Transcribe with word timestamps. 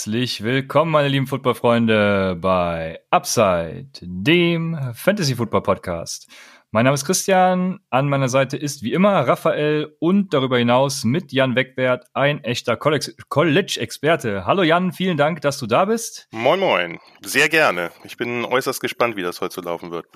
Herzlich 0.00 0.42
willkommen, 0.42 0.92
meine 0.92 1.08
lieben 1.08 1.26
Footballfreunde, 1.26 2.34
bei 2.40 3.00
Upside, 3.10 3.90
dem 4.00 4.74
Fantasy 4.94 5.34
Football 5.34 5.62
Podcast. 5.62 6.26
Mein 6.72 6.84
Name 6.84 6.94
ist 6.94 7.04
Christian, 7.04 7.80
an 7.90 8.08
meiner 8.08 8.28
Seite 8.28 8.56
ist 8.56 8.84
wie 8.84 8.92
immer 8.92 9.26
Raphael 9.26 9.96
und 9.98 10.32
darüber 10.32 10.56
hinaus 10.56 11.02
mit 11.02 11.32
Jan 11.32 11.56
Wegwert 11.56 12.06
ein 12.14 12.44
echter 12.44 12.76
College-Experte. 12.76 14.46
Hallo 14.46 14.62
Jan, 14.62 14.92
vielen 14.92 15.16
Dank, 15.16 15.40
dass 15.40 15.58
du 15.58 15.66
da 15.66 15.86
bist. 15.86 16.28
Moin 16.30 16.60
Moin, 16.60 17.00
sehr 17.22 17.48
gerne. 17.48 17.90
Ich 18.04 18.16
bin 18.16 18.44
äußerst 18.44 18.80
gespannt, 18.80 19.16
wie 19.16 19.22
das 19.22 19.40
heute 19.40 19.52
so 19.56 19.62
laufen 19.62 19.90
wird. 19.90 20.06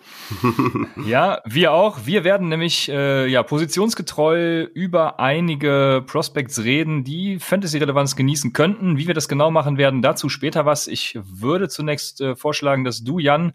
ja, 1.05 1.41
wir 1.45 1.73
auch. 1.73 2.07
Wir 2.07 2.23
werden 2.23 2.51
nämlich 2.51 2.89
äh, 2.89 3.27
ja 3.27 3.43
positionsgetreu 3.43 4.63
über 4.75 5.19
einige 5.19 6.05
Prospects 6.07 6.63
reden, 6.63 7.03
die 7.03 7.41
Fantasy-Relevanz 7.41 8.15
genießen 8.15 8.53
könnten. 8.53 8.97
Wie 8.97 9.09
wir 9.09 9.15
das 9.15 9.29
genau 9.29 9.51
machen 9.51 9.77
werden, 9.77 10.03
dazu 10.03 10.29
später 10.29 10.65
was. 10.65 10.87
Ich 10.87 11.19
würde 11.21 11.69
zunächst 11.69 12.21
äh, 12.21 12.37
vorschlagen, 12.37 12.85
dass 12.85 13.03
du, 13.03 13.19
Jan, 13.19 13.55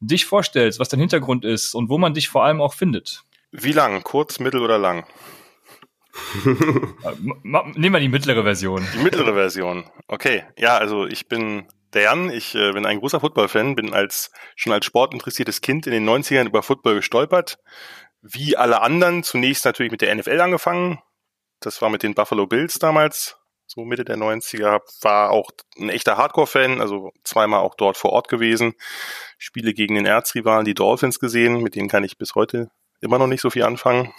dich 0.00 0.26
vorstellst, 0.26 0.78
was 0.78 0.88
dein 0.88 1.00
Hintergrund 1.00 1.44
ist 1.44 1.74
und 1.74 1.88
wo 1.88 1.98
man 1.98 2.14
dich 2.14 2.28
vor 2.28 2.44
allem 2.44 2.60
auch 2.60 2.74
findet. 2.74 3.22
Wie 3.50 3.72
lang? 3.72 4.02
Kurz, 4.02 4.38
mittel 4.38 4.62
oder 4.62 4.78
lang? 4.78 5.06
Nehmen 7.42 7.92
wir 7.92 8.00
die 8.00 8.08
mittlere 8.08 8.42
Version. 8.42 8.86
Die 8.94 9.02
mittlere 9.02 9.34
Version. 9.34 9.84
Okay. 10.06 10.44
Ja, 10.58 10.76
also 10.76 11.06
ich 11.06 11.28
bin 11.28 11.66
der 11.94 12.02
Jan, 12.02 12.30
ich 12.30 12.54
äh, 12.54 12.72
bin 12.72 12.84
ein 12.84 12.98
großer 12.98 13.20
Football-Fan, 13.20 13.74
bin 13.74 13.94
als 13.94 14.30
schon 14.56 14.72
als 14.72 14.84
sportinteressiertes 14.84 15.60
Kind 15.60 15.86
in 15.86 15.92
den 15.92 16.08
90ern 16.08 16.46
über 16.46 16.62
Football 16.62 16.96
gestolpert. 16.96 17.58
Wie 18.20 18.56
alle 18.56 18.82
anderen 18.82 19.22
zunächst 19.22 19.64
natürlich 19.64 19.92
mit 19.92 20.02
der 20.02 20.14
NFL 20.14 20.40
angefangen. 20.40 20.98
Das 21.60 21.80
war 21.80 21.88
mit 21.88 22.02
den 22.02 22.14
Buffalo 22.14 22.46
Bills 22.46 22.78
damals 22.78 23.37
so 23.68 23.84
Mitte 23.84 24.04
der 24.04 24.16
90er, 24.16 24.80
war 25.02 25.30
auch 25.30 25.50
ein 25.78 25.90
echter 25.90 26.16
Hardcore-Fan, 26.16 26.80
also 26.80 27.12
zweimal 27.22 27.60
auch 27.60 27.74
dort 27.74 27.96
vor 27.96 28.12
Ort 28.12 28.28
gewesen, 28.28 28.74
Spiele 29.36 29.74
gegen 29.74 29.94
den 29.94 30.06
Erzrivalen, 30.06 30.64
die 30.64 30.74
Dolphins 30.74 31.20
gesehen, 31.20 31.62
mit 31.62 31.74
denen 31.74 31.88
kann 31.88 32.02
ich 32.02 32.18
bis 32.18 32.34
heute 32.34 32.70
immer 33.00 33.18
noch 33.18 33.26
nicht 33.26 33.42
so 33.42 33.50
viel 33.50 33.62
anfangen. 33.62 34.12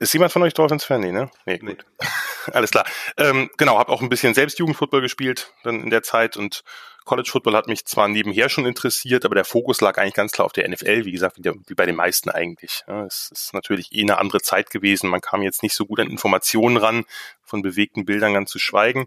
Ist 0.00 0.14
jemand 0.14 0.32
von 0.32 0.42
euch 0.42 0.54
Dolphins-Fan? 0.54 1.00
Nee, 1.00 1.12
ne? 1.12 1.30
Nee, 1.44 1.58
gut. 1.58 1.68
Nee. 1.68 2.06
Alles 2.52 2.70
klar. 2.70 2.86
Ähm, 3.18 3.50
genau, 3.58 3.78
habe 3.78 3.92
auch 3.92 4.00
ein 4.00 4.08
bisschen 4.08 4.32
selbst 4.32 4.58
Jugendfootball 4.58 5.02
gespielt 5.02 5.52
dann 5.62 5.82
in 5.82 5.90
der 5.90 6.02
Zeit 6.02 6.38
und 6.38 6.64
College 7.04 7.30
Football 7.30 7.54
hat 7.54 7.66
mich 7.66 7.84
zwar 7.84 8.08
nebenher 8.08 8.48
schon 8.48 8.66
interessiert, 8.66 9.24
aber 9.24 9.34
der 9.34 9.44
Fokus 9.44 9.80
lag 9.80 9.98
eigentlich 9.98 10.14
ganz 10.14 10.32
klar 10.32 10.46
auf 10.46 10.52
der 10.52 10.68
NFL, 10.68 11.04
wie 11.04 11.12
gesagt, 11.12 11.36
wie, 11.36 11.42
der, 11.42 11.54
wie 11.66 11.74
bei 11.74 11.84
den 11.84 11.96
meisten 11.96 12.30
eigentlich. 12.30 12.82
Ja, 12.86 13.04
es 13.04 13.30
ist 13.32 13.52
natürlich 13.52 13.92
eh 13.92 14.02
eine 14.02 14.18
andere 14.18 14.40
Zeit 14.40 14.70
gewesen. 14.70 15.10
Man 15.10 15.20
kam 15.20 15.42
jetzt 15.42 15.62
nicht 15.62 15.74
so 15.74 15.86
gut 15.86 16.00
an 16.00 16.08
Informationen 16.08 16.76
ran, 16.76 17.04
von 17.42 17.62
bewegten 17.62 18.04
Bildern 18.04 18.32
ganz 18.32 18.50
zu 18.50 18.58
schweigen. 18.58 19.06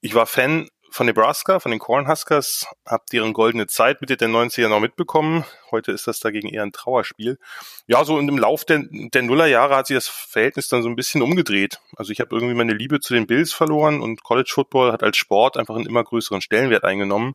Ich 0.00 0.14
war 0.14 0.26
Fan 0.26 0.68
von 0.96 1.04
Nebraska, 1.04 1.60
von 1.60 1.70
den 1.70 1.78
Cornhuskers, 1.78 2.66
habe 2.86 3.04
deren 3.12 3.34
goldene 3.34 3.66
Zeit 3.66 4.00
Mitte 4.00 4.16
der 4.16 4.28
90er 4.28 4.68
noch 4.68 4.80
mitbekommen. 4.80 5.44
Heute 5.70 5.92
ist 5.92 6.06
das 6.06 6.20
dagegen 6.20 6.48
eher 6.48 6.62
ein 6.62 6.72
Trauerspiel. 6.72 7.38
Ja, 7.86 8.02
so 8.06 8.18
im 8.18 8.38
Lauf 8.38 8.64
der, 8.64 8.82
der 8.90 9.20
Nullerjahre 9.20 9.76
hat 9.76 9.88
sich 9.88 9.96
das 9.96 10.08
Verhältnis 10.08 10.68
dann 10.68 10.82
so 10.82 10.88
ein 10.88 10.96
bisschen 10.96 11.20
umgedreht. 11.20 11.80
Also 11.96 12.12
ich 12.12 12.20
habe 12.20 12.34
irgendwie 12.34 12.54
meine 12.54 12.72
Liebe 12.72 13.00
zu 13.00 13.12
den 13.12 13.26
Bills 13.26 13.52
verloren 13.52 14.00
und 14.00 14.22
College 14.22 14.50
Football 14.50 14.90
hat 14.90 15.02
als 15.02 15.18
Sport 15.18 15.58
einfach 15.58 15.76
einen 15.76 15.84
immer 15.84 16.02
größeren 16.02 16.40
Stellenwert 16.40 16.84
eingenommen. 16.84 17.34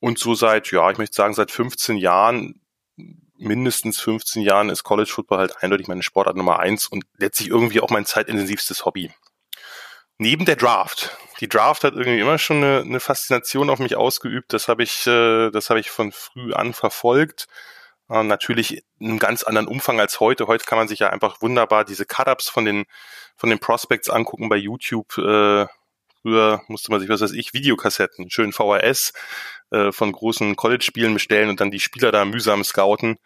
Und 0.00 0.18
so 0.18 0.34
seit, 0.34 0.70
ja, 0.70 0.90
ich 0.90 0.96
möchte 0.96 1.14
sagen, 1.14 1.34
seit 1.34 1.50
15 1.50 1.98
Jahren 1.98 2.62
mindestens 3.36 4.00
15 4.00 4.40
Jahren 4.40 4.70
ist 4.70 4.82
College 4.82 5.10
Football 5.10 5.38
halt 5.38 5.62
eindeutig 5.62 5.88
meine 5.88 6.02
Sportart 6.02 6.36
Nummer 6.36 6.58
eins 6.58 6.88
und 6.88 7.04
letztlich 7.18 7.50
irgendwie 7.50 7.82
auch 7.82 7.90
mein 7.90 8.06
zeitintensivstes 8.06 8.86
Hobby 8.86 9.10
neben 10.18 10.44
der 10.44 10.56
Draft. 10.56 11.16
Die 11.40 11.48
Draft 11.48 11.84
hat 11.84 11.94
irgendwie 11.94 12.20
immer 12.20 12.38
schon 12.38 12.58
eine, 12.58 12.80
eine 12.80 13.00
Faszination 13.00 13.70
auf 13.70 13.78
mich 13.78 13.96
ausgeübt. 13.96 14.52
Das 14.52 14.68
habe 14.68 14.82
ich, 14.82 15.06
äh, 15.06 15.50
das 15.50 15.70
habe 15.70 15.80
ich 15.80 15.90
von 15.90 16.12
früh 16.12 16.52
an 16.54 16.72
verfolgt. 16.72 17.46
Äh, 18.08 18.22
natürlich 18.22 18.82
in 18.98 19.10
einem 19.10 19.18
ganz 19.18 19.42
anderen 19.42 19.68
Umfang 19.68 20.00
als 20.00 20.20
heute. 20.20 20.46
Heute 20.46 20.64
kann 20.64 20.78
man 20.78 20.88
sich 20.88 21.00
ja 21.00 21.10
einfach 21.10 21.42
wunderbar 21.42 21.84
diese 21.84 22.06
Cut-ups 22.06 22.48
von 22.48 22.64
den 22.64 22.84
von 23.36 23.50
den 23.50 23.58
Prospects 23.58 24.08
angucken 24.08 24.48
bei 24.48 24.56
YouTube. 24.56 25.18
Äh, 25.18 25.66
früher 26.22 26.62
musste 26.68 26.90
man 26.90 27.00
sich, 27.00 27.08
was 27.08 27.20
weiß 27.20 27.32
ich, 27.32 27.52
Videokassetten, 27.52 28.30
schön 28.30 28.52
VHS 28.52 29.12
äh, 29.70 29.92
von 29.92 30.12
großen 30.12 30.56
College-Spielen 30.56 31.14
bestellen 31.14 31.50
und 31.50 31.60
dann 31.60 31.70
die 31.70 31.80
Spieler 31.80 32.12
da 32.12 32.24
mühsam 32.24 32.64
scouten. 32.64 33.18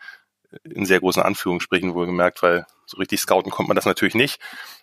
In 0.65 0.85
sehr 0.85 1.01
großen 1.01 1.23
Anführungsstrichen 1.23 1.95
wohlgemerkt, 1.95 2.43
weil 2.43 2.67
so 2.87 2.97
richtig 2.97 3.21
scouten 3.21 3.53
kommt 3.53 3.69
man 3.69 3.77
das 3.77 3.85
natürlich 3.85 4.15
nicht. 4.15 4.41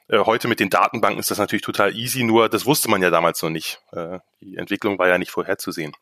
Äh, 0.07 0.19
heute 0.19 0.47
mit 0.47 0.59
den 0.59 0.69
Datenbanken 0.69 1.19
ist 1.19 1.31
das 1.31 1.37
natürlich 1.37 1.63
total 1.63 1.95
easy, 1.95 2.23
nur 2.23 2.49
das 2.49 2.65
wusste 2.65 2.89
man 2.89 3.01
ja 3.01 3.09
damals 3.09 3.41
noch 3.41 3.49
nicht. 3.49 3.81
Äh, 3.91 4.19
die 4.39 4.55
Entwicklung 4.55 4.97
war 4.97 5.07
ja 5.07 5.17
nicht 5.17 5.31
vorherzusehen. 5.31 5.93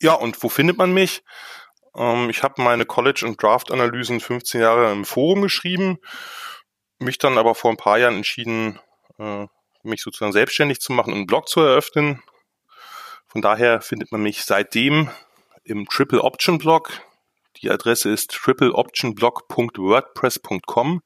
Ja, 0.00 0.14
und 0.14 0.42
wo 0.42 0.48
findet 0.48 0.76
man 0.76 0.92
mich? 0.92 1.22
Ähm, 1.96 2.30
ich 2.30 2.42
habe 2.42 2.62
meine 2.62 2.84
College- 2.84 3.24
und 3.26 3.40
Draft-Analysen 3.42 4.20
15 4.20 4.60
Jahre 4.60 4.92
im 4.92 5.04
Forum 5.04 5.42
geschrieben, 5.42 5.98
mich 6.98 7.18
dann 7.18 7.38
aber 7.38 7.54
vor 7.54 7.70
ein 7.70 7.76
paar 7.76 7.98
Jahren 7.98 8.16
entschieden, 8.16 8.80
äh, 9.18 9.46
mich 9.82 10.02
sozusagen 10.02 10.32
selbstständig 10.32 10.80
zu 10.80 10.92
machen 10.92 11.12
und 11.12 11.18
einen 11.18 11.26
Blog 11.26 11.48
zu 11.48 11.60
eröffnen. 11.60 12.22
Von 13.26 13.42
daher 13.42 13.80
findet 13.80 14.12
man 14.12 14.22
mich 14.22 14.44
seitdem 14.44 15.10
im 15.64 15.86
Triple 15.88 16.22
Option 16.22 16.58
Blog. 16.58 17.00
Die 17.62 17.70
Adresse 17.70 18.10
ist 18.10 18.32
tripleoptionblog.wordpress.com 18.32 21.02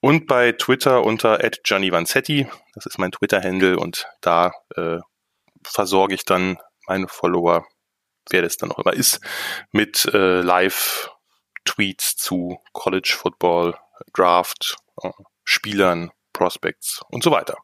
und 0.00 0.26
bei 0.26 0.52
Twitter 0.52 1.04
unter 1.04 1.38
@giannivanzetti. 1.38 2.48
Das 2.74 2.86
ist 2.86 2.98
mein 2.98 3.12
Twitter-Handle 3.12 3.78
und 3.78 4.08
da 4.20 4.52
äh, 4.76 4.98
versorge 5.62 6.14
ich 6.14 6.24
dann 6.24 6.58
meine 6.86 7.08
Follower, 7.08 7.66
wer 8.30 8.42
das 8.42 8.56
dann 8.56 8.72
auch 8.72 8.78
immer 8.78 8.92
ist, 8.92 9.20
mit 9.72 10.04
äh, 10.06 10.40
Live-Tweets 10.40 12.16
zu 12.16 12.58
College 12.72 13.14
Football, 13.16 13.76
Draft, 14.12 14.76
äh, 15.02 15.10
Spielern, 15.44 16.10
Prospects 16.32 17.02
und 17.08 17.22
so 17.22 17.30
weiter. 17.30 17.56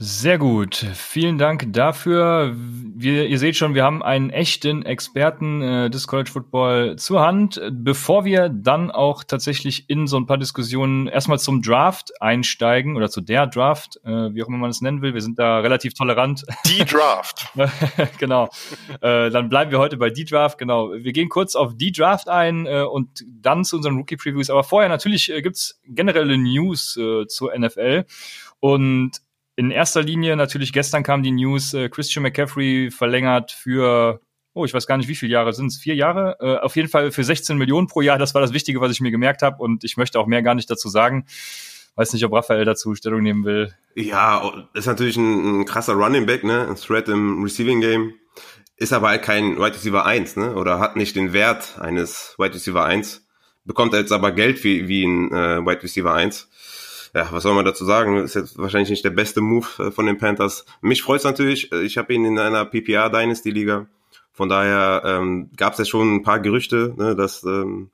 Sehr 0.00 0.38
gut. 0.38 0.76
Vielen 0.76 1.38
Dank 1.38 1.72
dafür. 1.72 2.54
Wir, 2.54 3.26
ihr 3.26 3.38
seht 3.40 3.56
schon, 3.56 3.74
wir 3.74 3.82
haben 3.82 4.00
einen 4.00 4.30
echten 4.30 4.84
Experten 4.84 5.60
äh, 5.60 5.90
des 5.90 6.06
College 6.06 6.30
Football 6.30 6.94
zur 6.94 7.20
Hand. 7.20 7.60
Bevor 7.72 8.24
wir 8.24 8.48
dann 8.48 8.92
auch 8.92 9.24
tatsächlich 9.24 9.90
in 9.90 10.06
so 10.06 10.16
ein 10.16 10.26
paar 10.26 10.38
Diskussionen 10.38 11.08
erstmal 11.08 11.40
zum 11.40 11.62
Draft 11.62 12.12
einsteigen 12.22 12.94
oder 12.94 13.10
zu 13.10 13.20
der 13.20 13.48
Draft, 13.48 13.98
äh, 14.04 14.32
wie 14.32 14.40
auch 14.40 14.46
immer 14.46 14.58
man 14.58 14.70
es 14.70 14.80
nennen 14.80 15.02
will, 15.02 15.14
wir 15.14 15.20
sind 15.20 15.36
da 15.36 15.58
relativ 15.58 15.94
tolerant. 15.94 16.44
Die 16.66 16.84
Draft. 16.84 17.48
genau. 18.18 18.50
äh, 19.00 19.30
dann 19.30 19.48
bleiben 19.48 19.72
wir 19.72 19.80
heute 19.80 19.96
bei 19.96 20.10
die 20.10 20.24
Draft. 20.24 20.58
Genau. 20.58 20.92
Wir 20.92 21.12
gehen 21.12 21.28
kurz 21.28 21.56
auf 21.56 21.76
die 21.76 21.90
Draft 21.90 22.28
ein 22.28 22.66
äh, 22.66 22.82
und 22.82 23.24
dann 23.28 23.64
zu 23.64 23.74
unseren 23.74 23.96
Rookie 23.96 24.16
Previews. 24.16 24.48
Aber 24.48 24.62
vorher 24.62 24.88
natürlich 24.88 25.28
äh, 25.28 25.42
gibt's 25.42 25.80
generelle 25.88 26.38
News 26.38 26.96
äh, 26.96 27.26
zur 27.26 27.58
NFL. 27.58 28.04
Und 28.60 29.20
in 29.58 29.72
erster 29.72 30.04
Linie 30.04 30.36
natürlich 30.36 30.72
gestern 30.72 31.02
kam 31.02 31.24
die 31.24 31.32
News, 31.32 31.74
äh, 31.74 31.88
Christian 31.88 32.22
McCaffrey 32.22 32.92
verlängert 32.92 33.50
für, 33.50 34.20
oh, 34.54 34.64
ich 34.64 34.72
weiß 34.72 34.86
gar 34.86 34.96
nicht, 34.96 35.08
wie 35.08 35.16
viele 35.16 35.32
Jahre 35.32 35.52
sind 35.52 35.66
es, 35.66 35.78
vier 35.78 35.96
Jahre? 35.96 36.36
Äh, 36.38 36.58
auf 36.58 36.76
jeden 36.76 36.88
Fall 36.88 37.10
für 37.10 37.24
16 37.24 37.58
Millionen 37.58 37.88
pro 37.88 38.00
Jahr. 38.00 38.18
Das 38.18 38.34
war 38.34 38.40
das 38.40 38.52
Wichtige, 38.52 38.80
was 38.80 38.92
ich 38.92 39.00
mir 39.00 39.10
gemerkt 39.10 39.42
habe 39.42 39.60
und 39.60 39.82
ich 39.82 39.96
möchte 39.96 40.20
auch 40.20 40.28
mehr 40.28 40.42
gar 40.42 40.54
nicht 40.54 40.70
dazu 40.70 40.88
sagen. 40.88 41.26
Weiß 41.96 42.12
nicht, 42.12 42.24
ob 42.24 42.34
Raphael 42.34 42.64
dazu 42.64 42.94
Stellung 42.94 43.20
nehmen 43.20 43.44
will. 43.44 43.74
Ja, 43.96 44.48
ist 44.74 44.86
natürlich 44.86 45.16
ein, 45.16 45.62
ein 45.62 45.64
krasser 45.64 45.94
Running 45.94 46.26
Back, 46.26 46.44
ne? 46.44 46.68
Ein 46.68 46.76
Threat 46.76 47.08
im 47.08 47.42
Receiving 47.42 47.80
Game. 47.80 48.14
Ist 48.76 48.92
aber 48.92 49.08
halt 49.08 49.24
kein 49.24 49.56
Wide 49.56 49.74
Receiver 49.74 50.06
1, 50.06 50.36
ne? 50.36 50.54
Oder 50.54 50.78
hat 50.78 50.94
nicht 50.94 51.16
den 51.16 51.32
Wert 51.32 51.80
eines 51.80 52.36
Wide 52.38 52.54
Receiver 52.54 52.84
1. 52.84 53.26
Bekommt 53.64 53.92
jetzt 53.92 54.12
aber 54.12 54.30
Geld 54.30 54.62
wie, 54.62 54.86
wie 54.86 55.04
ein 55.04 55.32
äh, 55.32 55.66
Wide 55.66 55.82
Receiver 55.82 56.14
1 56.14 56.48
ja, 57.14 57.28
was 57.30 57.42
soll 57.42 57.54
man 57.54 57.64
dazu 57.64 57.84
sagen? 57.84 58.16
Ist 58.18 58.34
jetzt 58.34 58.58
wahrscheinlich 58.58 58.90
nicht 58.90 59.04
der 59.04 59.10
beste 59.10 59.40
Move 59.40 59.66
äh, 59.78 59.90
von 59.90 60.06
den 60.06 60.18
Panthers. 60.18 60.64
Mich 60.80 61.02
freut 61.02 61.18
es 61.18 61.24
natürlich. 61.24 61.72
Äh, 61.72 61.82
ich 61.82 61.98
habe 61.98 62.12
ihn 62.14 62.24
in 62.24 62.38
einer 62.38 62.64
PPR 62.64 63.10
Dynasty 63.10 63.50
Liga. 63.50 63.86
Von 64.32 64.48
daher 64.48 65.02
ähm, 65.04 65.50
gab 65.56 65.72
es 65.72 65.80
ja 65.80 65.84
schon 65.84 66.14
ein 66.14 66.22
paar 66.22 66.38
Gerüchte, 66.38 66.94
ne, 66.96 67.16
dass 67.16 67.42
ähm, 67.42 67.90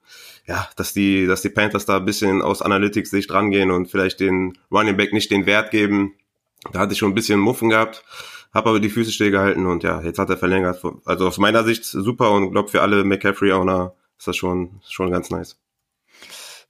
ja, 0.46 0.68
dass 0.76 0.92
die, 0.92 1.26
dass 1.26 1.40
die 1.40 1.48
Panthers 1.48 1.86
da 1.86 1.96
ein 1.96 2.04
bisschen 2.04 2.42
aus 2.42 2.60
Analytics-Sicht 2.60 3.32
rangehen 3.32 3.70
und 3.70 3.90
vielleicht 3.90 4.20
den 4.20 4.58
Running 4.70 4.96
Back 4.96 5.14
nicht 5.14 5.30
den 5.30 5.46
Wert 5.46 5.70
geben. 5.70 6.12
Da 6.72 6.80
hatte 6.80 6.92
ich 6.92 6.98
schon 6.98 7.12
ein 7.12 7.14
bisschen 7.14 7.40
Muffen 7.40 7.70
gehabt, 7.70 8.04
habe 8.52 8.68
aber 8.68 8.80
die 8.80 8.90
Füße 8.90 9.10
still 9.10 9.30
gehalten 9.30 9.64
und 9.64 9.84
ja, 9.84 10.02
jetzt 10.02 10.18
hat 10.18 10.28
er 10.28 10.36
verlängert. 10.36 10.82
Also 11.06 11.26
aus 11.26 11.38
meiner 11.38 11.64
Sicht 11.64 11.84
super 11.84 12.30
und 12.32 12.50
glaube 12.50 12.68
für 12.68 12.82
alle 12.82 13.04
McCaffrey-Owner 13.04 13.94
ist 14.18 14.28
das 14.28 14.36
schon, 14.36 14.80
schon 14.86 15.10
ganz 15.10 15.30
nice. 15.30 15.58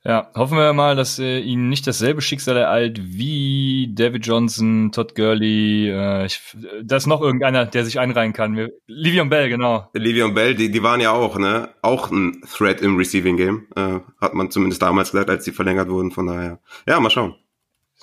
Ja, 0.07 0.31
hoffen 0.35 0.59
wir 0.59 0.75
mal, 0.75 0.97
dass 0.97 1.19
äh, 1.19 1.39
ihn 1.39 1.71
nicht 1.71 1.87
dasselbe 1.87 2.21
Schicksal 2.21 2.59
ereilt 2.59 3.01
wie 3.03 3.91
David 3.95 4.27
Johnson, 4.27 4.93
Todd 4.93 5.15
Gurley, 5.15 5.89
äh, 5.89 6.27
ich, 6.27 6.43
da 6.83 6.97
ist 6.97 7.07
noch 7.07 7.23
irgendeiner, 7.23 7.65
der 7.65 7.87
sich 7.87 7.99
einreihen 7.99 8.35
kann. 8.35 8.69
Livion 8.87 9.31
Bell, 9.31 9.49
genau. 9.49 9.89
Livion 9.95 10.35
Bell, 10.35 10.55
die, 10.55 10.71
die 10.71 10.83
waren 10.83 11.01
ja 11.01 11.13
auch, 11.13 11.39
ne, 11.39 11.71
auch 11.81 12.11
ein 12.11 12.43
Threat 12.47 12.83
im 12.83 12.99
Receiving 12.99 13.39
Game, 13.39 13.67
äh, 13.77 14.01
hat 14.21 14.35
man 14.35 14.51
zumindest 14.51 14.83
damals 14.83 15.13
gesagt, 15.13 15.31
als 15.31 15.45
die 15.45 15.53
verlängert 15.53 15.89
wurden, 15.89 16.11
von 16.11 16.27
daher. 16.27 16.61
Ja, 16.87 17.01
mal 17.01 17.09
schauen. 17.09 17.37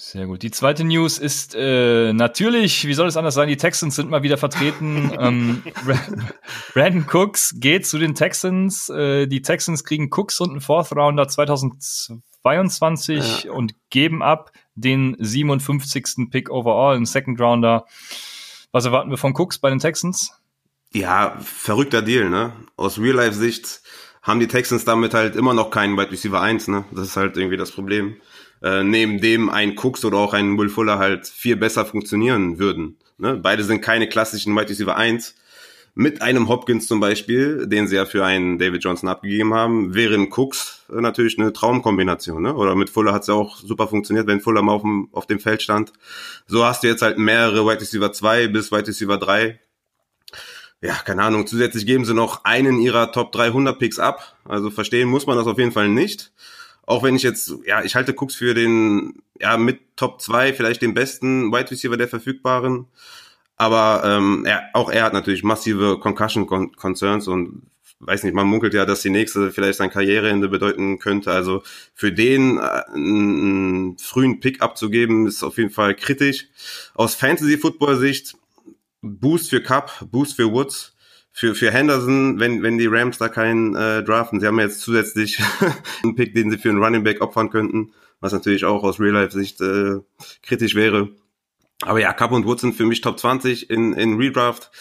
Sehr 0.03 0.25
gut. 0.25 0.41
Die 0.41 0.49
zweite 0.49 0.83
News 0.83 1.19
ist 1.19 1.53
äh, 1.53 2.11
natürlich, 2.11 2.87
wie 2.87 2.95
soll 2.95 3.07
es 3.07 3.17
anders 3.17 3.35
sein, 3.35 3.47
die 3.47 3.55
Texans 3.55 3.95
sind 3.95 4.09
mal 4.09 4.23
wieder 4.23 4.37
vertreten. 4.37 5.11
ähm, 5.19 5.61
Brandon 6.73 7.05
Cooks 7.07 7.53
geht 7.59 7.85
zu 7.85 7.99
den 7.99 8.15
Texans. 8.15 8.89
Äh, 8.89 9.27
die 9.27 9.43
Texans 9.43 9.83
kriegen 9.83 10.09
Cooks 10.11 10.41
und 10.41 10.49
einen 10.49 10.59
Fourth 10.59 10.91
Rounder 10.91 11.27
2022 11.27 13.43
ja. 13.43 13.51
und 13.51 13.75
geben 13.91 14.23
ab 14.23 14.51
den 14.73 15.15
57. 15.19 16.31
Pick 16.31 16.49
overall, 16.49 16.95
einen 16.95 17.05
Second 17.05 17.39
Rounder. 17.39 17.85
Was 18.71 18.85
erwarten 18.85 19.11
wir 19.11 19.17
von 19.17 19.35
Cooks 19.35 19.59
bei 19.59 19.69
den 19.69 19.77
Texans? 19.77 20.31
Ja, 20.93 21.37
verrückter 21.43 22.01
Deal, 22.01 22.27
ne? 22.27 22.53
Aus 22.75 22.97
Real-Life-Sicht 22.97 23.83
haben 24.23 24.39
die 24.39 24.47
Texans 24.47 24.83
damit 24.83 25.13
halt 25.13 25.35
immer 25.35 25.53
noch 25.53 25.69
keinen 25.69 25.95
Wide 25.95 26.11
Receiver 26.11 26.41
1, 26.41 26.69
ne? 26.69 26.85
Das 26.89 27.05
ist 27.05 27.17
halt 27.17 27.37
irgendwie 27.37 27.57
das 27.57 27.71
Problem 27.71 28.15
äh, 28.61 28.83
neben 28.83 29.19
dem 29.19 29.49
ein 29.49 29.77
Cooks 29.77 30.05
oder 30.05 30.17
auch 30.17 30.33
ein 30.33 30.57
Will 30.57 30.69
Fuller 30.69 30.99
halt 30.99 31.27
viel 31.27 31.55
besser 31.55 31.85
funktionieren 31.85 32.59
würden. 32.59 32.97
Ne? 33.17 33.37
Beide 33.37 33.63
sind 33.63 33.81
keine 33.81 34.07
klassischen 34.07 34.55
Wide 34.55 34.69
Receiver 34.69 34.95
1. 34.95 35.35
Mit 35.93 36.21
einem 36.21 36.47
Hopkins 36.47 36.87
zum 36.87 37.01
Beispiel, 37.01 37.67
den 37.67 37.87
sie 37.87 37.97
ja 37.97 38.05
für 38.05 38.23
einen 38.23 38.57
David 38.57 38.81
Johnson 38.81 39.09
abgegeben 39.09 39.53
haben, 39.53 39.93
wären 39.93 40.31
Cooks 40.31 40.85
äh, 40.89 41.01
natürlich 41.01 41.37
eine 41.37 41.51
Traumkombination. 41.51 42.41
Ne? 42.41 42.55
Oder 42.55 42.75
mit 42.75 42.89
Fuller 42.89 43.13
hat 43.13 43.23
es 43.23 43.27
ja 43.27 43.33
auch 43.33 43.57
super 43.57 43.87
funktioniert, 43.87 44.27
wenn 44.27 44.39
Fuller 44.39 44.61
mal 44.61 44.73
auf 44.73 44.83
dem, 44.83 45.09
auf 45.11 45.27
dem 45.27 45.39
Feld 45.39 45.61
stand. 45.61 45.91
So 46.47 46.65
hast 46.65 46.83
du 46.83 46.87
jetzt 46.87 47.01
halt 47.01 47.17
mehrere 47.17 47.65
Wide 47.65 47.81
Receiver 47.81 48.11
2 48.11 48.47
bis 48.47 48.71
Wide 48.71 48.87
Receiver 48.87 49.17
3 49.17 49.59
ja, 50.83 50.95
keine 50.95 51.21
Ahnung, 51.21 51.45
zusätzlich 51.45 51.85
geben 51.85 52.05
sie 52.05 52.15
noch 52.15 52.43
einen 52.43 52.79
ihrer 52.79 53.11
Top 53.11 53.31
300 53.31 53.77
Picks 53.77 53.99
ab. 53.99 54.35
Also 54.45 54.71
verstehen 54.71 55.09
muss 55.09 55.27
man 55.27 55.37
das 55.37 55.45
auf 55.45 55.59
jeden 55.59 55.71
Fall 55.71 55.89
nicht. 55.89 56.31
Auch 56.91 57.03
wenn 57.03 57.15
ich 57.15 57.23
jetzt, 57.23 57.53
ja, 57.65 57.81
ich 57.83 57.95
halte 57.95 58.13
Cooks 58.13 58.35
für 58.35 58.53
den, 58.53 59.23
ja, 59.39 59.55
mit 59.55 59.79
Top 59.95 60.21
2, 60.21 60.51
vielleicht 60.51 60.81
den 60.81 60.93
besten 60.93 61.49
Wide 61.49 61.71
Receiver 61.71 61.95
der 61.95 62.09
verfügbaren. 62.09 62.85
Aber 63.55 64.01
ähm, 64.03 64.43
er, 64.45 64.63
auch 64.73 64.91
er 64.91 65.05
hat 65.05 65.13
natürlich 65.13 65.41
massive 65.41 65.99
Concussion 66.01 66.45
Concerns 66.75 67.29
und 67.29 67.61
weiß 68.01 68.23
nicht, 68.23 68.33
man 68.33 68.45
munkelt 68.45 68.73
ja, 68.73 68.85
dass 68.85 69.03
die 69.03 69.09
nächste 69.09 69.51
vielleicht 69.51 69.77
sein 69.77 69.89
Karriereende 69.89 70.49
bedeuten 70.49 70.99
könnte. 70.99 71.31
Also 71.31 71.63
für 71.93 72.11
den 72.11 72.57
äh, 72.57 72.81
einen 72.93 73.97
frühen 73.97 74.41
Pick 74.41 74.61
abzugeben, 74.61 75.27
ist 75.27 75.43
auf 75.43 75.57
jeden 75.57 75.69
Fall 75.69 75.95
kritisch. 75.95 76.49
Aus 76.93 77.15
Fantasy-Football-Sicht, 77.15 78.35
Boost 79.01 79.49
für 79.49 79.61
Cup, 79.61 80.07
Boost 80.11 80.35
für 80.35 80.51
Woods 80.51 80.90
für, 81.31 81.55
für 81.55 81.71
Henderson, 81.71 82.39
wenn, 82.39 82.61
wenn 82.63 82.77
die 82.77 82.87
Rams 82.87 83.17
da 83.17 83.29
keinen 83.29 83.75
äh, 83.75 84.03
draften. 84.03 84.39
Sie 84.39 84.47
haben 84.47 84.59
jetzt 84.59 84.81
zusätzlich 84.81 85.39
einen 86.03 86.15
Pick, 86.15 86.35
den 86.35 86.51
sie 86.51 86.57
für 86.57 86.69
einen 86.69 86.83
Running 86.83 87.03
Back 87.03 87.21
opfern 87.21 87.49
könnten, 87.49 87.93
was 88.19 88.33
natürlich 88.33 88.65
auch 88.65 88.83
aus 88.83 88.99
Real-Life-Sicht 88.99 89.61
äh, 89.61 89.99
kritisch 90.43 90.75
wäre. 90.75 91.09
Aber 91.81 91.99
ja, 91.99 92.13
Cup 92.13 92.31
und 92.31 92.45
Woods 92.45 92.61
sind 92.61 92.75
für 92.75 92.85
mich 92.85 93.01
Top 93.01 93.19
20 93.19 93.69
in, 93.69 93.93
in 93.93 94.17
Redraft. 94.17 94.71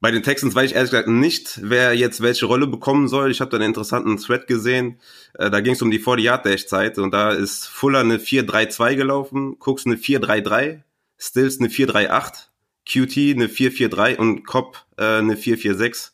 Bei 0.00 0.12
den 0.12 0.22
Texans 0.22 0.54
weiß 0.54 0.70
ich 0.70 0.76
ehrlich 0.76 0.92
gesagt 0.92 1.08
nicht, 1.08 1.58
wer 1.62 1.92
jetzt 1.92 2.20
welche 2.20 2.46
Rolle 2.46 2.68
bekommen 2.68 3.08
soll. 3.08 3.32
Ich 3.32 3.40
habe 3.40 3.50
da 3.50 3.56
einen 3.56 3.66
interessanten 3.66 4.16
Thread 4.16 4.46
gesehen. 4.46 5.00
Äh, 5.34 5.50
da 5.50 5.60
ging 5.60 5.72
es 5.72 5.82
um 5.82 5.90
die 5.90 6.00
40-Yard-Dash-Zeit 6.00 6.98
und 6.98 7.10
da 7.12 7.32
ist 7.32 7.66
Fuller 7.66 8.00
eine 8.00 8.18
4-3-2 8.18 8.94
gelaufen, 8.94 9.56
Cooks 9.58 9.84
eine 9.86 9.96
4-3-3, 9.96 10.82
Stills 11.18 11.58
eine 11.58 11.68
4-3-8 11.68 12.48
QT 12.88 13.36
eine 13.36 13.48
443 13.48 14.18
und 14.18 14.46
Cobb 14.46 14.86
äh, 14.98 15.18
eine 15.18 15.36
446. 15.36 16.12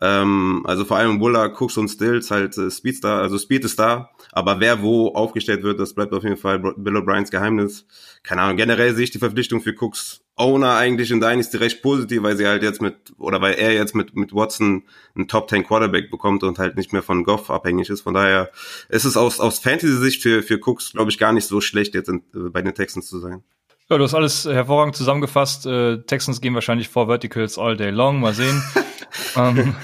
Ähm, 0.00 0.62
also 0.66 0.84
vor 0.84 0.96
allem 0.96 1.18
Buller, 1.18 1.52
Cooks 1.58 1.76
und 1.76 1.88
Stills 1.88 2.30
halt 2.30 2.56
äh, 2.56 2.70
Speedstar, 2.70 3.20
also 3.20 3.36
Speed 3.36 3.64
ist 3.64 3.78
da, 3.78 4.10
aber 4.30 4.60
wer 4.60 4.80
wo 4.82 5.08
aufgestellt 5.08 5.64
wird, 5.64 5.80
das 5.80 5.94
bleibt 5.94 6.12
auf 6.12 6.22
jeden 6.22 6.36
Fall 6.36 6.58
Bill 6.58 6.96
O'Briens 6.96 7.30
Geheimnis. 7.30 7.84
Keine 8.22 8.42
Ahnung, 8.42 8.56
generell 8.56 8.94
sehe 8.94 9.04
ich 9.04 9.10
die 9.10 9.18
Verpflichtung 9.18 9.60
für 9.60 9.74
Cooks 9.76 10.20
Owner 10.36 10.76
eigentlich 10.76 11.10
in 11.10 11.20
Dynasty 11.20 11.56
recht 11.56 11.82
positiv, 11.82 12.22
weil 12.22 12.36
sie 12.36 12.46
halt 12.46 12.62
jetzt 12.62 12.80
mit, 12.80 12.94
oder 13.18 13.40
weil 13.40 13.54
er 13.54 13.72
jetzt 13.72 13.96
mit, 13.96 14.14
mit 14.14 14.32
Watson 14.32 14.84
einen 15.16 15.26
Top 15.26 15.50
10 15.50 15.64
Quarterback 15.64 16.12
bekommt 16.12 16.44
und 16.44 16.60
halt 16.60 16.76
nicht 16.76 16.92
mehr 16.92 17.02
von 17.02 17.24
Goff 17.24 17.50
abhängig 17.50 17.90
ist. 17.90 18.02
Von 18.02 18.14
daher 18.14 18.50
ist 18.88 19.04
es 19.04 19.16
aus, 19.16 19.40
aus 19.40 19.58
Fantasy-Sicht 19.58 20.22
für, 20.22 20.44
für 20.44 20.60
Cooks, 20.64 20.92
glaube 20.92 21.10
ich, 21.10 21.18
gar 21.18 21.32
nicht 21.32 21.46
so 21.46 21.60
schlecht, 21.60 21.94
jetzt 21.94 22.08
in, 22.08 22.22
bei 22.32 22.62
den 22.62 22.74
Texans 22.74 23.08
zu 23.08 23.18
sein. 23.18 23.42
Ja, 23.90 23.96
du 23.96 24.04
hast 24.04 24.14
alles 24.14 24.44
hervorragend 24.44 24.96
zusammengefasst. 24.96 25.64
Äh, 25.64 26.02
Texans 26.02 26.42
gehen 26.42 26.54
wahrscheinlich 26.54 26.90
vor 26.90 27.06
Verticals 27.06 27.58
all 27.58 27.74
day 27.74 27.88
long. 27.88 28.20
Mal 28.20 28.34
sehen. 28.34 28.62
ähm, 29.36 29.74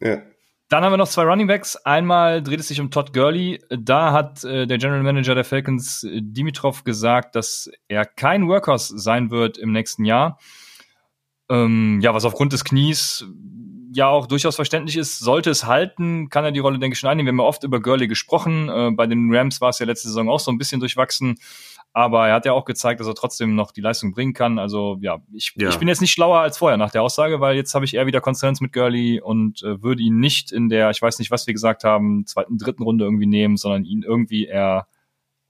ja. 0.00 0.18
Dann 0.68 0.82
haben 0.82 0.92
wir 0.92 0.96
noch 0.96 1.08
zwei 1.08 1.22
Running 1.22 1.46
Backs. 1.46 1.76
Einmal 1.76 2.42
dreht 2.42 2.58
es 2.58 2.66
sich 2.66 2.80
um 2.80 2.90
Todd 2.90 3.12
Gurley. 3.12 3.62
Da 3.70 4.10
hat 4.10 4.42
äh, 4.42 4.66
der 4.66 4.78
General 4.78 5.04
Manager 5.04 5.36
der 5.36 5.44
Falcons, 5.44 6.02
äh, 6.02 6.22
Dimitrov, 6.22 6.82
gesagt, 6.82 7.36
dass 7.36 7.70
er 7.86 8.04
kein 8.04 8.48
Workhorse 8.48 8.98
sein 8.98 9.30
wird 9.30 9.58
im 9.58 9.70
nächsten 9.70 10.04
Jahr. 10.04 10.40
Ähm, 11.48 12.00
ja, 12.02 12.14
was 12.14 12.24
aufgrund 12.24 12.52
des 12.52 12.64
Knies 12.64 13.24
ja 13.92 14.08
auch 14.08 14.26
durchaus 14.26 14.56
verständlich 14.56 14.96
ist. 14.96 15.20
Sollte 15.20 15.50
es 15.50 15.66
halten, 15.66 16.30
kann 16.30 16.44
er 16.44 16.50
die 16.50 16.58
Rolle, 16.58 16.80
denke 16.80 16.94
ich, 16.94 16.98
schon 16.98 17.10
einnehmen. 17.10 17.26
Wir 17.26 17.32
haben 17.32 17.46
ja 17.46 17.48
oft 17.48 17.62
über 17.62 17.80
Gurley 17.80 18.08
gesprochen. 18.08 18.68
Äh, 18.68 18.90
bei 18.90 19.06
den 19.06 19.32
Rams 19.32 19.60
war 19.60 19.68
es 19.68 19.78
ja 19.78 19.86
letzte 19.86 20.08
Saison 20.08 20.28
auch 20.28 20.40
so 20.40 20.50
ein 20.50 20.58
bisschen 20.58 20.80
durchwachsen. 20.80 21.38
Aber 21.96 22.28
er 22.28 22.34
hat 22.34 22.44
ja 22.44 22.52
auch 22.52 22.66
gezeigt, 22.66 23.00
dass 23.00 23.06
er 23.06 23.14
trotzdem 23.14 23.54
noch 23.54 23.72
die 23.72 23.80
Leistung 23.80 24.12
bringen 24.12 24.34
kann. 24.34 24.58
Also 24.58 24.98
ja, 25.00 25.22
ich, 25.32 25.54
ja. 25.56 25.70
ich 25.70 25.78
bin 25.78 25.88
jetzt 25.88 26.02
nicht 26.02 26.12
schlauer 26.12 26.40
als 26.40 26.58
vorher 26.58 26.76
nach 26.76 26.90
der 26.90 27.00
Aussage, 27.00 27.40
weil 27.40 27.56
jetzt 27.56 27.74
habe 27.74 27.86
ich 27.86 27.94
eher 27.94 28.04
wieder 28.04 28.20
Concerns 28.20 28.60
mit 28.60 28.74
Gurley 28.74 29.18
und 29.18 29.62
äh, 29.62 29.82
würde 29.82 30.02
ihn 30.02 30.18
nicht 30.20 30.52
in 30.52 30.68
der, 30.68 30.90
ich 30.90 31.00
weiß 31.00 31.18
nicht, 31.18 31.30
was 31.30 31.46
wir 31.46 31.54
gesagt 31.54 31.84
haben, 31.84 32.26
zweiten, 32.26 32.58
dritten 32.58 32.82
Runde 32.82 33.06
irgendwie 33.06 33.24
nehmen, 33.24 33.56
sondern 33.56 33.86
ihn 33.86 34.02
irgendwie 34.02 34.44
eher 34.44 34.88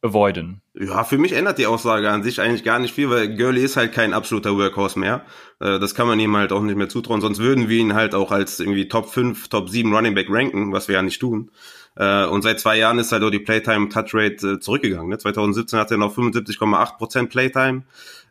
avoiden. 0.02 0.62
Ja, 0.74 1.02
für 1.02 1.18
mich 1.18 1.32
ändert 1.32 1.58
die 1.58 1.66
Aussage 1.66 2.08
an 2.10 2.22
sich 2.22 2.40
eigentlich 2.40 2.62
gar 2.62 2.78
nicht 2.78 2.94
viel, 2.94 3.10
weil 3.10 3.36
Gurley 3.36 3.64
ist 3.64 3.76
halt 3.76 3.92
kein 3.92 4.14
absoluter 4.14 4.56
Workhorse 4.56 5.00
mehr. 5.00 5.24
Äh, 5.58 5.80
das 5.80 5.96
kann 5.96 6.06
man 6.06 6.20
ihm 6.20 6.36
halt 6.36 6.52
auch 6.52 6.62
nicht 6.62 6.76
mehr 6.76 6.88
zutrauen, 6.88 7.20
sonst 7.20 7.40
würden 7.40 7.68
wir 7.68 7.78
ihn 7.78 7.94
halt 7.94 8.14
auch 8.14 8.30
als 8.30 8.60
irgendwie 8.60 8.86
Top 8.86 9.08
5, 9.08 9.48
Top 9.48 9.68
7 9.68 9.92
Running 9.92 10.14
Back 10.14 10.28
ranken, 10.30 10.72
was 10.72 10.86
wir 10.86 10.94
ja 10.94 11.02
nicht 11.02 11.18
tun. 11.18 11.50
Äh, 11.96 12.26
und 12.26 12.42
seit 12.42 12.60
zwei 12.60 12.76
Jahren 12.76 12.98
ist 12.98 13.12
halt 13.12 13.22
auch 13.22 13.30
die 13.30 13.38
Playtime 13.38 13.88
Touch 13.88 14.10
Rate 14.12 14.52
äh, 14.52 14.60
zurückgegangen. 14.60 15.08
Ne? 15.08 15.18
2017 15.18 15.78
hatte 15.78 15.94
er 15.94 15.98
noch 15.98 16.16
75,8% 16.16 17.28
Playtime 17.28 17.82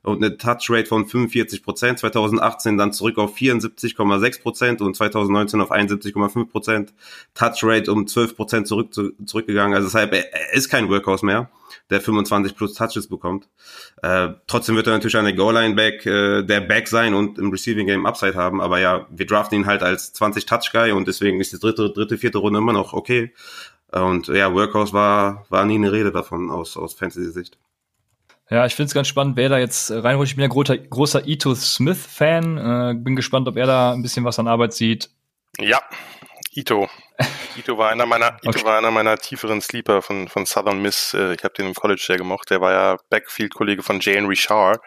und 0.06 0.24
eine 0.24 0.38
Touch 0.38 0.70
Rate 0.70 0.88
von 0.88 1.06
45% 1.06 1.98
2018 1.98 2.78
dann 2.78 2.94
zurück 2.94 3.18
auf 3.18 3.36
74,6% 3.36 4.82
und 4.82 4.96
2019 4.96 5.62
auf 5.62 5.72
71,5% 5.72 6.90
Touch 7.34 7.64
Rate 7.64 7.92
um 7.92 8.08
12 8.08 8.36
zurück, 8.66 8.94
zurückgegangen. 9.26 9.76
Also 9.76 9.88
deshalb, 9.88 10.14
er 10.14 10.54
ist 10.54 10.70
kein 10.70 10.90
Workhouse 10.90 11.24
mehr 11.24 11.50
der 11.90 12.02
25 12.02 12.56
plus 12.56 12.74
Touches 12.74 13.08
bekommt. 13.08 13.48
Äh, 14.02 14.30
trotzdem 14.48 14.76
wird 14.76 14.88
er 14.88 14.94
natürlich 14.94 15.18
eine 15.18 15.36
Goal-Line-Back, 15.36 16.06
äh, 16.06 16.44
der 16.44 16.62
Back 16.62 16.88
sein 16.88 17.14
und 17.14 17.38
im 17.38 17.52
Receiving-Game 17.52 18.06
Upside 18.06 18.36
haben. 18.36 18.62
Aber 18.62 18.80
ja, 18.80 19.08
wir 19.10 19.26
draften 19.26 19.60
ihn 19.60 19.66
halt 19.66 19.84
als 19.84 20.14
20-Touch-Guy 20.16 20.92
und 20.92 21.08
deswegen 21.08 21.40
ist 21.40 21.54
die 21.54 21.60
dritte, 21.60 21.92
dritte, 21.92 22.18
vierte 22.18 22.40
Runde 22.40 22.60
immer 22.60 22.74
noch 22.74 22.94
okay. 22.94 23.34
Und 23.92 24.28
ja, 24.28 24.54
Workhouse 24.54 24.94
war, 24.94 25.46
war 25.50 25.66
nie 25.66 25.76
eine 25.76 25.92
Rede 25.92 26.12
davon 26.12 26.50
aus, 26.50 26.76
aus 26.76 26.94
Fantasy-Sicht. 26.96 27.58
Ja, 28.50 28.66
ich 28.66 28.76
finde 28.76 28.88
es 28.88 28.94
ganz 28.94 29.08
spannend, 29.08 29.38
wer 29.38 29.50
da 29.50 29.58
jetzt 29.58 29.92
reinholt. 29.92 30.30
Ich 30.30 30.36
bin 30.36 30.44
ja 30.44 30.50
großer, 30.50 30.78
großer 30.78 31.28
Ito 31.28 31.56
Smith-Fan. 31.56 32.58
Äh, 32.58 32.94
bin 32.96 33.16
gespannt, 33.16 33.48
ob 33.48 33.58
er 33.58 33.66
da 33.66 33.94
ein 33.94 34.04
bisschen 34.04 34.24
was 34.24 34.38
an 34.38 34.48
Arbeit 34.48 34.74
sieht. 34.74 35.10
Ja, 35.60 35.82
Ito. 36.52 36.90
Ito 37.58 37.78
war 37.78 37.90
einer 37.90 38.06
meiner, 38.06 38.38
Ito 38.44 38.50
okay. 38.50 38.64
war 38.64 38.78
einer 38.78 38.92
meiner 38.92 39.18
tieferen 39.18 39.62
Sleeper 39.62 40.02
von, 40.02 40.28
von 40.28 40.46
Southern 40.46 40.82
Miss. 40.82 41.14
Äh, 41.14 41.34
ich 41.34 41.44
habe 41.44 41.54
den 41.56 41.68
im 41.68 41.74
College 41.74 42.04
sehr 42.06 42.18
gemocht. 42.18 42.50
Der 42.52 42.62
war 42.62 42.72
ja 42.72 42.98
Backfield-Kollege 43.10 43.82
von 43.82 44.00
Jane 44.00 44.28
Richard. 44.28 44.80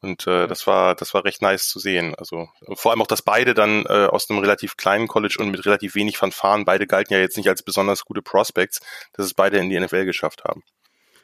Und 0.00 0.26
äh, 0.26 0.46
das 0.46 0.66
war, 0.66 0.94
das 0.94 1.14
war 1.14 1.24
recht 1.24 1.42
nice 1.42 1.66
zu 1.66 1.78
sehen. 1.78 2.14
Also 2.14 2.48
vor 2.74 2.92
allem 2.92 3.02
auch, 3.02 3.06
dass 3.06 3.22
beide 3.22 3.54
dann 3.54 3.86
äh, 3.86 4.06
aus 4.06 4.30
einem 4.30 4.38
relativ 4.38 4.76
kleinen 4.76 5.08
College 5.08 5.36
und 5.40 5.50
mit 5.50 5.64
relativ 5.64 5.94
wenig 5.94 6.18
Fanfaren, 6.18 6.64
beide 6.64 6.86
galten 6.86 7.14
ja 7.14 7.20
jetzt 7.20 7.38
nicht 7.38 7.48
als 7.48 7.62
besonders 7.62 8.04
gute 8.04 8.22
Prospects, 8.22 8.80
dass 9.14 9.26
es 9.26 9.34
beide 9.34 9.58
in 9.58 9.70
die 9.70 9.80
NFL 9.80 10.04
geschafft 10.04 10.44
haben. 10.44 10.62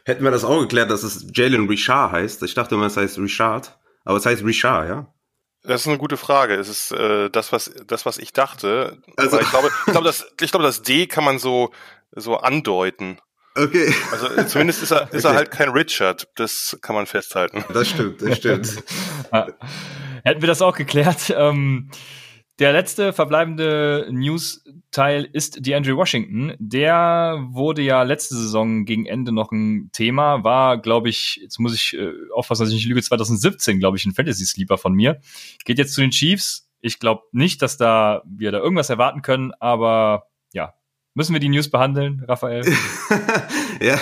Hätten 0.05 0.25
wir 0.25 0.31
das 0.31 0.45
auch 0.45 0.61
geklärt, 0.61 0.91
dass 0.91 1.03
es 1.03 1.27
Jalen 1.35 1.69
Richard 1.69 2.13
heißt. 2.13 2.43
Ich 2.43 2.55
dachte 2.55 2.75
immer, 2.75 2.87
es 2.87 2.97
heißt 2.97 3.19
Richard, 3.19 3.79
aber 4.05 4.19
es 4.19 4.27
heißt 4.27 4.45
Richard, 4.45 4.89
ja? 4.89 5.07
Das 5.63 5.83
ist 5.83 5.89
eine 5.89 5.99
gute 5.99 6.17
Frage. 6.17 6.55
Es 6.55 6.69
ist 6.69 6.93
äh, 6.93 7.29
das, 7.29 7.53
was 7.53 7.71
das, 7.87 8.07
was 8.07 8.17
ich 8.17 8.33
dachte. 8.33 8.99
Also 9.17 9.39
ich 9.39 9.51
glaube, 9.51 9.69
ich 9.87 9.93
glaube, 9.93 10.07
das, 10.07 10.27
ich 10.41 10.51
glaube, 10.51 10.65
das 10.65 10.83
D 10.83 11.07
kann 11.07 11.25
man 11.25 11.39
so 11.39 11.71
so 12.13 12.39
andeuten. 12.39 13.19
Okay. 13.57 13.93
Also 14.13 14.45
zumindest 14.45 14.83
ist 14.83 14.93
er, 14.93 15.13
ist 15.13 15.25
okay. 15.25 15.35
er 15.35 15.37
halt 15.37 15.51
kein 15.51 15.69
Richard. 15.71 16.29
Das 16.37 16.79
kann 16.81 16.95
man 16.95 17.07
festhalten. 17.07 17.65
Das 17.73 17.89
stimmt, 17.89 18.23
das 18.23 18.39
stimmt. 18.39 18.83
Hätten 20.25 20.41
wir 20.41 20.47
das 20.47 20.63
auch 20.63 20.77
geklärt. 20.77 21.33
Ähm, 21.37 21.91
der 22.61 22.73
letzte 22.75 23.15
verbleibende 23.15 24.07
News-Teil 24.11 25.27
ist 25.33 25.65
die 25.65 25.75
Andrew 25.75 25.97
Washington. 25.97 26.53
Der 26.59 27.47
wurde 27.51 27.81
ja 27.81 28.03
letzte 28.03 28.35
Saison 28.35 28.85
gegen 28.85 29.07
Ende 29.07 29.33
noch 29.33 29.51
ein 29.51 29.89
Thema, 29.93 30.45
war, 30.45 30.77
glaube 30.77 31.09
ich, 31.09 31.41
jetzt 31.43 31.59
muss 31.59 31.75
ich 31.75 31.95
äh, 31.95 32.13
aufpassen, 32.35 32.65
dass 32.65 32.69
ich 32.69 32.77
nicht 32.77 32.89
lüge, 32.89 33.03
2017, 33.03 33.81
glaube 33.81 33.97
ich, 33.97 34.05
ein 34.05 34.13
Fantasy-Sleeper 34.13 34.77
von 34.77 34.93
mir. 34.93 35.21
Geht 35.65 35.79
jetzt 35.79 35.95
zu 35.95 36.03
den 36.03 36.11
Chiefs. 36.11 36.69
Ich 36.83 36.99
glaube 36.99 37.23
nicht, 37.33 37.63
dass 37.63 37.79
da 37.79 38.23
wir 38.27 38.53
da 38.53 38.59
irgendwas 38.59 38.91
erwarten 38.91 39.23
können, 39.23 39.53
aber 39.59 40.27
ja, 40.53 40.75
Müssen 41.15 41.33
wir 41.33 41.41
die 41.41 41.49
News 41.49 41.69
behandeln, 41.69 42.23
Raphael? 42.29 42.65
ja, 43.81 43.99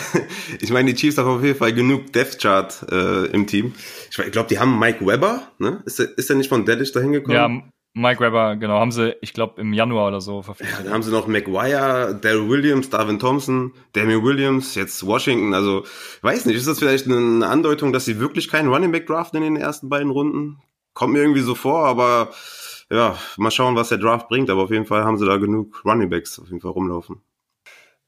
ich 0.61 0.71
meine, 0.71 0.93
die 0.93 0.95
Chiefs 0.95 1.17
haben 1.17 1.27
auf 1.27 1.43
jeden 1.43 1.59
Fall 1.59 1.73
genug 1.73 2.13
Death 2.13 2.39
Chart 2.39 2.87
äh, 2.93 3.27
im 3.29 3.47
Team. 3.47 3.73
Ich, 4.11 4.19
ich 4.19 4.31
glaube, 4.31 4.49
die 4.51 4.59
haben 4.59 4.79
Mike 4.79 5.07
Webber, 5.07 5.49
ne? 5.59 5.83
Ist 5.87 5.99
der, 5.99 6.19
ist 6.19 6.29
der 6.29 6.37
nicht 6.37 6.51
von 6.51 6.67
Dallas 6.67 6.93
da 6.93 7.01
hingekommen? 7.01 7.35
Ja, 7.35 7.63
Mike 7.95 8.21
Webber, 8.21 8.57
genau, 8.57 8.79
haben 8.79 8.93
sie, 8.93 9.17
ich 9.23 9.33
glaube, 9.33 9.61
im 9.61 9.73
Januar 9.73 10.09
oder 10.09 10.21
so 10.21 10.43
verpflichtet. 10.43 10.79
Ja, 10.79 10.85
dann 10.85 10.95
haben 10.95 11.03
sie 11.03 11.11
noch 11.11 11.27
McGuire, 11.27 12.15
Daryl 12.21 12.49
Williams, 12.49 12.91
Darwin 12.91 13.19
Thompson, 13.19 13.73
Damian 13.93 14.23
Williams, 14.23 14.75
jetzt 14.75 15.05
Washington. 15.05 15.53
Also, 15.55 15.85
weiß 16.23 16.47
nicht, 16.47 16.57
ist 16.57 16.69
das 16.69 16.79
vielleicht 16.79 17.07
eine 17.07 17.47
Andeutung, 17.47 17.93
dass 17.93 18.05
sie 18.05 18.21
wirklich 18.21 18.49
keinen 18.49 18.69
Running 18.69 18.93
Back 18.93 19.07
draften 19.07 19.43
in 19.43 19.55
den 19.55 19.63
ersten 19.63 19.89
beiden 19.89 20.11
Runden? 20.11 20.59
Kommt 20.95 21.13
mir 21.13 21.21
irgendwie 21.21 21.41
so 21.41 21.55
vor, 21.55 21.87
aber 21.87 22.31
ja, 22.91 23.17
mal 23.37 23.51
schauen, 23.51 23.77
was 23.77 23.89
der 23.89 23.99
Draft 23.99 24.29
bringt. 24.29 24.51
Aber 24.51 24.63
auf 24.63 24.71
jeden 24.71 24.87
Fall 24.87 25.05
haben 25.05 25.19
sie 25.19 25.27
da 25.27 25.37
genug 25.37 25.85
Running 25.85 26.11
Backs 26.11 26.39
auf 26.39 26.47
jeden 26.47 26.61
Fall 26.61 26.71
rumlaufen. 26.71 27.21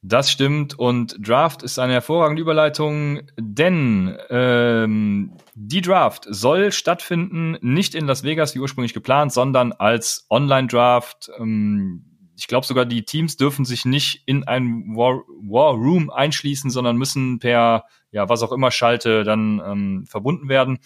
Das 0.02 0.30
stimmt 0.30 0.78
und 0.78 1.16
Draft 1.21 1.62
ist 1.62 1.78
eine 1.78 1.92
hervorragende 1.92 2.40
Überleitung, 2.40 3.21
denn 3.38 4.16
ähm, 4.30 5.37
die 5.54 5.83
Draft 5.83 6.26
soll 6.26 6.73
stattfinden, 6.73 7.59
nicht 7.61 7.95
in 7.95 8.07
Las 8.07 8.23
Vegas 8.23 8.54
wie 8.54 8.61
ursprünglich 8.61 8.95
geplant, 8.95 9.30
sondern 9.30 9.73
als 9.73 10.26
Online-Draft. 10.30 11.30
Ähm, 11.38 12.07
ich 12.35 12.47
glaube 12.47 12.66
sogar, 12.66 12.87
die 12.87 13.04
Teams 13.04 13.37
dürfen 13.37 13.66
sich 13.66 13.85
nicht 13.85 14.23
in 14.25 14.45
ein 14.45 14.97
War, 14.97 15.23
War 15.42 15.75
Room 15.75 16.09
einschließen, 16.09 16.71
sondern 16.71 16.97
müssen 16.97 17.38
per, 17.38 17.85
ja, 18.11 18.26
was 18.30 18.42
auch 18.42 18.52
immer 18.52 18.71
Schalte 18.71 19.23
dann 19.23 19.61
ähm, 19.62 20.07
verbunden 20.07 20.49
werden. 20.49 20.78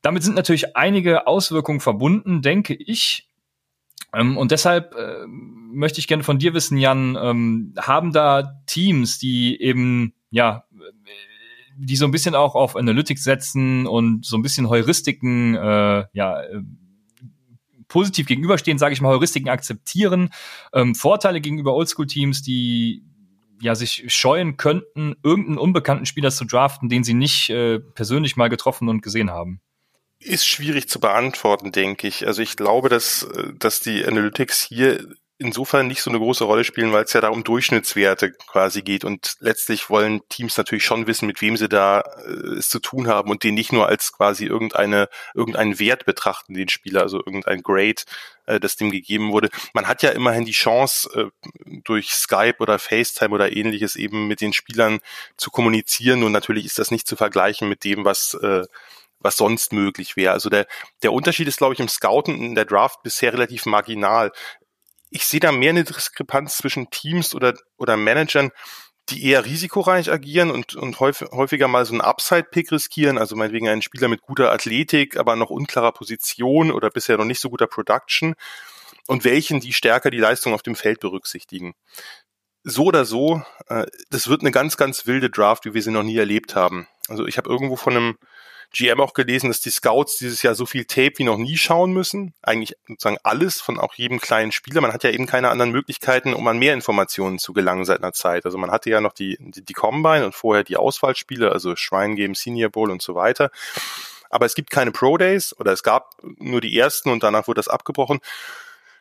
Damit 0.00 0.24
sind 0.24 0.34
natürlich 0.34 0.76
einige 0.76 1.28
Auswirkungen 1.28 1.78
verbunden, 1.78 2.42
denke 2.42 2.74
ich. 2.74 3.28
Ähm, 4.12 4.36
und 4.36 4.50
deshalb 4.50 4.92
äh, 4.96 5.24
möchte 5.72 5.98
ich 5.98 6.06
gerne 6.06 6.22
von 6.22 6.38
dir 6.38 6.54
wissen, 6.54 6.78
Jan, 6.78 7.16
ähm, 7.20 7.74
haben 7.78 8.12
da 8.12 8.60
Teams, 8.66 9.18
die 9.18 9.60
eben, 9.60 10.14
ja, 10.30 10.64
die 11.76 11.96
so 11.96 12.04
ein 12.04 12.10
bisschen 12.10 12.34
auch 12.34 12.54
auf 12.54 12.76
Analytics 12.76 13.24
setzen 13.24 13.86
und 13.86 14.24
so 14.24 14.36
ein 14.36 14.42
bisschen 14.42 14.68
Heuristiken, 14.68 15.54
äh, 15.54 16.04
ja, 16.12 16.42
äh, 16.42 16.62
positiv 17.88 18.26
gegenüberstehen, 18.26 18.78
sage 18.78 18.94
ich 18.94 19.00
mal, 19.00 19.10
Heuristiken 19.10 19.50
akzeptieren, 19.50 20.30
ähm, 20.72 20.94
Vorteile 20.94 21.40
gegenüber 21.40 21.74
Oldschool-Teams, 21.74 22.42
die 22.42 23.04
ja 23.60 23.74
sich 23.74 24.04
scheuen 24.08 24.56
könnten, 24.56 25.14
irgendeinen 25.22 25.58
unbekannten 25.58 26.06
Spieler 26.06 26.30
zu 26.30 26.44
draften, 26.44 26.88
den 26.88 27.04
sie 27.04 27.14
nicht 27.14 27.50
äh, 27.50 27.78
persönlich 27.80 28.36
mal 28.36 28.48
getroffen 28.48 28.88
und 28.88 29.02
gesehen 29.02 29.30
haben 29.30 29.60
ist 30.24 30.46
schwierig 30.46 30.88
zu 30.88 31.00
beantworten, 31.00 31.72
denke 31.72 32.06
ich. 32.06 32.26
Also 32.26 32.42
ich 32.42 32.56
glaube, 32.56 32.88
dass, 32.88 33.26
dass 33.58 33.80
die 33.80 34.04
Analytics 34.04 34.62
hier 34.68 35.08
insofern 35.42 35.88
nicht 35.88 36.02
so 36.02 36.10
eine 36.10 36.18
große 36.18 36.44
Rolle 36.44 36.64
spielen, 36.64 36.92
weil 36.92 37.04
es 37.04 37.12
ja 37.12 37.20
da 37.20 37.28
um 37.28 37.44
Durchschnittswerte 37.44 38.32
quasi 38.32 38.82
geht 38.82 39.04
und 39.04 39.36
letztlich 39.40 39.90
wollen 39.90 40.20
Teams 40.28 40.56
natürlich 40.56 40.84
schon 40.84 41.06
wissen, 41.06 41.26
mit 41.26 41.42
wem 41.42 41.56
sie 41.56 41.68
da 41.68 42.00
äh, 42.00 42.58
es 42.58 42.68
zu 42.68 42.78
tun 42.78 43.08
haben 43.08 43.30
und 43.30 43.42
den 43.42 43.54
nicht 43.54 43.72
nur 43.72 43.88
als 43.88 44.12
quasi 44.12 44.46
irgendeine 44.46 45.08
irgendeinen 45.34 45.78
Wert 45.78 46.04
betrachten, 46.04 46.54
den 46.54 46.68
Spieler, 46.68 47.02
also 47.02 47.18
irgendein 47.18 47.62
Grade, 47.62 48.02
äh, 48.46 48.60
das 48.60 48.76
dem 48.76 48.90
gegeben 48.90 49.32
wurde. 49.32 49.50
Man 49.74 49.88
hat 49.88 50.02
ja 50.02 50.10
immerhin 50.10 50.44
die 50.44 50.52
Chance 50.52 51.08
äh, 51.14 51.50
durch 51.84 52.10
Skype 52.10 52.56
oder 52.60 52.78
FaceTime 52.78 53.34
oder 53.34 53.54
ähnliches 53.54 53.96
eben 53.96 54.28
mit 54.28 54.40
den 54.40 54.52
Spielern 54.52 55.00
zu 55.36 55.50
kommunizieren 55.50 56.22
und 56.22 56.32
natürlich 56.32 56.64
ist 56.64 56.78
das 56.78 56.90
nicht 56.90 57.06
zu 57.06 57.16
vergleichen 57.16 57.68
mit 57.68 57.84
dem, 57.84 58.04
was 58.04 58.34
äh, 58.34 58.64
was 59.22 59.36
sonst 59.36 59.72
möglich 59.72 60.16
wäre. 60.16 60.32
Also 60.32 60.50
der, 60.50 60.66
der 61.02 61.12
Unterschied 61.12 61.48
ist, 61.48 61.58
glaube 61.58 61.74
ich, 61.74 61.80
im 61.80 61.88
Scouten 61.88 62.42
in 62.42 62.54
der 62.54 62.64
Draft 62.64 63.02
bisher 63.02 63.32
relativ 63.32 63.66
marginal. 63.66 64.32
Ich 65.12 65.26
sehe 65.26 65.40
da 65.40 65.52
mehr 65.52 65.70
eine 65.70 65.84
Diskrepanz 65.84 66.56
zwischen 66.56 66.90
Teams 66.90 67.34
oder, 67.34 67.54
oder 67.76 67.96
Managern, 67.96 68.50
die 69.08 69.26
eher 69.26 69.44
risikoreich 69.44 70.10
agieren 70.10 70.50
und, 70.50 70.74
und 70.74 71.00
häufig, 71.00 71.28
häufiger 71.32 71.68
mal 71.68 71.84
so 71.84 71.92
einen 71.92 72.00
Upside-Pick 72.00 72.70
riskieren, 72.72 73.18
also 73.18 73.36
meinetwegen 73.36 73.68
einen 73.68 73.82
Spieler 73.82 74.08
mit 74.08 74.22
guter 74.22 74.52
Athletik, 74.52 75.16
aber 75.16 75.36
noch 75.36 75.50
unklarer 75.50 75.92
Position 75.92 76.70
oder 76.70 76.88
bisher 76.90 77.18
noch 77.18 77.24
nicht 77.24 77.40
so 77.40 77.50
guter 77.50 77.66
Production 77.66 78.34
und 79.08 79.24
welchen, 79.24 79.60
die 79.60 79.72
stärker 79.72 80.10
die 80.10 80.18
Leistung 80.18 80.54
auf 80.54 80.62
dem 80.62 80.76
Feld 80.76 81.00
berücksichtigen. 81.00 81.74
So 82.64 82.84
oder 82.84 83.04
so, 83.04 83.42
äh, 83.66 83.86
das 84.10 84.28
wird 84.28 84.42
eine 84.42 84.52
ganz, 84.52 84.76
ganz 84.76 85.06
wilde 85.06 85.30
Draft, 85.30 85.64
wie 85.64 85.74
wir 85.74 85.82
sie 85.82 85.90
noch 85.90 86.04
nie 86.04 86.16
erlebt 86.16 86.54
haben. 86.54 86.86
Also 87.08 87.26
ich 87.26 87.36
habe 87.36 87.50
irgendwo 87.50 87.76
von 87.76 87.96
einem 87.96 88.18
GM 88.72 89.00
auch 89.00 89.12
gelesen, 89.12 89.48
dass 89.48 89.60
die 89.60 89.70
Scouts 89.70 90.16
dieses 90.16 90.42
Jahr 90.42 90.54
so 90.54 90.64
viel 90.64 90.86
Tape 90.86 91.12
wie 91.16 91.24
noch 91.24 91.36
nie 91.36 91.56
schauen 91.56 91.92
müssen. 91.92 92.34
Eigentlich 92.42 92.76
sozusagen 92.88 93.18
alles 93.22 93.60
von 93.60 93.78
auch 93.78 93.94
jedem 93.94 94.18
kleinen 94.18 94.50
Spieler. 94.50 94.80
Man 94.80 94.92
hat 94.92 95.04
ja 95.04 95.10
eben 95.10 95.26
keine 95.26 95.50
anderen 95.50 95.72
Möglichkeiten, 95.72 96.32
um 96.32 96.46
an 96.48 96.58
mehr 96.58 96.72
Informationen 96.72 97.38
zu 97.38 97.52
gelangen 97.52 97.84
seit 97.84 97.98
einer 97.98 98.12
Zeit. 98.12 98.46
Also 98.46 98.56
man 98.56 98.70
hatte 98.70 98.88
ja 98.88 99.00
noch 99.00 99.12
die, 99.12 99.36
die, 99.38 99.62
die 99.62 99.72
Combine 99.74 100.24
und 100.24 100.34
vorher 100.34 100.64
die 100.64 100.76
Auswahlspiele, 100.76 101.52
also 101.52 101.76
Shrine 101.76 102.14
Game, 102.14 102.34
Senior 102.34 102.70
Bowl 102.70 102.90
und 102.90 103.02
so 103.02 103.14
weiter. 103.14 103.50
Aber 104.30 104.46
es 104.46 104.54
gibt 104.54 104.70
keine 104.70 104.92
Pro 104.92 105.18
Days 105.18 105.54
oder 105.58 105.72
es 105.72 105.82
gab 105.82 106.14
nur 106.22 106.62
die 106.62 106.76
ersten 106.78 107.10
und 107.10 107.22
danach 107.22 107.48
wurde 107.48 107.58
das 107.58 107.68
abgebrochen 107.68 108.20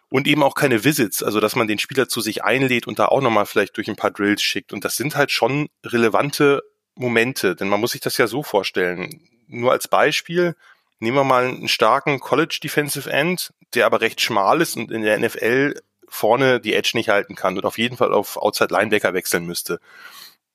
und 0.10 0.28
eben 0.28 0.44
auch 0.44 0.56
keine 0.56 0.84
Visits, 0.84 1.24
also 1.24 1.40
dass 1.40 1.56
man 1.56 1.68
den 1.68 1.80
Spieler 1.80 2.10
zu 2.10 2.20
sich 2.20 2.44
einlädt 2.44 2.86
und 2.86 3.00
da 3.00 3.06
auch 3.06 3.22
nochmal 3.22 3.46
vielleicht 3.46 3.78
durch 3.78 3.90
ein 3.90 3.96
paar 3.96 4.12
Drills 4.12 4.42
schickt. 4.42 4.74
Und 4.74 4.84
das 4.84 4.98
sind 4.98 5.16
halt 5.16 5.32
schon 5.32 5.70
relevante 5.86 6.64
Momente, 6.96 7.56
denn 7.56 7.70
man 7.70 7.80
muss 7.80 7.92
sich 7.92 8.02
das 8.02 8.18
ja 8.18 8.28
so 8.28 8.44
vorstellen 8.44 9.22
nur 9.52 9.72
als 9.72 9.88
Beispiel, 9.88 10.56
nehmen 11.00 11.18
wir 11.18 11.24
mal 11.24 11.46
einen 11.46 11.68
starken 11.68 12.20
College 12.20 12.60
Defensive 12.64 13.10
End, 13.10 13.54
der 13.74 13.86
aber 13.86 14.02
recht 14.02 14.22
schmal 14.22 14.62
ist 14.62 14.78
und 14.78 14.92
in 14.92 15.02
der 15.02 15.20
NFL 15.20 15.80
vorne 16.08 16.60
die 16.60 16.74
Edge 16.74 16.92
nicht 16.94 17.10
halten 17.10 17.36
kann 17.36 17.58
und 17.58 17.66
auf 17.66 17.78
jeden 17.78 17.98
Fall 17.98 18.14
auf 18.14 18.38
Outside 18.38 18.74
Linebacker 18.74 19.14
wechseln 19.14 19.46
müsste. 19.46 19.80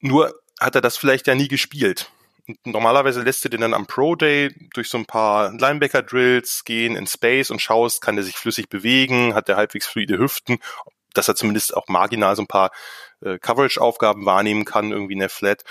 Nur 0.00 0.34
hat 0.60 0.74
er 0.74 0.80
das 0.80 0.96
vielleicht 0.96 1.26
ja 1.26 1.34
nie 1.34 1.48
gespielt. 1.48 2.10
Normalerweise 2.64 3.22
lässt 3.22 3.44
du 3.44 3.48
den 3.48 3.62
dann 3.62 3.74
am 3.74 3.86
Pro 3.86 4.14
Day 4.14 4.54
durch 4.74 4.88
so 4.88 4.98
ein 4.98 5.06
paar 5.06 5.52
Linebacker 5.52 6.02
Drills 6.02 6.62
gehen 6.64 6.94
in 6.94 7.06
Space 7.06 7.50
und 7.50 7.60
schaust, 7.60 8.00
kann 8.02 8.16
der 8.16 8.24
sich 8.24 8.36
flüssig 8.36 8.68
bewegen, 8.68 9.34
hat 9.34 9.48
der 9.48 9.56
halbwegs 9.56 9.86
fluide 9.86 10.18
Hüften, 10.18 10.58
dass 11.12 11.26
er 11.26 11.34
zumindest 11.34 11.76
auch 11.76 11.88
marginal 11.88 12.36
so 12.36 12.42
ein 12.42 12.46
paar 12.46 12.70
äh, 13.20 13.38
Coverage 13.38 13.80
Aufgaben 13.80 14.26
wahrnehmen 14.26 14.64
kann 14.64 14.92
irgendwie 14.92 15.14
in 15.14 15.20
der 15.20 15.30
Flat. 15.30 15.64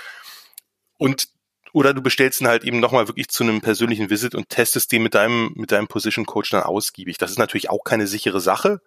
Und 0.98 1.28
oder 1.76 1.92
du 1.92 2.00
bestellst 2.00 2.40
ihn 2.40 2.48
halt 2.48 2.64
eben 2.64 2.80
nochmal 2.80 3.06
wirklich 3.06 3.28
zu 3.28 3.44
einem 3.44 3.60
persönlichen 3.60 4.08
Visit 4.08 4.34
und 4.34 4.48
testest 4.48 4.90
den 4.92 5.02
mit 5.02 5.14
deinem, 5.14 5.52
mit 5.56 5.72
deinem 5.72 5.88
Position 5.88 6.24
Coach 6.24 6.48
dann 6.48 6.62
ausgiebig. 6.62 7.18
Das 7.18 7.30
ist 7.30 7.38
natürlich 7.38 7.68
auch 7.68 7.84
keine 7.84 8.06
sichere 8.06 8.40
Sache, 8.40 8.80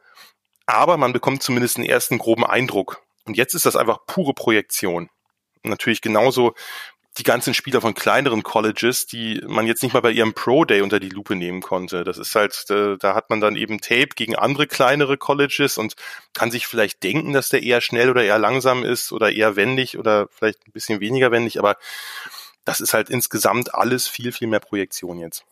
aber 0.66 0.98
man 0.98 1.14
bekommt 1.14 1.44
zumindest 1.44 1.78
einen 1.78 1.86
ersten 1.86 2.18
groben 2.18 2.44
Eindruck. 2.44 3.04
Und 3.26 3.38
jetzt 3.38 3.54
ist 3.54 3.68
das 3.68 3.76
einfach 3.76 4.08
pure 4.08 4.34
Projektion. 4.34 5.12
Natürlich 5.62 6.02
genauso 6.02 6.56
die 7.20 7.24
ganzen 7.24 7.54
Spieler 7.54 7.80
von 7.80 7.94
kleineren 7.94 8.42
Colleges, 8.42 9.06
die 9.06 9.40
man 9.46 9.68
jetzt 9.68 9.84
nicht 9.84 9.94
mal 9.94 10.02
bei 10.02 10.10
ihrem 10.10 10.34
Pro 10.34 10.66
Day 10.66 10.82
unter 10.82 11.00
die 11.00 11.10
Lupe 11.10 11.36
nehmen 11.36 11.62
konnte. 11.62 12.04
Das 12.04 12.18
ist 12.18 12.34
halt, 12.34 12.66
da 12.72 13.14
hat 13.14 13.30
man 13.30 13.40
dann 13.40 13.56
eben 13.56 13.82
Tape 13.82 14.16
gegen 14.16 14.36
andere 14.36 14.66
kleinere 14.66 15.18
Colleges 15.18 15.78
und 15.78 15.94
kann 16.34 16.50
sich 16.50 16.66
vielleicht 16.66 17.04
denken, 17.04 17.34
dass 17.34 17.50
der 17.50 17.62
eher 17.62 17.82
schnell 17.82 18.10
oder 18.10 18.24
eher 18.24 18.40
langsam 18.40 18.84
ist 18.84 19.12
oder 19.12 19.32
eher 19.32 19.56
wendig 19.56 20.00
oder 20.00 20.28
vielleicht 20.32 20.68
ein 20.68 20.72
bisschen 20.72 21.02
weniger 21.02 21.30
wendig, 21.30 21.60
aber 21.60 21.78
das 22.70 22.82
ist 22.82 22.94
halt 22.94 23.10
insgesamt 23.10 23.74
alles 23.74 24.08
viel, 24.08 24.32
viel 24.32 24.48
mehr 24.48 24.60
Projektion 24.60 25.18
jetzt. 25.18 25.44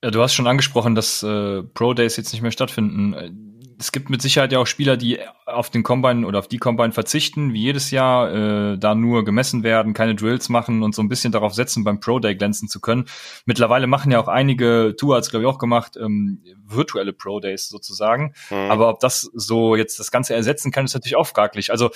Ja, 0.00 0.12
du 0.12 0.22
hast 0.22 0.32
schon 0.32 0.46
angesprochen, 0.46 0.94
dass 0.94 1.20
äh, 1.24 1.64
Pro 1.64 1.92
Days 1.92 2.16
jetzt 2.16 2.32
nicht 2.32 2.40
mehr 2.42 2.52
stattfinden. 2.52 3.74
Es 3.80 3.90
gibt 3.90 4.10
mit 4.10 4.22
Sicherheit 4.22 4.52
ja 4.52 4.60
auch 4.60 4.66
Spieler, 4.68 4.96
die 4.96 5.18
auf 5.44 5.70
den 5.70 5.82
Combine 5.82 6.24
oder 6.24 6.38
auf 6.38 6.46
die 6.46 6.58
Combine 6.58 6.92
verzichten, 6.92 7.52
wie 7.52 7.62
jedes 7.62 7.90
Jahr, 7.90 8.32
äh, 8.32 8.78
da 8.78 8.94
nur 8.94 9.24
gemessen 9.24 9.64
werden, 9.64 9.92
keine 9.92 10.14
Drills 10.14 10.48
machen 10.48 10.84
und 10.84 10.94
so 10.94 11.02
ein 11.02 11.08
bisschen 11.08 11.32
darauf 11.32 11.52
setzen, 11.52 11.82
beim 11.82 11.98
Pro 11.98 12.20
Day 12.20 12.36
glänzen 12.36 12.68
zu 12.68 12.80
können. 12.80 13.06
Mittlerweile 13.44 13.88
machen 13.88 14.12
ja 14.12 14.20
auch 14.20 14.28
einige, 14.28 14.94
Tour 14.96 15.16
hat 15.16 15.28
glaube 15.30 15.44
ich 15.44 15.50
auch 15.50 15.58
gemacht, 15.58 15.96
ähm, 15.96 16.44
virtuelle 16.64 17.12
Pro 17.12 17.40
Days 17.40 17.68
sozusagen. 17.68 18.34
Mhm. 18.50 18.70
Aber 18.70 18.88
ob 18.88 19.00
das 19.00 19.22
so 19.34 19.74
jetzt 19.74 19.98
das 19.98 20.12
Ganze 20.12 20.34
ersetzen 20.34 20.70
kann, 20.70 20.84
ist 20.84 20.94
natürlich 20.94 21.16
auch 21.16 21.26
fraglich. 21.26 21.72
Also 21.72 21.90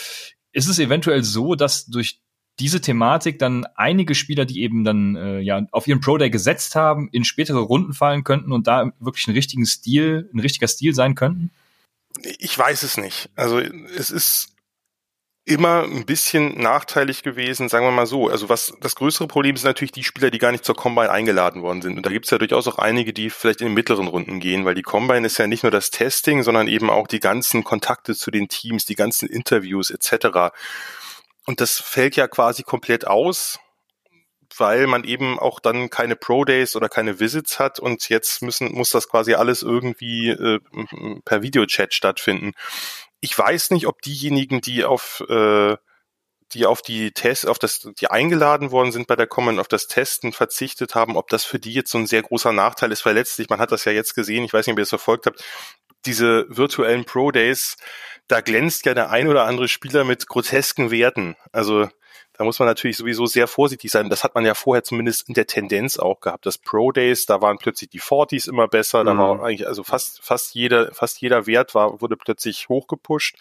ist 0.51 0.67
es 0.67 0.81
eventuell 0.81 1.23
so, 1.23 1.55
dass 1.55 1.87
durch 1.87 2.21
diese 2.59 2.81
Thematik 2.81 3.39
dann 3.39 3.67
einige 3.75 4.15
Spieler, 4.15 4.45
die 4.45 4.63
eben 4.63 4.85
dann 4.85 5.17
äh, 5.17 5.41
ja 5.41 5.67
auf 5.73 5.87
ihren 5.87 6.01
Pro 6.01 6.17
Day 6.17 6.31
gesetzt 6.31 6.75
haben, 6.75 7.09
in 7.13 7.25
spätere 7.25 7.59
Runden 7.59 7.93
fallen 7.93 8.25
könnten 8.25 8.53
und 8.53 8.67
da 8.67 8.93
wirklich 8.99 9.29
einen 9.29 9.37
richtigen 9.37 9.67
Stil, 9.67 10.31
ein 10.33 10.41
richtiger 10.41 10.69
Stil 10.69 10.95
sein 10.95 11.15
könnten? 11.15 11.51
Ich 12.39 12.59
weiß 12.59 12.83
es 12.83 12.97
nicht. 12.97 13.29
Also 13.37 13.59
es 13.59 14.11
ist 14.11 14.57
immer 15.47 15.85
ein 15.85 16.05
bisschen 16.05 16.61
nachteilig 16.61 17.23
gewesen, 17.23 17.69
sagen 17.69 17.87
wir 17.87 17.93
mal 17.93 18.07
so. 18.07 18.29
Also 18.29 18.49
was 18.49 18.75
das 18.81 18.97
größere 18.97 19.29
Problem 19.29 19.55
ist 19.55 19.65
natürlich 19.65 19.93
die 19.93 20.03
Spieler, 20.03 20.31
die 20.31 20.39
gar 20.39 20.51
nicht 20.51 20.65
zur 20.65 20.75
Combine 20.75 21.11
eingeladen 21.11 21.63
worden 21.63 21.83
sind. 21.83 21.97
Und 21.97 22.05
da 22.05 22.11
gibt 22.11 22.25
es 22.25 22.33
ja 22.33 22.39
durchaus 22.39 22.67
auch 22.67 22.79
einige, 22.79 23.13
die 23.13 23.31
vielleicht 23.31 23.61
in 23.61 23.69
den 23.69 23.75
mittleren 23.75 24.09
Runden 24.09 24.41
gehen, 24.41 24.65
weil 24.65 24.75
die 24.75 24.83
Combine 24.83 25.25
ist 25.25 25.39
ja 25.39 25.47
nicht 25.47 25.63
nur 25.63 25.71
das 25.71 25.91
Testing, 25.91 26.43
sondern 26.43 26.67
eben 26.67 26.91
auch 26.91 27.07
die 27.07 27.21
ganzen 27.21 27.63
Kontakte 27.63 28.17
zu 28.17 28.33
den 28.33 28.49
Teams, 28.49 28.87
die 28.87 28.97
ganzen 28.97 29.29
Interviews 29.29 29.91
etc. 29.91 30.53
Und 31.47 31.61
das 31.61 31.79
fällt 31.79 32.17
ja 32.17 32.29
quasi 32.29 32.63
komplett 32.63 33.07
aus, 33.07 33.59
weil 34.57 34.87
man 34.87 35.05
eben 35.05 35.39
auch 35.39 35.61
dann 35.61 35.91
keine 35.91 36.17
Pro 36.17 36.45
Days 36.45 36.77
oder 36.77 36.89
keine 36.89 37.21
Visits 37.21 37.59
hat 37.59 37.79
und 37.79 38.09
jetzt 38.09 38.43
müssen 38.43 38.73
muss 38.73 38.91
das 38.91 39.09
quasi 39.09 39.35
alles 39.35 39.63
irgendwie 39.63 40.31
äh, 40.31 40.61
per 41.25 41.43
Videochat 41.43 41.95
stattfinden. 41.95 42.53
ich 43.21 43.37
weiß 43.37 43.71
nicht, 43.71 43.87
ob 43.87 44.03
diejenigen, 44.03 44.61
die 44.61 44.85
auf 44.85 45.23
äh, 45.29 45.77
die 46.53 46.67
auf 46.67 46.83
die 46.83 47.13
Tests, 47.13 47.45
auf 47.45 47.59
das, 47.59 47.89
die 48.01 48.09
eingeladen 48.09 48.71
worden 48.71 48.93
sind 48.93 49.09
bei 49.09 49.17
der 49.17 49.27
Common, 49.27 49.59
auf 49.59 49.69
das 49.69 49.89
Testen 49.89 50.33
verzichtet 50.33 50.95
haben, 50.95 51.17
ob 51.17 51.29
das 51.29 51.45
für 51.45 51.59
die 51.59 51.73
jetzt 51.73 51.91
so 51.91 51.99
ein 51.99 52.07
sehr 52.07 52.23
großer 52.23 52.53
Nachteil 52.53 52.93
ist, 52.93 53.05
weil 53.05 53.15
letztlich, 53.15 53.49
man 53.49 53.59
hat 53.59 53.73
das 53.73 53.85
ja 53.85 53.93
jetzt 53.93 54.15
gesehen, 54.15 54.45
ich 54.45 54.53
weiß 54.53 54.67
nicht, 54.67 54.75
ob 54.75 54.79
ihr 54.79 54.83
das 54.83 54.91
verfolgt 54.91 55.27
habt, 55.27 55.43
diese 56.05 56.47
virtuellen 56.49 57.05
Pro 57.05 57.33
Days, 57.33 57.77
da 58.29 58.41
glänzt 58.41 58.87
ja 58.87 58.95
der 58.95 59.11
ein 59.11 59.29
oder 59.29 59.45
andere 59.45 59.69
Spieler 59.69 60.05
mit 60.05 60.27
grotesken 60.27 60.91
Werten. 60.91 61.37
Also 61.53 61.89
da 62.37 62.45
muss 62.45 62.59
man 62.59 62.69
natürlich 62.69 62.99
sowieso 62.99 63.25
sehr 63.27 63.47
vorsichtig 63.47 63.91
sein. 63.91 64.11
Das 64.11 64.23
hat 64.23 64.35
man 64.35 64.45
ja 64.45 64.55
vorher 64.55 64.85
zumindest 64.85 65.29
in 65.29 65.35
der 65.35 65.47
Tendenz 65.47 65.99
auch 65.99 66.21
gehabt. 66.21 66.45
Das 66.45 66.59
Pro 66.59 66.93
Days, 66.93 67.25
da 67.25 67.41
waren 67.41 67.57
plötzlich 67.57 67.89
die 67.89 68.01
40s 68.01 68.49
immer 68.49 68.69
besser. 68.69 69.05
Da 69.05 69.15
mhm. 69.15 69.19
war 69.19 69.43
eigentlich, 69.43 69.67
also 69.67 69.85
fast, 69.85 70.23
fast 70.23 70.55
jeder, 70.55 70.93
fast 70.93 71.21
jeder 71.21 71.47
Wert 71.47 71.75
war, 71.75 72.01
wurde 72.03 72.17
plötzlich 72.17 72.69
hochgepusht. 72.69 73.37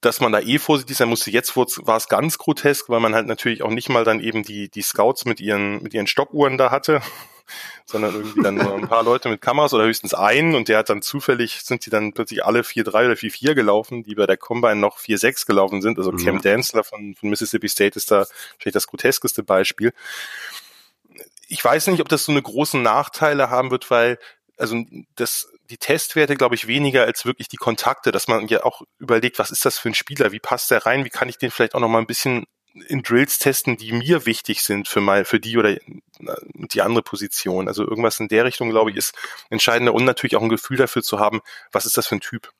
Dass 0.00 0.20
man 0.20 0.32
da 0.32 0.40
eh 0.40 0.58
vorsichtig 0.58 0.96
sein 0.96 1.08
musste. 1.08 1.30
Jetzt 1.30 1.56
war 1.56 1.96
es 1.96 2.08
ganz 2.08 2.38
grotesk, 2.38 2.88
weil 2.88 3.00
man 3.00 3.14
halt 3.14 3.26
natürlich 3.26 3.62
auch 3.62 3.70
nicht 3.70 3.88
mal 3.88 4.04
dann 4.04 4.20
eben 4.20 4.42
die, 4.42 4.68
die 4.68 4.82
Scouts 4.82 5.24
mit 5.24 5.40
ihren, 5.40 5.82
mit 5.82 5.94
ihren 5.94 6.06
Stoppuhren 6.06 6.58
da 6.58 6.70
hatte 6.70 7.00
sondern 7.86 8.14
irgendwie 8.14 8.42
dann 8.42 8.56
nur 8.56 8.74
ein 8.74 8.88
paar 8.88 9.02
Leute 9.02 9.28
mit 9.28 9.40
Kameras 9.40 9.72
oder 9.72 9.84
höchstens 9.84 10.14
einen 10.14 10.54
und 10.54 10.68
der 10.68 10.78
hat 10.78 10.90
dann 10.90 11.02
zufällig, 11.02 11.60
sind 11.62 11.86
die 11.86 11.90
dann 11.90 12.12
plötzlich 12.12 12.44
alle 12.44 12.62
4-3 12.62 12.88
oder 12.88 13.14
4-4 13.14 13.54
gelaufen, 13.54 14.02
die 14.02 14.14
bei 14.14 14.26
der 14.26 14.36
Combine 14.36 14.76
noch 14.76 14.98
4-6 14.98 15.46
gelaufen 15.46 15.82
sind. 15.82 15.98
Also 15.98 16.12
mhm. 16.12 16.18
Cam 16.18 16.42
Danzler 16.42 16.84
von, 16.84 17.14
von 17.14 17.30
Mississippi 17.30 17.68
State 17.68 17.96
ist 17.96 18.10
da 18.10 18.26
vielleicht 18.58 18.76
das 18.76 18.86
groteskeste 18.86 19.42
Beispiel. 19.42 19.92
Ich 21.48 21.64
weiß 21.64 21.86
nicht, 21.88 22.00
ob 22.00 22.08
das 22.08 22.24
so 22.24 22.32
eine 22.32 22.42
großen 22.42 22.82
Nachteile 22.82 23.50
haben 23.50 23.70
wird, 23.70 23.90
weil 23.90 24.18
also 24.58 24.84
das, 25.14 25.48
die 25.70 25.78
Testwerte, 25.78 26.36
glaube 26.36 26.54
ich, 26.54 26.66
weniger 26.66 27.04
als 27.04 27.24
wirklich 27.24 27.48
die 27.48 27.56
Kontakte, 27.56 28.12
dass 28.12 28.28
man 28.28 28.46
ja 28.48 28.64
auch 28.64 28.82
überlegt, 28.98 29.38
was 29.38 29.50
ist 29.50 29.64
das 29.64 29.78
für 29.78 29.88
ein 29.88 29.94
Spieler, 29.94 30.32
wie 30.32 30.40
passt 30.40 30.70
der 30.70 30.86
rein, 30.86 31.04
wie 31.04 31.10
kann 31.10 31.28
ich 31.28 31.38
den 31.38 31.50
vielleicht 31.50 31.74
auch 31.74 31.80
noch 31.80 31.88
mal 31.88 31.98
ein 31.98 32.06
bisschen 32.06 32.46
in 32.88 33.02
Drills 33.02 33.38
testen, 33.38 33.76
die 33.76 33.92
mir 33.92 34.26
wichtig 34.26 34.62
sind 34.62 34.86
für 34.86 35.00
mal 35.00 35.24
für 35.24 35.40
die 35.40 35.56
oder 35.56 35.76
die 36.54 36.82
andere 36.82 37.02
Position. 37.02 37.68
Also 37.68 37.84
irgendwas 37.84 38.20
in 38.20 38.28
der 38.28 38.44
Richtung, 38.44 38.70
glaube 38.70 38.90
ich, 38.90 38.96
ist 38.96 39.14
entscheidender 39.48 39.94
und 39.94 40.04
natürlich 40.04 40.36
auch 40.36 40.42
ein 40.42 40.50
Gefühl 40.50 40.76
dafür 40.76 41.02
zu 41.02 41.18
haben, 41.18 41.40
was 41.72 41.86
ist 41.86 41.96
das 41.96 42.06
für 42.06 42.16
ein 42.16 42.20
Typ. 42.20 42.50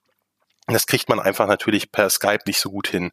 Das 0.66 0.86
kriegt 0.86 1.08
man 1.08 1.20
einfach 1.20 1.46
natürlich 1.46 1.92
per 1.92 2.10
Skype 2.10 2.42
nicht 2.46 2.60
so 2.60 2.70
gut 2.70 2.88
hin. 2.88 3.12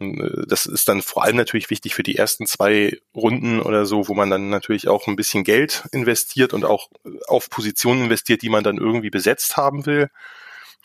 Äh, 0.00 0.46
das 0.46 0.66
ist 0.66 0.88
dann 0.88 1.02
vor 1.02 1.24
allem 1.24 1.36
natürlich 1.36 1.70
wichtig 1.70 1.94
für 1.94 2.02
die 2.02 2.16
ersten 2.16 2.46
zwei 2.46 2.98
Runden 3.14 3.60
oder 3.60 3.86
so, 3.86 4.08
wo 4.08 4.14
man 4.14 4.30
dann 4.30 4.50
natürlich 4.50 4.88
auch 4.88 5.06
ein 5.06 5.16
bisschen 5.16 5.44
Geld 5.44 5.84
investiert 5.92 6.52
und 6.52 6.64
auch 6.64 6.88
auf 7.28 7.50
Positionen 7.50 8.04
investiert, 8.04 8.42
die 8.42 8.50
man 8.50 8.64
dann 8.64 8.78
irgendwie 8.78 9.10
besetzt 9.10 9.56
haben 9.56 9.86
will. 9.86 10.08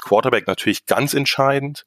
Quarterback 0.02 0.48
natürlich 0.48 0.86
ganz 0.86 1.14
entscheidend 1.14 1.86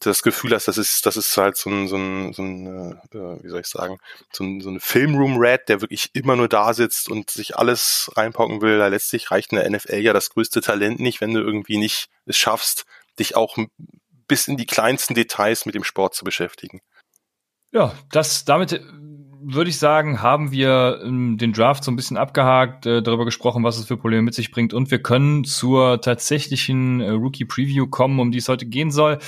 das 0.00 0.22
Gefühl 0.22 0.52
hast, 0.52 0.68
das 0.68 0.78
ist, 0.78 1.06
das 1.06 1.16
ist 1.16 1.36
halt 1.36 1.56
so 1.56 1.70
ein, 1.70 1.88
so 1.88 1.96
ein, 1.96 2.32
so 2.32 2.42
ein 2.42 2.66
äh, 2.66 3.16
äh, 3.16 3.42
wie 3.42 3.48
soll 3.48 3.60
ich 3.60 3.66
sagen, 3.66 3.98
so 4.32 4.44
ein, 4.44 4.60
so 4.60 4.70
ein 4.70 4.80
Filmroom-Rat, 4.80 5.68
der 5.68 5.80
wirklich 5.80 6.10
immer 6.14 6.36
nur 6.36 6.48
da 6.48 6.74
sitzt 6.74 7.08
und 7.08 7.30
sich 7.30 7.56
alles 7.56 8.10
reinpacken 8.16 8.60
will. 8.60 8.78
Da 8.78 8.88
letztlich 8.88 9.30
reicht 9.30 9.52
in 9.52 9.58
der 9.58 9.70
NFL 9.70 9.98
ja 9.98 10.12
das 10.12 10.30
größte 10.30 10.60
Talent 10.60 11.00
nicht, 11.00 11.20
wenn 11.20 11.34
du 11.34 11.40
irgendwie 11.40 11.78
nicht 11.78 12.08
es 12.26 12.36
schaffst, 12.36 12.86
dich 13.18 13.36
auch 13.36 13.56
bis 14.26 14.48
in 14.48 14.56
die 14.56 14.66
kleinsten 14.66 15.14
Details 15.14 15.66
mit 15.66 15.74
dem 15.74 15.84
Sport 15.84 16.14
zu 16.14 16.24
beschäftigen. 16.24 16.80
Ja, 17.72 17.94
das 18.10 18.44
damit 18.44 18.80
würde 19.46 19.68
ich 19.68 19.78
sagen, 19.78 20.22
haben 20.22 20.52
wir 20.52 21.00
ähm, 21.04 21.36
den 21.36 21.52
Draft 21.52 21.84
so 21.84 21.90
ein 21.90 21.96
bisschen 21.96 22.16
abgehakt, 22.16 22.86
äh, 22.86 23.02
darüber 23.02 23.24
gesprochen, 23.24 23.62
was 23.62 23.78
es 23.78 23.86
für 23.86 23.96
Probleme 23.96 24.22
mit 24.22 24.34
sich 24.34 24.50
bringt 24.50 24.72
und 24.72 24.90
wir 24.90 25.02
können 25.02 25.44
zur 25.44 26.00
tatsächlichen 26.00 27.00
äh, 27.00 27.10
Rookie 27.10 27.44
Preview 27.44 27.86
kommen, 27.86 28.20
um 28.20 28.30
die 28.30 28.38
es 28.38 28.48
heute 28.48 28.64
gehen 28.66 28.90
soll. 28.90 29.18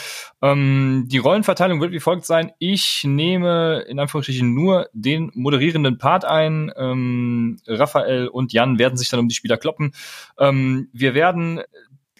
Ähm, 0.41 1.05
die 1.07 1.19
Rollenverteilung 1.19 1.81
wird 1.81 1.93
wie 1.93 2.01
folgt 2.01 2.25
sein. 2.25 2.53
Ich 2.59 3.05
nehme 3.05 3.85
in 3.89 3.99
Anführungsstrichen 3.99 4.55
nur 4.55 4.89
den 4.93 5.31
moderierenden 5.35 5.99
Part 5.99 6.25
ein. 6.25 6.73
Ähm, 6.77 7.59
Raphael 7.67 8.29
und 8.29 8.53
Jan 8.53 8.79
werden 8.79 8.97
sich 8.97 9.11
dann 9.11 9.21
um 9.21 9.29
die 9.29 9.35
Spieler 9.35 9.59
kloppen. 9.59 9.93
Wir 10.39 11.15
werden 11.15 11.63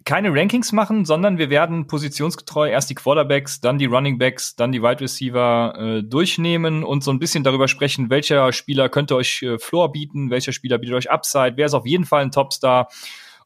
keine 0.07 0.33
Rankings 0.33 0.71
machen, 0.71 1.05
sondern 1.05 1.37
wir 1.37 1.51
werden 1.51 1.89
positionsgetreu 1.89 2.71
erst 2.71 2.89
die 2.89 2.95
Quarterbacks, 2.95 3.61
dann 3.61 3.77
die 3.77 3.87
Running 3.87 4.19
Backs, 4.19 4.55
dann 4.55 4.71
die 4.71 4.81
Wide 4.81 5.01
Receiver 5.01 5.75
äh, 5.77 6.03
durchnehmen 6.05 6.85
und 6.85 7.03
so 7.03 7.11
ein 7.11 7.19
bisschen 7.19 7.43
darüber 7.43 7.67
sprechen, 7.67 8.09
welcher 8.09 8.53
Spieler 8.53 8.89
könnte 8.89 9.17
euch 9.17 9.43
äh, 9.43 9.59
Floor 9.59 9.91
bieten, 9.91 10.31
welcher 10.31 10.53
Spieler 10.53 10.79
bietet 10.79 10.95
euch 10.95 11.11
Upside, 11.11 11.55
wer 11.57 11.67
ist 11.67 11.75
auf 11.75 11.87
jeden 11.87 12.05
Fall 12.05 12.23
ein 12.23 12.31
Topstar 12.31 12.89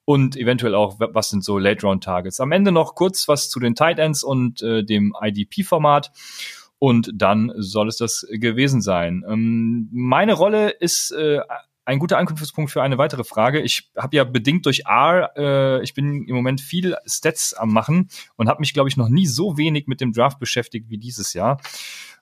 und 0.04 0.36
eventuell 0.36 0.74
auch, 0.74 1.00
was 1.00 1.30
sind 1.30 1.42
so 1.44 1.58
Late-Round-Targets. 1.58 2.40
Am 2.40 2.52
Ende 2.52 2.72
noch 2.72 2.94
kurz 2.94 3.26
was 3.26 3.48
zu 3.48 3.58
den 3.58 3.74
Tight 3.74 3.98
Ends 3.98 4.22
und 4.22 4.60
äh, 4.60 4.84
dem 4.84 5.14
IDP-Format. 5.18 6.12
Und 6.78 7.10
dann 7.14 7.52
soll 7.56 7.88
es 7.88 7.98
das 7.98 8.26
gewesen 8.30 8.80
sein. 8.80 9.22
Ähm, 9.28 9.88
meine 9.92 10.32
Rolle 10.32 10.70
ist 10.70 11.12
äh, 11.12 11.40
ein 11.90 11.98
guter 11.98 12.18
Anknüpfungspunkt 12.18 12.70
für 12.70 12.82
eine 12.82 12.98
weitere 12.98 13.24
Frage. 13.24 13.60
Ich 13.60 13.90
habe 13.96 14.16
ja 14.16 14.22
bedingt 14.22 14.64
durch 14.64 14.84
R, 14.86 15.32
äh, 15.36 15.82
ich 15.82 15.92
bin 15.92 16.24
im 16.26 16.34
Moment 16.36 16.60
viel 16.60 16.96
Stats 17.04 17.52
am 17.52 17.72
machen 17.72 18.08
und 18.36 18.48
habe 18.48 18.60
mich, 18.60 18.72
glaube 18.72 18.88
ich, 18.88 18.96
noch 18.96 19.08
nie 19.08 19.26
so 19.26 19.58
wenig 19.58 19.88
mit 19.88 20.00
dem 20.00 20.12
Draft 20.12 20.38
beschäftigt 20.38 20.88
wie 20.88 20.98
dieses 20.98 21.34
Jahr. 21.34 21.60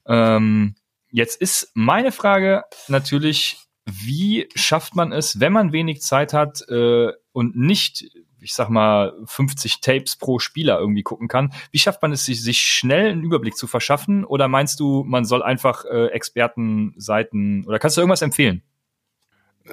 Ähm, 0.06 0.74
jetzt 1.10 1.40
ist 1.40 1.70
meine 1.74 2.12
Frage 2.12 2.64
natürlich, 2.88 3.58
wie 3.84 4.48
schafft 4.54 4.96
man 4.96 5.12
es, 5.12 5.38
wenn 5.38 5.52
man 5.52 5.72
wenig 5.72 6.00
Zeit 6.00 6.32
hat 6.32 6.62
äh, 6.68 7.12
und 7.32 7.56
nicht 7.56 8.06
ich 8.40 8.54
sag 8.54 8.68
mal, 8.68 9.14
50 9.24 9.80
Tapes 9.80 10.14
pro 10.14 10.38
Spieler 10.38 10.78
irgendwie 10.78 11.02
gucken 11.02 11.26
kann. 11.26 11.52
Wie 11.72 11.78
schafft 11.80 12.02
man 12.02 12.12
es, 12.12 12.24
sich, 12.24 12.40
sich 12.40 12.60
schnell 12.60 13.10
einen 13.10 13.24
Überblick 13.24 13.56
zu 13.56 13.66
verschaffen? 13.66 14.24
Oder 14.24 14.46
meinst 14.46 14.78
du, 14.78 15.02
man 15.02 15.24
soll 15.24 15.42
einfach 15.42 15.84
äh, 15.84 16.06
Expertenseiten 16.06 17.66
oder 17.66 17.80
kannst 17.80 17.96
du 17.96 18.00
irgendwas 18.00 18.22
empfehlen? 18.22 18.62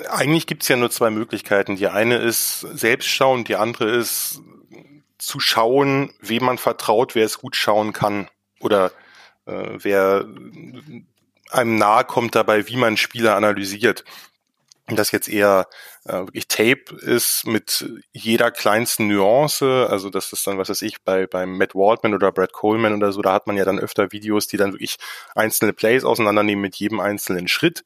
Eigentlich 0.10 0.48
gibt's 0.48 0.68
ja 0.68 0.76
nur 0.76 0.92
zwei 0.92 1.10
Möglichkeiten. 1.10 1.76
Die 1.76 1.88
eine 1.88 2.18
ist 2.18 2.62
selbst 2.62 3.08
schauen, 3.08 3.44
die 3.44 3.56
andere 3.56 3.90
ist 3.92 4.42
zu 5.18 5.40
schauen, 5.40 6.14
wem 6.20 6.46
man 6.46 6.58
vertraut, 6.58 7.16
wer 7.16 7.26
es 7.26 7.40
gut 7.40 7.56
schauen 7.56 7.94
kann 7.94 8.30
oder 8.60 8.92
äh, 9.46 9.70
wer 9.78 10.26
einem 11.52 11.76
nahe 11.78 12.04
kommt 12.04 12.36
dabei, 12.36 12.68
wie 12.68 12.76
man 12.76 12.98
Spieler 12.98 13.36
analysiert. 13.36 14.04
Und 14.88 15.00
das 15.00 15.12
jetzt 15.12 15.28
eher 15.28 15.68
äh, 16.04 16.14
wirklich 16.14 16.48
Tape 16.48 16.96
ist 17.02 17.48
mit 17.48 17.90
jeder 18.12 18.52
kleinsten 18.52 19.08
Nuance, 19.08 19.88
also 19.90 20.12
das 20.12 20.32
ist 20.32 20.46
dann, 20.46 20.60
was 20.60 20.70
weiß 20.70 20.84
ich, 20.84 21.02
bei, 21.04 21.26
bei 21.26 21.48
Matt 21.48 21.74
Waldman 21.74 22.14
oder 22.14 22.32
Brad 22.32 22.54
Coleman 22.54 22.94
oder 22.94 23.12
so, 23.12 23.24
da 23.24 23.34
hat 23.34 23.48
man 23.48 23.58
ja 23.58 23.66
dann 23.66 23.80
öfter 23.80 24.12
Videos, 24.12 24.48
die 24.48 24.58
dann 24.58 24.74
wirklich 24.74 24.98
einzelne 25.34 25.74
Plays 25.74 26.04
auseinandernehmen 26.04 26.62
mit 26.62 26.76
jedem 26.76 27.00
einzelnen 27.00 27.48
Schritt. 27.48 27.84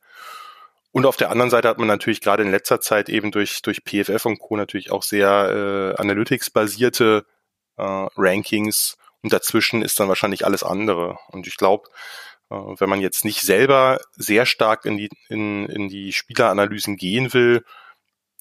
Und 0.92 1.06
auf 1.06 1.18
der 1.18 1.30
anderen 1.30 1.52
Seite 1.52 1.68
hat 1.68 1.78
man 1.78 1.88
natürlich 1.88 2.22
gerade 2.22 2.44
in 2.44 2.52
letzter 2.52 2.82
Zeit 2.82 3.10
eben 3.10 3.32
durch, 3.32 3.62
durch 3.62 3.82
PFF 3.84 4.26
und 4.26 4.40
Co. 4.40 4.58
natürlich 4.58 4.92
auch 4.92 5.04
sehr 5.04 5.96
äh, 5.96 6.02
Analytics-basierte 6.02 7.26
äh, 7.78 8.08
Rankings 8.18 8.98
und 9.22 9.34
dazwischen 9.34 9.82
ist 9.82 10.00
dann 10.00 10.08
wahrscheinlich 10.08 10.46
alles 10.46 10.64
andere. 10.64 11.18
Und 11.28 11.48
ich 11.48 11.58
glaube, 11.58 11.90
äh, 12.50 12.56
wenn 12.56 12.90
man 12.90 13.02
jetzt 13.02 13.26
nicht 13.26 13.42
selber 13.42 14.00
sehr 14.16 14.46
stark 14.46 14.86
in 14.86 14.98
die, 14.98 15.10
in, 15.28 15.68
in 15.68 15.90
die 15.90 16.14
Spieleranalysen 16.14 16.98
gehen 16.98 17.34
will, 17.34 17.64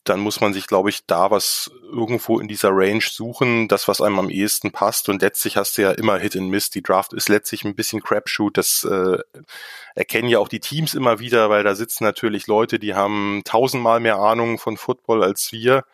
dann 0.09 0.21
muss 0.21 0.41
man 0.41 0.53
sich, 0.53 0.67
glaube 0.67 0.91
ich, 0.91 1.07
da 1.07 1.31
was 1.31 1.71
irgendwo 1.83 2.39
in 2.39 2.49
dieser 2.49 2.71
Range 2.73 3.03
suchen, 3.03 3.69
das, 3.69 3.89
was 3.89 4.01
einem 4.01 4.19
am 4.19 4.31
ehesten 4.31 4.73
passt. 4.73 5.09
Und 5.09 5.23
letztlich 5.23 5.57
hast 5.57 5.79
du 5.79 5.83
ja 5.83 5.91
immer 5.93 6.19
Hit 6.19 6.37
and 6.37 6.51
Miss. 6.51 6.71
Die 6.71 6.83
Draft 6.83 7.13
ist 7.13 7.29
letztlich 7.29 7.65
ein 7.65 7.75
bisschen 7.75 8.03
Crapshoot. 8.03 8.57
Das 8.57 8.85
äh, 8.85 9.19
erkennen 9.95 10.29
ja 10.29 10.39
auch 10.39 10.49
die 10.49 10.61
Teams 10.61 10.95
immer 10.95 11.19
wieder, 11.19 11.51
weil 11.51 11.65
da 11.65 11.75
sitzen 11.75 12.05
natürlich 12.05 12.47
Leute, 12.47 12.79
die 12.79 12.95
haben 12.95 13.43
tausendmal 13.45 14.01
mehr 14.01 14.17
Ahnung 14.17 14.59
von 14.59 14.77
Football 14.77 15.23
als 15.23 15.53
wir 15.53 15.85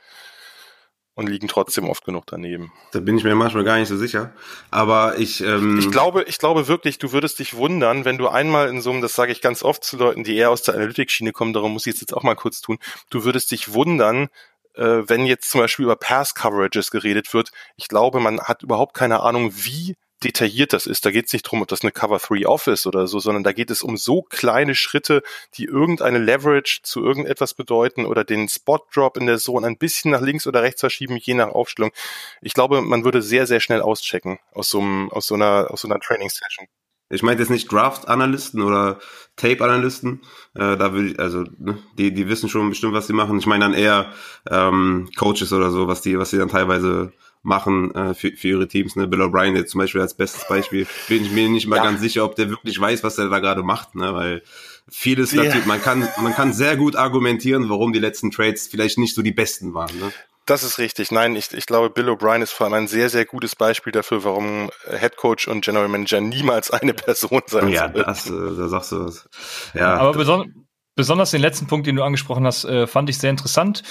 und 1.15 1.29
liegen 1.29 1.49
trotzdem 1.49 1.89
oft 1.89 2.05
genug 2.05 2.25
daneben. 2.27 2.73
Da 2.93 3.01
bin 3.01 3.17
ich 3.17 3.25
mir 3.25 3.35
manchmal 3.35 3.65
gar 3.65 3.79
nicht 3.79 3.89
so 3.89 3.97
sicher. 3.97 4.33
Aber 4.71 5.19
ich, 5.19 5.43
ähm 5.43 5.79
ich 5.79 5.91
glaube, 5.91 6.25
ich 6.25 6.39
glaube 6.39 6.67
wirklich, 6.67 6.99
du 6.99 7.13
würdest 7.13 7.39
dich 7.39 7.55
wundern, 7.55 8.05
wenn 8.05 8.19
du 8.19 8.29
einmal 8.29 8.69
in 8.69 8.81
so 8.81 8.91
einem, 8.91 9.01
das 9.01 9.15
sage 9.15 9.33
ich 9.33 9.41
ganz 9.41 9.63
oft 9.63 9.85
zu 9.85 9.97
Leuten, 9.97 10.25
die 10.25 10.37
eher 10.37 10.51
aus 10.51 10.63
der 10.63 10.75
Analytics-Schiene 10.75 11.33
kommen, 11.33 11.53
darum 11.53 11.73
muss 11.73 11.87
ich 11.87 11.95
es 11.95 12.01
jetzt 12.01 12.15
auch 12.15 12.25
mal 12.25 12.35
kurz 12.35 12.61
tun. 12.61 12.79
Du 13.11 13.25
würdest 13.25 13.51
dich 13.53 13.73
wundern, 13.73 14.29
äh, 14.75 15.03
wenn 15.07 15.25
jetzt 15.25 15.51
zum 15.51 15.61
Beispiel 15.61 15.85
über 15.85 15.97
Pass-Coverages 15.97 16.91
geredet 16.91 17.33
wird. 17.33 17.51
Ich 17.77 17.89
glaube, 17.89 18.19
man 18.19 18.41
hat 18.41 18.63
überhaupt 18.63 18.95
keine 18.95 19.21
Ahnung, 19.21 19.53
wie 19.55 19.97
detailliert 20.23 20.73
das 20.73 20.87
ist. 20.87 21.05
Da 21.05 21.11
geht 21.11 21.27
es 21.27 21.33
nicht 21.33 21.43
drum, 21.43 21.63
ob 21.63 21.69
das 21.69 21.83
eine 21.83 21.93
Cover 21.93 22.19
3 22.19 22.47
Off 22.47 22.67
ist 22.67 22.87
oder 22.87 23.07
so, 23.07 23.19
sondern 23.19 23.43
da 23.43 23.53
geht 23.53 23.71
es 23.71 23.83
um 23.83 23.97
so 23.97 24.23
kleine 24.23 24.75
Schritte, 24.75 25.23
die 25.55 25.65
irgendeine 25.65 26.19
Leverage 26.19 26.81
zu 26.83 27.05
irgendetwas 27.05 27.55
bedeuten 27.55 28.07
oder 28.07 28.25
den 28.25 28.49
Spot 28.49 28.79
Drop 28.93 29.17
in 29.17 29.27
der 29.27 29.39
Zone 29.39 29.67
ein 29.67 29.79
bisschen 29.79 30.13
nach 30.13 30.21
links 30.21 30.47
oder 30.47 30.63
rechts 30.63 30.81
verschieben, 30.81 31.17
je 31.17 31.35
nach 31.35 31.49
Aufstellung. 31.49 31.93
Ich 32.41 32.55
glaube, 32.55 32.83
man 32.83 33.05
würde 33.05 33.23
sehr, 33.23 33.47
sehr 33.47 33.61
schnell 33.61 33.83
auschecken 33.83 34.39
aus 34.53 34.69
so, 34.71 34.81
einem, 34.81 35.11
aus 35.11 35.27
so 35.27 35.35
einer, 35.35 35.69
so 35.75 35.89
einer 35.89 36.01
Training 36.01 36.31
Session. 36.31 36.67
Ich 37.11 37.23
meine 37.23 37.39
jetzt 37.39 37.51
nicht 37.51 37.71
Draft-Analysten 37.71 38.63
oder 38.63 38.99
Tape-Analysten. 39.37 40.23
Äh, 40.55 40.77
da 40.77 40.95
will 40.95 41.13
ich, 41.13 41.19
also 41.19 41.45
ne, 41.59 41.79
die, 41.99 42.15
die 42.15 42.29
wissen 42.29 42.49
schon 42.49 42.69
bestimmt, 42.71 42.95
was 42.95 43.07
sie 43.07 43.13
machen. 43.13 43.39
Ich 43.39 43.47
meine 43.47 43.65
dann 43.65 43.75
eher 43.75 44.13
ähm, 44.51 45.11
Coaches 45.17 45.53
oder 45.53 45.71
so, 45.71 45.87
was 45.87 46.01
die, 46.01 46.19
was 46.19 46.31
sie 46.31 46.39
dann 46.39 46.49
teilweise 46.49 47.13
machen 47.45 47.95
äh, 47.95 48.15
für, 48.15 48.33
für 48.33 48.49
ihre 48.49 48.69
Teams. 48.69 48.97
Ne? 48.97 49.07
Bill 49.07 49.23
O'Brien 49.23 49.55
jetzt 49.55 49.71
zum 49.71 49.79
Beispiel 49.79 50.01
als 50.01 50.15
bestes 50.15 50.49
Beispiel. 50.49 50.87
Bin 51.09 51.25
ich 51.25 51.31
mir 51.31 51.49
nicht 51.49 51.67
mal 51.67 51.77
ja. 51.77 51.85
ganz 51.85 52.01
sicher, 52.01 52.25
ob 52.25 52.35
der 52.37 52.51
wirklich 52.51 52.81
weiß, 52.81 53.05
was 53.05 53.19
er 53.19 53.29
da 53.29 53.39
gerade 53.39 53.63
macht, 53.63 53.95
ne? 53.95 54.15
weil 54.15 54.43
vieles 54.89 55.33
ja. 55.33 55.45
natürlich, 55.45 55.67
man 55.67 55.81
kann, 55.81 56.09
man 56.23 56.35
kann 56.35 56.53
sehr 56.53 56.77
gut 56.77 56.97
argumentieren, 56.97 57.69
warum 57.69 57.93
die 57.93 57.99
letzten 57.99 58.31
Trades 58.31 58.67
vielleicht 58.67 58.99
nicht 58.99 59.15
so 59.15 59.23
die 59.23 59.33
besten 59.33 59.75
waren. 59.75 59.97
Ne? 59.99 60.13
Das 60.47 60.63
ist 60.63 60.79
richtig. 60.79 61.11
Nein, 61.11 61.37
ich, 61.37 61.53
ich 61.53 61.67
glaube, 61.67 61.89
Bill 61.91 62.09
O'Brien 62.09 62.43
ist 62.43 62.53
vor 62.53 62.67
allem 62.67 62.75
ein 62.75 62.89
sehr, 62.89 63.09
sehr 63.09 63.25
gutes 63.25 63.57
Beispiel 63.57 63.93
dafür, 63.93 64.25
warum 64.25 64.71
Head 64.91 65.17
Coach 65.17 65.49
und 65.49 65.65
General 65.65 65.89
Manager 65.89 66.21
niemals 66.21 66.71
eine 66.71 66.93
Person 66.93 67.43
sein 67.47 67.69
Ja, 67.69 67.89
das, 67.89 68.29
äh, 68.29 68.33
da 68.33 68.69
sagst 68.69 68.93
du 68.93 69.05
was. 69.05 69.29
Ja. 69.75 69.97
Aber 69.97 70.13
beson 70.13 70.64
besonders 70.95 71.31
den 71.31 71.41
letzten 71.41 71.67
Punkt, 71.67 71.87
den 71.87 71.97
du 71.97 72.03
angesprochen 72.03 72.47
hast, 72.47 72.65
äh, 72.65 72.87
fand 72.87 73.11
ich 73.11 73.19
sehr 73.19 73.31
interessant. 73.31 73.83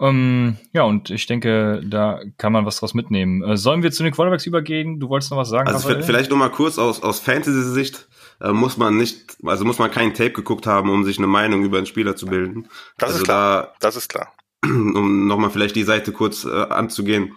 Ähm, 0.00 0.58
ja, 0.72 0.82
und 0.82 1.10
ich 1.10 1.26
denke, 1.26 1.82
da 1.84 2.20
kann 2.38 2.52
man 2.52 2.66
was 2.66 2.78
draus 2.78 2.94
mitnehmen. 2.94 3.42
Äh, 3.42 3.56
sollen 3.56 3.82
wir 3.82 3.90
zu 3.90 4.02
den 4.02 4.12
Quarterbacks 4.12 4.46
übergehen? 4.46 5.00
Du 5.00 5.08
wolltest 5.08 5.30
noch 5.30 5.38
was 5.38 5.48
sagen? 5.48 5.68
Also 5.68 5.88
Raphael? 5.88 6.04
vielleicht 6.04 6.30
noch 6.30 6.36
mal 6.36 6.50
kurz 6.50 6.78
aus, 6.78 7.02
aus 7.02 7.20
Fantasy-Sicht 7.20 8.08
äh, 8.40 8.52
muss 8.52 8.76
man 8.76 8.96
nicht, 8.96 9.36
also 9.44 9.64
muss 9.64 9.78
man 9.78 9.90
kein 9.90 10.14
Tape 10.14 10.32
geguckt 10.32 10.66
haben, 10.66 10.90
um 10.90 11.04
sich 11.04 11.18
eine 11.18 11.26
Meinung 11.26 11.62
über 11.62 11.78
einen 11.78 11.86
Spieler 11.86 12.16
zu 12.16 12.26
bilden. 12.26 12.68
Das 12.98 13.10
also 13.10 13.18
ist 13.18 13.24
klar. 13.24 13.62
Da, 13.62 13.74
das 13.80 13.96
ist 13.96 14.08
klar. 14.08 14.32
um 14.64 15.26
nochmal 15.26 15.50
vielleicht 15.50 15.76
die 15.76 15.82
Seite 15.82 16.12
kurz 16.12 16.44
äh, 16.44 16.50
anzugehen. 16.50 17.34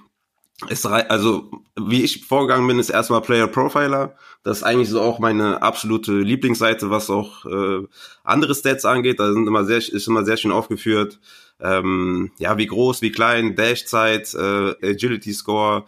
Es 0.69 0.85
also 0.85 1.51
wie 1.75 2.03
ich 2.03 2.25
vorgegangen 2.25 2.65
bin, 2.67 2.79
ist 2.79 2.89
erstmal 2.89 3.21
Player 3.21 3.47
Profiler. 3.47 4.15
Das 4.43 4.57
ist 4.57 4.63
eigentlich 4.63 4.89
so 4.89 5.01
auch 5.01 5.19
meine 5.19 5.61
absolute 5.61 6.13
Lieblingsseite, 6.13 6.89
was 6.89 7.09
auch 7.09 7.45
äh, 7.45 7.85
andere 8.23 8.55
Stats 8.55 8.85
angeht. 8.85 9.19
Da 9.19 9.33
sind 9.33 9.47
immer 9.47 9.65
sehr, 9.65 9.77
ist 9.77 10.07
immer 10.07 10.23
sehr 10.23 10.37
schön 10.37 10.53
aufgeführt. 10.53 11.19
Ähm, 11.59 12.31
ja, 12.37 12.57
wie 12.57 12.67
groß, 12.67 13.01
wie 13.01 13.11
klein, 13.11 13.55
Dashzeit, 13.55 14.33
äh, 14.33 14.75
Agility 14.81 15.33
Score, 15.33 15.85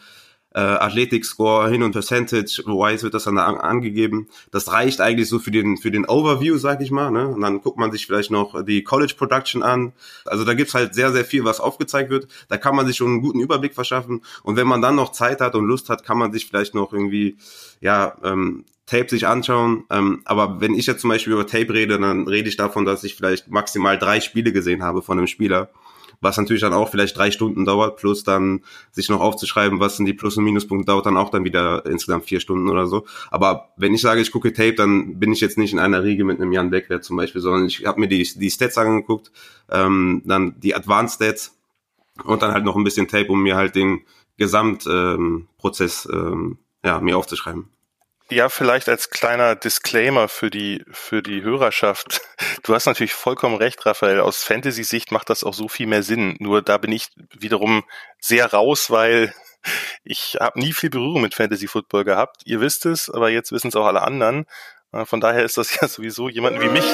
äh, 0.58 0.60
Athletic 0.60 1.24
Score 1.24 1.70
hin 1.70 1.84
und 1.84 1.92
Percentage, 1.92 2.64
wise 2.66 3.04
wird 3.04 3.14
das 3.14 3.26
dann 3.26 3.38
an, 3.38 3.58
angegeben. 3.58 4.28
Das 4.50 4.72
reicht 4.72 5.02
eigentlich 5.02 5.30
so 5.30 5.38
für 5.38 5.52
den 5.52 5.78
für 5.78 5.92
den 5.92 6.06
Overview, 6.06 6.58
sag 6.58 6.82
ich 6.82 6.90
mal. 6.90 7.12
Ne? 7.12 7.28
Und 7.28 7.42
dann 7.42 7.62
guckt 7.62 7.78
man 7.78 7.92
sich 7.92 8.08
vielleicht 8.08 8.32
noch 8.32 8.64
die 8.64 8.84
College 8.84 9.14
Production 9.16 9.62
an. 9.62 9.94
Also 10.26 10.46
da 10.46 10.56
gibt's 10.56 10.74
halt 10.74 10.96
sehr 10.96 11.12
sehr 11.12 11.26
viel, 11.26 11.46
was 11.46 11.60
aufgezeigt 11.60 12.10
wird. 12.10 12.28
Da 12.50 12.58
kann 12.58 12.76
man 12.76 12.88
sich 12.88 12.98
schon 12.98 13.08
einen 13.08 13.22
guten 13.22 13.40
Überblick 13.40 13.76
verschaffen. 13.76 14.24
Und 14.42 14.56
wenn 14.56 14.66
man 14.66 14.82
dann 14.82 14.96
noch 14.96 15.12
Zeit 15.12 15.42
hat 15.42 15.54
und 15.54 15.68
Lust 15.68 15.90
hat, 15.90 16.04
kann 16.04 16.18
man 16.18 16.34
sich 16.34 16.48
vielleicht 16.48 16.74
noch 16.74 16.92
irgendwie 16.92 17.38
ja 17.80 18.18
ähm, 18.24 18.66
Tape 18.88 19.10
sich 19.10 19.28
anschauen. 19.28 19.84
Ähm, 19.92 20.22
aber 20.26 20.60
wenn 20.60 20.74
ich 20.74 20.88
jetzt 20.88 21.02
zum 21.02 21.12
Beispiel 21.12 21.34
über 21.34 21.46
Tape 21.46 21.72
rede, 21.72 22.00
dann 22.00 22.28
rede 22.28 22.50
ich 22.50 22.58
davon, 22.58 22.84
dass 22.84 23.04
ich 23.04 23.16
vielleicht 23.16 23.48
maximal 23.52 24.00
drei 24.00 24.22
Spiele 24.22 24.52
gesehen 24.52 24.82
habe 24.82 25.04
von 25.04 25.20
einem 25.20 25.28
Spieler 25.28 25.70
was 26.22 26.38
natürlich 26.38 26.62
dann 26.62 26.74
auch 26.74 26.90
vielleicht 26.90 27.18
drei 27.18 27.32
Stunden 27.32 27.66
dauert, 27.66 27.98
plus 27.98 28.24
dann 28.24 28.64
sich 28.92 29.10
noch 29.10 29.22
aufzuschreiben, 29.22 29.80
was 29.80 29.98
sind 29.98 30.06
die 30.06 30.14
Plus- 30.14 30.38
und 30.38 30.44
Minuspunkte, 30.44 30.86
dauert 30.88 31.06
dann 31.06 31.18
auch 31.18 31.30
dann 31.30 31.44
wieder 31.44 31.86
insgesamt 31.86 32.26
vier 32.26 32.40
Stunden 32.40 32.70
oder 32.70 32.88
so. 32.88 33.06
Aber 33.32 33.70
wenn 33.78 33.94
ich 33.94 34.02
sage, 34.02 34.22
ich 34.22 34.32
gucke 34.32 34.54
Tape, 34.54 34.74
dann 34.74 35.20
bin 35.20 35.32
ich 35.32 35.42
jetzt 35.42 35.58
nicht 35.58 35.74
in 35.74 35.80
einer 35.80 36.04
Riege 36.04 36.24
mit 36.24 36.40
einem 36.40 36.52
Jan 36.52 36.70
Beckwert 36.70 37.04
zum 37.04 37.18
Beispiel, 37.18 37.42
sondern 37.42 37.66
ich 37.66 37.86
habe 37.86 38.00
mir 38.00 38.08
die, 38.08 38.24
die 38.24 38.52
Stats 38.52 38.78
angeguckt, 38.78 39.32
ähm, 39.70 40.22
dann 40.26 40.60
die 40.60 40.76
Advanced 40.76 41.16
Stats 41.16 41.56
und 42.24 42.42
dann 42.42 42.54
halt 42.54 42.66
noch 42.66 42.76
ein 42.76 42.84
bisschen 42.84 43.08
Tape, 43.08 43.32
um 43.32 43.44
mir 43.44 43.56
halt 43.56 43.76
den 43.76 44.02
Gesamtprozess 44.38 46.08
ähm, 46.12 46.18
ähm, 46.18 46.58
ja, 46.84 47.00
mir 47.02 47.18
aufzuschreiben. 47.18 47.70
Ja, 48.30 48.50
vielleicht 48.50 48.90
als 48.90 49.10
kleiner 49.10 49.56
Disclaimer 49.56 50.28
für 50.28 50.50
die, 50.50 50.84
für 50.92 51.22
die 51.22 51.42
Hörerschaft. 51.42 52.22
Du 52.64 52.74
hast 52.74 52.86
natürlich 52.86 53.14
vollkommen 53.14 53.56
recht, 53.56 53.86
Raphael. 53.86 54.20
Aus 54.20 54.44
Fantasy-Sicht 54.44 55.14
macht 55.14 55.30
das 55.30 55.46
auch 55.46 55.54
so 55.54 55.70
viel 55.70 55.88
mehr 55.88 56.04
Sinn. 56.04 56.36
Nur 56.40 56.62
da 56.62 56.78
bin 56.78 56.92
ich 56.92 57.08
wiederum 57.32 57.86
sehr 58.20 58.52
raus, 58.52 58.90
weil 58.90 59.34
ich 60.04 60.38
habe 60.42 60.60
nie 60.60 60.74
viel 60.74 60.90
Berührung 60.90 61.22
mit 61.22 61.34
Fantasy-Football 61.34 62.04
gehabt. 62.04 62.42
Ihr 62.44 62.60
wisst 62.60 62.86
es, 62.86 63.10
aber 63.10 63.30
jetzt 63.30 63.54
wissen 63.54 63.70
es 63.70 63.76
auch 63.78 63.86
alle 63.86 64.02
anderen. 64.02 64.46
Äh, 64.92 65.06
von 65.06 65.22
daher 65.22 65.44
ist 65.44 65.58
das 65.58 65.74
ja 65.82 65.88
sowieso 65.88 66.28
jemanden 66.28 66.62
wie 66.62 66.70
mich 66.70 66.86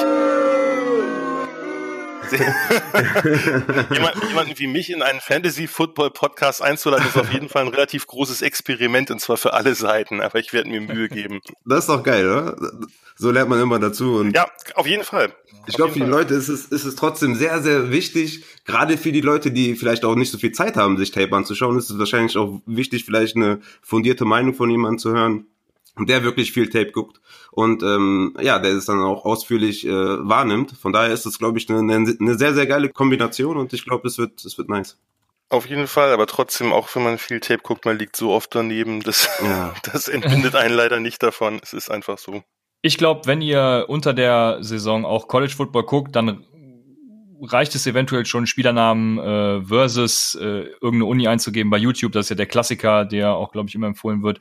Jemand, 3.90 4.24
jemanden 4.28 4.58
wie 4.58 4.66
mich 4.66 4.90
in 4.90 5.02
einen 5.02 5.20
Fantasy-Football-Podcast 5.20 6.62
einzuladen, 6.62 7.06
ist 7.06 7.16
auf 7.16 7.32
jeden 7.32 7.48
Fall 7.48 7.62
ein 7.62 7.68
relativ 7.68 8.06
großes 8.06 8.42
Experiment 8.42 9.10
und 9.10 9.20
zwar 9.20 9.36
für 9.36 9.52
alle 9.54 9.74
Seiten, 9.74 10.20
aber 10.20 10.38
ich 10.38 10.52
werde 10.52 10.68
mir 10.68 10.80
Mühe 10.80 11.08
geben. 11.08 11.40
Das 11.64 11.80
ist 11.80 11.88
doch 11.88 12.02
geil, 12.02 12.28
oder? 12.28 12.56
So 13.16 13.30
lernt 13.30 13.48
man 13.48 13.60
immer 13.60 13.78
dazu. 13.78 14.16
Und 14.16 14.34
ja, 14.34 14.48
auf 14.74 14.86
jeden 14.86 15.04
Fall. 15.04 15.32
Ich 15.66 15.76
glaube, 15.76 15.92
für 15.92 16.00
die 16.00 16.04
Leute 16.04 16.34
ist 16.34 16.48
es, 16.48 16.66
ist 16.66 16.84
es 16.84 16.96
trotzdem 16.96 17.36
sehr, 17.36 17.62
sehr 17.62 17.90
wichtig, 17.90 18.44
gerade 18.64 18.98
für 18.98 19.12
die 19.12 19.20
Leute, 19.20 19.50
die 19.50 19.76
vielleicht 19.76 20.04
auch 20.04 20.16
nicht 20.16 20.30
so 20.30 20.38
viel 20.38 20.52
Zeit 20.52 20.76
haben, 20.76 20.98
sich 20.98 21.10
Tape 21.10 21.34
anzuschauen, 21.34 21.78
ist 21.78 21.90
es 21.90 21.98
wahrscheinlich 21.98 22.36
auch 22.36 22.60
wichtig, 22.66 23.04
vielleicht 23.04 23.36
eine 23.36 23.60
fundierte 23.82 24.24
Meinung 24.24 24.54
von 24.54 24.70
jemandem 24.70 24.98
zu 24.98 25.12
hören 25.12 25.46
der 25.98 26.24
wirklich 26.24 26.52
viel 26.52 26.68
Tape 26.68 26.92
guckt 26.92 27.20
und 27.50 27.82
ähm, 27.82 28.36
ja, 28.40 28.58
der 28.58 28.72
es 28.72 28.86
dann 28.86 29.00
auch 29.00 29.24
ausführlich 29.24 29.86
äh, 29.86 29.90
wahrnimmt. 29.90 30.72
Von 30.72 30.92
daher 30.92 31.12
ist 31.12 31.26
es, 31.26 31.38
glaube 31.38 31.58
ich, 31.58 31.70
eine, 31.70 31.94
eine 31.94 32.38
sehr, 32.38 32.54
sehr 32.54 32.66
geile 32.66 32.88
Kombination 32.88 33.56
und 33.56 33.72
ich 33.72 33.84
glaube, 33.84 34.08
es 34.08 34.18
wird, 34.18 34.44
es 34.44 34.58
wird 34.58 34.68
nice. 34.68 34.98
Auf 35.50 35.66
jeden 35.66 35.86
Fall, 35.86 36.12
aber 36.12 36.26
trotzdem, 36.26 36.72
auch 36.72 36.92
wenn 36.94 37.04
man 37.04 37.18
viel 37.18 37.38
Tape 37.38 37.62
guckt, 37.62 37.84
man 37.84 37.98
liegt 37.98 38.16
so 38.16 38.32
oft 38.32 38.54
daneben, 38.54 39.02
das, 39.02 39.28
ja. 39.42 39.72
das 39.92 40.08
entbindet 40.08 40.56
einen 40.56 40.74
leider 40.74 40.98
nicht 40.98 41.22
davon. 41.22 41.60
Es 41.62 41.72
ist 41.72 41.90
einfach 41.90 42.18
so. 42.18 42.42
Ich 42.82 42.98
glaube, 42.98 43.22
wenn 43.26 43.40
ihr 43.40 43.86
unter 43.88 44.12
der 44.12 44.58
Saison 44.60 45.06
auch 45.06 45.28
College 45.28 45.54
Football 45.56 45.84
guckt, 45.84 46.16
dann 46.16 46.44
reicht 47.42 47.74
es 47.74 47.86
eventuell 47.86 48.26
schon, 48.26 48.46
Spielernamen 48.46 49.18
äh, 49.18 49.62
versus 49.64 50.34
äh, 50.40 50.44
irgendeine 50.80 51.06
Uni 51.06 51.28
einzugeben 51.28 51.70
bei 51.70 51.78
YouTube. 51.78 52.12
Das 52.12 52.26
ist 52.26 52.30
ja 52.30 52.36
der 52.36 52.46
Klassiker, 52.46 53.04
der 53.04 53.34
auch, 53.34 53.52
glaube 53.52 53.68
ich, 53.68 53.74
immer 53.74 53.86
empfohlen 53.86 54.22
wird. 54.22 54.40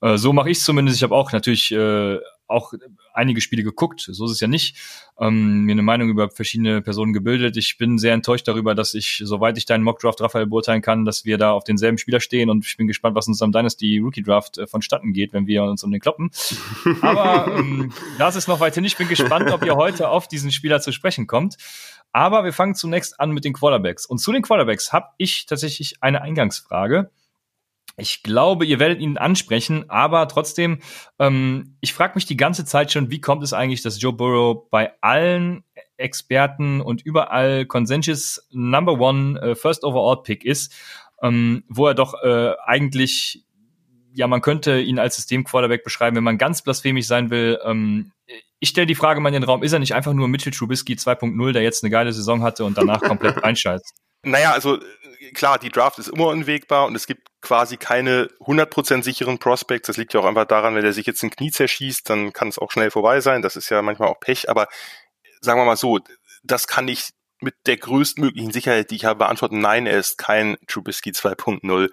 Äh, 0.00 0.16
so 0.16 0.32
mache 0.32 0.50
ich 0.50 0.58
es 0.58 0.64
zumindest. 0.64 0.98
Ich 0.98 1.02
habe 1.02 1.14
auch 1.14 1.32
natürlich 1.32 1.72
äh, 1.72 2.18
auch 2.48 2.72
einige 3.12 3.40
Spiele 3.40 3.62
geguckt, 3.62 4.00
so 4.00 4.24
ist 4.24 4.30
es 4.30 4.40
ja 4.40 4.48
nicht, 4.48 4.76
ähm, 5.18 5.64
mir 5.64 5.72
eine 5.72 5.82
Meinung 5.82 6.08
über 6.08 6.30
verschiedene 6.30 6.82
Personen 6.82 7.12
gebildet. 7.12 7.56
Ich 7.56 7.78
bin 7.78 7.98
sehr 7.98 8.14
enttäuscht 8.14 8.46
darüber, 8.46 8.74
dass 8.74 8.94
ich, 8.94 9.22
soweit 9.24 9.58
ich 9.58 9.66
deinen 9.66 9.82
Mockdraft 9.82 10.20
Raphael 10.20 10.46
beurteilen 10.46 10.82
kann, 10.82 11.04
dass 11.04 11.24
wir 11.24 11.38
da 11.38 11.52
auf 11.52 11.64
denselben 11.64 11.98
Spieler 11.98 12.20
stehen 12.20 12.50
und 12.50 12.64
ich 12.64 12.76
bin 12.76 12.86
gespannt, 12.86 13.16
was 13.16 13.28
uns 13.28 13.42
am 13.42 13.52
Dynasty 13.52 13.98
Rookie 13.98 14.22
Draft 14.22 14.58
äh, 14.58 14.66
vonstatten 14.66 15.12
geht, 15.12 15.32
wenn 15.32 15.46
wir 15.46 15.64
uns 15.64 15.82
um 15.84 15.90
den 15.90 16.00
kloppen. 16.00 16.30
Aber 17.00 17.56
ähm, 17.56 17.92
das 18.18 18.36
ist 18.36 18.48
noch 18.48 18.60
weiterhin. 18.60 18.84
Ich 18.84 18.96
bin 18.96 19.08
gespannt, 19.08 19.50
ob 19.50 19.64
ihr 19.64 19.76
heute 19.76 20.08
auf 20.08 20.28
diesen 20.28 20.52
Spieler 20.52 20.80
zu 20.80 20.92
sprechen 20.92 21.26
kommt. 21.26 21.56
Aber 22.12 22.44
wir 22.44 22.52
fangen 22.52 22.74
zunächst 22.74 23.20
an 23.20 23.32
mit 23.32 23.44
den 23.44 23.52
Quarterbacks. 23.52 24.06
Und 24.06 24.18
zu 24.18 24.32
den 24.32 24.42
Quarterbacks 24.42 24.92
habe 24.92 25.08
ich 25.18 25.46
tatsächlich 25.46 26.02
eine 26.02 26.22
Eingangsfrage. 26.22 27.10
Ich 27.98 28.22
glaube, 28.22 28.66
ihr 28.66 28.78
werdet 28.78 29.00
ihn 29.00 29.16
ansprechen, 29.16 29.88
aber 29.88 30.28
trotzdem, 30.28 30.80
ähm, 31.18 31.76
ich 31.80 31.94
frage 31.94 32.12
mich 32.14 32.26
die 32.26 32.36
ganze 32.36 32.66
Zeit 32.66 32.92
schon, 32.92 33.10
wie 33.10 33.20
kommt 33.20 33.42
es 33.42 33.54
eigentlich, 33.54 33.82
dass 33.82 34.00
Joe 34.00 34.12
Burrow 34.12 34.68
bei 34.70 34.92
allen 35.00 35.64
Experten 35.96 36.82
und 36.82 37.00
überall 37.02 37.64
Consensus 37.64 38.46
Number 38.50 39.00
One 39.00 39.40
äh, 39.40 39.54
First 39.54 39.82
Overall 39.82 40.22
Pick 40.22 40.44
ist, 40.44 40.74
ähm, 41.22 41.64
wo 41.68 41.86
er 41.86 41.94
doch 41.94 42.22
äh, 42.22 42.52
eigentlich, 42.64 43.44
ja, 44.12 44.26
man 44.26 44.42
könnte 44.42 44.78
ihn 44.78 44.98
als 44.98 45.16
System-Quarterback 45.16 45.82
beschreiben, 45.82 46.16
wenn 46.16 46.24
man 46.24 46.36
ganz 46.36 46.60
blasphemisch 46.62 47.06
sein 47.06 47.30
will, 47.30 47.58
ähm, 47.64 48.12
ich 48.58 48.70
stelle 48.70 48.86
die 48.86 48.94
Frage 48.94 49.20
mal 49.20 49.28
in 49.28 49.34
den 49.34 49.44
Raum, 49.44 49.62
ist 49.62 49.72
er 49.72 49.78
nicht 49.78 49.94
einfach 49.94 50.12
nur 50.12 50.28
Mitchell 50.28 50.52
Trubisky 50.52 50.94
2.0, 50.94 51.52
der 51.52 51.62
jetzt 51.62 51.82
eine 51.82 51.90
geile 51.90 52.12
Saison 52.12 52.42
hatte 52.42 52.64
und 52.64 52.76
danach 52.78 53.00
komplett 53.00 53.36
reinscheißt? 53.42 53.94
Naja, 54.22 54.52
also 54.52 54.78
klar, 55.34 55.58
die 55.58 55.68
Draft 55.68 55.98
ist 55.98 56.08
immer 56.08 56.28
unwegbar 56.28 56.86
und 56.86 56.94
es 56.94 57.06
gibt 57.06 57.28
quasi 57.46 57.76
keine 57.76 58.28
100% 58.40 59.04
sicheren 59.04 59.38
Prospects. 59.38 59.86
Das 59.86 59.96
liegt 59.96 60.12
ja 60.14 60.20
auch 60.20 60.24
einfach 60.24 60.46
daran, 60.46 60.74
wenn 60.74 60.84
er 60.84 60.92
sich 60.92 61.06
jetzt 61.06 61.22
ein 61.22 61.30
Knie 61.30 61.52
zerschießt, 61.52 62.10
dann 62.10 62.32
kann 62.32 62.48
es 62.48 62.58
auch 62.58 62.72
schnell 62.72 62.90
vorbei 62.90 63.20
sein. 63.20 63.40
Das 63.40 63.54
ist 63.54 63.70
ja 63.70 63.82
manchmal 63.82 64.08
auch 64.08 64.18
Pech, 64.18 64.50
aber 64.50 64.66
sagen 65.40 65.60
wir 65.60 65.64
mal 65.64 65.76
so, 65.76 66.00
das 66.42 66.66
kann 66.66 66.88
ich 66.88 67.10
mit 67.40 67.54
der 67.66 67.76
größtmöglichen 67.76 68.50
Sicherheit, 68.50 68.90
die 68.90 68.96
ich 68.96 69.04
habe, 69.04 69.18
beantworten. 69.18 69.60
Nein, 69.60 69.86
er 69.86 69.98
ist 69.98 70.18
kein 70.18 70.56
Trubisky 70.66 71.10
2.0. 71.10 71.92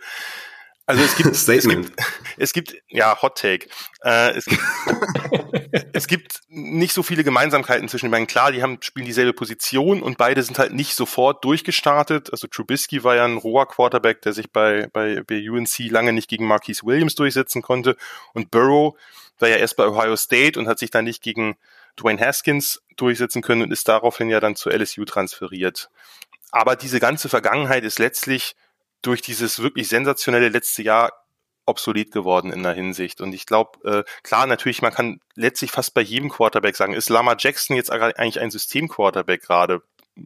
Also 0.85 1.01
es 1.01 1.15
gibt, 1.15 1.29
es 1.31 1.45
gibt, 1.45 1.91
es 2.37 2.53
gibt, 2.53 2.75
ja, 2.89 3.21
Hot 3.21 3.37
Take. 3.37 3.67
Äh, 4.03 4.31
es, 4.31 4.45
gibt, 4.45 4.61
es 5.93 6.07
gibt 6.07 6.39
nicht 6.49 6.93
so 6.93 7.03
viele 7.03 7.23
Gemeinsamkeiten 7.23 7.87
zwischen 7.87 8.07
den 8.07 8.11
beiden. 8.11 8.27
Klar, 8.27 8.51
die 8.51 8.61
haben, 8.61 8.79
spielen 8.81 9.05
dieselbe 9.05 9.33
Position 9.33 10.01
und 10.01 10.17
beide 10.17 10.43
sind 10.43 10.59
halt 10.59 10.73
nicht 10.73 10.95
sofort 10.95 11.43
durchgestartet. 11.45 12.31
Also 12.31 12.47
Trubisky 12.47 13.03
war 13.03 13.15
ja 13.15 13.25
ein 13.25 13.37
roher 13.37 13.67
Quarterback, 13.67 14.21
der 14.21 14.33
sich 14.33 14.51
bei, 14.51 14.87
bei, 14.91 15.23
bei 15.25 15.49
UNC 15.49 15.89
lange 15.89 16.11
nicht 16.11 16.29
gegen 16.29 16.47
Marquise 16.47 16.85
Williams 16.85 17.15
durchsetzen 17.15 17.61
konnte. 17.61 17.95
Und 18.33 18.51
Burrow 18.51 18.95
war 19.39 19.49
ja 19.49 19.55
erst 19.55 19.77
bei 19.77 19.87
Ohio 19.87 20.17
State 20.17 20.59
und 20.59 20.67
hat 20.67 20.79
sich 20.79 20.91
dann 20.91 21.05
nicht 21.05 21.23
gegen 21.23 21.55
Dwayne 21.97 22.19
Haskins 22.19 22.81
durchsetzen 22.97 23.41
können 23.41 23.61
und 23.61 23.71
ist 23.71 23.87
daraufhin 23.87 24.29
ja 24.29 24.39
dann 24.39 24.55
zu 24.55 24.69
LSU 24.69 25.05
transferiert. 25.05 25.89
Aber 26.51 26.75
diese 26.75 26.99
ganze 26.99 27.29
Vergangenheit 27.29 27.83
ist 27.83 27.99
letztlich 27.99 28.55
durch 29.03 29.21
dieses 29.21 29.61
wirklich 29.61 29.87
sensationelle 29.87 30.49
letzte 30.49 30.81
Jahr 30.81 31.11
obsolet 31.65 32.11
geworden 32.11 32.51
in 32.51 32.63
der 32.63 32.73
Hinsicht. 32.73 33.21
Und 33.21 33.33
ich 33.33 33.45
glaube, 33.45 33.79
äh, 33.85 34.03
klar, 34.23 34.47
natürlich, 34.47 34.81
man 34.81 34.93
kann 34.93 35.19
letztlich 35.35 35.71
fast 35.71 35.93
bei 35.93 36.01
jedem 36.01 36.29
Quarterback 36.29 36.75
sagen, 36.75 36.93
ist 36.93 37.09
Lama 37.09 37.35
Jackson 37.37 37.75
jetzt 37.75 37.91
eigentlich 37.91 38.39
ein 38.39 38.51
System-Quarterback 38.51 39.41
gerade? 39.41 39.81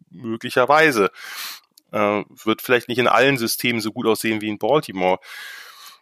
Möglicherweise. 0.10 1.12
Äh, 1.92 2.24
wird 2.44 2.62
vielleicht 2.62 2.90
nicht 2.90 2.98
in 2.98 3.08
allen 3.08 3.38
Systemen 3.38 3.82
so 3.82 3.92
gut 3.92 4.08
aussehen 4.08 4.42
wie 4.42 4.50
in 4.50 4.58
Baltimore. 4.58 5.20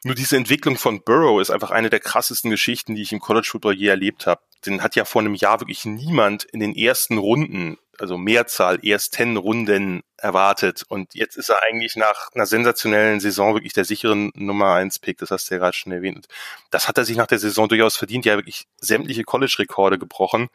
Nur 0.06 0.14
diese 0.14 0.38
Entwicklung 0.38 0.78
von 0.78 1.02
Burrow 1.02 1.42
ist 1.42 1.50
einfach 1.50 1.72
eine 1.72 1.90
der 1.90 2.00
krassesten 2.00 2.52
Geschichten, 2.52 2.94
die 2.94 3.02
ich 3.02 3.12
im 3.12 3.20
College 3.20 3.48
Football 3.50 3.74
je 3.74 3.88
erlebt 3.88 4.28
habe. 4.28 4.40
Den 4.64 4.84
hat 4.84 4.96
ja 4.96 5.04
vor 5.04 5.24
einem 5.24 5.34
Jahr 5.34 5.62
wirklich 5.62 5.84
niemand 5.84 6.44
in 6.44 6.60
den 6.60 6.76
ersten 6.76 7.18
Runden, 7.18 7.80
also 7.98 8.16
Mehrzahl, 8.16 8.86
ersten 8.86 9.36
Runden 9.36 10.04
erwartet. 10.18 10.84
Und 10.88 11.16
jetzt 11.16 11.38
ist 11.38 11.50
er 11.50 11.64
eigentlich 11.64 11.96
nach 11.96 12.30
einer 12.36 12.46
sensationellen 12.46 13.20
Saison 13.20 13.56
wirklich 13.56 13.74
der 13.74 13.84
sicheren 13.84 14.30
Nummer 14.36 14.76
eins 14.76 15.00
Pick. 15.00 15.18
Das 15.18 15.32
hast 15.32 15.50
du 15.50 15.56
ja 15.56 15.60
gerade 15.60 15.76
schon 15.76 15.92
erwähnt. 15.92 16.28
Das 16.70 16.88
hat 16.88 17.00
er 17.00 17.06
sich 17.06 17.18
nach 17.18 17.26
der 17.26 17.40
Saison 17.40 17.68
durchaus 17.68 17.98
verdient. 17.98 18.26
Ja, 18.26 18.36
wirklich 18.36 18.68
sämtliche 18.80 19.24
College-Rekorde 19.24 19.98
gebrochen. 19.98 20.50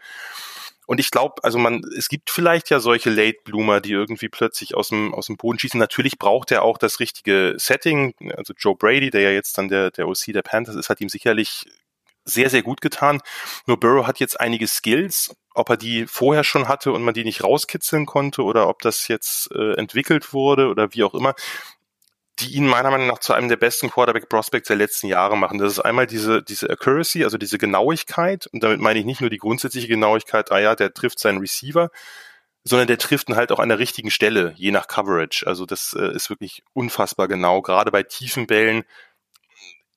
Und 0.90 0.98
ich 0.98 1.12
glaube, 1.12 1.44
also 1.44 1.56
man, 1.56 1.82
es 1.96 2.08
gibt 2.08 2.30
vielleicht 2.30 2.68
ja 2.68 2.80
solche 2.80 3.10
Late 3.10 3.38
Bloomer, 3.44 3.80
die 3.80 3.92
irgendwie 3.92 4.28
plötzlich 4.28 4.74
aus 4.74 4.88
dem, 4.88 5.14
aus 5.14 5.26
dem 5.26 5.36
Boden 5.36 5.56
schießen. 5.56 5.78
Natürlich 5.78 6.18
braucht 6.18 6.50
er 6.50 6.64
auch 6.64 6.78
das 6.78 6.98
richtige 6.98 7.54
Setting. 7.58 8.12
Also 8.36 8.54
Joe 8.58 8.74
Brady, 8.74 9.10
der 9.10 9.20
ja 9.20 9.30
jetzt 9.30 9.56
dann 9.56 9.68
der, 9.68 9.92
der 9.92 10.08
OC 10.08 10.32
der 10.32 10.42
Panthers 10.42 10.74
ist, 10.74 10.90
hat 10.90 11.00
ihm 11.00 11.08
sicherlich 11.08 11.64
sehr, 12.24 12.50
sehr 12.50 12.64
gut 12.64 12.80
getan. 12.80 13.20
Nur 13.66 13.78
Burrow 13.78 14.04
hat 14.04 14.18
jetzt 14.18 14.40
einige 14.40 14.66
Skills, 14.66 15.32
ob 15.54 15.70
er 15.70 15.76
die 15.76 16.08
vorher 16.08 16.42
schon 16.42 16.66
hatte 16.66 16.90
und 16.90 17.04
man 17.04 17.14
die 17.14 17.22
nicht 17.22 17.44
rauskitzeln 17.44 18.04
konnte 18.04 18.42
oder 18.42 18.68
ob 18.68 18.82
das 18.82 19.06
jetzt 19.06 19.48
äh, 19.52 19.74
entwickelt 19.74 20.32
wurde 20.32 20.66
oder 20.70 20.92
wie 20.92 21.04
auch 21.04 21.14
immer 21.14 21.36
die 22.40 22.54
ihn 22.54 22.66
meiner 22.66 22.90
Meinung 22.90 23.06
nach 23.06 23.18
zu 23.18 23.32
einem 23.32 23.48
der 23.48 23.56
besten 23.56 23.90
Quarterback 23.90 24.28
Prospects 24.28 24.68
der 24.68 24.76
letzten 24.76 25.06
Jahre 25.06 25.36
machen. 25.36 25.58
Das 25.58 25.72
ist 25.72 25.80
einmal 25.80 26.06
diese, 26.06 26.42
diese 26.42 26.70
Accuracy, 26.70 27.24
also 27.24 27.38
diese 27.38 27.58
Genauigkeit. 27.58 28.46
Und 28.48 28.62
damit 28.62 28.80
meine 28.80 28.98
ich 28.98 29.04
nicht 29.04 29.20
nur 29.20 29.30
die 29.30 29.38
grundsätzliche 29.38 29.88
Genauigkeit, 29.88 30.50
ah 30.50 30.58
ja, 30.58 30.74
der 30.74 30.94
trifft 30.94 31.18
seinen 31.18 31.38
Receiver, 31.38 31.90
sondern 32.64 32.88
der 32.88 32.98
trifft 32.98 33.28
ihn 33.28 33.36
halt 33.36 33.52
auch 33.52 33.58
an 33.58 33.68
der 33.68 33.78
richtigen 33.78 34.10
Stelle, 34.10 34.54
je 34.56 34.70
nach 34.70 34.86
Coverage. 34.88 35.46
Also 35.46 35.66
das 35.66 35.94
äh, 35.98 36.14
ist 36.14 36.30
wirklich 36.30 36.62
unfassbar 36.72 37.28
genau. 37.28 37.62
Gerade 37.62 37.90
bei 37.90 38.02
tiefen 38.02 38.46
Bällen 38.46 38.84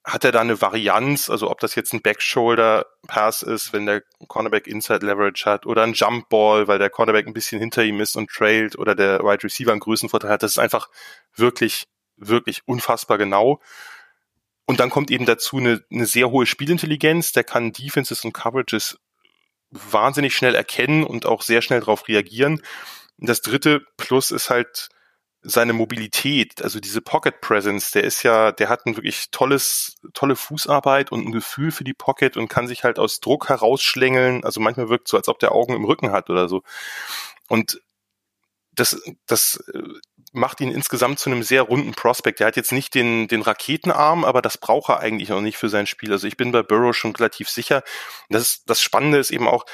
hat 0.05 0.25
er 0.25 0.33
da 0.33 0.41
eine 0.41 0.59
Varianz, 0.61 1.29
also 1.29 1.49
ob 1.49 1.61
das 1.61 1.75
jetzt 1.75 1.93
ein 1.93 2.01
Backshoulder-Pass 2.01 3.41
ist, 3.41 3.71
wenn 3.71 3.85
der 3.85 4.03
Cornerback 4.27 4.67
Inside 4.67 5.05
Leverage 5.05 5.45
hat, 5.45 5.65
oder 5.65 5.83
ein 5.83 5.93
Jump 5.93 6.27
Ball, 6.27 6.67
weil 6.67 6.77
der 6.77 6.89
Cornerback 6.89 7.25
ein 7.25 7.33
bisschen 7.33 7.59
hinter 7.59 7.83
ihm 7.83 8.01
ist 8.01 8.17
und 8.17 8.29
trailt, 8.29 8.77
oder 8.77 8.95
der 8.95 9.19
Wide 9.19 9.23
right 9.27 9.43
Receiver 9.45 9.71
einen 9.71 9.79
Größenvorteil 9.79 10.31
hat. 10.31 10.43
Das 10.43 10.51
ist 10.51 10.57
einfach 10.57 10.89
wirklich 11.35 11.85
wirklich 12.17 12.61
unfassbar 12.65 13.17
genau. 13.17 13.59
Und 14.65 14.79
dann 14.79 14.89
kommt 14.89 15.11
eben 15.11 15.25
dazu 15.25 15.57
eine, 15.57 15.83
eine 15.91 16.05
sehr 16.05 16.31
hohe 16.31 16.45
Spielintelligenz. 16.45 17.31
Der 17.33 17.43
kann 17.43 17.73
Defenses 17.73 18.23
und 18.23 18.33
Coverages 18.33 18.97
wahnsinnig 19.71 20.35
schnell 20.35 20.55
erkennen 20.55 21.03
und 21.03 21.25
auch 21.25 21.41
sehr 21.41 21.61
schnell 21.61 21.79
darauf 21.81 22.07
reagieren. 22.07 22.61
Und 23.17 23.29
das 23.29 23.41
dritte 23.41 23.85
Plus 23.97 24.31
ist 24.31 24.49
halt 24.49 24.89
seine 25.45 25.73
Mobilität, 25.73 26.61
also 26.63 26.79
diese 26.79 27.01
Pocket 27.01 27.41
Presence, 27.41 27.91
der 27.91 28.05
ist 28.05 28.23
ja, 28.23 28.53
der 28.53 28.69
hat 28.69 28.85
ein 28.85 28.95
wirklich 28.95 29.29
tolles, 29.29 29.95
tolle 30.13 30.37
Fußarbeit 30.37 31.11
und 31.11 31.27
ein 31.27 31.33
Gefühl 31.33 31.71
für 31.71 31.83
die 31.83 31.93
Pocket 31.93 32.37
und 32.37 32.47
kann 32.47 32.67
sich 32.67 32.85
halt 32.85 32.97
aus 32.97 33.19
Druck 33.19 33.49
herausschlängeln. 33.49 34.45
Also 34.45 34.61
manchmal 34.61 34.87
wirkt 34.87 35.09
so, 35.09 35.17
als 35.17 35.27
ob 35.27 35.39
der 35.39 35.51
Augen 35.51 35.73
im 35.73 35.83
Rücken 35.83 36.11
hat 36.11 36.29
oder 36.29 36.47
so. 36.47 36.63
Und 37.49 37.81
das, 38.71 39.01
das 39.25 39.61
macht 40.33 40.61
ihn 40.61 40.71
insgesamt 40.71 41.19
zu 41.19 41.29
einem 41.29 41.43
sehr 41.43 41.61
runden 41.61 41.93
Prospect. 41.93 42.41
Er 42.41 42.47
hat 42.47 42.55
jetzt 42.55 42.71
nicht 42.71 42.95
den, 42.95 43.27
den 43.27 43.41
Raketenarm, 43.41 44.25
aber 44.25 44.41
das 44.41 44.57
braucht 44.57 44.89
er 44.89 44.99
eigentlich 44.99 45.29
noch 45.29 45.41
nicht 45.41 45.57
für 45.57 45.69
sein 45.69 45.87
Spiel. 45.87 46.11
Also 46.11 46.27
ich 46.27 46.37
bin 46.37 46.51
bei 46.51 46.63
Burrow 46.63 46.95
schon 46.95 47.15
relativ 47.15 47.49
sicher. 47.49 47.83
Das, 48.29 48.41
ist, 48.41 48.63
das 48.69 48.81
Spannende 48.81 49.19
ist 49.19 49.31
eben 49.31 49.47
auch, 49.47 49.65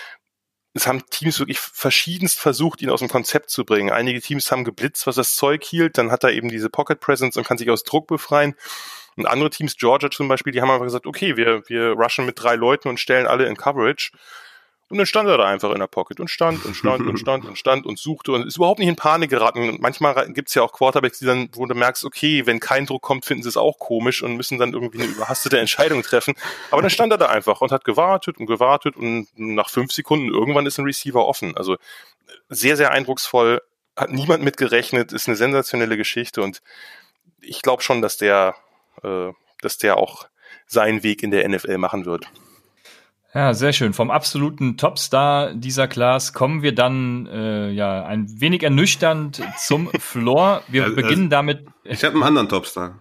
es 0.74 0.86
haben 0.86 1.04
Teams 1.10 1.39
wirklich 1.39 1.60
verschiedenst 1.60 2.39
versucht, 2.39 2.82
ihn 2.82 2.89
aus 2.89 3.00
dem 3.00 3.10
Konzept 3.10 3.50
zu 3.50 3.65
bringen. 3.65 3.91
Einige 3.91 4.22
Teams 4.22 4.52
haben 4.52 4.63
geblitzt, 4.63 5.08
was 5.08 5.15
das 5.15 5.36
Zeug 5.36 5.63
hielt. 5.63 5.98
Dann 5.98 6.12
hat 6.12 6.24
er 6.24 6.32
eben 6.32 6.50
diese 6.50 6.69
Pocket 6.69 7.00
Presence 7.00 7.38
und 7.38 7.48
kann 7.48 7.58
sich 7.58 7.69
aus 7.69 7.84
Druck 7.84 8.08
befreien. 8.08 8.56
Und 9.15 9.26
andere 9.26 9.50
Teams, 9.50 9.78
Georgia 9.78 10.12
zum 10.12 10.28
Beispiel, 10.28 10.54
die 10.54 10.62
haben 10.62 10.69
einfach 10.69 10.86
gesagt, 10.86 11.08
okay, 11.08 11.36
wir, 11.36 11.67
wir 11.67 11.91
rushen 11.91 12.26
mit 12.26 12.41
drei 12.41 12.56
Leuten 12.56 12.88
und 12.88 13.00
stellen 13.00 13.28
alle 13.28 13.48
in 13.48 13.58
Coverage. 13.58 14.12
Und 14.89 14.97
dann 14.97 15.06
stand 15.06 15.30
er 15.30 15.38
da 15.38 15.45
einfach 15.45 15.71
in 15.71 15.80
der 15.80 15.88
Pocket 15.88 16.19
und 16.19 16.30
stand 16.30 16.65
und 16.65 16.75
stand 16.75 17.06
und 17.06 17.17
stand 17.19 17.45
und 17.45 17.58
stand 17.58 17.86
und 17.86 17.99
suchte 17.99 18.32
und 18.32 18.47
ist 18.47 18.58
überhaupt 18.58 18.80
nicht 18.80 18.89
in 18.89 18.95
Panik 18.95 19.30
geraten. 19.30 19.69
Und 19.69 19.82
manchmal 19.82 20.32
gibt's 20.34 20.56
ja 20.56 20.63
auch 20.63 20.73
Quarterbacks, 20.73 21.19
die 21.19 21.25
dann, 21.25 21.49
wo 21.54 21.65
du 21.67 21.75
merkst, 21.75 22.04
okay, 22.06 22.45
wenn 22.47 22.60
kein 22.60 22.88
Druck 22.88 23.04
kommt, 23.04 23.25
finden 23.25 23.43
sie 23.43 23.49
es 23.49 23.58
auch 23.58 23.78
komisch 23.78 24.23
und 24.23 24.36
müssen 24.36 24.58
dann 24.58 24.73
irgendwie 24.73 25.02
eine 25.02 25.12
überhastete 25.12 25.60
Entscheidung 25.60 26.02
treffen. 26.02 26.34
Aber 26.71 26.82
dann 26.82 26.89
stand 26.89 27.12
er 27.13 27.19
da 27.19 27.28
einfach 27.28 27.62
und 27.62 27.71
hat 27.71 27.84
gewartet 27.84 28.38
und 28.38 28.47
gewartet 28.47 28.97
und 28.97 29.28
nach 29.36 29.69
fünf 29.69 29.91
Sekunden 29.91 30.28
irgendwann 30.28 30.65
ist 30.65 30.80
ein 30.80 30.86
Receiver 30.86 31.25
offen. 31.25 31.56
Also 31.56 31.78
sehr, 32.49 32.75
sehr 32.75 32.91
eindrucksvoll, 32.91 33.62
hat 33.95 34.12
niemand 34.12 34.43
mitgerechnet, 34.43 35.13
ist 35.13 35.28
eine 35.28 35.38
sensationelle 35.38 35.97
Geschichte 35.97 36.41
und 36.41 36.62
ich 37.41 37.62
glaube 37.62 37.84
schon, 37.84 38.02
dass 38.02 38.17
der, 38.17 38.56
äh, 39.04 39.32
dass 39.62 39.78
der 39.78 39.97
auch 39.97 40.28
seinen 40.65 41.04
Weg 41.04 41.21
in 41.21 41.32
der 41.32 41.47
NFL 41.47 41.78
machen 41.78 42.06
wird. 42.06 42.25
Ja, 43.33 43.53
sehr 43.53 43.73
schön. 43.73 43.93
Vom 43.93 44.09
absoluten 44.09 44.75
Topstar 44.75 45.53
dieser 45.53 45.87
Class 45.87 46.33
kommen 46.33 46.63
wir 46.63 46.73
dann 46.73 47.27
äh, 47.27 47.69
ja 47.69 48.03
ein 48.03 48.25
wenig 48.41 48.63
ernüchternd 48.63 49.41
zum 49.57 49.89
Floor. 49.99 50.63
Wir 50.67 50.85
also, 50.85 50.95
beginnen 50.95 51.25
also, 51.25 51.29
damit. 51.29 51.67
Ich 51.83 52.03
habe 52.03 52.15
einen 52.15 52.23
anderen 52.23 52.49
Topstar. 52.49 52.99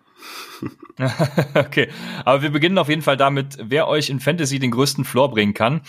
okay, 1.55 1.89
aber 2.25 2.43
wir 2.43 2.51
beginnen 2.51 2.77
auf 2.79 2.89
jeden 2.89 3.03
Fall 3.03 3.17
damit, 3.17 3.57
wer 3.63 3.89
euch 3.89 4.11
in 4.11 4.21
Fantasy 4.21 4.59
den 4.59 4.73
größten 4.73 5.05
Floor 5.05 5.31
bringen 5.31 5.55
kann, 5.55 5.83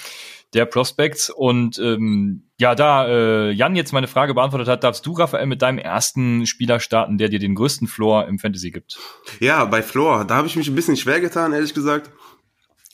der 0.53 0.65
Prospects. 0.65 1.29
Und 1.29 1.77
ähm, 1.79 2.43
ja, 2.59 2.75
da 2.75 3.07
äh, 3.07 3.51
Jan 3.51 3.75
jetzt 3.75 3.91
meine 3.91 4.07
Frage 4.07 4.35
beantwortet 4.35 4.69
hat, 4.69 4.83
darfst 4.83 5.05
du, 5.05 5.13
Raphael, 5.13 5.47
mit 5.47 5.61
deinem 5.61 5.79
ersten 5.79 6.45
Spieler 6.45 6.79
starten, 6.79 7.17
der 7.17 7.27
dir 7.29 7.39
den 7.39 7.55
größten 7.55 7.87
Floor 7.87 8.27
im 8.27 8.39
Fantasy 8.39 8.71
gibt. 8.71 8.99
Ja, 9.39 9.65
bei 9.65 9.81
Floor, 9.81 10.23
da 10.23 10.35
habe 10.35 10.47
ich 10.47 10.55
mich 10.55 10.67
ein 10.67 10.75
bisschen 10.75 10.95
schwer 10.95 11.19
getan, 11.19 11.51
ehrlich 11.51 11.73
gesagt. 11.73 12.11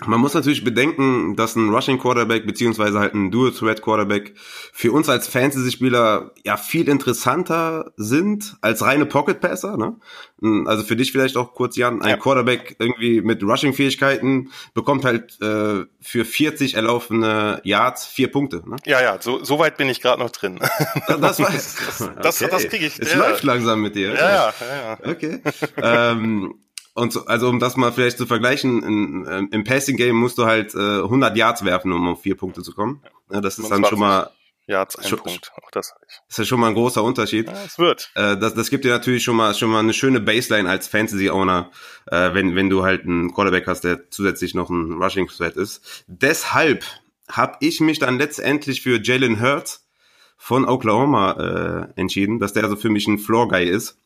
Man 0.04 0.20
muss 0.20 0.34
natürlich 0.34 0.66
bedenken, 0.66 1.38
dass 1.38 1.56
ein 1.56 1.70
Rushing 1.70 1.98
Quarterback 1.98 2.46
beziehungsweise 2.46 3.00
halt 3.00 3.14
ein 3.14 3.32
Dual 3.32 3.54
Threat 3.54 3.82
Quarterback 3.82 4.34
für 4.74 4.92
uns 4.92 5.08
als 5.08 5.30
Fantasy-Spieler 5.30 6.32
ja 6.44 6.58
viel 6.58 6.90
interessanter 6.90 7.94
sind 7.96 8.58
als 8.60 8.82
reine 8.82 9.06
Pocket 9.06 9.40
Passer. 9.40 9.78
Ne? 9.78 9.96
Also 10.68 10.84
für 10.84 10.98
dich 10.98 11.14
vielleicht 11.14 11.38
auch 11.38 11.54
kurz, 11.54 11.78
Jan, 11.78 12.02
ein 12.02 12.10
ja. 12.10 12.18
Quarterback 12.18 12.76
irgendwie 12.78 13.22
mit 13.22 13.42
Rushing-Fähigkeiten 13.42 14.52
bekommt 14.74 15.06
halt 15.06 15.42
äh, 15.42 15.86
für 16.02 16.26
40 16.26 16.74
erlaufene 16.74 17.62
Yards 17.64 18.06
vier 18.06 18.30
Punkte. 18.30 18.64
Ne? 18.70 18.76
Ja, 18.86 19.02
ja, 19.02 19.22
so, 19.22 19.46
so 19.46 19.60
weit 19.60 19.78
bin 19.78 19.88
ich 19.88 20.02
gerade 20.02 20.22
noch 20.22 20.32
drin. 20.32 20.60
Das 21.08 21.40
weiß 21.40 21.76
Das, 22.22 22.42
okay. 22.42 22.52
das 22.52 22.68
kriege 22.68 22.86
ich. 22.86 23.00
Es 23.00 23.14
ja. 23.14 23.20
läuft 23.20 23.44
langsam 23.44 23.82
mit 23.82 23.96
dir. 23.96 24.14
Ja, 24.14 24.30
ja, 24.30 24.54
ja. 24.60 24.98
ja. 25.06 25.10
Okay. 25.10 25.40
ähm, 25.78 26.56
und 26.96 27.12
so, 27.12 27.26
also 27.26 27.50
um 27.50 27.60
das 27.60 27.76
mal 27.76 27.92
vielleicht 27.92 28.18
zu 28.18 28.26
vergleichen, 28.26 28.82
in, 28.82 29.26
in, 29.26 29.48
im 29.50 29.64
Passing 29.66 29.98
Game 29.98 30.16
musst 30.16 30.38
du 30.38 30.46
halt 30.46 30.74
äh, 30.74 31.02
100 31.04 31.36
Yards 31.36 31.66
werfen, 31.66 31.92
um 31.92 32.08
auf 32.08 32.22
vier 32.22 32.38
Punkte 32.38 32.64
zu 32.64 32.74
kommen. 32.74 33.04
Ja, 33.30 33.42
das 33.42 33.60
ist 33.60 33.70
dann 33.70 33.84
schon 33.84 34.00
mal 34.00 34.32
Yards 34.66 34.98
ein 34.98 35.04
schon, 35.10 35.20
Punkt. 35.20 35.52
Auch 35.62 35.70
das 35.72 35.94
ist 36.30 36.38
ja 36.40 36.46
schon 36.46 36.60
mal 36.60 36.70
ein 36.70 36.74
großer 36.74 37.04
Unterschied. 37.04 37.48
Ja, 37.48 37.64
es 37.66 37.78
wird. 37.78 38.12
Äh, 38.16 38.38
das, 38.38 38.54
das 38.54 38.70
gibt 38.70 38.86
dir 38.86 38.92
natürlich 38.92 39.26
schon 39.26 39.36
mal 39.36 39.54
schon 39.54 39.70
mal 39.70 39.80
eine 39.80 39.94
schöne 39.94 40.22
Baseline 40.22 40.70
als 40.70 40.88
Fantasy 40.88 41.30
Owner, 41.30 41.70
äh, 42.08 42.34
wenn 42.34 42.56
wenn 42.56 42.70
du 42.70 42.84
halt 42.84 43.04
einen 43.04 43.34
Quarterback 43.34 43.68
hast, 43.68 43.84
der 43.84 44.10
zusätzlich 44.10 44.56
noch 44.56 44.70
ein 44.70 44.94
Rushing 44.94 45.28
Threat 45.28 45.58
ist. 45.58 46.06
Deshalb 46.08 46.86
habe 47.30 47.58
ich 47.60 47.82
mich 47.82 48.00
dann 48.00 48.18
letztendlich 48.18 48.82
für 48.82 49.02
Jalen 49.04 49.42
Hurts 49.42 49.86
von 50.38 50.66
Oklahoma 50.66 51.92
äh, 51.98 52.00
entschieden, 52.00 52.40
dass 52.40 52.54
der 52.54 52.64
also 52.64 52.78
für 52.78 52.90
mich 52.90 53.06
ein 53.08 53.20
Floor 53.20 53.50
Guy 53.50 53.66
ist 53.66 54.00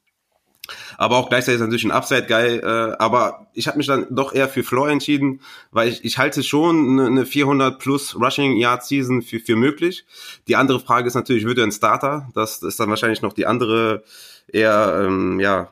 aber 0.98 1.18
auch 1.18 1.30
gleichzeitig 1.30 1.62
natürlich 1.62 1.86
ein 1.86 1.92
Upside-Guy. 1.92 2.58
Äh, 2.58 2.96
aber 3.00 3.48
ich 3.54 3.68
habe 3.68 3.78
mich 3.78 3.88
dann 3.88 4.08
doch 4.10 4.34
eher 4.34 4.50
für 4.50 4.64
Floor 4.64 4.90
entschieden, 4.90 5.42
weil 5.72 5.90
ich, 5.90 6.04
ich 6.04 6.18
halte 6.18 6.44
schon 6.44 7.00
eine 7.00 7.26
400 7.26 7.80
plus 7.80 8.16
Rushing 8.20 8.58
Yard 8.58 8.84
Season 8.86 9.22
für, 9.22 9.40
für 9.40 9.56
möglich. 9.56 10.06
Die 10.48 10.56
andere 10.56 10.80
Frage 10.80 11.08
ist 11.08 11.16
natürlich, 11.16 11.46
wird 11.46 11.58
er 11.58 11.66
ein 11.66 11.72
Starter? 11.72 12.30
Das 12.34 12.62
ist 12.64 12.80
dann 12.80 12.90
wahrscheinlich 12.90 13.22
noch 13.22 13.34
die 13.34 13.46
andere 13.46 14.04
eher, 14.48 15.04
ähm, 15.06 15.40
ja, 15.40 15.72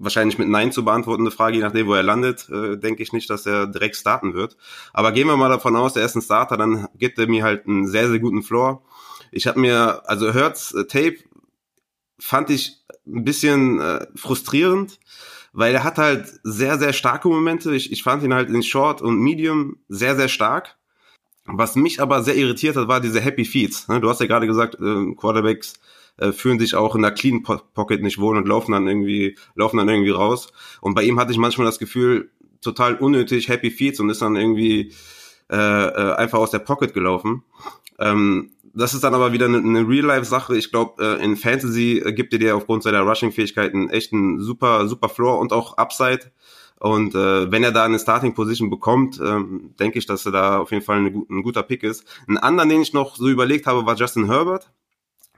wahrscheinlich 0.00 0.38
mit 0.38 0.48
Nein 0.48 0.72
zu 0.72 0.84
beantwortende 0.84 1.30
Frage, 1.30 1.56
je 1.56 1.62
nachdem, 1.62 1.86
wo 1.86 1.94
er 1.94 2.02
landet, 2.02 2.48
äh, 2.48 2.76
denke 2.78 3.02
ich 3.02 3.12
nicht, 3.12 3.28
dass 3.28 3.46
er 3.46 3.66
direkt 3.66 3.96
starten 3.96 4.34
wird. 4.34 4.56
Aber 4.92 5.12
gehen 5.12 5.26
wir 5.26 5.36
mal 5.36 5.50
davon 5.50 5.76
aus, 5.76 5.94
er 5.94 6.04
ist 6.04 6.16
ein 6.16 6.22
Starter, 6.22 6.56
dann 6.56 6.88
gibt 6.96 7.18
er 7.18 7.28
mir 7.28 7.44
halt 7.44 7.66
einen 7.66 7.86
sehr, 7.86 8.08
sehr 8.08 8.18
guten 8.18 8.42
Floor. 8.42 8.82
Ich 9.30 9.46
habe 9.46 9.60
mir, 9.60 10.02
also 10.06 10.32
Hertz 10.32 10.74
äh, 10.74 10.86
Tape 10.86 11.18
fand 12.18 12.50
ich 12.50 12.79
ein 13.06 13.24
bisschen 13.24 13.80
äh, 13.80 14.06
frustrierend, 14.14 14.98
weil 15.52 15.74
er 15.74 15.84
hat 15.84 15.98
halt 15.98 16.26
sehr, 16.42 16.78
sehr 16.78 16.92
starke 16.92 17.28
Momente. 17.28 17.74
Ich, 17.74 17.92
ich 17.92 18.02
fand 18.02 18.22
ihn 18.22 18.34
halt 18.34 18.50
in 18.50 18.62
Short 18.62 19.02
und 19.02 19.18
Medium 19.18 19.78
sehr, 19.88 20.16
sehr 20.16 20.28
stark. 20.28 20.76
Was 21.46 21.74
mich 21.74 22.00
aber 22.00 22.22
sehr 22.22 22.36
irritiert 22.36 22.76
hat, 22.76 22.88
war 22.88 23.00
diese 23.00 23.20
Happy 23.20 23.44
Feeds. 23.44 23.88
Ne, 23.88 24.00
du 24.00 24.08
hast 24.08 24.20
ja 24.20 24.26
gerade 24.26 24.46
gesagt, 24.46 24.76
äh, 24.76 25.14
Quarterbacks 25.16 25.74
äh, 26.18 26.32
fühlen 26.32 26.58
sich 26.58 26.74
auch 26.74 26.94
in 26.94 27.02
der 27.02 27.12
Clean 27.12 27.42
Pocket 27.42 28.02
nicht 28.02 28.18
wohl 28.18 28.36
und 28.36 28.46
laufen 28.46 28.72
dann 28.72 28.86
irgendwie, 28.86 29.36
laufen 29.54 29.78
dann 29.78 29.88
irgendwie 29.88 30.10
raus. 30.10 30.52
Und 30.80 30.94
bei 30.94 31.02
ihm 31.02 31.18
hatte 31.18 31.32
ich 31.32 31.38
manchmal 31.38 31.66
das 31.66 31.78
Gefühl, 31.78 32.30
total 32.60 32.96
unnötig 32.96 33.48
Happy 33.48 33.70
Feeds 33.70 34.00
und 34.00 34.10
ist 34.10 34.22
dann 34.22 34.36
irgendwie 34.36 34.92
äh, 35.50 35.56
äh, 35.56 36.14
einfach 36.14 36.38
aus 36.38 36.50
der 36.50 36.58
Pocket 36.60 36.94
gelaufen. 36.94 37.42
Ähm, 37.98 38.52
das 38.72 38.94
ist 38.94 39.04
dann 39.04 39.14
aber 39.14 39.32
wieder 39.32 39.46
eine, 39.46 39.58
eine 39.58 39.86
Real-Life-Sache. 39.86 40.56
Ich 40.56 40.70
glaube, 40.70 41.02
äh, 41.02 41.24
in 41.24 41.36
Fantasy 41.36 42.02
gibt 42.14 42.32
er 42.32 42.38
dir 42.38 42.56
aufgrund 42.56 42.82
seiner 42.82 43.00
Rushing-Fähigkeiten 43.00 43.90
echt 43.90 44.12
einen 44.12 44.40
super, 44.40 44.86
super 44.88 45.08
Floor 45.08 45.38
und 45.38 45.52
auch 45.52 45.76
Upside. 45.76 46.32
Und 46.78 47.14
äh, 47.14 47.52
wenn 47.52 47.62
er 47.62 47.72
da 47.72 47.84
eine 47.84 47.98
Starting 47.98 48.34
Position 48.34 48.70
bekommt, 48.70 49.20
ähm, 49.20 49.74
denke 49.78 49.98
ich, 49.98 50.06
dass 50.06 50.24
er 50.24 50.32
da 50.32 50.58
auf 50.58 50.70
jeden 50.70 50.84
Fall 50.84 50.98
eine, 50.98 51.08
ein 51.08 51.42
guter 51.42 51.62
Pick 51.62 51.82
ist. 51.82 52.04
Ein 52.26 52.38
anderen, 52.38 52.70
den 52.70 52.80
ich 52.80 52.92
noch 52.92 53.16
so 53.16 53.28
überlegt 53.28 53.66
habe, 53.66 53.84
war 53.84 53.96
Justin 53.96 54.26
Herbert. 54.26 54.72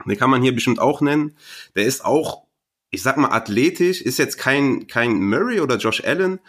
Den 0.05 0.17
kann 0.17 0.29
man 0.29 0.41
hier 0.41 0.53
bestimmt 0.53 0.79
auch 0.79 1.01
nennen. 1.01 1.35
Der 1.75 1.85
ist 1.85 2.05
auch, 2.05 2.43
ich 2.91 3.03
sag 3.03 3.17
mal, 3.17 3.31
athletisch, 3.31 4.01
ist 4.01 4.19
jetzt 4.19 4.37
kein, 4.37 4.87
kein 4.87 5.19
Murray 5.19 5.59
oder 5.59 5.77
Josh 5.77 6.03
Allen, 6.03 6.39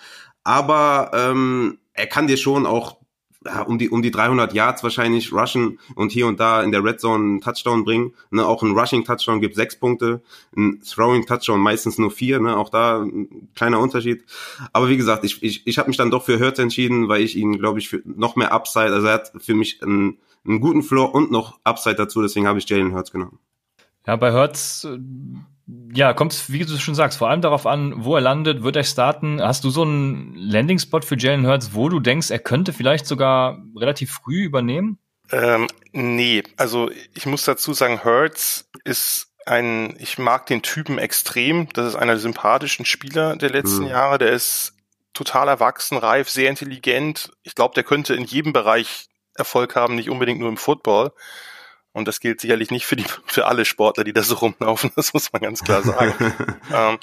aber 0.44 1.10
ähm, 1.14 1.78
er 1.92 2.06
kann 2.06 2.26
dir 2.26 2.36
schon 2.36 2.66
auch 2.66 2.98
ja, 3.44 3.62
um 3.62 3.78
die 3.78 3.90
um 3.90 4.02
die 4.02 4.10
300 4.10 4.52
Yards 4.52 4.82
wahrscheinlich 4.82 5.32
rushen 5.32 5.78
und 5.94 6.12
hier 6.12 6.26
und 6.26 6.40
da 6.40 6.62
in 6.62 6.72
der 6.72 6.82
Red 6.82 7.00
Zone 7.00 7.24
einen 7.24 7.40
Touchdown 7.40 7.84
bringen. 7.84 8.14
Ne, 8.30 8.46
auch 8.46 8.62
ein 8.62 8.72
Rushing 8.72 9.04
Touchdown 9.04 9.40
gibt 9.40 9.54
sechs 9.54 9.76
Punkte, 9.76 10.22
ein 10.56 10.80
Throwing 10.82 11.26
Touchdown 11.26 11.60
meistens 11.60 11.98
nur 11.98 12.10
vier. 12.10 12.40
Ne, 12.40 12.56
auch 12.56 12.70
da 12.70 13.02
ein 13.02 13.48
kleiner 13.54 13.80
Unterschied. 13.80 14.24
Aber 14.72 14.88
wie 14.88 14.96
gesagt, 14.96 15.24
ich 15.24 15.42
ich, 15.42 15.66
ich 15.66 15.78
habe 15.78 15.88
mich 15.88 15.96
dann 15.96 16.10
doch 16.10 16.24
für 16.24 16.38
Hurts 16.38 16.58
entschieden, 16.58 17.08
weil 17.08 17.22
ich 17.22 17.36
ihn 17.36 17.58
glaube 17.58 17.78
ich 17.78 17.88
für 17.88 18.02
noch 18.04 18.36
mehr 18.36 18.52
Upside. 18.52 18.92
Also 18.92 19.06
er 19.06 19.14
hat 19.14 19.32
für 19.38 19.54
mich 19.54 19.82
einen, 19.82 20.18
einen 20.46 20.60
guten 20.60 20.82
Floor 20.82 21.14
und 21.14 21.30
noch 21.30 21.58
Upside 21.64 21.96
dazu. 21.96 22.22
Deswegen 22.22 22.46
habe 22.46 22.58
ich 22.58 22.68
Jalen 22.68 22.94
Hurts 22.94 23.12
genommen. 23.12 23.38
Ja, 24.06 24.16
bei 24.16 24.32
Hurts 24.32 24.86
ja, 25.94 26.12
kommt 26.12 26.50
wie 26.50 26.64
du 26.64 26.76
schon 26.78 26.94
sagst, 26.94 27.18
vor 27.18 27.30
allem 27.30 27.40
darauf 27.40 27.66
an, 27.66 28.04
wo 28.04 28.14
er 28.14 28.20
landet, 28.20 28.62
wird 28.62 28.76
er 28.76 28.84
starten. 28.84 29.40
Hast 29.40 29.64
du 29.64 29.70
so 29.70 29.82
einen 29.82 30.34
Landing-Spot 30.34 31.00
für 31.00 31.16
Jalen 31.16 31.46
Hurts, 31.46 31.72
wo 31.72 31.88
du 31.88 32.00
denkst, 32.00 32.30
er 32.30 32.38
könnte 32.38 32.72
vielleicht 32.72 33.06
sogar 33.06 33.62
relativ 33.74 34.12
früh 34.12 34.44
übernehmen? 34.44 34.98
Ähm, 35.32 35.66
nee, 35.92 36.42
also 36.58 36.90
ich 37.14 37.24
muss 37.24 37.44
dazu 37.44 37.72
sagen, 37.72 38.04
Hurts 38.04 38.68
ist 38.84 39.28
ein, 39.46 39.96
ich 39.98 40.18
mag 40.18 40.46
den 40.46 40.60
Typen 40.60 40.98
extrem. 40.98 41.68
Das 41.72 41.86
ist 41.86 41.96
einer 41.96 42.12
der 42.12 42.20
sympathischen 42.20 42.84
Spieler 42.84 43.36
der 43.36 43.50
letzten 43.50 43.84
mhm. 43.84 43.90
Jahre. 43.90 44.18
Der 44.18 44.30
ist 44.30 44.74
total 45.14 45.48
erwachsen, 45.48 45.96
reif, 45.96 46.28
sehr 46.28 46.50
intelligent. 46.50 47.32
Ich 47.42 47.54
glaube, 47.54 47.74
der 47.74 47.84
könnte 47.84 48.14
in 48.14 48.24
jedem 48.24 48.52
Bereich 48.52 49.06
Erfolg 49.34 49.76
haben, 49.76 49.94
nicht 49.94 50.10
unbedingt 50.10 50.40
nur 50.40 50.48
im 50.48 50.56
Football. 50.56 51.12
Und 51.94 52.08
das 52.08 52.18
gilt 52.18 52.40
sicherlich 52.40 52.72
nicht 52.72 52.86
für 52.86 52.96
die, 52.96 53.06
für 53.24 53.46
alle 53.46 53.64
Sportler, 53.64 54.02
die 54.02 54.12
da 54.12 54.22
so 54.22 54.34
rumlaufen. 54.34 54.90
Das 54.96 55.14
muss 55.14 55.32
man 55.32 55.42
ganz 55.42 55.62
klar 55.62 55.82
sagen. 55.82 56.34
ähm, 56.74 56.98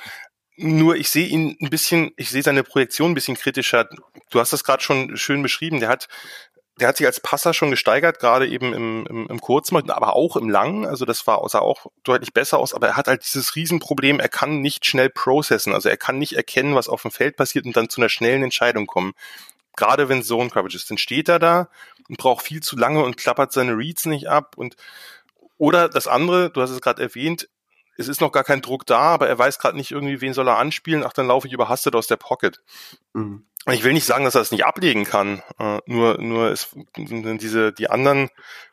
nur 0.57 0.97
ich 0.97 1.09
sehe 1.09 1.27
ihn 1.27 1.57
ein 1.61 1.69
bisschen, 1.69 2.11
ich 2.17 2.29
sehe 2.29 2.43
seine 2.43 2.63
Projektion 2.63 3.11
ein 3.11 3.15
bisschen 3.15 3.37
kritischer. 3.37 3.89
Du 4.29 4.39
hast 4.39 4.51
das 4.51 4.65
gerade 4.65 4.83
schon 4.83 5.15
schön 5.15 5.41
beschrieben. 5.41 5.79
Der 5.79 5.87
hat, 5.87 6.09
der 6.77 6.89
hat 6.89 6.97
sich 6.97 7.07
als 7.07 7.21
Passer 7.21 7.53
schon 7.53 7.71
gesteigert, 7.71 8.19
gerade 8.19 8.49
eben 8.49 8.73
im, 8.73 9.07
im, 9.07 9.27
im 9.27 9.39
Kurzmarkt, 9.39 9.89
aber 9.89 10.13
auch 10.13 10.35
im 10.35 10.49
Langen. 10.49 10.85
Also 10.85 11.05
das 11.05 11.25
war 11.25 11.47
sah 11.47 11.59
auch 11.59 11.87
deutlich 12.03 12.33
besser 12.33 12.57
aus. 12.57 12.73
Aber 12.73 12.87
er 12.87 12.97
hat 12.97 13.07
halt 13.07 13.23
dieses 13.23 13.55
Riesenproblem. 13.55 14.19
Er 14.19 14.29
kann 14.29 14.59
nicht 14.59 14.85
schnell 14.85 15.09
processen. 15.09 15.73
Also 15.73 15.87
er 15.87 15.97
kann 15.97 16.19
nicht 16.19 16.33
erkennen, 16.33 16.75
was 16.75 16.89
auf 16.89 17.03
dem 17.03 17.11
Feld 17.11 17.37
passiert 17.37 17.65
und 17.65 17.77
dann 17.77 17.87
zu 17.87 18.01
einer 18.01 18.09
schnellen 18.09 18.43
Entscheidung 18.43 18.87
kommen. 18.87 19.13
Gerade 19.77 20.09
wenn 20.09 20.21
Zone 20.21 20.49
Coverage 20.49 20.75
ist, 20.75 20.89
dann 20.89 20.97
steht 20.97 21.29
er 21.29 21.39
da 21.39 21.69
und 22.09 22.17
braucht 22.17 22.45
viel 22.45 22.61
zu 22.61 22.77
lange 22.77 23.03
und 23.03 23.17
klappert 23.17 23.51
seine 23.51 23.77
Reads 23.77 24.05
nicht 24.05 24.27
ab 24.27 24.57
und 24.57 24.75
oder 25.57 25.89
das 25.89 26.07
andere, 26.07 26.49
du 26.49 26.61
hast 26.61 26.71
es 26.71 26.81
gerade 26.81 27.03
erwähnt, 27.03 27.47
es 27.97 28.07
ist 28.07 28.21
noch 28.21 28.31
gar 28.31 28.43
kein 28.43 28.61
Druck 28.61 28.85
da, 28.85 28.99
aber 28.99 29.27
er 29.27 29.37
weiß 29.37 29.59
gerade 29.59 29.77
nicht 29.77 29.91
irgendwie, 29.91 30.21
wen 30.21 30.33
soll 30.33 30.47
er 30.47 30.57
anspielen, 30.57 31.03
ach, 31.03 31.13
dann 31.13 31.27
laufe 31.27 31.47
ich 31.47 31.53
überhastet 31.53 31.95
aus 31.95 32.07
der 32.07 32.17
Pocket. 32.17 32.61
Mhm. 33.13 33.45
Ich 33.71 33.83
will 33.83 33.93
nicht 33.93 34.05
sagen, 34.05 34.25
dass 34.25 34.33
er 34.33 34.41
das 34.41 34.51
nicht 34.51 34.65
ablegen 34.65 35.03
kann, 35.03 35.43
äh, 35.59 35.77
nur, 35.85 36.19
nur 36.19 36.49
es, 36.49 36.69
diese, 36.97 37.71
die 37.71 37.91
anderen 37.91 38.29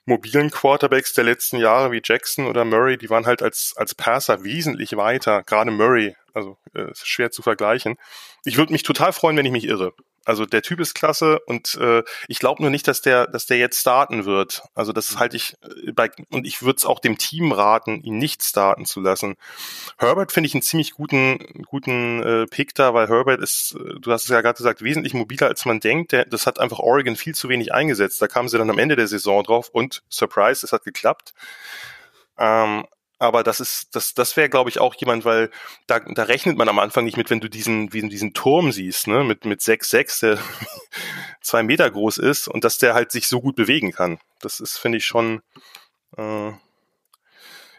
mobilen 0.06 0.50
Quarterbacks 0.50 1.12
der 1.12 1.24
letzten 1.24 1.58
Jahre 1.58 1.92
wie 1.92 2.00
Jackson 2.02 2.46
oder 2.46 2.64
Murray, 2.64 2.96
die 2.96 3.10
waren 3.10 3.26
halt 3.26 3.42
als, 3.42 3.74
als 3.76 3.94
Passer 3.94 4.44
wesentlich 4.44 4.96
weiter, 4.96 5.42
gerade 5.42 5.70
Murray, 5.70 6.16
also 6.32 6.56
äh, 6.72 6.86
schwer 6.94 7.30
zu 7.30 7.42
vergleichen. 7.42 7.96
Ich 8.44 8.56
würde 8.56 8.72
mich 8.72 8.82
total 8.82 9.12
freuen, 9.12 9.36
wenn 9.36 9.44
ich 9.44 9.52
mich 9.52 9.66
irre. 9.66 9.92
Also 10.28 10.44
der 10.44 10.60
Typ 10.60 10.78
ist 10.78 10.94
klasse 10.94 11.38
und 11.46 11.74
äh, 11.80 12.02
ich 12.28 12.38
glaube 12.38 12.60
nur 12.60 12.70
nicht, 12.70 12.86
dass 12.86 13.00
der, 13.00 13.26
dass 13.26 13.46
der 13.46 13.56
jetzt 13.56 13.80
starten 13.80 14.26
wird. 14.26 14.62
Also 14.74 14.92
das 14.92 15.14
mhm. 15.14 15.18
halte 15.20 15.36
ich 15.38 15.56
äh, 15.62 15.92
bei 15.92 16.10
und 16.30 16.46
ich 16.46 16.60
würde 16.60 16.76
es 16.76 16.84
auch 16.84 16.98
dem 16.98 17.16
Team 17.16 17.50
raten, 17.50 18.02
ihn 18.02 18.18
nicht 18.18 18.42
starten 18.42 18.84
zu 18.84 19.00
lassen. 19.00 19.36
Herbert 19.96 20.30
finde 20.30 20.48
ich 20.48 20.54
einen 20.54 20.60
ziemlich 20.60 20.92
guten, 20.92 21.64
guten 21.66 22.22
äh, 22.22 22.46
Pick 22.46 22.74
da, 22.74 22.92
weil 22.92 23.08
Herbert 23.08 23.40
ist, 23.40 23.74
äh, 23.74 23.98
du 24.00 24.12
hast 24.12 24.24
es 24.24 24.28
ja 24.28 24.42
gerade 24.42 24.58
gesagt, 24.58 24.82
wesentlich 24.82 25.14
mobiler 25.14 25.46
als 25.46 25.64
man 25.64 25.80
denkt. 25.80 26.12
Der, 26.12 26.26
das 26.26 26.46
hat 26.46 26.60
einfach 26.60 26.78
Oregon 26.78 27.16
viel 27.16 27.34
zu 27.34 27.48
wenig 27.48 27.72
eingesetzt. 27.72 28.20
Da 28.20 28.28
kamen 28.28 28.50
sie 28.50 28.58
dann 28.58 28.68
am 28.68 28.78
Ende 28.78 28.96
der 28.96 29.08
Saison 29.08 29.42
drauf 29.42 29.70
und 29.70 30.02
Surprise, 30.10 30.66
es 30.66 30.72
hat 30.72 30.84
geklappt. 30.84 31.32
Ähm, 32.36 32.84
aber 33.18 33.42
das 33.42 33.60
ist, 33.60 33.94
das, 33.94 34.14
das 34.14 34.36
wäre, 34.36 34.48
glaube 34.48 34.70
ich, 34.70 34.78
auch 34.78 34.94
jemand, 34.94 35.24
weil 35.24 35.50
da, 35.86 35.98
da 36.00 36.22
rechnet 36.24 36.56
man 36.56 36.68
am 36.68 36.78
Anfang 36.78 37.04
nicht 37.04 37.16
mit, 37.16 37.30
wenn 37.30 37.40
du 37.40 37.48
diesen, 37.48 37.92
wie 37.92 38.08
diesen 38.08 38.32
Turm 38.32 38.70
siehst, 38.70 39.08
ne, 39.08 39.24
mit, 39.24 39.44
mit 39.44 39.60
6,6, 39.60 40.20
der 40.20 40.38
zwei 41.40 41.62
Meter 41.62 41.90
groß 41.90 42.18
ist 42.18 42.48
und 42.48 42.64
dass 42.64 42.78
der 42.78 42.94
halt 42.94 43.10
sich 43.10 43.26
so 43.26 43.40
gut 43.40 43.56
bewegen 43.56 43.92
kann. 43.92 44.18
Das 44.40 44.60
ist, 44.60 44.78
finde 44.78 44.98
ich, 44.98 45.04
schon. 45.04 45.42
Äh, 46.16 46.52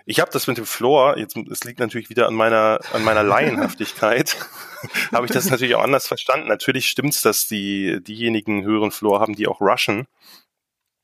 ich 0.05 0.19
habe 0.19 0.31
das 0.31 0.47
mit 0.47 0.57
dem 0.57 0.65
Floor, 0.65 1.17
jetzt 1.19 1.37
es 1.37 1.63
liegt 1.63 1.79
natürlich 1.79 2.09
wieder 2.09 2.27
an 2.27 2.33
meiner 2.33 2.79
an 2.93 3.03
meiner 3.03 3.21
Laienhaftigkeit, 3.21 4.37
habe 5.11 5.27
ich 5.27 5.31
das 5.31 5.49
natürlich 5.49 5.75
auch 5.75 5.83
anders 5.83 6.07
verstanden. 6.07 6.47
Natürlich 6.47 6.87
stimmt's, 6.87 7.21
dass 7.21 7.47
die 7.47 8.01
diejenigen 8.01 8.63
höheren 8.63 8.91
Floor 8.91 9.19
haben, 9.19 9.35
die 9.35 9.47
auch 9.47 9.61
rushen. 9.61 10.07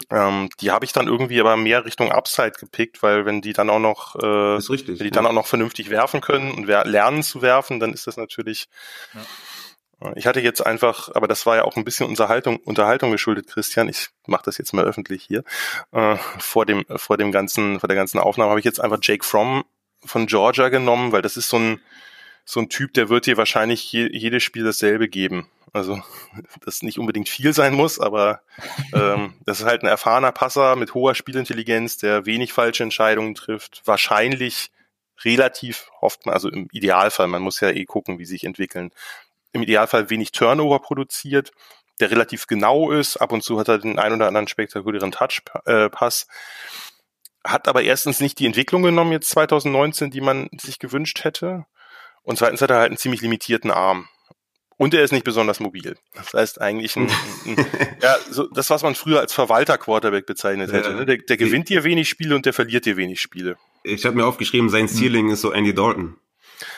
Ähm, 0.10 0.50
die 0.60 0.72
habe 0.72 0.86
ich 0.86 0.94
dann 0.94 1.08
irgendwie 1.08 1.40
aber 1.40 1.58
mehr 1.58 1.86
Richtung 1.86 2.12
Upside 2.12 2.54
gepickt, 2.60 3.02
weil 3.02 3.26
wenn 3.26 3.42
die 3.42 3.54
dann 3.54 3.70
auch 3.70 3.80
noch, 3.80 4.16
äh, 4.16 4.26
richtig, 4.26 4.88
wenn 4.88 4.98
die 4.98 5.06
ja. 5.06 5.10
dann 5.12 5.26
auch 5.26 5.34
noch 5.34 5.48
vernünftig 5.48 5.90
werfen 5.90 6.22
können 6.22 6.52
und 6.52 6.68
wer 6.68 6.86
lernen 6.86 7.24
zu 7.24 7.42
werfen, 7.42 7.80
dann 7.80 7.94
ist 7.94 8.06
das 8.06 8.18
natürlich. 8.18 8.68
Ja. 9.14 10.10
Äh, 10.10 10.20
ich 10.20 10.28
hatte 10.28 10.42
jetzt 10.42 10.66
einfach, 10.66 11.10
aber 11.16 11.28
das 11.28 11.46
war 11.46 11.56
ja 11.56 11.64
auch 11.64 11.76
ein 11.76 11.86
bisschen 11.86 12.08
Unterhaltung, 12.08 12.58
Unterhaltung 12.58 13.12
geschuldet, 13.12 13.48
Christian. 13.48 13.90
Ich 13.90 14.10
mache 14.28 14.44
das 14.46 14.58
jetzt 14.58 14.74
mal 14.74 14.86
öffentlich 14.86 15.24
hier. 15.24 15.44
Äh, 15.92 16.18
vor 16.40 16.66
dem, 16.66 16.86
vor 16.98 17.18
dem 17.18 17.32
ganzen, 17.32 17.80
vor 17.80 17.88
der 17.88 17.98
ganzen 17.98 18.20
Aufnahme 18.20 18.50
habe 18.50 18.60
ich 18.60 18.66
jetzt 18.66 18.82
einfach 18.82 19.00
Jake 19.02 19.26
Fromm 19.26 19.64
von 20.04 20.28
Georgia 20.28 20.70
genommen, 20.70 21.12
weil 21.12 21.22
das 21.22 21.38
ist 21.38 21.50
so 21.50 21.58
ein, 21.58 21.82
so 22.44 22.60
ein 22.60 22.70
Typ, 22.70 22.94
der 22.94 23.10
wird 23.10 23.26
dir 23.26 23.38
wahrscheinlich 23.38 23.92
je, 23.92 24.08
jedes 24.12 24.44
Spiel 24.44 24.64
dasselbe 24.64 25.08
geben. 25.08 25.50
Also 25.76 26.02
das 26.64 26.84
nicht 26.84 27.00
unbedingt 27.00 27.28
viel 27.28 27.52
sein 27.52 27.74
muss, 27.74 28.00
aber 28.00 28.40
ähm, 28.94 29.34
das 29.46 29.60
ist 29.60 29.66
halt 29.66 29.84
ein 29.84 29.88
erfahrener 29.88 30.32
Passer 30.32 30.78
mit 30.78 30.94
hoher 30.94 31.16
Spielintelligenz, 31.16 31.98
der 31.98 32.26
wenig 32.26 32.54
falsche 32.54 32.84
Entscheidungen 32.84 33.36
trifft, 33.36 33.82
wahrscheinlich 33.84 34.72
relativ 35.26 35.92
hofft 36.00 36.26
man, 36.26 36.34
also 36.34 36.50
im 36.50 36.70
Idealfall, 36.72 37.28
man 37.28 37.42
muss 37.42 37.60
ja 37.60 37.72
eh 37.72 37.84
gucken, 37.84 38.20
wie 38.20 38.26
sich 38.26 38.46
entwickeln, 38.46 38.92
im 39.52 39.64
Idealfall 39.64 40.10
wenig 40.10 40.32
Turnover 40.32 40.80
produziert, 40.80 41.52
der 42.00 42.10
relativ 42.10 42.48
genau 42.48 42.92
ist, 42.92 43.18
ab 43.18 43.34
und 43.34 43.44
zu 43.44 43.60
hat 43.60 43.68
er 43.68 43.80
den 43.80 44.00
ein 44.00 44.14
oder 44.14 44.28
anderen 44.28 44.48
spektakulären 44.48 45.12
Touch-Pass, 45.12 46.28
äh, 46.30 47.50
hat 47.50 47.68
aber 47.68 47.84
erstens 47.84 48.22
nicht 48.22 48.40
die 48.40 48.46
Entwicklung 48.46 48.82
genommen 48.82 49.12
jetzt 49.12 49.30
2019, 49.32 50.10
die 50.10 50.22
man 50.22 50.48
sich 50.58 50.80
gewünscht 50.80 51.26
hätte, 51.26 51.66
und 52.24 52.38
zweitens 52.38 52.62
hat 52.62 52.70
er 52.70 52.78
halt 52.78 52.92
einen 52.92 52.98
ziemlich 52.98 53.20
limitierten 53.20 53.72
Arm. 53.72 54.08
Und 54.78 54.94
er 54.94 55.04
ist 55.04 55.12
nicht 55.12 55.24
besonders 55.24 55.60
mobil. 55.60 55.96
Das 56.14 56.34
heißt 56.34 56.62
eigentlich 56.62 56.96
ein, 56.98 57.10
ein, 57.46 57.66
ja, 58.02 58.16
so 58.30 58.48
das, 58.48 58.70
was 58.70 58.84
man 58.84 58.96
früher 58.96 59.20
als 59.22 59.34
Verwalter-Quarterback 59.34 60.26
bezeichnet 60.26 60.72
hätte. 60.72 60.90
Ja. 60.90 60.96
Ne? 60.96 61.06
Der, 61.06 61.18
der 61.18 61.38
gewinnt 61.38 61.70
dir 61.70 61.84
wenig 61.84 62.10
Spiele 62.10 62.36
und 62.36 62.46
der 62.46 62.54
verliert 62.54 62.86
dir 62.86 62.98
wenig 62.98 63.22
Spiele. 63.22 63.58
Ich 63.84 64.06
habe 64.06 64.16
mir 64.16 64.26
aufgeschrieben, 64.26 64.70
sein 64.70 64.88
hm. 64.88 64.96
Ceiling 64.96 65.26
hm. 65.28 65.34
ist 65.34 65.42
so 65.42 65.52
Andy 65.52 65.74
Dalton. 65.74 66.18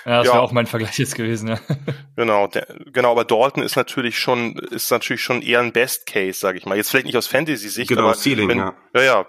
Ja, 0.06 0.20
das 0.20 0.28
ja. 0.28 0.34
wäre 0.34 0.42
auch 0.42 0.52
mein 0.52 0.66
Vergleich 0.66 0.98
jetzt 0.98 1.16
gewesen, 1.16 1.50
ja. 1.50 1.60
Genau, 2.16 2.48
der, 2.48 2.68
genau, 2.92 3.12
aber 3.12 3.26
Dalton 3.26 3.62
ist 3.62 3.76
natürlich 3.76 4.18
schon, 4.18 4.56
ist 4.58 4.90
natürlich 4.90 5.22
schon 5.22 5.44
eher 5.44 5.60
ein 5.60 5.72
Best 5.72 6.08
Case, 6.08 6.40
sage 6.40 6.58
ich 6.58 6.66
mal. 6.66 6.76
Jetzt 6.76 6.90
vielleicht 6.90 7.06
nicht 7.06 7.18
aus 7.18 7.28
Fantasy-Sicht, 7.28 7.90
genau, 7.90 8.04
aber 8.04 8.16
Ceiling, 8.16 8.50
wenn, 8.50 8.58
ja. 8.58 8.74
ja, 8.96 9.02
ja, 9.02 9.26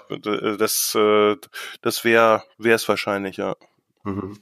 das, 0.57 0.95
äh, 0.95 1.37
das 1.83 2.05
wäre, 2.05 2.45
wäre 2.57 2.77
es 2.77 2.89
wahrscheinlich, 2.89 3.37
ja. 3.37 3.57
Mhm. 4.05 4.39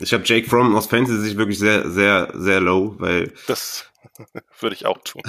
Ich 0.00 0.12
habe 0.14 0.24
Jake 0.24 0.48
Fromm 0.48 0.74
aus 0.74 0.86
Fantasy 0.86 1.18
sich 1.18 1.36
wirklich 1.36 1.58
sehr, 1.58 1.90
sehr, 1.90 2.32
sehr 2.34 2.60
low, 2.60 2.94
weil. 2.98 3.32
Das 3.46 3.86
würde 4.60 4.74
ich 4.74 4.86
auch 4.86 4.98
tun. 5.04 5.22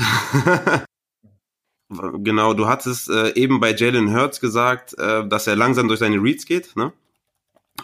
genau, 2.23 2.53
du 2.53 2.67
hattest 2.67 3.09
äh, 3.09 3.33
eben 3.35 3.59
bei 3.59 3.73
Jalen 3.73 4.15
Hurts 4.15 4.39
gesagt, 4.39 4.97
äh, 4.97 5.27
dass 5.27 5.47
er 5.47 5.55
langsam 5.55 5.87
durch 5.87 5.99
seine 5.99 6.21
Reads 6.21 6.45
geht, 6.45 6.75
ne? 6.75 6.93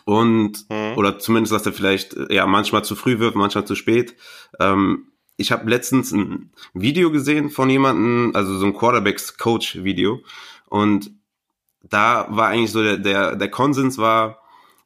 Und, 0.06 0.70
mhm. 0.70 0.98
oder 0.98 1.18
zumindest, 1.20 1.54
dass 1.54 1.66
er 1.66 1.74
vielleicht 1.74 2.14
äh, 2.14 2.34
ja 2.34 2.46
manchmal 2.46 2.84
zu 2.84 2.96
früh 2.96 3.20
wirft, 3.20 3.36
manchmal 3.36 3.66
zu 3.66 3.76
spät. 3.76 4.16
Ähm, 4.60 5.12
ich 5.38 5.52
habe 5.52 5.70
letztens 5.70 6.12
ein 6.12 6.52
Video 6.74 7.12
gesehen 7.12 7.50
von 7.50 7.70
jemandem, 7.70 8.32
also 8.36 8.58
so 8.58 8.66
ein 8.66 8.74
Quarterbacks-Coach-Video. 8.74 10.22
Und 10.68 11.12
da 11.84 12.28
war 12.30 12.50
eigentlich 12.50 12.72
so 12.72 12.84
der, 12.84 12.98
der, 12.98 13.36
der 13.36 13.50
Konsens 13.50 13.98
war, 13.98 14.42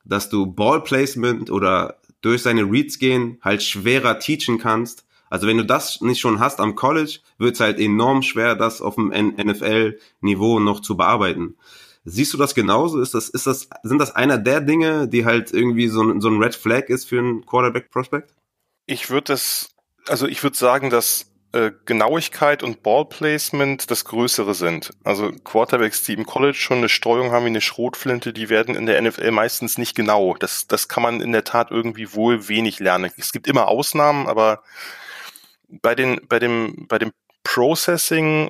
dass 0.06 0.30
du 0.30 0.46
Ballplacement 0.46 1.50
oder 1.52 2.00
durch 2.22 2.44
seine 2.44 2.64
Reads 2.64 3.00
gehen 3.00 3.40
halt 3.42 3.64
schwerer 3.64 4.20
teachen 4.20 4.58
kannst. 4.60 5.06
Also 5.30 5.48
wenn 5.48 5.58
du 5.58 5.66
das 5.66 6.02
nicht 6.02 6.20
schon 6.20 6.40
hast 6.40 6.60
am 6.60 6.76
College, 6.76 7.20
wird 7.38 7.56
es 7.56 7.60
halt 7.60 7.80
enorm 7.80 8.22
schwer, 8.22 8.56
das 8.56 8.82
auf 8.82 8.96
dem 8.96 9.10
NFL-Niveau 9.10 10.60
noch 10.60 10.82
zu 10.82 10.98
bearbeiten. 10.98 11.56
Siehst 12.04 12.34
du 12.34 12.38
das 12.38 12.56
genauso? 12.56 13.00
Ist 13.00 13.14
das, 13.14 13.30
ist 13.30 13.48
das, 13.48 13.70
sind 13.84 14.00
das 14.00 14.16
einer 14.16 14.38
der 14.38 14.60
Dinge, 14.60 15.08
die 15.08 15.26
halt 15.26 15.52
irgendwie 15.52 15.88
so 15.88 16.02
ein, 16.04 16.20
so 16.20 16.30
ein 16.30 16.42
Red 16.42 16.56
Flag 16.56 16.90
ist 16.90 17.08
für 17.08 17.20
einen 17.20 17.46
Quarterback-Prospect? 17.46 18.34
Ich 18.88 19.10
würde 19.10 19.26
das 19.26 19.70
Also 20.08 20.28
ich 20.28 20.44
würde 20.44 20.58
sagen, 20.58 20.90
dass 20.90 21.31
äh, 21.54 21.72
Genauigkeit 21.86 22.64
und 22.64 22.82
Ballplacement 22.82 23.92
das 23.92 24.06
Größere 24.06 24.54
sind. 24.54 24.92
Also 25.04 25.32
Quarterbacks, 25.44 26.04
die 26.04 26.14
im 26.14 26.26
College 26.26 26.58
schon 26.58 26.78
eine 26.78 26.90
Streuung 26.90 27.32
haben 27.32 27.44
wie 27.44 27.50
eine 27.50 27.62
Schrotflinte, 27.62 28.32
die 28.32 28.50
werden 28.50 28.76
in 28.76 28.86
der 28.86 29.02
NFL 29.02 29.32
meistens 29.32 29.78
nicht 29.78 29.96
genau. 29.96 30.36
Das, 30.36 30.68
das 30.68 30.88
kann 30.88 31.04
man 31.04 31.20
in 31.22 31.32
der 31.32 31.44
Tat 31.44 31.72
irgendwie 31.72 32.14
wohl 32.14 32.48
wenig 32.48 32.80
lernen. 32.80 33.12
Es 33.18 33.32
gibt 33.32 33.48
immer 33.48 33.68
Ausnahmen, 33.68 34.28
aber 34.28 34.64
bei 35.68 35.96
den, 35.96 36.22
bei 36.28 36.40
dem, 36.40 36.88
bei 36.88 36.98
dem 36.98 37.12
Processing 37.44 38.50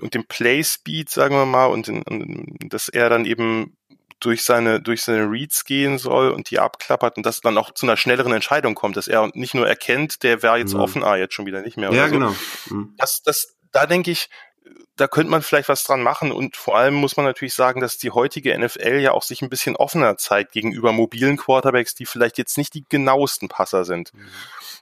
und 0.00 0.14
dem 0.14 0.24
Play 0.24 0.62
Speed, 0.62 1.10
sagen 1.10 1.34
wir 1.34 1.46
mal, 1.46 1.66
und, 1.66 1.88
in, 1.88 2.02
und 2.02 2.72
dass 2.72 2.88
er 2.88 3.10
dann 3.10 3.26
eben 3.26 3.76
durch 4.24 4.44
seine, 4.44 4.80
durch 4.80 5.02
seine 5.02 5.30
Reads 5.30 5.64
gehen 5.64 5.98
soll 5.98 6.30
und 6.30 6.50
die 6.50 6.58
abklappert 6.58 7.16
und 7.16 7.26
das 7.26 7.40
dann 7.40 7.58
auch 7.58 7.72
zu 7.72 7.86
einer 7.86 7.96
schnelleren 7.96 8.32
Entscheidung 8.32 8.74
kommt, 8.74 8.96
dass 8.96 9.08
er 9.08 9.30
nicht 9.34 9.54
nur 9.54 9.68
erkennt, 9.68 10.22
der 10.22 10.42
wäre 10.42 10.58
jetzt 10.58 10.74
mhm. 10.74 10.80
offen, 10.80 11.04
ah, 11.04 11.16
jetzt 11.16 11.34
schon 11.34 11.46
wieder 11.46 11.62
nicht 11.62 11.76
mehr. 11.76 11.92
Ja, 11.92 12.06
so. 12.06 12.12
genau. 12.14 12.34
Mhm. 12.70 12.94
Das, 12.96 13.22
das, 13.22 13.56
da 13.72 13.86
denke 13.86 14.10
ich, 14.10 14.28
da 14.96 15.08
könnte 15.08 15.30
man 15.30 15.42
vielleicht 15.42 15.68
was 15.68 15.82
dran 15.82 16.02
machen 16.02 16.30
und 16.30 16.56
vor 16.56 16.76
allem 16.76 16.94
muss 16.94 17.16
man 17.16 17.26
natürlich 17.26 17.54
sagen, 17.54 17.80
dass 17.80 17.98
die 17.98 18.10
heutige 18.10 18.56
NFL 18.56 19.00
ja 19.00 19.12
auch 19.12 19.22
sich 19.22 19.42
ein 19.42 19.50
bisschen 19.50 19.74
offener 19.74 20.16
zeigt 20.16 20.52
gegenüber 20.52 20.92
mobilen 20.92 21.36
Quarterbacks, 21.36 21.94
die 21.94 22.06
vielleicht 22.06 22.38
jetzt 22.38 22.58
nicht 22.58 22.74
die 22.74 22.84
genauesten 22.88 23.48
Passer 23.48 23.84
sind. 23.84 24.14
Mhm. 24.14 24.28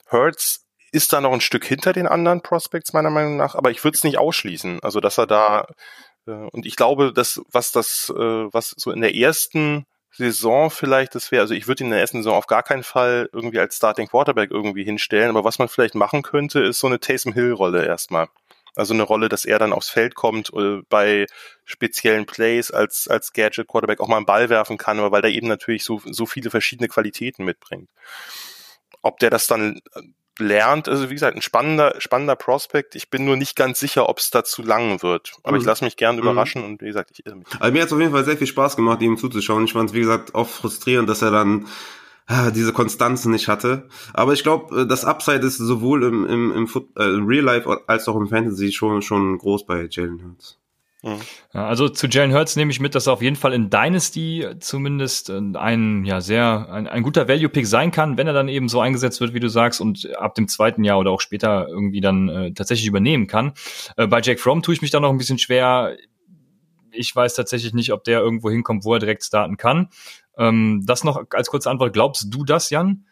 Hertz 0.08 0.66
ist 0.92 1.12
da 1.12 1.20
noch 1.20 1.32
ein 1.32 1.40
Stück 1.40 1.64
hinter 1.64 1.92
den 1.92 2.08
anderen 2.08 2.42
Prospects 2.42 2.92
meiner 2.92 3.10
Meinung 3.10 3.36
nach, 3.36 3.54
aber 3.54 3.70
ich 3.70 3.84
würde 3.84 3.96
es 3.96 4.04
nicht 4.04 4.18
ausschließen. 4.18 4.80
Also 4.82 5.00
dass 5.00 5.18
er 5.18 5.26
da 5.26 5.68
und 6.26 6.66
ich 6.66 6.76
glaube, 6.76 7.12
dass 7.12 7.40
was 7.50 7.72
das, 7.72 8.12
äh, 8.14 8.18
was 8.18 8.74
so 8.76 8.90
in 8.90 9.00
der 9.00 9.14
ersten 9.14 9.86
Saison 10.12 10.70
vielleicht 10.70 11.14
das 11.14 11.30
wäre, 11.30 11.42
also 11.42 11.54
ich 11.54 11.68
würde 11.68 11.84
ihn 11.84 11.86
in 11.86 11.92
der 11.92 12.00
ersten 12.00 12.18
Saison 12.18 12.36
auf 12.36 12.46
gar 12.46 12.62
keinen 12.62 12.82
Fall 12.82 13.28
irgendwie 13.32 13.60
als 13.60 13.76
Starting 13.76 14.08
Quarterback 14.08 14.50
irgendwie 14.50 14.84
hinstellen, 14.84 15.30
aber 15.30 15.44
was 15.44 15.58
man 15.58 15.68
vielleicht 15.68 15.94
machen 15.94 16.22
könnte, 16.22 16.60
ist 16.60 16.80
so 16.80 16.86
eine 16.86 17.00
Taysom 17.00 17.32
Hill 17.32 17.52
Rolle 17.52 17.86
erstmal. 17.86 18.28
Also 18.76 18.94
eine 18.94 19.02
Rolle, 19.02 19.28
dass 19.28 19.44
er 19.44 19.58
dann 19.58 19.72
aufs 19.72 19.88
Feld 19.88 20.14
kommt, 20.14 20.52
äh, 20.54 20.82
bei 20.88 21.26
speziellen 21.64 22.26
Plays 22.26 22.70
als, 22.70 23.08
als 23.08 23.32
Gadget 23.32 23.66
Quarterback 23.66 24.00
auch 24.00 24.08
mal 24.08 24.16
einen 24.16 24.26
Ball 24.26 24.48
werfen 24.48 24.78
kann, 24.78 24.98
aber 24.98 25.10
weil 25.12 25.22
der 25.22 25.32
eben 25.32 25.48
natürlich 25.48 25.84
so, 25.84 26.00
so 26.04 26.26
viele 26.26 26.50
verschiedene 26.50 26.88
Qualitäten 26.88 27.44
mitbringt. 27.44 27.90
Ob 29.02 29.18
der 29.18 29.30
das 29.30 29.46
dann 29.46 29.80
lernt. 30.40 30.88
Also 30.88 31.10
wie 31.10 31.14
gesagt, 31.14 31.36
ein 31.36 31.42
spannender, 31.42 31.94
spannender 31.98 32.36
Prospekt. 32.36 32.94
Ich 32.94 33.10
bin 33.10 33.24
nur 33.24 33.36
nicht 33.36 33.56
ganz 33.56 33.78
sicher, 33.78 34.08
ob 34.08 34.18
es 34.18 34.30
dazu 34.30 34.62
lang 34.62 35.02
wird. 35.02 35.32
Aber 35.42 35.56
mhm. 35.56 35.60
ich 35.60 35.66
lasse 35.66 35.84
mich 35.84 35.96
gern 35.96 36.16
mhm. 36.16 36.22
überraschen 36.22 36.64
und 36.64 36.82
wie 36.82 36.86
gesagt, 36.86 37.10
ich 37.12 37.24
irre 37.24 37.36
mich. 37.36 37.46
Also 37.58 37.72
mir 37.72 37.80
hat 37.80 37.86
es 37.86 37.92
auf 37.92 38.00
jeden 38.00 38.12
Fall 38.12 38.24
sehr 38.24 38.36
viel 38.36 38.46
Spaß 38.46 38.76
gemacht, 38.76 39.00
ihm 39.02 39.16
zuzuschauen. 39.16 39.64
Ich 39.64 39.72
fand 39.72 39.90
es, 39.90 39.94
wie 39.94 40.00
gesagt, 40.00 40.34
oft 40.34 40.52
frustrierend, 40.52 41.08
dass 41.08 41.22
er 41.22 41.30
dann 41.30 41.66
ah, 42.26 42.50
diese 42.50 42.72
Konstanz 42.72 43.24
nicht 43.24 43.48
hatte. 43.48 43.88
Aber 44.14 44.32
ich 44.32 44.42
glaube, 44.42 44.82
äh, 44.82 44.86
das 44.86 45.04
Upside 45.04 45.46
ist 45.46 45.58
sowohl 45.58 46.04
im, 46.04 46.26
im, 46.26 46.52
im, 46.52 46.66
Foot, 46.68 46.88
äh, 46.96 47.04
im 47.04 47.26
Real 47.26 47.44
Life 47.44 47.82
als 47.86 48.08
auch 48.08 48.16
im 48.16 48.28
Fantasy 48.28 48.72
schon, 48.72 49.02
schon 49.02 49.38
groß 49.38 49.66
bei 49.66 49.88
Jalen 49.90 50.22
Hurts. 50.24 50.59
Mhm. 51.02 51.20
Also 51.52 51.88
zu 51.88 52.08
Jalen 52.08 52.34
Hurts 52.34 52.56
nehme 52.56 52.70
ich 52.70 52.80
mit, 52.80 52.94
dass 52.94 53.06
er 53.06 53.14
auf 53.14 53.22
jeden 53.22 53.36
Fall 53.36 53.54
in 53.54 53.70
Dynasty 53.70 54.46
zumindest 54.60 55.30
ein 55.30 56.04
ja 56.04 56.20
sehr 56.20 56.68
ein, 56.70 56.86
ein 56.86 57.02
guter 57.02 57.26
Value 57.26 57.48
Pick 57.48 57.66
sein 57.66 57.90
kann, 57.90 58.18
wenn 58.18 58.26
er 58.26 58.32
dann 58.32 58.48
eben 58.48 58.68
so 58.68 58.80
eingesetzt 58.80 59.20
wird, 59.20 59.32
wie 59.32 59.40
du 59.40 59.48
sagst, 59.48 59.80
und 59.80 60.14
ab 60.16 60.34
dem 60.34 60.48
zweiten 60.48 60.84
Jahr 60.84 60.98
oder 60.98 61.10
auch 61.10 61.20
später 61.20 61.68
irgendwie 61.68 62.00
dann 62.00 62.28
äh, 62.28 62.52
tatsächlich 62.52 62.86
übernehmen 62.86 63.26
kann. 63.26 63.52
Äh, 63.96 64.06
bei 64.06 64.20
Jack 64.20 64.40
Fromm 64.40 64.62
tue 64.62 64.74
ich 64.74 64.82
mich 64.82 64.90
da 64.90 65.00
noch 65.00 65.10
ein 65.10 65.18
bisschen 65.18 65.38
schwer. 65.38 65.96
Ich 66.92 67.14
weiß 67.14 67.34
tatsächlich 67.34 67.72
nicht, 67.72 67.92
ob 67.92 68.04
der 68.04 68.20
irgendwo 68.20 68.50
hinkommt, 68.50 68.84
wo 68.84 68.92
er 68.92 69.00
direkt 69.00 69.24
starten 69.24 69.56
kann. 69.56 69.88
Ähm, 70.36 70.82
das 70.84 71.04
noch 71.04 71.24
als 71.30 71.48
kurze 71.48 71.70
Antwort. 71.70 71.92
Glaubst 71.92 72.26
du 72.28 72.44
das, 72.44 72.70
Jan? 72.70 73.06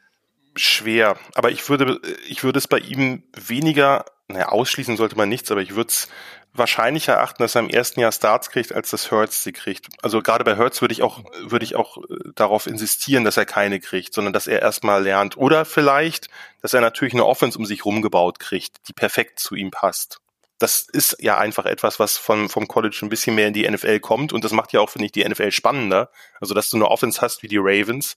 Schwer, 0.56 1.16
aber 1.34 1.52
ich 1.52 1.68
würde 1.68 2.00
ich 2.28 2.42
würde 2.42 2.58
es 2.58 2.66
bei 2.66 2.78
ihm 2.78 3.22
weniger, 3.32 4.04
naja, 4.26 4.48
ausschließen 4.48 4.96
sollte 4.96 5.16
man 5.16 5.28
nichts, 5.28 5.50
aber 5.52 5.62
ich 5.62 5.76
würde 5.76 5.88
es 5.88 6.08
wahrscheinlicher 6.52 7.14
erachten, 7.14 7.42
dass 7.42 7.54
er 7.54 7.62
im 7.62 7.70
ersten 7.70 8.00
Jahr 8.00 8.12
Starts 8.12 8.50
kriegt, 8.50 8.72
als 8.72 8.90
dass 8.90 9.10
Hertz 9.10 9.42
sie 9.42 9.52
kriegt. 9.52 9.86
Also 10.02 10.22
gerade 10.22 10.44
bei 10.44 10.56
Hertz 10.56 10.80
würde 10.80 10.92
ich 10.92 11.02
auch, 11.02 11.22
würde 11.40 11.64
ich 11.64 11.76
auch 11.76 11.98
äh, 11.98 12.16
darauf 12.34 12.66
insistieren, 12.66 13.24
dass 13.24 13.36
er 13.36 13.46
keine 13.46 13.80
kriegt, 13.80 14.14
sondern 14.14 14.32
dass 14.32 14.46
er 14.46 14.60
erstmal 14.60 15.02
lernt. 15.02 15.36
Oder 15.36 15.64
vielleicht, 15.64 16.28
dass 16.62 16.74
er 16.74 16.80
natürlich 16.80 17.14
eine 17.14 17.26
Offense 17.26 17.58
um 17.58 17.66
sich 17.66 17.84
rumgebaut 17.84 18.38
kriegt, 18.38 18.88
die 18.88 18.92
perfekt 18.92 19.38
zu 19.38 19.54
ihm 19.54 19.70
passt. 19.70 20.18
Das 20.58 20.88
ist 20.92 21.16
ja 21.20 21.38
einfach 21.38 21.66
etwas, 21.66 22.00
was 22.00 22.16
von, 22.16 22.48
vom 22.48 22.66
College 22.66 22.98
ein 23.02 23.08
bisschen 23.08 23.36
mehr 23.36 23.46
in 23.46 23.54
die 23.54 23.68
NFL 23.68 24.00
kommt 24.00 24.32
und 24.32 24.42
das 24.42 24.50
macht 24.52 24.72
ja 24.72 24.80
auch, 24.80 24.90
finde 24.90 25.06
ich, 25.06 25.12
die 25.12 25.26
NFL 25.26 25.52
spannender. 25.52 26.10
Also, 26.40 26.52
dass 26.52 26.68
du 26.68 26.76
eine 26.76 26.88
Offense 26.88 27.20
hast 27.20 27.44
wie 27.44 27.48
die 27.48 27.58
Ravens, 27.60 28.16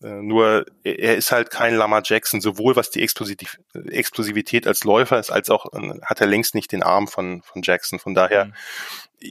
nur 0.00 0.66
er 0.84 1.16
ist 1.16 1.32
halt 1.32 1.50
kein 1.50 1.74
Lama 1.74 2.02
Jackson, 2.04 2.40
sowohl 2.40 2.76
was 2.76 2.90
die 2.90 3.02
Explosiv 3.02 3.58
Explosivität 3.72 4.66
als 4.66 4.84
Läufer 4.84 5.18
ist, 5.18 5.30
als 5.30 5.48
auch 5.48 5.72
äh, 5.72 6.00
hat 6.02 6.20
er 6.20 6.26
längst 6.26 6.54
nicht 6.54 6.72
den 6.72 6.82
Arm 6.82 7.08
von, 7.08 7.42
von 7.42 7.62
Jackson. 7.62 7.98
Von 7.98 8.14
daher, 8.14 8.46
mhm. 8.46 8.52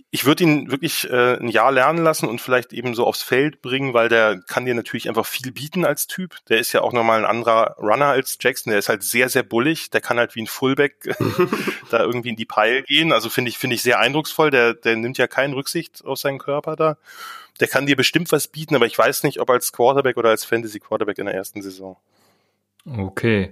Ich 0.10 0.26
würde 0.26 0.44
ihn 0.44 0.72
wirklich 0.72 1.10
äh, 1.10 1.38
ein 1.38 1.48
Jahr 1.48 1.72
lernen 1.72 2.04
lassen 2.04 2.28
und 2.28 2.42
vielleicht 2.42 2.74
eben 2.74 2.96
so 2.96 3.06
aufs 3.06 3.22
Feld 3.22 3.62
bringen, 3.62 3.94
weil 3.94 4.10
der 4.10 4.42
kann 4.48 4.66
dir 4.66 4.74
natürlich 4.74 5.08
einfach 5.08 5.26
viel 5.26 5.52
bieten 5.52 5.86
als 5.86 6.08
Typ. 6.08 6.36
Der 6.50 6.58
ist 6.58 6.74
ja 6.74 6.82
auch 6.82 6.92
nochmal 6.92 7.20
ein 7.20 7.30
anderer 7.30 7.76
Runner 7.78 8.08
als 8.08 8.38
Jackson. 8.42 8.72
Der 8.72 8.80
ist 8.80 8.90
halt 8.90 9.04
sehr, 9.04 9.30
sehr 9.30 9.44
bullig. 9.44 9.92
Der 9.92 10.02
kann 10.02 10.18
halt 10.18 10.36
wie 10.36 10.42
ein 10.42 10.48
Fullback 10.48 11.16
da 11.92 12.00
irgendwie 12.00 12.30
in 12.30 12.36
die 12.36 12.46
Pile 12.46 12.84
gehen. 12.84 13.12
Also 13.12 13.30
finde 13.30 13.50
ich, 13.50 13.58
finde 13.58 13.76
ich 13.76 13.84
sehr 13.84 14.00
eindrucksvoll. 14.00 14.50
Der, 14.50 14.74
der 14.74 14.96
nimmt 14.96 15.18
ja 15.18 15.28
keine 15.28 15.56
Rücksicht 15.56 16.04
auf 16.04 16.18
seinen 16.18 16.40
Körper 16.40 16.76
da 16.76 16.98
der 17.60 17.68
kann 17.68 17.86
dir 17.86 17.96
bestimmt 17.96 18.32
was 18.32 18.48
bieten, 18.48 18.76
aber 18.76 18.86
ich 18.86 18.98
weiß 18.98 19.24
nicht, 19.24 19.40
ob 19.40 19.50
als 19.50 19.72
Quarterback 19.72 20.18
oder 20.18 20.30
als 20.30 20.44
Fantasy 20.44 20.80
Quarterback 20.80 21.18
in 21.20 21.26
der 21.26 21.36
ersten 21.36 21.62
Saison. 21.62 21.98
Okay, 22.88 23.52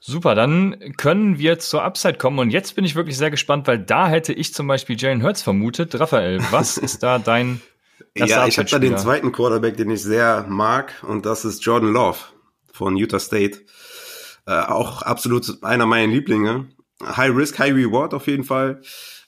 super. 0.00 0.34
Dann 0.34 0.94
können 0.96 1.38
wir 1.38 1.58
zur 1.58 1.82
Upside 1.82 2.16
kommen. 2.16 2.38
Und 2.38 2.50
jetzt 2.50 2.74
bin 2.74 2.84
ich 2.84 2.94
wirklich 2.94 3.18
sehr 3.18 3.30
gespannt, 3.30 3.66
weil 3.66 3.78
da 3.78 4.08
hätte 4.08 4.32
ich 4.32 4.54
zum 4.54 4.66
Beispiel 4.66 4.96
Jalen 4.98 5.22
Hurts 5.22 5.42
vermutet. 5.42 5.98
Raphael, 6.00 6.40
was 6.50 6.76
ist 6.78 7.02
da 7.02 7.18
dein 7.18 7.60
Ja, 8.16 8.46
ich 8.46 8.58
habe 8.58 8.70
da 8.70 8.78
den 8.78 8.96
zweiten 8.96 9.30
Quarterback, 9.30 9.76
den 9.76 9.90
ich 9.90 10.02
sehr 10.02 10.46
mag, 10.48 10.94
und 11.06 11.26
das 11.26 11.44
ist 11.44 11.64
Jordan 11.64 11.92
Love 11.92 12.18
von 12.72 12.96
Utah 12.96 13.20
State. 13.20 13.60
Äh, 14.46 14.52
auch 14.52 15.02
absolut 15.02 15.62
einer 15.62 15.86
meiner 15.86 16.10
Lieblinge. 16.10 16.68
High 17.04 17.34
Risk, 17.36 17.58
High 17.58 17.74
Reward 17.74 18.14
auf 18.14 18.26
jeden 18.26 18.44
Fall. 18.44 18.80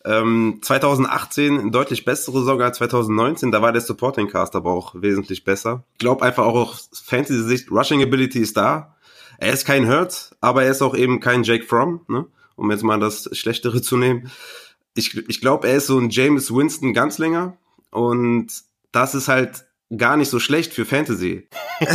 Ähm, 0.06 0.60
2018 0.62 1.70
deutlich 1.70 2.04
bessere 2.04 2.42
sogar 2.42 2.68
als 2.68 2.78
2019, 2.78 3.50
da 3.50 3.62
war 3.62 3.72
der 3.72 3.80
Supporting 3.80 4.28
Cast 4.28 4.54
aber 4.54 4.70
auch 4.70 4.94
wesentlich 4.96 5.44
besser. 5.44 5.84
Ich 5.92 5.98
glaube 5.98 6.24
einfach 6.24 6.44
auch 6.44 6.72
aus 6.72 6.90
Fantasy-Sicht, 7.04 7.70
Rushing 7.70 8.02
Ability 8.02 8.40
ist 8.40 8.56
da. 8.56 8.96
Er 9.38 9.52
ist 9.52 9.66
kein 9.66 9.88
Hurt, 9.88 10.34
aber 10.40 10.64
er 10.64 10.70
ist 10.70 10.82
auch 10.82 10.94
eben 10.94 11.20
kein 11.20 11.42
Jake 11.42 11.64
Fromm, 11.64 12.00
ne? 12.08 12.26
um 12.56 12.70
jetzt 12.70 12.84
mal 12.84 13.00
das 13.00 13.28
Schlechtere 13.32 13.82
zu 13.82 13.96
nehmen. 13.96 14.30
Ich, 14.94 15.16
ich 15.28 15.40
glaube, 15.40 15.68
er 15.68 15.76
ist 15.76 15.86
so 15.86 15.98
ein 15.98 16.10
James 16.10 16.54
Winston 16.54 16.94
ganz 16.94 17.18
länger 17.18 17.56
und 17.90 18.48
das 18.92 19.14
ist 19.14 19.28
halt 19.28 19.64
gar 19.96 20.16
nicht 20.16 20.28
so 20.28 20.38
schlecht 20.38 20.72
für 20.72 20.84
Fantasy. 20.84 21.48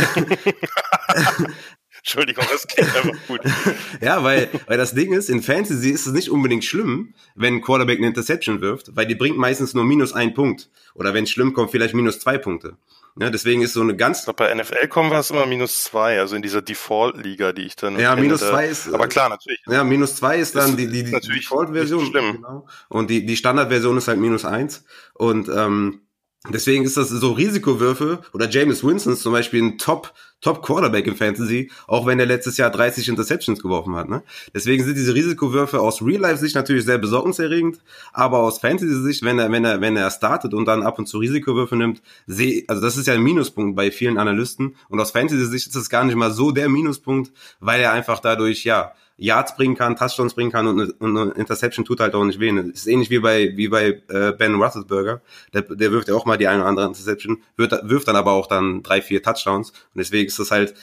Entschuldigung, 2.00 2.44
das 2.50 2.66
klingt 2.66 2.96
einfach 2.96 3.26
gut. 3.28 3.40
ja, 4.00 4.24
weil, 4.24 4.48
weil 4.66 4.78
das 4.78 4.94
Ding 4.94 5.12
ist, 5.12 5.28
in 5.28 5.42
Fantasy 5.42 5.90
ist 5.90 6.06
es 6.06 6.12
nicht 6.14 6.30
unbedingt 6.30 6.64
schlimm, 6.64 7.14
wenn 7.34 7.56
ein 7.56 7.60
Quarterback 7.60 7.98
eine 7.98 8.06
Interception 8.06 8.62
wirft, 8.62 8.96
weil 8.96 9.06
die 9.06 9.14
bringt 9.14 9.36
meistens 9.36 9.74
nur 9.74 9.84
minus 9.84 10.14
ein 10.14 10.32
Punkt. 10.32 10.70
Oder 10.94 11.12
wenn 11.12 11.24
es 11.24 11.30
schlimm 11.30 11.52
kommt, 11.52 11.70
vielleicht 11.70 11.94
minus 11.94 12.18
zwei 12.18 12.38
Punkte. 12.38 12.76
Ja, 13.18 13.30
deswegen 13.30 13.62
ist 13.62 13.72
so 13.72 13.80
eine 13.80 13.96
ganz. 13.96 14.24
Glaub, 14.24 14.36
bei 14.36 14.54
NFL 14.54 14.88
kommen 14.88 15.10
wir 15.10 15.18
es 15.18 15.30
immer 15.30 15.46
minus 15.46 15.84
zwei, 15.84 16.20
also 16.20 16.36
in 16.36 16.42
dieser 16.42 16.62
Default-Liga, 16.62 17.52
die 17.52 17.62
ich 17.62 17.76
dann. 17.76 17.98
Ja, 17.98 18.14
minus 18.16 18.40
zwei 18.40 18.66
ist. 18.66 18.92
Aber 18.92 19.08
klar, 19.08 19.28
natürlich. 19.28 19.60
Ja, 19.66 19.84
minus 19.84 20.16
zwei 20.16 20.38
ist 20.38 20.54
dann 20.56 20.70
ist 20.70 20.78
die, 20.78 20.86
die, 20.86 21.04
die 21.04 21.10
Default-Version. 21.10 22.12
Genau. 22.12 22.66
Und 22.88 23.10
die, 23.10 23.26
die 23.26 23.36
Standard-Version 23.36 23.96
ist 23.96 24.08
halt 24.08 24.18
minus 24.18 24.44
eins. 24.44 24.84
Und 25.14 25.48
ähm, 25.48 26.02
Deswegen 26.48 26.84
ist 26.84 26.96
das 26.96 27.10
so 27.10 27.32
Risikowürfe 27.32 28.20
oder 28.32 28.48
James 28.48 28.82
Winston 28.82 29.12
ist 29.12 29.20
zum 29.20 29.32
Beispiel 29.32 29.62
ein 29.62 29.76
Top, 29.76 30.14
Top 30.40 30.62
Quarterback 30.62 31.06
im 31.06 31.14
Fantasy, 31.14 31.70
auch 31.86 32.06
wenn 32.06 32.18
er 32.18 32.24
letztes 32.24 32.56
Jahr 32.56 32.70
30 32.70 33.08
Interceptions 33.08 33.60
geworfen 33.60 33.94
hat. 33.94 34.08
Ne? 34.08 34.22
Deswegen 34.54 34.82
sind 34.82 34.96
diese 34.96 35.14
Risikowürfe 35.14 35.80
aus 35.80 36.00
Real-Life-Sicht 36.00 36.54
natürlich 36.54 36.86
sehr 36.86 36.96
besorgniserregend, 36.96 37.80
aber 38.14 38.38
aus 38.38 38.58
Fantasy-Sicht, 38.58 39.22
wenn 39.22 39.38
er, 39.38 39.52
wenn 39.52 39.66
er, 39.66 39.82
wenn 39.82 39.98
er 39.98 40.10
startet 40.10 40.54
und 40.54 40.64
dann 40.64 40.82
ab 40.82 40.98
und 40.98 41.06
zu 41.06 41.18
Risikowürfe 41.18 41.76
nimmt, 41.76 42.00
sehe, 42.26 42.64
also 42.68 42.80
das 42.80 42.96
ist 42.96 43.06
ja 43.06 43.12
ein 43.12 43.22
Minuspunkt 43.22 43.76
bei 43.76 43.90
vielen 43.90 44.16
Analysten 44.16 44.76
und 44.88 44.98
aus 44.98 45.10
Fantasy-Sicht 45.10 45.66
ist 45.66 45.76
das 45.76 45.90
gar 45.90 46.04
nicht 46.04 46.16
mal 46.16 46.30
so 46.30 46.52
der 46.52 46.70
Minuspunkt, 46.70 47.32
weil 47.60 47.82
er 47.82 47.92
einfach 47.92 48.18
dadurch, 48.18 48.64
ja, 48.64 48.94
Yards 49.20 49.54
bringen 49.54 49.76
kann, 49.76 49.96
Touchdowns 49.96 50.34
bringen 50.34 50.50
kann 50.50 50.66
und 50.66 50.80
eine, 50.80 50.92
und 50.94 51.16
eine 51.16 51.30
Interception 51.32 51.84
tut 51.84 52.00
halt 52.00 52.14
auch 52.14 52.24
nicht 52.24 52.40
weh. 52.40 52.50
Ist 52.50 52.86
ähnlich 52.86 53.10
wie 53.10 53.18
bei 53.18 53.52
wie 53.56 53.68
bei 53.68 54.02
äh, 54.08 54.32
Ben 54.32 54.54
Roethlisberger. 54.54 55.20
Der, 55.52 55.62
der 55.62 55.92
wirft 55.92 56.08
ja 56.08 56.14
auch 56.14 56.24
mal 56.24 56.38
die 56.38 56.48
eine 56.48 56.60
oder 56.60 56.68
andere 56.68 56.86
Interception, 56.86 57.42
wirft, 57.56 57.74
wirft 57.82 58.08
dann 58.08 58.16
aber 58.16 58.32
auch 58.32 58.46
dann 58.46 58.82
drei, 58.82 59.02
vier 59.02 59.22
Touchdowns. 59.22 59.70
Und 59.70 59.98
deswegen 59.98 60.26
ist 60.26 60.38
das 60.38 60.50
halt 60.50 60.74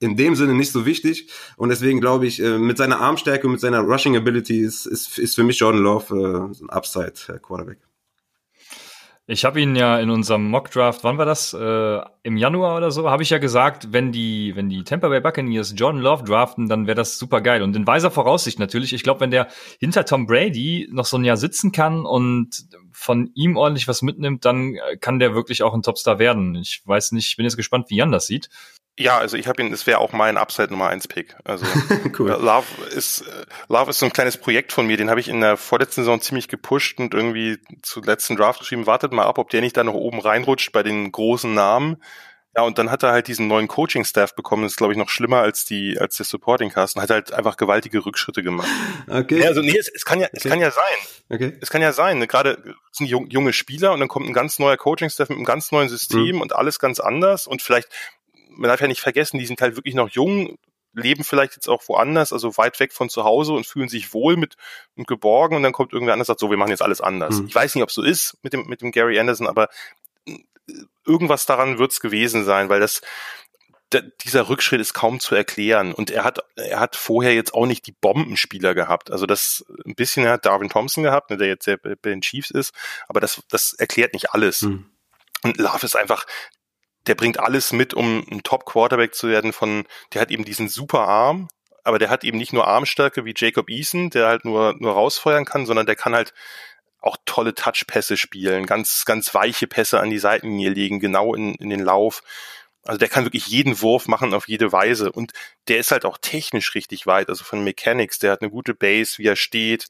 in 0.00 0.16
dem 0.16 0.34
Sinne 0.34 0.54
nicht 0.54 0.72
so 0.72 0.86
wichtig. 0.86 1.28
Und 1.56 1.68
deswegen 1.68 2.00
glaube 2.00 2.26
ich, 2.26 2.42
äh, 2.42 2.58
mit 2.58 2.78
seiner 2.78 3.00
Armstärke, 3.00 3.46
mit 3.48 3.60
seiner 3.60 3.80
Rushing 3.80 4.16
Ability 4.16 4.60
ist, 4.60 4.86
ist, 4.86 5.18
ist 5.18 5.34
für 5.34 5.44
mich 5.44 5.58
Jordan 5.58 5.82
Love 5.82 6.16
äh, 6.16 6.64
ein 6.64 6.70
Upside-Quarterback. 6.70 7.78
Ich 9.26 9.44
habe 9.44 9.60
ihn 9.60 9.76
ja 9.76 10.00
in 10.00 10.10
unserem 10.10 10.50
Mockdraft, 10.50 11.04
wann 11.04 11.16
war 11.16 11.24
das? 11.24 11.54
Äh, 11.54 12.00
Im 12.24 12.36
Januar 12.36 12.76
oder 12.76 12.90
so, 12.90 13.08
habe 13.08 13.22
ich 13.22 13.30
ja 13.30 13.38
gesagt, 13.38 13.92
wenn 13.92 14.10
die, 14.10 14.56
wenn 14.56 14.68
die 14.68 14.82
Tampa 14.82 15.08
Bay 15.08 15.20
Buccaneers 15.20 15.74
Jordan 15.76 16.02
Love 16.02 16.24
draften, 16.24 16.68
dann 16.68 16.88
wäre 16.88 16.96
das 16.96 17.18
super 17.18 17.40
geil. 17.40 17.62
Und 17.62 17.76
in 17.76 17.86
weiser 17.86 18.10
Voraussicht 18.10 18.58
natürlich. 18.58 18.92
Ich 18.92 19.04
glaube, 19.04 19.20
wenn 19.20 19.30
der 19.30 19.46
hinter 19.78 20.04
Tom 20.04 20.26
Brady 20.26 20.88
noch 20.90 21.04
so 21.04 21.18
ein 21.18 21.24
Jahr 21.24 21.36
sitzen 21.36 21.70
kann 21.70 22.04
und 22.04 22.66
von 22.92 23.30
ihm 23.34 23.56
ordentlich 23.56 23.88
was 23.88 24.02
mitnimmt, 24.02 24.44
dann 24.44 24.76
kann 25.00 25.18
der 25.18 25.34
wirklich 25.34 25.62
auch 25.62 25.74
ein 25.74 25.82
Topstar 25.82 26.18
werden. 26.18 26.54
Ich 26.54 26.82
weiß 26.84 27.12
nicht, 27.12 27.28
ich 27.28 27.36
bin 27.36 27.44
jetzt 27.44 27.56
gespannt, 27.56 27.90
wie 27.90 27.96
Jan 27.96 28.12
das 28.12 28.26
sieht. 28.26 28.48
Ja, 28.98 29.16
also 29.16 29.38
ich 29.38 29.48
habe 29.48 29.62
ihn, 29.62 29.72
es 29.72 29.86
wäre 29.86 29.98
auch 29.98 30.12
mein 30.12 30.36
Upside 30.36 30.70
Nummer 30.70 30.88
1 30.88 31.08
Pick. 31.08 31.34
Also 31.44 31.64
cool. 32.18 32.30
Äh, 32.30 32.36
Love 32.36 32.66
ist 32.94 33.22
äh, 33.22 33.46
Love 33.68 33.90
ist 33.90 33.98
so 33.98 34.06
ein 34.06 34.12
kleines 34.12 34.36
Projekt 34.36 34.72
von 34.72 34.86
mir, 34.86 34.98
den 34.98 35.08
habe 35.08 35.20
ich 35.20 35.28
in 35.28 35.40
der 35.40 35.56
vorletzten 35.56 36.02
Saison 36.02 36.20
ziemlich 36.20 36.48
gepusht 36.48 37.00
und 37.00 37.14
irgendwie 37.14 37.58
zu 37.82 38.02
letzten 38.02 38.36
Draft 38.36 38.60
geschrieben, 38.60 38.86
wartet 38.86 39.12
mal 39.12 39.24
ab, 39.24 39.38
ob 39.38 39.48
der 39.48 39.62
nicht 39.62 39.76
da 39.76 39.84
noch 39.84 39.94
oben 39.94 40.20
reinrutscht 40.20 40.72
bei 40.72 40.82
den 40.82 41.10
großen 41.10 41.54
Namen. 41.54 42.02
Ja, 42.54 42.62
und 42.62 42.76
dann 42.76 42.90
hat 42.90 43.02
er 43.02 43.12
halt 43.12 43.28
diesen 43.28 43.48
neuen 43.48 43.66
Coaching-Staff 43.66 44.34
bekommen. 44.34 44.64
Das 44.64 44.72
ist, 44.72 44.76
glaube 44.76 44.92
ich, 44.92 44.98
noch 44.98 45.08
schlimmer 45.08 45.38
als 45.38 45.64
die, 45.64 45.98
als 45.98 46.16
der 46.16 46.26
Supporting-Cast. 46.26 46.96
Und 46.96 47.02
hat 47.02 47.10
halt 47.10 47.32
einfach 47.32 47.56
gewaltige 47.56 48.04
Rückschritte 48.04 48.42
gemacht. 48.42 48.68
Okay. 49.08 49.40
Ja, 49.40 49.48
also 49.48 49.62
nee, 49.62 49.76
es, 49.76 49.88
es 49.88 50.04
kann 50.04 50.20
ja, 50.20 50.26
okay. 50.26 50.36
es 50.36 50.42
kann 50.44 50.60
ja 50.60 50.70
sein. 50.70 50.82
Okay. 51.30 51.56
Es 51.62 51.70
kann 51.70 51.80
ja 51.80 51.92
sein. 51.92 52.18
Ne? 52.18 52.26
Gerade 52.26 52.62
sind 52.90 53.06
junge 53.06 53.52
Spieler 53.54 53.92
und 53.92 54.00
dann 54.00 54.08
kommt 54.08 54.28
ein 54.28 54.34
ganz 54.34 54.58
neuer 54.58 54.76
Coaching-Staff 54.76 55.30
mit 55.30 55.38
einem 55.38 55.46
ganz 55.46 55.72
neuen 55.72 55.88
System 55.88 56.36
mhm. 56.36 56.40
und 56.42 56.54
alles 56.54 56.78
ganz 56.78 57.00
anders. 57.00 57.46
Und 57.46 57.62
vielleicht 57.62 57.88
man 58.56 58.68
darf 58.68 58.80
ja 58.80 58.88
nicht 58.88 59.00
vergessen, 59.00 59.38
die 59.38 59.46
sind 59.46 59.60
halt 59.60 59.76
wirklich 59.76 59.94
noch 59.94 60.08
jung, 60.10 60.58
leben 60.94 61.24
vielleicht 61.24 61.54
jetzt 61.54 61.68
auch 61.68 61.82
woanders, 61.88 62.32
also 62.32 62.56
weit 62.58 62.78
weg 62.78 62.92
von 62.92 63.08
zu 63.08 63.24
Hause 63.24 63.54
und 63.54 63.66
fühlen 63.66 63.88
sich 63.88 64.12
wohl 64.12 64.36
mit 64.36 64.56
und 64.96 65.06
geborgen 65.06 65.56
und 65.56 65.62
dann 65.62 65.72
kommt 65.72 65.92
irgendwer 65.92 66.12
anders 66.12 66.28
und 66.28 66.32
sagt, 66.32 66.40
so, 66.40 66.50
wir 66.50 66.58
machen 66.58 66.70
jetzt 66.70 66.82
alles 66.82 67.00
anders. 67.00 67.40
Mhm. 67.40 67.46
Ich 67.46 67.54
weiß 67.54 67.74
nicht, 67.74 67.82
ob 67.82 67.88
es 67.88 67.94
so 67.94 68.02
ist 68.02 68.36
mit 68.42 68.52
dem, 68.52 68.66
mit 68.66 68.82
dem 68.82 68.92
Gary 68.92 69.18
Anderson, 69.18 69.46
aber 69.46 69.68
irgendwas 71.06 71.46
daran 71.46 71.78
wird 71.78 71.92
es 71.92 72.00
gewesen 72.00 72.44
sein, 72.44 72.68
weil 72.68 72.80
das, 72.80 73.00
dieser 74.24 74.48
Rückschritt 74.48 74.80
ist 74.80 74.94
kaum 74.94 75.20
zu 75.20 75.34
erklären 75.34 75.92
und 75.92 76.10
er 76.10 76.24
hat, 76.24 76.38
er 76.56 76.80
hat 76.80 76.96
vorher 76.96 77.34
jetzt 77.34 77.54
auch 77.54 77.66
nicht 77.66 77.86
die 77.86 77.92
Bombenspieler 77.92 78.74
gehabt. 78.74 79.10
Also 79.10 79.26
das, 79.26 79.64
ein 79.84 79.94
bisschen 79.94 80.26
hat 80.26 80.46
Darwin 80.46 80.70
Thompson 80.70 81.02
gehabt, 81.02 81.30
ne, 81.30 81.36
der 81.36 81.48
jetzt 81.48 81.66
der 81.66 81.76
bei 81.76 81.94
den 81.94 82.22
Chiefs 82.22 82.50
ist, 82.50 82.72
aber 83.08 83.20
das, 83.20 83.42
das 83.50 83.74
erklärt 83.74 84.14
nicht 84.14 84.32
alles. 84.32 84.62
Mhm. 84.62 84.90
Und 85.42 85.58
Love 85.58 85.84
ist 85.84 85.96
einfach, 85.96 86.24
der 87.06 87.14
bringt 87.14 87.40
alles 87.40 87.72
mit, 87.72 87.94
um 87.94 88.24
ein 88.30 88.42
Top-Quarterback 88.42 89.14
zu 89.14 89.28
werden 89.28 89.52
von, 89.52 89.84
der 90.12 90.22
hat 90.22 90.30
eben 90.30 90.44
diesen 90.44 90.68
super 90.68 91.00
Arm, 91.00 91.48
aber 91.84 91.98
der 91.98 92.10
hat 92.10 92.24
eben 92.24 92.38
nicht 92.38 92.52
nur 92.52 92.68
Armstärke 92.68 93.24
wie 93.24 93.34
Jacob 93.36 93.68
Eason, 93.68 94.10
der 94.10 94.28
halt 94.28 94.44
nur, 94.44 94.74
nur 94.78 94.92
rausfeuern 94.92 95.44
kann, 95.44 95.66
sondern 95.66 95.86
der 95.86 95.96
kann 95.96 96.14
halt 96.14 96.32
auch 97.02 97.16
tolle 97.24 97.54
Touch-Pässe 97.54 98.16
spielen, 98.16 98.66
ganz, 98.66 99.04
ganz 99.04 99.34
weiche 99.34 99.66
Pässe 99.66 100.00
an 100.00 100.10
die 100.10 100.18
Seitenlinie 100.18 100.70
legen, 100.70 101.00
genau 101.00 101.34
in, 101.34 101.54
in 101.56 101.70
den 101.70 101.80
Lauf. 101.80 102.22
Also 102.84 102.98
der 102.98 103.08
kann 103.08 103.24
wirklich 103.24 103.46
jeden 103.46 103.80
Wurf 103.80 104.08
machen 104.08 104.34
auf 104.34 104.48
jede 104.48 104.72
Weise 104.72 105.12
und 105.12 105.32
der 105.68 105.78
ist 105.78 105.92
halt 105.92 106.04
auch 106.04 106.18
technisch 106.18 106.74
richtig 106.74 107.06
weit, 107.06 107.28
also 107.28 107.44
von 107.44 107.62
Mechanics, 107.62 108.18
der 108.18 108.32
hat 108.32 108.42
eine 108.42 108.50
gute 108.50 108.74
Base, 108.74 109.18
wie 109.18 109.26
er 109.26 109.36
steht, 109.36 109.88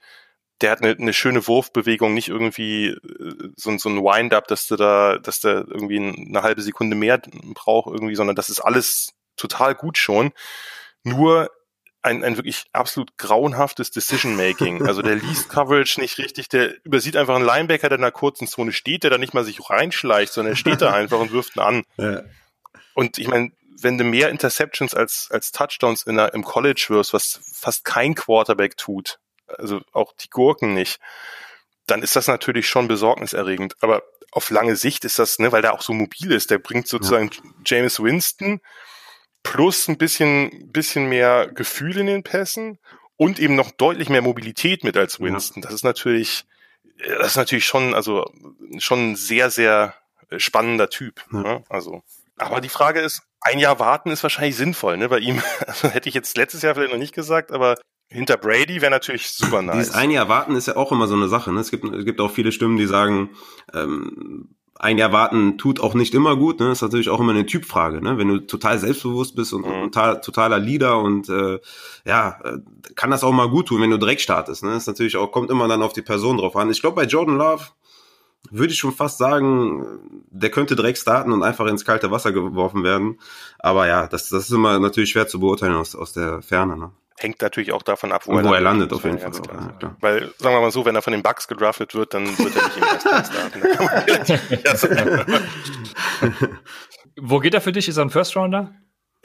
der 0.63 0.71
hat 0.71 0.83
eine, 0.83 0.93
eine 0.93 1.13
schöne 1.13 1.47
Wurfbewegung, 1.47 2.15
nicht 2.15 2.29
irgendwie 2.29 2.89
äh, 2.89 3.51
so, 3.57 3.77
so 3.79 3.89
ein 3.89 4.03
Wind-up, 4.03 4.47
dass 4.49 4.67
du 4.67 4.77
da, 4.77 5.19
dass 5.19 5.41
der 5.41 5.67
irgendwie 5.69 5.99
eine 5.99 6.43
halbe 6.43 6.63
Sekunde 6.63 6.97
mehr 6.97 7.21
braucht 7.55 7.93
irgendwie, 7.93 8.15
sondern 8.15 8.37
das 8.37 8.51
ist 8.51 8.61
alles 8.61 9.13
total 9.37 9.75
gut 9.75 9.99
schon. 9.99 10.33
Nur 11.03 11.51
ein, 12.03 12.25
ein 12.25 12.37
wirklich 12.37 12.65
absolut 12.73 13.17
grauenhaftes 13.17 13.91
Decision-Making. 13.93 14.87
Also 14.87 15.03
der 15.03 15.15
liest 15.15 15.49
Coverage 15.49 16.01
nicht 16.01 16.19
richtig, 16.19 16.49
der 16.49 16.85
übersieht 16.85 17.17
einfach 17.17 17.37
einen 17.37 17.45
Linebacker, 17.45 17.89
der 17.89 17.99
in 17.99 18.05
einer 18.05 18.13
kurzen 18.13 18.47
Zone 18.49 18.73
steht, 18.73 19.05
der 19.05 19.11
da 19.11 19.19
nicht 19.19 19.35
mal 19.35 19.45
sich 19.45 19.71
reinschleicht, 19.71 20.33
sondern 20.33 20.55
er 20.55 20.57
steht 20.57 20.83
da 20.83 20.93
einfach 20.93 21.21
und 21.21 21.33
wirft 21.33 21.57
ihn 21.57 21.61
an. 21.61 21.85
Ja. 21.97 22.23
Und 22.95 23.19
ich 23.19 23.29
meine, 23.29 23.53
wenn 23.81 23.99
du 23.99 24.05
mehr 24.05 24.31
Interceptions 24.31 24.95
als, 24.95 25.29
als 25.31 25.53
Touchdowns 25.53 26.03
in 26.03 26.17
der, 26.17 26.35
im 26.35 26.45
College 26.45 26.87
wirst, 26.89 27.13
was 27.13 27.41
fast 27.53 27.85
kein 27.85 28.15
Quarterback 28.15 28.77
tut, 28.77 29.19
also 29.47 29.81
auch 29.93 30.13
die 30.15 30.29
Gurken 30.29 30.75
nicht, 30.75 30.99
dann 31.87 32.03
ist 32.03 32.17
das 32.17 32.27
natürlich 32.27 32.69
schon 32.69 32.89
besorgniserregend. 32.89 33.77
Aber 33.81 34.03
auf 34.31 34.51
lange 34.51 34.77
Sicht 34.77 35.05
ist 35.05 35.19
das, 35.19 35.39
ne, 35.39 35.53
weil 35.53 35.63
der 35.63 35.75
auch 35.75 35.83
so 35.83 35.93
mobil 35.93 36.33
ist, 36.33 36.51
der 36.51 36.59
bringt 36.59 36.89
sozusagen 36.89 37.31
ja. 37.33 37.51
James 37.65 38.03
Winston 38.03 38.61
plus 39.43 39.89
ein 39.89 39.99
bisschen, 39.99 40.71
bisschen 40.73 41.09
mehr 41.09 41.49
Gefühl 41.49 41.99
in 41.99 42.07
den 42.07 42.23
Pässen 42.23 42.79
und 43.17 43.39
eben 43.39 43.55
noch 43.55 43.71
deutlich 43.71 44.09
mehr 44.09 44.23
Mobilität 44.23 44.85
mit 44.85 44.97
als 44.97 45.21
Winston. 45.21 45.63
Ja. 45.63 45.69
Das 45.69 45.75
ist 45.75 45.85
natürlich, 45.85 46.45
das 47.19 47.29
ist 47.29 47.37
natürlich 47.37 47.67
schon, 47.67 47.95
also 47.95 48.25
schon 48.79 49.13
ein 49.13 49.17
sehr, 49.17 49.51
sehr 49.51 49.95
spannender 50.37 50.89
Typ. 50.89 51.25
Ja. 51.33 51.43
Ne? 51.43 51.65
Also, 51.69 52.03
aber 52.39 52.61
die 52.61 52.69
Frage 52.69 53.01
ist, 53.01 53.23
ein 53.41 53.59
Jahr 53.59 53.79
warten 53.79 54.11
ist 54.11 54.23
wahrscheinlich 54.23 54.57
sinnvoll, 54.57 54.97
ne? 54.97 55.09
Bei 55.09 55.19
ihm, 55.19 55.43
also 55.67 55.89
hätte 55.89 56.09
ich 56.09 56.15
jetzt 56.15 56.37
letztes 56.37 56.63
Jahr 56.63 56.75
vielleicht 56.75 56.93
noch 56.93 56.99
nicht 56.99 57.15
gesagt, 57.15 57.53
aber 57.53 57.77
hinter 58.09 58.37
Brady 58.37 58.81
wäre 58.81 58.91
natürlich 58.91 59.31
super 59.31 59.63
nice. 59.63 59.77
Dieses 59.79 59.95
ein 59.95 60.11
Jahr 60.11 60.29
warten 60.29 60.55
ist 60.55 60.69
ja 60.69 60.77
auch 60.77 60.93
immer 60.93 61.07
so 61.07 61.15
eine 61.15 61.29
Sache. 61.29 61.53
Ne? 61.53 61.61
Es, 61.61 61.71
gibt, 61.71 61.85
es 61.85 62.05
gibt 62.05 62.21
auch 62.21 62.31
viele 62.31 62.53
Stimmen, 62.53 62.77
die 62.77 62.87
sagen, 62.87 63.31
ähm, 63.73 64.55
ein 64.83 64.99
Jahr 64.99 65.13
warten 65.13 65.59
tut 65.59 65.79
auch 65.79 65.95
nicht 65.95 66.13
immer 66.13 66.37
gut. 66.37 66.59
Ne? 66.59 66.69
Das 66.69 66.79
ist 66.79 66.83
natürlich 66.83 67.09
auch 67.09 67.21
immer 67.21 67.33
eine 67.33 67.47
Typfrage. 67.47 68.03
Ne? 68.03 68.19
Wenn 68.19 68.27
du 68.27 68.41
total 68.41 68.81
selbstbewusst 68.81 69.37
bist 69.37 69.53
und, 69.53 69.65
mhm. 69.65 69.85
total, 69.85 70.21
totaler 70.21 70.59
Leader 70.59 70.99
und 70.99 71.29
äh, 71.29 71.61
ja, 72.05 72.41
äh, 72.43 72.59
kann 72.97 73.13
das 73.13 73.23
auch 73.23 73.31
mal 73.31 73.49
gut 73.49 73.69
tun, 73.69 73.81
wenn 73.81 73.91
du 73.91 73.97
direkt 73.97 74.23
startest. 74.23 74.65
Ne? 74.65 74.71
Das 74.71 74.83
ist 74.83 74.87
natürlich 74.89 75.17
auch, 75.17 75.31
kommt 75.31 75.51
immer 75.51 75.69
dann 75.69 75.83
auf 75.83 75.93
die 75.93 76.03
Person 76.03 76.39
drauf 76.39 76.57
an. 76.57 76.69
Ich 76.71 76.81
glaube, 76.81 76.97
bei 76.97 77.05
Jordan 77.05 77.37
Love 77.37 77.63
würde 78.51 78.73
ich 78.73 78.79
schon 78.81 78.93
fast 78.93 79.19
sagen, 79.19 80.01
der 80.31 80.51
könnte 80.51 80.75
direkt 80.75 80.99
starten 80.99 81.31
und 81.31 81.45
einfach 81.45 81.67
ins 81.67 81.85
kalte 81.85 82.11
Wasser 82.11 82.33
geworfen 82.33 82.83
werden. 82.83 83.21
Aber 83.61 83.87
ja, 83.87 84.09
das, 84.09 84.31
das 84.31 84.47
ist 84.47 84.51
immer 84.51 84.81
natürlich 84.81 85.11
schwer 85.11 85.29
zu 85.29 85.39
beurteilen 85.39 85.77
aus, 85.77 85.95
aus 85.95 86.13
der 86.13 86.43
Ferne. 86.43 86.77
Ne? 86.77 86.91
Hängt 87.23 87.41
natürlich 87.43 87.73
auch 87.73 87.83
davon 87.83 88.13
ab, 88.13 88.27
wo, 88.27 88.37
er, 88.37 88.45
wo 88.45 88.53
er 88.53 88.61
landet. 88.61 88.93
auf 88.93 89.05
jeden 89.05 89.19
Fall. 89.19 89.31
Klar. 89.31 89.79
Ja, 89.81 89.97
Weil, 90.01 90.33
sagen 90.39 90.55
wir 90.55 90.61
mal 90.61 90.71
so, 90.71 90.85
wenn 90.85 90.95
er 90.95 91.03
von 91.03 91.13
den 91.13 91.23
Bugs 91.23 91.49
gedraftet 91.49 91.95
wird, 91.95 92.15
dann 92.15 92.27
wird 92.39 92.57
er 92.57 92.65
nicht 92.65 92.77
im 92.77 92.83
ersten 92.83 93.09
starten. 94.71 95.49
wo 97.21 97.39
geht 97.39 97.55
er 97.55 97.61
für 97.61 97.73
dich? 97.73 97.89
Ist 97.89 97.97
er 97.97 98.05
ein 98.05 98.11
First 98.11 98.37
Rounder? 98.37 98.75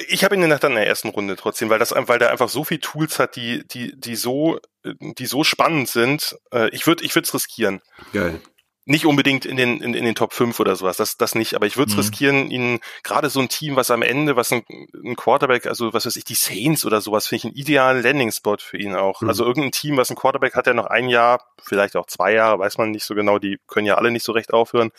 Ich 0.08 0.24
habe 0.24 0.36
ihn 0.36 0.48
dann 0.48 0.52
in 0.52 0.76
der 0.76 0.88
ersten 0.88 1.10
Runde 1.10 1.36
trotzdem, 1.36 1.70
weil 1.70 1.80
das, 1.80 1.92
weil 1.96 2.20
der 2.20 2.30
einfach 2.30 2.50
so 2.50 2.64
viel 2.64 2.80
Tools 2.80 3.18
hat, 3.18 3.36
die, 3.36 3.68
die, 3.68 4.00
die 4.00 4.16
so, 4.16 4.60
die 4.84 5.26
so 5.26 5.44
spannend 5.44 5.90
sind. 5.90 6.38
Äh, 6.54 6.70
ich 6.70 6.86
würde, 6.86 7.04
ich 7.04 7.16
würde 7.16 7.26
es 7.26 7.34
riskieren. 7.34 7.82
Geil 8.14 8.40
nicht 8.88 9.06
unbedingt 9.06 9.46
in 9.46 9.58
den, 9.58 9.82
in, 9.82 9.94
in 9.94 10.06
den 10.06 10.16
Top 10.16 10.32
5 10.32 10.60
oder 10.62 10.78
sowas, 10.78 10.96
das, 10.96 11.18
das 11.18 11.36
nicht, 11.36 11.56
aber 11.56 11.66
ich 11.66 11.76
würde 11.76 11.90
es 11.90 11.96
mhm. 11.96 12.00
riskieren, 12.00 12.50
ihnen 12.50 12.80
gerade 13.04 13.30
so 13.30 13.42
ein 13.42 13.50
Team, 13.50 13.76
was 13.76 13.92
am 13.92 14.02
Ende, 14.02 14.38
was 14.38 14.52
ein, 14.54 14.64
ein 15.04 15.18
Quarterback, 15.18 15.68
also 15.68 15.94
was 15.94 16.06
weiß 16.06 16.16
ich, 16.16 16.24
die 16.24 16.36
Saints 16.36 16.86
oder 16.86 17.02
sowas, 17.02 17.28
finde 17.28 17.40
ich 17.40 17.46
einen 17.46 17.56
idealen 17.56 18.02
Landing-Spot 18.02 18.58
für 18.60 18.78
ihn 18.78 18.96
auch. 18.96 19.22
Mhm. 19.22 19.28
Also 19.28 19.44
irgendein 19.44 19.74
Team, 19.74 19.98
was 19.98 20.10
ein 20.10 20.16
Quarterback 20.16 20.56
hat, 20.56 20.68
der 20.68 20.74
noch 20.74 20.86
ein 20.86 21.10
Jahr, 21.10 21.42
vielleicht 21.62 21.98
auch 21.98 22.06
zwei 22.06 22.32
Jahre, 22.32 22.60
weiß 22.60 22.78
man 22.78 22.92
nicht 22.92 23.04
so 23.04 23.14
genau, 23.14 23.40
die 23.40 23.60
können 23.68 23.86
ja 23.86 23.96
alle 23.96 24.10
nicht 24.10 24.24
so 24.24 24.32
recht 24.32 24.54
aufhören, 24.54 24.92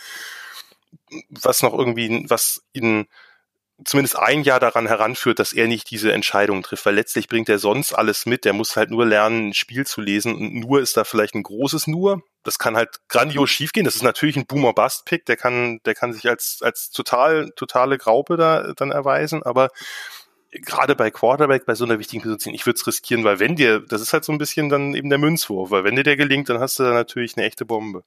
was 1.31 1.63
noch 1.63 1.73
irgendwie, 1.73 2.27
was 2.29 2.63
ihnen 2.75 3.09
zumindest 3.85 4.19
ein 4.19 4.43
Jahr 4.43 4.61
daran 4.61 4.87
heranführt, 4.87 5.39
dass 5.39 5.53
er 5.53 5.67
nicht 5.67 5.91
diese 5.91 6.13
Entscheidung 6.13 6.63
trifft, 6.63 6.85
weil 6.85 6.95
letztlich 6.95 7.29
bringt 7.29 7.49
er 7.49 7.59
sonst 7.59 7.93
alles 7.93 8.27
mit. 8.27 8.45
Der 8.45 8.53
muss 8.53 8.77
halt 8.77 8.91
nur 8.91 9.07
lernen, 9.07 9.49
ein 9.49 9.55
Spiel 9.55 9.87
zu 9.87 10.01
lesen 10.01 10.35
und 10.35 10.55
nur 10.55 10.81
ist 10.81 10.97
da 10.97 11.05
vielleicht 11.05 11.35
ein 11.35 11.43
großes 11.43 11.87
Nur. 11.87 12.23
Das 12.49 12.59
kann 12.59 12.77
halt 12.77 12.97
grandios 13.09 13.51
schiefgehen. 13.51 13.85
Das 13.85 13.95
ist 13.95 14.03
natürlich 14.03 14.37
ein 14.37 14.47
Boomer-Bust-Pick. 14.47 15.27
Der 15.27 15.37
kann, 15.37 15.81
der 15.85 15.95
kann 15.95 16.15
sich 16.15 16.29
als, 16.29 16.61
als 16.63 16.91
total, 16.91 17.51
totale 17.57 17.99
Graupe 17.99 18.39
da 18.39 18.73
dann 18.75 18.91
erweisen. 18.91 19.43
Aber 19.43 19.69
gerade 20.51 20.97
bei 20.97 21.11
Quarterback, 21.11 21.67
bei 21.67 21.75
so 21.75 21.85
einer 21.85 21.99
wichtigen 21.99 22.23
Position, 22.23 22.55
ich 22.55 22.65
würde 22.65 22.79
es 22.79 22.87
riskieren, 22.87 23.25
weil 23.25 23.39
wenn 23.39 23.57
dir, 23.57 23.81
das 23.81 24.01
ist 24.01 24.13
halt 24.13 24.25
so 24.25 24.33
ein 24.33 24.39
bisschen 24.39 24.69
dann 24.69 24.95
eben 24.95 25.11
der 25.11 25.19
Münzwurf, 25.19 25.71
weil 25.71 25.85
wenn 25.85 25.97
dir 25.97 26.05
der 26.05 26.17
gelingt, 26.17 26.49
dann 26.49 26.59
hast 26.59 26.79
du 26.79 26.85
da 26.85 26.93
natürlich 26.95 27.37
eine 27.37 27.47
echte 27.47 27.67
Bombe. 27.67 28.03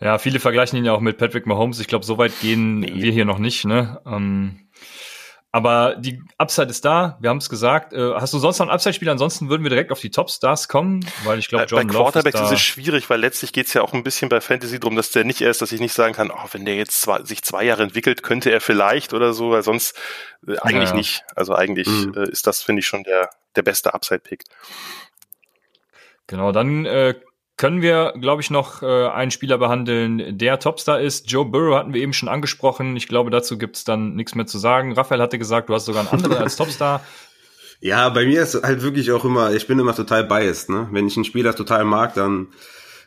Ja, 0.00 0.18
viele 0.18 0.40
vergleichen 0.40 0.78
ihn 0.78 0.84
ja 0.84 0.92
auch 0.92 1.00
mit 1.00 1.18
Patrick 1.18 1.46
Mahomes. 1.46 1.78
Ich 1.78 1.86
glaube, 1.86 2.04
so 2.04 2.18
weit 2.18 2.32
gehen 2.40 2.80
nee. 2.80 2.92
wir 2.94 3.12
hier 3.12 3.24
noch 3.24 3.38
nicht. 3.38 3.64
Ne? 3.66 4.00
Ähm, 4.06 4.68
aber 5.50 5.96
die 5.96 6.22
Upside 6.36 6.68
ist 6.68 6.84
da, 6.84 7.16
wir 7.20 7.30
haben 7.30 7.38
es 7.38 7.48
gesagt. 7.48 7.94
Äh, 7.94 8.14
hast 8.14 8.34
du 8.34 8.38
sonst 8.38 8.58
noch 8.58 8.66
einen 8.66 8.74
Upside-Spieler? 8.74 9.12
Ansonsten 9.12 9.48
würden 9.48 9.62
wir 9.62 9.70
direkt 9.70 9.90
auf 9.90 10.00
die 10.00 10.10
Top-Stars 10.10 10.68
kommen, 10.68 11.00
weil 11.24 11.38
ich 11.38 11.48
glaube, 11.48 11.64
John 11.64 11.86
Bei 11.86 11.92
Quarterback 11.94 12.34
ist, 12.34 12.40
ist, 12.42 12.52
es 12.52 12.60
schwierig, 12.60 13.08
weil 13.08 13.20
letztlich 13.20 13.54
geht 13.54 13.66
es 13.66 13.72
ja 13.72 13.80
auch 13.80 13.94
ein 13.94 14.02
bisschen 14.02 14.28
bei 14.28 14.42
Fantasy 14.42 14.78
drum, 14.78 14.94
dass 14.94 15.10
der 15.10 15.24
nicht 15.24 15.40
erst, 15.40 15.62
dass 15.62 15.72
ich 15.72 15.80
nicht 15.80 15.94
sagen 15.94 16.12
kann, 16.12 16.30
oh, 16.30 16.48
wenn 16.52 16.66
der 16.66 16.76
jetzt 16.76 17.00
zwei, 17.00 17.22
sich 17.22 17.42
zwei 17.42 17.64
Jahre 17.64 17.82
entwickelt, 17.82 18.22
könnte 18.22 18.50
er 18.50 18.60
vielleicht 18.60 19.14
oder 19.14 19.32
so, 19.32 19.50
weil 19.52 19.62
sonst 19.62 19.98
äh, 20.46 20.58
eigentlich 20.58 20.90
ja. 20.90 20.96
nicht. 20.96 21.24
Also 21.34 21.54
eigentlich 21.54 21.88
mhm. 21.88 22.12
äh, 22.14 22.28
ist 22.28 22.46
das, 22.46 22.60
finde 22.60 22.80
ich, 22.80 22.86
schon 22.86 23.04
der, 23.04 23.30
der 23.56 23.62
beste 23.62 23.94
Upside-Pick. 23.94 24.44
Genau, 26.26 26.52
dann 26.52 26.84
äh, 26.84 27.14
können 27.58 27.82
wir, 27.82 28.14
glaube 28.18 28.40
ich, 28.40 28.50
noch 28.50 28.82
äh, 28.82 29.08
einen 29.08 29.30
Spieler 29.30 29.58
behandeln, 29.58 30.38
der 30.38 30.58
Topstar 30.58 31.00
ist. 31.00 31.30
Joe 31.30 31.44
Burrow 31.44 31.76
hatten 31.76 31.92
wir 31.92 32.00
eben 32.00 32.14
schon 32.14 32.28
angesprochen. 32.28 32.96
Ich 32.96 33.08
glaube, 33.08 33.30
dazu 33.30 33.58
gibt's 33.58 33.84
dann 33.84 34.14
nichts 34.14 34.34
mehr 34.34 34.46
zu 34.46 34.58
sagen. 34.58 34.94
Raphael 34.94 35.20
hatte 35.20 35.38
gesagt, 35.38 35.68
du 35.68 35.74
hast 35.74 35.84
sogar 35.84 36.02
einen 36.02 36.10
anderen 36.10 36.38
als 36.38 36.56
Topstar. 36.56 37.04
Ja, 37.80 38.08
bei 38.08 38.26
mir 38.26 38.42
ist 38.42 38.60
halt 38.60 38.82
wirklich 38.82 39.12
auch 39.12 39.24
immer, 39.24 39.52
ich 39.52 39.68
bin 39.68 39.78
immer 39.78 39.94
total 39.94 40.24
biased, 40.24 40.68
ne? 40.68 40.88
Wenn 40.90 41.06
ich 41.06 41.16
einen 41.16 41.24
Spieler 41.24 41.54
total 41.54 41.84
mag, 41.84 42.12
dann 42.14 42.48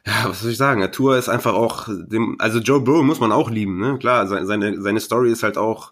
ja, 0.06 0.30
was 0.30 0.42
soll 0.42 0.52
ich 0.52 0.58
sagen? 0.58 0.90
Tour 0.92 1.18
ist 1.18 1.30
einfach 1.30 1.54
auch, 1.54 1.88
dem, 1.90 2.38
also 2.40 2.60
Joe 2.60 2.80
Burrow 2.80 3.04
muss 3.04 3.20
man 3.20 3.34
auch 3.34 3.50
lieben, 3.50 3.80
ne? 3.80 3.98
Klar, 4.00 4.26
seine, 4.28 4.82
seine 4.82 5.00
Story 5.02 5.30
ist 5.30 5.44
halt 5.44 5.58
auch 5.58 5.92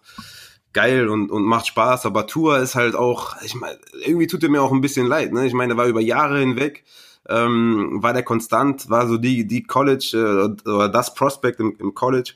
geil 0.72 1.08
und, 1.08 1.30
und 1.30 1.44
macht 1.44 1.66
Spaß, 1.66 2.06
aber 2.06 2.26
Tour 2.26 2.58
ist 2.58 2.74
halt 2.74 2.94
auch, 2.94 3.36
ich 3.42 3.54
meine, 3.54 3.78
irgendwie 4.04 4.26
tut 4.26 4.42
er 4.42 4.48
mir 4.48 4.62
auch 4.62 4.72
ein 4.72 4.80
bisschen 4.80 5.06
leid, 5.06 5.32
ne? 5.32 5.46
Ich 5.46 5.52
meine, 5.52 5.74
er 5.74 5.76
war 5.76 5.86
über 5.86 6.00
Jahre 6.00 6.40
hinweg, 6.40 6.84
ähm, 7.30 7.98
war 8.02 8.12
der 8.12 8.22
konstant, 8.22 8.90
war 8.90 9.06
so 9.06 9.16
die, 9.16 9.46
die 9.46 9.62
College 9.62 10.56
äh, 10.64 10.68
oder 10.68 10.88
das 10.88 11.14
Prospect 11.14 11.60
im, 11.60 11.76
im 11.78 11.94
College. 11.94 12.34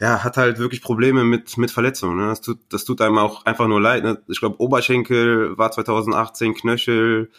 Ja, 0.00 0.22
hat 0.22 0.36
halt 0.36 0.58
wirklich 0.58 0.80
Probleme 0.80 1.24
mit, 1.24 1.56
mit 1.58 1.70
Verletzungen. 1.72 2.18
Ne? 2.18 2.26
Das, 2.26 2.40
tut, 2.40 2.58
das 2.68 2.84
tut 2.84 3.00
einem 3.00 3.18
auch 3.18 3.46
einfach 3.46 3.66
nur 3.66 3.80
leid. 3.80 4.04
Ne? 4.04 4.22
Ich 4.28 4.38
glaube, 4.38 4.60
Oberschenkel 4.60 5.58
war 5.58 5.72
2018, 5.72 6.54
Knöchel, 6.54 7.30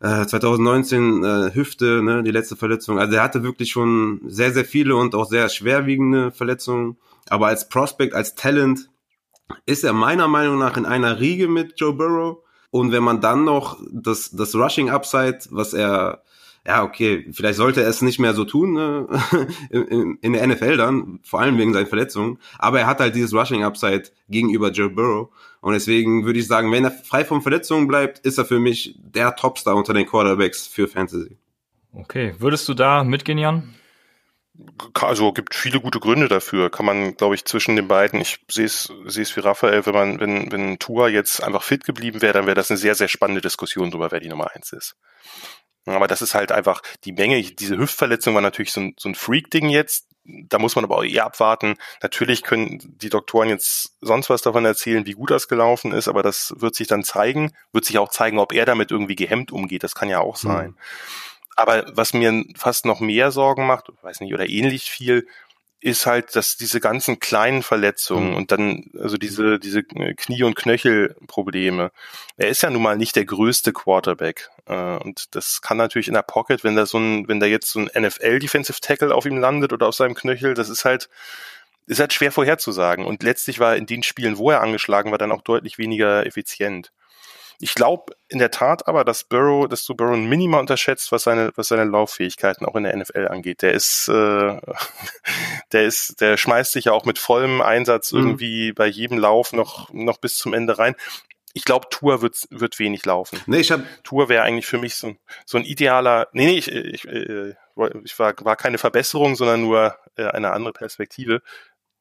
2019 0.00 1.24
äh, 1.24 1.54
Hüfte, 1.54 2.02
ne, 2.02 2.22
die 2.22 2.30
letzte 2.30 2.56
Verletzung. 2.56 2.98
Also 2.98 3.16
er 3.16 3.22
hatte 3.22 3.42
wirklich 3.42 3.70
schon 3.70 4.20
sehr, 4.26 4.52
sehr 4.52 4.64
viele 4.64 4.94
und 4.94 5.14
auch 5.14 5.24
sehr 5.24 5.48
schwerwiegende 5.48 6.32
Verletzungen. 6.32 6.98
Aber 7.28 7.46
als 7.46 7.68
Prospect, 7.68 8.14
als 8.14 8.34
Talent 8.34 8.90
ist 9.64 9.84
er 9.84 9.92
meiner 9.92 10.28
Meinung 10.28 10.58
nach 10.58 10.76
in 10.76 10.86
einer 10.86 11.18
Riege 11.18 11.48
mit 11.48 11.80
Joe 11.80 11.94
Burrow. 11.94 12.38
Und 12.70 12.92
wenn 12.92 13.02
man 13.02 13.20
dann 13.20 13.44
noch 13.44 13.78
das, 13.90 14.30
das 14.30 14.54
Rushing 14.54 14.90
Upside, 14.90 15.38
was 15.50 15.72
er 15.72 16.22
ja, 16.66 16.82
okay, 16.82 17.24
vielleicht 17.30 17.58
sollte 17.58 17.82
er 17.82 17.88
es 17.88 18.02
nicht 18.02 18.18
mehr 18.18 18.34
so 18.34 18.44
tun 18.44 18.72
ne? 18.72 19.06
in, 19.70 20.18
in, 20.20 20.32
der 20.32 20.46
NFL 20.46 20.76
dann, 20.76 21.20
vor 21.22 21.40
allem 21.40 21.58
wegen 21.58 21.72
seinen 21.72 21.86
Verletzungen. 21.86 22.38
Aber 22.58 22.80
er 22.80 22.86
hat 22.88 22.98
halt 22.98 23.14
dieses 23.14 23.32
Rushing 23.32 23.62
Upside 23.62 24.04
gegenüber 24.28 24.70
Joe 24.70 24.90
Burrow. 24.90 25.28
Und 25.60 25.74
deswegen 25.74 26.24
würde 26.24 26.40
ich 26.40 26.46
sagen, 26.48 26.72
wenn 26.72 26.84
er 26.84 26.90
frei 26.90 27.24
von 27.24 27.40
Verletzungen 27.40 27.86
bleibt, 27.86 28.18
ist 28.20 28.38
er 28.38 28.44
für 28.44 28.58
mich 28.58 28.98
der 28.98 29.36
Topstar 29.36 29.76
unter 29.76 29.94
den 29.94 30.06
Quarterbacks 30.06 30.66
für 30.66 30.88
Fantasy. 30.88 31.36
Okay, 31.92 32.34
würdest 32.38 32.68
du 32.68 32.74
da 32.74 33.04
mitgehen, 33.04 33.38
Jan? 33.38 33.74
Also 34.94 35.32
gibt 35.32 35.54
viele 35.54 35.80
gute 35.80 36.00
Gründe 36.00 36.28
dafür. 36.28 36.70
Kann 36.70 36.86
man, 36.86 37.16
glaube 37.16 37.34
ich, 37.34 37.44
zwischen 37.44 37.76
den 37.76 37.88
beiden. 37.88 38.20
Ich 38.20 38.38
sehe 38.50 38.64
es, 38.64 38.92
sehe 39.06 39.22
es 39.22 39.36
wie 39.36 39.40
Raphael, 39.40 39.86
wenn 39.86 39.94
man, 39.94 40.20
wenn, 40.20 40.52
wenn 40.52 40.78
Tua 40.78 41.08
jetzt 41.08 41.42
einfach 41.42 41.62
fit 41.62 41.84
geblieben 41.84 42.22
wäre, 42.22 42.32
dann 42.32 42.46
wäre 42.46 42.54
das 42.54 42.70
eine 42.70 42.78
sehr, 42.78 42.94
sehr 42.94 43.08
spannende 43.08 43.40
Diskussion 43.40 43.90
darüber, 43.90 44.10
wer 44.12 44.20
die 44.20 44.28
Nummer 44.28 44.50
eins 44.54 44.72
ist. 44.72 44.96
Aber 45.86 46.08
das 46.08 46.20
ist 46.20 46.34
halt 46.34 46.50
einfach 46.50 46.82
die 47.04 47.12
Menge. 47.12 47.40
Diese 47.42 47.78
Hüftverletzung 47.78 48.34
war 48.34 48.42
natürlich 48.42 48.72
so 48.72 48.80
ein, 48.80 48.94
so 48.98 49.08
ein 49.08 49.14
Freak-Ding 49.14 49.68
jetzt. 49.68 50.08
Da 50.24 50.58
muss 50.58 50.74
man 50.74 50.84
aber 50.84 50.98
auch 50.98 51.04
eher 51.04 51.24
abwarten. 51.24 51.76
Natürlich 52.02 52.42
können 52.42 52.80
die 52.82 53.10
Doktoren 53.10 53.48
jetzt 53.48 53.96
sonst 54.00 54.28
was 54.28 54.42
davon 54.42 54.64
erzählen, 54.64 55.06
wie 55.06 55.12
gut 55.12 55.30
das 55.30 55.46
gelaufen 55.46 55.92
ist, 55.92 56.08
aber 56.08 56.24
das 56.24 56.52
wird 56.58 56.74
sich 56.74 56.88
dann 56.88 57.04
zeigen. 57.04 57.52
Wird 57.72 57.84
sich 57.84 57.98
auch 57.98 58.08
zeigen, 58.08 58.40
ob 58.40 58.52
er 58.52 58.64
damit 58.64 58.90
irgendwie 58.90 59.14
gehemmt 59.14 59.52
umgeht. 59.52 59.84
Das 59.84 59.94
kann 59.94 60.08
ja 60.08 60.18
auch 60.18 60.34
sein. 60.34 60.70
Mhm. 60.70 60.76
Aber 61.56 61.86
was 61.88 62.12
mir 62.12 62.44
fast 62.54 62.84
noch 62.84 63.00
mehr 63.00 63.30
Sorgen 63.30 63.66
macht, 63.66 63.90
weiß 64.02 64.20
nicht, 64.20 64.34
oder 64.34 64.48
ähnlich 64.48 64.84
viel, 64.90 65.26
ist 65.80 66.06
halt, 66.06 66.34
dass 66.34 66.56
diese 66.56 66.80
ganzen 66.80 67.20
kleinen 67.20 67.62
Verletzungen 67.62 68.30
mhm. 68.30 68.36
und 68.36 68.50
dann, 68.52 68.90
also 68.98 69.16
diese, 69.16 69.58
diese 69.58 69.82
Knie- 69.84 70.42
und 70.42 70.56
Knöchelprobleme. 70.56 71.92
Er 72.36 72.48
ist 72.48 72.62
ja 72.62 72.70
nun 72.70 72.82
mal 72.82 72.96
nicht 72.96 73.14
der 73.14 73.24
größte 73.24 73.72
Quarterback. 73.72 74.50
Äh, 74.66 74.96
und 74.96 75.34
das 75.36 75.60
kann 75.62 75.76
natürlich 75.76 76.08
in 76.08 76.14
der 76.14 76.22
Pocket, 76.22 76.64
wenn 76.64 76.76
da 76.76 76.86
so 76.86 76.98
ein, 76.98 77.28
wenn 77.28 77.40
da 77.40 77.46
jetzt 77.46 77.70
so 77.70 77.80
ein 77.80 77.90
NFL-Defensive 77.94 78.80
Tackle 78.80 79.14
auf 79.14 79.26
ihm 79.26 79.38
landet 79.38 79.72
oder 79.72 79.86
auf 79.86 79.94
seinem 79.94 80.14
Knöchel, 80.14 80.54
das 80.54 80.70
ist 80.70 80.84
halt, 80.84 81.08
ist 81.86 82.00
halt 82.00 82.12
schwer 82.12 82.32
vorherzusagen. 82.32 83.04
Und 83.04 83.22
letztlich 83.22 83.60
war 83.60 83.76
in 83.76 83.86
den 83.86 84.02
Spielen, 84.02 84.38
wo 84.38 84.50
er 84.50 84.62
angeschlagen 84.62 85.10
war, 85.10 85.18
dann 85.18 85.32
auch 85.32 85.42
deutlich 85.42 85.78
weniger 85.78 86.26
effizient. 86.26 86.90
Ich 87.60 87.74
glaube 87.74 88.14
in 88.28 88.38
der 88.38 88.50
Tat 88.50 88.86
aber, 88.88 89.04
dass 89.04 89.24
Burrow, 89.24 89.68
dass 89.68 89.84
du 89.84 89.94
Burrow 89.94 90.14
ein 90.14 90.28
Minima 90.28 90.58
unterschätzt, 90.58 91.12
was 91.12 91.22
seine, 91.22 91.52
was 91.56 91.68
seine 91.68 91.84
Lauffähigkeiten 91.84 92.66
auch 92.66 92.74
in 92.74 92.84
der 92.84 92.96
NFL 92.96 93.28
angeht. 93.28 93.62
Der 93.62 93.72
ist, 93.72 94.08
äh, 94.08 94.60
der 95.72 95.84
ist, 95.84 96.20
der 96.20 96.36
schmeißt 96.36 96.72
sich 96.72 96.86
ja 96.86 96.92
auch 96.92 97.04
mit 97.04 97.18
vollem 97.18 97.60
Einsatz 97.60 98.12
mhm. 98.12 98.20
irgendwie 98.20 98.72
bei 98.72 98.86
jedem 98.86 99.18
Lauf 99.18 99.52
noch, 99.52 99.92
noch 99.92 100.18
bis 100.18 100.36
zum 100.36 100.54
Ende 100.54 100.78
rein. 100.78 100.94
Ich 101.54 101.64
glaube, 101.64 101.86
Tour 101.88 102.20
wird, 102.20 102.46
wird 102.50 102.78
wenig 102.78 103.06
laufen. 103.06 103.40
Nee, 103.46 103.60
ich 103.60 103.72
hab 103.72 103.80
Tour 104.04 104.28
wäre 104.28 104.42
eigentlich 104.42 104.66
für 104.66 104.76
mich 104.76 104.96
so, 104.96 105.14
so 105.46 105.56
ein 105.56 105.64
idealer, 105.64 106.28
nee, 106.32 106.44
nee, 106.44 106.58
ich, 106.58 106.70
ich, 106.70 107.08
äh, 107.08 107.54
ich 108.04 108.18
war, 108.18 108.34
war 108.42 108.56
keine 108.56 108.76
Verbesserung, 108.76 109.36
sondern 109.36 109.62
nur 109.62 109.96
äh, 110.16 110.26
eine 110.26 110.52
andere 110.52 110.74
Perspektive. 110.74 111.40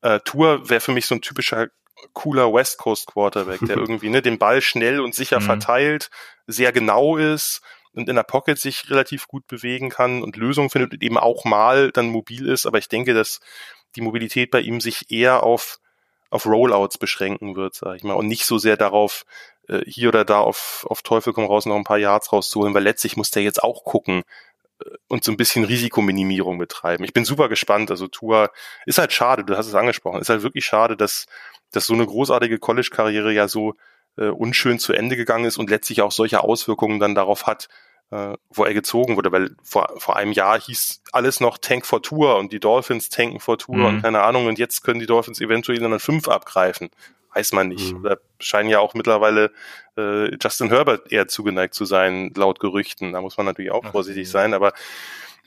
Äh, 0.02 0.20
Tour 0.26 0.70
wäre 0.70 0.82
für 0.82 0.92
mich 0.92 1.06
so 1.06 1.16
ein 1.16 1.22
typischer 1.22 1.68
cooler 2.14 2.54
West 2.54 2.78
Coast 2.78 3.08
Quarterback, 3.08 3.62
der 3.62 3.78
irgendwie 3.78 4.10
ne, 4.10 4.22
den 4.22 4.38
Ball 4.38 4.62
schnell 4.62 5.00
und 5.00 5.16
sicher 5.16 5.40
mhm. 5.40 5.46
verteilt, 5.46 6.10
sehr 6.48 6.72
genau 6.72 7.18
ist 7.18 7.62
und 7.94 8.10
in 8.10 8.16
der 8.16 8.24
Pocket 8.24 8.60
sich 8.60 8.90
relativ 8.90 9.28
gut 9.28 9.48
bewegen 9.48 9.90
kann 9.90 10.22
und 10.22 10.36
Lösungen 10.36 10.70
findet 10.70 10.94
und 10.94 11.04
eben 11.04 11.18
auch 11.18 11.46
mal 11.46 11.92
dann 11.92 12.10
mobil 12.10 12.48
ist. 12.48 12.66
Aber 12.66 12.78
ich 12.78 12.90
denke, 12.90 13.14
dass 13.14 13.40
die 13.96 14.02
Mobilität 14.02 14.52
bei 14.52 14.60
ihm 14.60 14.82
sich 14.82 15.12
eher 15.12 15.44
auf, 15.44 15.80
auf 16.30 16.46
Rollouts 16.46 16.98
beschränken 16.98 17.56
wird, 17.56 17.76
sag 17.76 17.96
ich 17.96 18.04
mal, 18.04 18.14
und 18.14 18.28
nicht 18.28 18.46
so 18.46 18.58
sehr 18.58 18.76
darauf, 18.76 19.26
äh, 19.70 19.82
hier 19.86 20.10
oder 20.10 20.26
da 20.26 20.40
auf, 20.40 20.86
auf 20.90 21.02
Teufel 21.02 21.34
komm 21.34 21.46
raus 21.46 21.66
noch 21.66 21.76
ein 21.76 21.86
paar 21.86 21.98
Yards 21.98 22.32
rauszuholen, 22.34 22.74
weil 22.74 22.84
letztlich 22.84 23.16
muss 23.16 23.32
der 23.32 23.44
jetzt 23.44 23.64
auch 23.64 23.86
gucken, 23.86 24.24
äh, 24.84 24.90
und 25.08 25.24
so 25.24 25.32
ein 25.32 25.38
bisschen 25.38 25.64
Risikominimierung 25.64 26.58
betreiben. 26.58 27.04
Ich 27.06 27.14
bin 27.14 27.26
super 27.26 27.50
gespannt. 27.50 27.92
Also 27.92 28.08
Tua 28.08 28.50
ist 28.86 28.98
halt 28.98 29.14
schade, 29.14 29.46
du 29.46 29.56
hast 29.58 29.68
es 29.68 29.76
angesprochen, 29.76 30.20
ist 30.20 30.30
halt 30.30 30.44
wirklich 30.44 30.66
schade, 30.66 30.98
dass 30.98 31.26
dass 31.76 31.86
so 31.86 31.94
eine 31.94 32.06
großartige 32.06 32.60
College-Karriere 32.60 33.34
ja 33.34 33.48
so 33.48 33.76
äh, 34.18 34.28
unschön 34.28 34.80
zu 34.80 34.94
Ende 34.94 35.16
gegangen 35.16 35.46
ist 35.46 35.58
und 35.58 35.70
letztlich 35.70 36.02
auch 36.02 36.12
solche 36.12 36.44
Auswirkungen 36.44 37.00
dann 37.00 37.16
darauf 37.16 37.48
hat, 37.48 37.68
äh, 38.12 38.36
wo 38.50 38.64
er 38.64 38.74
gezogen 38.74 39.16
wurde, 39.16 39.32
weil 39.32 39.56
vor, 39.64 39.94
vor 39.98 40.16
einem 40.16 40.32
Jahr 40.32 40.60
hieß 40.60 41.02
alles 41.12 41.40
noch 41.40 41.58
Tank 41.58 41.86
for 41.86 42.02
Tour 42.02 42.38
und 42.38 42.54
die 42.54 42.60
Dolphins 42.60 43.10
tanken 43.10 43.40
for 43.40 43.58
Tour 43.58 43.78
mhm. 43.78 43.86
und 43.86 44.02
keine 44.02 44.22
Ahnung 44.22 44.48
und 44.48 44.60
jetzt 44.60 44.84
können 44.84 45.00
die 45.00 45.06
Dolphins 45.06 45.42
eventuell 45.42 45.80
dann 45.80 46.00
fünf 46.00 46.28
abgreifen. 46.28 46.90
Weiß 47.34 47.52
man 47.52 47.68
nicht. 47.68 47.92
Mhm. 47.92 48.06
Oder 48.06 48.20
scheinen 48.40 48.70
ja 48.70 48.80
auch 48.80 48.94
mittlerweile 48.94 49.52
äh, 49.98 50.34
Justin 50.42 50.70
Herbert 50.70 51.12
eher 51.12 51.28
zugeneigt 51.28 51.74
zu 51.74 51.84
sein, 51.84 52.32
laut 52.36 52.62
Gerüchten. 52.62 53.12
Da 53.12 53.20
muss 53.20 53.36
man 53.36 53.46
natürlich 53.46 53.72
auch 53.72 53.86
vorsichtig 53.92 54.30
sein, 54.30 54.54
aber 54.54 54.72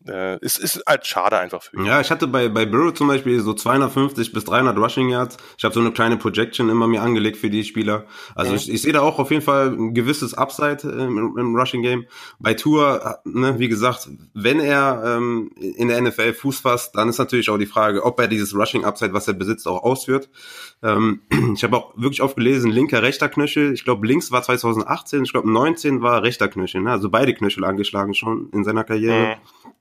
äh, 0.07 0.39
es 0.41 0.59
ist 0.59 0.83
halt 0.87 1.07
schade 1.07 1.39
einfach 1.39 1.63
für 1.63 1.77
ihn. 1.77 1.85
Ja, 1.85 2.01
ich 2.01 2.11
hatte 2.11 2.27
bei, 2.27 2.49
bei 2.49 2.67
Burrow 2.67 2.93
zum 2.95 3.09
Beispiel 3.09 3.41
so 3.41 3.55
250 3.55 4.33
bis 4.33 4.45
300 4.45 4.77
Rushing 4.77 5.09
Yards. 5.09 5.37
Ich 5.57 5.65
habe 5.65 5.75
so 5.75 5.81
eine 5.81 5.93
kleine 5.93 6.17
Projection 6.17 6.69
immer 6.69 6.87
mir 6.87 7.03
angelegt 7.03 7.37
für 7.37 7.51
die 7.51 7.65
Spieler. 7.65 8.07
Also 8.35 8.53
ja. 8.53 8.57
ich, 8.57 8.73
ich 8.73 8.83
sehe 8.83 8.93
da 8.93 9.01
auch 9.01 9.19
auf 9.19 9.31
jeden 9.31 9.43
Fall 9.43 9.69
ein 9.69 9.95
gewisses 9.95 10.35
Upside 10.35 10.89
im, 10.89 11.37
im 11.37 11.57
Rushing 11.57 11.83
Game. 11.83 12.07
Bei 12.39 12.55
Tour, 12.55 13.21
ne, 13.25 13.59
wie 13.59 13.69
gesagt, 13.69 14.09
wenn 14.35 14.61
er 14.61 15.03
ähm, 15.05 15.51
in 15.57 15.89
der 15.89 16.01
NFL 16.01 16.35
Fuß 16.35 16.61
fasst, 16.61 16.95
dann 16.95 17.09
ist 17.09 17.19
natürlich 17.19 17.51
auch 17.51 17.59
die 17.59 17.67
Frage, 17.67 18.05
ob 18.05 18.21
er 18.21 18.29
dieses 18.29 18.55
Rushing 18.55 18.85
Upside, 18.85 19.13
was 19.13 19.29
er 19.29 19.35
besitzt, 19.35 19.67
auch 19.67 19.83
ausführt. 19.83 20.31
Ähm, 20.83 21.23
ich 21.55 21.65
habe 21.65 21.77
auch 21.77 21.97
wirklich 21.97 22.23
oft 22.23 22.37
gelesen, 22.37 22.71
linker, 22.71 23.03
rechter 23.03 23.29
Knöchel. 23.29 23.73
Ich 23.73 23.85
glaube, 23.85 24.07
links 24.07 24.31
war 24.31 24.43
2018, 24.43 25.25
ich 25.25 25.33
glaube 25.33 25.51
19 25.51 26.03
war 26.03 26.23
rechter 26.23 26.49
Knöchel. 26.49 26.83
Ne? 26.83 26.91
Also 26.91 27.11
beide 27.11 27.35
Knöchel 27.35 27.65
angeschlagen 27.65 28.15
schon 28.15 28.51
in 28.53 28.65
seiner 28.65 28.85
Karriere. 28.85 29.37
Mhm. 29.37 29.73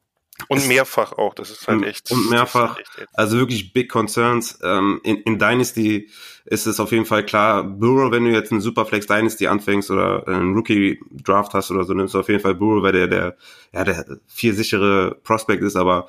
Und 0.50 0.68
mehrfach 0.68 1.14
auch, 1.14 1.34
das 1.34 1.50
ist 1.50 1.68
halt 1.68 1.84
echt. 1.84 2.12
Und 2.12 2.30
mehrfach, 2.30 2.78
echt 2.78 3.08
also 3.14 3.38
wirklich 3.38 3.74
big 3.74 3.90
concerns. 3.90 4.60
Ähm, 4.64 5.02
in, 5.04 5.18
in 5.24 5.40
Dynasty 5.40 6.10
ist 6.46 6.68
es 6.68 6.80
auf 6.80 6.92
jeden 6.92 7.06
Fall 7.06 7.26
klar, 7.26 7.64
Burrow, 7.64 8.12
wenn 8.12 8.24
du 8.24 8.32
jetzt 8.32 8.52
einen 8.52 8.62
Superflex 8.62 9.08
Dynasty 9.08 9.48
anfängst 9.48 9.90
oder 9.90 10.28
einen 10.28 10.54
Rookie 10.56 11.00
Draft 11.12 11.54
hast 11.54 11.72
oder 11.72 11.84
so, 11.84 11.94
nimmst 11.94 12.14
du 12.14 12.20
auf 12.20 12.30
jeden 12.30 12.40
Fall 12.40 12.56
Burrow, 12.56 12.84
weil 12.84 12.94
der, 12.94 13.08
der, 13.08 13.38
ja, 13.74 13.84
der 13.84 14.20
viel 14.28 14.54
sichere 14.54 15.16
Prospect 15.24 15.64
ist, 15.64 15.76
aber 15.76 16.08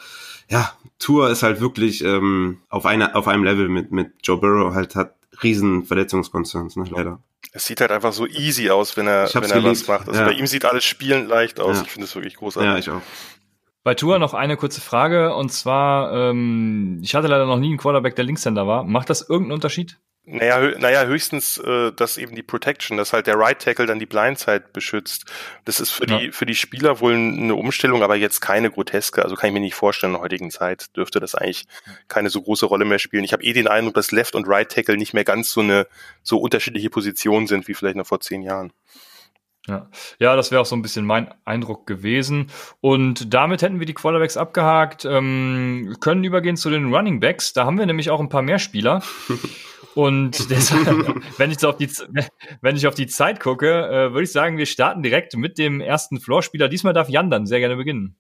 ja, 0.51 0.73
Tour 0.99 1.31
ist 1.31 1.43
halt 1.43 1.61
wirklich 1.61 2.05
ähm, 2.05 2.61
auf, 2.69 2.87
einer 2.87 3.17
auf 3.17 3.29
einem 3.29 3.45
Level 3.45 3.69
mit, 3.69 3.93
mit 3.93 4.13
Joe 4.23 4.39
Burrow, 4.39 4.75
halt 4.75 4.95
hat 4.95 5.15
riesen 5.43 5.85
Verletzungskonzerns, 5.85 6.77
ne, 6.77 6.85
leider. 6.91 7.21
Es 7.53 7.67
sieht 7.67 7.81
halt 7.81 7.91
einfach 7.91 8.13
so 8.13 8.27
easy 8.27 8.71
aus, 8.71 8.97
wenn 8.97 9.07
er, 9.07 9.33
wenn 9.33 9.43
er 9.45 9.49
geliebt. 9.49 9.67
was 9.67 9.89
macht. 9.89 10.09
Also 10.09 10.21
ja. 10.21 10.27
bei 10.27 10.33
ihm 10.33 10.47
sieht 10.47 10.65
alles 10.65 10.85
spielen 10.85 11.27
leicht 11.27 11.61
aus. 11.61 11.79
Ja. 11.79 11.83
Ich 11.85 11.91
finde 11.91 12.07
es 12.07 12.15
wirklich 12.15 12.37
großartig. 12.37 12.71
Ja, 12.71 12.79
ich 12.79 12.91
auch. 12.91 13.03
Bei 13.85 13.95
Tour 13.95 14.19
noch 14.19 14.35
eine 14.35 14.57
kurze 14.57 14.81
Frage 14.81 15.35
und 15.35 15.51
zwar, 15.51 16.13
ähm, 16.13 17.01
ich 17.03 17.15
hatte 17.15 17.29
leider 17.29 17.47
noch 17.47 17.59
nie 17.59 17.69
einen 17.69 17.79
Quarterback, 17.79 18.17
der 18.17 18.25
Linkshänder 18.25 18.67
war. 18.67 18.85
Macht 18.85 19.09
das 19.11 19.23
irgendeinen 19.23 19.53
Unterschied? 19.53 19.99
Naja, 20.31 20.59
hö 20.61 20.77
naja 20.79 21.07
höchstens, 21.07 21.57
äh, 21.57 21.91
dass 21.93 22.19
eben 22.19 22.35
die 22.35 22.43
Protection, 22.43 22.99
dass 22.99 23.15
halt 23.15 23.27
der 23.27 23.39
Right 23.39 23.59
Tackle 23.61 23.87
dann 23.87 23.99
die 23.99 24.05
Blindside 24.05 24.65
beschützt. 24.75 25.25
Das 25.65 25.81
ist 25.81 25.91
für 25.91 26.07
ja. 26.07 26.19
die 26.19 26.33
für 26.33 26.45
die 26.45 26.55
Spieler 26.55 27.01
wohl 27.01 27.15
eine 27.15 27.55
Umstellung, 27.55 28.03
aber 28.03 28.15
jetzt 28.15 28.41
keine 28.41 28.71
groteske. 28.71 29.23
Also 29.23 29.37
kann 29.37 29.49
ich 29.49 29.55
mir 29.55 29.61
nicht 29.61 29.75
vorstellen, 29.75 30.13
in 30.13 30.17
der 30.17 30.25
heutigen 30.25 30.51
Zeit 30.51 30.95
dürfte 30.95 31.19
das 31.19 31.35
eigentlich 31.35 31.65
keine 32.09 32.29
so 32.29 32.43
große 32.43 32.67
Rolle 32.67 32.85
mehr 32.85 32.99
spielen. 32.99 33.25
Ich 33.25 33.33
habe 33.33 33.43
eh 33.43 33.55
den 33.55 33.69
Eindruck, 33.69 33.95
dass 33.95 34.13
Left 34.13 34.35
und 34.35 34.47
Right 34.47 34.71
Tackle 34.71 34.99
nicht 34.99 35.15
mehr 35.15 35.25
ganz 35.25 35.51
so 35.51 35.63
eine 35.63 35.87
so 36.23 36.37
unterschiedliche 36.37 36.91
Positionen 36.91 37.47
sind 37.47 37.67
wie 37.67 37.73
vielleicht 37.75 37.97
noch 37.97 38.07
vor 38.07 38.21
zehn 38.21 38.43
Jahren. 38.43 38.75
Ja, 39.69 39.89
ja 40.19 40.37
das 40.37 40.51
wäre 40.51 40.61
auch 40.61 40.67
so 40.67 40.75
ein 40.75 40.83
bisschen 40.83 41.07
mein 41.07 41.33
Eindruck 41.45 41.87
gewesen. 41.87 42.51
Und 42.81 43.33
damit 43.33 43.63
hätten 43.63 43.79
wir 43.79 43.87
die 43.87 43.95
Quarterbacks 43.95 44.37
abgehakt, 44.37 45.05
ähm, 45.05 45.97
können 46.01 46.25
übergehen 46.25 46.57
zu 46.57 46.71
den 46.71 46.93
Running 46.93 47.21
Backs. 47.21 47.53
Da 47.53 47.65
haben 47.65 47.79
wir 47.79 47.87
nämlich 47.87 48.11
auch 48.11 48.21
ein 48.21 48.29
paar 48.29 48.43
mehr 48.43 48.59
Spieler. 48.59 49.03
Und 49.95 50.51
deshalb, 50.51 51.23
wenn 51.39 51.51
ich, 51.51 51.59
so 51.59 51.71
auf 51.71 51.77
die, 51.77 51.91
wenn 52.61 52.77
ich 52.77 52.87
auf 52.87 52.95
die 52.95 53.09
Zeit 53.09 53.41
gucke, 53.41 53.69
äh, 53.69 54.13
würde 54.13 54.23
ich 54.23 54.33
sagen, 54.33 54.57
wir 54.57 54.67
starten 54.67 55.03
direkt 55.03 55.37
mit 55.37 55.59
dem 55.59 55.81
ersten 55.81 56.21
Floor-Spieler. 56.21 56.69
Diesmal 56.69 56.93
darf 56.93 57.09
Jan 57.09 57.31
dann 57.31 57.47
sehr 57.47 57.59
gerne 57.59 57.75
beginnen. 57.75 58.17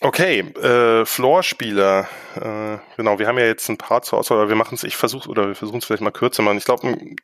Okay, 0.00 0.40
äh, 0.40 1.04
Floor-Spieler. 1.04 2.08
Äh, 2.34 2.78
genau, 2.96 3.18
wir 3.18 3.26
haben 3.26 3.38
ja 3.38 3.44
jetzt 3.44 3.68
ein 3.68 3.76
paar 3.76 4.02
zur 4.02 4.18
Auswahl, 4.18 4.38
aber 4.38 4.48
wir 4.48 4.56
machen 4.56 4.74
es, 4.74 4.84
ich 4.84 4.96
versuche 4.96 5.28
oder 5.28 5.48
wir 5.48 5.54
versuchen 5.54 5.78
es 5.78 5.84
vielleicht 5.84 6.02
mal 6.02 6.10
kürzer 6.10 6.42
machen. 6.42 6.56
Ich 6.56 6.64
glaube, 6.64 6.88
ein, 6.88 7.16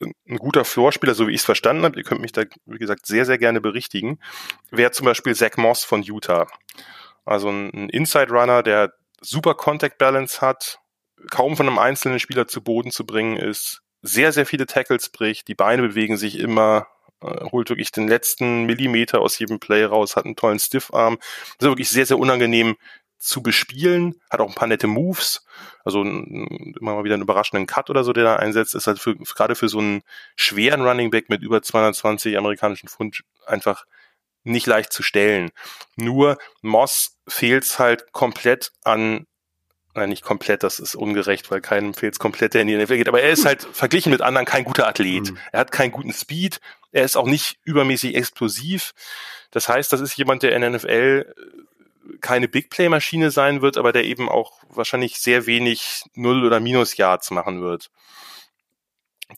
ein, 0.00 0.36
guter 0.38 0.64
Floor-Spieler, 0.64 1.14
so 1.14 1.28
wie 1.28 1.32
ich 1.32 1.40
es 1.40 1.44
verstanden 1.44 1.84
habe, 1.84 1.98
ihr 1.98 2.04
könnt 2.04 2.20
mich 2.20 2.32
da, 2.32 2.42
wie 2.66 2.78
gesagt, 2.78 3.06
sehr, 3.06 3.24
sehr 3.24 3.38
gerne 3.38 3.60
berichtigen, 3.60 4.18
wäre 4.70 4.90
zum 4.90 5.06
Beispiel 5.06 5.34
Zach 5.34 5.56
Moss 5.56 5.84
von 5.84 6.02
Utah. 6.02 6.46
Also 7.24 7.48
ein, 7.48 7.88
Inside-Runner, 7.88 8.62
der 8.62 8.92
super 9.20 9.54
Contact 9.54 9.98
Balance 9.98 10.40
hat, 10.40 10.78
kaum 11.30 11.56
von 11.56 11.68
einem 11.68 11.78
einzelnen 11.78 12.20
Spieler 12.20 12.46
zu 12.46 12.62
Boden 12.62 12.90
zu 12.90 13.06
bringen 13.06 13.36
ist, 13.36 13.80
sehr, 14.02 14.32
sehr 14.32 14.44
viele 14.44 14.66
Tackles 14.66 15.08
bricht, 15.08 15.48
die 15.48 15.54
Beine 15.54 15.82
bewegen 15.82 16.18
sich 16.18 16.38
immer, 16.38 16.86
äh, 17.22 17.46
holt 17.50 17.70
wirklich 17.70 17.90
den 17.90 18.06
letzten 18.06 18.64
Millimeter 18.64 19.20
aus 19.20 19.38
jedem 19.38 19.58
Play 19.58 19.84
raus, 19.84 20.16
hat 20.16 20.26
einen 20.26 20.36
tollen 20.36 20.58
Stiffarm. 20.58 21.16
Das 21.18 21.66
ist 21.66 21.68
wirklich 21.68 21.88
sehr, 21.88 22.04
sehr 22.04 22.18
unangenehm 22.18 22.76
zu 23.18 23.42
bespielen, 23.42 24.20
hat 24.30 24.40
auch 24.40 24.48
ein 24.48 24.54
paar 24.54 24.68
nette 24.68 24.86
Moves, 24.86 25.44
also 25.84 26.02
immer 26.02 26.76
mal 26.80 27.04
wieder 27.04 27.14
einen 27.14 27.22
überraschenden 27.22 27.66
Cut 27.66 27.90
oder 27.90 28.04
so, 28.04 28.12
der 28.12 28.24
da 28.24 28.36
einsetzt, 28.36 28.74
ist 28.74 28.86
halt 28.86 28.98
für, 28.98 29.16
gerade 29.16 29.54
für 29.54 29.68
so 29.68 29.78
einen 29.78 30.02
schweren 30.36 30.82
Running 30.82 31.10
Back 31.10 31.30
mit 31.30 31.42
über 31.42 31.62
220 31.62 32.36
amerikanischen 32.36 32.88
Pfund 32.88 33.22
einfach 33.46 33.84
nicht 34.42 34.66
leicht 34.66 34.92
zu 34.92 35.02
stellen. 35.02 35.50
Nur 35.96 36.36
Moss 36.60 37.16
fehlt 37.26 37.78
halt 37.78 38.12
komplett 38.12 38.72
an 38.82 39.26
Nein, 39.96 40.08
nicht 40.08 40.24
komplett, 40.24 40.64
das 40.64 40.80
ist 40.80 40.96
ungerecht, 40.96 41.52
weil 41.52 41.60
keinem 41.60 41.94
fehlt 41.94 42.18
komplett, 42.18 42.54
der 42.54 42.62
in 42.62 42.66
die 42.66 42.76
NFL 42.76 42.96
geht. 42.96 43.08
Aber 43.08 43.22
er 43.22 43.30
ist 43.30 43.44
halt 43.44 43.62
verglichen 43.72 44.10
mit 44.10 44.22
anderen 44.22 44.44
kein 44.44 44.64
guter 44.64 44.88
Athlet. 44.88 45.30
Mhm. 45.30 45.38
Er 45.52 45.60
hat 45.60 45.70
keinen 45.70 45.92
guten 45.92 46.12
Speed. 46.12 46.60
Er 46.90 47.04
ist 47.04 47.16
auch 47.16 47.26
nicht 47.26 47.58
übermäßig 47.62 48.16
explosiv. 48.16 48.92
Das 49.52 49.68
heißt, 49.68 49.92
das 49.92 50.00
ist 50.00 50.16
jemand, 50.16 50.42
der 50.42 50.52
in 50.56 50.62
der 50.62 50.70
NFL 50.70 51.26
äh, 51.28 51.42
keine 52.20 52.48
Big 52.48 52.70
Play 52.70 52.88
Maschine 52.88 53.30
sein 53.30 53.62
wird, 53.62 53.76
aber 53.76 53.92
der 53.92 54.04
eben 54.04 54.28
auch 54.28 54.60
wahrscheinlich 54.68 55.18
sehr 55.18 55.46
wenig 55.46 56.02
Null- 56.14 56.44
oder 56.44 56.60
Minus-Yards 56.60 57.30
machen 57.30 57.62
wird. 57.62 57.90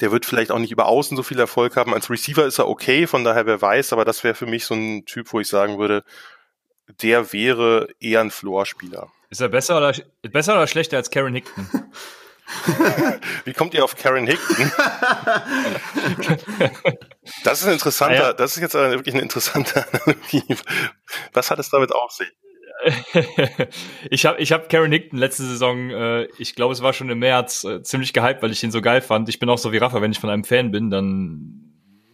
Der 0.01 0.11
wird 0.11 0.27
vielleicht 0.27 0.51
auch 0.51 0.59
nicht 0.59 0.73
über 0.73 0.87
außen 0.87 1.17
so 1.17 1.23
viel 1.23 1.39
Erfolg 1.39 1.77
haben. 1.77 1.95
Als 1.95 2.11
Receiver 2.11 2.45
ist 2.45 2.59
er 2.59 2.69
okay, 2.69 3.07
von 3.07 3.25
daher 3.25 3.47
wer 3.47 3.62
weiß, 3.62 3.93
aber 3.93 4.05
das 4.05 4.25
wäre 4.25 4.35
für 4.35 4.47
mich 4.47 4.64
so 4.64 4.75
ein 4.75 5.05
Typ, 5.07 5.33
wo 5.33 5.41
ich 5.41 5.49
sagen 5.49 5.79
würde, 5.79 6.05
der 7.03 7.33
wäre 7.33 7.89
eher 8.01 8.21
ein 8.21 8.31
Floor-Spieler. 8.31 9.11
Ist 9.31 9.41
er 9.41 9.49
besser 9.49 9.77
oder, 9.77 9.93
besser 10.23 10.55
oder 10.55 10.67
schlechter 10.67 10.97
als 10.97 11.11
Karen 11.11 11.35
Hickton? 11.35 11.69
Wie 13.45 13.53
kommt 13.53 13.75
ihr 13.75 13.83
auf 13.83 13.97
Karen 13.97 14.27
Hickton? 14.27 14.71
das 17.45 17.61
ist 17.61 17.67
ein 17.67 17.73
interessanter, 17.73 18.25
ah, 18.25 18.29
ja. 18.29 18.33
das 18.33 18.57
ist 18.57 18.62
jetzt 18.62 18.75
wirklich 18.75 19.14
eine 19.14 19.23
interessante 19.23 19.85
Analogie. 19.93 20.57
Was 21.33 21.51
hat 21.51 21.59
es 21.59 21.71
damit 21.71 21.91
auf 21.93 22.12
sich? 22.12 22.33
ich 24.11 24.27
habe 24.27 24.41
ich 24.41 24.53
hab 24.53 24.68
Karen 24.68 24.93
Hickton 24.93 25.18
letzte 25.18 25.45
Saison, 25.45 25.91
äh, 25.91 26.24
ich 26.39 26.55
glaube, 26.55 26.72
es 26.72 26.83
war 26.83 26.93
schon 26.93 27.11
im 27.11 27.18
März, 27.18 27.64
äh, 27.64 27.83
ziemlich 27.83 28.12
gehypt, 28.12 28.43
weil 28.43 28.53
ich 28.53 28.62
ihn 28.62 28.70
so 28.70 28.81
geil 28.81 29.01
fand. 29.01 29.29
Ich 29.29 29.39
bin 29.39 29.49
auch 29.49 29.59
so 29.59 29.72
wie 29.72 29.79
Rafa, 29.79 30.01
wenn 30.03 30.12
ich 30.12 30.20
von 30.20 30.31
einem 30.31 30.45
Fan 30.45 30.70
bin, 30.70 30.91
dann 30.91 31.66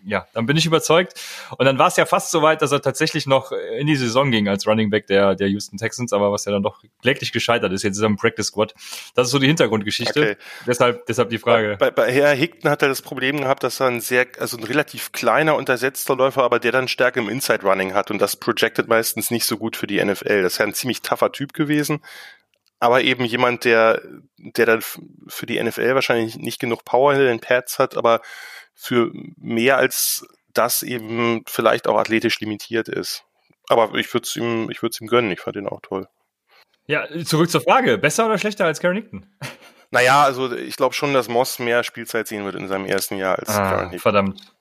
ja, 0.04 0.26
dann 0.34 0.46
bin 0.46 0.56
ich 0.56 0.66
überzeugt. 0.66 1.14
Und 1.58 1.66
dann 1.66 1.78
war 1.78 1.88
es 1.88 1.96
ja 1.96 2.06
fast 2.06 2.30
so 2.30 2.42
weit, 2.42 2.62
dass 2.62 2.72
er 2.72 2.82
tatsächlich 2.82 3.26
noch 3.26 3.52
in 3.52 3.86
die 3.86 3.96
Saison 3.96 4.30
ging 4.30 4.48
als 4.48 4.66
Running 4.66 4.90
Back 4.90 5.06
der, 5.06 5.34
der 5.34 5.48
Houston 5.48 5.78
Texans, 5.78 6.12
aber 6.12 6.32
was 6.32 6.44
ja 6.44 6.52
dann 6.52 6.62
doch 6.62 6.82
kläglich 7.00 7.32
gescheitert 7.32 7.72
ist. 7.72 7.82
Jetzt 7.82 7.96
ist 7.96 8.02
er 8.02 8.06
im 8.06 8.16
Practice 8.16 8.46
Squad. 8.46 8.74
Das 9.14 9.28
ist 9.28 9.32
so 9.32 9.38
die 9.38 9.46
Hintergrundgeschichte. 9.46 10.20
Okay. 10.20 10.36
Deshalb, 10.66 11.06
deshalb 11.06 11.30
die 11.30 11.38
Frage. 11.38 11.76
Bei, 11.78 11.90
bei 11.90 12.12
Herr 12.12 12.34
Hickton 12.34 12.70
hat 12.70 12.82
er 12.82 12.88
das 12.88 13.02
Problem 13.02 13.40
gehabt, 13.40 13.62
dass 13.62 13.80
er 13.80 13.86
ein 13.86 14.00
sehr, 14.00 14.26
also 14.38 14.56
ein 14.56 14.64
relativ 14.64 15.12
kleiner, 15.12 15.56
untersetzter 15.56 16.16
Läufer, 16.16 16.42
aber 16.42 16.58
der 16.58 16.72
dann 16.72 16.88
Stärke 16.88 17.20
im 17.20 17.28
Inside 17.28 17.62
Running 17.62 17.94
hat 17.94 18.10
und 18.10 18.20
das 18.20 18.36
projected 18.36 18.88
meistens 18.88 19.30
nicht 19.30 19.46
so 19.46 19.56
gut 19.56 19.76
für 19.76 19.86
die 19.86 20.02
NFL. 20.02 20.42
Das 20.42 20.54
ist 20.54 20.58
ja 20.58 20.66
ein 20.66 20.74
ziemlich 20.74 21.02
tougher 21.02 21.32
Typ 21.32 21.52
gewesen 21.52 22.00
aber 22.82 23.02
eben 23.02 23.24
jemand, 23.24 23.64
der, 23.64 24.02
der 24.38 24.66
dann 24.66 24.82
für 24.82 25.46
die 25.46 25.62
NFL 25.62 25.94
wahrscheinlich 25.94 26.36
nicht 26.36 26.58
genug 26.58 26.84
Power 26.84 27.14
in 27.14 27.20
den 27.20 27.38
Pads 27.38 27.78
hat, 27.78 27.96
aber 27.96 28.20
für 28.82 29.12
mehr 29.36 29.76
als 29.76 30.26
das 30.52 30.82
eben 30.82 31.42
vielleicht 31.46 31.86
auch 31.86 31.98
athletisch 31.98 32.40
limitiert 32.40 32.88
ist. 32.88 33.24
Aber 33.68 33.94
ich 33.94 34.12
würde 34.12 34.24
es 34.24 34.36
ihm, 34.36 34.70
ich 34.70 34.82
würde 34.82 34.92
es 34.92 35.00
ihm 35.00 35.06
gönnen. 35.06 35.30
Ich 35.30 35.40
fand 35.40 35.56
ihn 35.56 35.68
auch 35.68 35.80
toll. 35.80 36.08
Ja, 36.86 37.06
zurück 37.24 37.48
zur 37.48 37.60
Frage. 37.60 37.96
Besser 37.96 38.26
oder 38.26 38.38
schlechter 38.38 38.66
als 38.66 38.80
Karen 38.80 38.96
Hickton? 38.96 39.26
Naja, 39.92 40.22
also 40.24 40.52
ich 40.52 40.76
glaube 40.76 40.94
schon, 40.94 41.14
dass 41.14 41.28
Moss 41.28 41.58
mehr 41.58 41.84
Spielzeit 41.84 42.26
sehen 42.26 42.44
wird 42.44 42.56
in 42.56 42.66
seinem 42.66 42.86
ersten 42.86 43.16
Jahr 43.16 43.38
als 43.38 43.50
ah, 43.50 43.58
Karen 43.58 43.90
Hickton. 43.90 44.00
Verdammt. 44.00 44.54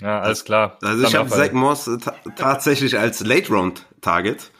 Ja, 0.00 0.20
alles 0.20 0.44
klar. 0.44 0.78
Also 0.82 1.06
ich 1.06 1.14
habe 1.14 1.28
Zach 1.28 1.52
Moss 1.52 1.90
tatsächlich 2.36 2.98
als 2.98 3.20
Late-Round-Target. 3.20 4.50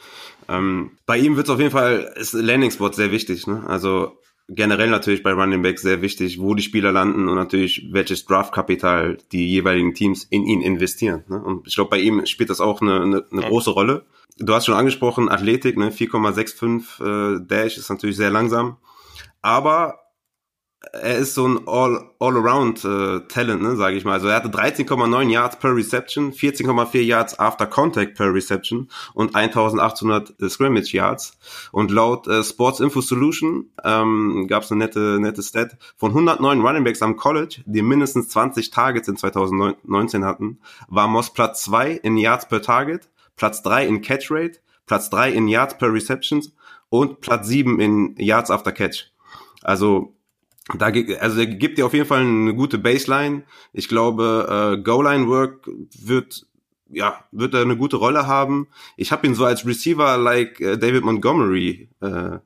Ähm, 0.48 0.98
bei 1.06 1.18
ihm 1.18 1.36
wird 1.36 1.46
es 1.46 1.54
auf 1.54 1.60
jeden 1.60 1.70
Fall, 1.70 2.12
ist 2.16 2.32
Landing-Spot 2.32 2.92
sehr 2.92 3.10
wichtig. 3.10 3.46
Ne? 3.46 3.64
Also 3.66 4.18
generell 4.49 4.90
natürlich 4.90 5.22
bei 5.22 5.32
Running 5.32 5.62
Back 5.62 5.78
sehr 5.78 6.03
wichtig, 6.03 6.40
wo 6.40 6.55
die 6.55 6.62
Spieler 6.62 6.92
landen 6.92 7.28
und 7.28 7.36
natürlich 7.36 7.88
welches 7.90 8.26
Draftkapital 8.26 9.18
die 9.32 9.49
jeweiligen 9.49 9.95
Teams 9.95 10.24
in 10.24 10.45
ihn 10.45 10.61
investieren. 10.61 11.24
Ne? 11.28 11.42
Und 11.42 11.66
ich 11.66 11.74
glaube, 11.74 11.90
bei 11.90 11.99
ihm 11.99 12.24
spielt 12.26 12.51
das 12.51 12.61
auch 12.61 12.80
eine, 12.82 13.01
eine, 13.01 13.24
eine 13.30 13.42
große 13.42 13.70
Rolle. 13.70 14.05
Du 14.38 14.53
hast 14.53 14.66
schon 14.66 14.74
angesprochen, 14.74 15.28
Athletik, 15.28 15.76
ne? 15.76 15.90
4,65 15.90 17.36
äh, 17.36 17.47
Dash 17.47 17.78
ist 17.78 17.88
natürlich 17.88 18.16
sehr 18.16 18.30
langsam. 18.30 18.78
Aber 19.42 20.01
er 20.93 21.18
ist 21.18 21.35
so 21.35 21.47
ein 21.47 21.66
All, 21.66 22.11
All-Around 22.18 22.85
äh, 22.85 23.45
ne, 23.57 23.76
sage 23.76 23.97
ich 23.97 24.05
mal. 24.05 24.12
Also 24.12 24.28
er 24.28 24.37
hatte 24.37 24.49
13,9 24.49 25.30
Yards 25.30 25.59
per 25.59 25.74
Reception, 25.74 26.32
14,4 26.32 27.01
Yards 27.01 27.39
after 27.39 27.66
Contact 27.66 28.16
per 28.16 28.32
Reception 28.32 28.89
und 29.14 29.35
1800 29.35 30.41
äh, 30.41 30.49
Scrimmage 30.49 30.93
Yards. 30.93 31.39
Und 31.72 31.91
laut 31.91 32.26
äh, 32.26 32.43
Sports 32.43 32.80
Info 32.80 33.01
Solution 33.01 33.70
ähm, 33.85 34.47
gab 34.49 34.62
es 34.62 34.72
eine 34.72 34.85
nette, 34.85 35.18
nette 35.20 35.43
Stat 35.43 35.76
von 35.97 36.11
109 36.11 36.61
Running 36.61 36.85
Backs 36.85 37.03
am 37.03 37.16
College, 37.16 37.62
die 37.66 37.82
mindestens 37.82 38.28
20 38.28 38.70
Targets 38.70 39.09
in 39.09 39.16
2019 39.16 40.24
hatten, 40.24 40.61
war 40.89 41.09
Moss 41.09 41.32
Platz 41.32 41.64
2 41.64 41.93
in 41.93 42.16
Yards 42.16 42.49
per 42.49 42.62
Target, 42.62 43.09
Platz 43.37 43.62
3 43.62 43.87
in 43.87 44.03
Catch 44.03 44.30
Rate, 44.30 44.61
Platz 44.87 45.11
3 45.11 45.32
in 45.32 45.49
Yards 45.49 45.78
per 45.78 45.93
Receptions 45.93 46.53
und 46.89 47.20
Platz 47.20 47.49
7 47.49 47.80
in 47.80 48.14
Yards 48.18 48.51
after 48.51 48.72
Catch. 48.72 49.11
Also 49.62 50.14
da, 50.78 50.86
also 51.20 51.40
er 51.40 51.46
gibt 51.46 51.78
dir 51.78 51.86
auf 51.86 51.94
jeden 51.94 52.06
Fall 52.06 52.20
eine 52.20 52.54
gute 52.54 52.78
Baseline. 52.78 53.42
Ich 53.72 53.88
glaube, 53.88 54.76
äh, 54.78 54.82
Goal-Line-Work 54.82 55.68
wird 56.00 56.46
ja, 56.90 57.24
wird 57.32 57.54
er 57.54 57.62
eine 57.62 57.76
gute 57.76 57.96
Rolle 57.96 58.26
haben. 58.26 58.68
Ich 58.96 59.10
habe 59.10 59.26
ihn 59.26 59.34
so 59.34 59.44
als 59.44 59.66
Receiver 59.66 60.16
like 60.16 60.60
äh, 60.60 60.76
David 60.76 61.04
Montgomery 61.04 61.88
äh, 62.00 62.38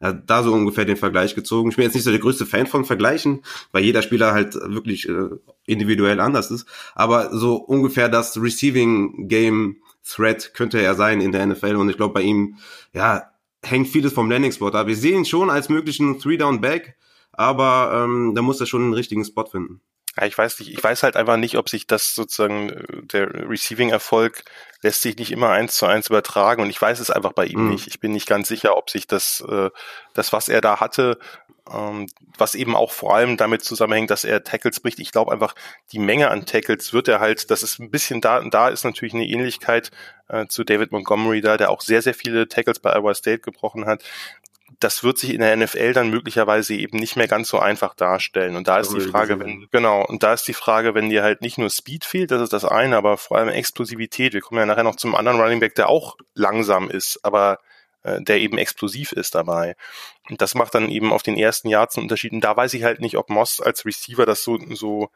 ja, 0.00 0.12
da 0.12 0.42
so 0.42 0.52
ungefähr 0.52 0.84
den 0.84 0.96
Vergleich 0.96 1.34
gezogen. 1.34 1.70
Ich 1.70 1.76
bin 1.76 1.84
jetzt 1.84 1.94
nicht 1.94 2.04
so 2.04 2.10
der 2.10 2.20
größte 2.20 2.46
Fan 2.46 2.66
von 2.66 2.84
Vergleichen, 2.84 3.42
weil 3.72 3.84
jeder 3.84 4.02
Spieler 4.02 4.32
halt 4.32 4.54
wirklich 4.54 5.08
äh, 5.08 5.30
individuell 5.66 6.20
anders 6.20 6.50
ist. 6.50 6.66
Aber 6.94 7.36
so 7.36 7.56
ungefähr 7.56 8.08
das 8.08 8.40
Receiving 8.40 9.28
Game 9.28 9.78
Threat 10.06 10.54
könnte 10.54 10.80
er 10.80 10.94
sein 10.94 11.20
in 11.20 11.32
der 11.32 11.44
NFL. 11.44 11.76
Und 11.76 11.90
ich 11.90 11.96
glaube, 11.96 12.14
bei 12.14 12.22
ihm, 12.22 12.56
ja, 12.92 13.24
hängt 13.64 13.88
vieles 13.88 14.12
vom 14.12 14.30
Landing 14.30 14.52
Spot 14.52 14.68
ab. 14.68 14.86
Wir 14.86 14.96
sehen 14.96 15.18
ihn 15.18 15.24
schon 15.24 15.50
als 15.50 15.68
möglichen 15.68 16.20
Three-Down-Back 16.20 16.96
aber 17.38 18.02
ähm, 18.04 18.34
da 18.34 18.42
muss 18.42 18.60
er 18.60 18.66
schon 18.66 18.82
einen 18.82 18.94
richtigen 18.94 19.24
Spot 19.24 19.46
finden. 19.46 19.80
Ja, 20.16 20.26
ich 20.26 20.36
weiß 20.36 20.58
nicht, 20.58 20.72
ich 20.72 20.82
weiß 20.82 21.04
halt 21.04 21.16
einfach 21.16 21.36
nicht, 21.36 21.56
ob 21.56 21.68
sich 21.68 21.86
das 21.86 22.12
sozusagen, 22.12 22.70
äh, 22.70 23.02
der 23.04 23.48
Receiving-Erfolg 23.48 24.42
lässt 24.82 25.02
sich 25.02 25.16
nicht 25.16 25.30
immer 25.30 25.50
eins 25.50 25.76
zu 25.76 25.86
eins 25.86 26.08
übertragen 26.08 26.62
und 26.62 26.70
ich 26.70 26.82
weiß 26.82 26.98
es 26.98 27.10
einfach 27.10 27.32
bei 27.32 27.46
ihm 27.46 27.64
mhm. 27.64 27.70
nicht. 27.70 27.86
Ich 27.86 28.00
bin 28.00 28.10
nicht 28.10 28.26
ganz 28.26 28.48
sicher, 28.48 28.76
ob 28.76 28.90
sich 28.90 29.06
das, 29.06 29.44
äh, 29.48 29.70
das, 30.14 30.32
was 30.32 30.48
er 30.48 30.60
da 30.60 30.80
hatte, 30.80 31.18
ähm, 31.72 32.08
was 32.36 32.56
eben 32.56 32.74
auch 32.74 32.90
vor 32.90 33.14
allem 33.14 33.36
damit 33.36 33.62
zusammenhängt, 33.62 34.10
dass 34.10 34.24
er 34.24 34.42
Tackles 34.42 34.80
bricht. 34.80 34.98
Ich 34.98 35.12
glaube 35.12 35.30
einfach, 35.30 35.54
die 35.92 36.00
Menge 36.00 36.30
an 36.30 36.44
Tackles 36.44 36.92
wird 36.92 37.06
er 37.06 37.20
halt, 37.20 37.52
das 37.52 37.62
ist 37.62 37.78
ein 37.78 37.92
bisschen 37.92 38.20
da, 38.20 38.40
da 38.40 38.68
ist 38.68 38.82
natürlich 38.84 39.14
eine 39.14 39.26
Ähnlichkeit 39.28 39.92
äh, 40.28 40.46
zu 40.48 40.64
David 40.64 40.90
Montgomery 40.90 41.40
da, 41.40 41.56
der 41.56 41.70
auch 41.70 41.82
sehr, 41.82 42.02
sehr 42.02 42.14
viele 42.14 42.48
Tackles 42.48 42.80
bei 42.80 42.92
Iowa 42.92 43.14
State 43.14 43.40
gebrochen 43.40 43.86
hat 43.86 44.02
das 44.80 45.02
wird 45.02 45.18
sich 45.18 45.34
in 45.34 45.40
der 45.40 45.56
NFL 45.56 45.92
dann 45.92 46.10
möglicherweise 46.10 46.74
eben 46.74 46.98
nicht 46.98 47.16
mehr 47.16 47.26
ganz 47.26 47.48
so 47.48 47.58
einfach 47.58 47.94
darstellen. 47.94 48.56
Und 48.56 48.68
da 48.68 48.78
ist 48.78 48.92
die 48.92 49.00
Frage, 49.00 49.40
wenn, 49.40 49.66
genau, 49.72 50.04
und 50.04 50.22
da 50.22 50.34
ist 50.34 50.46
die 50.46 50.54
Frage, 50.54 50.94
wenn 50.94 51.10
dir 51.10 51.22
halt 51.22 51.42
nicht 51.42 51.58
nur 51.58 51.70
Speed 51.70 52.04
fehlt, 52.04 52.30
das 52.30 52.42
ist 52.42 52.52
das 52.52 52.64
eine, 52.64 52.96
aber 52.96 53.18
vor 53.18 53.38
allem 53.38 53.48
Explosivität. 53.48 54.34
Wir 54.34 54.40
kommen 54.40 54.60
ja 54.60 54.66
nachher 54.66 54.84
noch 54.84 54.96
zum 54.96 55.14
anderen 55.14 55.40
Running 55.40 55.60
Back, 55.60 55.74
der 55.74 55.88
auch 55.88 56.16
langsam 56.34 56.90
ist, 56.90 57.18
aber 57.24 57.58
äh, 58.02 58.22
der 58.22 58.40
eben 58.40 58.58
explosiv 58.58 59.12
ist 59.12 59.34
dabei. 59.34 59.74
Und 60.28 60.40
das 60.40 60.54
macht 60.54 60.74
dann 60.74 60.88
eben 60.88 61.12
auf 61.12 61.22
den 61.22 61.36
ersten 61.36 61.68
Yards 61.68 61.96
einen 61.96 62.04
Unterschied. 62.04 62.32
Und 62.32 62.42
da 62.42 62.56
weiß 62.56 62.74
ich 62.74 62.84
halt 62.84 63.00
nicht, 63.00 63.16
ob 63.16 63.30
Moss 63.30 63.60
als 63.60 63.84
Receiver 63.84 64.26
das 64.26 64.44
so, 64.44 64.58
so 64.70 65.10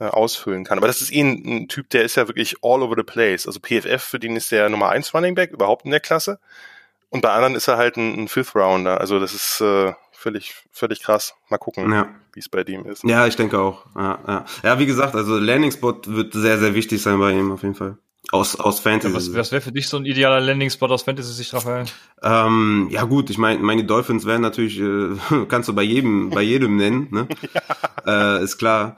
äh, 0.00 0.06
ausfüllen 0.06 0.64
kann. 0.64 0.78
Aber 0.78 0.88
das 0.88 1.00
ist 1.00 1.12
eh 1.12 1.20
ein, 1.20 1.42
ein, 1.46 1.68
Typ, 1.68 1.90
der 1.90 2.02
ist 2.02 2.16
ja 2.16 2.26
wirklich 2.26 2.56
all 2.62 2.82
over 2.82 2.96
the 2.96 3.04
place. 3.04 3.46
Also 3.46 3.60
PFF, 3.60 4.02
für 4.02 4.18
den 4.18 4.34
ist 4.34 4.50
der 4.50 4.68
Nummer 4.68 4.88
1 4.88 5.14
Running 5.14 5.36
Back 5.36 5.52
überhaupt 5.52 5.84
in 5.84 5.92
der 5.92 6.00
Klasse. 6.00 6.40
Und 7.14 7.20
bei 7.20 7.30
anderen 7.30 7.54
ist 7.54 7.68
er 7.68 7.76
halt 7.76 7.96
ein, 7.96 8.24
ein 8.24 8.28
Fifth 8.28 8.56
Rounder. 8.56 9.00
Also 9.00 9.20
das 9.20 9.34
ist 9.34 9.60
äh, 9.60 9.92
völlig, 10.10 10.56
völlig 10.72 11.00
krass. 11.00 11.36
Mal 11.48 11.58
gucken, 11.58 11.92
ja. 11.92 12.08
wie 12.32 12.40
es 12.40 12.48
bei 12.48 12.64
dem 12.64 12.84
ist. 12.86 13.04
Ja, 13.04 13.24
ich 13.28 13.36
denke 13.36 13.60
auch. 13.60 13.86
Ja, 13.94 14.18
ja. 14.26 14.44
ja, 14.64 14.78
wie 14.80 14.86
gesagt, 14.86 15.14
also 15.14 15.38
Landing 15.38 15.70
Spot 15.70 16.00
wird 16.06 16.32
sehr, 16.32 16.58
sehr 16.58 16.74
wichtig 16.74 17.00
sein 17.00 17.20
bei 17.20 17.30
ihm 17.30 17.52
auf 17.52 17.62
jeden 17.62 17.76
Fall. 17.76 17.98
Aus, 18.32 18.56
aus 18.56 18.80
Fantasy. 18.80 19.12
Ja, 19.12 19.16
was 19.16 19.32
was 19.32 19.52
wäre 19.52 19.62
für 19.62 19.70
dich 19.70 19.86
so 19.86 19.96
ein 19.96 20.06
idealer 20.06 20.40
Landing-Spot 20.40 20.86
aus 20.86 21.02
Fantasy-Sicht, 21.02 21.54
Raphael? 21.54 21.84
Ähm, 22.20 22.88
ja 22.90 23.04
gut, 23.04 23.30
ich 23.30 23.38
meine, 23.38 23.60
meine 23.60 23.84
Dolphins 23.84 24.24
wären 24.24 24.40
natürlich, 24.40 24.80
äh, 24.80 25.44
kannst 25.48 25.68
du 25.68 25.72
bei 25.72 25.82
jedem, 25.82 26.30
bei 26.30 26.42
jedem 26.42 26.74
nennen, 26.74 27.08
ne? 27.12 27.28
ja. 28.06 28.38
äh, 28.38 28.42
ist 28.42 28.56
klar. 28.58 28.96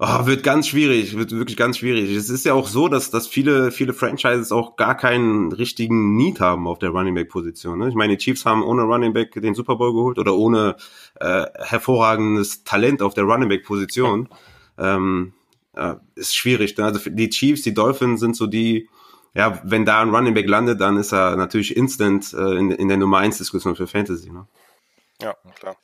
Oh, 0.00 0.26
wird 0.26 0.42
ganz 0.42 0.66
schwierig, 0.66 1.16
wird 1.16 1.30
wirklich 1.30 1.56
ganz 1.56 1.78
schwierig. 1.78 2.10
Es 2.16 2.28
ist 2.28 2.44
ja 2.44 2.52
auch 2.52 2.66
so, 2.66 2.88
dass, 2.88 3.12
dass 3.12 3.28
viele, 3.28 3.70
viele 3.70 3.92
Franchises 3.92 4.50
auch 4.50 4.74
gar 4.74 4.96
keinen 4.96 5.52
richtigen 5.52 6.16
Need 6.16 6.40
haben 6.40 6.66
auf 6.66 6.80
der 6.80 6.90
Running 6.90 7.14
Back 7.14 7.28
Position. 7.28 7.78
Ne? 7.78 7.88
Ich 7.90 7.94
meine, 7.94 8.16
die 8.16 8.24
Chiefs 8.24 8.44
haben 8.44 8.64
ohne 8.64 8.82
Running 8.82 9.12
Back 9.12 9.40
den 9.40 9.54
Super 9.54 9.76
Bowl 9.76 9.92
geholt 9.92 10.18
oder 10.18 10.34
ohne 10.34 10.74
äh, 11.20 11.46
hervorragendes 11.62 12.64
Talent 12.64 13.02
auf 13.02 13.14
der 13.14 13.22
Running 13.22 13.48
Back 13.48 13.64
Position. 13.64 14.28
Ähm, 14.78 15.32
äh, 15.76 15.94
ist 16.16 16.34
schwierig. 16.34 16.76
Ne? 16.76 16.84
Also 16.86 16.98
die 17.08 17.30
Chiefs, 17.30 17.62
die 17.62 17.74
Dolphins 17.74 18.18
sind 18.18 18.34
so 18.34 18.48
die, 18.48 18.88
ja, 19.32 19.60
wenn 19.62 19.84
da 19.84 20.02
ein 20.02 20.12
Running 20.12 20.34
Back 20.34 20.48
landet, 20.48 20.80
dann 20.80 20.96
ist 20.96 21.12
er 21.12 21.36
natürlich 21.36 21.76
instant 21.76 22.34
äh, 22.34 22.56
in, 22.56 22.72
in 22.72 22.88
der 22.88 22.96
Nummer 22.96 23.18
1 23.18 23.38
Diskussion 23.38 23.76
für 23.76 23.86
Fantasy. 23.86 24.32
Ne? 24.32 24.48
Ja, 25.22 25.36
klar. 25.56 25.76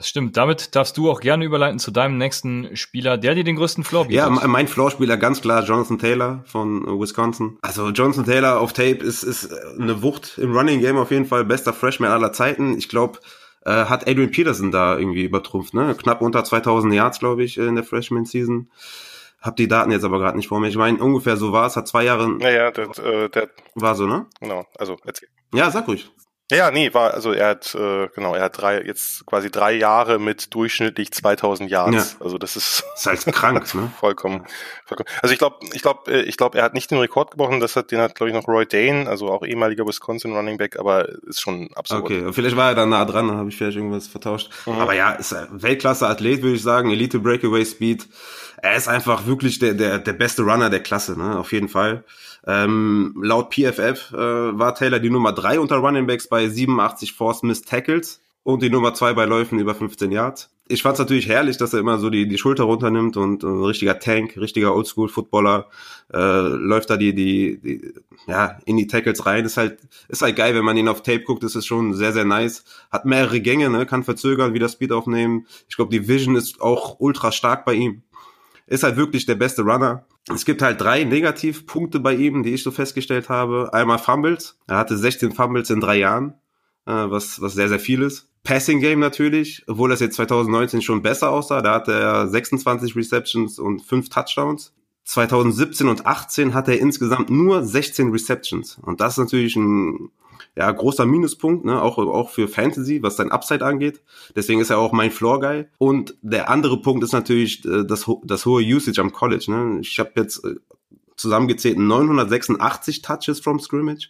Das 0.00 0.08
stimmt. 0.08 0.34
Damit 0.38 0.74
darfst 0.74 0.96
du 0.96 1.10
auch 1.10 1.20
gerne 1.20 1.44
überleiten 1.44 1.78
zu 1.78 1.90
deinem 1.90 2.16
nächsten 2.16 2.74
Spieler, 2.74 3.18
der 3.18 3.34
dir 3.34 3.44
den 3.44 3.56
größten 3.56 3.84
Floor 3.84 4.06
bietet. 4.06 4.16
Ja, 4.16 4.30
mein 4.30 4.66
Floor-Spieler 4.66 5.18
ganz 5.18 5.42
klar 5.42 5.62
Jonathan 5.62 5.98
Taylor 5.98 6.42
von 6.46 6.88
äh, 6.88 6.98
Wisconsin. 6.98 7.58
Also 7.60 7.90
Jonathan 7.90 8.24
Taylor 8.24 8.60
auf 8.60 8.72
Tape 8.72 9.04
ist, 9.04 9.22
ist 9.24 9.52
eine 9.78 10.02
Wucht 10.02 10.38
im 10.38 10.56
Running 10.56 10.80
Game 10.80 10.96
auf 10.96 11.10
jeden 11.10 11.26
Fall. 11.26 11.44
Bester 11.44 11.74
Freshman 11.74 12.10
aller 12.10 12.32
Zeiten. 12.32 12.78
Ich 12.78 12.88
glaube, 12.88 13.18
äh, 13.66 13.72
hat 13.72 14.08
Adrian 14.08 14.30
Peterson 14.30 14.70
da 14.70 14.96
irgendwie 14.96 15.24
übertrumpft. 15.24 15.74
Ne? 15.74 15.94
Knapp 15.94 16.22
unter 16.22 16.44
2000 16.44 16.94
Yards, 16.94 17.18
glaube 17.18 17.44
ich, 17.44 17.58
in 17.58 17.74
der 17.74 17.84
Freshman-Season. 17.84 18.70
Hab 19.42 19.56
die 19.56 19.68
Daten 19.68 19.90
jetzt 19.90 20.04
aber 20.04 20.18
gerade 20.18 20.38
nicht 20.38 20.48
vor 20.48 20.60
mir. 20.60 20.68
Ich 20.68 20.76
meine, 20.76 20.96
ungefähr 20.96 21.36
so 21.36 21.52
war 21.52 21.66
es. 21.66 21.76
Hat 21.76 21.86
zwei 21.86 22.04
Jahre... 22.04 22.26
Naja, 22.26 22.70
der, 22.70 22.88
äh, 22.98 23.28
der... 23.28 23.50
War 23.74 23.94
so, 23.94 24.06
ne? 24.06 24.24
Genau, 24.40 24.64
also 24.78 24.96
erzähl. 25.04 25.28
Ja, 25.52 25.70
sag 25.70 25.86
ruhig. 25.88 26.10
Ja, 26.50 26.70
nee, 26.70 26.92
war, 26.92 27.14
also 27.14 27.32
er 27.32 27.48
hat, 27.48 27.74
äh, 27.74 28.08
genau, 28.14 28.34
er 28.34 28.44
hat 28.44 28.60
drei, 28.60 28.82
jetzt 28.82 29.24
quasi 29.26 29.50
drei 29.50 29.72
Jahre 29.72 30.18
mit 30.18 30.54
durchschnittlich 30.54 31.12
2000 31.12 31.70
Yards. 31.70 32.16
Ja. 32.18 32.24
Also 32.24 32.38
das 32.38 32.56
ist, 32.56 32.84
das 32.94 33.00
ist 33.14 33.26
halt 33.26 33.34
krank, 33.34 33.74
ne? 33.74 33.90
vollkommen, 33.98 34.44
vollkommen. 34.84 35.08
Also 35.22 35.32
ich 35.32 35.38
glaube, 35.38 35.56
ich 35.72 35.82
glaube, 35.82 36.10
äh, 36.10 36.22
ich 36.22 36.36
glaube, 36.36 36.58
er 36.58 36.64
hat 36.64 36.74
nicht 36.74 36.90
den 36.90 36.98
Rekord 36.98 37.30
gebrochen, 37.30 37.60
das 37.60 37.76
hat, 37.76 37.90
den 37.90 38.00
hat, 38.00 38.14
glaube 38.14 38.30
ich, 38.30 38.34
noch 38.34 38.48
Roy 38.48 38.66
Dane, 38.66 39.08
also 39.08 39.30
auch 39.30 39.44
ehemaliger 39.44 39.86
Wisconsin 39.86 40.34
Running 40.34 40.58
Back, 40.58 40.78
aber 40.78 41.08
ist 41.24 41.40
schon 41.40 41.70
absolut. 41.74 42.04
Okay, 42.04 42.32
vielleicht 42.32 42.56
war 42.56 42.70
er 42.70 42.74
da 42.74 42.86
nah 42.86 43.04
dran, 43.04 43.28
dann 43.28 43.36
habe 43.36 43.48
ich 43.48 43.56
vielleicht 43.56 43.76
irgendwas 43.76 44.08
vertauscht. 44.08 44.50
Mhm. 44.66 44.72
Aber 44.74 44.94
ja, 44.94 45.12
ist 45.12 45.32
ein 45.32 45.62
Weltklasse-Athlet, 45.62 46.42
würde 46.42 46.56
ich 46.56 46.62
sagen, 46.62 46.90
Elite 46.90 47.20
Breakaway 47.20 47.64
Speed. 47.64 48.06
Er 48.62 48.76
ist 48.76 48.88
einfach 48.88 49.26
wirklich 49.26 49.58
der, 49.58 49.74
der, 49.74 49.98
der 49.98 50.12
beste 50.12 50.42
Runner 50.42 50.68
der 50.68 50.80
Klasse, 50.80 51.18
ne? 51.18 51.38
Auf 51.38 51.52
jeden 51.52 51.68
Fall. 51.68 52.04
Ähm, 52.46 53.14
laut 53.22 53.54
PFF 53.54 54.12
äh, 54.12 54.58
war 54.58 54.74
Taylor 54.74 54.98
die 54.98 55.10
Nummer 55.10 55.32
drei 55.32 55.60
unter 55.60 55.76
Running 55.76 56.06
Backs 56.06 56.28
bei 56.28 56.48
87 56.48 57.12
Force 57.12 57.42
Miss 57.42 57.62
Tackles 57.62 58.20
und 58.42 58.62
die 58.62 58.70
Nummer 58.70 58.94
zwei 58.94 59.12
bei 59.12 59.26
Läufen 59.26 59.58
über 59.58 59.74
15 59.74 60.10
Yards. 60.10 60.50
Ich 60.66 60.82
fand 60.82 60.94
es 60.94 61.00
natürlich 61.00 61.26
herrlich, 61.26 61.56
dass 61.56 61.74
er 61.74 61.80
immer 61.80 61.98
so 61.98 62.10
die, 62.10 62.28
die 62.28 62.38
Schulter 62.38 62.62
runternimmt 62.64 63.16
und 63.16 63.42
ein 63.42 63.64
richtiger 63.64 63.98
Tank, 63.98 64.36
richtiger 64.36 64.72
Oldschool-Footballer 64.74 65.66
äh, 66.14 66.18
läuft 66.18 66.90
da 66.90 66.96
die, 66.96 67.12
die, 67.12 67.60
die, 67.60 67.94
ja, 68.28 68.56
in 68.66 68.76
die 68.76 68.86
Tackles 68.86 69.26
rein. 69.26 69.44
Ist 69.44 69.56
halt, 69.56 69.78
ist 70.08 70.22
halt 70.22 70.36
geil, 70.36 70.54
wenn 70.54 70.64
man 70.64 70.76
ihn 70.76 70.86
auf 70.86 71.02
Tape 71.02 71.24
guckt, 71.24 71.42
ist 71.42 71.56
es 71.56 71.66
schon 71.66 71.94
sehr, 71.94 72.12
sehr 72.12 72.24
nice. 72.24 72.64
Hat 72.92 73.04
mehrere 73.04 73.40
Gänge, 73.40 73.68
ne, 73.68 73.84
kann 73.84 74.04
verzögern, 74.04 74.54
wieder 74.54 74.68
Speed 74.68 74.92
aufnehmen. 74.92 75.46
Ich 75.68 75.74
glaube, 75.74 75.90
die 75.90 76.06
Vision 76.06 76.36
ist 76.36 76.60
auch 76.60 77.00
ultra 77.00 77.32
stark 77.32 77.64
bei 77.64 77.74
ihm 77.74 78.02
ist 78.70 78.84
halt 78.84 78.96
wirklich 78.96 79.26
der 79.26 79.34
beste 79.34 79.62
Runner. 79.62 80.06
Es 80.28 80.44
gibt 80.44 80.62
halt 80.62 80.80
drei 80.80 81.04
Negativpunkte 81.04 82.00
bei 82.00 82.14
ihm, 82.14 82.42
die 82.42 82.54
ich 82.54 82.62
so 82.62 82.70
festgestellt 82.70 83.28
habe. 83.28 83.70
Einmal 83.72 83.98
Fumbles. 83.98 84.58
Er 84.66 84.76
hatte 84.76 84.96
16 84.96 85.32
Fumbles 85.32 85.70
in 85.70 85.80
drei 85.80 85.98
Jahren, 85.98 86.34
äh, 86.86 86.92
was, 86.92 87.40
was 87.40 87.54
sehr, 87.54 87.68
sehr 87.68 87.80
viel 87.80 88.02
ist. 88.02 88.28
Passing 88.42 88.80
Game 88.80 89.00
natürlich, 89.00 89.64
obwohl 89.66 89.90
das 89.90 90.00
jetzt 90.00 90.16
2019 90.16 90.82
schon 90.82 91.02
besser 91.02 91.30
aussah. 91.30 91.62
Da 91.62 91.74
hatte 91.74 91.92
er 91.92 92.28
26 92.28 92.96
Receptions 92.96 93.58
und 93.58 93.82
5 93.82 94.08
Touchdowns. 94.08 94.72
2017 95.04 95.88
und 95.88 96.06
18 96.06 96.54
hat 96.54 96.68
er 96.68 96.78
insgesamt 96.78 97.30
nur 97.30 97.64
16 97.64 98.10
Receptions. 98.10 98.78
Und 98.82 99.00
das 99.00 99.14
ist 99.14 99.18
natürlich 99.18 99.56
ein 99.56 100.10
ja, 100.56 100.70
großer 100.70 101.06
Minuspunkt, 101.06 101.64
ne, 101.64 101.80
auch, 101.80 101.98
auch 101.98 102.30
für 102.30 102.48
Fantasy, 102.48 103.02
was 103.02 103.16
sein 103.16 103.30
Upside 103.30 103.64
angeht. 103.64 104.02
Deswegen 104.34 104.60
ist 104.60 104.70
er 104.70 104.78
auch 104.78 104.92
mein 104.92 105.10
Floor 105.10 105.40
Guy. 105.40 105.66
Und 105.78 106.16
der 106.22 106.50
andere 106.50 106.80
Punkt 106.80 107.04
ist 107.04 107.12
natürlich 107.12 107.64
äh, 107.64 107.84
das, 107.84 108.10
das 108.24 108.46
hohe 108.46 108.62
Usage 108.62 109.00
am 109.00 109.12
College. 109.12 109.46
Ne. 109.48 109.80
Ich 109.80 109.98
habe 109.98 110.12
jetzt 110.16 110.44
äh, 110.44 110.56
zusammengezählt 111.16 111.78
986 111.78 113.02
Touches 113.02 113.40
from 113.40 113.60
Scrimmage. 113.60 114.08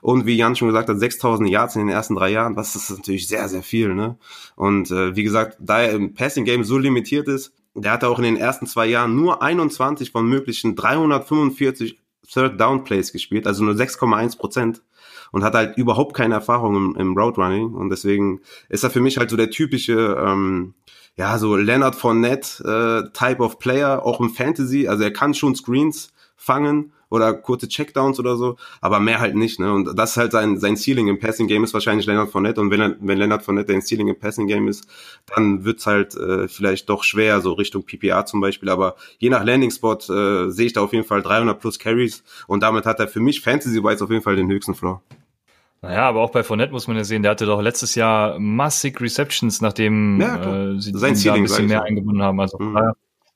Und 0.00 0.26
wie 0.26 0.36
Jan 0.36 0.56
schon 0.56 0.68
gesagt 0.68 0.88
hat, 0.88 0.98
6000 0.98 1.48
Yards 1.48 1.76
in 1.76 1.86
den 1.86 1.88
ersten 1.88 2.16
drei 2.16 2.30
Jahren, 2.30 2.56
was 2.56 2.74
ist 2.74 2.90
natürlich 2.90 3.28
sehr, 3.28 3.48
sehr 3.48 3.62
viel. 3.62 3.94
Ne? 3.94 4.18
Und 4.56 4.90
äh, 4.90 5.14
wie 5.14 5.22
gesagt, 5.22 5.58
da 5.60 5.80
er 5.80 5.92
im 5.92 6.14
Passing 6.14 6.44
Game 6.44 6.64
so 6.64 6.76
limitiert 6.76 7.28
ist, 7.28 7.52
der 7.74 7.92
hatte 7.92 8.08
auch 8.08 8.18
in 8.18 8.24
den 8.24 8.36
ersten 8.36 8.66
zwei 8.66 8.86
Jahren 8.86 9.16
nur 9.16 9.42
21 9.42 10.10
von 10.10 10.28
möglichen 10.28 10.74
345 10.74 11.98
Third 12.30 12.60
Down 12.60 12.84
Plays 12.84 13.12
gespielt, 13.12 13.46
also 13.46 13.64
nur 13.64 13.74
6,1 13.74 14.38
Prozent 14.38 14.82
und 15.32 15.42
hat 15.42 15.54
halt 15.54 15.76
überhaupt 15.76 16.14
keine 16.14 16.34
Erfahrung 16.34 16.76
im, 16.76 16.96
im 16.96 17.18
Roadrunning 17.18 17.74
und 17.74 17.90
deswegen 17.90 18.40
ist 18.68 18.84
er 18.84 18.90
für 18.90 19.00
mich 19.00 19.18
halt 19.18 19.30
so 19.30 19.36
der 19.36 19.50
typische, 19.50 20.16
ähm, 20.24 20.74
ja, 21.16 21.36
so 21.38 21.56
Leonard 21.56 21.96
Fournette 21.96 22.62
äh, 22.64 23.12
Type 23.12 23.42
of 23.42 23.58
Player, 23.58 24.04
auch 24.04 24.20
im 24.20 24.30
Fantasy, 24.30 24.86
also 24.86 25.02
er 25.02 25.12
kann 25.12 25.34
schon 25.34 25.56
Screens 25.56 26.12
fangen 26.36 26.92
oder 27.12 27.34
kurze 27.34 27.68
Checkdowns 27.68 28.18
oder 28.18 28.36
so, 28.36 28.56
aber 28.80 28.98
mehr 28.98 29.20
halt 29.20 29.34
nicht, 29.34 29.60
ne? 29.60 29.70
Und 29.70 29.98
das 29.98 30.12
ist 30.12 30.16
halt 30.16 30.32
sein, 30.32 30.58
sein 30.58 30.78
Ceiling 30.78 31.08
im 31.08 31.18
Passing 31.18 31.46
Game 31.46 31.62
ist 31.62 31.74
wahrscheinlich 31.74 32.06
Leonard 32.06 32.30
Fournette. 32.30 32.58
Und 32.58 32.70
wenn 32.70 32.80
er, 32.80 32.96
wenn 33.00 33.18
Leonard 33.18 33.42
Fournette 33.42 33.74
ein 33.74 33.82
Ceiling 33.82 34.08
im 34.08 34.18
Passing 34.18 34.46
Game 34.46 34.66
ist, 34.66 34.86
dann 35.26 35.66
wird's 35.66 35.84
halt 35.84 36.14
äh, 36.14 36.48
vielleicht 36.48 36.88
doch 36.88 37.04
schwer, 37.04 37.42
so 37.42 37.52
Richtung 37.52 37.84
PPA 37.84 38.24
zum 38.24 38.40
Beispiel, 38.40 38.70
aber 38.70 38.96
je 39.18 39.28
nach 39.28 39.44
Landing 39.44 39.70
Spot 39.70 39.98
äh, 40.08 40.50
sehe 40.50 40.66
ich 40.66 40.72
da 40.72 40.80
auf 40.80 40.94
jeden 40.94 41.04
Fall 41.04 41.20
300 41.20 41.60
plus 41.60 41.78
Carries. 41.78 42.24
Und 42.46 42.62
damit 42.62 42.86
hat 42.86 42.98
er 42.98 43.08
für 43.08 43.20
mich 43.20 43.42
Fantasy-wise 43.42 44.02
auf 44.02 44.10
jeden 44.10 44.22
Fall 44.22 44.36
den 44.36 44.50
höchsten 44.50 44.74
Floor. 44.74 45.02
Naja, 45.82 46.08
aber 46.08 46.20
auch 46.20 46.30
bei 46.30 46.44
Fournette 46.44 46.72
muss 46.72 46.86
man 46.86 46.96
ja 46.96 47.02
sehen, 47.02 47.22
der 47.22 47.32
hatte 47.32 47.44
doch 47.44 47.60
letztes 47.60 47.96
Jahr 47.96 48.38
massig 48.38 49.00
Receptions, 49.00 49.60
nachdem 49.60 50.20
ja, 50.20 50.70
äh, 50.70 50.80
sie 50.80 50.92
Sein 50.94 51.20
da 51.20 51.34
ein 51.34 51.42
bisschen 51.42 51.66
mehr 51.66 51.82
eingebunden 51.82 52.22
haben. 52.22 52.40
Also 52.40 52.56
mhm. 52.60 52.92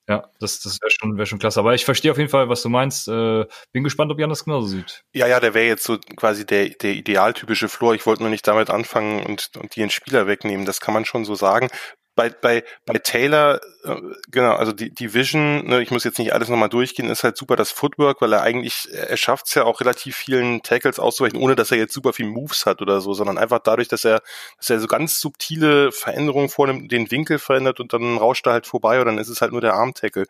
ja, 0.08 0.30
das, 0.38 0.60
das 0.60 0.80
wäre 0.80 0.90
schon, 0.92 1.18
wär 1.18 1.26
schon 1.26 1.40
klasse. 1.40 1.58
Aber 1.58 1.74
ich 1.74 1.84
verstehe 1.84 2.12
auf 2.12 2.18
jeden 2.18 2.30
Fall, 2.30 2.48
was 2.48 2.62
du 2.62 2.68
meinst. 2.68 3.08
Äh, 3.08 3.46
bin 3.72 3.82
gespannt, 3.82 4.12
ob 4.12 4.20
Jan 4.20 4.30
das 4.30 4.44
genauso 4.44 4.68
sieht. 4.68 5.02
Ja, 5.12 5.26
ja, 5.26 5.40
der 5.40 5.54
wäre 5.54 5.66
jetzt 5.66 5.82
so 5.82 5.98
quasi 5.98 6.46
der, 6.46 6.68
der 6.68 6.92
idealtypische 6.92 7.68
Floor. 7.68 7.96
Ich 7.96 8.06
wollte 8.06 8.22
nur 8.22 8.30
nicht 8.30 8.46
damit 8.46 8.70
anfangen 8.70 9.26
und, 9.26 9.50
und 9.60 9.74
die 9.74 9.82
einen 9.82 9.90
Spieler 9.90 10.28
wegnehmen. 10.28 10.66
Das 10.66 10.80
kann 10.80 10.94
man 10.94 11.04
schon 11.04 11.24
so 11.24 11.34
sagen 11.34 11.68
bei, 12.16 12.30
bei, 12.30 12.64
bei 12.86 12.98
Taylor, 12.98 13.60
äh, 13.84 13.94
genau, 14.30 14.54
also 14.56 14.72
die, 14.72 14.92
die 14.92 15.14
Vision, 15.14 15.66
ne, 15.66 15.82
ich 15.82 15.90
muss 15.90 16.02
jetzt 16.02 16.18
nicht 16.18 16.32
alles 16.32 16.48
nochmal 16.48 16.70
durchgehen, 16.70 17.10
ist 17.10 17.22
halt 17.22 17.36
super 17.36 17.56
das 17.56 17.70
Footwork, 17.70 18.22
weil 18.22 18.32
er 18.32 18.42
eigentlich, 18.42 18.88
er 18.92 19.16
schafft 19.18 19.46
es 19.46 19.54
ja 19.54 19.64
auch 19.64 19.80
relativ 19.80 20.16
vielen 20.16 20.62
Tackles 20.62 20.98
auszuweichen, 20.98 21.38
ohne 21.38 21.54
dass 21.54 21.70
er 21.70 21.76
jetzt 21.76 21.92
super 21.92 22.14
viel 22.14 22.26
Moves 22.26 22.66
hat 22.66 22.80
oder 22.82 23.00
so, 23.00 23.12
sondern 23.12 23.38
einfach 23.38 23.60
dadurch, 23.60 23.88
dass 23.88 24.04
er, 24.04 24.22
dass 24.56 24.70
er 24.70 24.80
so 24.80 24.86
ganz 24.88 25.20
subtile 25.20 25.92
Veränderungen 25.92 26.48
vornimmt, 26.48 26.90
den 26.90 27.10
Winkel 27.10 27.38
verändert 27.38 27.78
und 27.78 27.92
dann 27.92 28.16
rauscht 28.16 28.46
er 28.46 28.54
halt 28.54 28.66
vorbei 28.66 28.96
oder 28.96 29.10
dann 29.12 29.18
ist 29.18 29.28
es 29.28 29.42
halt 29.42 29.52
nur 29.52 29.60
der 29.60 29.74
Arm-Tackle. 29.74 30.24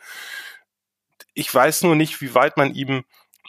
Ich 1.35 1.55
weiß 1.55 1.83
nur 1.83 1.95
nicht, 1.95 2.21
wie 2.21 2.35
weit 2.35 2.57
man 2.57 2.75
ihm 2.75 3.05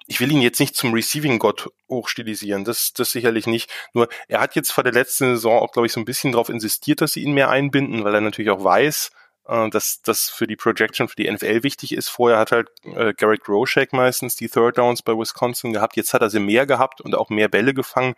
ich 0.08 0.20
will 0.22 0.32
ihn 0.32 0.42
jetzt 0.42 0.60
nicht 0.60 0.76
zum 0.76 0.94
Receiving-Gott 0.94 1.70
hochstilisieren, 1.90 2.64
das, 2.64 2.94
das 2.94 3.12
sicherlich 3.12 3.46
nicht. 3.46 3.70
Nur 3.94 4.08
er 4.28 4.40
hat 4.40 4.56
jetzt 4.56 4.72
vor 4.72 4.84
der 4.84 4.94
letzten 4.94 5.36
Saison 5.36 5.60
auch, 5.60 5.72
glaube 5.72 5.86
ich, 5.86 5.92
so 5.92 6.00
ein 6.00 6.06
bisschen 6.06 6.32
darauf 6.32 6.50
insistiert, 6.50 7.02
dass 7.02 7.14
sie 7.14 7.24
ihn 7.24 7.34
mehr 7.34 7.50
einbinden, 7.50 8.04
weil 8.04 8.16
er 8.16 8.22
natürlich 8.22 8.52
auch 8.52 8.64
weiß, 8.64 9.12
äh, 9.48 9.70
dass 9.70 10.02
das 10.02 10.30
für 10.30 10.48
die 10.48 10.56
Projection, 10.56 11.10
für 11.10 11.16
die 11.16 11.30
NFL 11.30 11.64
wichtig 11.64 11.94
ist. 11.94 12.08
Vorher 12.08 12.40
hat 12.40 12.52
halt 12.52 12.70
äh, 12.84 13.14
Garrett 13.14 13.44
Groshek 13.44 13.92
meistens 13.94 14.36
die 14.36 14.48
Third 14.48 14.78
Downs 14.78 15.02
bei 15.02 15.14
Wisconsin 15.14 15.74
gehabt. 15.74 15.98
Jetzt 15.98 16.14
hat 16.14 16.22
er 16.22 16.30
sie 16.30 16.40
mehr 16.40 16.66
gehabt 16.66 17.02
und 17.02 17.14
auch 17.16 17.30
mehr 17.30 17.50
Bälle 17.50 17.74
gefangen 17.74 18.16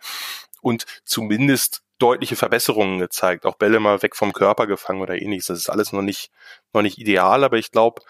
und 0.60 0.86
zumindest 1.04 1.82
deutliche 1.98 2.36
Verbesserungen 2.36 2.98
gezeigt. 2.98 3.46
Auch 3.46 3.56
Bälle 3.56 3.80
mal 3.80 4.02
weg 4.02 4.16
vom 4.16 4.32
Körper 4.32 4.66
gefangen 4.66 5.02
oder 5.02 5.20
ähnliches. 5.20 5.46
Das 5.46 5.58
ist 5.58 5.70
alles 5.70 5.92
noch 5.92 6.02
nicht, 6.02 6.30
noch 6.72 6.82
nicht 6.82 6.98
ideal, 6.98 7.44
aber 7.44 7.58
ich 7.58 7.72
glaube, 7.72 8.02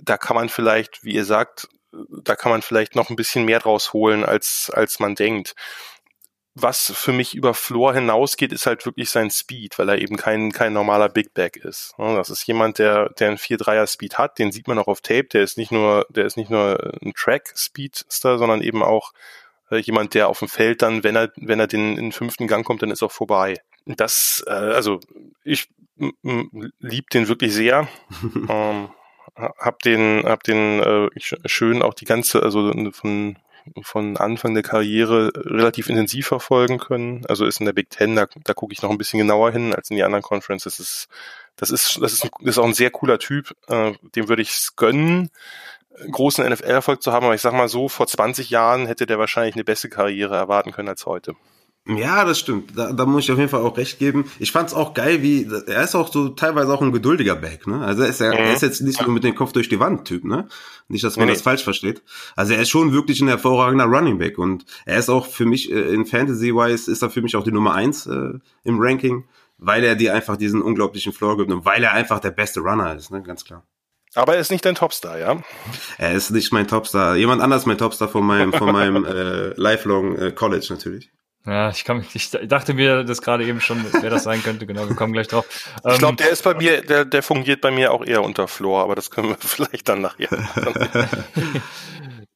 da 0.00 0.16
kann 0.16 0.36
man 0.36 0.48
vielleicht, 0.48 1.04
wie 1.04 1.14
ihr 1.14 1.24
sagt, 1.24 1.68
da 2.22 2.36
kann 2.36 2.52
man 2.52 2.62
vielleicht 2.62 2.94
noch 2.94 3.10
ein 3.10 3.16
bisschen 3.16 3.44
mehr 3.44 3.60
draus 3.60 3.92
holen, 3.92 4.24
als, 4.24 4.70
als 4.72 4.98
man 5.00 5.14
denkt. 5.14 5.54
Was 6.54 6.92
für 6.94 7.12
mich 7.12 7.34
über 7.34 7.54
Floor 7.54 7.94
hinausgeht, 7.94 8.52
ist 8.52 8.66
halt 8.66 8.84
wirklich 8.84 9.08
sein 9.08 9.30
Speed, 9.30 9.78
weil 9.78 9.88
er 9.88 9.98
eben 9.98 10.16
kein, 10.16 10.52
kein 10.52 10.74
normaler 10.74 11.08
Big 11.08 11.32
Back 11.32 11.56
ist. 11.56 11.94
Das 11.96 12.28
ist 12.28 12.46
jemand, 12.46 12.78
der, 12.78 13.08
der 13.10 13.28
einen 13.28 13.38
4-3er 13.38 13.86
Speed 13.86 14.18
hat, 14.18 14.38
den 14.38 14.52
sieht 14.52 14.68
man 14.68 14.78
auch 14.78 14.86
auf 14.86 15.00
Tape, 15.00 15.28
der 15.32 15.42
ist 15.42 15.56
nicht 15.56 15.72
nur, 15.72 16.06
der 16.10 16.26
ist 16.26 16.36
nicht 16.36 16.50
nur 16.50 16.92
ein 17.02 17.14
Track 17.16 17.54
Speedster, 17.56 18.36
sondern 18.36 18.60
eben 18.60 18.82
auch 18.82 19.12
äh, 19.70 19.78
jemand, 19.78 20.12
der 20.12 20.28
auf 20.28 20.40
dem 20.40 20.48
Feld 20.48 20.82
dann, 20.82 21.02
wenn 21.04 21.16
er, 21.16 21.32
wenn 21.36 21.58
er 21.58 21.66
den, 21.66 21.96
in 21.96 22.04
den 22.04 22.12
fünften 22.12 22.46
Gang 22.46 22.66
kommt, 22.66 22.82
dann 22.82 22.90
ist 22.90 23.02
auch 23.02 23.12
vorbei. 23.12 23.54
Das, 23.86 24.44
äh, 24.46 24.50
also 24.50 25.00
ich 25.44 25.70
lieb 26.78 27.10
den 27.10 27.28
wirklich 27.28 27.54
sehr. 27.54 27.88
ähm, 28.48 28.90
hab 29.36 29.80
den, 29.80 30.22
hab 30.24 30.42
den 30.42 30.80
äh, 30.80 31.08
schön 31.46 31.82
auch 31.82 31.94
die 31.94 32.04
ganze, 32.04 32.42
also 32.42 32.72
von 32.92 33.36
von 33.82 34.16
Anfang 34.16 34.54
der 34.54 34.62
Karriere 34.62 35.32
relativ 35.36 35.88
intensiv 35.88 36.26
verfolgen 36.26 36.78
können. 36.78 37.24
Also 37.28 37.46
ist 37.46 37.60
in 37.60 37.66
der 37.66 37.72
Big 37.72 37.90
Ten, 37.90 38.16
da, 38.16 38.26
da 38.44 38.54
gucke 38.54 38.72
ich 38.72 38.82
noch 38.82 38.90
ein 38.90 38.98
bisschen 38.98 39.18
genauer 39.18 39.52
hin 39.52 39.74
als 39.74 39.90
in 39.90 39.96
die 39.96 40.02
anderen 40.02 40.22
Conferences. 40.22 40.76
Das 40.76 40.80
ist, 40.80 41.08
das 41.56 41.70
ist, 41.70 42.02
das 42.02 42.12
ist, 42.12 42.24
ein, 42.24 42.30
das 42.40 42.56
ist 42.56 42.58
auch 42.58 42.66
ein 42.66 42.74
sehr 42.74 42.90
cooler 42.90 43.18
Typ. 43.18 43.54
Äh, 43.68 43.92
dem 44.14 44.28
würde 44.28 44.42
ich 44.42 44.50
es 44.50 44.76
gönnen, 44.76 45.30
großen 46.10 46.48
NFL-Erfolg 46.48 47.02
zu 47.02 47.12
haben. 47.12 47.24
Aber 47.24 47.34
ich 47.34 47.40
sag 47.40 47.52
mal 47.52 47.68
so, 47.68 47.88
vor 47.88 48.06
20 48.06 48.50
Jahren 48.50 48.86
hätte 48.86 49.06
der 49.06 49.18
wahrscheinlich 49.18 49.54
eine 49.54 49.64
bessere 49.64 49.90
Karriere 49.90 50.36
erwarten 50.36 50.72
können 50.72 50.88
als 50.88 51.06
heute. 51.06 51.34
Ja, 51.84 52.24
das 52.24 52.38
stimmt. 52.38 52.78
Da, 52.78 52.92
da 52.92 53.06
muss 53.06 53.24
ich 53.24 53.32
auf 53.32 53.38
jeden 53.38 53.50
Fall 53.50 53.62
auch 53.62 53.76
recht 53.76 53.98
geben. 53.98 54.30
Ich 54.38 54.52
fand's 54.52 54.72
auch 54.72 54.94
geil, 54.94 55.20
wie 55.20 55.48
er 55.66 55.82
ist 55.82 55.96
auch 55.96 56.12
so 56.12 56.28
teilweise 56.28 56.72
auch 56.72 56.80
ein 56.80 56.92
geduldiger 56.92 57.34
Back, 57.34 57.66
ne? 57.66 57.84
Also 57.84 58.02
er 58.02 58.08
ist, 58.08 58.20
ja, 58.20 58.28
mhm. 58.28 58.34
er 58.34 58.54
ist 58.54 58.62
jetzt 58.62 58.82
nicht 58.82 59.02
nur 59.02 59.10
mit 59.10 59.24
dem 59.24 59.34
Kopf 59.34 59.52
durch 59.52 59.68
die 59.68 59.80
Wand 59.80 60.06
Typ, 60.06 60.24
ne? 60.24 60.46
Nicht, 60.86 61.02
dass 61.02 61.16
man 61.16 61.26
nee, 61.26 61.32
das 61.32 61.40
nee. 61.40 61.44
falsch 61.44 61.64
versteht. 61.64 62.02
Also 62.36 62.54
er 62.54 62.62
ist 62.62 62.68
schon 62.68 62.92
wirklich 62.92 63.20
ein 63.20 63.26
hervorragender 63.26 63.86
Running 63.86 64.18
Back 64.18 64.38
und 64.38 64.64
er 64.86 64.98
ist 64.98 65.08
auch 65.08 65.26
für 65.26 65.44
mich 65.44 65.72
äh, 65.72 65.92
in 65.92 66.06
Fantasy 66.06 66.54
Wise 66.54 66.88
ist 66.88 67.02
er 67.02 67.10
für 67.10 67.20
mich 67.20 67.34
auch 67.34 67.42
die 67.42 67.50
Nummer 67.50 67.74
eins 67.74 68.06
äh, 68.06 68.34
im 68.62 68.78
Ranking, 68.78 69.24
weil 69.58 69.82
er 69.82 69.96
dir 69.96 70.14
einfach 70.14 70.36
diesen 70.36 70.62
unglaublichen 70.62 71.12
Floor 71.12 71.36
gibt 71.36 71.50
und 71.50 71.64
weil 71.64 71.82
er 71.82 71.94
einfach 71.94 72.20
der 72.20 72.30
beste 72.30 72.60
Runner 72.60 72.94
ist, 72.94 73.10
ne? 73.10 73.22
Ganz 73.22 73.44
klar. 73.44 73.64
Aber 74.14 74.34
er 74.34 74.40
ist 74.40 74.52
nicht 74.52 74.64
dein 74.64 74.76
Topstar, 74.76 75.18
ja? 75.18 75.42
Er 75.98 76.12
ist 76.12 76.30
nicht 76.30 76.52
mein 76.52 76.68
Topstar. 76.68 77.16
Jemand 77.16 77.42
anders 77.42 77.66
mein 77.66 77.78
Topstar 77.78 78.08
von 78.08 78.24
meinem 78.24 78.52
von 78.52 78.70
meinem 78.70 79.04
äh, 79.04 79.48
lifelong 79.54 80.16
äh, 80.16 80.30
College 80.30 80.66
natürlich. 80.70 81.10
Ja, 81.44 81.70
ich, 81.70 81.84
kann, 81.84 82.04
ich 82.14 82.30
dachte 82.30 82.74
mir 82.74 83.02
das 83.02 83.20
gerade 83.20 83.44
eben 83.44 83.60
schon, 83.60 83.84
wer 84.00 84.10
das 84.10 84.22
sein 84.22 84.42
könnte. 84.42 84.64
Genau, 84.66 84.88
wir 84.88 84.94
kommen 84.94 85.12
gleich 85.12 85.26
drauf. 85.26 85.44
Ich 85.84 85.98
glaube, 85.98 86.12
ähm, 86.12 86.16
der 86.16 86.30
ist 86.30 86.44
bei 86.44 86.54
mir, 86.54 86.82
der, 86.82 87.04
der 87.04 87.22
fungiert 87.22 87.60
bei 87.60 87.72
mir 87.72 87.92
auch 87.92 88.04
eher 88.04 88.22
unter 88.22 88.46
Floor, 88.46 88.82
aber 88.82 88.94
das 88.94 89.10
können 89.10 89.30
wir 89.30 89.36
vielleicht 89.40 89.88
dann 89.88 90.02
nachher 90.02 90.28
machen. 90.30 91.08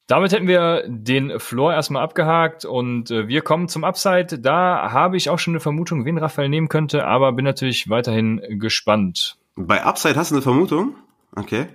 Damit 0.09 0.33
hätten 0.33 0.47
wir 0.47 0.85
den 0.87 1.41
Floor 1.41 1.75
erstmal 1.75 2.03
abgehakt 2.03 2.65
und 2.65 3.11
äh, 3.11 3.27
wir 3.27 3.43
kommen 3.43 3.69
zum 3.69 3.83
Upside. 3.83 4.39
Da 4.39 4.93
habe 4.93 5.17
ich 5.17 5.31
auch 5.31 5.39
schon 5.39 5.53
eine 5.53 5.61
Vermutung, 5.61 6.05
wen 6.05 6.19
Raphael 6.19 6.49
nehmen 6.49 6.69
könnte, 6.69 7.05
aber 7.07 7.33
bin 7.33 7.45
natürlich 7.45 7.91
weiterhin 7.91 8.41
gespannt. 8.61 9.37
Bei 9.57 9.83
Upside 9.83 10.15
hast 10.15 10.31
du 10.31 10.37
eine 10.37 10.43
Vermutung? 10.43 10.97
Okay. 11.35 11.67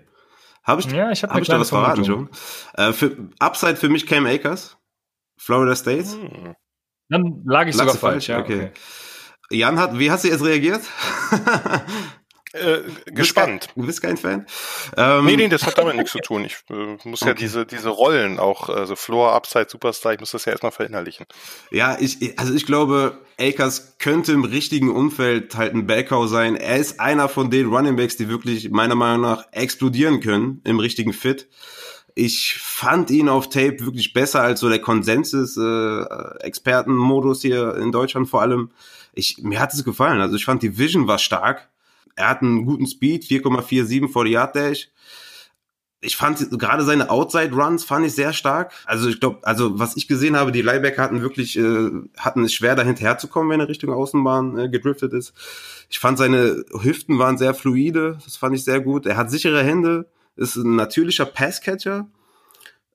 Habe 0.63 0.81
ich, 0.81 0.91
ja, 0.91 1.11
ich 1.11 1.23
hab, 1.23 1.31
hab 1.31 1.41
ich 1.41 1.47
da 1.47 1.59
was 1.59 1.69
verraten 1.69 2.05
schon? 2.05 2.29
Äh, 2.75 2.93
für, 2.93 3.17
Upside 3.39 3.75
für 3.75 3.89
mich 3.89 4.05
Cam 4.05 4.25
Akers, 4.25 4.77
Florida 5.35 5.75
State. 5.75 6.07
Hm. 6.11 6.55
Dann 7.11 7.43
lag 7.45 7.67
ich 7.67 7.75
Lagst 7.75 7.95
sogar 7.95 8.11
falsch, 8.11 8.29
ja. 8.29 8.39
Okay. 8.39 8.53
okay. 8.53 8.71
Jan 9.49 9.77
hat, 9.77 9.99
wie 9.99 10.09
hast 10.09 10.23
du 10.23 10.29
jetzt 10.29 10.43
reagiert? 10.43 10.81
Äh, 12.53 12.81
gespannt. 13.05 13.69
Du 13.77 13.85
bist 13.85 14.01
kein 14.01 14.17
Fan? 14.17 14.45
Ähm, 14.97 15.23
nee, 15.25 15.37
nee, 15.37 15.47
das 15.47 15.65
hat 15.65 15.77
damit 15.77 15.95
nichts 15.95 16.11
zu 16.11 16.19
tun. 16.19 16.43
Ich 16.43 16.57
äh, 16.69 16.97
muss 17.05 17.21
okay. 17.21 17.29
ja 17.29 17.33
diese, 17.33 17.65
diese 17.65 17.87
Rollen 17.87 18.39
auch, 18.39 18.67
also 18.67 18.97
Floor, 18.97 19.31
Upside, 19.31 19.67
Superstar, 19.69 20.15
ich 20.15 20.19
muss 20.19 20.31
das 20.31 20.43
ja 20.43 20.51
erstmal 20.51 20.73
verinnerlichen. 20.73 21.27
Ja, 21.69 21.97
ich, 21.97 22.37
also 22.37 22.53
ich 22.53 22.65
glaube, 22.65 23.21
Akers 23.39 23.95
könnte 23.99 24.33
im 24.33 24.43
richtigen 24.43 24.93
Umfeld 24.93 25.55
halt 25.55 25.73
ein 25.73 25.87
Backhow 25.87 26.27
sein. 26.27 26.57
Er 26.57 26.75
ist 26.75 26.99
einer 26.99 27.29
von 27.29 27.51
den 27.51 27.67
Running 27.67 27.95
Backs, 27.95 28.17
die 28.17 28.27
wirklich 28.27 28.69
meiner 28.69 28.95
Meinung 28.95 29.21
nach 29.21 29.45
explodieren 29.53 30.19
können 30.19 30.59
im 30.65 30.79
richtigen 30.79 31.13
Fit. 31.13 31.47
Ich 32.15 32.55
fand 32.59 33.09
ihn 33.09 33.29
auf 33.29 33.47
Tape 33.49 33.85
wirklich 33.85 34.11
besser 34.13 34.41
als 34.41 34.59
so 34.59 34.69
der 34.69 34.79
Konsensus-Experten-Modus 34.79 37.43
äh, 37.43 37.47
hier 37.47 37.75
in 37.77 37.91
Deutschland 37.91 38.29
vor 38.29 38.41
allem. 38.41 38.71
Ich, 39.13 39.37
mir 39.39 39.59
hat 39.59 39.73
es 39.73 39.83
gefallen. 39.83 40.21
Also 40.21 40.35
ich 40.35 40.45
fand 40.45 40.63
die 40.63 40.77
Vision 40.77 41.07
war 41.07 41.19
stark. 41.19 41.69
Er 42.15 42.29
hat 42.29 42.41
einen 42.41 42.65
guten 42.65 42.87
Speed, 42.87 43.23
4,47 43.23 44.09
vor 44.09 44.25
die 44.25 44.31
Yard 44.31 44.55
Dash. 44.55 44.89
Ich 46.03 46.17
fand 46.17 46.49
gerade 46.57 46.83
seine 46.83 47.11
Outside 47.11 47.53
Runs 47.53 47.83
fand 47.83 48.07
ich 48.07 48.13
sehr 48.13 48.33
stark. 48.33 48.73
Also 48.85 49.07
ich 49.07 49.19
glaube, 49.19 49.37
also 49.43 49.77
was 49.77 49.95
ich 49.95 50.07
gesehen 50.07 50.35
habe, 50.35 50.51
die 50.51 50.63
Linebacker 50.63 51.01
hatten 51.01 51.21
wirklich 51.21 51.59
äh, 51.59 51.91
hatten 52.17 52.43
es 52.43 52.55
schwer 52.55 53.17
zu 53.19 53.27
kommen, 53.27 53.51
wenn 53.51 53.59
er 53.59 53.69
Richtung 53.69 53.93
Außenbahn 53.93 54.57
äh, 54.57 54.69
gedriftet 54.69 55.13
ist. 55.13 55.33
Ich 55.89 55.99
fand 55.99 56.17
seine 56.17 56.65
Hüften 56.81 57.19
waren 57.19 57.37
sehr 57.37 57.53
fluide, 57.53 58.17
das 58.25 58.35
fand 58.35 58.55
ich 58.55 58.63
sehr 58.63 58.81
gut. 58.81 59.05
Er 59.05 59.15
hat 59.15 59.29
sichere 59.29 59.63
Hände 59.63 60.07
ist 60.35 60.55
ein 60.55 60.75
natürlicher 60.75 61.25
Passcatcher. 61.25 62.07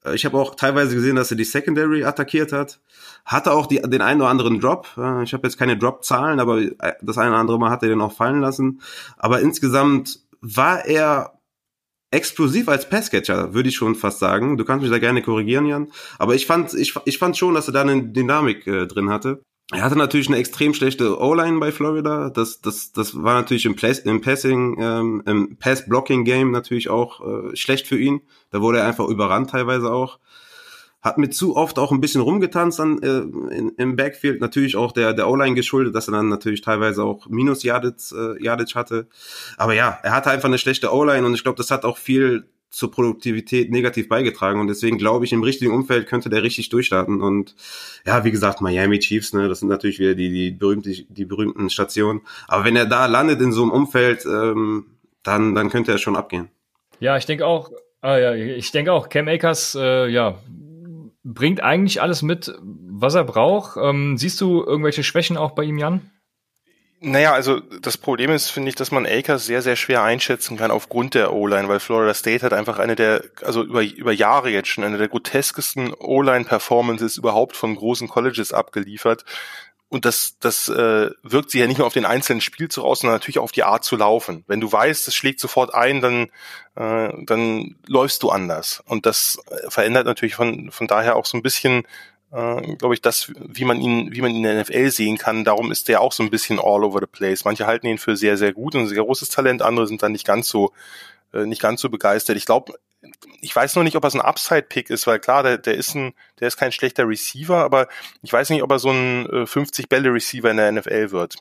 Äh, 0.05 0.15
ich 0.15 0.25
habe 0.25 0.39
auch 0.39 0.55
teilweise 0.55 0.95
gesehen, 0.95 1.17
dass 1.17 1.31
er 1.31 1.37
die 1.37 1.45
Secondary 1.45 2.05
attackiert 2.05 2.53
hat. 2.53 2.81
Hatte 3.25 3.53
auch 3.53 3.67
die, 3.67 3.81
den 3.83 4.03
einen 4.03 4.21
oder 4.21 4.31
anderen 4.31 4.61
Drop. 4.61 4.89
Äh, 4.97 5.23
ich 5.23 5.33
habe 5.33 5.47
jetzt 5.47 5.59
keine 5.59 5.77
Drop-Zahlen, 5.77 6.41
aber 6.41 6.61
äh, 6.61 6.95
das 7.03 7.19
eine 7.19 7.31
oder 7.31 7.41
andere 7.41 7.59
Mal 7.59 7.71
hat 7.71 7.83
er 7.83 7.89
den 7.89 8.01
auch 8.01 8.13
fallen 8.13 8.41
lassen. 8.41 8.81
Aber 9.17 9.41
insgesamt 9.41 10.21
war 10.41 10.85
er 10.85 11.37
explosiv 12.11 12.69
als 12.69 12.89
Passcatcher, 12.89 13.53
würde 13.53 13.69
ich 13.69 13.77
schon 13.77 13.95
fast 13.95 14.21
sagen. 14.21 14.57
Du 14.57 14.65
kannst 14.65 14.83
mich 14.83 14.91
da 14.91 14.99
gerne 14.99 15.23
korrigieren, 15.23 15.67
Jan. 15.67 15.89
Aber 16.19 16.35
ich 16.35 16.47
fand, 16.47 16.73
ich, 16.75 16.95
ich 17.05 17.19
fand 17.19 17.37
schon, 17.37 17.55
dass 17.55 17.69
er 17.69 17.73
da 17.73 17.83
eine 17.83 18.03
Dynamik 18.05 18.67
äh, 18.67 18.87
drin 18.87 19.11
hatte. 19.11 19.43
Er 19.73 19.83
hatte 19.83 19.99
natürlich 19.99 20.29
eine 20.29 20.37
extrem 20.37 20.75
schlechte 20.75 21.21
O-Line 21.21 21.59
bei 21.59 21.73
Florida. 21.73 22.31
Das, 22.31 22.61
das, 22.61 22.93
das 22.93 23.21
war 23.21 23.35
natürlich 23.35 23.65
im, 23.65 23.75
Plas 23.75 23.99
im 23.99 24.21
Passing, 24.21 24.77
ähm, 24.81 25.23
im 25.27 25.57
Pass-Blocking-Game 25.57 26.53
natürlich 26.53 26.89
auch 26.89 27.21
äh, 27.21 27.57
schlecht 27.57 27.89
für 27.89 27.99
ihn. 27.99 28.21
Da 28.51 28.61
wurde 28.61 28.79
er 28.79 28.87
einfach 28.87 29.09
überrannt 29.09 29.51
teilweise 29.51 29.91
auch. 29.91 30.21
Hat 31.03 31.19
mir 31.19 31.31
zu 31.31 31.57
oft 31.57 31.81
auch 31.81 31.91
ein 31.91 32.01
bisschen 32.01 32.21
rumgetanzt 32.21 32.79
an, 32.79 33.03
äh, 33.03 33.19
in, 33.57 33.73
im 33.77 33.97
Backfield. 33.97 34.41
Natürlich 34.41 34.77
auch 34.77 34.93
der, 34.93 35.13
der 35.15 35.29
O-Line 35.29 35.57
geschuldet, 35.57 35.97
dass 35.97 36.07
er 36.07 36.13
dann 36.13 36.29
natürlich 36.29 36.61
teilweise 36.61 37.03
auch 37.03 37.27
minus 37.29 37.65
Yardage, 37.65 38.39
äh, 38.39 38.75
hatte. 38.75 39.09
Aber 39.57 39.75
ja, 39.75 39.99
er 40.05 40.13
hatte 40.13 40.31
einfach 40.31 40.49
eine 40.49 40.59
schlechte 40.59 40.95
O-Line 40.95 41.27
und 41.27 41.35
ich 41.35 41.43
glaube, 41.43 41.57
das 41.59 41.73
hat 41.73 41.85
auch 41.85 41.99
viel 41.99 42.49
zur 42.77 42.91
Produktivität 42.91 43.71
negativ 43.71 44.07
beigetragen 44.07 44.61
und 44.61 44.67
deswegen 44.67 44.99
glaube 44.99 45.25
ich, 45.25 45.33
im 45.33 45.43
richtigen 45.43 45.73
Umfeld 45.73 46.07
könnte 46.07 46.29
der 46.29 46.43
richtig 46.43 46.69
durchstarten 46.69 47.23
und 47.23 47.57
ja, 48.05 48.23
wie 48.23 48.31
gesagt, 48.31 48.61
Miami 48.61 48.99
Chiefs, 48.99 49.33
ne, 49.33 49.49
das 49.49 49.61
sind 49.61 49.69
natürlich 49.69 49.99
wieder 49.99 50.15
die, 50.15 50.29
die, 50.29 50.51
berühmte, 50.51 50.91
die 50.91 51.25
berühmten 51.25 51.71
Stationen, 51.71 52.21
aber 52.49 52.67
wenn 52.67 52.77
er 52.77 52.85
da 52.85 53.07
landet 53.07 53.41
in 53.41 53.51
so 53.51 53.63
einem 53.63 53.71
Umfeld, 53.71 54.27
ähm, 54.27 54.85
dann, 55.23 55.55
dann 55.55 55.71
könnte 55.71 55.91
er 55.91 55.97
schon 55.97 56.17
abgehen. 56.17 56.51
Ja, 57.01 57.17
ich 57.17 57.25
denke 57.25 57.47
auch, 57.47 57.71
ah, 58.03 58.19
ja, 58.19 58.35
ich 58.35 58.71
denke 58.73 58.93
auch, 58.93 59.09
Cam 59.09 59.27
Akers, 59.29 59.75
äh, 59.75 60.09
ja, 60.09 60.39
bringt 61.25 61.63
eigentlich 61.63 62.03
alles 62.03 62.21
mit, 62.21 62.53
was 62.63 63.15
er 63.15 63.25
braucht. 63.25 63.79
Ähm, 63.83 64.19
siehst 64.19 64.39
du 64.43 64.63
irgendwelche 64.63 65.03
Schwächen 65.03 65.39
auch 65.39 65.53
bei 65.53 65.65
ihm, 65.65 65.79
Jan? 65.79 66.11
Naja, 67.01 67.35
also 67.35 67.61
das 67.61 67.99
Problem 67.99 68.31
ist, 68.31 68.49
finde 68.49 68.71
ich, 68.71 68.75
dass 68.75 68.91
man 68.91 69.05
Akers 69.05 69.45
sehr, 69.45 69.61
sehr 69.61 69.77
schwer 69.77 70.03
einschätzen 70.03 70.57
kann 70.57 70.71
aufgrund 70.71 71.15
der 71.15 71.33
O-Line, 71.35 71.69
weil 71.69 71.79
Florida 71.79 72.15
State 72.15 72.45
hat 72.45 72.55
einfach 72.55 72.79
eine 72.79 72.97
der, 72.97 73.23
also 73.43 73.63
über, 73.63 73.83
über 73.83 74.13
Jahre 74.13 74.49
jetzt 74.49 74.69
schon 74.69 74.83
eine 74.83 74.97
der 74.97 75.09
groteskesten 75.09 75.93
O-Line-Performances 75.93 77.19
überhaupt 77.19 77.55
von 77.55 77.77
großen 77.77 78.09
Colleges 78.09 78.55
abgeliefert. 78.55 79.27
Und 79.89 80.07
das, 80.07 80.39
das 80.41 80.69
äh, 80.69 81.11
wirkt 81.23 81.51
sich 81.51 81.61
ja 81.61 81.67
nicht 81.67 81.79
nur 81.79 81.87
auf 81.87 81.93
den 81.93 82.07
einzelnen 82.07 82.41
Spielzug 82.41 82.85
aus, 82.85 83.01
sondern 83.01 83.17
natürlich 83.17 83.39
auf 83.39 83.53
die 83.53 83.63
Art 83.63 83.85
zu 83.85 83.97
laufen. 83.97 84.45
Wenn 84.49 84.61
du 84.61 84.73
weißt, 84.73 85.07
es 85.07 85.15
schlägt 85.15 85.39
sofort 85.39 85.75
ein, 85.75 86.01
dann, 86.01 86.31
äh, 86.77 87.13
dann 87.25 87.77
läufst 87.87 88.23
du 88.23 88.31
anders. 88.31 88.83
Und 88.87 89.07
das 89.07 89.39
verändert 89.69 90.07
natürlich 90.07 90.35
von, 90.35 90.71
von 90.73 90.87
daher 90.89 91.15
auch 91.17 91.27
so 91.27 91.37
ein 91.37 91.43
bisschen 91.43 91.87
äh, 92.37 92.77
glaube 92.77 92.95
ich, 92.95 93.01
das, 93.01 93.33
wie 93.35 93.65
man 93.65 93.81
ihn, 93.81 94.13
wie 94.13 94.21
man 94.21 94.31
ihn 94.31 94.39
in 94.39 94.43
der 94.43 94.63
NFL 94.63 94.91
sehen 94.91 95.17
kann. 95.17 95.45
Darum 95.45 95.73
ist 95.73 95.89
der 95.89 96.03
auch 96.03 96.13
so 96.13 96.23
ein 96.23 96.31
bisschen 96.31 96.59
all 96.59 96.85
over 96.85 97.01
the 97.01 97.07
place. 97.07 97.45
Manche 97.45 97.67
halten 97.67 97.87
ihn 97.87 97.99
für 97.99 98.17
sehr, 98.17 98.37
sehr 98.37 98.53
gut 98.53 98.75
und 98.75 98.83
ein 98.83 98.89
sehr 98.89 99.03
großes 99.03 99.31
Talent, 99.31 99.63
andere 99.63 99.87
sind 99.87 100.03
dann 100.03 100.13
nicht 100.13 100.27
ganz 100.27 100.49
so, 100.49 100.73
äh, 101.33 101.47
nicht 101.47 101.63
ganz 101.63 101.81
so 101.81 101.89
begeistert. 101.89 102.37
Ich 102.37 102.45
glaube, 102.45 102.75
ich 103.41 103.55
weiß 103.55 103.77
noch 103.77 103.85
nicht, 103.85 103.97
ob 103.97 104.05
er 104.05 104.11
so 104.11 104.19
ein 104.19 104.25
Upside-Pick 104.25 104.91
ist, 104.91 105.07
weil 105.07 105.19
klar, 105.19 105.43
der, 105.43 105.59
der 105.59 105.75
ist 105.75 105.95
ein, 105.95 106.13
der 106.41 106.49
ist 106.49 106.57
kein 106.57 106.73
schlechter 106.73 107.09
Receiver, 107.09 107.59
aber 107.59 107.89
ich 108.23 108.33
weiß 108.33 108.51
nicht, 108.51 108.63
ob 108.63 108.71
er 108.71 108.79
so 108.79 108.91
ein 108.91 109.27
äh, 109.27 109.43
50-Bälle-Receiver 109.45 110.51
in 110.51 110.57
der 110.59 110.73
NFL 110.73 111.13
wird. 111.13 111.37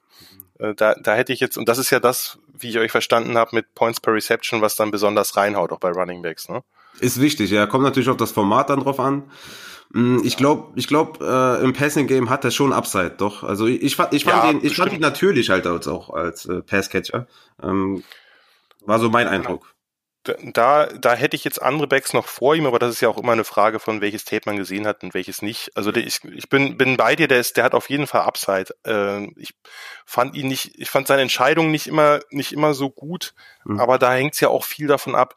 Äh, 0.60 0.76
da, 0.76 0.96
da 0.96 1.16
hätte 1.16 1.34
ich 1.34 1.41
jetzt, 1.41 1.58
und 1.58 1.68
das 1.68 1.78
ist 1.78 1.89
ja 1.89 2.00
das, 2.00 2.38
wie 2.58 2.70
ich 2.70 2.78
euch 2.78 2.91
verstanden 2.91 3.38
habe, 3.38 3.54
mit 3.54 3.76
Points 3.76 4.00
per 4.00 4.14
Reception, 4.14 4.62
was 4.62 4.78
dann 4.78 4.91
besonders 4.91 5.36
reinhaut, 5.36 5.74
auch 5.74 5.80
bei 5.80 5.89
Running 5.89 6.22
Backs, 6.22 6.48
ne? 6.48 6.64
Ist 7.00 7.20
wichtig, 7.20 7.52
ja. 7.52 7.68
Kommt 7.68 7.84
natürlich 7.84 8.08
auf 8.08 8.16
das 8.16 8.32
Format 8.32 8.70
dann 8.70 8.80
drauf 8.80 9.02
an. 9.02 9.24
Mm, 9.89 10.19
ich 10.23 10.38
glaube, 10.38 10.73
ich 10.75 10.88
glaube, 10.88 11.25
äh, 11.25 11.63
im 11.63 11.73
Passing 11.73 12.07
Game 12.07 12.29
hat 12.29 12.43
er 12.43 12.51
schon 12.51 12.73
Upside, 12.73 13.15
doch. 13.17 13.43
Also 13.43 13.67
ich, 13.67 13.81
ich 13.81 13.95
fand, 13.95 14.13
ich 14.13 14.25
fand 14.25 14.43
ja, 14.43 14.51
ihn, 14.51 14.59
ich 14.63 14.75
fand 14.75 14.93
ihn 14.93 15.01
natürlich 15.01 15.49
halt 15.49 15.67
als 15.67 15.88
auch 15.88 16.09
als 16.09 16.45
äh, 16.45 16.61
Passcatcher. 16.61 17.27
Ähm, 17.61 18.03
war 18.81 18.99
so 18.99 19.09
mein 19.09 19.27
Eindruck. 19.27 19.75
Da, 20.41 20.88
da 20.88 21.13
hätte 21.13 21.36
ich 21.36 21.43
jetzt 21.43 21.61
andere 21.61 21.88
Backs 21.88 22.13
noch 22.13 22.25
vor 22.25 22.55
ihm, 22.55 22.65
aber 22.65 22.79
das 22.79 22.91
ist 22.91 23.01
ja 23.01 23.09
auch 23.09 23.19
immer 23.19 23.33
eine 23.33 23.43
Frage 23.43 23.79
von 23.79 24.01
welches 24.01 24.25
Tape 24.25 24.41
man 24.47 24.57
gesehen 24.57 24.88
hat 24.88 25.03
und 25.03 25.13
welches 25.13 25.43
nicht. 25.43 25.69
Also 25.75 25.93
ich, 25.93 26.23
ich 26.23 26.49
bin, 26.49 26.77
bin 26.77 26.97
bei 26.97 27.15
dir, 27.15 27.27
der 27.27 27.39
ist, 27.39 27.57
der 27.57 27.63
hat 27.63 27.75
auf 27.75 27.91
jeden 27.91 28.07
Fall 28.07 28.21
Upside. 28.21 28.73
Äh, 28.88 29.27
ich 29.39 29.53
fand 30.03 30.36
ihn 30.36 30.47
nicht, 30.47 30.79
ich 30.79 30.89
fand 30.89 31.05
seine 31.05 31.21
Entscheidung 31.21 31.69
nicht 31.69 31.86
immer, 31.86 32.21
nicht 32.31 32.53
immer 32.53 32.73
so 32.73 32.89
gut, 32.89 33.36
mhm. 33.65 33.79
aber 33.79 33.99
da 33.99 34.13
hängt 34.13 34.33
es 34.33 34.39
ja 34.39 34.47
auch 34.47 34.63
viel 34.63 34.88
davon 34.88 35.13
ab, 35.13 35.36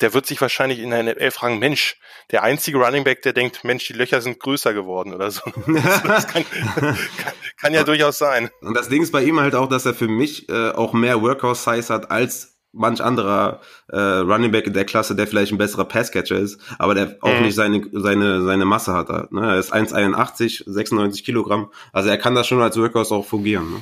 der 0.00 0.14
wird 0.14 0.26
sich 0.26 0.40
wahrscheinlich 0.40 0.78
in 0.78 0.90
der 0.90 1.02
NFL 1.02 1.30
fragen, 1.30 1.58
Mensch, 1.58 1.96
der 2.30 2.42
einzige 2.42 2.78
Running 2.78 3.04
Back, 3.04 3.22
der 3.22 3.32
denkt, 3.32 3.64
Mensch, 3.64 3.86
die 3.86 3.94
Löcher 3.94 4.20
sind 4.20 4.38
größer 4.38 4.74
geworden 4.74 5.14
oder 5.14 5.30
so. 5.30 5.42
Das 5.66 6.26
kann, 6.26 6.44
kann, 6.74 6.98
kann 7.60 7.74
ja 7.74 7.84
durchaus 7.84 8.18
sein. 8.18 8.50
Und 8.60 8.74
das 8.74 8.88
Ding 8.88 9.02
ist 9.02 9.12
bei 9.12 9.22
ihm 9.22 9.40
halt 9.40 9.54
auch, 9.54 9.68
dass 9.68 9.86
er 9.86 9.94
für 9.94 10.08
mich 10.08 10.48
äh, 10.48 10.70
auch 10.70 10.92
mehr 10.92 11.22
Workhouse-Size 11.22 11.92
hat 11.92 12.10
als 12.10 12.58
manch 12.72 13.00
anderer 13.00 13.60
äh, 13.88 13.98
Running 13.98 14.52
Back 14.52 14.66
in 14.66 14.72
der 14.72 14.84
Klasse, 14.84 15.16
der 15.16 15.26
vielleicht 15.26 15.52
ein 15.52 15.58
besserer 15.58 15.84
Passcatcher 15.84 16.36
ist, 16.36 16.60
aber 16.78 16.94
der 16.94 17.16
auch 17.20 17.34
mhm. 17.34 17.42
nicht 17.42 17.54
seine, 17.54 17.88
seine, 17.92 18.42
seine 18.42 18.64
Masse 18.64 18.92
hat. 18.92 19.32
Ne? 19.32 19.40
Er 19.40 19.58
ist 19.58 19.74
1,81, 19.74 20.64
96 20.66 21.24
Kilogramm. 21.24 21.70
Also 21.92 22.10
er 22.10 22.18
kann 22.18 22.34
das 22.34 22.46
schon 22.46 22.60
als 22.60 22.76
Workhorse 22.76 23.14
auch 23.14 23.26
fungieren. 23.26 23.70
Ne? 23.70 23.80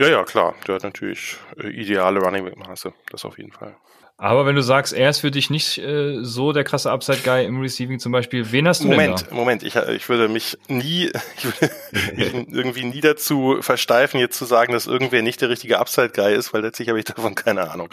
Ja, 0.00 0.08
ja, 0.08 0.24
klar. 0.24 0.54
Der 0.66 0.76
hat 0.76 0.84
natürlich 0.84 1.36
äh, 1.56 1.68
ideale 1.68 2.20
Running 2.20 2.44
Back 2.44 2.56
Maße. 2.56 2.92
Das 3.10 3.24
auf 3.24 3.38
jeden 3.38 3.52
Fall. 3.52 3.76
Aber 4.22 4.46
wenn 4.46 4.54
du 4.54 4.62
sagst, 4.62 4.92
er 4.92 5.10
ist 5.10 5.18
für 5.18 5.32
dich 5.32 5.50
nicht 5.50 5.78
äh, 5.78 6.22
so 6.22 6.52
der 6.52 6.62
krasse 6.62 6.92
Upside-Guy 6.92 7.44
im 7.44 7.60
Receiving 7.60 7.98
zum 7.98 8.12
Beispiel, 8.12 8.52
wen 8.52 8.68
hast 8.68 8.84
du 8.84 8.86
Moment, 8.86 9.22
denn 9.22 9.30
da? 9.30 9.34
Moment, 9.34 9.64
ich, 9.64 9.74
ich 9.74 10.08
würde 10.08 10.28
mich 10.28 10.56
nie, 10.68 11.10
ich 11.36 11.44
würde 11.44 11.74
mich 12.14 12.32
irgendwie 12.54 12.84
nie 12.84 13.00
dazu 13.00 13.56
versteifen, 13.62 14.20
jetzt 14.20 14.38
zu 14.38 14.44
sagen, 14.44 14.74
dass 14.74 14.86
irgendwer 14.86 15.22
nicht 15.22 15.40
der 15.40 15.48
richtige 15.48 15.80
Upside-Guy 15.80 16.36
ist, 16.36 16.54
weil 16.54 16.62
letztlich 16.62 16.88
habe 16.88 17.00
ich 17.00 17.04
davon 17.04 17.34
keine 17.34 17.68
Ahnung. 17.68 17.88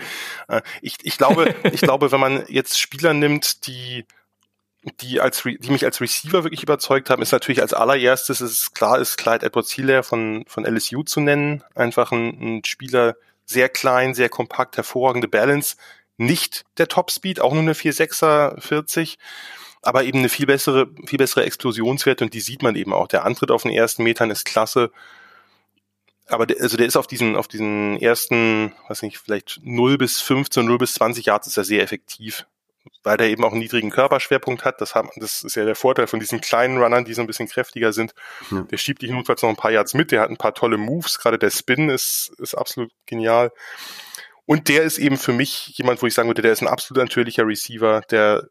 Äh, 0.48 0.62
ich, 0.84 0.98
ich 1.02 1.18
glaube, 1.18 1.56
ich 1.72 1.82
glaube, 1.82 2.12
wenn 2.12 2.20
man 2.20 2.44
jetzt 2.48 2.80
Spieler 2.80 3.16
nimmt, 3.16 3.66
die 3.66 4.06
die 5.02 5.22
als 5.22 5.42
die 5.42 5.72
mich 5.72 5.84
als 5.84 6.00
Receiver 6.00 6.44
wirklich 6.44 6.62
überzeugt 6.62 7.10
haben, 7.10 7.24
ist 7.24 7.32
natürlich 7.32 7.62
als 7.62 7.74
allererstes 7.74 8.40
ist 8.40 8.76
klar 8.76 9.00
ist 9.00 9.18
Clyde 9.18 9.48
Edwards 9.48 9.72
Hilaire 9.72 10.04
von 10.04 10.46
von 10.48 10.64
LSU 10.64 11.02
zu 11.02 11.22
nennen, 11.22 11.64
einfach 11.74 12.12
ein, 12.12 12.60
ein 12.60 12.66
Spieler 12.66 13.16
sehr 13.50 13.68
klein, 13.68 14.14
sehr 14.14 14.30
kompakt, 14.30 14.78
hervorragende 14.78 15.28
Balance, 15.28 15.76
nicht 16.20 16.66
der 16.78 16.88
Topspeed, 16.88 17.40
auch 17.40 17.54
nur 17.54 17.62
eine 17.62 17.74
4,6er 17.74 18.60
40, 18.60 19.18
aber 19.82 20.04
eben 20.04 20.20
eine 20.20 20.30
viel 20.30 20.46
bessere, 20.46 20.90
viel 21.06 21.18
bessere 21.18 21.46
Explosionswerte 21.46 22.24
und 22.24 22.34
die 22.34 22.42
sieht 22.42 22.62
man 22.62 22.76
eben 22.76 22.94
auch. 22.94 23.08
Der 23.08 23.26
Antritt 23.26 23.52
auf 23.52 23.64
den 23.64 23.72
ersten 23.72 24.04
Metern 24.04 24.30
ist 24.30 24.46
klasse. 24.46 24.92
Aber 26.28 26.46
der, 26.46 26.62
also 26.62 26.78
der 26.78 26.86
ist 26.86 26.98
auf 26.98 27.08
diesen, 27.08 27.36
auf 27.36 27.48
diesen 27.48 27.98
ersten, 27.98 28.74
weiß 28.88 29.02
nicht, 29.02 29.18
vielleicht 29.18 29.60
0 29.64 29.98
bis 29.98 30.22
15, 30.22 30.66
0 30.66 30.78
bis 30.78 30.94
20 30.94 31.26
Yards 31.26 31.48
ist 31.48 31.58
er 31.58 31.64
sehr 31.64 31.82
effektiv. 31.82 32.46
Weil 33.04 33.18
der 33.18 33.30
eben 33.30 33.44
auch 33.44 33.52
einen 33.52 33.60
niedrigen 33.60 33.90
Körperschwerpunkt 33.90 34.66
hat. 34.66 34.82
Das, 34.82 34.96
haben, 34.96 35.10
das 35.16 35.44
ist 35.44 35.56
ja 35.56 35.66
der 35.66 35.76
Vorteil 35.76 36.08
von 36.08 36.20
diesen 36.20 36.42
kleinen 36.42 36.78
Runnern, 36.78 37.06
die 37.06 37.14
so 37.14 37.22
ein 37.22 37.28
bisschen 37.28 37.48
kräftiger 37.48 37.94
sind. 37.94 38.14
Ja. 38.52 38.62
Der 38.62 38.78
schiebt 38.78 39.02
dich 39.02 39.12
notfalls 39.12 39.42
noch 39.42 39.50
ein 39.50 39.56
paar 39.56 39.72
Yards 39.72 39.94
mit. 39.94 40.12
Der 40.12 40.22
hat 40.22 40.30
ein 40.30 40.38
paar 40.38 40.54
tolle 40.54 40.78
Moves. 40.78 41.20
Gerade 41.20 41.40
der 41.40 41.50
Spin 41.50 41.90
ist, 41.90 42.32
ist 42.38 42.56
absolut 42.56 42.92
genial. 43.06 43.52
Und 44.50 44.68
der 44.68 44.82
ist 44.82 44.98
eben 44.98 45.18
für 45.18 45.32
mich 45.32 45.78
jemand, 45.78 46.02
wo 46.02 46.08
ich 46.08 46.16
sagen 46.16 46.28
würde, 46.28 46.42
der 46.42 46.52
ist 46.52 46.64
ein 46.64 46.68
absolut 46.68 47.04
natürlicher 47.04 47.46
Receiver, 47.46 48.02
der, 48.10 48.50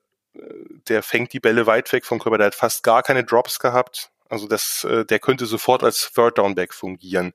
der 0.87 1.03
fängt 1.03 1.33
die 1.33 1.41
Bälle 1.41 1.67
weit 1.67 1.93
weg 1.93 2.07
vom 2.07 2.21
Körper, 2.21 2.39
der 2.39 2.47
hat 2.47 2.55
fast 2.55 2.85
gar 2.85 3.03
keine 3.03 3.25
Drops 3.25 3.59
gehabt. 3.59 4.13
Also 4.29 4.47
das, 4.47 4.85
äh, 4.85 5.05
der 5.05 5.19
könnte 5.19 5.45
sofort 5.45 5.83
als 5.83 6.13
Third 6.15 6.39
Down 6.39 6.55
Back 6.55 6.73
fungieren. 6.73 7.33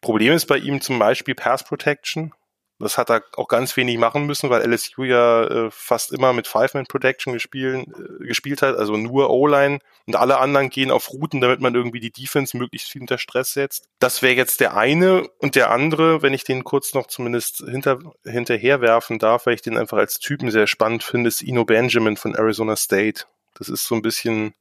Problem 0.00 0.32
ist 0.32 0.46
bei 0.46 0.56
ihm 0.56 0.80
zum 0.80 0.98
Beispiel 0.98 1.34
Pass 1.34 1.62
Protection. 1.62 2.32
Das 2.78 2.98
hat 2.98 3.10
er 3.10 3.22
auch 3.36 3.48
ganz 3.48 3.74
wenig 3.78 3.96
machen 3.96 4.26
müssen, 4.26 4.50
weil 4.50 4.62
LSU 4.70 5.04
ja 5.04 5.44
äh, 5.44 5.70
fast 5.70 6.12
immer 6.12 6.34
mit 6.34 6.46
Five-Man-Protection 6.46 7.32
gespielt, 7.32 7.88
äh, 7.88 8.26
gespielt 8.26 8.60
hat, 8.60 8.76
also 8.76 8.98
nur 8.98 9.30
O-Line 9.30 9.78
und 10.06 10.16
alle 10.16 10.38
anderen 10.38 10.68
gehen 10.68 10.90
auf 10.90 11.10
Routen, 11.10 11.40
damit 11.40 11.60
man 11.60 11.74
irgendwie 11.74 12.00
die 12.00 12.10
Defense 12.10 12.56
möglichst 12.56 12.90
viel 12.90 13.00
unter 13.00 13.16
Stress 13.16 13.54
setzt. 13.54 13.88
Das 13.98 14.20
wäre 14.20 14.34
jetzt 14.34 14.60
der 14.60 14.76
eine 14.76 15.26
und 15.38 15.54
der 15.54 15.70
andere, 15.70 16.20
wenn 16.20 16.34
ich 16.34 16.44
den 16.44 16.64
kurz 16.64 16.92
noch 16.92 17.06
zumindest 17.06 17.64
hinter, 17.66 17.98
hinterherwerfen 18.24 19.18
darf, 19.18 19.46
weil 19.46 19.54
ich 19.54 19.62
den 19.62 19.78
einfach 19.78 19.96
als 19.96 20.18
Typen 20.18 20.50
sehr 20.50 20.66
spannend 20.66 21.02
finde, 21.02 21.28
ist 21.28 21.42
Ino 21.42 21.64
Benjamin 21.64 22.18
von 22.18 22.34
Arizona 22.34 22.76
State. 22.76 23.24
Das 23.54 23.70
ist 23.70 23.86
so 23.86 23.94
ein 23.94 24.02
bisschen 24.02 24.52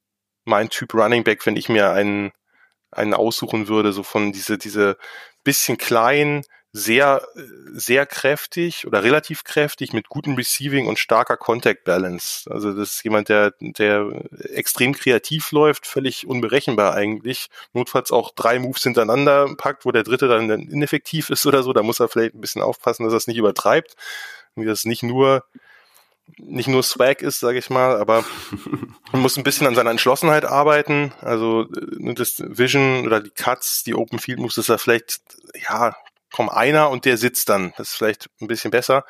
mein 0.46 0.70
Typ 0.70 0.94
Running 0.94 1.26
Back, 1.26 1.46
wenn 1.46 1.58
ich 1.58 1.68
mir 1.68 1.92
einen, 1.92 2.32
einen 2.92 3.14
aussuchen 3.14 3.68
würde, 3.68 3.92
so 3.92 4.04
von 4.04 4.32
diese, 4.32 4.58
diese 4.58 4.98
bisschen 5.44 5.78
klein, 5.78 6.44
sehr, 6.78 7.26
sehr 7.72 8.06
kräftig 8.06 8.86
oder 8.86 9.02
relativ 9.02 9.46
kräftig 9.46 9.94
mit 9.94 10.10
gutem 10.10 10.36
Receiving 10.36 10.88
und 10.88 11.00
starker 11.00 11.38
Contact 11.38 11.86
Balance. 11.86 12.52
Also 12.52 12.74
das 12.74 12.96
ist 12.96 13.04
jemand, 13.06 13.30
der, 13.30 13.54
der 13.62 14.12
extrem 14.54 14.94
kreativ 14.94 15.54
läuft, 15.54 15.88
völlig 15.88 16.28
unberechenbar 16.28 16.94
eigentlich. 16.94 17.48
Notfalls 17.72 18.12
auch 18.12 18.32
drei 18.36 18.60
Moves 18.60 18.84
hintereinander 18.84 19.56
packt, 19.56 19.86
wo 19.86 19.94
der 19.94 20.04
dritte 20.04 20.28
dann 20.28 20.50
ineffektiv 20.50 21.30
ist 21.30 21.46
oder 21.46 21.64
so. 21.64 21.72
Da 21.72 21.82
muss 21.82 22.02
er 22.02 22.10
vielleicht 22.10 22.36
ein 22.36 22.42
bisschen 22.42 22.62
aufpassen, 22.62 23.06
dass 23.06 23.14
er 23.14 23.18
es 23.18 23.28
nicht 23.28 23.38
übertreibt. 23.38 23.96
Und 24.56 24.66
das 24.66 24.84
nicht 24.84 25.02
nur 25.02 25.46
nicht 26.38 26.68
nur 26.68 26.84
Swag 26.84 27.22
ist, 27.22 27.40
sage 27.40 27.60
ich 27.60 27.70
mal, 27.70 28.02
aber 28.02 28.26
man 29.14 29.22
muss 29.22 29.38
ein 29.38 29.44
bisschen 29.44 29.68
an 29.68 29.76
seiner 29.76 29.92
Entschlossenheit 29.92 30.44
arbeiten. 30.44 31.14
Also 31.22 31.70
äh, 31.72 32.14
das 32.16 32.44
Vision 32.46 33.06
oder 33.06 33.22
die 33.22 33.30
Cuts, 33.30 33.84
die 33.84 33.96
Open 33.96 34.20
Field 34.20 34.40
Moves, 34.40 34.56
dass 34.56 34.68
er 34.68 34.78
vielleicht 34.78 35.22
ja 35.70 35.96
komm, 36.36 36.50
einer 36.50 36.90
und 36.90 37.06
der 37.06 37.16
sitzt 37.16 37.48
dann. 37.48 37.74
Das 37.78 37.92
ist 37.92 37.96
vielleicht 37.96 38.28
ein 38.42 38.48
bisschen 38.48 38.70
besser. 38.70 39.06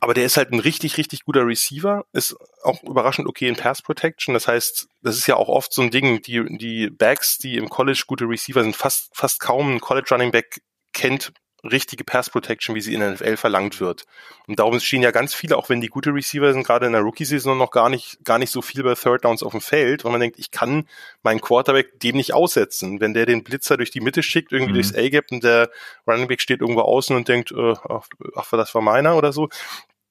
Aber 0.00 0.14
der 0.14 0.24
ist 0.24 0.38
halt 0.38 0.52
ein 0.52 0.60
richtig, 0.60 0.96
richtig 0.96 1.24
guter 1.24 1.46
Receiver, 1.46 2.06
ist 2.12 2.34
auch 2.62 2.82
überraschend 2.82 3.28
okay 3.28 3.46
in 3.46 3.56
Pass 3.56 3.82
Protection. 3.82 4.32
Das 4.32 4.48
heißt, 4.48 4.88
das 5.02 5.18
ist 5.18 5.26
ja 5.26 5.36
auch 5.36 5.48
oft 5.48 5.74
so 5.74 5.82
ein 5.82 5.90
Ding, 5.90 6.22
die, 6.22 6.42
die 6.56 6.88
Backs, 6.88 7.36
die 7.36 7.56
im 7.56 7.68
College 7.68 8.04
gute 8.06 8.24
Receiver 8.24 8.62
sind, 8.62 8.74
fast, 8.74 9.10
fast 9.12 9.40
kaum 9.40 9.74
ein 9.74 9.80
College 9.80 10.08
Running 10.12 10.30
Back 10.30 10.62
kennt 10.94 11.32
richtige 11.64 12.04
Pass 12.04 12.30
Protection, 12.30 12.74
wie 12.74 12.80
sie 12.80 12.94
in 12.94 13.00
der 13.00 13.12
NFL 13.12 13.36
verlangt 13.36 13.80
wird. 13.80 14.04
Und 14.46 14.58
darum 14.58 14.80
stehen 14.80 15.02
ja 15.02 15.10
ganz 15.10 15.34
viele, 15.34 15.56
auch 15.56 15.68
wenn 15.68 15.80
die 15.80 15.88
gute 15.88 16.14
Receiver 16.14 16.52
sind, 16.52 16.66
gerade 16.66 16.86
in 16.86 16.92
der 16.92 17.02
Rookie-Saison 17.02 17.56
noch 17.56 17.70
gar 17.70 17.88
nicht, 17.88 18.24
gar 18.24 18.38
nicht 18.38 18.50
so 18.50 18.62
viel 18.62 18.82
bei 18.82 18.94
Third 18.94 19.24
Downs 19.24 19.42
auf 19.42 19.52
dem 19.52 19.60
Feld, 19.60 20.04
weil 20.04 20.12
man 20.12 20.20
denkt, 20.20 20.38
ich 20.38 20.50
kann 20.50 20.86
meinen 21.22 21.40
Quarterback 21.40 22.00
dem 22.00 22.16
nicht 22.16 22.34
aussetzen. 22.34 23.00
Wenn 23.00 23.14
der 23.14 23.26
den 23.26 23.44
Blitzer 23.44 23.76
durch 23.76 23.90
die 23.90 24.00
Mitte 24.00 24.22
schickt, 24.22 24.52
irgendwie 24.52 24.72
mhm. 24.72 24.74
durchs 24.74 24.94
A-Gap 24.94 25.26
und 25.30 25.44
der 25.44 25.70
Running 26.06 26.28
Back 26.28 26.40
steht 26.40 26.60
irgendwo 26.60 26.82
außen 26.82 27.14
und 27.14 27.28
denkt, 27.28 27.52
äh, 27.52 27.74
ach, 27.88 28.06
ach, 28.36 28.50
das 28.50 28.74
war 28.74 28.82
meiner 28.82 29.16
oder 29.16 29.32
so, 29.32 29.48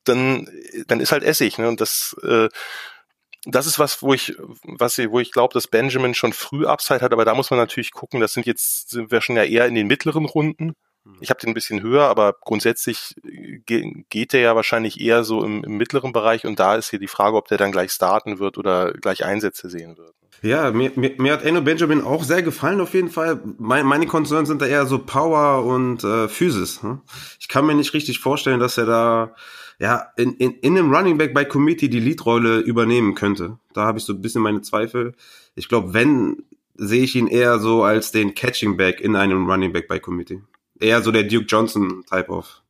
dann, 0.03 0.47
dann 0.87 0.99
ist 0.99 1.11
halt 1.11 1.23
Essig, 1.23 1.57
ne? 1.57 1.67
Und 1.67 1.81
das, 1.81 2.15
äh, 2.23 2.49
das 3.45 3.67
ist 3.67 3.79
was, 3.79 4.01
wo 4.01 4.13
ich, 4.13 4.35
was, 4.63 4.97
wo 4.97 5.19
ich 5.19 5.31
glaube, 5.31 5.53
dass 5.53 5.67
Benjamin 5.67 6.13
schon 6.13 6.33
früh 6.33 6.65
Upside 6.65 7.01
hat, 7.01 7.13
aber 7.13 7.25
da 7.25 7.33
muss 7.33 7.49
man 7.51 7.59
natürlich 7.59 7.91
gucken, 7.91 8.19
das 8.19 8.33
sind 8.33 8.45
jetzt, 8.45 8.89
sind 8.89 9.11
wir 9.11 9.21
schon 9.21 9.37
ja 9.37 9.43
eher 9.43 9.65
in 9.67 9.75
den 9.75 9.87
mittleren 9.87 10.25
Runden. 10.25 10.75
Mhm. 11.03 11.17
Ich 11.19 11.29
habe 11.29 11.39
den 11.39 11.49
ein 11.49 11.53
bisschen 11.53 11.81
höher, 11.81 12.03
aber 12.03 12.35
grundsätzlich 12.41 13.15
äh, 13.23 13.59
geht 14.09 14.33
der 14.33 14.41
ja 14.41 14.55
wahrscheinlich 14.55 14.99
eher 14.99 15.23
so 15.23 15.43
im, 15.43 15.63
im, 15.63 15.77
mittleren 15.77 16.13
Bereich 16.13 16.45
und 16.45 16.59
da 16.59 16.75
ist 16.75 16.89
hier 16.89 16.99
die 16.99 17.07
Frage, 17.07 17.37
ob 17.37 17.47
der 17.47 17.57
dann 17.57 17.71
gleich 17.71 17.91
starten 17.91 18.39
wird 18.39 18.57
oder 18.57 18.93
gleich 18.93 19.25
Einsätze 19.25 19.69
sehen 19.69 19.97
wird. 19.97 20.13
Ja, 20.41 20.71
mir, 20.71 20.91
mir, 20.95 21.15
mir 21.17 21.33
hat 21.33 21.43
Eno 21.43 21.61
Benjamin 21.61 22.01
auch 22.01 22.23
sehr 22.23 22.41
gefallen 22.41 22.79
auf 22.79 22.93
jeden 22.93 23.09
Fall. 23.09 23.41
Mein, 23.57 23.85
meine 23.85 24.07
Concerns 24.07 24.47
sind 24.47 24.61
da 24.61 24.67
eher 24.67 24.85
so 24.85 24.99
Power 24.99 25.65
und 25.65 26.03
äh, 26.05 26.29
Physis. 26.29 26.81
Ne? 26.81 27.01
Ich 27.39 27.49
kann 27.49 27.65
mir 27.65 27.75
nicht 27.75 27.93
richtig 27.93 28.19
vorstellen, 28.19 28.61
dass 28.61 28.77
er 28.77 28.85
da 28.85 29.35
ja 29.79 30.07
in, 30.15 30.33
in, 30.35 30.53
in 30.59 30.77
einem 30.77 30.93
Running 30.93 31.17
Back 31.17 31.33
bei 31.33 31.43
Committee 31.43 31.89
die 31.89 31.99
Leadrolle 31.99 32.59
übernehmen 32.59 33.15
könnte. 33.15 33.57
Da 33.73 33.85
habe 33.85 33.97
ich 33.97 34.05
so 34.05 34.13
ein 34.13 34.21
bisschen 34.21 34.41
meine 34.41 34.61
Zweifel. 34.61 35.13
Ich 35.55 35.67
glaube, 35.67 35.93
wenn 35.93 36.43
sehe 36.75 37.03
ich 37.03 37.15
ihn 37.15 37.27
eher 37.27 37.59
so 37.59 37.83
als 37.83 38.11
den 38.11 38.33
Catching 38.33 38.77
Back 38.77 39.01
in 39.01 39.17
einem 39.17 39.49
Running 39.49 39.73
Back 39.73 39.89
bei 39.89 39.99
Committee 39.99 40.41
eher 40.79 41.01
so 41.01 41.11
der 41.11 41.23
Duke 41.23 41.45
Johnson 41.45 42.03
Type 42.09 42.29
of. 42.29 42.61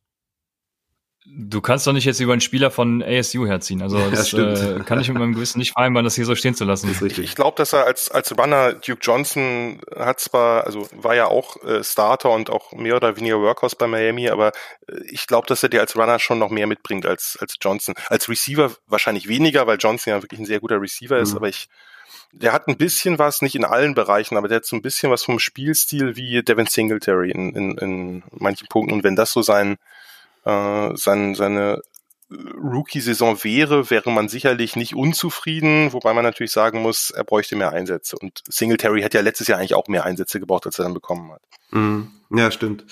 Du 1.32 1.60
kannst 1.60 1.86
doch 1.86 1.92
nicht 1.92 2.06
jetzt 2.06 2.18
über 2.18 2.32
einen 2.32 2.40
Spieler 2.40 2.70
von 2.70 3.02
ASU 3.02 3.46
herziehen. 3.46 3.82
Also 3.82 3.98
das 4.10 4.32
ja, 4.32 4.78
äh, 4.78 4.80
kann 4.80 5.00
ich 5.00 5.08
mit 5.08 5.18
meinem 5.18 5.34
Gewissen 5.34 5.58
nicht 5.58 5.72
vereinbaren, 5.72 6.04
das 6.04 6.16
hier 6.16 6.24
so 6.24 6.34
stehen 6.34 6.54
zu 6.54 6.64
lassen. 6.64 6.90
Ich 7.04 7.34
glaube, 7.36 7.56
dass 7.56 7.72
er 7.72 7.84
als 7.84 8.10
als 8.10 8.36
Runner 8.36 8.72
Duke 8.72 9.00
Johnson 9.00 9.80
hat 9.94 10.18
zwar, 10.18 10.64
also 10.64 10.88
war 10.92 11.14
ja 11.14 11.26
auch 11.26 11.62
äh, 11.62 11.84
Starter 11.84 12.30
und 12.30 12.50
auch 12.50 12.72
mehr 12.72 12.96
oder 12.96 13.16
weniger 13.16 13.40
Workhorse 13.40 13.76
bei 13.78 13.86
Miami, 13.86 14.28
aber 14.28 14.48
äh, 14.88 15.02
ich 15.08 15.26
glaube, 15.26 15.46
dass 15.46 15.62
er 15.62 15.68
dir 15.68 15.80
als 15.80 15.94
Runner 15.94 16.18
schon 16.18 16.38
noch 16.38 16.50
mehr 16.50 16.66
mitbringt 16.66 17.06
als 17.06 17.38
als 17.40 17.56
Johnson. 17.60 17.94
Als 18.08 18.28
Receiver 18.28 18.72
wahrscheinlich 18.86 19.28
weniger, 19.28 19.66
weil 19.66 19.78
Johnson 19.78 20.12
ja 20.12 20.22
wirklich 20.22 20.40
ein 20.40 20.46
sehr 20.46 20.60
guter 20.60 20.80
Receiver 20.80 21.18
ist, 21.18 21.32
mhm. 21.32 21.36
aber 21.36 21.48
ich 21.48 21.68
der 22.32 22.52
hat 22.52 22.68
ein 22.68 22.76
bisschen 22.76 23.18
was, 23.18 23.42
nicht 23.42 23.54
in 23.54 23.64
allen 23.64 23.94
Bereichen, 23.94 24.36
aber 24.36 24.48
der 24.48 24.56
hat 24.56 24.66
so 24.66 24.76
ein 24.76 24.82
bisschen 24.82 25.10
was 25.10 25.24
vom 25.24 25.38
Spielstil 25.38 26.16
wie 26.16 26.42
Devin 26.42 26.66
Singletary 26.66 27.30
in, 27.30 27.54
in, 27.54 27.78
in 27.78 28.22
manchen 28.32 28.68
Punkten. 28.68 28.94
Und 28.94 29.04
wenn 29.04 29.16
das 29.16 29.32
so 29.32 29.42
sein, 29.42 29.76
äh, 30.44 30.90
sein 30.94 31.34
seine 31.34 31.82
Rookie-Saison 32.30 33.42
wäre, 33.42 33.90
wäre 33.90 34.10
man 34.10 34.28
sicherlich 34.28 34.76
nicht 34.76 34.94
unzufrieden, 34.94 35.92
wobei 35.92 36.14
man 36.14 36.24
natürlich 36.24 36.52
sagen 36.52 36.80
muss, 36.80 37.10
er 37.10 37.24
bräuchte 37.24 37.56
mehr 37.56 37.72
Einsätze. 37.72 38.16
Und 38.16 38.42
Singletary 38.48 39.02
hat 39.02 39.14
ja 39.14 39.20
letztes 39.20 39.48
Jahr 39.48 39.58
eigentlich 39.58 39.74
auch 39.74 39.88
mehr 39.88 40.04
Einsätze 40.04 40.38
gebraucht, 40.38 40.66
als 40.66 40.78
er 40.78 40.84
dann 40.84 40.94
bekommen 40.94 41.32
hat. 41.32 41.42
Mm, 41.70 42.02
ja, 42.30 42.50
stimmt. 42.50 42.84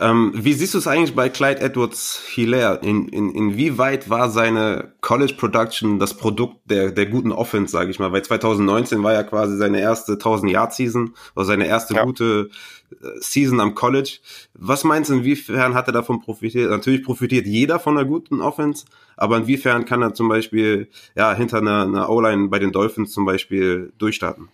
Ähm, 0.00 0.32
wie 0.34 0.52
siehst 0.52 0.74
du 0.74 0.78
es 0.78 0.86
eigentlich 0.86 1.14
bei 1.14 1.28
Clyde 1.28 1.60
Edwards 1.60 2.22
Hilaire? 2.28 2.80
In, 2.82 3.08
in, 3.08 3.34
inwieweit 3.34 4.10
war 4.10 4.30
seine 4.30 4.92
College 5.00 5.34
Production 5.36 5.98
das 5.98 6.14
Produkt 6.14 6.56
der, 6.66 6.90
der 6.90 7.06
guten 7.06 7.32
Offense, 7.32 7.72
sage 7.72 7.90
ich 7.90 7.98
mal? 7.98 8.12
Weil 8.12 8.22
2019 8.22 9.02
war 9.02 9.12
ja 9.12 9.22
quasi 9.22 9.56
seine 9.56 9.80
erste 9.80 10.12
1000 10.12 10.52
Yard 10.52 10.74
Season 10.74 11.14
oder 11.34 11.44
seine 11.44 11.66
erste 11.66 11.94
ja. 11.94 12.04
gute 12.04 12.50
äh, 12.90 13.06
Season 13.20 13.60
am 13.60 13.74
College. 13.74 14.18
Was 14.54 14.84
meinst 14.84 15.10
du, 15.10 15.14
inwiefern 15.14 15.74
hat 15.74 15.88
er 15.88 15.92
davon 15.92 16.20
profitiert? 16.20 16.70
Natürlich 16.70 17.02
profitiert 17.02 17.46
jeder 17.46 17.78
von 17.78 17.96
einer 17.96 18.06
guten 18.06 18.40
Offense, 18.40 18.86
aber 19.16 19.36
inwiefern 19.38 19.84
kann 19.84 20.02
er 20.02 20.14
zum 20.14 20.28
Beispiel 20.28 20.88
ja 21.16 21.34
hinter 21.34 21.58
einer, 21.58 21.82
einer 21.82 22.10
O-Line 22.10 22.48
bei 22.48 22.58
den 22.58 22.72
Dolphins 22.72 23.12
zum 23.12 23.24
Beispiel 23.24 23.92
durchstarten? 23.98 24.48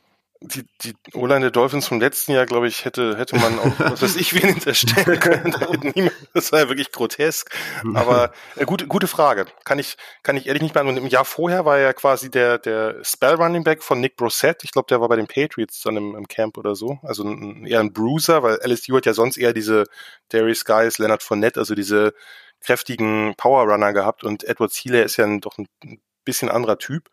Die, 0.47 0.65
die 0.83 0.95
O-Line 1.15 1.41
der 1.41 1.51
Dolphins 1.51 1.87
vom 1.87 2.01
letzten 2.01 2.33
Jahr, 2.33 2.47
glaube 2.47 2.69
ich, 2.69 2.85
hätte, 2.85 3.16
hätte 3.16 3.37
man 3.37 3.59
auch, 3.59 3.79
was 3.79 4.03
weiß 4.03 4.16
ich, 4.16 4.35
wen 4.43 4.55
hinterstellen 4.55 5.21
können. 5.21 6.11
das 6.33 6.53
war 6.53 6.61
ja 6.61 6.69
wirklich 6.69 6.93
grotesk. 6.93 7.51
Aber 7.95 8.33
äh, 8.57 8.65
gute, 8.65 8.87
gute 8.87 9.07
Frage. 9.07 9.47
Kann 9.65 9.79
ich, 9.79 9.97
kann 10.23 10.37
ich 10.37 10.47
ehrlich 10.47 10.62
nicht 10.62 10.75
beantworten. 10.75 11.05
Im 11.05 11.09
Jahr 11.09 11.25
vorher 11.25 11.65
war 11.65 11.79
ja 11.79 11.93
quasi 11.93 12.31
der, 12.31 12.59
der 12.59 13.03
Spell 13.03 13.35
Running 13.35 13.65
Back 13.65 13.83
von 13.83 14.01
Nick 14.01 14.16
Brissett. 14.16 14.65
Ich 14.65 14.73
glaube, 14.73 14.87
der 14.89 15.01
war 15.01 15.09
bei 15.09 15.16
den 15.16 15.27
Patriots 15.27 15.81
dann 15.83 15.97
im, 15.97 16.15
im 16.15 16.29
Camp 16.29 16.59
oder 16.59 16.75
so. 16.75 16.99
Also 17.03 17.25
ein, 17.25 17.66
eher 17.66 17.81
ein 17.81 17.93
Bruiser, 17.93 18.43
weil 18.43 18.59
LSU 18.65 18.97
hat 18.97 19.07
ja 19.07 19.15
sonst 19.15 19.37
eher 19.37 19.53
diese 19.53 19.85
Darius 20.29 20.65
Guys, 20.65 20.99
Leonard 20.99 21.23
Fournette, 21.23 21.61
also 21.61 21.75
diese 21.75 22.15
kräftigen 22.61 23.35
Power 23.37 23.65
Runner 23.65 23.93
gehabt 23.93 24.25
und 24.25 24.45
Edward 24.45 24.73
Thiele 24.73 25.03
ist 25.03 25.19
ja 25.19 25.25
ein, 25.27 25.41
doch 25.41 25.59
ein 25.59 25.69
bisschen 26.25 26.49
anderer 26.49 26.79
Typ 26.79 27.11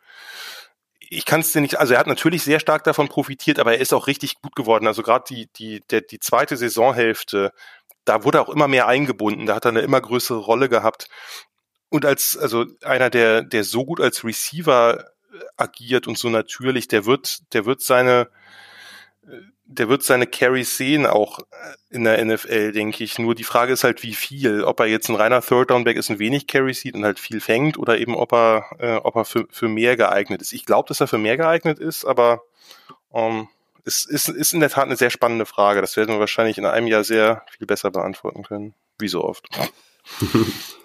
ich 1.13 1.25
kann 1.25 1.41
es 1.41 1.51
dir 1.51 1.59
nicht, 1.59 1.77
also 1.77 1.93
er 1.93 1.99
hat 1.99 2.07
natürlich 2.07 2.41
sehr 2.41 2.61
stark 2.61 2.85
davon 2.85 3.09
profitiert, 3.09 3.59
aber 3.59 3.73
er 3.73 3.81
ist 3.81 3.93
auch 3.93 4.07
richtig 4.07 4.41
gut 4.41 4.55
geworden. 4.55 4.87
Also 4.87 5.03
gerade 5.03 5.25
die, 5.27 5.47
die, 5.57 5.81
der, 5.89 5.99
die 5.99 6.19
zweite 6.19 6.55
Saisonhälfte, 6.55 7.51
da 8.05 8.23
wurde 8.23 8.39
auch 8.39 8.47
immer 8.47 8.69
mehr 8.69 8.87
eingebunden, 8.87 9.45
da 9.45 9.55
hat 9.55 9.65
er 9.65 9.71
eine 9.71 9.81
immer 9.81 9.99
größere 9.99 10.37
Rolle 10.37 10.69
gehabt. 10.69 11.09
Und 11.89 12.05
als, 12.05 12.37
also 12.37 12.65
einer, 12.83 13.09
der, 13.09 13.43
der 13.43 13.65
so 13.65 13.83
gut 13.83 13.99
als 13.99 14.23
Receiver 14.23 15.11
agiert 15.57 16.07
und 16.07 16.17
so 16.17 16.29
natürlich, 16.29 16.87
der 16.87 17.05
wird, 17.05 17.53
der 17.53 17.65
wird 17.65 17.81
seine, 17.81 18.29
der 19.71 19.89
wird 19.89 20.03
seine 20.03 20.27
Carries 20.27 20.77
sehen 20.77 21.05
auch 21.05 21.39
äh, 21.39 21.43
in 21.89 22.03
der 22.03 22.23
NFL, 22.23 22.73
denke 22.73 23.03
ich. 23.03 23.17
Nur 23.19 23.35
die 23.35 23.43
Frage 23.43 23.73
ist 23.73 23.83
halt, 23.83 24.03
wie 24.03 24.13
viel. 24.13 24.63
Ob 24.63 24.79
er 24.79 24.87
jetzt 24.87 25.09
ein 25.09 25.15
reiner 25.15 25.41
Third 25.41 25.71
Down 25.71 25.83
Back 25.83 25.97
ist 25.97 26.09
und 26.09 26.19
wenig 26.19 26.47
Carries 26.47 26.81
sieht 26.81 26.95
und 26.95 27.05
halt 27.05 27.19
viel 27.19 27.39
fängt 27.39 27.77
oder 27.77 27.97
eben 27.97 28.15
ob 28.15 28.33
er, 28.33 28.65
äh, 28.79 28.95
ob 28.95 29.15
er 29.15 29.25
für, 29.25 29.47
für 29.49 29.67
mehr 29.67 29.95
geeignet 29.95 30.41
ist. 30.41 30.53
Ich 30.53 30.65
glaube, 30.65 30.87
dass 30.87 30.99
er 30.99 31.07
für 31.07 31.17
mehr 31.17 31.37
geeignet 31.37 31.79
ist, 31.79 32.05
aber 32.05 32.41
ähm, 33.13 33.47
es 33.85 34.05
ist, 34.05 34.29
ist 34.29 34.53
in 34.53 34.59
der 34.59 34.69
Tat 34.69 34.85
eine 34.85 34.97
sehr 34.97 35.09
spannende 35.09 35.45
Frage. 35.45 35.81
Das 35.81 35.97
werden 35.97 36.13
wir 36.13 36.19
wahrscheinlich 36.19 36.57
in 36.57 36.65
einem 36.65 36.87
Jahr 36.87 37.03
sehr 37.03 37.43
viel 37.57 37.65
besser 37.65 37.91
beantworten 37.91 38.43
können. 38.43 38.73
Wie 38.99 39.07
so 39.07 39.23
oft. 39.23 39.47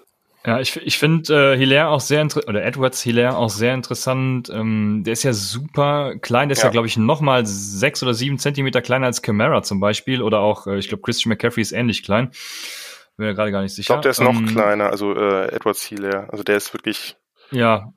Ja, 0.47 0.61
ich, 0.61 0.77
ich 0.77 0.97
finde 0.97 1.55
äh, 1.55 1.59
Hilaire 1.59 1.89
auch 1.89 2.01
sehr 2.01 2.23
interessant, 2.23 2.49
oder 2.49 2.65
Edwards 2.65 3.03
Hilaire 3.03 3.37
auch 3.37 3.51
sehr 3.51 3.75
interessant. 3.75 4.49
Ähm, 4.49 5.03
der 5.05 5.15
ist 5.15 5.25
ja 5.25 5.33
super 5.33 6.15
klein, 6.21 6.49
der 6.49 6.57
ist 6.57 6.63
ja, 6.63 6.69
ja 6.69 6.73
glaube 6.73 6.87
ich, 6.87 6.97
noch 6.97 7.21
mal 7.21 7.45
sechs 7.45 8.01
oder 8.01 8.15
sieben 8.15 8.39
Zentimeter 8.39 8.81
kleiner 8.81 9.07
als 9.07 9.23
Camara 9.23 9.65
zum 9.65 9.81
Beispiel. 9.81 10.23
Oder 10.23 10.39
auch, 10.39 10.69
äh, 10.69 10.79
ich 10.79 10.87
glaube, 10.87 11.03
Christian 11.03 11.31
McCaffrey 11.31 11.63
ist 11.63 11.73
ähnlich 11.73 12.05
klein. 12.05 12.31
Bin 13.17 13.27
mir 13.27 13.35
gerade 13.35 13.51
gar 13.51 13.63
nicht 13.63 13.75
sicher. 13.75 13.81
Ich 13.81 13.87
glaube, 13.87 14.03
der 14.03 14.13
ist 14.13 14.21
noch 14.21 14.37
ähm, 14.37 14.47
kleiner, 14.47 14.91
also 14.91 15.17
äh, 15.17 15.53
Edwards 15.53 15.83
Hilaire. 15.83 16.29
Also 16.31 16.45
der 16.45 16.57
ist 16.59 16.73
wirklich. 16.73 17.17
Ja, 17.51 17.93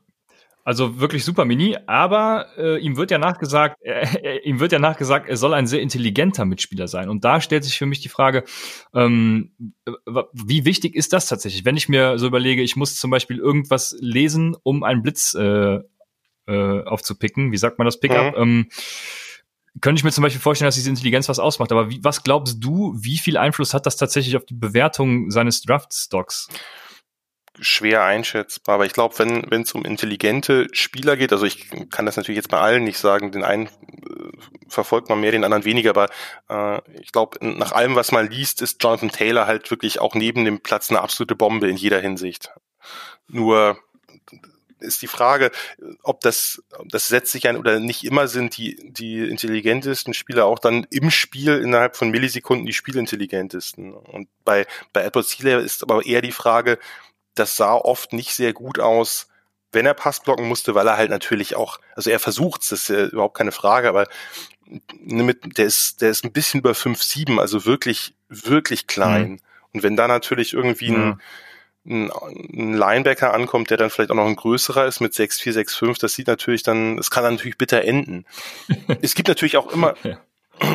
also 0.64 1.00
wirklich 1.00 1.26
super 1.26 1.46
Mini, 1.46 1.78
aber 1.88 2.48
äh, 2.58 2.80
ihm 2.80 2.98
wird 2.98 3.12
ja 3.12 3.18
nachgesagt, 3.18 3.78
äh, 3.82 4.40
ihm 4.44 4.60
wird 4.60 4.72
ja 4.72 4.80
nachgesagt, 4.80 5.30
er 5.30 5.38
soll 5.38 5.54
ein 5.54 5.68
sehr 5.68 5.82
intelligenter 5.82 6.46
Mitspieler 6.46 6.88
sein. 6.88 7.10
Und 7.10 7.24
da 7.24 7.42
stellt 7.42 7.64
sich 7.64 7.78
für 7.78 7.86
mich 7.86 8.02
die 8.02 8.10
Frage, 8.10 8.44
ähm, 8.94 9.52
wie 10.34 10.66
wichtig 10.66 10.96
ist 10.96 11.14
das 11.14 11.28
tatsächlich? 11.28 11.66
Wenn 11.66 11.78
ich 11.78 11.90
mir 11.90 12.18
so 12.18 12.28
überlege, 12.28 12.62
ich 12.62 12.76
muss 12.76 12.96
zum 12.96 13.12
Beispiel 13.12 13.40
irgendwas 13.40 13.96
lesen, 14.00 14.56
um 14.64 14.84
einen 14.84 15.02
Blitz 15.02 15.34
äh, 15.34 15.80
äh, 16.48 16.84
aufzupicken, 16.84 17.52
wie 17.52 17.58
sagt 17.58 17.78
man 17.78 17.86
das 17.86 18.00
Pickup? 18.00 18.36
Mhm. 18.38 18.42
Ähm, 18.42 18.70
könnte 19.82 20.00
ich 20.00 20.04
mir 20.04 20.12
zum 20.12 20.24
Beispiel 20.24 20.42
vorstellen, 20.42 20.68
dass 20.68 20.76
diese 20.76 20.90
Intelligenz 20.90 21.30
was 21.30 21.40
ausmacht. 21.40 21.72
Aber 21.72 21.90
wie, 21.90 22.04
was 22.04 22.24
glaubst 22.24 22.58
du, 22.60 22.96
wie 23.00 23.18
viel 23.18 23.38
Einfluss 23.38 23.74
hat 23.74 23.86
das 23.86 23.98
tatsächlich 23.98 24.36
auf 24.36 24.46
die 24.46 24.56
Bewertung 24.56 25.32
seines 25.32 25.62
Draft-Stocks? 25.62 26.50
Schwer 27.62 28.04
einschätzbar. 28.04 28.76
Aber 28.76 28.86
ich 28.86 28.94
glaube, 28.94 29.18
wenn 29.20 29.50
wenn 29.50 29.64
es 29.64 29.74
um 29.74 29.86
intelligente 29.86 30.68
Spieler 30.72 31.18
geht, 31.18 31.32
also 31.32 31.46
ich 31.46 31.70
kann 31.90 32.06
das 32.06 32.18
natürlich 32.18 32.38
jetzt 32.38 32.50
bei 32.50 32.60
allen 32.60 32.84
nicht 32.84 32.98
sagen, 32.98 33.32
den 33.32 33.44
einen 33.44 33.68
äh, 33.68 33.70
verfolgt 34.68 35.10
man 35.10 35.20
mehr, 35.20 35.32
den 35.32 35.44
anderen 35.44 35.66
weniger, 35.66 35.92
aber 35.92 36.10
äh, 36.50 36.82
ich 37.02 37.12
glaube, 37.12 37.38
nach 37.42 37.72
allem, 37.72 37.96
was 37.96 38.12
man 38.12 38.30
liest, 38.30 38.62
ist 38.62 38.84
Jonathan 38.84 39.10
Taylor 39.10 39.48
halt 39.48 39.70
wirklich 39.72 40.00
auch 40.00 40.16
neben 40.16 40.46
dem 40.46 40.60
Platz 40.62 40.90
eine 40.90 41.02
absolute 41.02 41.36
Bombe 41.36 41.70
in 41.70 41.78
jeder 41.78 42.00
Hinsicht. 42.00 42.52
Nur 43.28 43.78
ist 44.80 45.02
die 45.02 45.08
Frage, 45.08 45.52
ob 46.04 46.22
das, 46.22 46.64
das 46.86 47.08
setzt 47.08 47.32
sich 47.32 47.48
ein 47.48 47.58
oder 47.58 47.80
nicht 47.80 48.04
immer 48.04 48.28
sind 48.28 48.58
die, 48.58 48.78
die 48.92 49.28
intelligentesten 49.28 50.14
Spieler 50.14 50.46
auch 50.46 50.60
dann 50.60 50.88
im 50.90 51.12
Spiel 51.12 51.58
innerhalb 51.58 51.96
von 51.96 52.10
Millisekunden 52.10 52.66
die 52.66 52.74
spielintelligentesten. 52.74 53.94
Und 53.94 54.30
bei, 54.46 54.66
bei 54.94 55.04
Edward 55.04 55.28
Sealer 55.28 55.60
ist 55.60 55.84
aber 55.84 56.06
eher 56.06 56.22
die 56.22 56.32
Frage, 56.32 56.80
das 57.36 57.56
sah 57.56 57.74
oft 57.74 58.14
nicht 58.14 58.34
sehr 58.34 58.54
gut 58.54 58.80
aus, 58.80 59.28
wenn 59.72 59.86
er 59.86 59.94
Pass 59.94 60.22
blocken 60.22 60.48
musste, 60.48 60.76
weil 60.76 60.88
er 60.88 60.98
halt 60.98 61.10
natürlich 61.10 61.56
auch, 61.56 61.80
also 61.96 62.10
er 62.10 62.20
versucht 62.20 62.62
das 62.62 62.72
ist 62.72 62.90
ja 62.90 63.06
überhaupt 63.06 63.38
keine 63.38 63.52
Frage, 63.52 63.90
aber 63.90 64.08
mit, 65.00 65.58
der 65.58 65.66
ist, 65.66 66.02
der 66.02 66.10
ist 66.10 66.24
ein 66.24 66.32
bisschen 66.32 66.60
über 66.60 66.72
5,7, 66.72 67.40
also 67.40 67.66
wirklich, 67.66 68.16
wirklich 68.28 68.88
klein. 68.88 69.32
Mhm. 69.32 69.40
Und 69.74 69.84
wenn 69.84 69.96
da 69.96 70.08
natürlich 70.08 70.54
irgendwie 70.54 70.90
ein, 70.90 71.22
ein, 71.86 72.12
ein 72.12 72.74
Linebacker 72.74 73.34
ankommt, 73.34 73.70
der 73.70 73.78
dann 73.78 73.90
vielleicht 73.90 74.12
auch 74.12 74.16
noch 74.16 74.28
ein 74.28 74.36
größerer 74.36 74.86
ist 74.86 75.00
mit 75.00 75.14
6,4, 75.14 75.54
6,5, 75.54 76.00
das 76.00 76.14
sieht 76.14 76.28
natürlich 76.28 76.64
dann, 76.64 76.98
es 76.98 77.10
kann 77.10 77.24
dann 77.24 77.36
natürlich 77.36 77.58
bitter 77.58 77.84
enden. 77.84 78.26
es 79.02 79.16
gibt 79.16 79.28
natürlich 79.28 79.58
auch 79.58 79.72
immer, 79.72 79.96
ja. 80.04 80.20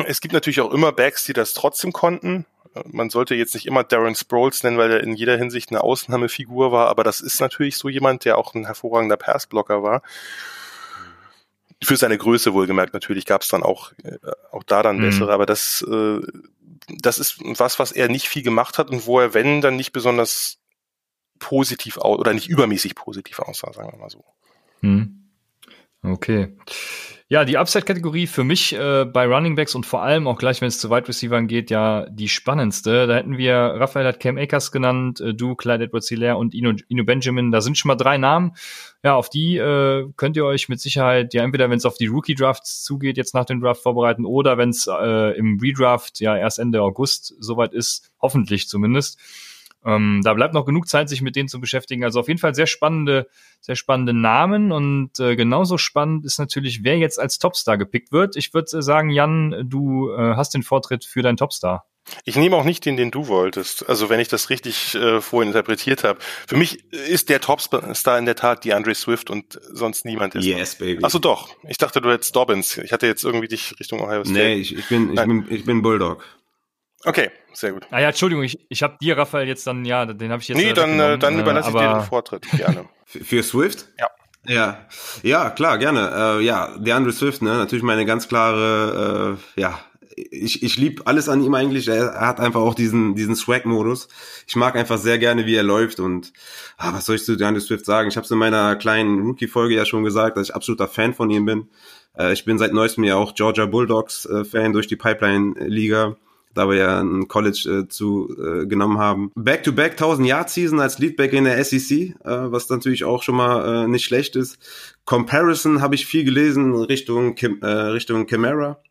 es 0.07 0.19
gibt 0.19 0.33
natürlich 0.33 0.61
auch 0.61 0.71
immer 0.71 0.91
Backs, 0.91 1.25
die 1.25 1.33
das 1.33 1.53
trotzdem 1.53 1.93
konnten 1.93 2.45
man 2.85 3.09
sollte 3.09 3.35
jetzt 3.35 3.53
nicht 3.53 3.65
immer 3.65 3.83
Darren 3.83 4.15
Sproles 4.15 4.63
nennen, 4.63 4.77
weil 4.77 4.91
er 4.91 5.03
in 5.03 5.15
jeder 5.15 5.37
Hinsicht 5.37 5.71
eine 5.71 5.81
Ausnahmefigur 5.81 6.71
war, 6.71 6.87
aber 6.89 7.03
das 7.03 7.21
ist 7.21 7.39
natürlich 7.39 7.77
so 7.77 7.89
jemand, 7.89 8.25
der 8.25 8.37
auch 8.37 8.53
ein 8.53 8.65
hervorragender 8.65 9.17
Passblocker 9.17 9.83
war. 9.83 10.01
Für 11.83 11.97
seine 11.97 12.17
Größe 12.17 12.53
wohlgemerkt 12.53 12.93
natürlich 12.93 13.25
gab 13.25 13.41
es 13.41 13.49
dann 13.49 13.63
auch, 13.63 13.91
äh, 14.03 14.17
auch 14.51 14.63
da 14.63 14.83
dann 14.83 14.97
mhm. 14.97 15.01
bessere, 15.01 15.33
aber 15.33 15.45
das, 15.45 15.85
äh, 15.87 16.19
das 16.87 17.19
ist 17.19 17.39
was, 17.41 17.79
was 17.79 17.91
er 17.91 18.09
nicht 18.09 18.27
viel 18.27 18.43
gemacht 18.43 18.77
hat 18.77 18.89
und 18.89 19.05
wo 19.05 19.19
er, 19.19 19.33
wenn, 19.33 19.61
dann 19.61 19.75
nicht 19.75 19.91
besonders 19.91 20.59
positiv 21.39 21.97
aus 21.97 22.19
oder 22.19 22.33
nicht 22.33 22.47
übermäßig 22.47 22.95
positiv 22.95 23.39
aussah, 23.39 23.73
sagen 23.73 23.91
wir 23.91 23.99
mal 23.99 24.09
so. 24.09 24.23
Mhm. 24.81 25.29
Okay. 26.01 26.55
Ja, 27.27 27.43
die 27.43 27.57
Upside-Kategorie 27.57 28.27
für 28.27 28.43
mich 28.43 28.73
äh, 28.73 29.03
bei 29.03 29.25
Running 29.25 29.55
Backs 29.55 29.73
und 29.73 29.87
vor 29.87 30.03
allem 30.03 30.27
auch 30.27 30.37
gleich, 30.37 30.61
wenn 30.61 30.67
es 30.67 30.77
zu 30.77 30.91
Wide 30.91 31.07
Receivern 31.07 31.47
geht, 31.47 31.71
ja 31.71 32.05
die 32.07 32.29
spannendste. 32.29 33.07
Da 33.07 33.15
hätten 33.15 33.39
wir, 33.39 33.55
Raphael 33.55 34.05
hat 34.05 34.19
Cam 34.19 34.37
Akers 34.37 34.71
genannt, 34.71 35.21
äh, 35.21 35.33
du, 35.33 35.55
Clyde 35.55 35.85
edwards 35.85 36.07
hilaire 36.07 36.37
und 36.37 36.53
Ino, 36.53 36.73
Ino 36.87 37.03
Benjamin. 37.03 37.49
Da 37.51 37.61
sind 37.61 37.79
schon 37.79 37.89
mal 37.89 37.95
drei 37.95 38.19
Namen. 38.19 38.51
Ja, 39.03 39.15
auf 39.15 39.29
die 39.29 39.57
äh, 39.57 40.07
könnt 40.17 40.37
ihr 40.37 40.45
euch 40.45 40.69
mit 40.69 40.79
Sicherheit, 40.79 41.33
ja 41.33 41.43
entweder 41.43 41.67
wenn 41.71 41.79
es 41.79 41.85
auf 41.87 41.97
die 41.97 42.05
Rookie-Drafts 42.05 42.83
zugeht, 42.83 43.17
jetzt 43.17 43.33
nach 43.33 43.45
dem 43.45 43.59
Draft 43.59 43.81
vorbereiten 43.81 44.23
oder 44.23 44.59
wenn 44.59 44.69
es 44.69 44.85
äh, 44.87 45.35
im 45.35 45.57
Redraft 45.59 46.19
ja 46.19 46.37
erst 46.37 46.59
Ende 46.59 46.83
August 46.83 47.33
soweit 47.39 47.73
ist, 47.73 48.11
hoffentlich 48.21 48.67
zumindest 48.69 49.19
ähm, 49.85 50.21
da 50.23 50.33
bleibt 50.33 50.53
noch 50.53 50.65
genug 50.65 50.87
Zeit, 50.87 51.09
sich 51.09 51.21
mit 51.21 51.35
denen 51.35 51.47
zu 51.47 51.59
beschäftigen. 51.59 52.03
Also 52.03 52.19
auf 52.19 52.27
jeden 52.27 52.39
Fall 52.39 52.55
sehr 52.55 52.67
spannende, 52.67 53.27
sehr 53.61 53.75
spannende 53.75 54.13
Namen 54.13 54.71
und 54.71 55.19
äh, 55.19 55.35
genauso 55.35 55.77
spannend 55.77 56.25
ist 56.25 56.39
natürlich, 56.39 56.83
wer 56.83 56.97
jetzt 56.97 57.19
als 57.19 57.39
Topstar 57.39 57.77
gepickt 57.77 58.11
wird. 58.11 58.35
Ich 58.35 58.53
würde 58.53 58.77
äh, 58.77 58.81
sagen, 58.81 59.09
Jan, 59.09 59.55
du 59.69 60.11
äh, 60.11 60.35
hast 60.35 60.53
den 60.53 60.63
Vortritt 60.63 61.05
für 61.05 61.21
deinen 61.21 61.37
Topstar. 61.37 61.85
Ich 62.23 62.35
nehme 62.35 62.55
auch 62.55 62.63
nicht 62.63 62.85
den, 62.85 62.97
den 62.97 63.09
du 63.09 63.27
wolltest. 63.27 63.89
Also 63.89 64.09
wenn 64.09 64.19
ich 64.19 64.27
das 64.27 64.49
richtig 64.49 64.93
äh, 64.95 65.21
vorhin 65.21 65.49
interpretiert 65.49 66.03
habe. 66.03 66.19
Für 66.47 66.55
mich 66.55 66.91
ist 66.91 67.29
der 67.29 67.41
Topstar 67.41 68.19
in 68.19 68.25
der 68.25 68.35
Tat 68.35 68.63
die 68.63 68.73
Andre 68.73 68.93
Swift 68.93 69.29
und 69.29 69.59
sonst 69.71 70.05
niemand 70.05 70.35
ist. 70.35 70.45
Yes, 70.45 70.75
baby. 70.75 71.03
Achso 71.03 71.17
doch. 71.17 71.49
Ich 71.67 71.77
dachte, 71.77 72.01
du 72.01 72.11
hättest 72.11 72.35
Dobbins. 72.35 72.77
Ich 72.77 72.93
hatte 72.93 73.07
jetzt 73.07 73.23
irgendwie 73.23 73.47
dich 73.47 73.75
Richtung 73.79 74.01
Ohio 74.01 74.23
State. 74.23 74.33
Nee, 74.33 74.55
ich, 74.55 74.77
ich 74.77 74.87
bin, 74.87 75.13
ich 75.13 75.21
bin, 75.21 75.45
ich 75.49 75.65
bin 75.65 75.81
Bulldog. 75.81 76.23
Okay, 77.05 77.29
sehr 77.53 77.71
gut. 77.71 77.85
Ah 77.91 77.99
ja, 77.99 78.07
Entschuldigung, 78.07 78.43
ich, 78.43 78.59
ich 78.69 78.83
habe 78.83 78.97
dir, 78.99 79.17
Raphael, 79.17 79.47
jetzt 79.47 79.65
dann, 79.67 79.85
ja, 79.85 80.05
den 80.05 80.31
habe 80.31 80.41
ich 80.41 80.47
jetzt. 80.47 80.57
Nee, 80.57 80.73
dann, 80.73 80.99
äh, 80.99 81.17
dann 81.17 81.39
überlasse 81.39 81.69
ich 81.69 81.75
dir 81.75 81.93
den 81.93 82.01
Vortritt, 82.01 82.49
gerne. 82.51 82.85
Für 83.05 83.43
Swift? 83.43 83.87
Ja. 83.99 84.09
Ja, 84.47 84.85
ja, 85.23 85.49
klar, 85.49 85.79
gerne. 85.79 86.37
Äh, 86.39 86.43
ja, 86.43 86.77
DeAndre 86.77 87.11
Swift, 87.11 87.41
ne, 87.41 87.55
natürlich 87.57 87.83
meine 87.83 88.05
ganz 88.05 88.27
klare, 88.27 89.37
äh, 89.57 89.61
ja, 89.61 89.79
ich, 90.15 90.63
ich 90.63 90.77
lieb 90.77 91.01
alles 91.05 91.29
an 91.29 91.43
ihm 91.43 91.53
eigentlich. 91.55 91.87
Er, 91.87 92.19
hat 92.19 92.39
einfach 92.39 92.61
auch 92.61 92.73
diesen, 92.73 93.15
diesen 93.15 93.35
Swag-Modus. 93.35 94.07
Ich 94.47 94.55
mag 94.55 94.75
einfach 94.75 94.97
sehr 94.97 95.17
gerne, 95.17 95.45
wie 95.45 95.55
er 95.55 95.63
läuft 95.63 95.99
und 95.99 96.31
ah, 96.77 96.93
was 96.93 97.05
soll 97.05 97.17
ich 97.17 97.25
zu 97.25 97.35
DeAndre 97.35 97.61
Swift 97.61 97.85
sagen? 97.85 98.07
Ich 98.07 98.17
habe 98.17 98.25
es 98.25 98.31
in 98.31 98.37
meiner 98.37 98.75
kleinen 98.75 99.19
Rookie-Folge 99.21 99.75
ja 99.75 99.85
schon 99.85 100.03
gesagt, 100.03 100.37
dass 100.37 100.49
ich 100.49 100.55
absoluter 100.55 100.87
Fan 100.87 101.13
von 101.13 101.29
ihm 101.29 101.45
bin. 101.45 101.69
Äh, 102.17 102.33
ich 102.33 102.45
bin 102.45 102.57
seit 102.57 102.73
neuestem 102.73 103.03
ja 103.03 103.15
auch 103.15 103.35
Georgia 103.35 103.65
Bulldogs-Fan 103.65 104.69
äh, 104.69 104.73
durch 104.73 104.87
die 104.87 104.95
Pipeline-Liga 104.95 106.15
da 106.55 106.69
wir 106.69 106.77
ja 106.77 106.99
ein 106.99 107.27
College 107.27 107.83
äh, 107.83 107.87
zu 107.87 108.35
äh, 108.39 108.65
genommen 108.65 108.97
haben. 108.97 109.31
Back-to-back 109.35 109.91
1000 109.91 110.27
Yard 110.27 110.49
Season 110.49 110.79
als 110.79 110.97
Leadback 110.97 111.33
in 111.33 111.43
der 111.43 111.63
SEC, 111.63 111.91
äh, 111.91 112.15
was 112.23 112.69
natürlich 112.69 113.03
auch 113.03 113.21
schon 113.21 113.35
mal 113.35 113.83
äh, 113.83 113.87
nicht 113.87 114.05
schlecht 114.05 114.35
ist. 114.35 114.57
Comparison 115.03 115.81
habe 115.81 115.95
ich 115.95 116.07
viel 116.07 116.23
gelesen 116.23 116.73
Richtung 116.73 117.35
Kim, 117.35 117.59
äh, 117.61 117.67
Richtung 117.67 118.25
Camara, 118.25 118.81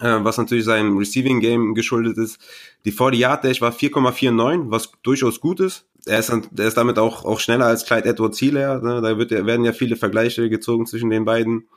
äh, 0.00 0.18
was 0.20 0.38
natürlich 0.38 0.64
seinem 0.64 0.96
Receiving 0.96 1.40
Game 1.40 1.74
geschuldet 1.74 2.16
ist. 2.18 2.40
Die 2.84 2.92
40 2.92 3.20
Yard 3.20 3.44
Dash 3.44 3.60
war 3.60 3.72
4,49, 3.72 4.70
was 4.70 4.90
durchaus 5.02 5.40
gut 5.40 5.60
ist. 5.60 5.86
Er 6.06 6.18
ist, 6.18 6.30
er 6.30 6.66
ist 6.66 6.76
damit 6.76 6.98
auch, 6.98 7.24
auch 7.24 7.40
schneller 7.40 7.66
als 7.66 7.84
Clyde 7.84 8.08
Edwards 8.08 8.38
Hilaire. 8.38 8.82
Ne? 8.82 9.02
Da 9.02 9.18
wird, 9.18 9.32
werden 9.32 9.64
ja 9.64 9.72
viele 9.72 9.96
Vergleiche 9.96 10.48
gezogen 10.48 10.86
zwischen 10.86 11.10
den 11.10 11.24
beiden. 11.24 11.68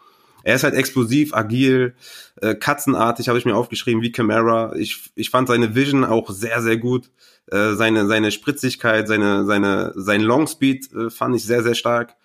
Er 0.43 0.55
ist 0.55 0.63
halt 0.63 0.75
explosiv, 0.75 1.33
agil, 1.33 1.95
äh, 2.41 2.55
katzenartig, 2.55 3.27
habe 3.27 3.37
ich 3.37 3.45
mir 3.45 3.55
aufgeschrieben, 3.55 4.01
wie 4.01 4.11
Camara. 4.11 4.75
Ich, 4.75 5.11
ich 5.15 5.29
fand 5.29 5.47
seine 5.47 5.75
Vision 5.75 6.05
auch 6.05 6.29
sehr, 6.29 6.61
sehr 6.61 6.77
gut. 6.77 7.09
Äh, 7.47 7.73
seine, 7.73 8.05
seine 8.05 8.31
Spritzigkeit, 8.31 9.07
seine, 9.07 9.45
seine, 9.45 9.93
sein 9.95 10.21
Longspeed 10.21 10.93
äh, 10.93 11.09
fand 11.09 11.35
ich 11.35 11.43
sehr, 11.43 11.63
sehr 11.63 11.75
stark. 11.75 12.15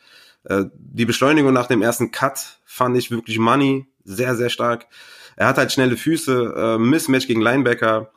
Äh, 0.44 0.64
die 0.74 1.06
Beschleunigung 1.06 1.52
nach 1.52 1.66
dem 1.66 1.82
ersten 1.82 2.10
Cut 2.10 2.60
fand 2.64 2.96
ich 2.96 3.10
wirklich 3.10 3.38
money, 3.38 3.86
sehr, 4.04 4.36
sehr 4.36 4.50
stark. 4.50 4.86
Er 5.36 5.48
hat 5.48 5.58
halt 5.58 5.72
schnelle 5.72 5.96
Füße, 5.96 6.54
äh, 6.56 6.78
Mismatch 6.78 7.26
gegen 7.26 7.40
Linebacker. 7.40 8.10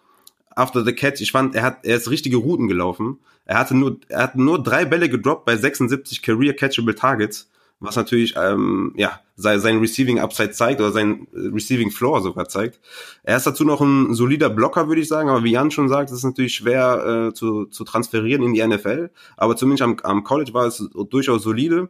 After 0.55 0.83
the 0.83 0.93
catch, 0.93 1.21
ich 1.21 1.31
fand, 1.31 1.55
er 1.55 1.63
hat, 1.63 1.85
er 1.85 1.95
ist 1.95 2.09
richtige 2.09 2.37
Routen 2.37 2.67
gelaufen. 2.67 3.19
Er 3.45 3.59
hatte 3.59 3.75
nur, 3.75 3.99
er 4.09 4.23
hat 4.23 4.35
nur 4.35 4.61
drei 4.61 4.85
Bälle 4.85 5.07
gedroppt 5.07 5.45
bei 5.45 5.55
76 5.55 6.21
Career 6.21 6.53
Catchable 6.53 6.95
Targets 6.95 7.49
was 7.79 7.95
natürlich 7.95 8.35
ähm, 8.35 8.93
ja 8.95 9.19
sein, 9.35 9.59
sein 9.59 9.79
Receiving 9.79 10.19
Upside 10.19 10.51
zeigt 10.51 10.81
oder 10.81 10.91
sein 10.91 11.27
äh, 11.33 11.49
Receiving 11.53 11.91
Floor 11.91 12.21
sogar 12.21 12.49
zeigt. 12.49 12.79
Er 13.23 13.37
ist 13.37 13.45
dazu 13.45 13.63
noch 13.63 13.81
ein 13.81 14.13
solider 14.13 14.49
Blocker, 14.49 14.87
würde 14.87 15.01
ich 15.01 15.07
sagen, 15.07 15.29
aber 15.29 15.43
wie 15.43 15.51
Jan 15.51 15.71
schon 15.71 15.89
sagt, 15.89 16.09
ist 16.09 16.17
es 16.17 16.23
natürlich 16.23 16.55
schwer 16.55 17.29
äh, 17.29 17.33
zu, 17.33 17.65
zu 17.65 17.83
transferieren 17.83 18.43
in 18.43 18.53
die 18.53 18.65
NFL, 18.65 19.11
aber 19.35 19.55
zumindest 19.55 19.83
am, 19.83 19.97
am 20.03 20.23
College 20.23 20.53
war 20.53 20.65
es 20.65 20.89
durchaus 21.09 21.43
solide. 21.43 21.89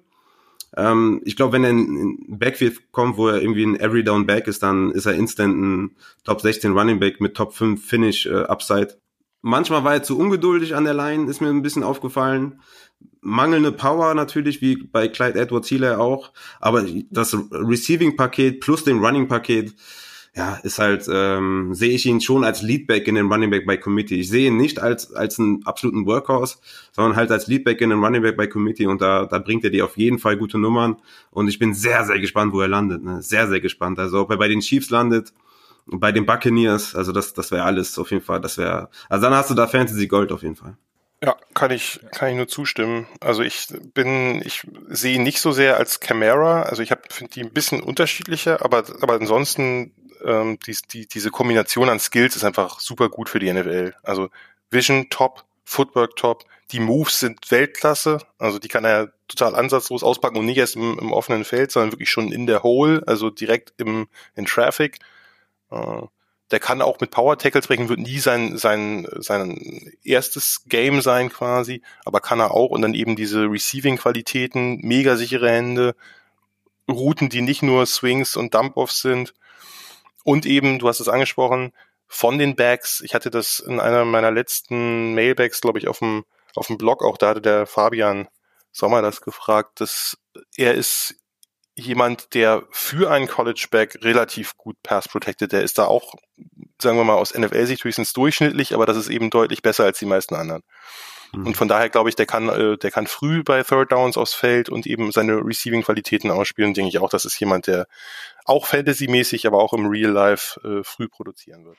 Ähm, 0.75 1.21
ich 1.23 1.35
glaube, 1.35 1.53
wenn 1.53 1.63
er 1.63 1.69
in, 1.69 2.17
Backfield 2.27 2.91
kommt, 2.91 3.17
wo 3.17 3.29
er 3.29 3.41
irgendwie 3.41 3.63
ein 3.63 3.79
Every 3.79 4.03
Down 4.03 4.25
Back 4.25 4.47
ist, 4.47 4.63
dann 4.63 4.91
ist 4.91 5.05
er 5.05 5.13
instant 5.13 5.55
ein 5.57 5.95
Top 6.25 6.41
16 6.41 6.73
Running 6.73 6.99
Back 6.99 7.21
mit 7.21 7.35
Top 7.35 7.53
5 7.53 7.83
Finish 7.83 8.25
äh, 8.25 8.43
Upside. 8.43 8.97
Manchmal 9.41 9.83
war 9.83 9.93
er 9.93 10.03
zu 10.03 10.17
ungeduldig 10.17 10.75
an 10.75 10.83
der 10.83 10.93
Line, 10.93 11.29
ist 11.29 11.41
mir 11.41 11.49
ein 11.49 11.61
bisschen 11.61 11.83
aufgefallen 11.83 12.59
mangelnde 13.21 13.71
Power 13.71 14.13
natürlich, 14.13 14.61
wie 14.61 14.77
bei 14.77 15.07
Clyde 15.07 15.39
Edwards 15.39 15.67
Hilaire 15.67 15.99
auch, 15.99 16.31
aber 16.59 16.85
das 17.11 17.35
Receiving-Paket 17.51 18.61
plus 18.61 18.83
dem 18.83 19.03
Running-Paket, 19.03 19.75
ja, 20.35 20.55
ist 20.63 20.77
halt, 20.77 21.07
ähm, 21.11 21.73
sehe 21.73 21.93
ich 21.93 22.05
ihn 22.05 22.21
schon 22.21 22.43
als 22.43 22.61
Leadback 22.61 23.07
in 23.07 23.15
den 23.15 23.31
Running 23.31 23.49
Back 23.49 23.65
by 23.65 23.79
Committee. 23.79 24.19
Ich 24.19 24.29
sehe 24.29 24.49
ihn 24.49 24.57
nicht 24.57 24.79
als, 24.79 25.11
als 25.11 25.39
einen 25.39 25.65
absoluten 25.65 26.05
Workhorse, 26.05 26.57
sondern 26.91 27.15
halt 27.15 27.31
als 27.31 27.47
Leadback 27.47 27.81
in 27.81 27.89
den 27.89 28.03
Running 28.03 28.21
Back 28.21 28.37
by 28.37 28.47
Committee 28.47 28.85
und 28.85 29.01
da, 29.01 29.25
da 29.25 29.39
bringt 29.39 29.63
er 29.63 29.71
dir 29.71 29.83
auf 29.83 29.97
jeden 29.97 30.19
Fall 30.19 30.37
gute 30.37 30.59
Nummern 30.59 30.97
und 31.31 31.47
ich 31.47 31.57
bin 31.57 31.73
sehr, 31.73 32.05
sehr 32.05 32.19
gespannt, 32.19 32.53
wo 32.53 32.61
er 32.61 32.67
landet, 32.67 33.03
ne? 33.03 33.23
sehr, 33.23 33.47
sehr 33.47 33.59
gespannt. 33.59 33.97
Also 33.97 34.21
ob 34.21 34.29
er 34.29 34.37
bei 34.37 34.47
den 34.47 34.59
Chiefs 34.59 34.91
landet, 34.91 35.33
bei 35.87 36.11
den 36.11 36.25
Buccaneers, 36.25 36.95
also 36.95 37.11
das, 37.11 37.33
das 37.33 37.51
wäre 37.51 37.63
alles 37.63 37.97
auf 37.97 38.11
jeden 38.11 38.23
Fall, 38.23 38.41
das 38.41 38.57
wäre, 38.57 38.89
also 39.09 39.23
dann 39.23 39.33
hast 39.33 39.49
du 39.49 39.53
da 39.53 39.67
Fantasy 39.67 40.07
Gold 40.07 40.31
auf 40.31 40.43
jeden 40.43 40.55
Fall. 40.55 40.77
Ja, 41.23 41.35
kann 41.55 41.71
ich, 41.71 41.99
kann 42.11 42.29
ich 42.29 42.35
nur 42.35 42.47
zustimmen. 42.47 43.07
Also 43.21 43.41
ich 43.41 43.67
bin, 43.95 44.41
ich 44.45 44.67
sehe 44.87 45.15
ihn 45.15 45.23
nicht 45.23 45.39
so 45.39 45.51
sehr 45.51 45.77
als 45.77 45.99
Camera. 45.99 46.61
Also 46.61 46.83
ich 46.83 46.93
finde 47.09 47.33
die 47.33 47.41
ein 47.41 47.53
bisschen 47.53 47.81
unterschiedlicher, 47.81 48.63
aber, 48.63 48.83
aber 49.01 49.15
ansonsten 49.15 49.93
ähm, 50.23 50.59
die, 50.65 50.75
die, 50.91 51.07
diese 51.07 51.31
Kombination 51.31 51.89
an 51.89 51.99
Skills 51.99 52.35
ist 52.35 52.43
einfach 52.43 52.79
super 52.79 53.09
gut 53.09 53.29
für 53.29 53.39
die 53.39 53.51
NFL. 53.51 53.95
Also 54.03 54.29
Vision 54.69 55.09
top, 55.09 55.43
Footwork 55.65 56.15
top, 56.17 56.43
die 56.71 56.79
Moves 56.79 57.19
sind 57.19 57.49
Weltklasse. 57.49 58.19
Also 58.37 58.59
die 58.59 58.67
kann 58.67 58.85
er 58.85 59.11
total 59.27 59.55
ansatzlos 59.55 60.03
auspacken 60.03 60.37
und 60.37 60.45
nicht 60.45 60.57
erst 60.57 60.75
im, 60.75 60.99
im 60.99 61.13
offenen 61.13 61.45
Feld, 61.45 61.71
sondern 61.71 61.93
wirklich 61.93 62.11
schon 62.11 62.31
in 62.31 62.45
der 62.45 62.61
Hole, 62.61 63.01
also 63.07 63.31
direkt 63.31 63.73
im 63.77 64.07
in 64.35 64.45
Traffic. 64.45 64.99
Äh, 65.71 66.03
der 66.51 66.59
kann 66.59 66.81
auch 66.81 66.99
mit 66.99 67.11
Power 67.11 67.37
Tackles 67.37 67.67
brechen, 67.67 67.89
wird 67.89 67.99
nie 67.99 68.19
sein, 68.19 68.57
sein, 68.57 69.05
sein 69.17 69.91
erstes 70.03 70.63
Game 70.67 71.01
sein 71.01 71.29
quasi, 71.29 71.81
aber 72.05 72.21
kann 72.21 72.39
er 72.39 72.51
auch. 72.51 72.69
Und 72.69 72.81
dann 72.81 72.93
eben 72.93 73.15
diese 73.15 73.43
Receiving-Qualitäten, 73.51 74.79
mega 74.81 75.17
sichere 75.17 75.49
Hände, 75.49 75.95
Routen, 76.89 77.29
die 77.29 77.41
nicht 77.41 77.63
nur 77.63 77.85
Swings 77.85 78.37
und 78.37 78.53
Dump-Offs 78.53 79.01
sind. 79.01 79.33
Und 80.23 80.45
eben, 80.45 80.79
du 80.79 80.87
hast 80.87 81.01
es 81.01 81.09
angesprochen, 81.09 81.73
von 82.07 82.37
den 82.37 82.55
Bags, 82.55 83.01
ich 83.01 83.13
hatte 83.13 83.29
das 83.29 83.59
in 83.59 83.81
einer 83.81 84.05
meiner 84.05 84.31
letzten 84.31 85.13
Mailbags, 85.13 85.59
glaube 85.59 85.79
ich, 85.79 85.89
auf 85.89 85.99
dem, 85.99 86.23
auf 86.55 86.67
dem 86.67 86.77
Blog 86.77 87.03
auch, 87.03 87.17
da 87.17 87.29
hatte 87.29 87.41
der 87.41 87.65
Fabian 87.65 88.29
Sommer 88.71 89.01
das 89.01 89.21
gefragt, 89.21 89.81
dass 89.81 90.17
er 90.55 90.75
ist 90.75 91.15
jemand, 91.77 92.33
der 92.33 92.63
für 92.71 93.11
einen 93.11 93.27
College-Back 93.27 93.99
relativ 94.01 94.57
gut 94.57 94.75
pass-protected, 94.83 95.51
der 95.51 95.61
ist 95.61 95.77
da 95.77 95.85
auch, 95.85 96.15
sagen 96.81 96.97
wir 96.97 97.03
mal, 97.03 97.15
aus 97.15 97.33
NFL-Sicht 97.37 97.83
höchstens 97.83 98.13
durchschnittlich, 98.13 98.73
aber 98.73 98.85
das 98.85 98.97
ist 98.97 99.09
eben 99.09 99.29
deutlich 99.29 99.61
besser 99.61 99.85
als 99.85 99.99
die 99.99 100.05
meisten 100.05 100.35
anderen. 100.35 100.63
Mhm. 101.33 101.47
Und 101.47 101.57
von 101.57 101.67
daher 101.67 101.89
glaube 101.89 102.09
ich, 102.09 102.15
der 102.15 102.25
kann, 102.25 102.49
äh, 102.49 102.77
der 102.77 102.91
kann 102.91 103.05
früh 103.05 103.43
bei 103.43 103.61
Third 103.63 103.91
Downs 103.91 104.17
aufs 104.17 104.33
Feld 104.33 104.69
und 104.69 104.87
eben 104.87 105.11
seine 105.11 105.35
Receiving-Qualitäten 105.45 106.31
ausspielen. 106.31 106.73
Denke 106.73 106.89
ich 106.89 106.99
auch, 106.99 107.09
das 107.09 107.25
ist 107.25 107.39
jemand, 107.39 107.67
der 107.67 107.87
auch 108.45 108.65
Fantasy-mäßig, 108.65 109.45
aber 109.45 109.59
auch 109.59 109.73
im 109.73 109.85
Real 109.85 110.11
Life 110.11 110.59
äh, 110.63 110.83
früh 110.83 111.07
produzieren 111.07 111.65
wird. 111.65 111.77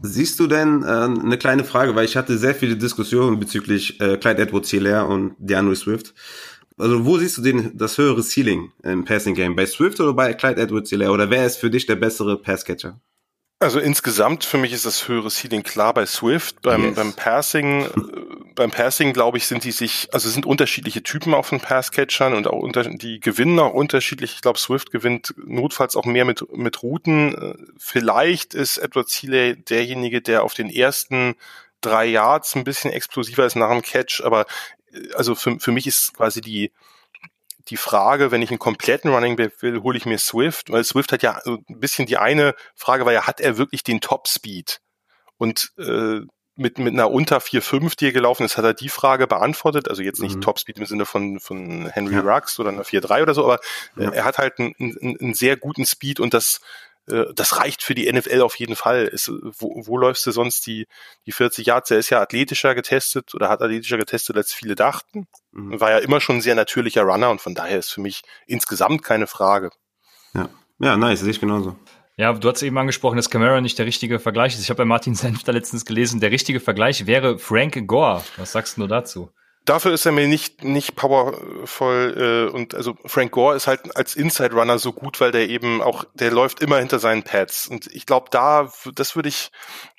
Siehst 0.00 0.40
du 0.40 0.46
denn 0.46 0.82
äh, 0.82 0.86
eine 0.86 1.38
kleine 1.38 1.64
Frage, 1.64 1.94
weil 1.94 2.04
ich 2.04 2.16
hatte 2.16 2.38
sehr 2.38 2.54
viele 2.54 2.76
Diskussionen 2.76 3.38
bezüglich 3.38 4.00
äh, 4.00 4.16
Clyde 4.16 4.42
Edwards-Hilaire 4.42 5.06
und 5.06 5.36
DeAndre 5.38 5.76
Swift. 5.76 6.14
Also 6.78 7.04
wo 7.04 7.18
siehst 7.18 7.38
du 7.38 7.42
den, 7.42 7.76
das 7.76 7.98
höhere 7.98 8.22
Ceiling 8.22 8.72
im 8.82 9.04
Passing 9.04 9.34
Game? 9.34 9.56
Bei 9.56 9.66
Swift 9.66 10.00
oder 10.00 10.12
bei 10.12 10.32
Clyde 10.34 10.60
Edwards 10.60 10.90
Hilaire? 10.90 11.12
Oder 11.12 11.30
wer 11.30 11.44
ist 11.44 11.56
für 11.56 11.70
dich 11.70 11.86
der 11.86 11.96
bessere 11.96 12.40
Passcatcher? 12.40 13.00
Also 13.60 13.80
insgesamt 13.80 14.44
für 14.44 14.56
mich 14.56 14.72
ist 14.72 14.86
das 14.86 15.08
höhere 15.08 15.30
Ceiling 15.30 15.64
klar 15.64 15.92
bei 15.92 16.06
Swift. 16.06 16.62
Beim, 16.62 16.84
yes. 16.84 16.94
beim 16.94 17.12
Passing, 17.12 17.86
äh, 17.86 17.90
beim 18.54 18.70
Passing 18.70 19.12
glaube 19.12 19.38
ich, 19.38 19.48
sind 19.48 19.64
die 19.64 19.72
sich, 19.72 20.08
also 20.12 20.30
sind 20.30 20.46
unterschiedliche 20.46 21.02
Typen 21.02 21.34
auf 21.34 21.50
den 21.50 21.58
Passcatchern 21.58 22.34
und 22.34 22.46
auch 22.46 22.60
unter, 22.60 22.84
die 22.84 23.18
gewinnen 23.18 23.58
auch 23.58 23.74
unterschiedlich. 23.74 24.34
Ich 24.34 24.42
glaube, 24.42 24.60
Swift 24.60 24.92
gewinnt 24.92 25.34
notfalls 25.44 25.96
auch 25.96 26.04
mehr 26.04 26.24
mit, 26.24 26.44
mit 26.56 26.84
Routen. 26.84 27.34
Äh, 27.34 27.54
vielleicht 27.78 28.54
ist 28.54 28.78
Edward 28.78 29.08
Seeley 29.08 29.56
derjenige, 29.56 30.22
der 30.22 30.44
auf 30.44 30.54
den 30.54 30.70
ersten 30.70 31.34
drei 31.80 32.06
Yards 32.06 32.54
ein 32.54 32.64
bisschen 32.64 32.92
explosiver 32.92 33.46
ist 33.46 33.56
nach 33.56 33.70
dem 33.70 33.82
Catch, 33.82 34.22
aber 34.24 34.46
also 35.14 35.34
für, 35.34 35.58
für 35.58 35.72
mich 35.72 35.86
ist 35.86 36.14
quasi 36.14 36.40
die, 36.40 36.72
die 37.68 37.76
Frage, 37.76 38.30
wenn 38.30 38.42
ich 38.42 38.50
einen 38.50 38.58
kompletten 38.58 39.12
Running 39.12 39.36
Back 39.36 39.62
will, 39.62 39.82
hole 39.82 39.98
ich 39.98 40.06
mir 40.06 40.18
Swift, 40.18 40.70
weil 40.70 40.84
Swift 40.84 41.12
hat 41.12 41.22
ja 41.22 41.40
so 41.44 41.58
ein 41.68 41.80
bisschen 41.80 42.06
die 42.06 42.16
eine 42.16 42.54
Frage 42.74 43.04
war 43.04 43.12
ja, 43.12 43.26
hat 43.26 43.40
er 43.40 43.58
wirklich 43.58 43.82
den 43.82 44.00
Top 44.00 44.28
Speed? 44.28 44.80
Und 45.36 45.72
äh, 45.78 46.20
mit, 46.58 46.78
mit 46.78 46.92
einer 46.92 47.10
unter 47.10 47.38
4,5, 47.38 47.96
die 47.96 48.06
er 48.06 48.12
gelaufen 48.12 48.44
ist, 48.44 48.56
hat 48.56 48.64
er 48.64 48.74
die 48.74 48.88
Frage 48.88 49.28
beantwortet. 49.28 49.88
Also 49.88 50.02
jetzt 50.02 50.20
nicht 50.20 50.36
mhm. 50.36 50.40
Topspeed 50.40 50.78
im 50.78 50.86
Sinne 50.86 51.06
von, 51.06 51.38
von 51.38 51.86
Henry 51.86 52.16
ja. 52.16 52.20
Rux 52.20 52.58
oder 52.58 52.70
einer 52.70 52.82
4,3 52.82 53.22
oder 53.22 53.34
so, 53.34 53.44
aber 53.44 53.60
ja. 53.96 54.10
er 54.10 54.24
hat 54.24 54.38
halt 54.38 54.58
einen, 54.58 54.74
einen, 54.80 55.20
einen 55.20 55.34
sehr 55.34 55.56
guten 55.56 55.86
Speed 55.86 56.18
und 56.18 56.34
das 56.34 56.60
äh, 57.10 57.32
das 57.34 57.56
reicht 57.58 57.82
für 57.82 57.94
die 57.94 58.10
NFL 58.10 58.40
auf 58.40 58.56
jeden 58.56 58.76
Fall. 58.76 59.06
Ist, 59.06 59.30
wo, 59.30 59.82
wo 59.86 59.96
läufst 59.96 60.26
du 60.26 60.30
sonst 60.30 60.66
die, 60.66 60.86
die 61.26 61.32
40 61.32 61.66
Yards? 61.66 61.90
Er 61.90 61.98
ist 61.98 62.10
ja 62.10 62.20
athletischer 62.20 62.74
getestet 62.74 63.34
oder 63.34 63.48
hat 63.48 63.62
athletischer 63.62 63.98
getestet, 63.98 64.36
als 64.36 64.52
viele 64.52 64.74
dachten. 64.74 65.26
Mhm. 65.52 65.80
War 65.80 65.90
ja 65.90 65.98
immer 65.98 66.20
schon 66.20 66.36
ein 66.36 66.42
sehr 66.42 66.54
natürlicher 66.54 67.02
Runner 67.02 67.30
und 67.30 67.40
von 67.40 67.54
daher 67.54 67.78
ist 67.78 67.90
für 67.90 68.00
mich 68.00 68.22
insgesamt 68.46 69.02
keine 69.02 69.26
Frage. 69.26 69.70
Ja, 70.34 70.48
ja 70.78 70.96
nice, 70.96 71.20
sehe 71.20 71.30
ich 71.30 71.40
genauso. 71.40 71.76
Ja, 72.16 72.32
du 72.32 72.48
hast 72.48 72.62
eben 72.62 72.76
angesprochen, 72.76 73.16
dass 73.16 73.30
Camara 73.30 73.60
nicht 73.60 73.78
der 73.78 73.86
richtige 73.86 74.18
Vergleich 74.18 74.54
ist. 74.54 74.60
Ich 74.60 74.70
habe 74.70 74.78
bei 74.78 74.84
Martin 74.84 75.14
Senfter 75.14 75.52
letztens 75.52 75.84
gelesen, 75.84 76.18
der 76.18 76.32
richtige 76.32 76.58
Vergleich 76.58 77.06
wäre 77.06 77.38
Frank 77.38 77.86
Gore. 77.86 78.24
Was 78.36 78.52
sagst 78.52 78.76
du 78.76 78.88
dazu? 78.88 79.30
Dafür 79.68 79.92
ist 79.92 80.06
er 80.06 80.12
mir 80.12 80.26
nicht 80.26 80.64
nicht 80.64 80.96
powervoll 80.96 82.48
äh, 82.50 82.54
und 82.54 82.74
also 82.74 82.96
Frank 83.04 83.32
Gore 83.32 83.56
ist 83.56 83.66
halt 83.66 83.96
als 83.96 84.16
Inside 84.16 84.54
Runner 84.54 84.78
so 84.78 84.92
gut, 84.92 85.20
weil 85.20 85.32
der 85.32 85.48
eben 85.48 85.82
auch 85.82 86.04
der 86.14 86.30
läuft 86.30 86.60
immer 86.60 86.78
hinter 86.78 86.98
seinen 86.98 87.22
Pads 87.22 87.66
und 87.68 87.86
ich 87.88 88.06
glaube 88.06 88.28
da 88.30 88.70
das 88.94 89.16
würde 89.16 89.28
ich 89.28 89.50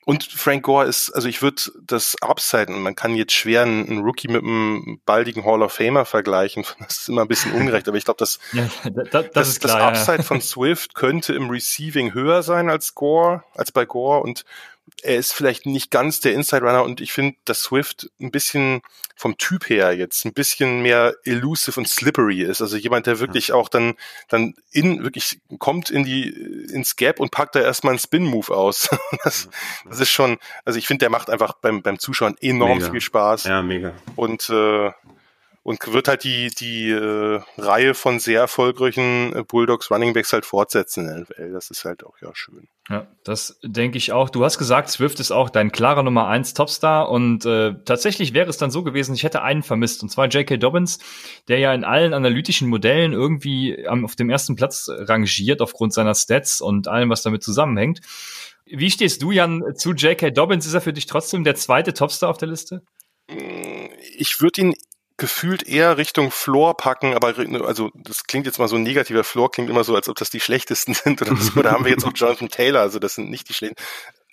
und 0.06 0.24
Frank 0.24 0.64
Gore 0.64 0.86
ist 0.86 1.12
also 1.12 1.28
ich 1.28 1.42
würde 1.42 1.62
das 1.82 2.16
Upside 2.22 2.72
man 2.72 2.96
kann 2.96 3.16
jetzt 3.16 3.34
schwer 3.34 3.62
einen, 3.62 3.88
einen, 3.88 4.00
Rookie 4.00 4.28
mit 4.28 4.44
einem 4.44 5.02
baldigen 5.06 5.46
Hall 5.46 5.62
of 5.62 5.74
Famer 5.74 6.06
vergleichen, 6.06 6.66
das 6.80 7.00
ist 7.00 7.10
immer 7.10 7.22
ein 7.22 7.28
bisschen 7.28 7.54
ungerecht, 7.54 7.88
aber 7.88 7.98
ich 7.98 8.06
glaube 8.06 8.20
das, 8.20 8.40
ja, 8.54 8.68
das, 8.84 9.10
das, 9.12 9.26
das, 9.34 9.50
ist 9.50 9.62
klar, 9.62 9.92
das 9.92 10.00
Upside 10.00 10.18
ja. 10.18 10.24
von 10.24 10.42
Swift 10.42 10.96
könnte 10.96 11.34
im 11.34 11.50
Receiving 11.50 12.14
höher 12.14 12.44
sein 12.44 12.70
als 12.70 12.96
Gore 12.96 13.44
als 13.56 13.72
bei 13.72 13.86
Gore 13.86 14.22
und 14.22 14.46
er 15.02 15.18
ist 15.18 15.34
vielleicht 15.34 15.66
nicht 15.66 15.92
ganz 15.92 16.20
der 16.20 16.34
Inside 16.34 16.62
Runner 16.62 16.84
und 16.84 17.02
ich 17.02 17.14
finde, 17.14 17.38
dass 17.46 17.64
Swift 17.64 18.10
ein 18.20 18.32
bisschen 18.32 18.82
vom 19.16 19.38
Typ 19.38 19.70
her 19.70 19.94
jetzt 19.96 20.26
ein 20.26 20.34
bisschen 20.34 20.82
mehr 20.82 21.14
elusive 21.26 21.78
und 21.80 21.90
slippery 21.90 22.42
ist. 22.42 22.62
Also 22.62 22.78
jemand, 22.78 23.06
der 23.06 23.20
wirklich 23.20 23.52
auch 23.52 23.68
dann, 23.68 23.96
dann 24.30 24.56
in, 24.72 25.04
wirklich 25.04 25.42
kommt 25.58 25.90
in 25.90 26.06
die, 26.06 26.30
ins 26.30 26.96
Gap 26.96 27.20
und 27.20 27.32
packt 27.32 27.56
da 27.56 27.60
erstmal 27.60 27.92
einen 27.92 28.00
Spin-Move 28.00 28.56
aus. 28.56 28.90
Das, 29.24 29.50
das 29.86 30.00
ist 30.00 30.12
schon, 30.12 30.38
also 30.64 30.80
ich 30.80 30.88
finde, 30.88 31.00
der 31.00 31.10
macht 31.10 31.30
einfach 31.30 31.54
beim, 31.54 31.82
beim 31.82 32.00
Zuschauen 32.00 32.38
enorm 32.40 32.78
mega. 32.78 32.92
viel 32.92 33.02
Spaß. 33.02 33.44
Ja, 33.44 33.62
mega. 33.62 33.94
Und, 34.16 34.50
äh, 34.50 34.92
und 35.70 35.94
wird 35.94 36.08
halt 36.08 36.24
die, 36.24 36.50
die 36.50 36.90
äh, 36.90 37.42
Reihe 37.60 37.94
von 37.94 38.18
sehr 38.18 38.40
erfolgreichen 38.40 39.36
äh, 39.36 39.44
Bulldogs 39.44 39.92
Running 39.92 40.14
Backs 40.14 40.34
halt 40.34 40.44
fortsetzen 40.44 41.08
in 41.08 41.22
NFL. 41.22 41.52
Das 41.52 41.70
ist 41.70 41.86
halt 41.86 42.04
auch 42.04 42.16
ja 42.24 42.32
schön. 42.34 42.68
Ja, 42.90 43.06
das 43.24 43.60
denke 43.62 44.00
ich 44.00 44.12
auch. 44.12 44.32
Du 44.32 44.44
hast 44.44 44.58
gesagt, 44.58 44.90
Swift 44.90 45.20
ist 45.20 45.30
auch 45.30 45.52
dein 45.52 45.72
klarer 45.72 46.02
Nummer 46.02 46.28
eins 46.28 46.56
Topstar 46.56 47.12
und 47.12 47.46
äh, 47.46 47.76
tatsächlich 47.86 48.34
wäre 48.34 48.50
es 48.50 48.58
dann 48.58 48.72
so 48.72 48.82
gewesen, 48.82 49.14
ich 49.14 49.22
hätte 49.22 49.44
einen 49.44 49.62
vermisst 49.62 50.02
und 50.02 50.10
zwar 50.10 50.26
J.K. 50.26 50.58
Dobbins, 50.58 50.98
der 51.50 51.60
ja 51.60 51.72
in 51.72 51.84
allen 51.84 52.16
analytischen 52.16 52.68
Modellen 52.68 53.14
irgendwie 53.14 53.88
am, 53.88 54.06
auf 54.06 54.16
dem 54.16 54.32
ersten 54.32 54.56
Platz 54.56 54.90
rangiert 54.90 55.62
aufgrund 55.62 55.94
seiner 55.94 56.16
Stats 56.16 56.62
und 56.62 56.88
allem, 56.88 57.12
was 57.12 57.22
damit 57.22 57.44
zusammenhängt. 57.44 58.02
Wie 58.66 58.90
stehst 58.90 59.22
du, 59.22 59.30
Jan, 59.30 59.62
zu 59.76 59.94
J.K. 59.94 60.32
Dobbins? 60.32 60.66
Ist 60.66 60.74
er 60.74 60.82
für 60.82 60.94
dich 60.94 61.06
trotzdem 61.06 61.44
der 61.44 61.54
zweite 61.54 61.94
Topstar 61.94 62.32
auf 62.32 62.40
der 62.40 62.48
Liste? 62.48 62.82
Ich 64.18 64.42
würde 64.42 64.62
ihn 64.62 64.74
gefühlt 65.20 65.68
eher 65.68 65.98
Richtung 65.98 66.32
Floor 66.32 66.76
packen, 66.76 67.14
aber 67.14 67.36
also 67.66 67.92
das 67.94 68.24
klingt 68.24 68.48
jetzt 68.48 68.58
mal 68.58 68.68
so 68.68 68.78
negativer 68.78 69.24
Floor, 69.24 69.52
klingt 69.52 69.70
immer 69.70 69.84
so, 69.84 69.96
als 69.96 70.10
ob 70.10 70.18
das 70.18 70.30
die 70.32 70.40
schlechtesten 70.40 70.94
sind 70.96 71.22
oder 71.22 71.36
so. 71.36 71.62
Da 71.62 71.72
haben 71.72 71.86
wir 71.86 71.92
jetzt 71.92 72.06
auch 72.06 72.14
Jonathan 72.16 72.50
Taylor, 72.50 72.82
also 72.82 72.98
das 72.98 73.16
sind 73.16 73.30
nicht 73.30 73.48
die 73.50 73.54
schlechtesten. 73.54 73.86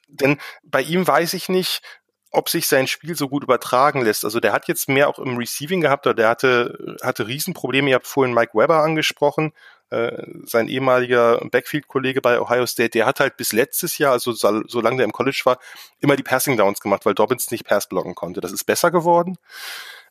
Denn 0.09 0.39
bei 0.63 0.83
ihm 0.83 1.07
weiß 1.07 1.35
ich 1.35 1.49
nicht, 1.49 1.83
ob 2.31 2.49
sich 2.49 2.67
sein 2.67 2.87
Spiel 2.87 3.17
so 3.17 3.29
gut 3.29 3.45
übertragen 3.45 4.03
lässt. 4.03 4.25
Also 4.25 4.41
der 4.41 4.53
hat 4.53 4.69
jetzt 4.69 4.89
mehr 4.89 5.09
auch 5.09 5.19
im 5.19 5.37
Receiving 5.37 5.81
gehabt, 5.81 6.07
oder 6.07 6.15
der 6.15 6.29
hatte, 6.29 6.97
hatte 7.03 7.27
Riesenprobleme. 7.27 7.91
Ihr 7.91 7.97
habt 7.97 8.07
vorhin 8.07 8.35
Mike 8.35 8.53
Weber 8.55 8.83
angesprochen, 8.83 9.53
äh, 9.91 10.23
sein 10.45 10.69
ehemaliger 10.69 11.41
Backfield-Kollege 11.51 12.21
bei 12.21 12.41
Ohio 12.41 12.67
State, 12.67 12.91
der 12.91 13.07
hat 13.07 13.21
halt 13.21 13.37
bis 13.37 13.53
letztes 13.53 13.99
Jahr, 13.99 14.13
also 14.13 14.33
so, 14.33 14.63
solange 14.67 14.97
der 14.97 15.05
im 15.05 15.13
College 15.13 15.43
war, 15.45 15.59
immer 16.01 16.17
die 16.17 16.25
Passing 16.25 16.57
Downs 16.57 16.81
gemacht, 16.81 17.07
weil 17.07 17.15
Dobbins 17.15 17.51
nicht 17.51 17.65
Pass 17.65 17.89
blocken 17.89 18.15
konnte. 18.15 18.41
Das 18.41 18.53
ist 18.53 18.65
besser 18.65 18.91
geworden. 18.91 19.39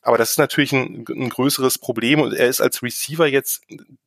Aber 0.05 0.19
das 0.19 0.31
ist 0.31 0.37
natürlich 0.37 0.71
ein, 0.71 1.03
ein 1.09 1.29
größeres 1.29 1.79
Problem 1.79 2.21
und 2.21 2.31
er 2.31 2.47
ist 2.47 2.61
als 2.61 2.83
Receiver 2.83 3.25
jetzt, 3.25 3.63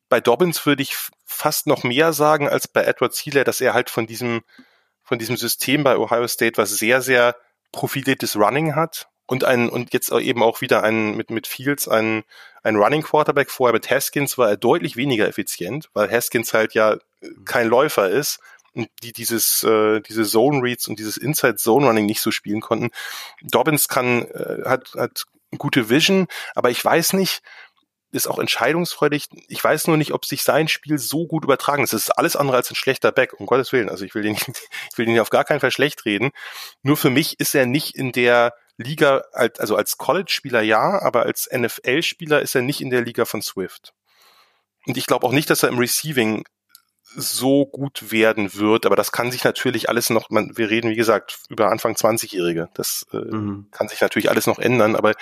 bei 0.07 0.21
Dobbins 0.21 0.65
würde 0.65 0.81
ich 0.81 0.95
fast 1.25 1.67
noch 1.67 1.83
mehr 1.83 2.13
sagen 2.13 2.47
als 2.47 2.69
bei 2.69 2.83
Edward 2.83 3.13
Sealer, 3.13 3.43
dass 3.43 3.59
er 3.59 3.73
halt 3.73 3.89
von 3.89 4.07
diesem, 4.07 4.41
von 5.03 5.19
diesem 5.19 5.35
System 5.35 5.83
bei 5.83 5.97
Ohio 5.97 6.25
State 6.29 6.57
was 6.57 6.71
sehr, 6.71 7.01
sehr 7.01 7.35
profiliertes 7.73 8.37
Running 8.37 8.75
hat 8.75 9.09
und 9.25 9.43
ein, 9.43 9.67
und 9.67 9.93
jetzt 9.93 10.09
eben 10.13 10.41
auch 10.41 10.61
wieder 10.61 10.83
ein, 10.83 11.17
mit, 11.17 11.31
mit 11.31 11.47
Fields 11.47 11.89
ein, 11.89 12.23
ein 12.63 12.77
Running 12.77 13.03
Quarterback. 13.03 13.51
Vorher 13.51 13.73
mit 13.73 13.91
Haskins 13.91 14.37
war 14.37 14.47
er 14.47 14.57
deutlich 14.57 14.95
weniger 14.95 15.27
effizient, 15.27 15.89
weil 15.93 16.09
Haskins 16.09 16.53
halt 16.53 16.73
ja 16.75 16.95
kein 17.43 17.67
Läufer 17.67 18.09
ist 18.09 18.39
und 18.73 18.87
die 19.03 19.11
dieses 19.11 19.63
äh, 19.63 19.99
diese 19.99 20.23
Zone 20.23 20.63
Reads 20.63 20.87
und 20.87 20.97
dieses 20.97 21.17
Inside 21.17 21.57
Zone 21.57 21.85
Running 21.85 22.05
nicht 22.05 22.21
so 22.21 22.31
spielen 22.31 22.61
konnten. 22.61 22.89
Dobbins 23.41 23.89
kann 23.89 24.23
äh, 24.31 24.63
hat 24.63 24.93
hat 24.95 25.25
gute 25.57 25.89
Vision, 25.89 26.27
aber 26.55 26.69
ich 26.69 26.83
weiß 26.83 27.13
nicht, 27.13 27.41
ist 28.11 28.27
auch 28.27 28.39
entscheidungsfreudig. 28.39 29.27
Ich 29.47 29.63
weiß 29.63 29.87
nur 29.87 29.97
nicht, 29.97 30.13
ob 30.13 30.25
sich 30.25 30.41
sein 30.43 30.67
Spiel 30.67 30.97
so 30.97 31.27
gut 31.27 31.43
übertragen 31.43 31.83
ist. 31.83 31.93
Es 31.93 32.03
ist 32.03 32.11
alles 32.11 32.35
andere 32.35 32.57
als 32.57 32.71
ein 32.71 32.75
schlechter 32.75 33.11
Back, 33.11 33.39
um 33.39 33.45
Gottes 33.45 33.71
Willen. 33.71 33.89
Also 33.89 34.05
ich 34.05 34.15
will 34.15 34.23
den, 34.23 34.35
ich 34.91 34.97
will 34.97 35.05
den 35.05 35.19
auf 35.19 35.29
gar 35.29 35.45
keinen 35.45 35.59
Fall 35.59 35.71
schlecht 35.71 36.05
reden. 36.05 36.31
Nur 36.81 36.97
für 36.97 37.09
mich 37.09 37.39
ist 37.39 37.53
er 37.53 37.65
nicht 37.65 37.95
in 37.95 38.11
der 38.11 38.53
Liga, 38.77 39.23
also 39.33 39.75
als 39.75 39.97
College-Spieler 39.97 40.61
ja, 40.61 41.01
aber 41.01 41.23
als 41.23 41.49
NFL-Spieler 41.51 42.41
ist 42.41 42.55
er 42.55 42.61
nicht 42.61 42.81
in 42.81 42.89
der 42.89 43.01
Liga 43.01 43.25
von 43.25 43.41
Swift. 43.41 43.93
Und 44.85 44.97
ich 44.97 45.05
glaube 45.05 45.27
auch 45.27 45.33
nicht, 45.33 45.49
dass 45.49 45.63
er 45.63 45.69
im 45.69 45.77
Receiving 45.77 46.45
so 47.15 47.65
gut 47.65 48.11
werden 48.11 48.53
wird, 48.53 48.85
aber 48.85 48.95
das 48.95 49.11
kann 49.11 49.31
sich 49.31 49.43
natürlich 49.43 49.89
alles 49.89 50.09
noch, 50.09 50.29
man, 50.29 50.55
wir 50.57 50.69
reden 50.69 50.91
wie 50.91 50.95
gesagt 50.95 51.39
über 51.49 51.71
Anfang 51.71 51.95
20-Jährige, 51.95 52.69
das 52.73 53.05
äh, 53.11 53.17
mhm. 53.17 53.67
kann 53.71 53.87
sich 53.87 54.01
natürlich 54.01 54.29
alles 54.29 54.47
noch 54.47 54.59
ändern, 54.59 54.95
aber 54.95 55.13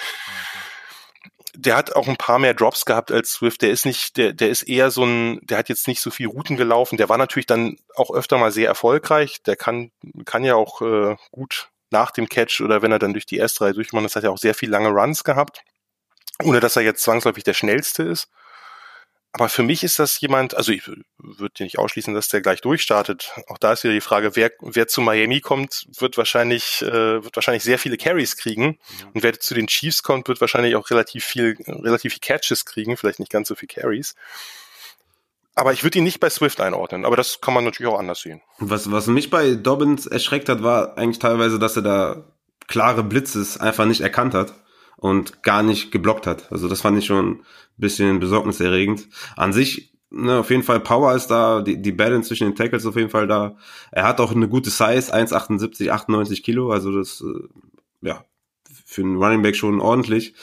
der 1.55 1.75
hat 1.75 1.95
auch 1.95 2.07
ein 2.07 2.17
paar 2.17 2.39
mehr 2.39 2.53
Drops 2.53 2.85
gehabt 2.85 3.11
als 3.11 3.31
Swift, 3.31 3.61
der 3.61 3.71
ist 3.71 3.85
nicht, 3.85 4.17
der, 4.17 4.33
der 4.33 4.49
ist 4.49 4.63
eher 4.63 4.91
so 4.91 5.03
ein, 5.03 5.39
der 5.43 5.57
hat 5.57 5.69
jetzt 5.69 5.87
nicht 5.87 6.01
so 6.01 6.11
viel 6.11 6.27
Routen 6.27 6.57
gelaufen, 6.57 6.97
der 6.97 7.09
war 7.09 7.17
natürlich 7.17 7.47
dann 7.47 7.77
auch 7.95 8.11
öfter 8.11 8.37
mal 8.37 8.51
sehr 8.51 8.67
erfolgreich, 8.67 9.41
der 9.43 9.55
kann, 9.55 9.91
kann 10.25 10.43
ja 10.43 10.55
auch 10.55 10.81
äh, 10.81 11.15
gut 11.31 11.69
nach 11.89 12.11
dem 12.11 12.29
Catch 12.29 12.61
oder 12.61 12.81
wenn 12.81 12.91
er 12.91 12.99
dann 12.99 13.13
durch 13.13 13.25
die 13.25 13.37
erste 13.37 13.63
Reihe 13.63 13.73
durchmacht, 13.73 14.05
das 14.05 14.15
hat 14.15 14.23
ja 14.23 14.29
auch 14.29 14.37
sehr 14.37 14.53
viel 14.53 14.69
lange 14.69 14.89
Runs 14.89 15.23
gehabt, 15.23 15.61
ohne 16.43 16.59
dass 16.59 16.75
er 16.75 16.83
jetzt 16.83 17.01
zwangsläufig 17.03 17.43
der 17.43 17.53
schnellste 17.53 18.03
ist. 18.03 18.29
Aber 19.33 19.49
für 19.49 19.61
mich 19.61 19.83
ist 19.83 19.99
das 19.99 20.19
jemand, 20.19 20.55
also 20.55 20.71
ich 20.71 20.87
würde 20.87 21.63
nicht 21.63 21.77
ausschließen, 21.77 22.13
dass 22.13 22.27
der 22.29 22.41
gleich 22.41 22.61
durchstartet. 22.61 23.33
Auch 23.47 23.57
da 23.57 23.73
ist 23.73 23.83
wieder 23.83 23.93
die 23.93 24.01
Frage, 24.01 24.35
wer, 24.35 24.51
wer 24.61 24.87
zu 24.87 25.01
Miami 25.01 25.41
kommt, 25.41 25.85
wird 25.99 26.17
wahrscheinlich, 26.17 26.81
äh, 26.81 27.23
wird 27.23 27.35
wahrscheinlich 27.35 27.63
sehr 27.63 27.77
viele 27.77 27.97
Carries 27.97 28.37
kriegen. 28.37 28.79
Ja. 28.99 29.07
Und 29.13 29.23
wer 29.23 29.39
zu 29.39 29.53
den 29.53 29.67
Chiefs 29.67 30.01
kommt, 30.01 30.27
wird 30.27 30.41
wahrscheinlich 30.41 30.75
auch 30.75 30.89
relativ 30.89 31.23
viel, 31.23 31.55
relativ 31.67 32.13
viel 32.13 32.21
Catches 32.21 32.65
kriegen, 32.65 32.97
vielleicht 32.97 33.19
nicht 33.19 33.31
ganz 33.31 33.47
so 33.47 33.55
viel 33.55 33.67
Carries. 33.67 34.15
Aber 35.55 35.73
ich 35.73 35.83
würde 35.83 35.97
ihn 35.97 36.03
nicht 36.03 36.19
bei 36.19 36.29
Swift 36.29 36.61
einordnen, 36.61 37.03
aber 37.03 37.15
das 37.15 37.41
kann 37.41 37.53
man 37.53 37.63
natürlich 37.63 37.91
auch 37.91 37.99
anders 37.99 38.21
sehen. 38.21 38.41
Was, 38.59 38.91
was 38.91 39.07
mich 39.07 39.29
bei 39.29 39.55
Dobbins 39.55 40.05
erschreckt 40.05 40.49
hat, 40.49 40.63
war 40.63 40.97
eigentlich 40.97 41.19
teilweise, 41.19 41.59
dass 41.59 41.75
er 41.75 41.81
da 41.81 42.23
klare 42.67 43.03
Blitzes 43.03 43.59
einfach 43.59 43.85
nicht 43.85 44.01
erkannt 44.01 44.33
hat 44.33 44.53
und 44.97 45.43
gar 45.43 45.63
nicht 45.63 45.91
geblockt 45.91 46.27
hat. 46.27 46.51
Also 46.51 46.67
das 46.67 46.81
fand 46.81 46.97
ich 46.97 47.05
schon 47.05 47.29
ein 47.29 47.43
bisschen 47.77 48.19
besorgniserregend. 48.19 49.07
An 49.35 49.53
sich, 49.53 49.93
ne, 50.09 50.39
auf 50.39 50.49
jeden 50.49 50.63
Fall 50.63 50.79
Power 50.79 51.15
ist 51.15 51.27
da, 51.27 51.61
die, 51.61 51.81
die 51.81 51.91
Balance 51.91 52.27
zwischen 52.27 52.47
den 52.49 52.55
Tackles 52.55 52.85
auf 52.85 52.95
jeden 52.95 53.09
Fall 53.09 53.27
da. 53.27 53.57
Er 53.91 54.03
hat 54.03 54.19
auch 54.19 54.35
eine 54.35 54.49
gute 54.49 54.69
Size, 54.69 55.13
1,78, 55.13 55.89
98 55.89 56.43
Kilo, 56.43 56.71
also 56.71 56.91
das, 56.91 57.21
äh, 57.21 58.07
ja, 58.07 58.25
für 58.85 59.01
einen 59.01 59.17
Running 59.17 59.43
Back 59.43 59.55
schon 59.55 59.79
ordentlich. 59.79 60.33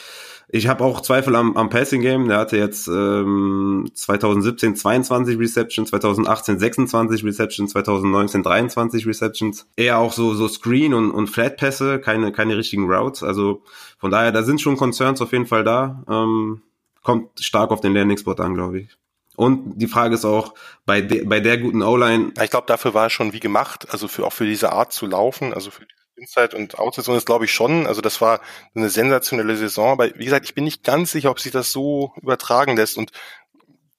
Ich 0.55 0.69
habe 0.69 0.85
auch 0.85 1.01
Zweifel 1.01 1.35
am, 1.35 1.57
am 1.57 1.69
Passing 1.69 2.01
Game. 2.01 2.29
Der 2.29 2.39
hatte 2.39 2.57
jetzt 2.57 2.87
ähm, 2.87 3.91
2017 3.93 4.77
22 4.77 5.37
Receptions, 5.37 5.91
2018 5.91 6.61
26 6.61 7.25
Receptions, 7.25 7.73
2019 7.73 8.45
23 8.45 9.05
Receptions. 9.05 9.67
Eher 9.75 9.99
auch 9.99 10.13
so 10.13 10.33
so 10.35 10.47
Screen 10.47 10.95
und, 10.95 11.11
und 11.11 11.27
Flat 11.27 11.57
Pässe, 11.57 11.99
keine 11.99 12.31
keine 12.31 12.57
richtigen 12.57 12.89
Routes. 12.89 13.25
Also 13.25 13.65
von 13.99 14.13
daher, 14.13 14.31
da 14.31 14.45
sind 14.45 14.61
schon 14.61 14.77
Concerns 14.77 15.21
auf 15.21 15.33
jeden 15.33 15.47
Fall 15.47 15.65
da. 15.65 16.05
Ähm, 16.09 16.63
kommt 17.03 17.41
stark 17.41 17.73
auf 17.73 17.81
den 17.81 17.93
Landing 17.93 18.19
Spot 18.19 18.35
an, 18.35 18.55
glaube 18.55 18.79
ich. 18.79 18.97
Und 19.35 19.77
die 19.77 19.89
Frage 19.89 20.15
ist 20.15 20.25
auch, 20.25 20.55
bei, 20.87 21.01
de, 21.01 21.25
bei 21.25 21.41
der 21.41 21.59
guten 21.59 21.83
O-Line. 21.83 22.33
Ich 22.41 22.51
glaube, 22.51 22.69
dafür 22.69 22.95
war 22.95 23.07
er 23.07 23.11
schon 23.11 23.33
wie 23.33 23.41
gemacht, 23.41 23.89
also 23.91 24.07
für, 24.07 24.25
auch 24.25 24.33
für 24.33 24.47
diese 24.47 24.73
Art 24.73 24.93
zu 24.93 25.07
laufen, 25.07 25.53
also 25.53 25.73
für 25.73 25.85
Inside 26.17 26.57
und 26.57 26.79
Out-Saison 26.79 27.17
ist, 27.17 27.27
glaube 27.27 27.45
ich, 27.45 27.53
schon. 27.53 27.87
Also 27.87 28.01
das 28.01 28.21
war 28.21 28.41
eine 28.75 28.89
sensationelle 28.89 29.57
Saison. 29.57 29.93
Aber 29.93 30.15
wie 30.15 30.25
gesagt, 30.25 30.47
ich 30.47 30.55
bin 30.55 30.65
nicht 30.65 30.85
ganz 30.85 31.13
sicher, 31.13 31.31
ob 31.31 31.41
sich 31.41 31.53
das 31.53 31.73
so 31.73 32.13
übertragen 32.21 32.77
lässt. 32.77 32.97
Und 32.97 33.11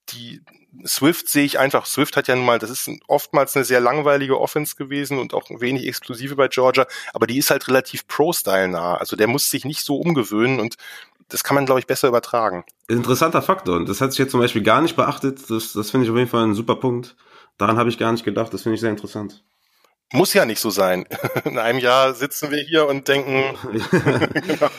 die 0.09 0.41
Swift 0.85 1.29
sehe 1.29 1.45
ich 1.45 1.59
einfach. 1.59 1.85
Swift 1.85 2.17
hat 2.17 2.27
ja 2.27 2.35
nun 2.35 2.45
mal, 2.45 2.59
das 2.59 2.69
ist 2.69 2.89
oftmals 3.07 3.55
eine 3.55 3.65
sehr 3.65 3.79
langweilige 3.79 4.39
Offense 4.39 4.75
gewesen 4.75 5.19
und 5.19 5.33
auch 5.33 5.49
wenig 5.49 5.87
exklusive 5.87 6.35
bei 6.35 6.47
Georgia. 6.47 6.85
Aber 7.13 7.27
die 7.27 7.37
ist 7.37 7.49
halt 7.49 7.67
relativ 7.67 8.07
Pro-Style 8.07 8.67
nah. 8.67 8.95
Also 8.95 9.15
der 9.15 9.27
muss 9.27 9.49
sich 9.49 9.65
nicht 9.65 9.81
so 9.81 9.97
umgewöhnen 9.97 10.59
und 10.59 10.75
das 11.29 11.43
kann 11.43 11.55
man, 11.55 11.65
glaube 11.65 11.79
ich, 11.79 11.87
besser 11.87 12.07
übertragen. 12.07 12.63
Interessanter 12.87 13.41
Faktor. 13.41 13.77
Und 13.77 13.89
das 13.89 13.99
hat 13.99 14.11
sich 14.11 14.19
jetzt 14.19 14.31
zum 14.31 14.39
Beispiel 14.39 14.61
gar 14.61 14.81
nicht 14.81 14.95
beachtet. 14.95 15.49
Das, 15.49 15.73
das 15.73 15.91
finde 15.91 16.05
ich 16.05 16.11
auf 16.11 16.17
jeden 16.17 16.29
Fall 16.29 16.45
ein 16.45 16.53
super 16.53 16.75
Punkt. 16.75 17.15
Daran 17.57 17.77
habe 17.77 17.89
ich 17.89 17.97
gar 17.97 18.11
nicht 18.11 18.25
gedacht. 18.25 18.53
Das 18.53 18.63
finde 18.63 18.75
ich 18.75 18.81
sehr 18.81 18.91
interessant. 18.91 19.43
Muss 20.13 20.33
ja 20.33 20.45
nicht 20.45 20.59
so 20.59 20.69
sein. 20.69 21.05
In 21.45 21.57
einem 21.57 21.79
Jahr 21.79 22.13
sitzen 22.13 22.51
wir 22.51 22.59
hier 22.59 22.87
und 22.87 23.07
denken. 23.07 23.57
genau. 23.91 24.69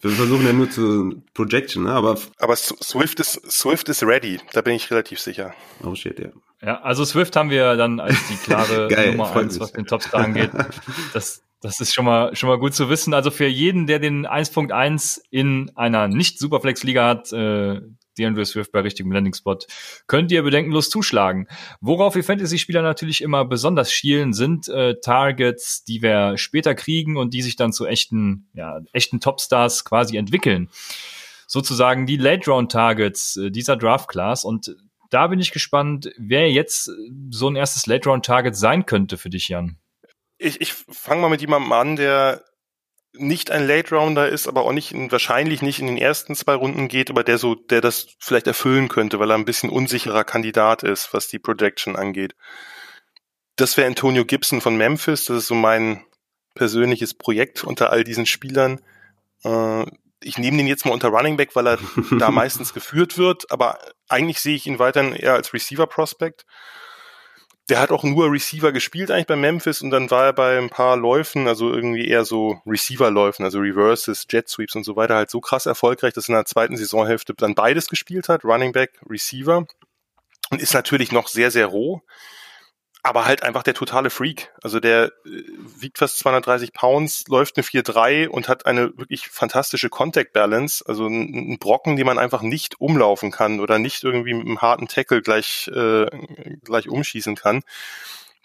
Wir 0.00 0.10
versuchen 0.10 0.46
ja 0.46 0.52
nur 0.52 0.70
zu 0.70 1.22
Projection, 1.34 1.84
ne? 1.84 1.92
aber. 1.92 2.16
Aber 2.38 2.56
Swift 2.56 3.20
ist, 3.20 3.50
Swift 3.50 3.88
ist 3.88 4.02
ready. 4.02 4.40
Da 4.52 4.60
bin 4.60 4.74
ich 4.74 4.90
relativ 4.90 5.20
sicher. 5.20 5.54
Oh 5.82 5.94
shit, 5.94 6.18
ja. 6.18 6.28
Ja, 6.62 6.80
also 6.82 7.04
Swift 7.04 7.36
haben 7.36 7.50
wir 7.50 7.76
dann 7.76 8.00
als 8.00 8.16
die 8.28 8.36
klare 8.36 8.88
Geil, 8.90 9.12
Nummer 9.12 9.34
eins, 9.34 9.60
was 9.60 9.72
den 9.72 9.86
Topstar 9.86 10.24
angeht. 10.24 10.50
Das, 11.12 11.42
das 11.60 11.80
ist 11.80 11.94
schon 11.94 12.04
mal, 12.04 12.34
schon 12.34 12.48
mal 12.48 12.58
gut 12.58 12.74
zu 12.74 12.88
wissen. 12.88 13.14
Also 13.14 13.30
für 13.30 13.46
jeden, 13.46 13.86
der 13.86 13.98
den 13.98 14.26
1.1 14.26 15.20
in 15.30 15.70
einer 15.76 16.08
Nicht-Superflex-Liga 16.08 17.06
hat, 17.06 17.32
äh, 17.32 17.80
DeAndre 18.18 18.44
Swift 18.44 18.72
bei 18.72 18.80
richtigem 18.80 19.12
Landing-Spot, 19.12 19.58
könnt 20.06 20.32
ihr 20.32 20.42
bedenkenlos 20.42 20.90
zuschlagen. 20.90 21.46
Worauf 21.80 22.14
wir 22.14 22.24
Fantasy-Spieler 22.24 22.82
natürlich 22.82 23.22
immer 23.22 23.44
besonders 23.44 23.92
schielen, 23.92 24.32
sind 24.32 24.68
äh, 24.68 25.00
Targets, 25.00 25.84
die 25.84 26.02
wir 26.02 26.36
später 26.36 26.74
kriegen 26.74 27.16
und 27.16 27.34
die 27.34 27.42
sich 27.42 27.56
dann 27.56 27.72
zu 27.72 27.86
echten, 27.86 28.48
ja, 28.54 28.80
echten 28.92 29.20
Topstars 29.20 29.84
quasi 29.84 30.16
entwickeln. 30.16 30.68
Sozusagen 31.46 32.06
die 32.06 32.16
Late-Round-Targets 32.16 33.36
äh, 33.36 33.50
dieser 33.50 33.76
Draft-Class 33.76 34.44
und 34.44 34.76
da 35.10 35.26
bin 35.28 35.40
ich 35.40 35.52
gespannt, 35.52 36.10
wer 36.18 36.50
jetzt 36.50 36.90
so 37.30 37.48
ein 37.48 37.56
erstes 37.56 37.86
Late-Round-Target 37.86 38.54
sein 38.56 38.84
könnte 38.84 39.16
für 39.16 39.30
dich, 39.30 39.48
Jan. 39.48 39.78
Ich, 40.36 40.60
ich 40.60 40.72
fange 40.72 41.22
mal 41.22 41.30
mit 41.30 41.40
jemandem 41.40 41.72
an, 41.72 41.96
der 41.96 42.44
nicht 43.18 43.50
ein 43.50 43.66
Late 43.66 43.94
Rounder 43.94 44.28
ist, 44.28 44.46
aber 44.46 44.62
auch 44.62 44.72
nicht 44.72 44.92
in, 44.92 45.10
wahrscheinlich 45.12 45.62
nicht 45.62 45.80
in 45.80 45.86
den 45.86 45.98
ersten 45.98 46.34
zwei 46.34 46.54
Runden 46.54 46.88
geht, 46.88 47.10
aber 47.10 47.24
der 47.24 47.38
so, 47.38 47.54
der 47.54 47.80
das 47.80 48.08
vielleicht 48.18 48.46
erfüllen 48.46 48.88
könnte, 48.88 49.18
weil 49.18 49.30
er 49.30 49.36
ein 49.36 49.44
bisschen 49.44 49.70
unsicherer 49.70 50.24
Kandidat 50.24 50.82
ist, 50.82 51.12
was 51.12 51.28
die 51.28 51.38
Projection 51.38 51.96
angeht. 51.96 52.34
Das 53.56 53.76
wäre 53.76 53.88
Antonio 53.88 54.24
Gibson 54.24 54.60
von 54.60 54.76
Memphis. 54.76 55.24
Das 55.24 55.38
ist 55.38 55.46
so 55.48 55.54
mein 55.54 56.04
persönliches 56.54 57.14
Projekt 57.14 57.64
unter 57.64 57.90
all 57.90 58.04
diesen 58.04 58.26
Spielern. 58.26 58.80
Äh, 59.44 59.84
ich 60.22 60.38
nehme 60.38 60.56
den 60.56 60.66
jetzt 60.66 60.84
mal 60.84 60.92
unter 60.92 61.08
Running 61.08 61.36
Back, 61.36 61.54
weil 61.54 61.66
er 61.66 61.78
da 62.18 62.30
meistens 62.30 62.74
geführt 62.74 63.18
wird, 63.18 63.50
aber 63.50 63.78
eigentlich 64.08 64.40
sehe 64.40 64.56
ich 64.56 64.66
ihn 64.66 64.78
weiterhin 64.78 65.14
eher 65.14 65.34
als 65.34 65.52
Receiver 65.52 65.86
Prospect. 65.86 66.44
Der 67.68 67.80
hat 67.80 67.90
auch 67.90 68.02
nur 68.02 68.32
Receiver 68.32 68.72
gespielt 68.72 69.10
eigentlich 69.10 69.26
bei 69.26 69.36
Memphis 69.36 69.82
und 69.82 69.90
dann 69.90 70.10
war 70.10 70.24
er 70.26 70.32
bei 70.32 70.56
ein 70.56 70.70
paar 70.70 70.96
Läufen, 70.96 71.46
also 71.48 71.70
irgendwie 71.70 72.08
eher 72.08 72.24
so 72.24 72.62
Receiver-Läufen, 72.66 73.44
also 73.44 73.58
Reverses, 73.58 74.26
Jet 74.30 74.48
Sweeps 74.48 74.74
und 74.74 74.84
so 74.84 74.96
weiter, 74.96 75.16
halt 75.16 75.30
so 75.30 75.40
krass 75.40 75.66
erfolgreich, 75.66 76.14
dass 76.14 76.26
er 76.26 76.30
in 76.30 76.34
der 76.36 76.44
zweiten 76.46 76.76
Saisonhälfte 76.78 77.34
dann 77.34 77.54
beides 77.54 77.88
gespielt 77.88 78.30
hat, 78.30 78.44
Running 78.44 78.72
Back, 78.72 78.98
Receiver. 79.08 79.66
Und 80.50 80.62
ist 80.62 80.72
natürlich 80.72 81.12
noch 81.12 81.28
sehr, 81.28 81.50
sehr 81.50 81.66
roh 81.66 82.00
aber 83.08 83.24
halt 83.24 83.42
einfach 83.42 83.62
der 83.62 83.74
totale 83.74 84.10
Freak. 84.10 84.52
Also 84.62 84.80
der 84.80 85.06
äh, 85.24 85.42
wiegt 85.78 85.98
fast 85.98 86.18
230 86.18 86.72
Pounds, 86.72 87.24
läuft 87.28 87.56
eine 87.56 87.64
4-3 87.64 88.28
und 88.28 88.48
hat 88.48 88.66
eine 88.66 88.96
wirklich 88.98 89.28
fantastische 89.28 89.88
Contact 89.88 90.32
Balance. 90.32 90.84
Also 90.86 91.06
ein, 91.06 91.58
Brocken, 91.58 91.96
den 91.96 92.06
man 92.06 92.18
einfach 92.18 92.42
nicht 92.42 92.80
umlaufen 92.80 93.30
kann 93.30 93.60
oder 93.60 93.78
nicht 93.78 94.04
irgendwie 94.04 94.34
mit 94.34 94.46
einem 94.46 94.60
harten 94.60 94.88
Tackle 94.88 95.22
gleich, 95.22 95.68
äh, 95.68 96.06
gleich 96.62 96.88
umschießen 96.88 97.34
kann. 97.34 97.62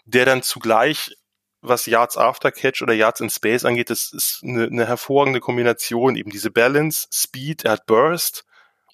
Der 0.06 0.24
dann 0.24 0.42
zugleich, 0.42 1.14
was 1.60 1.86
Yards 1.86 2.16
After 2.16 2.50
Catch 2.50 2.82
oder 2.82 2.94
Yards 2.94 3.20
in 3.20 3.30
Space 3.30 3.64
angeht, 3.64 3.90
das 3.90 4.12
ist 4.12 4.40
eine, 4.42 4.64
eine 4.64 4.86
hervorragende 4.86 5.40
Kombination. 5.40 6.16
Eben 6.16 6.30
diese 6.30 6.50
Balance, 6.50 7.06
Speed, 7.12 7.64
er 7.64 7.72
hat 7.72 7.86
Burst 7.86 8.44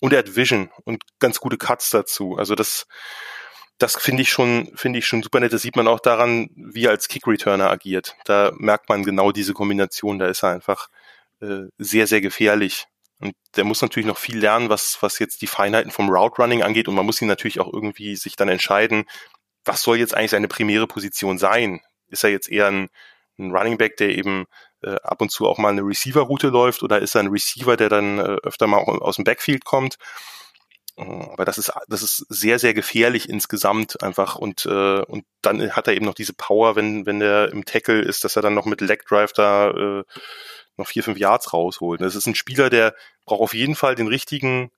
und 0.01 0.13
er 0.13 0.21
hat 0.21 0.35
Vision 0.35 0.71
und 0.85 1.05
ganz 1.21 1.39
gute 1.39 1.59
Cuts 1.59 1.91
dazu. 1.91 2.37
Also 2.37 2.55
das, 2.55 2.87
das 3.81 3.97
finde 3.97 4.23
ich 4.23 4.31
schon, 4.31 4.71
finde 4.75 4.99
ich 4.99 5.07
schon 5.07 5.23
super 5.23 5.41
nett. 5.41 5.55
Das 5.55 5.63
sieht 5.63 5.75
man 5.75 5.89
auch 5.89 6.01
daran, 6.01 6.51
wie 6.55 6.85
er 6.85 6.91
als 6.91 7.09
Kick-Returner 7.09 7.71
agiert. 7.71 8.15
Da 8.25 8.53
merkt 8.57 8.91
man 8.91 9.05
genau 9.05 9.33
diese 9.33 9.55
Kombination. 9.55 10.19
Da 10.19 10.27
ist 10.27 10.45
er 10.45 10.51
einfach 10.51 10.89
äh, 11.41 11.63
sehr, 11.79 12.07
sehr 12.07 12.21
gefährlich. 12.21 12.85
Und 13.21 13.35
der 13.57 13.65
muss 13.65 13.81
natürlich 13.81 14.07
noch 14.07 14.19
viel 14.19 14.39
lernen, 14.39 14.69
was, 14.69 14.99
was 15.01 15.19
jetzt 15.19 15.41
die 15.41 15.47
Feinheiten 15.47 15.91
vom 15.91 16.11
Route 16.11 16.43
Running 16.43 16.63
angeht. 16.63 16.89
Und 16.89 16.95
man 16.95 17.07
muss 17.07 17.23
ihn 17.23 17.29
natürlich 17.29 17.59
auch 17.59 17.73
irgendwie 17.73 18.17
sich 18.17 18.37
dann 18.37 18.51
entscheiden, 18.51 19.05
was 19.65 19.83
soll 19.83 19.97
jetzt 19.97 20.15
eigentlich 20.15 20.33
seine 20.33 20.49
primäre 20.49 20.87
Position 20.87 21.39
sein? 21.39 21.81
Ist 22.09 22.23
er 22.23 22.31
jetzt 22.31 22.51
eher 22.51 22.67
ein, 22.67 22.89
ein 23.39 23.51
Running 23.51 23.79
Back, 23.79 23.97
der 23.97 24.11
eben 24.11 24.45
äh, 24.83 24.97
ab 25.03 25.23
und 25.23 25.31
zu 25.31 25.49
auch 25.49 25.57
mal 25.57 25.71
eine 25.71 25.83
Receiver-Route 25.83 26.49
läuft, 26.49 26.83
oder 26.83 26.99
ist 26.99 27.15
er 27.15 27.23
ein 27.23 27.29
Receiver, 27.29 27.79
der 27.79 27.89
dann 27.89 28.19
äh, 28.19 28.37
öfter 28.43 28.67
mal 28.67 28.79
aus 28.79 29.17
dem 29.17 29.25
Backfield 29.25 29.65
kommt? 29.65 29.97
Aber 31.01 31.45
das 31.45 31.57
ist, 31.59 31.73
das 31.89 32.03
ist 32.03 32.27
sehr, 32.29 32.59
sehr 32.59 32.75
gefährlich 32.75 33.29
insgesamt 33.29 34.03
einfach 34.03 34.37
und, 34.37 34.67
äh, 34.67 35.01
und 35.01 35.25
dann 35.41 35.73
hat 35.73 35.87
er 35.87 35.95
eben 35.95 36.05
noch 36.05 36.15
diese 36.15 36.35
Power, 36.35 36.77
wenn, 36.77 37.07
wenn 37.07 37.21
der 37.21 37.51
im 37.53 37.65
Tackle 37.65 38.01
ist, 38.03 38.25
dass 38.25 38.37
er 38.37 38.43
dann 38.43 38.55
noch 38.55 38.67
mit 38.67 38.81
Leg 38.81 39.07
Drive 39.07 39.33
da 39.33 39.71
äh, 39.71 40.05
noch 40.77 40.89
vier, 40.89 41.03
fünf 41.03 41.19
Yards 41.19 41.53
rausholt. 41.53 42.01
Das 42.01 42.15
ist 42.15 42.27
ein 42.27 42.35
Spieler, 42.35 42.71
der 42.71 42.95
braucht 43.25 43.41
auf 43.41 43.55
jeden 43.55 43.77
Fall 43.77 43.95
den 43.95 44.09
richtigen 44.09 44.71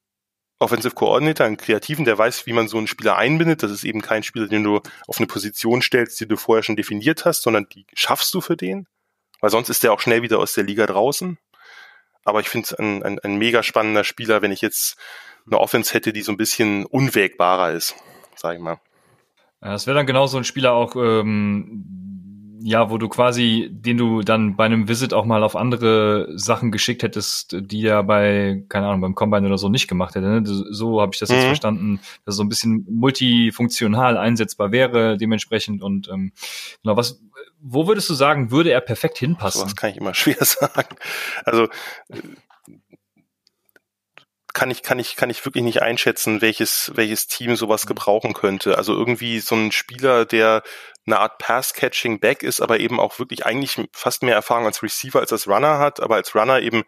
Offensive 0.59 0.95
Coordinator, 0.95 1.47
einen 1.47 1.57
Kreativen, 1.57 2.05
der 2.05 2.19
weiß, 2.19 2.47
wie 2.47 2.53
man 2.53 2.69
so 2.69 2.79
einen 2.79 2.87
Spieler 2.87 3.17
einbindet. 3.17 3.63
Das 3.65 3.73
ist 3.73 3.83
eben 3.83 4.01
kein 4.01 4.23
Spieler, 4.23 4.47
den 4.47 4.63
du 4.63 4.81
auf 5.09 5.19
eine 5.19 5.27
Position 5.27 5.83
stellst, 5.83 6.21
die 6.21 6.29
du 6.29 6.37
vorher 6.37 6.63
schon 6.63 6.77
definiert 6.77 7.25
hast, 7.25 7.43
sondern 7.43 7.69
die 7.69 7.85
schaffst 7.95 8.33
du 8.33 8.41
für 8.41 8.57
den. 8.57 8.87
Weil 9.41 9.51
sonst 9.51 9.71
ist 9.71 9.83
der 9.83 9.93
auch 9.93 10.01
schnell 10.01 10.23
wieder 10.23 10.39
aus 10.39 10.55
der 10.55 10.63
Liga 10.63 10.87
draußen. 10.87 11.37
Aber 12.25 12.39
ich 12.39 12.49
finde 12.49 12.67
es 12.67 12.75
ein, 12.75 13.03
ein, 13.03 13.19
ein 13.19 13.37
mega 13.39 13.65
spannender 13.65 14.05
Spieler, 14.05 14.41
wenn 14.41 14.53
ich 14.53 14.61
jetzt 14.61 14.97
eine 15.47 15.59
Offense 15.59 15.95
hätte, 15.95 16.13
die 16.13 16.23
so 16.23 16.33
ein 16.33 16.37
bisschen 16.37 16.87
unwägbarer 16.87 17.73
ist, 17.73 17.95
sag 18.37 18.57
ich 18.57 18.61
mal. 18.61 18.81
Ja, 19.63 19.73
das 19.73 19.87
wäre 19.87 19.97
dann 19.97 20.07
genau 20.07 20.27
so 20.27 20.39
ein 20.39 20.45
Spieler 20.45 20.73
auch, 20.73 20.97
ähm, 20.97 22.03
ja, 22.65 22.91
wo 22.91 22.99
du 22.99 23.09
quasi, 23.09 23.69
den 23.73 23.97
du 23.97 24.23
dann 24.23 24.57
bei 24.57 24.65
einem 24.65 24.89
Visit 24.89 25.15
auch 25.15 25.25
mal 25.25 25.43
auf 25.43 25.57
andere 25.57 26.29
Sachen 26.37 26.71
geschickt 26.71 27.03
hättest, 27.03 27.57
die 27.59 27.85
er 27.85 28.03
bei, 28.05 28.65
keine 28.69 28.87
Ahnung, 28.87 29.01
beim 29.01 29.15
Combine 29.15 29.47
oder 29.47 29.59
so 29.59 29.69
nicht 29.69 29.89
gemacht 29.89 30.15
hätte. 30.15 30.29
Ne? 30.29 30.43
So 30.45 31.01
habe 31.01 31.13
ich 31.13 31.21
das 31.21 31.31
jetzt 31.31 31.43
mhm. 31.43 31.47
verstanden, 31.47 32.01
dass 32.25 32.37
so 32.37 32.43
ein 32.43 32.49
bisschen 32.49 32.87
multifunktional 32.89 34.17
einsetzbar 34.17 34.71
wäre, 34.71 35.17
dementsprechend. 35.17 35.83
Und 35.83 36.09
ähm, 36.09 36.33
genau, 36.83 36.97
was, 36.97 37.21
wo 37.61 37.87
würdest 37.89 38.09
du 38.11 38.15
sagen, 38.15 38.51
würde 38.51 38.71
er 38.71 38.81
perfekt 38.81 39.19
hinpassen? 39.19 39.61
So, 39.61 39.65
das 39.65 39.77
kann 39.77 39.91
ich 39.91 39.97
immer 39.97 40.15
schwer 40.15 40.45
sagen. 40.45 40.97
Also 41.45 41.69
kann 44.55 44.71
ich, 44.71 44.83
kann 44.83 44.99
ich, 44.99 45.17
kann 45.17 45.31
ich 45.31 45.45
wirklich 45.45 45.65
nicht 45.65 45.83
einschätzen, 45.83 46.41
welches, 46.41 46.93
welches 46.95 47.27
Team 47.27 47.57
sowas 47.57 47.87
gebrauchen 47.87 48.35
könnte. 48.35 48.77
Also 48.77 48.93
irgendwie 48.95 49.41
so 49.41 49.55
ein 49.55 49.73
Spieler, 49.73 50.25
der 50.25 50.63
eine 51.07 51.19
Art 51.19 51.39
Pass-Catching-Back 51.39 52.43
ist, 52.43 52.61
aber 52.61 52.81
eben 52.81 53.01
auch 53.01 53.19
wirklich 53.19 53.47
eigentlich 53.47 53.89
fast 53.93 54.23
mehr 54.23 54.35
Erfahrung 54.35 54.67
als 54.67 54.83
Receiver 54.83 55.21
als 55.21 55.33
als 55.33 55.49
Runner 55.49 55.79
hat, 55.79 56.01
aber 56.01 56.17
als 56.17 56.35
Runner 56.35 56.61
eben, 56.61 56.85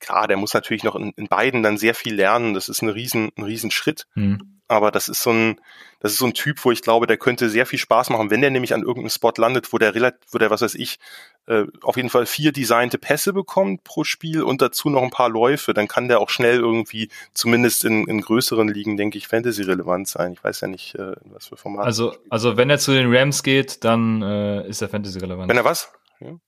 klar, 0.00 0.26
der 0.26 0.36
muss 0.36 0.54
natürlich 0.54 0.82
noch 0.82 0.96
in, 0.96 1.12
in 1.16 1.28
beiden 1.28 1.62
dann 1.62 1.78
sehr 1.78 1.94
viel 1.94 2.14
lernen. 2.14 2.54
Das 2.54 2.68
ist 2.68 2.82
ein 2.82 2.88
riesen, 2.88 3.30
ein 3.36 3.44
riesen 3.44 3.70
Schritt. 3.70 4.06
Mhm 4.14 4.61
aber 4.72 4.90
das 4.90 5.08
ist 5.08 5.22
so 5.22 5.30
ein, 5.30 5.60
das 6.00 6.12
ist 6.12 6.18
so 6.18 6.26
ein 6.26 6.34
Typ, 6.34 6.64
wo 6.64 6.72
ich 6.72 6.82
glaube, 6.82 7.06
der 7.06 7.16
könnte 7.16 7.48
sehr 7.48 7.66
viel 7.66 7.78
Spaß 7.78 8.10
machen, 8.10 8.30
wenn 8.30 8.40
der 8.40 8.50
nämlich 8.50 8.74
an 8.74 8.80
irgendeinem 8.80 9.10
Spot 9.10 9.32
landet, 9.36 9.72
wo 9.72 9.78
der 9.78 9.94
relativ, 9.94 10.20
wo 10.32 10.38
der, 10.38 10.50
was 10.50 10.62
weiß 10.62 10.74
ich, 10.74 10.98
äh, 11.46 11.64
auf 11.82 11.96
jeden 11.96 12.10
Fall 12.10 12.26
vier 12.26 12.52
designte 12.52 12.98
Pässe 12.98 13.32
bekommt 13.32 13.84
pro 13.84 14.02
Spiel 14.02 14.42
und 14.42 14.62
dazu 14.62 14.90
noch 14.90 15.02
ein 15.02 15.10
paar 15.10 15.28
Läufe, 15.28 15.74
dann 15.74 15.88
kann 15.88 16.08
der 16.08 16.20
auch 16.20 16.30
schnell 16.30 16.58
irgendwie, 16.58 17.08
zumindest 17.34 17.84
in, 17.84 18.06
in 18.08 18.20
größeren 18.20 18.68
Ligen, 18.68 18.96
denke 18.96 19.18
ich, 19.18 19.28
Fantasy-relevant 19.28 20.08
sein. 20.08 20.32
Ich 20.32 20.42
weiß 20.42 20.62
ja 20.62 20.68
nicht, 20.68 20.94
äh, 20.94 21.12
was 21.26 21.46
für 21.48 21.56
Format. 21.56 21.84
Also, 21.84 22.16
also 22.30 22.56
wenn 22.56 22.70
er 22.70 22.78
zu 22.78 22.92
den 22.92 23.14
Rams 23.14 23.42
geht, 23.42 23.84
dann 23.84 24.22
äh, 24.22 24.66
ist 24.66 24.82
er 24.82 24.88
Fantasy-relevant. 24.88 25.48
Wenn 25.48 25.56
er 25.56 25.64
was? 25.64 25.92
Ja 26.20 26.38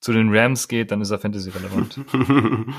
zu 0.00 0.12
den 0.12 0.34
Rams 0.34 0.68
geht, 0.68 0.92
dann 0.92 1.00
ist 1.00 1.10
er 1.10 1.18
Fantasy 1.18 1.50
relevant. 1.50 2.00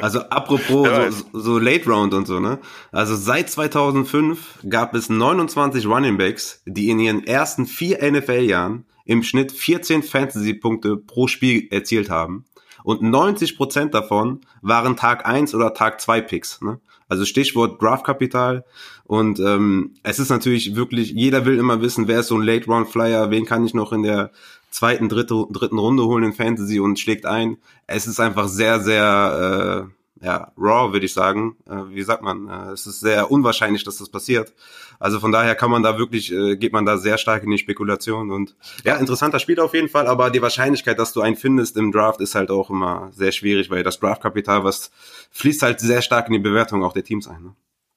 also 0.00 0.20
apropos 0.20 0.88
so, 1.32 1.40
so, 1.40 1.58
Late 1.58 1.86
Round 1.86 2.14
und 2.14 2.26
so, 2.26 2.40
ne? 2.40 2.58
Also 2.90 3.16
seit 3.16 3.50
2005 3.50 4.60
gab 4.68 4.94
es 4.94 5.10
29 5.10 5.86
Running 5.86 6.16
Backs, 6.16 6.62
die 6.64 6.88
in 6.88 7.00
ihren 7.00 7.24
ersten 7.26 7.66
vier 7.66 7.98
NFL-Jahren 8.10 8.86
im 9.04 9.22
Schnitt 9.22 9.52
14 9.52 10.02
Fantasy-Punkte 10.02 10.96
pro 10.96 11.26
Spiel 11.26 11.68
erzielt 11.70 12.08
haben. 12.08 12.44
Und 12.84 13.02
90 13.02 13.56
Prozent 13.56 13.94
davon 13.94 14.40
waren 14.60 14.96
Tag 14.96 15.26
1 15.26 15.54
oder 15.54 15.74
Tag 15.74 16.00
2 16.00 16.20
Picks. 16.22 16.60
Ne? 16.62 16.80
Also 17.08 17.24
Stichwort 17.24 17.80
Draftkapital. 17.80 18.64
Und 19.04 19.38
ähm, 19.38 19.94
es 20.02 20.18
ist 20.18 20.30
natürlich 20.30 20.74
wirklich, 20.74 21.10
jeder 21.10 21.44
will 21.44 21.58
immer 21.58 21.82
wissen, 21.82 22.08
wer 22.08 22.20
ist 22.20 22.28
so 22.28 22.36
ein 22.36 22.42
Late 22.42 22.66
Round 22.66 22.88
Flyer, 22.88 23.30
wen 23.30 23.44
kann 23.44 23.66
ich 23.66 23.74
noch 23.74 23.92
in 23.92 24.02
der 24.02 24.32
zweiten, 24.72 25.08
dritte, 25.08 25.46
dritten 25.50 25.78
Runde 25.78 26.04
holen 26.04 26.24
in 26.24 26.32
Fantasy 26.32 26.80
und 26.80 26.98
schlägt 26.98 27.26
ein. 27.26 27.58
Es 27.86 28.06
ist 28.06 28.18
einfach 28.18 28.48
sehr, 28.48 28.80
sehr 28.80 29.88
äh, 29.88 30.24
ja, 30.24 30.52
raw, 30.56 30.92
würde 30.92 31.04
ich 31.04 31.12
sagen. 31.12 31.56
Äh, 31.68 31.94
wie 31.94 32.02
sagt 32.02 32.22
man? 32.22 32.48
Äh, 32.48 32.72
es 32.72 32.86
ist 32.86 33.00
sehr 33.00 33.30
unwahrscheinlich, 33.30 33.84
dass 33.84 33.98
das 33.98 34.08
passiert. 34.08 34.54
Also 34.98 35.20
von 35.20 35.32
daher 35.32 35.54
kann 35.54 35.70
man 35.70 35.82
da 35.82 35.98
wirklich, 35.98 36.32
äh, 36.32 36.56
geht 36.56 36.72
man 36.72 36.86
da 36.86 36.96
sehr 36.96 37.18
stark 37.18 37.42
in 37.42 37.50
die 37.50 37.58
Spekulation. 37.58 38.30
Und 38.30 38.56
ja, 38.84 38.96
interessanter 38.96 39.40
Spieler 39.40 39.64
auf 39.64 39.74
jeden 39.74 39.88
Fall, 39.88 40.06
aber 40.06 40.30
die 40.30 40.40
Wahrscheinlichkeit, 40.40 40.98
dass 40.98 41.12
du 41.12 41.20
einen 41.20 41.36
findest 41.36 41.76
im 41.76 41.92
Draft, 41.92 42.20
ist 42.20 42.34
halt 42.34 42.50
auch 42.50 42.70
immer 42.70 43.10
sehr 43.12 43.32
schwierig, 43.32 43.68
weil 43.68 43.82
das 43.82 43.98
Draftkapital, 43.98 44.64
was 44.64 44.90
fließt 45.32 45.62
halt 45.62 45.80
sehr 45.80 46.02
stark 46.02 46.28
in 46.28 46.34
die 46.34 46.38
Bewertung 46.38 46.84
auch 46.84 46.92
der 46.92 47.04
Teams 47.04 47.26
ein. 47.28 47.42
Ne? 47.42 47.54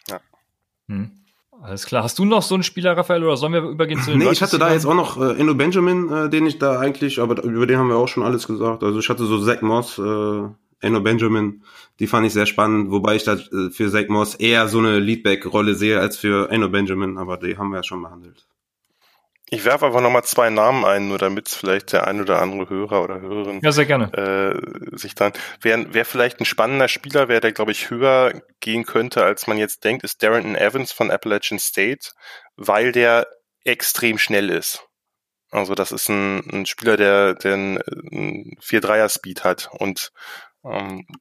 Ja. 0.10 0.20
Hm. 0.88 1.25
Alles 1.66 1.88
klar. 1.88 2.04
Hast 2.04 2.20
du 2.20 2.26
noch 2.26 2.44
so 2.44 2.54
einen 2.54 2.62
Spieler, 2.62 2.96
Raphael, 2.96 3.24
oder 3.24 3.38
sollen 3.38 3.54
wir 3.54 3.64
übergehen 3.64 4.00
zu 4.00 4.12
den 4.12 4.20
Nee, 4.20 4.30
ich 4.30 4.44
hatte 4.44 4.60
da 4.60 4.72
jetzt 4.72 4.86
auch 4.86 4.94
noch 4.94 5.20
äh, 5.20 5.40
Endo 5.40 5.56
Benjamin, 5.56 6.10
äh, 6.12 6.30
den 6.30 6.46
ich 6.46 6.60
da 6.60 6.80
eigentlich, 6.80 7.20
aber 7.20 7.44
über 7.44 7.66
den 7.66 7.80
haben 7.80 7.90
wir 7.90 7.96
auch 7.96 8.08
schon 8.08 8.22
alles 8.22 8.46
gesagt. 8.46 8.84
Also 8.84 9.00
ich 9.00 9.10
hatte 9.10 9.26
so 9.26 9.44
Zach 9.44 9.62
Moss, 9.64 9.98
äh, 9.98 10.44
Endo 10.82 11.02
Benjamin, 11.02 11.64
die 12.00 12.06
fand 12.06 12.28
ich 12.28 12.34
sehr 12.34 12.46
spannend, 12.46 12.92
wobei 12.92 13.16
ich 13.16 13.24
da 13.24 13.34
äh, 13.34 13.72
für 13.72 13.90
Zach 13.90 14.08
Moss 14.10 14.36
eher 14.36 14.68
so 14.68 14.78
eine 14.78 15.00
Leadback-Rolle 15.00 15.74
sehe 15.74 16.00
als 16.00 16.18
für 16.18 16.52
Endo 16.52 16.70
Benjamin, 16.70 17.18
aber 17.18 17.38
die 17.38 17.58
haben 17.58 17.72
wir 17.72 17.78
ja 17.78 17.84
schon 17.84 18.04
behandelt. 18.04 18.46
Ich 19.50 19.64
werfe 19.64 19.86
einfach 19.86 20.02
nochmal 20.02 20.24
zwei 20.24 20.50
Namen 20.50 20.86
ein, 20.86 21.08
nur 21.08 21.20
damit 21.20 21.50
vielleicht 21.50 21.94
der 21.94 22.08
ein 22.08 22.20
oder 22.20 22.42
andere 22.42 22.68
Hörer 22.68 23.04
oder 23.04 23.22
Hörerin 23.22 23.60
ja, 23.62 23.72
sehr 23.72 23.86
gerne. 23.86 24.12
Äh, 24.14 24.98
sich 24.98 25.14
dann. 25.14 25.34
Wer, 25.62 25.94
wer 25.94 26.06
vielleicht 26.06 26.40
ein 26.40 26.46
spannender 26.46 26.88
Spieler 26.88 27.28
wäre, 27.28 27.42
der, 27.42 27.52
glaube 27.52 27.72
ich, 27.72 27.92
höher 27.92 28.42
gehen 28.60 28.86
könnte, 28.86 29.24
als 29.24 29.46
man 29.46 29.58
jetzt 29.58 29.84
denkt, 29.84 30.04
ist 30.04 30.24
Darrington 30.24 30.56
Evans 30.56 30.92
von 30.92 31.12
Appalachian 31.12 31.60
State, 31.60 32.10
weil 32.56 32.92
der 32.92 33.28
extrem 33.64 34.18
schnell 34.18 34.50
ist. 34.50 34.88
Also 35.52 35.76
das 35.76 35.92
ist 35.92 36.10
ein, 36.10 36.40
ein 36.52 36.66
Spieler, 36.66 36.98
der, 36.98 37.36
der 37.36 37.54
einen 37.54 38.58
4-3er-Speed 38.62 39.44
hat 39.44 39.70
und 39.72 40.12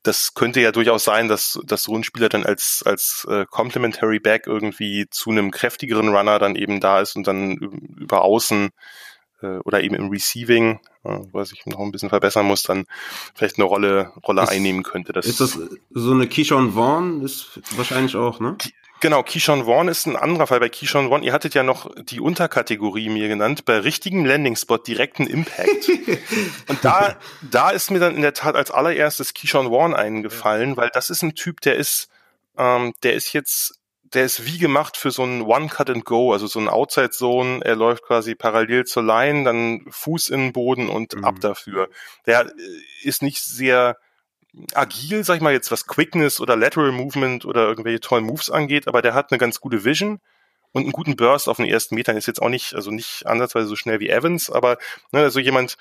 das 0.03 0.33
könnte 0.35 0.61
ja 0.61 0.73
durchaus 0.73 1.05
sein, 1.05 1.29
dass, 1.29 1.61
dass 1.65 1.83
so 1.83 1.95
ein 1.95 2.05
Spieler 2.05 2.31
dann 2.31 2.47
als, 2.47 2.83
als 2.87 3.27
äh, 3.29 3.45
Complementary 3.45 4.19
Back 4.19 4.47
irgendwie 4.47 5.07
zu 5.11 5.31
einem 5.31 5.51
kräftigeren 5.51 6.09
Runner 6.09 6.39
dann 6.39 6.57
eben 6.57 6.81
da 6.81 7.01
ist 7.01 7.15
und 7.15 7.27
dann 7.27 7.57
über 7.57 8.23
außen 8.23 8.71
äh, 9.45 9.59
oder 9.65 9.83
eben 9.83 9.95
im 9.95 10.09
Receiving, 10.09 10.81
äh, 11.05 11.19
was 11.33 11.53
ich 11.53 11.67
noch 11.67 11.81
ein 11.81 11.93
bisschen 11.93 12.09
verbessern 12.09 12.47
muss, 12.47 12.63
dann 12.63 12.87
vielleicht 13.35 13.59
eine 13.59 13.65
Rolle, 13.65 14.13
Rolle 14.27 14.43
ist, 14.43 14.49
einnehmen 14.51 14.83
könnte. 14.83 15.13
Das 15.13 15.27
ist 15.27 15.41
das 15.41 15.59
so 15.91 16.13
eine 16.13 16.27
Keyshawn 16.27 16.73
Vaughn 16.73 17.23
ist 17.23 17.61
wahrscheinlich 17.77 18.17
auch, 18.17 18.41
ne? 18.41 18.57
Genau, 19.01 19.23
Keyshawn 19.23 19.67
Vaughn 19.67 19.89
ist 19.89 20.07
ein 20.07 20.17
anderer 20.17 20.47
Fall. 20.47 20.61
Bei 20.61 20.71
Keyshawn 20.71 21.11
Vaughn, 21.11 21.23
ihr 21.23 21.35
hattet 21.35 21.53
ja 21.53 21.63
noch 21.63 21.91
die 22.05 22.21
Unterkategorie 22.21 23.11
mir 23.11 23.29
genannt, 23.29 23.67
bei 23.67 23.79
richtigem 23.79 24.25
Landing-Spot 24.25 24.79
direkten 24.79 25.27
Impact. 25.27 25.91
Und 26.69 26.83
da, 26.83 27.17
da 27.43 27.69
ist 27.71 27.91
mir 27.91 27.99
dann 27.99 28.17
in 28.17 28.23
der 28.23 28.33
Tat 28.33 28.57
als 28.57 28.71
allererstes 28.71 29.35
Keyshawn 29.35 29.69
Vaughn 29.69 29.95
eingefallen, 29.95 30.79
weil 30.79 30.91
das 30.95 31.11
ist 31.11 31.23
ein 31.23 31.35
Typ, 31.35 31.61
der 31.61 31.77
ist, 31.77 32.09
ähm, 32.57 32.95
der 33.03 33.13
ist 33.13 33.35
jetzt 33.35 33.75
der 34.15 34.25
ist 34.25 34.47
wie 34.47 34.59
gemacht 34.59 34.97
für 34.97 35.11
so 35.11 35.25
ein 35.25 35.43
One-Cut-and-Go, 35.43 36.33
also 36.33 36.47
so 36.47 36.59
ein 36.59 36.69
Outside-Zone. 36.69 37.65
Er 37.65 37.77
läuft 37.77 38.05
quasi 38.05 38.35
parallel 38.35 38.85
zur 38.85 39.03
Line, 39.03 39.45
dann 39.45 39.85
Fuß 39.91 40.29
in 40.29 40.41
den 40.41 40.53
Boden 40.53 40.89
und 40.89 41.15
mhm. 41.15 41.25
ab 41.25 41.41
dafür. 41.41 41.89
Der 42.27 42.47
äh, 42.47 42.53
ist 43.03 43.23
nicht 43.23 43.43
sehr 43.43 43.97
agil, 44.75 45.25
sag 45.25 45.37
ich 45.37 45.43
mal 45.43 45.53
jetzt, 45.53 45.71
was 45.71 45.87
Quickness 45.87 46.41
oder 46.41 46.57
Lateral 46.57 46.93
Movement 46.93 47.45
oder 47.45 47.67
irgendwelche 47.67 48.01
tollen 48.01 48.25
Moves 48.25 48.51
angeht, 48.51 48.87
aber 48.87 49.03
der 49.03 49.15
hat 49.15 49.33
eine 49.33 49.39
ganz 49.39 49.61
gute 49.61 49.85
Vision 49.85 50.21
und 50.73 50.83
einen 50.83 50.93
guten 50.93 51.17
Burst 51.17 51.49
auf 51.49 51.57
den 51.57 51.67
ersten 51.67 51.95
Metern. 51.95 52.17
Ist 52.17 52.27
jetzt 52.27 52.41
auch 52.43 52.49
nicht, 52.49 52.75
also 52.75 52.91
nicht 52.91 53.27
ansatzweise 53.27 53.67
so 53.67 53.77
schnell 53.77 54.01
wie 54.01 54.11
Evans, 54.11 54.51
aber 54.51 54.79
ne, 55.13 55.21
also 55.21 55.41
jemand, 55.41 55.77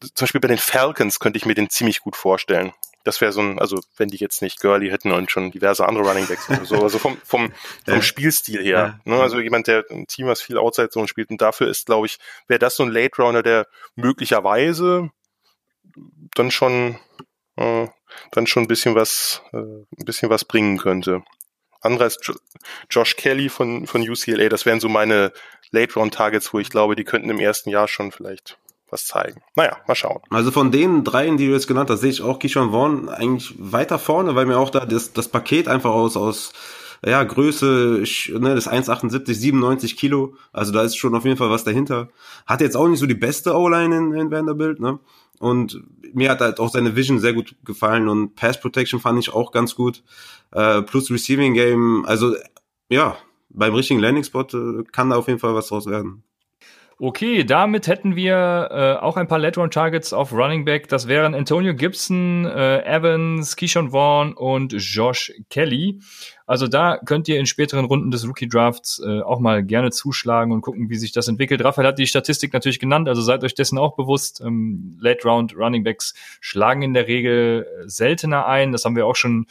zum 0.00 0.24
Beispiel 0.24 0.40
bei 0.40 0.48
den 0.48 0.58
Falcons 0.58 1.18
könnte 1.18 1.36
ich 1.36 1.46
mir 1.46 1.54
den 1.54 1.70
ziemlich 1.70 2.00
gut 2.00 2.16
vorstellen. 2.16 2.72
Das 3.06 3.20
wäre 3.20 3.32
so 3.32 3.40
ein, 3.40 3.58
also 3.58 3.80
wenn 3.96 4.08
die 4.08 4.16
jetzt 4.16 4.42
nicht 4.42 4.60
Gurley 4.60 4.90
hätten 4.90 5.12
und 5.12 5.30
schon 5.30 5.50
diverse 5.50 5.86
andere 5.86 6.06
Running 6.08 6.26
Backs 6.26 6.50
oder 6.50 6.64
so, 6.64 6.82
also 6.82 6.98
vom, 6.98 7.16
vom, 7.24 7.52
vom 7.86 8.02
Spielstil 8.02 8.62
her. 8.62 9.00
Ne? 9.04 9.20
Also 9.20 9.38
jemand, 9.40 9.66
der 9.66 9.84
ein 9.90 10.06
Team, 10.06 10.26
was 10.26 10.42
viel 10.42 10.58
Outside 10.58 10.90
Zone 10.90 11.08
spielt 11.08 11.30
und 11.30 11.40
dafür 11.40 11.68
ist, 11.68 11.86
glaube 11.86 12.06
ich, 12.06 12.18
wäre 12.48 12.58
das 12.58 12.76
so 12.76 12.82
ein 12.82 12.90
Late 12.90 13.20
Rounder, 13.20 13.42
der 13.42 13.66
möglicherweise 13.94 15.10
dann 16.34 16.50
schon 16.50 16.98
äh, 17.56 17.88
dann 18.32 18.46
schon 18.46 18.64
ein 18.64 18.68
bisschen 18.68 18.94
was, 18.94 19.42
äh, 19.52 19.58
ein 19.58 20.04
bisschen 20.04 20.30
was 20.30 20.44
bringen 20.44 20.78
könnte. 20.78 21.22
Anderer 21.80 22.06
ist 22.06 22.26
jo 22.26 22.34
Josh 22.90 23.16
Kelly 23.16 23.48
von, 23.48 23.86
von 23.86 24.02
UCLA. 24.02 24.48
Das 24.48 24.66
wären 24.66 24.80
so 24.80 24.88
meine 24.88 25.32
Late 25.70 25.94
Round 25.94 26.14
Targets, 26.14 26.52
wo 26.52 26.58
ich 26.58 26.70
glaube, 26.70 26.96
die 26.96 27.04
könnten 27.04 27.30
im 27.30 27.38
ersten 27.38 27.70
Jahr 27.70 27.88
schon 27.88 28.12
vielleicht 28.12 28.58
was 28.90 29.06
zeigen. 29.06 29.40
Naja, 29.54 29.76
mal 29.86 29.94
schauen. 29.94 30.20
Also 30.30 30.50
von 30.50 30.70
den 30.70 31.04
dreien, 31.04 31.36
die 31.36 31.46
du 31.46 31.52
jetzt 31.52 31.66
genannt 31.66 31.90
hast, 31.90 32.00
sehe 32.00 32.10
ich 32.10 32.22
auch 32.22 32.38
Keyshawn 32.38 32.70
Vaughn 32.70 33.08
eigentlich 33.08 33.54
weiter 33.58 33.98
vorne, 33.98 34.34
weil 34.34 34.46
mir 34.46 34.58
auch 34.58 34.70
da 34.70 34.86
das, 34.86 35.12
das 35.12 35.28
Paket 35.28 35.68
einfach 35.68 35.90
aus, 35.90 36.16
aus 36.16 36.52
ja, 37.04 37.22
Größe, 37.22 38.02
ne, 38.38 38.54
das 38.54 38.68
1,78, 38.68 39.34
97 39.34 39.96
Kilo, 39.96 40.34
also 40.52 40.72
da 40.72 40.82
ist 40.82 40.96
schon 40.96 41.14
auf 41.14 41.24
jeden 41.24 41.36
Fall 41.36 41.50
was 41.50 41.64
dahinter. 41.64 42.08
Hat 42.46 42.60
jetzt 42.60 42.76
auch 42.76 42.88
nicht 42.88 43.00
so 43.00 43.06
die 43.06 43.14
beste 43.14 43.54
O-Line 43.54 43.96
in, 43.96 44.12
in 44.14 44.30
Vanderbilt, 44.30 44.80
ne? 44.80 44.98
Und 45.38 45.82
mir 46.14 46.30
hat 46.30 46.40
halt 46.40 46.60
auch 46.60 46.70
seine 46.70 46.96
Vision 46.96 47.18
sehr 47.18 47.34
gut 47.34 47.56
gefallen 47.62 48.08
und 48.08 48.36
Pass 48.36 48.58
Protection 48.58 49.00
fand 49.00 49.18
ich 49.18 49.34
auch 49.34 49.52
ganz 49.52 49.74
gut. 49.74 50.02
Äh, 50.52 50.80
plus 50.82 51.10
Receiving 51.10 51.52
Game, 51.52 52.06
also 52.06 52.34
ja, 52.88 53.18
beim 53.50 53.74
richtigen 53.74 54.00
Landing 54.00 54.24
Spot 54.24 54.46
äh, 54.52 54.84
kann 54.92 55.10
da 55.10 55.16
auf 55.16 55.28
jeden 55.28 55.38
Fall 55.38 55.54
was 55.54 55.68
draus 55.68 55.86
werden. 55.86 56.22
Okay, 56.98 57.44
damit 57.44 57.88
hätten 57.88 58.16
wir 58.16 58.68
äh, 58.70 59.04
auch 59.04 59.18
ein 59.18 59.28
paar 59.28 59.38
Late 59.38 59.68
Targets 59.68 60.14
auf 60.14 60.32
Running 60.32 60.64
Back. 60.64 60.88
Das 60.88 61.06
wären 61.06 61.34
Antonio 61.34 61.74
Gibson, 61.74 62.46
äh, 62.46 62.82
Evans, 62.84 63.54
Keyshawn 63.54 63.90
Vaughn 63.90 64.32
und 64.32 64.72
Josh 64.72 65.30
Kelly. 65.50 66.00
Also 66.46 66.68
da 66.68 66.96
könnt 66.96 67.28
ihr 67.28 67.38
in 67.38 67.44
späteren 67.44 67.84
Runden 67.84 68.10
des 68.10 68.26
Rookie 68.26 68.48
Drafts 68.48 69.02
äh, 69.06 69.20
auch 69.20 69.40
mal 69.40 69.62
gerne 69.62 69.90
zuschlagen 69.90 70.52
und 70.52 70.62
gucken, 70.62 70.88
wie 70.88 70.96
sich 70.96 71.12
das 71.12 71.28
entwickelt. 71.28 71.62
Raphael 71.62 71.86
hat 71.86 71.98
die 71.98 72.06
Statistik 72.06 72.54
natürlich 72.54 72.80
genannt, 72.80 73.10
also 73.10 73.20
seid 73.20 73.44
euch 73.44 73.54
dessen 73.54 73.76
auch 73.76 73.94
bewusst. 73.94 74.40
Ähm, 74.40 74.96
Late 74.98 75.28
Round 75.28 75.54
Running 75.54 75.84
Backs 75.84 76.14
schlagen 76.40 76.80
in 76.80 76.94
der 76.94 77.08
Regel 77.08 77.66
seltener 77.84 78.46
ein. 78.46 78.72
Das 78.72 78.86
haben 78.86 78.96
wir 78.96 79.04
auch 79.04 79.16
schon 79.16 79.46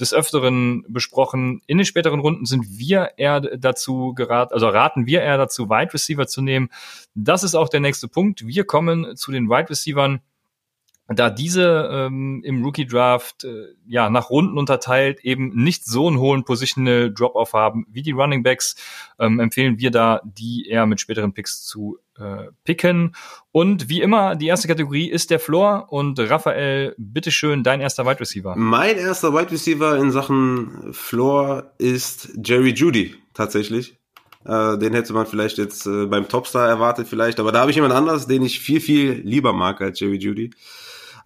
des 0.00 0.12
Öfteren 0.12 0.84
besprochen. 0.88 1.60
In 1.66 1.78
den 1.78 1.86
späteren 1.86 2.20
Runden 2.20 2.46
sind 2.46 2.66
wir 2.78 3.12
eher 3.16 3.40
dazu 3.40 4.12
geraten, 4.14 4.52
also 4.52 4.68
raten 4.68 5.06
wir 5.06 5.22
eher 5.22 5.38
dazu, 5.38 5.68
Wide 5.68 5.94
Receiver 5.94 6.26
zu 6.26 6.42
nehmen. 6.42 6.68
Das 7.14 7.42
ist 7.42 7.54
auch 7.54 7.68
der 7.68 7.80
nächste 7.80 8.08
Punkt. 8.08 8.46
Wir 8.46 8.64
kommen 8.64 9.16
zu 9.16 9.30
den 9.30 9.48
Wide 9.48 9.70
Receivern 9.70 10.20
da 11.08 11.28
diese 11.28 11.90
ähm, 11.92 12.42
im 12.44 12.64
Rookie 12.64 12.86
Draft 12.86 13.44
äh, 13.44 13.74
ja 13.86 14.08
nach 14.08 14.30
Runden 14.30 14.56
unterteilt 14.56 15.20
eben 15.20 15.54
nicht 15.54 15.84
so 15.84 16.08
einen 16.08 16.18
hohen 16.18 16.44
Positional 16.44 17.12
Drop-off 17.12 17.52
haben 17.52 17.86
wie 17.90 18.02
die 18.02 18.12
Running 18.12 18.42
Backs, 18.42 18.76
ähm, 19.18 19.38
empfehlen 19.38 19.78
wir 19.78 19.90
da, 19.90 20.20
die 20.24 20.66
eher 20.68 20.86
mit 20.86 21.00
späteren 21.00 21.34
Picks 21.34 21.62
zu 21.64 21.98
äh, 22.18 22.48
picken. 22.64 23.14
Und 23.52 23.88
wie 23.88 24.00
immer, 24.00 24.34
die 24.36 24.46
erste 24.46 24.68
Kategorie 24.68 25.10
ist 25.10 25.30
der 25.30 25.40
Floor. 25.40 25.86
Und 25.90 26.18
Raphael, 26.18 26.94
bitteschön, 26.96 27.62
dein 27.62 27.80
erster 27.80 28.06
Wide 28.06 28.20
Receiver. 28.20 28.54
Mein 28.56 28.96
erster 28.96 29.34
Wide 29.34 29.50
Receiver 29.50 29.96
in 29.98 30.10
Sachen 30.10 30.92
Floor 30.92 31.72
ist 31.78 32.30
Jerry 32.42 32.70
Judy 32.70 33.14
tatsächlich. 33.34 33.98
Äh, 34.44 34.78
den 34.78 34.92
hätte 34.92 35.12
man 35.12 35.26
vielleicht 35.26 35.58
jetzt 35.58 35.86
äh, 35.86 36.06
beim 36.06 36.28
Topstar 36.28 36.68
erwartet 36.68 37.08
vielleicht, 37.08 37.40
aber 37.40 37.50
da 37.50 37.60
habe 37.60 37.70
ich 37.70 37.76
jemand 37.76 37.94
anders, 37.94 38.26
den 38.26 38.42
ich 38.42 38.60
viel, 38.60 38.80
viel 38.80 39.12
lieber 39.24 39.52
mag 39.52 39.80
als 39.80 40.00
Jerry 40.00 40.18
Judy. 40.18 40.50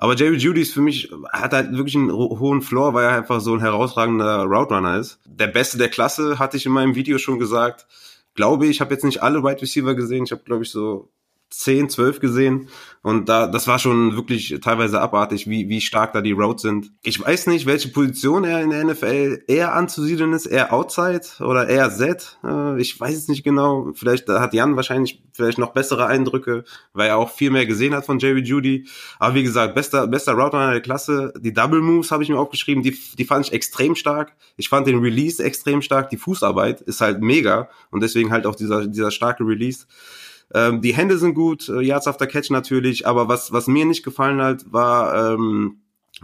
Aber 0.00 0.14
Jerry 0.14 0.36
Judy 0.36 0.62
ist 0.62 0.72
für 0.72 0.80
mich, 0.80 1.10
hat 1.32 1.52
halt 1.52 1.72
wirklich 1.72 1.96
einen 1.96 2.12
hohen 2.12 2.62
Floor, 2.62 2.94
weil 2.94 3.04
er 3.04 3.16
einfach 3.16 3.40
so 3.40 3.52
ein 3.52 3.60
herausragender 3.60 4.44
Route 4.44 4.74
Runner 4.74 4.96
ist. 4.96 5.18
Der 5.26 5.48
Beste 5.48 5.76
der 5.76 5.88
Klasse, 5.88 6.38
hatte 6.38 6.56
ich 6.56 6.64
in 6.64 6.72
meinem 6.72 6.94
Video 6.94 7.18
schon 7.18 7.40
gesagt. 7.40 7.86
Glaube 8.34 8.66
ich, 8.66 8.80
habe 8.80 8.94
jetzt 8.94 9.04
nicht 9.04 9.24
alle 9.24 9.42
Wide 9.42 9.60
Receiver 9.60 9.96
gesehen. 9.96 10.22
Ich 10.22 10.30
habe, 10.30 10.44
glaube 10.44 10.62
ich, 10.62 10.70
so 10.70 11.10
10, 11.50 11.88
12 11.88 12.20
gesehen. 12.20 12.68
Und 13.02 13.28
da, 13.28 13.46
das 13.46 13.66
war 13.66 13.78
schon 13.78 14.16
wirklich 14.16 14.58
teilweise 14.62 15.00
abartig, 15.00 15.48
wie, 15.48 15.68
wie 15.68 15.80
stark 15.80 16.12
da 16.12 16.20
die 16.20 16.32
Roads 16.32 16.62
sind. 16.62 16.90
Ich 17.02 17.18
weiß 17.18 17.46
nicht, 17.46 17.64
welche 17.64 17.88
Position 17.88 18.44
er 18.44 18.60
in 18.60 18.70
der 18.70 18.84
NFL 18.84 19.44
eher 19.46 19.74
anzusiedeln 19.74 20.32
ist, 20.32 20.46
eher 20.46 20.72
Outside 20.72 21.22
oder 21.40 21.68
eher 21.68 21.90
Z. 21.90 22.38
Äh, 22.44 22.80
ich 22.80 22.98
weiß 22.98 23.16
es 23.16 23.28
nicht 23.28 23.44
genau. 23.44 23.92
Vielleicht 23.94 24.28
hat 24.28 24.52
Jan 24.52 24.76
wahrscheinlich 24.76 25.22
vielleicht 25.32 25.58
noch 25.58 25.72
bessere 25.72 26.06
Eindrücke, 26.06 26.64
weil 26.92 27.08
er 27.08 27.16
auch 27.16 27.30
viel 27.30 27.50
mehr 27.50 27.66
gesehen 27.66 27.94
hat 27.94 28.04
von 28.04 28.18
Jerry 28.18 28.42
Judy. 28.42 28.86
Aber 29.18 29.34
wie 29.34 29.44
gesagt, 29.44 29.74
bester, 29.74 30.06
bester 30.06 30.32
Router 30.32 30.72
der 30.72 30.80
Klasse. 30.80 31.32
Die 31.38 31.54
Double 31.54 31.80
Moves 31.80 32.10
habe 32.10 32.24
ich 32.24 32.28
mir 32.28 32.38
aufgeschrieben, 32.38 32.82
die, 32.82 32.98
die 33.16 33.24
fand 33.24 33.46
ich 33.46 33.52
extrem 33.52 33.94
stark. 33.94 34.34
Ich 34.56 34.68
fand 34.68 34.86
den 34.86 34.98
Release 34.98 35.42
extrem 35.42 35.82
stark. 35.82 36.10
Die 36.10 36.16
Fußarbeit 36.16 36.80
ist 36.82 37.00
halt 37.00 37.22
mega 37.22 37.70
und 37.90 38.02
deswegen 38.02 38.32
halt 38.32 38.44
auch 38.44 38.56
dieser, 38.56 38.86
dieser 38.86 39.12
starke 39.12 39.44
Release. 39.44 39.86
Ähm, 40.54 40.80
die 40.80 40.94
Hände 40.94 41.18
sind 41.18 41.34
gut, 41.34 41.68
äh, 41.68 41.80
Yards 41.80 42.06
after 42.06 42.26
Catch 42.26 42.50
natürlich, 42.50 43.06
aber 43.06 43.28
was, 43.28 43.52
was 43.52 43.66
mir 43.66 43.84
nicht 43.84 44.02
gefallen 44.02 44.40
hat, 44.40 44.72
war 44.72 45.32
ähm, 45.32 45.78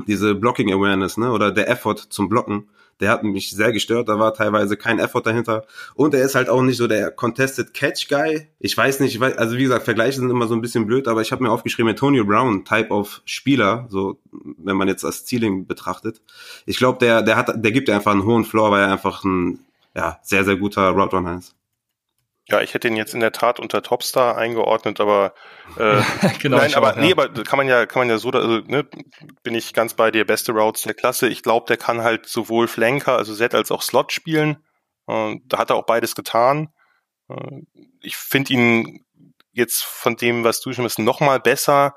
diese 0.06 0.34
Blocking 0.34 0.72
Awareness, 0.72 1.16
ne? 1.16 1.30
Oder 1.30 1.52
der 1.52 1.68
Effort 1.68 1.96
zum 2.08 2.28
Blocken. 2.28 2.68
Der 3.00 3.10
hat 3.10 3.24
mich 3.24 3.50
sehr 3.50 3.72
gestört, 3.72 4.08
da 4.08 4.20
war 4.20 4.34
teilweise 4.34 4.76
kein 4.76 5.00
Effort 5.00 5.22
dahinter. 5.22 5.64
Und 5.94 6.14
er 6.14 6.24
ist 6.24 6.36
halt 6.36 6.48
auch 6.48 6.62
nicht 6.62 6.76
so 6.76 6.86
der 6.86 7.10
Contested 7.10 7.74
Catch 7.74 8.08
Guy. 8.08 8.46
Ich 8.60 8.76
weiß 8.76 9.00
nicht, 9.00 9.20
also 9.20 9.56
wie 9.56 9.64
gesagt, 9.64 9.84
Vergleiche 9.84 10.20
sind 10.20 10.30
immer 10.30 10.46
so 10.46 10.54
ein 10.54 10.60
bisschen 10.60 10.86
blöd, 10.86 11.08
aber 11.08 11.20
ich 11.20 11.32
habe 11.32 11.42
mir 11.42 11.50
aufgeschrieben, 11.50 11.90
Antonio 11.90 12.24
Brown, 12.24 12.64
Type 12.64 12.90
of 12.90 13.20
Spieler, 13.24 13.86
so 13.88 14.20
wenn 14.30 14.76
man 14.76 14.86
jetzt 14.86 15.02
das 15.02 15.26
Ceiling 15.26 15.66
betrachtet. 15.66 16.22
Ich 16.66 16.76
glaube, 16.76 16.98
der, 17.00 17.22
der 17.22 17.36
hat, 17.36 17.52
der 17.56 17.72
gibt 17.72 17.90
einfach 17.90 18.12
einen 18.12 18.24
hohen 18.24 18.44
Floor, 18.44 18.70
weil 18.70 18.82
er 18.82 18.92
einfach 18.92 19.24
ein 19.24 19.58
ja, 19.96 20.18
sehr, 20.22 20.44
sehr 20.44 20.56
guter 20.56 20.90
Route 20.90 21.16
Runner 21.16 21.38
ist. 21.38 21.56
Ja, 22.46 22.60
ich 22.60 22.74
hätte 22.74 22.88
ihn 22.88 22.96
jetzt 22.96 23.14
in 23.14 23.20
der 23.20 23.32
Tat 23.32 23.58
unter 23.58 23.82
Topstar 23.82 24.36
eingeordnet, 24.36 25.00
aber 25.00 25.32
äh, 25.78 26.02
genau, 26.40 26.58
nein, 26.58 26.74
aber 26.74 26.94
ja. 26.94 27.00
nee, 27.00 27.12
aber 27.12 27.30
kann 27.42 27.56
man 27.56 27.66
ja, 27.66 27.86
kann 27.86 28.00
man 28.00 28.10
ja 28.10 28.18
so, 28.18 28.30
also, 28.30 28.58
ne, 28.66 28.86
bin 29.42 29.54
ich 29.54 29.72
ganz 29.72 29.94
bei 29.94 30.10
dir, 30.10 30.26
beste 30.26 30.52
Routes 30.52 30.82
der 30.82 30.92
Klasse. 30.92 31.28
Ich 31.28 31.42
glaube, 31.42 31.66
der 31.66 31.78
kann 31.78 32.02
halt 32.02 32.26
sowohl 32.26 32.68
Flanker, 32.68 33.16
also 33.16 33.32
Set 33.32 33.54
als 33.54 33.70
auch 33.70 33.80
Slot 33.80 34.12
spielen. 34.12 34.58
Äh, 35.06 35.36
da 35.46 35.58
hat 35.58 35.70
er 35.70 35.76
auch 35.76 35.86
beides 35.86 36.14
getan. 36.14 36.68
Äh, 37.30 37.62
ich 38.00 38.16
finde 38.16 38.52
ihn 38.52 39.04
jetzt 39.52 39.82
von 39.82 40.16
dem, 40.16 40.44
was 40.44 40.60
du 40.60 40.72
schon 40.74 40.84
bist, 40.84 40.98
noch 40.98 41.20
mal 41.20 41.40
besser 41.40 41.96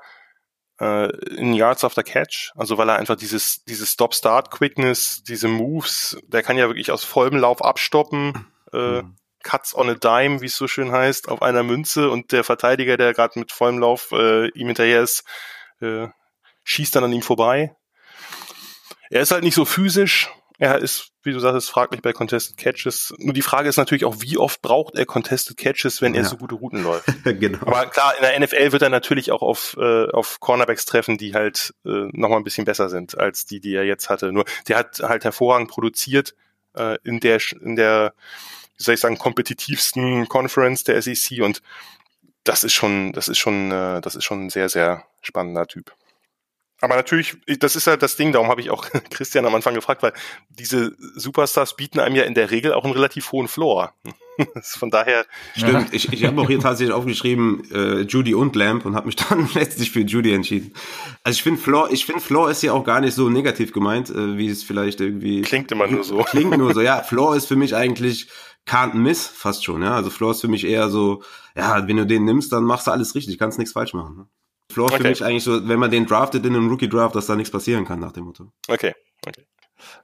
äh, 0.80 1.10
in 1.36 1.52
Yards 1.52 1.84
after 1.84 2.02
Catch, 2.02 2.52
also 2.56 2.78
weil 2.78 2.88
er 2.88 2.96
einfach 2.96 3.16
dieses, 3.16 3.64
dieses 3.64 3.90
Stop-Start-Quickness, 3.90 5.24
diese 5.24 5.48
Moves, 5.48 6.16
der 6.26 6.42
kann 6.42 6.56
ja 6.56 6.68
wirklich 6.68 6.90
aus 6.90 7.04
vollem 7.04 7.36
Lauf 7.36 7.62
abstoppen. 7.62 8.46
Äh, 8.72 9.02
mhm 9.02 9.18
Cuts 9.42 9.74
on 9.74 9.90
a 9.90 9.94
Dime, 9.94 10.40
wie 10.40 10.46
es 10.46 10.56
so 10.56 10.68
schön 10.68 10.92
heißt, 10.92 11.28
auf 11.28 11.42
einer 11.42 11.62
Münze 11.62 12.10
und 12.10 12.32
der 12.32 12.44
Verteidiger, 12.44 12.96
der 12.96 13.14
gerade 13.14 13.38
mit 13.38 13.52
vollem 13.52 13.78
Lauf 13.78 14.10
äh, 14.12 14.48
ihm 14.50 14.66
hinterher 14.66 15.02
ist, 15.02 15.24
äh, 15.80 16.08
schießt 16.64 16.94
dann 16.96 17.04
an 17.04 17.12
ihm 17.12 17.22
vorbei. 17.22 17.74
Er 19.10 19.22
ist 19.22 19.30
halt 19.30 19.44
nicht 19.44 19.54
so 19.54 19.64
physisch. 19.64 20.30
Er 20.60 20.78
ist, 20.78 21.12
wie 21.22 21.32
du 21.32 21.38
sagst, 21.38 21.70
fraglich 21.70 22.02
bei 22.02 22.12
Contested 22.12 22.56
Catches. 22.56 23.14
Nur 23.18 23.32
die 23.32 23.42
Frage 23.42 23.68
ist 23.68 23.76
natürlich 23.76 24.04
auch, 24.04 24.16
wie 24.18 24.38
oft 24.38 24.60
braucht 24.60 24.96
er 24.96 25.06
Contested 25.06 25.56
Catches, 25.56 26.02
wenn 26.02 26.16
er 26.16 26.22
ja. 26.22 26.28
so 26.28 26.36
gute 26.36 26.56
Routen 26.56 26.82
läuft. 26.82 27.06
genau. 27.24 27.60
Aber 27.60 27.86
klar, 27.86 28.14
in 28.16 28.22
der 28.22 28.40
NFL 28.40 28.72
wird 28.72 28.82
er 28.82 28.88
natürlich 28.90 29.30
auch 29.30 29.42
auf, 29.42 29.76
äh, 29.78 30.10
auf 30.10 30.40
Cornerbacks 30.40 30.84
treffen, 30.84 31.16
die 31.16 31.32
halt 31.32 31.74
äh, 31.84 32.08
nochmal 32.12 32.38
ein 32.38 32.44
bisschen 32.44 32.64
besser 32.64 32.88
sind 32.88 33.16
als 33.16 33.46
die, 33.46 33.60
die 33.60 33.74
er 33.74 33.84
jetzt 33.84 34.10
hatte. 34.10 34.32
Nur 34.32 34.46
der 34.66 34.78
hat 34.78 34.98
halt 34.98 35.22
hervorragend 35.22 35.70
produziert 35.70 36.34
äh, 36.74 36.98
in 37.04 37.20
der 37.20 37.38
in 37.60 37.76
der 37.76 38.14
wie 38.78 38.84
soll 38.84 38.94
ich 38.94 39.00
sagen, 39.00 39.18
kompetitivsten 39.18 40.28
Conference 40.28 40.84
der 40.84 41.00
SEC 41.02 41.42
und 41.42 41.62
das 42.44 42.64
ist 42.64 42.72
schon, 42.72 43.12
das 43.12 43.28
ist 43.28 43.38
schon, 43.38 43.70
äh, 43.70 44.00
das 44.00 44.14
ist 44.14 44.24
schon 44.24 44.46
ein 44.46 44.50
sehr, 44.50 44.68
sehr 44.68 45.04
spannender 45.20 45.66
Typ. 45.66 45.92
Aber 46.80 46.94
natürlich, 46.94 47.36
das 47.58 47.74
ist 47.74 47.88
halt 47.88 48.02
das 48.02 48.14
Ding, 48.14 48.30
darum 48.32 48.48
habe 48.48 48.60
ich 48.60 48.70
auch 48.70 48.86
Christian 49.10 49.44
am 49.46 49.54
Anfang 49.54 49.74
gefragt, 49.74 50.02
weil 50.02 50.12
diese 50.48 50.92
Superstars 51.16 51.74
bieten 51.74 51.98
einem 51.98 52.14
ja 52.14 52.22
in 52.22 52.34
der 52.34 52.50
Regel 52.50 52.72
auch 52.72 52.84
einen 52.84 52.92
relativ 52.92 53.32
hohen 53.32 53.48
Floor. 53.48 53.92
Von 54.62 54.90
daher. 54.90 55.26
Stimmt, 55.56 55.92
ich, 55.92 56.12
ich 56.12 56.24
habe 56.24 56.40
auch 56.40 56.46
hier 56.46 56.60
tatsächlich 56.60 56.94
aufgeschrieben, 56.94 57.68
äh, 57.72 58.00
Judy 58.02 58.34
und 58.34 58.54
Lamp 58.54 58.86
und 58.86 58.94
habe 58.94 59.06
mich 59.06 59.16
dann 59.28 59.48
letztlich 59.54 59.90
für 59.90 60.00
Judy 60.00 60.32
entschieden. 60.32 60.72
Also 61.24 61.36
ich 61.36 61.42
finde 61.42 61.60
Floor, 61.60 61.90
ich 61.90 62.06
finde 62.06 62.20
Floor 62.20 62.48
ist 62.48 62.62
ja 62.62 62.72
auch 62.72 62.84
gar 62.84 63.00
nicht 63.00 63.14
so 63.14 63.28
negativ 63.28 63.72
gemeint, 63.72 64.10
äh, 64.10 64.38
wie 64.38 64.48
es 64.48 64.62
vielleicht 64.62 65.00
irgendwie. 65.00 65.42
Klingt 65.42 65.72
immer 65.72 65.88
nur 65.88 66.04
so. 66.04 66.18
Klingt 66.18 66.56
nur 66.56 66.72
so, 66.72 66.80
ja. 66.80 67.02
Floor 67.02 67.34
ist 67.34 67.46
für 67.46 67.56
mich 67.56 67.74
eigentlich 67.74 68.28
can't 68.68 68.94
miss, 68.94 69.26
fast 69.26 69.64
schon, 69.64 69.82
ja. 69.82 69.94
Also 69.94 70.10
Floor 70.10 70.32
ist 70.32 70.40
für 70.40 70.48
mich 70.48 70.64
eher 70.64 70.88
so, 70.88 71.22
ja, 71.56 71.86
wenn 71.88 71.96
du 71.96 72.06
den 72.06 72.24
nimmst, 72.24 72.52
dann 72.52 72.64
machst 72.64 72.86
du 72.86 72.90
alles 72.90 73.14
richtig, 73.14 73.38
kannst 73.38 73.58
nichts 73.58 73.72
falsch 73.72 73.94
machen. 73.94 74.16
Ne? 74.16 74.26
Floor 74.70 74.88
okay. 74.92 75.02
für 75.02 75.08
mich 75.08 75.24
eigentlich 75.24 75.44
so, 75.44 75.66
wenn 75.66 75.78
man 75.78 75.90
den 75.90 76.06
draftet 76.06 76.44
in 76.44 76.54
einem 76.54 76.68
Rookie-Draft, 76.68 77.14
dass 77.14 77.26
da 77.26 77.36
nichts 77.36 77.50
passieren 77.50 77.84
kann 77.84 78.00
nach 78.00 78.12
dem 78.12 78.24
Motto. 78.24 78.52
Okay, 78.68 78.94
okay. 79.26 79.44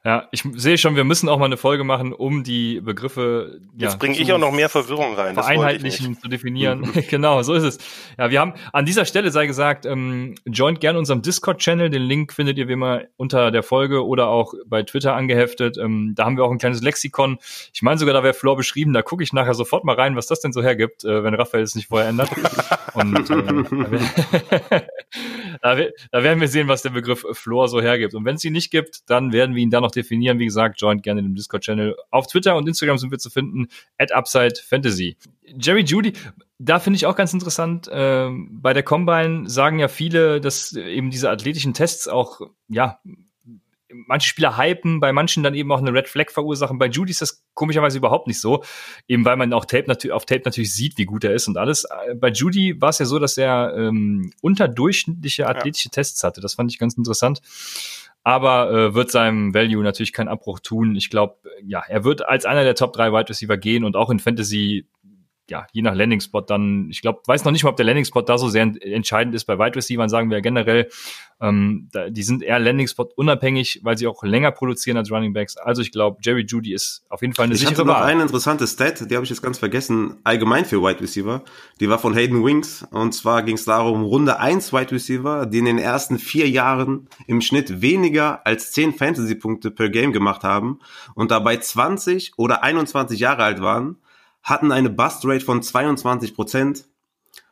Ja, 0.05 0.29
ich 0.33 0.45
sehe 0.55 0.79
schon, 0.79 0.97
wir 0.97 1.05
müssen 1.05 1.29
auch 1.29 1.39
mal 1.39 1.47
eine 1.47 1.57
Folge 1.57 1.85
machen, 1.85 2.13
um 2.13 2.45
die 2.45 2.81
Begriffe. 2.81 3.61
Ja, 3.77 3.89
Jetzt 3.89 3.99
bringe 3.99 4.17
ich 4.17 4.33
auch 4.33 4.39
noch 4.39 4.53
mehr 4.53 4.69
Verwirrung 4.69 5.15
rein. 5.15 5.35
Vereinheitlichen 5.35 6.19
zu 6.19 6.29
definieren. 6.29 6.91
genau, 7.09 7.43
so 7.43 7.55
ist 7.55 7.65
es. 7.65 7.79
Ja, 8.19 8.31
wir 8.31 8.41
haben 8.41 8.55
an 8.73 8.87
dieser 8.87 9.05
Stelle 9.05 9.31
sei 9.31 9.47
gesagt, 9.47 9.87
ähm, 9.87 10.35
joint 10.47 10.81
gerne 10.81 10.99
unserem 10.99 11.23
Discord-Channel. 11.23 11.91
Den 11.91 12.03
Link 12.03 12.33
findet 12.33 12.59
ihr 12.59 12.69
wie 12.69 12.73
immer 12.73 13.03
unter 13.17 13.51
der 13.51 13.63
Folge 13.63 14.07
oder 14.07 14.29
auch 14.29 14.55
bei 14.67 14.83
Twitter 14.83 15.15
angeheftet. 15.15 15.79
Ähm, 15.79 16.13
da 16.15 16.25
haben 16.25 16.37
wir 16.37 16.45
auch 16.45 16.51
ein 16.51 16.59
kleines 16.59 16.83
Lexikon. 16.83 17.39
Ich 17.73 17.83
meine 17.83 17.99
sogar, 17.99 18.15
da 18.15 18.23
wäre 18.23 18.35
Flor 18.35 18.57
beschrieben. 18.57 18.93
Da 18.93 19.03
gucke 19.03 19.23
ich 19.23 19.33
nachher 19.33 19.55
sofort 19.55 19.85
mal 19.85 19.97
rein, 19.97 20.17
was 20.17 20.27
das 20.27 20.41
denn 20.41 20.53
so 20.53 20.63
hergibt, 20.63 21.05
äh, 21.05 21.25
wenn 21.25 21.35
Raphael 21.35 21.65
es 21.65 21.75
nicht 21.75 21.89
vorher 21.89 22.09
ändert. 22.09 22.31
Und 22.95 23.29
äh, 23.29 24.81
da, 25.61 25.77
da 26.13 26.23
werden 26.23 26.41
wir 26.41 26.49
sehen, 26.49 26.69
was 26.69 26.83
der 26.83 26.91
Begriff 26.91 27.25
Flor 27.33 27.69
so 27.69 27.81
hergibt. 27.81 28.15
Und 28.15 28.25
wenn 28.25 28.37
es 28.37 28.45
ihn 28.45 28.53
nicht 28.53 28.71
gibt, 28.71 29.11
dann 29.11 29.33
werden 29.33 29.55
wir 29.55 29.63
ihn 29.65 29.70
da 29.70 29.81
noch 29.81 29.91
definieren. 29.91 30.39
Wie 30.39 30.45
gesagt, 30.45 30.81
joint 30.81 31.03
gerne 31.03 31.20
in 31.20 31.27
dem 31.27 31.35
Discord-Channel. 31.35 31.97
Auf 32.11 32.27
Twitter 32.27 32.57
und 32.57 32.69
Instagram 32.69 32.99
sind 32.99 33.11
wir 33.11 33.19
zu 33.19 33.31
finden, 33.31 33.69
at 33.99 34.12
Upside 34.12 34.55
Fantasy. 34.65 35.16
Jerry 35.59 35.82
Judy, 35.82 36.12
da 36.59 36.78
finde 36.78 36.97
ich 36.97 37.07
auch 37.07 37.16
ganz 37.16 37.32
interessant. 37.32 37.89
Äh, 37.89 38.31
bei 38.51 38.73
der 38.73 38.82
Combine 38.82 39.49
sagen 39.49 39.78
ja 39.78 39.89
viele, 39.89 40.41
dass 40.41 40.73
eben 40.73 41.11
diese 41.11 41.31
athletischen 41.31 41.74
Tests 41.74 42.09
auch, 42.09 42.41
ja, 42.69 43.01
manche 44.07 44.28
Spieler 44.28 44.57
hypen, 44.57 45.01
bei 45.01 45.12
manchen 45.12 45.43
dann 45.43 45.55
eben 45.55 45.70
auch 45.73 45.78
eine 45.78 45.93
Red 45.93 46.09
Flag 46.09 46.31
verursachen. 46.31 46.78
Bei 46.78 46.86
Judy 46.86 47.11
ist 47.11 47.23
das 47.23 47.45
komischerweise 47.55 47.99
überhaupt 47.99 48.27
nicht 48.27 48.41
so, 48.41 48.65
eben 49.09 49.24
weil 49.24 49.36
man 49.36 49.53
auch 49.53 49.65
Tape 49.65 49.91
auf 50.12 50.27
Tape 50.27 50.43
natürlich 50.45 50.73
sieht, 50.73 50.99
wie 50.99 51.05
gut 51.05 51.24
er 51.24 51.32
ist 51.32 51.49
und 51.49 51.57
alles. 51.57 51.85
Äh, 51.85 52.15
bei 52.15 52.31
Judy 52.31 52.81
war 52.81 52.91
es 52.91 52.99
ja 52.99 53.07
so, 53.07 53.19
dass 53.19 53.39
er 53.39 53.74
ähm, 53.77 54.32
unterdurchschnittliche 54.43 55.47
athletische 55.47 55.89
ja. 55.89 55.93
Tests 55.93 56.24
hatte. 56.24 56.41
Das 56.41 56.55
fand 56.55 56.73
ich 56.73 56.78
ganz 56.78 56.95
interessant 56.95 57.41
aber 58.25 58.71
äh, 58.71 58.95
wird 58.95 59.11
seinem 59.11 59.53
Value 59.55 59.85
natürlich 59.85 60.15
keinen 60.15 60.29
Abbruch 60.29 60.59
tun. 60.59 60.97
Ich 60.97 61.11
glaube, 61.11 61.37
ja, 61.63 61.83
er 61.87 62.05
wird 62.05 62.27
als 62.27 62.47
einer 62.47 62.65
der 62.65 62.75
Top 62.75 62.95
3 62.95 63.13
Wide 63.13 63.29
Receiver 63.29 63.59
gehen 63.59 63.85
und 63.85 63.97
auch 63.97 64.11
in 64.11 64.19
Fantasy 64.19 64.87
ja, 65.51 65.66
je 65.73 65.83
nach 65.83 65.95
Landing-Spot 65.95 66.41
dann, 66.41 66.89
ich 66.91 67.03
glaube, 67.03 67.21
weiß 67.27 67.45
noch 67.45 67.53
nicht 67.53 67.65
mal, 67.65 67.71
ob 67.71 67.77
der 67.77 67.85
Landing-Spot 67.85 68.23
da 68.23 68.39
so 68.39 68.49
sehr 68.49 68.62
entscheidend 68.81 69.35
ist. 69.35 69.45
Bei 69.45 69.59
Wide 69.59 69.77
Receivers 69.77 70.11
sagen 70.11 70.31
wir 70.31 70.39
ja 70.39 70.41
generell, 70.41 70.89
ähm, 71.41 71.89
da, 71.93 72.09
die 72.09 72.23
sind 72.23 72.43
eher 72.43 72.59
Landing-Spot 72.59 73.11
unabhängig, 73.16 73.81
weil 73.83 73.99
sie 73.99 74.07
auch 74.07 74.23
länger 74.23 74.53
produzieren 74.53 74.97
als 74.97 75.11
Running 75.11 75.35
Backs. 75.35 75.57
Also 75.59 75.83
ich 75.83 75.93
glaube, 75.93 76.19
Jerry 76.23 76.47
Judy 76.49 76.73
ist 76.73 77.05
auf 77.11 77.21
jeden 77.21 77.35
Fall 77.35 77.45
eine 77.45 77.55
ich 77.55 77.61
sichere 77.61 77.79
Wahl. 77.79 77.85
Ich 77.85 77.91
hatte 77.91 78.01
noch 78.01 78.07
eine 78.07 78.23
interessante 78.23 78.66
Stat, 78.66 79.11
die 79.11 79.15
habe 79.15 79.25
ich 79.25 79.31
jetzt 79.31 79.43
ganz 79.43 79.59
vergessen, 79.59 80.16
allgemein 80.25 80.65
für 80.65 80.81
Wide 80.81 81.01
Receiver. 81.01 81.43
Die 81.81 81.89
war 81.91 81.99
von 81.99 82.15
Hayden 82.15 82.43
Wings 82.43 82.87
und 82.91 83.12
zwar 83.12 83.43
ging 83.43 83.57
es 83.57 83.66
darum, 83.66 84.03
Runde 84.03 84.41
1 84.41 84.73
Wide 84.73 84.93
Receiver, 84.93 85.45
die 85.45 85.59
in 85.59 85.66
den 85.66 85.79
ersten 85.79 86.19
vier 86.19 86.49
Jahren 86.49 87.09
im 87.27 87.43
Schnitt 87.43 87.83
weniger 87.83 88.47
als 88.47 88.73
10 88.73 88.95
Fantasy-Punkte 88.95 89.71
per 89.71 89.91
Game 89.91 90.12
gemacht 90.12 90.43
haben 90.43 90.79
und 91.15 91.31
dabei 91.31 91.59
20 91.59 92.33
oder 92.39 92.62
21 92.62 93.21
Jahre 93.21 93.43
alt 93.43 93.61
waren 93.61 93.99
hatten 94.45 94.71
eine 94.71 94.91
Bust-Rate 94.91 95.45
von 95.45 95.62
22 95.62 96.35
Prozent. 96.35 96.85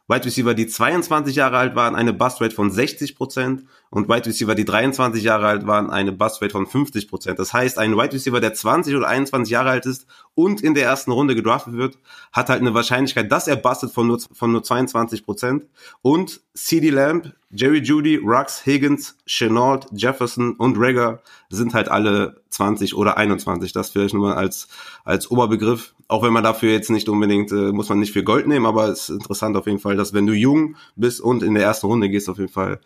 Wide 0.09 0.24
Receiver, 0.27 0.55
die 0.55 0.66
22 0.66 1.35
Jahre 1.35 1.56
alt 1.56 1.74
waren, 1.74 1.97
eine 1.97 2.12
Bust-Rate 2.12 2.55
von 2.55 2.70
60 2.70 3.16
Prozent 3.16 3.64
und 3.93 4.09
Wide 4.09 4.24
Receiver, 4.24 4.55
die 4.55 4.64
23 4.64 5.23
Jahre 5.23 5.47
alt 5.47 5.66
waren, 5.66 5.90
eine 5.90 6.12
Bust-Rate 6.12 6.52
von 6.52 6.66
50 6.66 7.09
Prozent. 7.09 7.39
Das 7.39 7.52
heißt, 7.52 7.78
ein 7.78 7.94
Wide 7.94 8.14
Receiver, 8.14 8.40
der 8.40 8.55
20 8.55 8.97
oder 8.97 9.06
21 9.06 9.52
Jahre 9.52 9.69
alt 9.69 9.85
ist 9.85 10.06
und 10.35 10.62
in 10.62 10.73
der 10.73 10.85
ersten 10.85 11.12
Runde 11.12 11.35
gedraftet 11.35 11.74
wird, 11.74 11.98
hat 12.32 12.48
halt 12.48 12.62
eine 12.62 12.73
Wahrscheinlichkeit, 12.73 13.31
dass 13.31 13.48
er 13.48 13.56
bustet 13.56 13.93
von 13.93 14.06
nur, 14.06 14.19
von 14.32 14.51
nur 14.51 14.62
22 14.62 15.27
Prozent. 15.27 15.66
Und 16.01 16.40
CD 16.55 16.89
Lamb, 16.89 17.35
Jerry 17.51 17.81
Judy, 17.81 18.16
Rux, 18.16 18.64
Higgins, 18.64 19.19
Chenault, 19.27 19.86
Jefferson 19.93 20.55
und 20.55 20.78
Rager 20.78 21.20
sind 21.51 21.74
halt 21.74 21.90
alle 21.90 22.40
20 22.48 22.94
oder 22.97 23.19
21. 23.19 23.74
Das 23.74 23.90
vielleicht 23.90 24.14
nur 24.14 24.31
mal 24.31 24.36
als, 24.36 24.69
als 25.05 25.31
Oberbegriff. 25.31 25.94
Auch 26.09 26.23
wenn 26.23 26.32
man 26.32 26.44
dafür 26.44 26.73
jetzt 26.73 26.89
nicht 26.89 27.10
unbedingt, 27.10 27.52
äh, 27.52 27.73
muss 27.73 27.90
man 27.90 27.98
nicht 27.98 28.12
für 28.12 28.24
Gold 28.24 28.47
nehmen, 28.47 28.64
aber 28.64 28.89
es 28.89 29.10
ist 29.10 29.10
interessant 29.10 29.55
auf 29.55 29.66
jeden 29.66 29.81
Fall, 29.81 29.97
dass 29.97 30.14
wenn 30.14 30.27
du 30.27 30.32
jung 30.32 30.77
bist 30.97 31.20
und 31.20 31.43
in 31.43 31.52
der 31.52 31.64
ersten 31.64 31.89
Runde 31.89 32.09
gehst, 32.09 32.31
auf 32.31 32.39
jeden 32.39 32.52
Fall 32.52 32.81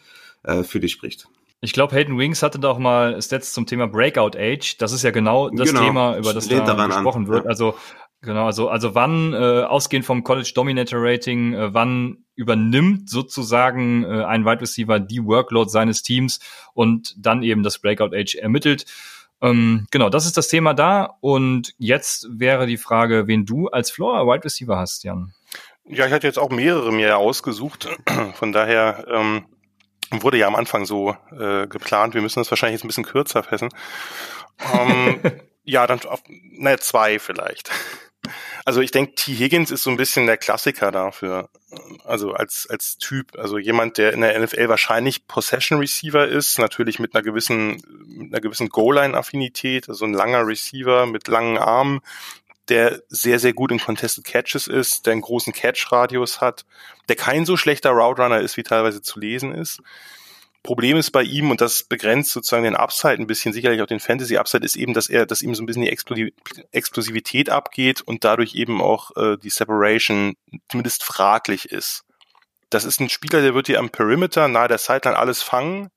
äh, 0.46 0.62
für 0.62 0.80
dich 0.80 0.92
spricht. 0.92 1.28
Ich 1.60 1.72
glaube, 1.72 1.94
Hayden 1.94 2.18
Wings 2.18 2.42
hatte 2.42 2.58
doch 2.58 2.78
mal 2.78 3.20
Stats 3.20 3.52
zum 3.52 3.66
Thema 3.66 3.86
Breakout 3.86 4.36
Age. 4.38 4.76
Das 4.78 4.92
ist 4.92 5.02
ja 5.02 5.10
genau 5.10 5.48
das 5.50 5.70
genau. 5.70 5.84
Thema, 5.84 6.16
über 6.16 6.34
das 6.34 6.48
da 6.48 6.86
gesprochen 6.86 7.24
an. 7.24 7.28
wird. 7.28 7.44
Ja. 7.44 7.50
Also 7.50 7.74
Genau, 8.22 8.46
also, 8.46 8.68
also 8.68 8.94
wann, 8.94 9.34
äh, 9.34 9.62
ausgehend 9.62 10.04
vom 10.04 10.24
College 10.24 10.50
Dominator 10.54 10.98
Rating, 11.00 11.54
äh, 11.54 11.74
wann 11.74 12.24
übernimmt 12.34 13.08
sozusagen 13.08 14.04
äh, 14.04 14.24
ein 14.24 14.44
Wide 14.44 14.62
Receiver 14.62 14.98
die 14.98 15.24
Workload 15.24 15.70
seines 15.70 16.02
Teams 16.02 16.40
und 16.74 17.14
dann 17.18 17.42
eben 17.42 17.62
das 17.62 17.78
Breakout 17.78 18.16
Age 18.16 18.34
ermittelt. 18.34 18.86
Ähm, 19.42 19.86
genau, 19.90 20.08
das 20.08 20.26
ist 20.26 20.36
das 20.36 20.48
Thema 20.48 20.74
da. 20.74 21.16
Und 21.20 21.74
jetzt 21.78 22.26
wäre 22.30 22.66
die 22.66 22.78
Frage, 22.78 23.26
wen 23.26 23.44
du 23.44 23.68
als 23.68 23.90
Floor 23.90 24.26
Wide 24.26 24.44
Receiver 24.44 24.76
hast, 24.76 25.04
Jan. 25.04 25.32
Ja, 25.84 26.06
ich 26.06 26.12
hatte 26.12 26.26
jetzt 26.26 26.38
auch 26.38 26.50
mehrere 26.50 26.92
mir 26.92 27.18
ausgesucht. 27.18 27.88
Von 28.34 28.52
daher 28.52 29.06
ähm, 29.08 29.44
wurde 30.10 30.38
ja 30.38 30.46
am 30.46 30.54
Anfang 30.54 30.84
so 30.86 31.16
äh, 31.32 31.66
geplant. 31.66 32.14
Wir 32.14 32.22
müssen 32.22 32.40
das 32.40 32.50
wahrscheinlich 32.50 32.78
jetzt 32.78 32.84
ein 32.84 32.88
bisschen 32.88 33.04
kürzer 33.04 33.42
fassen. 33.42 33.70
Ähm, 34.72 35.20
ja, 35.64 35.86
dann 35.86 36.00
auf, 36.04 36.22
naja, 36.28 36.78
zwei 36.78 37.18
vielleicht. 37.18 37.70
Also 38.64 38.80
ich 38.80 38.90
denke, 38.90 39.14
T. 39.14 39.32
Higgins 39.32 39.70
ist 39.70 39.84
so 39.84 39.90
ein 39.90 39.96
bisschen 39.96 40.26
der 40.26 40.36
Klassiker 40.36 40.90
dafür. 40.90 41.48
Also 42.04 42.32
als, 42.32 42.66
als 42.68 42.98
Typ. 42.98 43.38
Also 43.38 43.58
jemand, 43.58 43.98
der 43.98 44.12
in 44.12 44.20
der 44.20 44.38
NFL 44.38 44.68
wahrscheinlich 44.68 45.26
Possession 45.28 45.78
Receiver 45.78 46.26
ist, 46.26 46.58
natürlich 46.58 46.98
mit 46.98 47.14
einer 47.14 47.22
gewissen, 47.22 47.82
mit 48.06 48.32
einer 48.32 48.40
gewissen 48.40 48.68
Goal-Line-Affinität, 48.68 49.88
also 49.88 50.04
ein 50.04 50.14
langer 50.14 50.46
Receiver 50.46 51.06
mit 51.06 51.28
langen 51.28 51.58
Armen, 51.58 52.00
der 52.68 53.02
sehr, 53.08 53.38
sehr 53.38 53.52
gut 53.52 53.70
in 53.70 53.78
Contested 53.78 54.24
Catches 54.24 54.66
ist, 54.66 55.06
der 55.06 55.12
einen 55.12 55.22
großen 55.22 55.52
Catch-Radius 55.52 56.40
hat, 56.40 56.64
der 57.08 57.16
kein 57.16 57.46
so 57.46 57.56
schlechter 57.56 57.90
Route 57.90 58.22
Runner 58.22 58.40
ist, 58.40 58.56
wie 58.56 58.62
teilweise 58.62 59.02
zu 59.02 59.20
lesen 59.20 59.54
ist. 59.54 59.80
Problem 60.66 60.96
ist 60.96 61.12
bei 61.12 61.22
ihm, 61.22 61.52
und 61.52 61.60
das 61.60 61.84
begrenzt 61.84 62.32
sozusagen 62.32 62.64
den 62.64 62.74
Upside 62.74 63.14
ein 63.14 63.28
bisschen, 63.28 63.52
sicherlich 63.52 63.80
auch 63.82 63.86
den 63.86 64.00
Fantasy-Upside, 64.00 64.64
ist 64.64 64.74
eben, 64.74 64.94
dass 64.94 65.08
er, 65.08 65.24
dass 65.24 65.40
ihm 65.40 65.54
so 65.54 65.62
ein 65.62 65.66
bisschen 65.66 65.82
die 65.84 66.34
Explosivität 66.72 67.50
abgeht 67.50 68.02
und 68.02 68.24
dadurch 68.24 68.56
eben 68.56 68.82
auch 68.82 69.12
äh, 69.16 69.36
die 69.36 69.50
Separation 69.50 70.34
zumindest 70.68 71.04
fraglich 71.04 71.70
ist. 71.70 72.02
Das 72.68 72.84
ist 72.84 73.00
ein 73.00 73.08
Spieler, 73.08 73.42
der 73.42 73.54
wird 73.54 73.68
hier 73.68 73.78
am 73.78 73.90
Perimeter 73.90 74.48
nahe 74.48 74.66
der 74.66 74.78
Sideline 74.78 75.16
alles 75.16 75.40
fangen, 75.40 75.90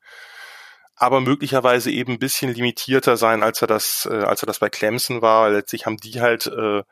aber 0.99 1.21
möglicherweise 1.21 1.89
eben 1.91 2.13
ein 2.13 2.19
bisschen 2.19 2.53
limitierter 2.53 3.17
sein, 3.17 3.41
als 3.41 3.61
er 3.61 3.67
das, 3.67 4.07
äh, 4.11 4.15
als 4.15 4.43
er 4.43 4.47
das 4.47 4.59
bei 4.59 4.69
Clemson 4.69 5.21
war. 5.21 5.49
Letztlich 5.49 5.85
haben 5.85 5.97
die 5.97 6.21
halt 6.21 6.47
äh, 6.47 6.83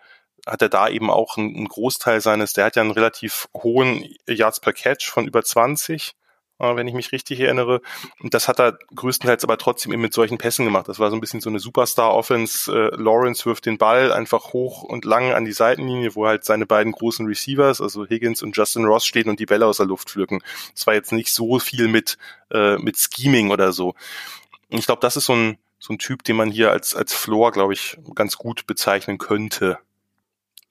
hat 0.47 0.61
er 0.61 0.69
da 0.69 0.87
eben 0.87 1.09
auch 1.11 1.37
einen, 1.37 1.67
Großteil 1.67 2.21
seines, 2.21 2.53
der 2.53 2.65
hat 2.65 2.75
ja 2.77 2.81
einen 2.81 2.91
relativ 2.91 3.47
hohen 3.53 4.07
Yards 4.27 4.61
per 4.61 4.73
Catch 4.73 5.09
von 5.09 5.27
über 5.27 5.43
20 5.43 6.11
äh, 6.11 6.13
wenn 6.59 6.87
ich 6.87 6.93
mich 6.93 7.11
richtig 7.11 7.39
erinnere. 7.39 7.81
Und 8.19 8.33
das 8.33 8.47
hat 8.47 8.59
er 8.59 8.77
größtenteils 8.95 9.43
aber 9.43 9.57
trotzdem 9.57 9.93
eben 9.93 10.01
mit 10.01 10.13
solchen 10.13 10.37
Pässen 10.37 10.65
gemacht. 10.65 10.87
Das 10.87 10.99
war 10.99 11.09
so 11.09 11.15
ein 11.15 11.21
bisschen 11.21 11.41
so 11.41 11.49
eine 11.49 11.59
Superstar-Offense. 11.59 12.71
Äh, 12.71 12.95
Lawrence 12.95 13.45
wirft 13.45 13.65
den 13.65 13.77
Ball 13.77 14.11
einfach 14.11 14.53
hoch 14.53 14.83
und 14.83 15.05
lang 15.05 15.33
an 15.33 15.45
die 15.45 15.53
Seitenlinie, 15.53 16.15
wo 16.15 16.27
halt 16.27 16.43
seine 16.43 16.65
beiden 16.65 16.91
großen 16.91 17.25
Receivers, 17.27 17.81
also 17.81 18.05
Higgins 18.05 18.41
und 18.41 18.55
Justin 18.55 18.85
Ross, 18.85 19.05
stehen 19.05 19.29
und 19.29 19.39
die 19.39 19.45
Bälle 19.45 19.65
aus 19.65 19.77
der 19.77 19.85
Luft 19.85 20.09
pflücken. 20.09 20.41
Das 20.73 20.87
war 20.87 20.93
jetzt 20.93 21.11
nicht 21.11 21.33
so 21.33 21.59
viel 21.59 21.87
mit, 21.87 22.17
äh, 22.51 22.77
mit 22.77 22.97
Scheming 22.97 23.51
oder 23.51 23.71
so. 23.71 23.95
Und 24.69 24.79
ich 24.79 24.85
glaube, 24.85 25.01
das 25.01 25.15
ist 25.15 25.25
so 25.25 25.33
ein, 25.33 25.57
so 25.79 25.93
ein 25.93 25.99
Typ, 25.99 26.23
den 26.23 26.35
man 26.35 26.49
hier 26.49 26.71
als, 26.71 26.95
als 26.95 27.13
Floor, 27.13 27.51
glaube 27.51 27.73
ich, 27.73 27.97
ganz 28.15 28.37
gut 28.37 28.67
bezeichnen 28.67 29.17
könnte. 29.17 29.77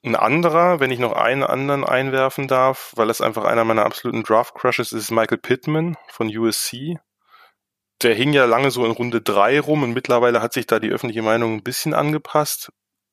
Ein 0.07 0.15
anderer, 0.15 0.79
wenn 0.79 0.89
ich 0.89 0.99
noch 0.99 1.11
einen 1.11 1.43
anderen 1.43 1.83
einwerfen 1.83 2.47
darf, 2.47 2.93
weil 2.95 3.09
es 3.09 3.19
einfach 3.19 3.43
einer 3.43 3.65
meiner 3.65 3.85
absoluten 3.85 4.23
Draft-Crushes 4.23 4.93
ist, 4.93 5.01
ist 5.01 5.11
Michael 5.11 5.37
Pittman 5.37 5.97
von 6.07 6.29
USC. 6.29 6.97
Der 8.01 8.15
hing 8.15 8.31
ja 8.31 8.45
lange 8.45 8.71
so 8.71 8.85
in 8.85 8.91
Runde 8.91 9.19
drei 9.19 9.59
rum 9.59 9.83
und 9.83 9.91
mittlerweile 9.91 10.41
hat 10.41 10.53
sich 10.53 10.65
da 10.65 10.79
die 10.79 10.91
öffentliche 10.91 11.23
Meinung 11.23 11.55
ein 11.55 11.63
bisschen 11.63 11.93
angepasst. 11.93 12.71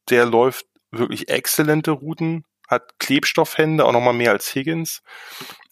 Der 0.08 0.24
läuft 0.24 0.66
wirklich 0.92 1.28
exzellente 1.28 1.90
Routen, 1.90 2.44
hat 2.68 2.96
Klebstoffhände, 3.00 3.84
auch 3.84 3.92
nochmal 3.92 4.14
mehr 4.14 4.30
als 4.30 4.54
Higgins. 4.54 5.02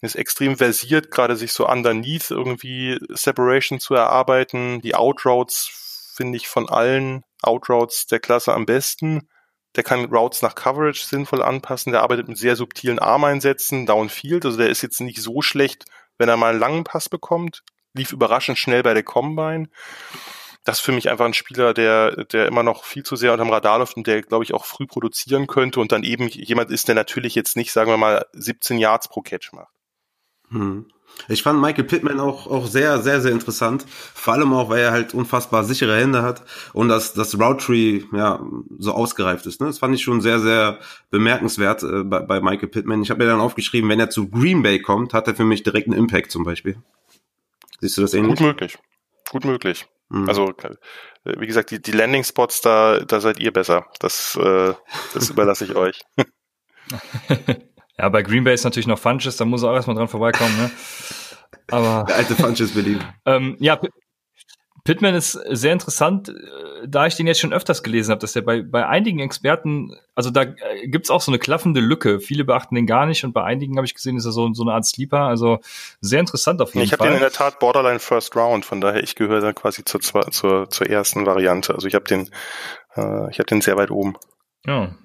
Ist 0.01 0.15
extrem 0.15 0.57
versiert, 0.57 1.09
gerade 1.09 1.37
sich 1.37 1.53
so 1.53 1.69
underneath 1.69 2.31
irgendwie 2.31 2.99
Separation 3.07 3.79
zu 3.79 3.93
erarbeiten. 3.93 4.81
Die 4.81 4.93
Outroutes 4.93 6.11
finde 6.17 6.35
ich 6.35 6.49
von 6.49 6.67
allen 6.67 7.23
Outroutes 7.41 8.07
der 8.07 8.19
Klasse 8.19 8.53
am 8.53 8.65
besten. 8.65 9.29
Der 9.75 9.83
kann 9.83 10.05
Routes 10.05 10.41
nach 10.41 10.55
Coverage 10.55 11.03
sinnvoll 11.03 11.41
anpassen. 11.41 11.91
Der 11.91 12.03
arbeitet 12.03 12.27
mit 12.27 12.37
sehr 12.37 12.55
subtilen 12.55 12.99
Armeinsätzen, 12.99 13.85
Downfield. 13.85 14.45
Also 14.45 14.57
der 14.57 14.69
ist 14.69 14.81
jetzt 14.81 15.01
nicht 15.01 15.21
so 15.21 15.41
schlecht, 15.41 15.85
wenn 16.17 16.29
er 16.29 16.37
mal 16.37 16.51
einen 16.51 16.59
langen 16.59 16.83
Pass 16.83 17.09
bekommt. 17.09 17.63
Lief 17.93 18.11
überraschend 18.11 18.57
schnell 18.57 18.83
bei 18.83 18.93
der 18.93 19.03
Combine 19.03 19.69
das 20.63 20.77
ist 20.77 20.85
für 20.85 20.93
mich 20.93 21.09
einfach 21.09 21.25
ein 21.25 21.33
Spieler, 21.33 21.73
der, 21.73 22.25
der 22.25 22.47
immer 22.47 22.63
noch 22.63 22.85
viel 22.85 23.03
zu 23.03 23.15
sehr 23.15 23.33
unterm 23.33 23.49
Radar 23.49 23.79
läuft 23.79 23.97
und 23.97 24.07
der, 24.07 24.21
glaube 24.21 24.45
ich, 24.45 24.53
auch 24.53 24.65
früh 24.65 24.87
produzieren 24.87 25.47
könnte 25.47 25.79
und 25.79 25.91
dann 25.91 26.03
eben 26.03 26.27
jemand 26.29 26.71
ist, 26.71 26.87
der 26.87 26.95
natürlich 26.95 27.35
jetzt 27.35 27.57
nicht, 27.57 27.71
sagen 27.73 27.91
wir 27.91 27.97
mal, 27.97 28.25
17 28.33 28.77
Yards 28.77 29.09
pro 29.09 29.21
Catch 29.21 29.51
macht. 29.51 29.73
Hm. 30.49 30.87
Ich 31.29 31.43
fand 31.43 31.61
Michael 31.61 31.85
Pittman 31.85 32.19
auch, 32.19 32.47
auch 32.47 32.67
sehr, 32.67 32.99
sehr, 32.99 33.21
sehr 33.21 33.31
interessant. 33.31 33.85
Vor 33.87 34.33
allem 34.33 34.53
auch, 34.53 34.69
weil 34.69 34.81
er 34.81 34.91
halt 34.91 35.13
unfassbar 35.13 35.63
sichere 35.63 35.97
Hände 35.97 36.21
hat 36.21 36.43
und 36.73 36.89
dass 36.89 37.13
das 37.13 37.39
Route 37.39 37.63
Tree 37.65 38.01
ja 38.11 38.45
so 38.77 38.91
ausgereift 38.91 39.45
ist. 39.45 39.61
Ne? 39.61 39.67
Das 39.67 39.79
fand 39.79 39.95
ich 39.95 40.03
schon 40.03 40.21
sehr, 40.21 40.39
sehr 40.39 40.79
bemerkenswert 41.11 41.83
äh, 41.83 42.03
bei, 42.03 42.19
bei 42.19 42.41
Michael 42.41 42.67
Pittman. 42.67 43.01
Ich 43.01 43.09
habe 43.09 43.23
mir 43.23 43.29
dann 43.29 43.39
aufgeschrieben, 43.39 43.89
wenn 43.89 43.99
er 43.99 44.09
zu 44.09 44.29
Green 44.29 44.63
Bay 44.63 44.79
kommt, 44.79 45.13
hat 45.13 45.27
er 45.27 45.35
für 45.35 45.45
mich 45.45 45.63
direkt 45.63 45.87
einen 45.87 45.97
Impact 45.97 46.31
zum 46.31 46.43
Beispiel. 46.43 46.77
Siehst 47.79 47.97
du 47.97 48.01
das 48.01 48.13
ähnlich? 48.13 48.37
Gut 48.37 48.47
möglich. 48.47 48.77
Gut 49.29 49.45
möglich. 49.45 49.87
Mhm. 50.09 50.27
Also, 50.27 50.49
äh, 50.49 50.75
wie 51.39 51.47
gesagt, 51.47 51.71
die, 51.71 51.81
die 51.81 51.91
Landing-Spots, 51.91 52.61
da, 52.61 52.99
da 52.99 53.21
seid 53.21 53.39
ihr 53.39 53.51
besser. 53.51 53.87
Das, 53.99 54.35
äh, 54.35 54.73
das 55.13 55.29
überlasse 55.31 55.65
ich 55.65 55.75
euch. 55.75 56.01
ja, 57.97 58.09
bei 58.09 58.23
Green 58.23 58.43
Bay 58.43 58.53
ist 58.53 58.63
natürlich 58.63 58.87
noch 58.87 58.99
Funches, 58.99 59.37
da 59.37 59.45
muss 59.45 59.63
er 59.63 59.71
auch 59.71 59.75
erstmal 59.75 59.95
dran 59.95 60.07
vorbeikommen, 60.07 60.55
ne? 60.57 60.71
Aber. 61.71 62.05
Der 62.07 62.17
alte 62.17 62.35
Funches 62.35 62.73
Berlin. 62.73 63.03
ähm, 63.25 63.55
ja, 63.59 63.79
Pittman 64.83 65.15
ist 65.15 65.31
sehr 65.31 65.71
interessant, 65.71 66.29
äh, 66.29 66.33
da 66.87 67.07
ich 67.07 67.15
den 67.15 67.25
jetzt 67.25 67.39
schon 67.39 67.53
öfters 67.53 67.83
gelesen 67.83 68.11
habe, 68.11 68.19
dass 68.19 68.35
er 68.35 68.41
bei, 68.41 68.61
bei 68.61 68.85
einigen 68.85 69.19
Experten, 69.19 69.95
also 70.13 70.29
da 70.29 70.41
äh, 70.41 70.87
gibt's 70.87 71.09
auch 71.09 71.21
so 71.21 71.31
eine 71.31 71.39
klaffende 71.39 71.79
Lücke. 71.79 72.19
Viele 72.19 72.43
beachten 72.43 72.75
den 72.75 72.85
gar 72.85 73.05
nicht 73.05 73.23
und 73.23 73.31
bei 73.31 73.43
einigen 73.43 73.77
habe 73.77 73.85
ich 73.85 73.93
gesehen, 73.93 74.17
ist 74.17 74.25
er 74.25 74.33
so, 74.33 74.51
so 74.53 74.63
eine 74.63 74.73
Art 74.73 74.85
Sleeper. 74.85 75.21
Also 75.21 75.59
sehr 76.01 76.19
interessant 76.19 76.61
auf 76.61 76.73
jeden 76.73 76.83
ich 76.83 76.89
Fall. 76.89 76.97
Ich 76.97 77.01
habe 77.01 77.11
den 77.11 77.15
in 77.15 77.21
der 77.21 77.31
Tat 77.31 77.59
Borderline 77.59 77.99
First 77.99 78.35
Round, 78.35 78.65
von 78.65 78.81
daher 78.81 79.01
ich 79.01 79.15
gehöre 79.15 79.39
da 79.39 79.53
quasi 79.53 79.85
zur, 79.85 80.01
zur, 80.01 80.69
zur 80.69 80.89
ersten 80.89 81.25
Variante. 81.25 81.73
Also 81.73 81.87
ich 81.87 81.95
habe 81.95 82.05
den, 82.05 82.29
äh, 82.97 83.31
ich 83.31 83.39
habe 83.39 83.45
den 83.45 83.61
sehr 83.61 83.77
weit 83.77 83.89
oben. 83.89 84.15
Ja, 84.65 84.95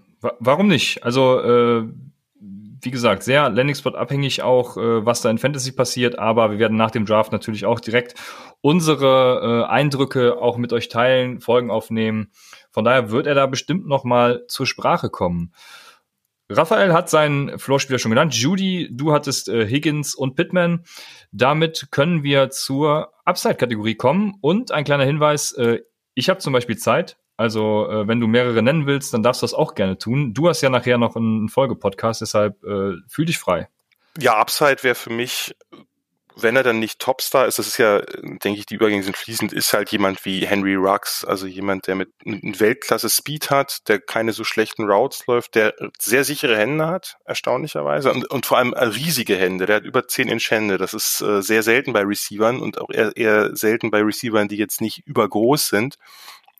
warum 0.40 0.66
nicht? 0.66 1.04
Also 1.04 1.40
äh, 1.40 1.84
wie 2.80 2.90
gesagt, 2.90 3.22
sehr 3.22 3.48
Landing-Spot 3.50 3.94
abhängig 3.94 4.42
auch, 4.42 4.76
äh, 4.76 5.04
was 5.04 5.22
da 5.22 5.30
in 5.30 5.38
Fantasy 5.38 5.72
passiert, 5.72 6.18
aber 6.18 6.50
wir 6.50 6.58
werden 6.58 6.76
nach 6.76 6.90
dem 6.90 7.06
Draft 7.06 7.32
natürlich 7.32 7.66
auch 7.66 7.80
direkt 7.80 8.14
unsere 8.60 9.64
äh, 9.66 9.70
Eindrücke 9.70 10.40
auch 10.40 10.56
mit 10.56 10.72
euch 10.72 10.88
teilen, 10.88 11.40
Folgen 11.40 11.70
aufnehmen. 11.70 12.32
Von 12.70 12.84
daher 12.84 13.10
wird 13.10 13.26
er 13.26 13.34
da 13.34 13.46
bestimmt 13.46 13.86
noch 13.86 14.04
mal 14.04 14.44
zur 14.48 14.66
Sprache 14.66 15.10
kommen. 15.10 15.52
Raphael 16.50 16.94
hat 16.94 17.10
seinen 17.10 17.58
Floorspieler 17.58 17.98
schon 17.98 18.10
genannt. 18.10 18.34
Judy, 18.34 18.88
du 18.90 19.12
hattest 19.12 19.48
äh, 19.48 19.66
Higgins 19.66 20.14
und 20.14 20.34
Pittman. 20.34 20.84
Damit 21.30 21.88
können 21.90 22.22
wir 22.22 22.48
zur 22.50 23.12
Upside-Kategorie 23.26 23.96
kommen. 23.96 24.34
Und 24.40 24.72
ein 24.72 24.84
kleiner 24.84 25.04
Hinweis, 25.04 25.52
äh, 25.52 25.80
ich 26.14 26.30
habe 26.30 26.40
zum 26.40 26.54
Beispiel 26.54 26.78
Zeit. 26.78 27.18
Also, 27.38 27.88
äh, 27.88 28.08
wenn 28.08 28.18
du 28.18 28.26
mehrere 28.26 28.62
nennen 28.62 28.86
willst, 28.86 29.14
dann 29.14 29.22
darfst 29.22 29.42
du 29.42 29.44
das 29.44 29.54
auch 29.54 29.76
gerne 29.76 29.96
tun. 29.96 30.34
Du 30.34 30.48
hast 30.48 30.60
ja 30.60 30.70
nachher 30.70 30.98
noch 30.98 31.14
einen 31.14 31.48
Folgepodcast, 31.48 32.20
deshalb 32.20 32.62
äh, 32.64 32.94
fühl 33.08 33.26
dich 33.26 33.38
frei. 33.38 33.68
Ja, 34.18 34.36
Upside 34.36 34.82
wäre 34.82 34.96
für 34.96 35.10
mich, 35.10 35.54
wenn 36.34 36.56
er 36.56 36.64
dann 36.64 36.80
nicht 36.80 36.98
Topstar 36.98 37.46
ist, 37.46 37.60
das 37.60 37.68
ist 37.68 37.78
ja, 37.78 38.00
denke 38.00 38.58
ich, 38.58 38.66
die 38.66 38.74
Übergänge 38.74 39.04
sind 39.04 39.16
fließend, 39.16 39.52
ist 39.52 39.72
halt 39.72 39.92
jemand 39.92 40.24
wie 40.24 40.46
Henry 40.48 40.74
Rux, 40.74 41.24
also 41.24 41.46
jemand, 41.46 41.86
der 41.86 41.94
mit, 41.94 42.08
Weltklasse 42.24 43.08
Speed 43.08 43.50
hat, 43.50 43.88
der 43.88 44.00
keine 44.00 44.32
so 44.32 44.42
schlechten 44.42 44.90
Routes 44.90 45.24
läuft, 45.28 45.54
der 45.54 45.74
sehr 46.00 46.24
sichere 46.24 46.56
Hände 46.56 46.88
hat, 46.88 47.18
erstaunlicherweise, 47.24 48.12
und, 48.12 48.28
und 48.28 48.46
vor 48.46 48.58
allem 48.58 48.72
riesige 48.72 49.36
Hände. 49.36 49.66
Der 49.66 49.76
hat 49.76 49.84
über 49.84 50.08
10 50.08 50.26
Inch 50.26 50.50
Hände. 50.50 50.76
Das 50.76 50.92
ist 50.92 51.20
äh, 51.20 51.40
sehr 51.40 51.62
selten 51.62 51.92
bei 51.92 52.02
Receivern 52.02 52.58
und 52.58 52.80
auch 52.80 52.90
eher, 52.90 53.16
eher 53.16 53.54
selten 53.54 53.92
bei 53.92 54.02
Receivern, 54.02 54.48
die 54.48 54.56
jetzt 54.56 54.80
nicht 54.80 55.06
übergroß 55.06 55.68
sind. 55.68 55.98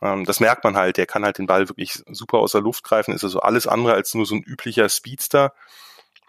Ähm, 0.03 0.25
das 0.25 0.41
merkt 0.41 0.65
man 0.65 0.77
halt, 0.77 0.97
der 0.97 1.07
kann 1.07 1.25
halt 1.25 1.39
den 1.39 1.47
Ball 1.47 1.69
wirklich 1.69 2.03
super 2.11 2.39
aus 2.39 2.53
der 2.53 2.61
Luft 2.61 2.85
greifen, 2.85 3.15
ist 3.15 3.25
also 3.25 3.41
alles 3.41 3.66
andere 3.66 3.95
als 3.95 4.15
nur 4.15 4.27
so 4.27 4.35
ein 4.35 4.43
üblicher 4.43 4.89
Speedster. 4.89 5.53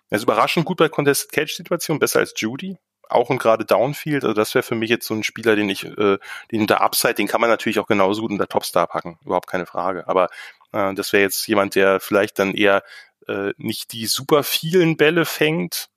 Er 0.10 0.18
ist 0.18 0.24
überraschend 0.24 0.66
gut 0.66 0.78
bei 0.78 0.90
Contested 0.90 1.32
Catch 1.32 1.56
Situationen, 1.56 2.00
besser 2.00 2.20
als 2.20 2.34
Judy. 2.36 2.78
Auch 3.10 3.30
und 3.30 3.40
gerade 3.40 3.66
Downfield, 3.66 4.24
also 4.24 4.36
das 4.36 4.54
wäre 4.54 4.62
für 4.62 4.76
mich 4.76 4.90
jetzt 4.91 5.08
so 5.08 5.16
ein 5.16 5.24
Spieler, 5.24 5.56
den 5.56 5.68
ich, 5.68 5.84
äh, 5.84 6.20
den 6.52 6.68
der 6.68 6.82
Upside, 6.82 7.16
den 7.16 7.28
kann 7.28 7.41
man 7.41 7.50
natürlich 7.50 7.80
auch 7.80 7.88
genauso 7.88 8.22
gut 8.22 8.32
in 8.32 8.38
der 8.38 8.48
Topstar 8.48 8.86
packen, 8.86 9.18
überhaupt 9.26 9.48
keine 9.48 9.66
Frage. 9.66 10.08
Aber 10.08 10.30
äh, 10.74 10.94
das 10.94 11.12
wäre 11.12 11.24
jetzt 11.24 11.48
jemand, 11.48 11.74
der 11.74 12.00
vielleicht 12.00 12.38
dann 12.38 12.54
eher 12.54 12.84
äh, 13.28 13.54
nicht 13.58 13.94
die 13.94 14.06
super 14.06 14.44
vielen 14.44 14.96
Bälle 14.96 15.26
fängt 15.26 15.90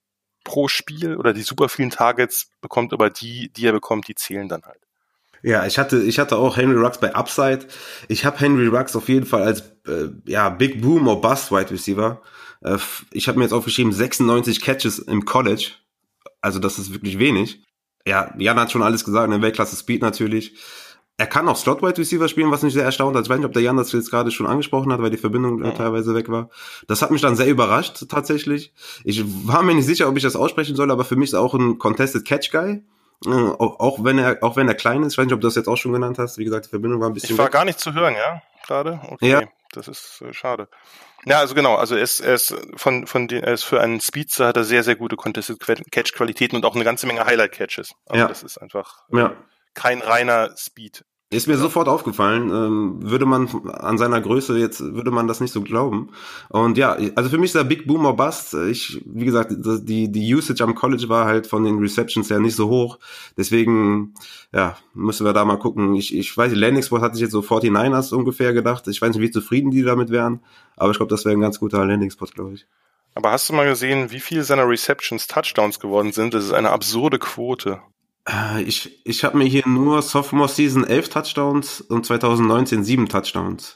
pro 0.44 0.69
Spiel 0.69 1.16
oder 1.16 1.32
die 1.32 1.43
super 1.43 1.69
vielen 1.69 1.90
Targets 1.90 2.51
bekommt, 2.61 2.93
aber 2.93 3.11
die, 3.11 3.53
die 3.53 3.66
er 3.66 3.73
bekommt, 3.73 4.09
die 4.09 4.15
zählen 4.15 4.49
dann 4.49 4.62
halt. 4.62 4.81
Ja, 5.43 5.66
ich 5.66 5.78
hatte, 5.78 6.01
ich 6.02 6.19
hatte 6.19 6.36
auch 6.36 6.56
Henry 6.56 6.77
Rux 6.77 6.98
bei 6.98 7.14
Upside. 7.14 7.66
Ich 8.09 8.24
habe 8.24 8.39
Henry 8.39 8.69
Rux 8.69 8.94
auf 8.94 9.09
jeden 9.09 9.27
Fall 9.27 9.43
als 9.43 9.60
äh, 9.86 10.09
ja 10.24 10.48
Big 10.51 10.81
Boom 10.81 11.09
or 11.09 11.20
Bust 11.20 11.51
Wide 11.51 11.70
Receiver. 11.70 12.23
Äh, 12.60 12.78
ich 13.10 13.28
habe 13.28 13.39
mir 13.39 13.44
jetzt 13.44 13.52
aufgeschrieben 13.52 13.93
96 13.93 14.60
Catches 14.60 15.01
im 15.01 15.24
College. 15.24 15.73
Also 16.40 16.59
das 16.59 16.78
ist 16.78 16.93
wirklich 16.93 17.19
wenig. 17.19 17.62
Ja, 18.06 18.35
Jan 18.39 18.59
hat 18.59 18.73
schon 18.73 18.82
alles 18.82 19.05
gesagt, 19.05 19.32
eine 19.32 19.43
Weltklasse 19.43 19.77
Speed 19.77 20.02
natürlich. 20.02 20.56
Er 21.19 21.27
kann 21.27 21.48
auch 21.48 21.56
Slot 21.56 21.82
Wide 21.82 21.98
Receiver 21.98 22.27
spielen, 22.27 22.51
was 22.51 22.62
mich 22.62 22.73
sehr 22.73 22.85
erstaunt 22.85 23.16
hat. 23.16 23.24
Ich 23.24 23.31
weiß 23.31 23.39
nicht, 23.39 23.47
ob 23.47 23.52
der 23.52 23.62
Jan 23.62 23.77
das 23.77 23.93
jetzt 23.93 24.10
gerade 24.10 24.31
schon 24.31 24.47
angesprochen 24.47 24.93
hat, 24.93 25.02
weil 25.02 25.10
die 25.10 25.19
Verbindung 25.19 25.62
äh, 25.62 25.74
teilweise 25.74 26.14
weg 26.14 26.28
war. 26.31 26.48
Das 26.89 27.02
hat 27.02 27.10
mich 27.10 27.20
dann 27.20 27.36
sehr 27.36 27.48
überrascht 27.48 28.05
tatsächlich. 28.09 28.73
Ich 29.05 29.23
war 29.47 29.62
mir 29.62 29.74
nicht 29.74 29.86
sicher, 29.86 30.09
ob 30.09 30.16
ich 30.16 30.23
das 30.23 30.36
aussprechen 30.36 30.74
soll, 30.74 30.90
aber 30.90 31.05
für 31.05 31.16
mich 31.16 31.28
ist 31.28 31.35
er 31.35 31.40
auch 31.40 31.55
ein 31.55 31.78
Contested 31.78 32.24
Catch 32.24 32.51
Guy. 32.51 32.82
Auch, 33.27 33.81
auch 33.81 34.05
wenn 34.05 34.19
er, 34.19 34.39
auch 34.43 34.57
wenn 34.57 34.69
er 34.69 34.74
klein 34.74 35.03
ist, 35.03 35.15
ich 35.15 35.19
weiß 35.19 35.27
nicht, 35.27 35.35
ob 35.35 35.40
du 35.40 35.47
das 35.47 35.55
jetzt 35.55 35.69
auch 35.69 35.77
schon 35.77 35.93
genannt 35.93 36.19
hast. 36.19 36.39
Wie 36.39 36.44
gesagt, 36.44 36.66
die 36.66 36.70
Verbindung 36.70 37.01
war 37.01 37.09
ein 37.09 37.15
bisschen. 37.15 37.31
Ich 37.31 37.39
war 37.39 37.47
weg. 37.47 37.53
gar 37.53 37.65
nicht 37.65 37.78
zu 37.78 37.93
hören, 37.94 38.15
ja, 38.15 38.43
gerade. 38.66 39.01
Okay, 39.09 39.31
ja. 39.31 39.43
das 39.73 39.89
ist 39.89 40.23
äh, 40.23 40.32
schade. 40.32 40.69
Ja, 41.24 41.39
also 41.39 41.55
genau, 41.55 41.77
also 41.77 41.94
er 41.94 42.03
ist, 42.03 42.20
er 42.20 42.35
ist 42.35 42.55
von, 42.74 43.07
von 43.07 43.28
den, 43.28 43.44
er 43.44 43.53
ist 43.53 43.62
für 43.62 43.81
einen 43.81 44.01
Speedster 44.01 44.49
hat 44.49 44.57
er 44.57 44.65
sehr, 44.65 44.82
sehr 44.82 44.97
gute 44.97 45.16
Contested 45.16 45.61
Catch 45.61 46.15
Qualitäten 46.15 46.57
und 46.57 46.65
auch 46.65 46.74
eine 46.74 46.85
ganze 46.85 47.07
Menge 47.07 47.24
Highlight 47.24 47.53
Catches. 47.53 47.94
Also 48.07 48.23
ja. 48.23 48.28
das 48.28 48.43
ist 48.43 48.59
einfach 48.59 49.05
ja. 49.12 49.36
kein 49.74 50.01
reiner 50.01 50.57
Speed. 50.57 51.05
Ist 51.33 51.49
mir 51.49 51.57
sofort 51.57 51.89
aufgefallen. 51.89 52.51
Ähm, 52.51 53.11
würde 53.11 53.25
man 53.25 53.49
an 53.73 53.97
seiner 53.97 54.21
Größe 54.21 54.59
jetzt, 54.59 54.81
würde 54.81 55.11
man 55.11 55.27
das 55.27 55.41
nicht 55.41 55.53
so 55.53 55.63
glauben. 55.63 56.11
Und 56.51 56.77
ja, 56.77 56.97
also 57.15 57.31
für 57.31 57.39
mich 57.39 57.49
ist 57.49 57.55
der 57.55 57.65
Big 57.65 57.87
Boomer 57.87 58.13
Bust. 58.13 58.53
Ich, 58.53 59.03
wie 59.07 59.25
gesagt, 59.25 59.51
die, 59.51 60.13
die 60.13 60.35
Usage 60.35 60.63
am 60.63 60.75
College 60.75 61.09
war 61.09 61.25
halt 61.25 61.47
von 61.47 61.65
den 61.65 61.79
Receptions 61.79 62.29
her 62.29 62.39
nicht 62.39 62.55
so 62.55 62.69
hoch. 62.69 62.99
Deswegen, 63.39 64.13
ja, 64.53 64.77
müssen 64.93 65.25
wir 65.25 65.33
da 65.33 65.47
mal 65.47 65.57
gucken. 65.57 65.95
Ich, 65.95 66.15
ich 66.15 66.37
weiß, 66.37 66.55
Landing 66.55 66.83
Spot 66.83 67.01
hatte 67.01 67.15
ich 67.15 67.23
jetzt 67.23 67.33
so 67.33 67.41
49ers 67.41 68.13
ungefähr 68.13 68.53
gedacht. 68.53 68.87
Ich 68.89 69.01
weiß 69.01 69.15
nicht, 69.15 69.23
wie 69.23 69.31
zufrieden 69.31 69.71
die 69.71 69.83
damit 69.83 70.11
wären. 70.11 70.41
Aber 70.77 70.91
ich 70.91 70.99
glaube, 70.99 71.11
das 71.11 71.25
wäre 71.25 71.35
ein 71.35 71.41
ganz 71.41 71.59
guter 71.59 71.85
Landing 71.87 72.11
Spot, 72.11 72.27
glaube 72.27 72.55
ich. 72.55 72.67
Aber 73.15 73.31
hast 73.31 73.49
du 73.49 73.55
mal 73.55 73.67
gesehen, 73.67 74.11
wie 74.11 74.21
viele 74.21 74.43
seiner 74.43 74.69
Receptions 74.69 75.27
Touchdowns 75.29 75.81
geworden 75.81 76.13
sind? 76.13 76.35
Das 76.35 76.45
ist 76.45 76.53
eine 76.53 76.71
absurde 76.71 77.19
Quote. 77.19 77.81
Äh, 78.28 78.62
ich, 78.62 79.07
ich 79.07 79.24
habe 79.24 79.39
mir 79.39 79.44
hier 79.44 79.66
nur 79.66 80.03
Sophomore 80.03 80.49
Season 80.49 80.85
11 80.85 81.09
Touchdowns 81.09 81.81
und 81.81 82.07
2019 82.07 82.85
7 82.85 83.09
Touchdowns. 83.09 83.74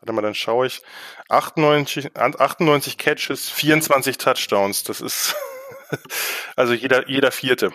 Warte 0.00 0.12
mal, 0.12 0.22
dann 0.22 0.34
schaue 0.34 0.66
ich. 0.66 0.82
98, 1.28 2.16
98 2.16 2.98
Catches, 2.98 3.48
24 3.50 4.18
Touchdowns. 4.18 4.84
Das 4.84 5.00
ist 5.00 5.34
also 6.56 6.72
jeder, 6.72 7.08
jeder 7.08 7.32
vierte. 7.32 7.72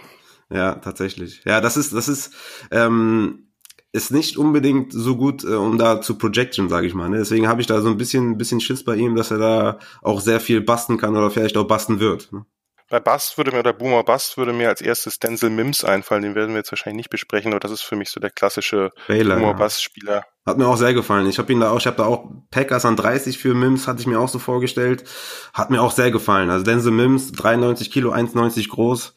Ja, 0.49 0.75
tatsächlich. 0.75 1.41
Ja, 1.45 1.61
das 1.61 1.77
ist, 1.77 1.93
das 1.93 2.07
ist, 2.07 2.33
ähm, 2.71 3.51
ist 3.93 4.11
nicht 4.11 4.37
unbedingt 4.37 4.93
so 4.93 5.15
gut, 5.15 5.43
äh, 5.43 5.55
um 5.55 5.77
da 5.77 6.01
zu 6.01 6.17
projection, 6.17 6.69
sage 6.69 6.87
ich 6.87 6.93
mal. 6.93 7.09
Ne? 7.09 7.17
Deswegen 7.17 7.47
habe 7.47 7.61
ich 7.61 7.67
da 7.67 7.81
so 7.81 7.89
ein 7.89 7.97
bisschen, 7.97 8.31
ein 8.31 8.37
bisschen 8.37 8.61
Schiss 8.61 8.83
bei 8.83 8.95
ihm, 8.95 9.15
dass 9.15 9.31
er 9.31 9.37
da 9.37 9.79
auch 10.01 10.21
sehr 10.21 10.39
viel 10.39 10.61
basten 10.61 10.97
kann 10.97 11.15
oder 11.15 11.31
vielleicht 11.31 11.57
auch 11.57 11.67
basten 11.67 11.99
wird. 11.99 12.31
Ne? 12.31 12.45
Bei 12.91 12.99
Bust 12.99 13.37
würde 13.37 13.51
mir, 13.51 13.59
oder 13.59 13.71
Boomer 13.71 14.03
Bust 14.03 14.37
würde 14.37 14.51
mir 14.51 14.67
als 14.67 14.81
erstes 14.81 15.17
Denzel 15.17 15.49
Mims 15.49 15.85
einfallen, 15.85 16.23
den 16.23 16.35
werden 16.35 16.49
wir 16.49 16.57
jetzt 16.57 16.73
wahrscheinlich 16.73 16.97
nicht 16.97 17.09
besprechen, 17.09 17.53
aber 17.53 17.61
das 17.61 17.71
ist 17.71 17.83
für 17.83 17.95
mich 17.95 18.09
so 18.09 18.19
der 18.19 18.31
klassische 18.31 18.91
Baylor, 19.07 19.37
Boomer 19.37 19.53
Bust 19.53 19.81
Spieler. 19.81 20.25
Hat 20.45 20.57
mir 20.57 20.67
auch 20.67 20.75
sehr 20.75 20.93
gefallen. 20.93 21.25
Ich 21.27 21.39
habe 21.39 21.53
ihn 21.53 21.61
da 21.61 21.71
auch, 21.71 21.77
ich 21.77 21.87
habe 21.87 21.95
da 21.95 22.03
auch 22.03 22.29
Packers 22.51 22.83
an 22.83 22.97
30 22.97 23.37
für 23.37 23.53
Mims, 23.53 23.87
hatte 23.87 24.01
ich 24.01 24.07
mir 24.07 24.19
auch 24.19 24.27
so 24.27 24.39
vorgestellt. 24.39 25.05
Hat 25.53 25.69
mir 25.69 25.81
auch 25.81 25.91
sehr 25.91 26.11
gefallen. 26.11 26.49
Also 26.49 26.65
Denzel 26.65 26.91
Mims, 26.91 27.31
93 27.31 27.91
Kilo, 27.91 28.11
1,90 28.11 28.67
groß. 28.67 29.15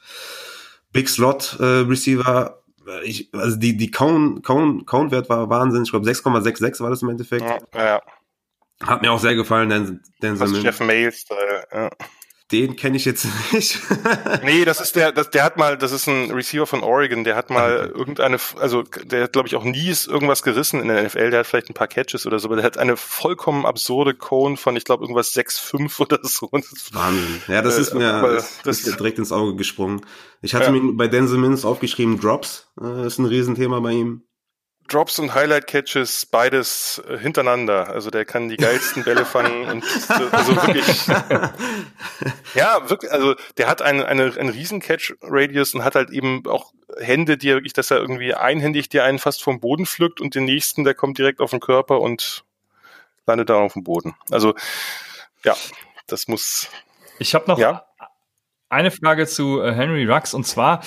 Big 0.93 1.09
Slot 1.09 1.57
äh, 1.59 1.65
Receiver. 1.65 2.63
Ich, 3.03 3.35
also 3.35 3.57
die, 3.57 3.77
die 3.77 3.91
Count, 3.91 4.45
Count, 4.45 4.87
Count-Wert 4.87 5.29
war 5.29 5.51
Wahnsinn. 5.51 5.83
Ich 5.83 5.91
glaube 5.91 6.09
6,66 6.09 6.81
war 6.81 6.91
das 6.91 7.03
im 7.03 7.09
Endeffekt. 7.09 7.45
Ja, 7.45 7.59
ja. 7.75 8.03
Hat 8.87 9.03
mir 9.03 9.11
auch 9.11 9.19
sehr 9.19 9.35
gefallen, 9.35 9.69
denn 10.23 10.41
also 10.41 10.57
Jeff 10.59 10.79
Mail-Style, 10.79 11.67
ja. 11.73 11.91
Den 12.55 12.77
kenne 12.77 12.97
ich 12.97 13.05
jetzt 13.05 13.27
nicht. 13.53 13.81
nee, 14.45 14.65
das 14.65 14.81
ist 14.81 14.95
der, 14.95 15.11
das, 15.11 15.31
der 15.31 15.43
hat 15.43 15.57
mal, 15.57 15.77
das 15.77 15.91
ist 15.91 16.07
ein 16.07 16.31
Receiver 16.31 16.69
von 16.69 16.85
Oregon, 16.85 17.25
der 17.25 17.35
hat 17.35 17.51
mal 17.51 17.89
okay. 17.89 17.99
irgendeine, 17.99 18.39
also 18.61 18.83
der 18.83 19.25
hat, 19.25 19.33
glaube 19.33 19.49
ich, 19.49 19.57
auch 19.57 19.65
nie 19.65 19.93
irgendwas 20.07 20.45
gerissen 20.45 20.81
in 20.81 20.87
der 20.87 21.03
NFL, 21.03 21.31
der 21.31 21.41
hat 21.41 21.49
vielleicht 21.49 21.69
ein 21.69 21.75
paar 21.75 21.89
Catches 21.89 22.27
oder 22.27 22.39
so, 22.39 22.47
aber 22.47 22.55
der 22.57 22.65
hat 22.65 22.79
eine 22.79 22.97
vollkommen 22.97 23.67
absurde 23.67 24.15
Cone 24.15 24.57
von, 24.57 24.77
ich 24.77 24.85
glaube, 24.85 25.03
irgendwas 25.03 25.35
6,5 25.35 26.01
oder 26.01 26.21
so. 26.23 26.49
Wahnsinn. 26.93 27.43
Ja, 27.49 27.61
das 27.61 27.77
ist 27.77 27.93
mir 27.93 28.23
äh, 28.23 28.35
das, 28.37 28.61
das 28.63 28.81
ist 28.81 29.01
direkt 29.01 29.19
ins 29.19 29.33
Auge 29.33 29.57
gesprungen. 29.57 30.03
Ich 30.41 30.55
hatte 30.55 30.67
ja. 30.67 30.71
mir 30.71 30.93
bei 30.93 31.09
Denzel 31.09 31.39
Mims 31.39 31.65
aufgeschrieben, 31.65 32.21
Drops, 32.21 32.69
äh, 32.81 33.05
ist 33.05 33.19
ein 33.19 33.27
Riesenthema 33.27 33.81
bei 33.81 33.93
ihm. 33.93 34.23
Drops 34.89 35.19
und 35.19 35.35
Highlight 35.35 35.67
Catches 35.67 36.27
beides 36.27 37.03
äh, 37.09 37.19
hintereinander. 37.19 37.89
Also 37.89 38.11
der 38.11 38.25
kann 38.25 38.49
die 38.49 38.57
geilsten 38.57 39.05
Bälle 39.05 39.25
fangen 39.25 39.69
und 39.69 39.85
also 40.33 40.57
wirklich. 40.57 41.07
ja, 42.55 42.89
wirklich. 42.89 43.11
Also 43.11 43.35
der 43.57 43.69
hat 43.69 43.83
einen 43.83 44.03
eine, 44.03 44.35
einen 44.37 44.51
riesen 44.51 44.81
Catch 44.81 45.15
Radius 45.23 45.75
und 45.75 45.85
hat 45.85 45.95
halt 45.95 46.11
eben 46.11 46.47
auch 46.47 46.73
Hände, 46.99 47.39
die 47.39 47.49
er 47.49 47.57
wirklich, 47.57 47.73
dass 47.73 47.91
er 47.91 47.99
irgendwie 47.99 48.35
einhändig 48.35 48.89
dir 48.89 49.05
einen 49.05 49.19
fast 49.19 49.43
vom 49.43 49.61
Boden 49.61 49.87
pflückt 49.87 50.21
und 50.21 50.35
den 50.35 50.45
nächsten, 50.45 50.85
der 50.85 50.95
kommt 50.95 51.19
direkt 51.19 51.41
auf 51.41 51.51
den 51.51 51.61
Körper 51.61 52.01
und 52.01 52.45
landet 53.27 53.49
dann 53.49 53.63
auf 53.63 53.73
dem 53.73 53.85
Boden. 53.85 54.15
Also 54.31 54.55
ja, 55.45 55.57
das 56.07 56.29
muss. 56.29 56.69
Ich 57.19 57.35
habe 57.35 57.47
noch 57.49 57.59
ja? 57.59 57.87
eine 58.69 58.91
Frage 58.91 59.27
zu 59.27 59.63
äh, 59.63 59.73
Henry 59.73 60.05
Rux 60.05 60.35
und 60.35 60.47
zwar 60.47 60.83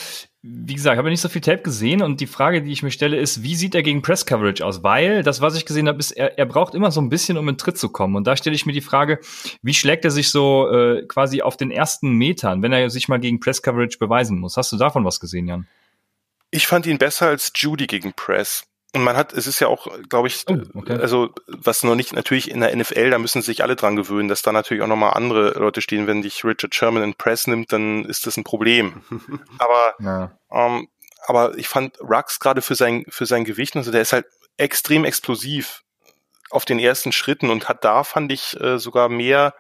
wie 0.49 0.75
gesagt, 0.75 0.95
ich 0.95 0.97
habe 0.97 1.09
nicht 1.09 1.21
so 1.21 1.29
viel 1.29 1.41
Tape 1.41 1.61
gesehen 1.61 2.01
und 2.01 2.21
die 2.21 2.27
Frage, 2.27 2.61
die 2.61 2.71
ich 2.71 2.83
mir 2.83 2.91
stelle, 2.91 3.17
ist, 3.17 3.43
wie 3.43 3.55
sieht 3.55 3.75
er 3.75 3.83
gegen 3.83 4.01
Press 4.01 4.25
Coverage 4.25 4.65
aus? 4.65 4.83
Weil 4.83 5.23
das, 5.23 5.41
was 5.41 5.55
ich 5.55 5.65
gesehen 5.65 5.87
habe, 5.87 5.99
ist, 5.99 6.11
er, 6.11 6.37
er 6.37 6.45
braucht 6.45 6.75
immer 6.75 6.91
so 6.91 7.01
ein 7.01 7.09
bisschen, 7.09 7.37
um 7.37 7.49
in 7.49 7.57
Tritt 7.57 7.77
zu 7.77 7.89
kommen. 7.89 8.15
Und 8.15 8.27
da 8.27 8.37
stelle 8.37 8.55
ich 8.55 8.65
mir 8.65 8.73
die 8.73 8.81
Frage, 8.81 9.19
wie 9.61 9.73
schlägt 9.73 10.05
er 10.05 10.11
sich 10.11 10.29
so 10.29 10.69
äh, 10.71 11.05
quasi 11.07 11.41
auf 11.41 11.57
den 11.57 11.71
ersten 11.71 12.11
Metern, 12.11 12.61
wenn 12.61 12.73
er 12.73 12.89
sich 12.89 13.07
mal 13.07 13.19
gegen 13.19 13.39
Press 13.39 13.61
Coverage 13.61 13.97
beweisen 13.97 14.39
muss? 14.39 14.57
Hast 14.57 14.71
du 14.71 14.77
davon 14.77 15.03
was 15.03 15.19
gesehen, 15.19 15.47
Jan? 15.47 15.67
Ich 16.51 16.67
fand 16.67 16.85
ihn 16.85 16.97
besser 16.97 17.27
als 17.27 17.51
Judy 17.55 17.87
gegen 17.87 18.13
Press. 18.13 18.65
Und 18.97 19.03
man 19.03 19.15
hat, 19.15 19.31
es 19.31 19.45
ist 19.45 19.59
ja 19.59 19.67
auch, 19.67 19.87
glaube 20.09 20.27
ich, 20.27 20.43
oh, 20.47 20.57
okay. 20.73 20.93
also 20.93 21.29
was 21.45 21.83
noch 21.83 21.93
nicht, 21.93 22.13
natürlich 22.13 22.49
in 22.49 22.61
der 22.61 22.75
NFL, 22.75 23.11
da 23.11 23.19
müssen 23.19 23.43
sich 23.43 23.61
alle 23.61 23.75
dran 23.75 23.95
gewöhnen, 23.95 24.27
dass 24.27 24.41
da 24.41 24.51
natürlich 24.51 24.81
auch 24.81 24.87
nochmal 24.87 25.13
andere 25.13 25.51
Leute 25.51 25.83
stehen. 25.83 26.07
Wenn 26.07 26.23
dich 26.23 26.43
Richard 26.43 26.73
Sherman 26.73 27.03
in 27.03 27.13
Press 27.13 27.45
nimmt, 27.45 27.71
dann 27.71 28.05
ist 28.05 28.25
das 28.25 28.37
ein 28.37 28.43
Problem. 28.43 29.03
aber, 29.59 29.93
ja. 29.99 30.31
ähm, 30.51 30.87
aber 31.27 31.55
ich 31.59 31.67
fand 31.67 31.99
Rux 32.01 32.39
gerade 32.39 32.63
für 32.63 32.73
sein, 32.73 33.05
für 33.07 33.27
sein 33.27 33.45
Gewicht, 33.45 33.75
also 33.75 33.91
der 33.91 34.01
ist 34.01 34.13
halt 34.13 34.25
extrem 34.57 35.05
explosiv 35.05 35.83
auf 36.49 36.65
den 36.65 36.79
ersten 36.79 37.11
Schritten 37.11 37.51
und 37.51 37.69
hat 37.69 37.83
da, 37.83 38.03
fand 38.03 38.31
ich, 38.31 38.59
äh, 38.59 38.79
sogar 38.79 39.09
mehr, 39.09 39.53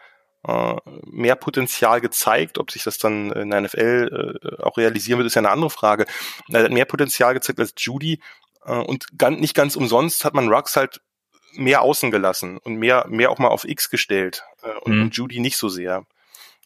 äh, 0.47 0.73
mehr 1.05 1.35
Potenzial 1.35 2.01
gezeigt. 2.01 2.57
Ob 2.57 2.71
sich 2.71 2.83
das 2.83 2.97
dann 2.97 3.31
in 3.33 3.51
der 3.51 3.61
NFL 3.61 4.39
äh, 4.41 4.63
auch 4.63 4.77
realisieren 4.77 5.19
wird, 5.19 5.27
ist 5.27 5.35
ja 5.35 5.41
eine 5.41 5.51
andere 5.51 5.69
Frage. 5.69 6.07
Er 6.51 6.63
hat 6.63 6.71
mehr 6.71 6.85
Potenzial 6.85 7.35
gezeigt 7.35 7.59
als 7.59 7.75
Judy 7.77 8.13
äh, 8.13 8.19
und 8.73 9.17
ganz, 9.17 9.39
nicht 9.39 9.53
ganz 9.53 9.75
umsonst 9.75 10.25
hat 10.25 10.33
man 10.33 10.51
Rux 10.51 10.75
halt 10.75 11.01
mehr 11.53 11.81
außen 11.81 12.11
gelassen 12.11 12.57
und 12.57 12.75
mehr, 12.75 13.05
mehr 13.09 13.31
auch 13.31 13.39
mal 13.39 13.47
auf 13.47 13.63
X 13.63 13.89
gestellt 13.89 14.43
äh, 14.63 14.77
und, 14.81 14.95
mhm. 14.95 15.09
Judy 15.11 15.39
nicht 15.39 15.57
so 15.57 15.69
sehr. 15.69 16.05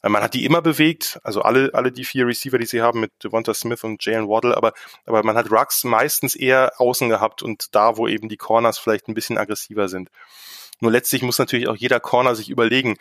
Man 0.03 0.23
hat 0.23 0.33
die 0.33 0.45
immer 0.45 0.63
bewegt, 0.63 1.19
also 1.23 1.43
alle, 1.43 1.75
alle 1.75 1.91
die 1.91 2.05
vier 2.05 2.25
Receiver, 2.25 2.57
die 2.57 2.65
sie 2.65 2.81
haben 2.81 2.99
mit 2.99 3.11
Devonta 3.23 3.53
Smith 3.53 3.83
und 3.83 4.03
Jalen 4.03 4.27
Waddle, 4.27 4.57
aber, 4.57 4.73
aber 5.05 5.21
man 5.21 5.37
hat 5.37 5.51
Rux 5.51 5.83
meistens 5.83 6.35
eher 6.35 6.73
außen 6.77 7.07
gehabt 7.07 7.43
und 7.43 7.75
da, 7.75 7.97
wo 7.97 8.07
eben 8.07 8.27
die 8.27 8.37
Corners 8.37 8.79
vielleicht 8.79 9.07
ein 9.07 9.13
bisschen 9.13 9.37
aggressiver 9.37 9.89
sind. 9.89 10.09
Nur 10.79 10.91
letztlich 10.91 11.21
muss 11.21 11.37
natürlich 11.37 11.67
auch 11.67 11.75
jeder 11.75 11.99
Corner 11.99 12.33
sich 12.33 12.49
überlegen, 12.49 12.97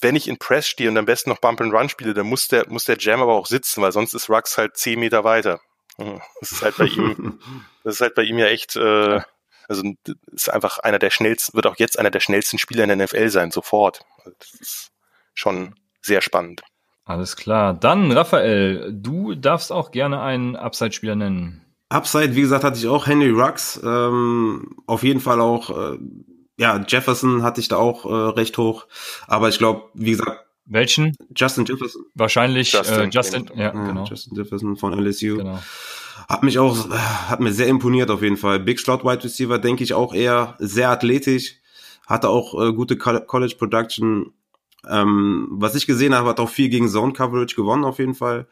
wenn 0.00 0.16
ich 0.16 0.28
in 0.28 0.38
Press 0.38 0.66
stehe 0.66 0.88
und 0.88 0.96
am 0.96 1.04
besten 1.04 1.28
noch 1.28 1.40
Bump 1.40 1.60
and 1.60 1.74
Run 1.74 1.90
spiele, 1.90 2.14
dann 2.14 2.26
muss 2.26 2.48
der, 2.48 2.68
muss 2.70 2.84
der 2.84 2.96
Jam 2.98 3.20
aber 3.20 3.34
auch 3.34 3.46
sitzen, 3.46 3.82
weil 3.82 3.92
sonst 3.92 4.14
ist 4.14 4.30
Rux 4.30 4.56
halt 4.56 4.78
zehn 4.78 4.98
Meter 4.98 5.24
weiter. 5.24 5.60
Das 5.96 6.52
ist 6.52 6.62
halt 6.62 6.76
bei 6.76 6.86
ihm, 6.86 7.38
das 7.84 7.96
ist 7.96 8.00
halt 8.00 8.14
bei 8.14 8.22
ihm 8.22 8.38
ja 8.38 8.46
echt, 8.46 8.76
äh, 8.76 9.20
also 9.68 9.82
ist 10.32 10.50
einfach 10.50 10.78
einer 10.78 10.98
der 10.98 11.10
schnellsten, 11.10 11.54
wird 11.54 11.66
auch 11.66 11.76
jetzt 11.78 11.98
einer 11.98 12.10
der 12.10 12.20
schnellsten 12.20 12.58
Spieler 12.58 12.84
in 12.84 12.96
der 12.96 13.06
NFL 13.06 13.28
sein, 13.28 13.50
sofort. 13.50 14.00
Das 14.24 14.60
ist 14.60 14.90
schon 15.34 15.74
sehr 16.00 16.20
spannend. 16.20 16.62
Alles 17.04 17.36
klar. 17.36 17.74
Dann, 17.74 18.12
Raphael, 18.12 18.92
du 18.92 19.34
darfst 19.34 19.72
auch 19.72 19.90
gerne 19.90 20.20
einen 20.20 20.56
Upside-Spieler 20.56 21.16
nennen. 21.16 21.64
Upside, 21.88 22.34
wie 22.36 22.40
gesagt, 22.40 22.64
hatte 22.64 22.78
ich 22.78 22.86
auch 22.88 23.06
Henry 23.06 23.30
Rux. 23.30 23.80
Ähm, 23.82 24.76
auf 24.86 25.02
jeden 25.02 25.20
Fall 25.20 25.40
auch, 25.40 25.70
äh, 25.94 25.98
ja, 26.56 26.82
Jefferson 26.86 27.42
hatte 27.42 27.60
ich 27.60 27.68
da 27.68 27.76
auch 27.76 28.04
äh, 28.06 28.30
recht 28.38 28.56
hoch. 28.56 28.86
Aber 29.26 29.48
ich 29.48 29.58
glaube, 29.58 29.90
wie 29.94 30.12
gesagt, 30.12 30.46
welchen? 30.64 31.16
Justin 31.34 31.64
Jefferson. 31.64 32.04
Wahrscheinlich 32.14 32.72
Justin, 32.72 33.00
äh, 33.00 33.08
Justin 33.10 33.50
ja, 33.56 33.70
genau. 33.70 34.04
Justin 34.04 34.36
Jefferson 34.36 34.76
von 34.76 34.92
LSU. 34.98 35.38
Genau. 35.38 35.58
Hat 36.28 36.42
mich 36.42 36.58
auch, 36.58 36.88
hat 36.90 37.40
mir 37.40 37.52
sehr 37.52 37.66
imponiert 37.66 38.10
auf 38.10 38.22
jeden 38.22 38.36
Fall. 38.36 38.60
Big 38.60 38.78
Slot 38.78 39.04
Wide 39.04 39.24
Receiver, 39.24 39.58
denke 39.58 39.84
ich 39.84 39.94
auch 39.94 40.14
eher 40.14 40.56
sehr 40.58 40.90
athletisch. 40.90 41.56
Hatte 42.06 42.28
auch 42.28 42.60
äh, 42.60 42.72
gute 42.72 42.96
College 42.96 43.54
Production. 43.58 44.32
Ähm, 44.88 45.48
was 45.50 45.74
ich 45.74 45.86
gesehen 45.86 46.14
habe, 46.14 46.28
hat 46.28 46.40
auch 46.40 46.48
viel 46.48 46.68
gegen 46.68 46.88
Zone 46.88 47.12
Coverage 47.12 47.54
gewonnen 47.54 47.84
auf 47.84 47.98
jeden 47.98 48.14
Fall. 48.14 48.46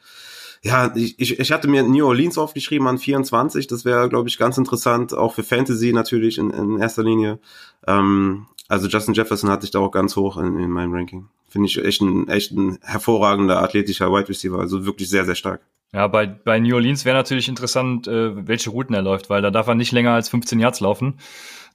Ja, 0.62 0.94
ich, 0.94 1.18
ich, 1.18 1.38
ich 1.38 1.52
hatte 1.52 1.68
mir 1.68 1.82
New 1.82 2.06
Orleans 2.06 2.36
aufgeschrieben 2.36 2.86
an 2.86 2.98
24. 2.98 3.66
Das 3.66 3.84
wäre, 3.84 4.08
glaube 4.08 4.28
ich, 4.28 4.38
ganz 4.38 4.58
interessant, 4.58 5.14
auch 5.14 5.34
für 5.34 5.42
Fantasy 5.42 5.92
natürlich 5.92 6.38
in, 6.38 6.50
in 6.50 6.78
erster 6.78 7.02
Linie. 7.02 7.38
Ähm, 7.86 8.46
also 8.70 8.86
Justin 8.86 9.14
Jefferson 9.14 9.50
hatte 9.50 9.64
ich 9.64 9.72
da 9.72 9.80
auch 9.80 9.90
ganz 9.90 10.14
hoch 10.14 10.36
in, 10.36 10.56
in 10.58 10.70
meinem 10.70 10.94
Ranking. 10.94 11.28
Finde 11.48 11.66
ich 11.66 11.84
echt 11.84 12.00
ein, 12.00 12.28
echt 12.28 12.52
ein 12.52 12.78
hervorragender 12.82 13.60
athletischer 13.60 14.12
Wide 14.12 14.28
Receiver. 14.28 14.60
Also 14.60 14.86
wirklich 14.86 15.10
sehr, 15.10 15.24
sehr 15.24 15.34
stark. 15.34 15.60
Ja, 15.92 16.06
bei, 16.06 16.26
bei 16.26 16.60
New 16.60 16.76
Orleans 16.76 17.04
wäre 17.04 17.16
natürlich 17.16 17.48
interessant, 17.48 18.06
äh, 18.06 18.46
welche 18.46 18.70
Routen 18.70 18.94
er 18.94 19.02
läuft, 19.02 19.28
weil 19.28 19.42
da 19.42 19.50
darf 19.50 19.66
er 19.66 19.74
nicht 19.74 19.90
länger 19.90 20.12
als 20.12 20.28
15 20.28 20.60
Yards 20.60 20.78
laufen. 20.78 21.18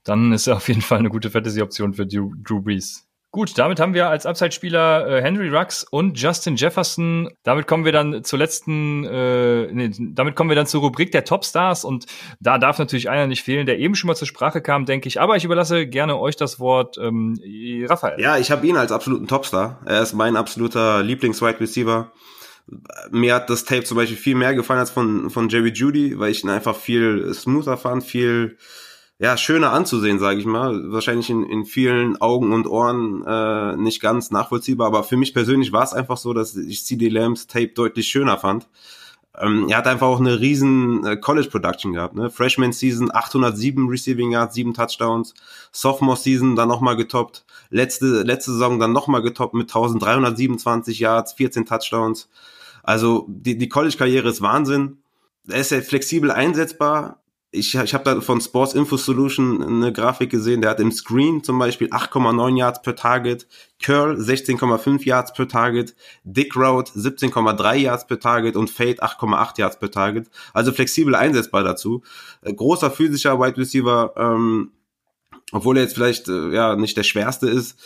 Dann 0.06 0.32
ist 0.32 0.48
er 0.48 0.56
auf 0.56 0.70
jeden 0.70 0.82
Fall 0.82 1.00
eine 1.00 1.10
gute 1.10 1.30
Fantasy-Option 1.30 1.96
für 1.96 2.08
Drew, 2.08 2.32
Drew 2.42 2.62
Brees. 2.62 3.05
Gut, 3.36 3.58
damit 3.58 3.82
haben 3.82 3.94
wir 3.94 4.08
als 4.08 4.26
Upside-Spieler 4.26 5.08
äh, 5.10 5.22
Henry 5.22 5.50
Rux 5.50 5.84
und 5.84 6.18
Justin 6.18 6.56
Jefferson. 6.56 7.30
Damit 7.44 7.68
kommen 7.68 7.84
wir 7.84 7.92
dann 7.92 8.24
zur 8.24 8.40
letzten, 8.40 9.04
äh, 9.04 9.68
nee, 9.74 9.92
damit 10.00 10.38
kommen 10.38 10.50
wir 10.50 10.56
dann 10.56 10.68
zur 10.68 10.80
Rubrik 10.80 11.12
der 11.12 11.26
Topstars 11.26 11.84
und 11.84 12.06
da 12.40 12.58
darf 12.58 12.80
natürlich 12.80 13.10
einer 13.10 13.28
nicht 13.28 13.44
fehlen, 13.44 13.66
der 13.66 13.78
eben 13.78 13.94
schon 13.96 14.08
mal 14.08 14.16
zur 14.16 14.30
Sprache 14.30 14.62
kam, 14.62 14.86
denke 14.86 15.10
ich. 15.10 15.20
Aber 15.20 15.36
ich 15.36 15.44
überlasse 15.44 15.86
gerne 15.86 16.18
euch 16.18 16.38
das 16.38 16.62
Wort, 16.62 16.98
ähm, 16.98 17.38
Raphael. 17.90 18.22
Ja, 18.22 18.38
ich 18.38 18.52
habe 18.52 18.66
ihn 18.66 18.78
als 18.78 18.94
absoluten 18.94 19.28
Topstar. 19.28 19.82
Er 19.86 20.02
ist 20.02 20.14
mein 20.14 20.38
absoluter 20.38 21.04
Lieblings-Wide 21.04 21.60
Receiver. 21.60 22.14
Mir 23.12 23.36
hat 23.36 23.50
das 23.50 23.66
Tape 23.66 23.84
zum 23.84 23.98
Beispiel 23.98 24.16
viel 24.16 24.36
mehr 24.36 24.56
gefallen 24.56 24.80
als 24.80 24.92
von, 24.92 25.30
von 25.30 25.50
Jerry 25.50 25.74
Judy, 25.74 26.18
weil 26.18 26.32
ich 26.32 26.46
ihn 26.46 26.50
einfach 26.50 26.78
viel 26.78 27.34
smoother 27.34 27.76
fand, 27.76 28.06
viel 28.06 28.56
ja, 29.18 29.38
schöner 29.38 29.72
anzusehen, 29.72 30.20
sage 30.20 30.40
ich 30.40 30.46
mal. 30.46 30.92
Wahrscheinlich 30.92 31.30
in, 31.30 31.44
in 31.44 31.66
vielen 31.66 32.20
Augen 32.22 32.52
und 32.52 32.68
Ohren 32.68 33.24
äh, 33.26 33.78
nicht 33.78 34.02
ganz 34.02 34.30
nachvollziehbar, 34.30 34.88
aber 34.88 35.04
für 35.04 35.16
mich 35.16 35.34
persönlich 35.34 35.72
war 35.72 35.84
es 35.84 35.94
einfach 35.94 36.18
so, 36.18 36.34
dass 36.34 36.56
ich 36.58 36.86
CD 36.86 37.08
Lambs 37.08 37.48
Tape 37.48 37.70
deutlich 37.70 38.08
schöner 38.08 38.38
fand. 38.38 38.68
Ähm, 39.38 39.68
er 39.70 39.78
hat 39.78 39.88
einfach 39.88 40.08
auch 40.08 40.20
eine 40.20 40.40
riesen 40.42 41.06
äh, 41.06 41.16
College 41.18 41.50
Production 41.50 41.94
gehabt. 41.94 42.16
Ne? 42.16 42.30
Freshman 42.30 42.74
Season 42.74 43.10
807 43.14 43.88
Receiving 43.88 44.32
Yards, 44.32 44.56
7 44.56 44.74
Touchdowns. 44.74 45.34
Sophomore 45.72 46.18
Season 46.18 46.56
dann 46.58 46.68
nochmal 46.68 46.98
getoppt. 46.98 47.46
Letzte, 47.70 48.24
letzte 48.24 48.52
Saison 48.52 48.80
dann 48.80 48.92
nochmal 48.92 49.22
getoppt 49.22 49.54
mit 49.54 49.70
1327 49.70 51.00
Yards, 51.00 51.34
14 51.34 51.66
Touchdowns. 51.66 52.30
Also 52.84 53.26
die, 53.30 53.58
die 53.58 53.70
College-Karriere 53.70 54.30
ist 54.30 54.42
Wahnsinn. 54.42 54.98
Er 55.48 55.62
ist 55.62 55.72
ja 55.72 55.82
flexibel 55.82 56.32
einsetzbar 56.32 57.20
ich, 57.56 57.76
ich 57.76 57.94
habe 57.94 58.04
da 58.04 58.22
von 58.22 58.42
Sports 58.42 58.74
Info 58.74 58.98
Solution 58.98 59.64
eine 59.64 59.94
Grafik 59.94 60.30
gesehen, 60.30 60.62
der 60.62 60.72
hat 60.72 60.80
im 60.80 60.92
Screen 60.92 61.44
zum 61.44 61.58
Beispiel 61.58 61.90
8,9 61.90 62.58
Yards 62.58 62.82
per 62.82 62.96
Target, 62.96 63.48
Curl 63.82 64.18
16,5 64.18 65.04
Yards 65.06 65.34
per 65.34 65.48
Target, 65.48 65.96
Dick 66.24 66.56
Route 66.56 66.92
17,3 66.94 67.76
Yards 67.76 68.08
per 68.08 68.20
Target 68.20 68.56
und 68.56 68.70
Fade 68.70 69.04
8,8 69.04 69.60
Yards 69.60 69.80
per 69.80 69.92
Target. 69.92 70.30
Also 70.54 70.72
flexibel 70.72 71.16
einsetzbar 71.16 71.64
dazu. 71.64 72.04
Äh, 72.42 72.54
großer 72.54 72.92
physischer 72.92 73.40
Wide 73.40 73.58
Receiver, 73.58 74.14
ähm, 74.18 74.72
obwohl 75.52 75.78
er 75.78 75.84
jetzt 75.84 75.96
vielleicht 75.96 76.28
äh, 76.28 76.50
ja 76.54 76.76
nicht 76.76 76.98
der 76.98 77.04
schwerste 77.04 77.48
ist 77.48 77.80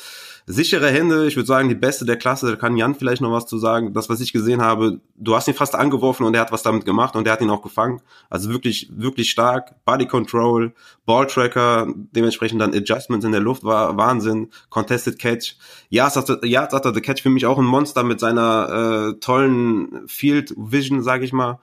sichere 0.52 0.90
Hände, 0.90 1.28
ich 1.28 1.36
würde 1.36 1.46
sagen, 1.46 1.70
die 1.70 1.76
beste 1.76 2.06
der 2.06 2.18
Klasse, 2.18 2.50
da 2.50 2.56
kann 2.56 2.76
Jan 2.76 2.96
vielleicht 2.96 3.22
noch 3.22 3.32
was 3.32 3.46
zu 3.46 3.60
sagen. 3.60 3.94
Das, 3.94 4.10
was 4.10 4.20
ich 4.20 4.34
gesehen 4.34 4.62
habe, 4.62 5.00
du 5.16 5.36
hast 5.36 5.48
ihn 5.48 5.54
fast 5.54 5.76
angeworfen 5.76 6.26
und 6.26 6.34
er 6.34 6.42
hat 6.42 6.52
was 6.52 6.64
damit 6.64 6.86
gemacht 6.86 7.16
und 7.16 7.28
er 7.28 7.34
hat 7.34 7.42
ihn 7.42 7.52
auch 7.52 7.62
gefangen. 7.62 8.02
Also 8.32 8.50
wirklich, 8.50 8.90
wirklich 8.92 9.30
stark. 9.30 9.76
Body 9.86 10.08
Control, 10.08 10.74
Ball 11.06 11.28
Tracker, 11.28 11.94
dementsprechend 11.96 12.60
dann 12.62 12.74
Adjustments 12.74 13.26
in 13.26 13.32
der 13.32 13.42
Luft 13.42 13.64
war 13.64 13.96
Wahnsinn. 13.96 14.50
Contested 14.70 15.20
Catch. 15.20 15.56
Ja, 15.90 16.12
ja, 16.44 16.70
sagt 16.70 16.86
er, 16.86 16.92
der 16.94 17.02
Catch 17.04 17.22
für 17.22 17.30
mich 17.30 17.46
auch 17.46 17.60
ein 17.60 17.66
Monster 17.66 18.04
mit 18.04 18.20
seiner 18.20 19.12
äh, 19.12 19.20
tollen 19.20 20.08
Field 20.08 20.56
Vision, 20.58 21.04
sage 21.04 21.26
ich 21.26 21.32
mal. 21.32 21.60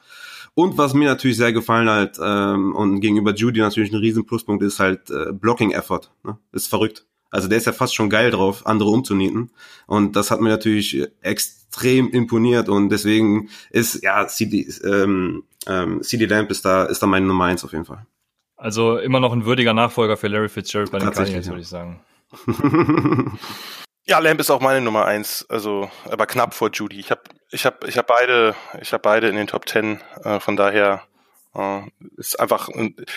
Und 0.54 0.78
was 0.78 0.94
mir 0.94 1.08
natürlich 1.08 1.36
sehr 1.36 1.52
gefallen 1.52 1.90
hat 1.90 2.18
ähm, 2.22 2.74
und 2.74 3.00
gegenüber 3.00 3.34
Judy 3.34 3.58
natürlich 3.58 3.92
ein 3.92 3.98
riesen 3.98 4.24
Pluspunkt 4.24 4.62
ist 4.62 4.78
halt 4.78 5.10
äh, 5.10 5.32
Blocking 5.32 5.72
Effort. 5.72 6.12
Ne? 6.22 6.38
Ist 6.52 6.68
verrückt. 6.68 7.04
Also 7.30 7.48
der 7.48 7.58
ist 7.58 7.66
ja 7.66 7.72
fast 7.72 7.94
schon 7.94 8.10
geil 8.10 8.30
drauf, 8.30 8.66
andere 8.66 8.90
umzunieten. 8.90 9.50
Und 9.86 10.16
das 10.16 10.30
hat 10.30 10.40
mir 10.40 10.48
natürlich 10.48 11.06
extrem 11.20 12.10
imponiert 12.10 12.68
und 12.68 12.88
deswegen 12.88 13.50
ist, 13.70 14.02
ja, 14.02 14.26
CD, 14.26 14.68
ähm, 14.84 15.44
ähm, 15.66 16.02
CD 16.02 16.26
Lamp 16.26 16.50
ist 16.50 16.64
da, 16.64 16.84
ist 16.84 17.02
da 17.02 17.06
meine 17.06 17.26
Nummer 17.26 17.46
eins 17.46 17.64
auf 17.64 17.72
jeden 17.72 17.84
Fall. 17.84 18.06
Also 18.56 18.96
immer 18.96 19.20
noch 19.20 19.32
ein 19.32 19.44
würdiger 19.44 19.74
Nachfolger 19.74 20.16
für 20.16 20.28
Larry 20.28 20.48
Fitzgerald 20.48 20.90
bei 20.90 20.98
den 20.98 21.10
Cardinals, 21.10 21.46
ja. 21.46 21.52
würde 21.52 21.62
ich 21.62 21.68
sagen. 21.68 22.00
ja, 24.06 24.18
Lamp 24.18 24.40
ist 24.40 24.50
auch 24.50 24.60
meine 24.60 24.80
Nummer 24.80 25.04
eins, 25.04 25.44
also 25.48 25.90
aber 26.04 26.26
knapp 26.26 26.54
vor 26.54 26.70
Judy. 26.72 26.98
Ich 26.98 27.10
habe 27.10 27.22
ich 27.50 27.66
hab, 27.66 27.86
ich 27.86 27.98
hab 27.98 28.06
beide, 28.06 28.54
ich 28.80 28.92
habe 28.92 29.02
beide 29.02 29.28
in 29.28 29.36
den 29.36 29.46
Top 29.46 29.66
Ten, 29.66 30.00
äh, 30.24 30.40
von 30.40 30.56
daher 30.56 31.02
ist 32.16 32.38
einfach, 32.38 32.68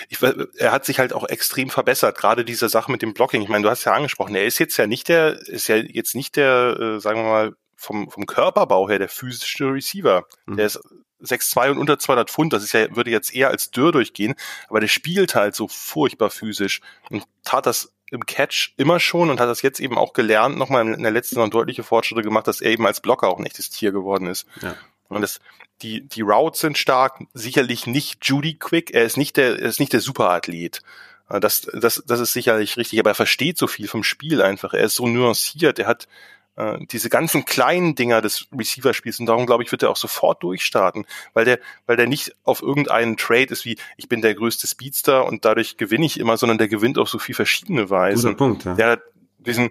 ich, 0.08 0.18
er 0.56 0.72
hat 0.72 0.84
sich 0.84 0.98
halt 0.98 1.12
auch 1.12 1.28
extrem 1.28 1.70
verbessert, 1.70 2.16
gerade 2.16 2.44
diese 2.44 2.68
Sache 2.68 2.90
mit 2.90 3.02
dem 3.02 3.14
Blocking. 3.14 3.42
Ich 3.42 3.48
meine, 3.48 3.62
du 3.62 3.70
hast 3.70 3.84
ja 3.84 3.92
angesprochen, 3.92 4.34
er 4.34 4.44
ist 4.44 4.58
jetzt 4.58 4.76
ja 4.76 4.86
nicht 4.86 5.08
der, 5.08 5.46
ist 5.46 5.68
ja 5.68 5.76
jetzt 5.76 6.14
nicht 6.14 6.36
der, 6.36 6.78
äh, 6.78 7.00
sagen 7.00 7.22
wir 7.22 7.28
mal, 7.28 7.52
vom, 7.76 8.10
vom 8.10 8.26
Körperbau 8.26 8.88
her 8.88 8.98
der 8.98 9.08
physische 9.08 9.72
Receiver. 9.72 10.26
Mhm. 10.46 10.56
Der 10.56 10.66
ist 10.66 10.80
6'2 11.22 11.72
und 11.72 11.78
unter 11.78 11.98
200 11.98 12.30
Pfund, 12.30 12.52
das 12.52 12.62
ist 12.62 12.72
ja, 12.72 12.94
würde 12.94 13.10
jetzt 13.10 13.34
eher 13.34 13.48
als 13.48 13.70
Dürr 13.70 13.92
durchgehen, 13.92 14.34
aber 14.68 14.80
der 14.80 14.88
spielt 14.88 15.34
halt 15.34 15.54
so 15.54 15.68
furchtbar 15.68 16.30
physisch 16.30 16.80
und 17.10 17.24
tat 17.44 17.66
das 17.66 17.92
im 18.10 18.26
Catch 18.26 18.74
immer 18.76 18.98
schon 18.98 19.30
und 19.30 19.38
hat 19.38 19.48
das 19.48 19.62
jetzt 19.62 19.80
eben 19.80 19.96
auch 19.96 20.12
gelernt, 20.12 20.58
nochmal 20.58 20.86
in 20.86 21.02
der 21.02 21.12
letzten 21.12 21.36
Saison 21.36 21.50
deutliche 21.50 21.82
Fortschritte 21.82 22.22
gemacht, 22.22 22.48
dass 22.48 22.60
er 22.60 22.72
eben 22.72 22.86
als 22.86 23.00
Blocker 23.00 23.28
auch 23.28 23.38
ein 23.38 23.46
echtes 23.46 23.70
Tier 23.70 23.92
geworden 23.92 24.26
ist. 24.26 24.46
Ja. 24.62 24.74
Und 25.10 25.22
das, 25.22 25.40
die, 25.82 26.06
die 26.06 26.22
Routes 26.22 26.60
sind 26.60 26.78
stark, 26.78 27.24
sicherlich 27.34 27.86
nicht 27.86 28.24
Judy 28.26 28.54
Quick, 28.54 28.92
er 28.92 29.04
ist 29.04 29.16
nicht 29.16 29.36
der, 29.36 29.58
er 29.58 29.68
ist 29.68 29.80
nicht 29.80 29.92
der 29.92 30.00
Superathlet. 30.00 30.82
Das, 31.28 31.62
das, 31.72 32.02
das 32.06 32.20
ist 32.20 32.32
sicherlich 32.32 32.76
richtig, 32.76 32.98
aber 32.98 33.10
er 33.10 33.14
versteht 33.14 33.56
so 33.56 33.68
viel 33.68 33.86
vom 33.86 34.02
Spiel 34.02 34.42
einfach. 34.42 34.74
Er 34.74 34.84
ist 34.84 34.96
so 34.96 35.06
nuanciert, 35.06 35.78
er 35.78 35.86
hat 35.86 36.08
äh, 36.56 36.78
diese 36.90 37.08
ganzen 37.08 37.44
kleinen 37.44 37.94
Dinger 37.94 38.20
des 38.20 38.48
Receiver-Spiels 38.56 39.20
und 39.20 39.26
darum 39.26 39.46
glaube 39.46 39.62
ich, 39.62 39.70
wird 39.70 39.84
er 39.84 39.90
auch 39.90 39.96
sofort 39.96 40.42
durchstarten, 40.42 41.06
weil 41.32 41.44
der, 41.44 41.60
weil 41.86 41.96
der 41.96 42.08
nicht 42.08 42.34
auf 42.42 42.62
irgendeinen 42.62 43.16
Trade 43.16 43.44
ist 43.44 43.64
wie 43.64 43.78
ich 43.96 44.08
bin 44.08 44.22
der 44.22 44.34
größte 44.34 44.66
Speedster 44.66 45.24
und 45.24 45.44
dadurch 45.44 45.76
gewinne 45.76 46.04
ich 46.04 46.18
immer, 46.18 46.36
sondern 46.36 46.58
der 46.58 46.68
gewinnt 46.68 46.98
auf 46.98 47.08
so 47.08 47.20
viel 47.20 47.36
verschiedene 47.36 47.90
Weisen. 47.90 48.32
Guter 48.32 48.36
Punkt, 48.36 48.64
ja. 48.64 48.74
Der 48.74 48.90
hat 48.90 49.02
diesen, 49.38 49.70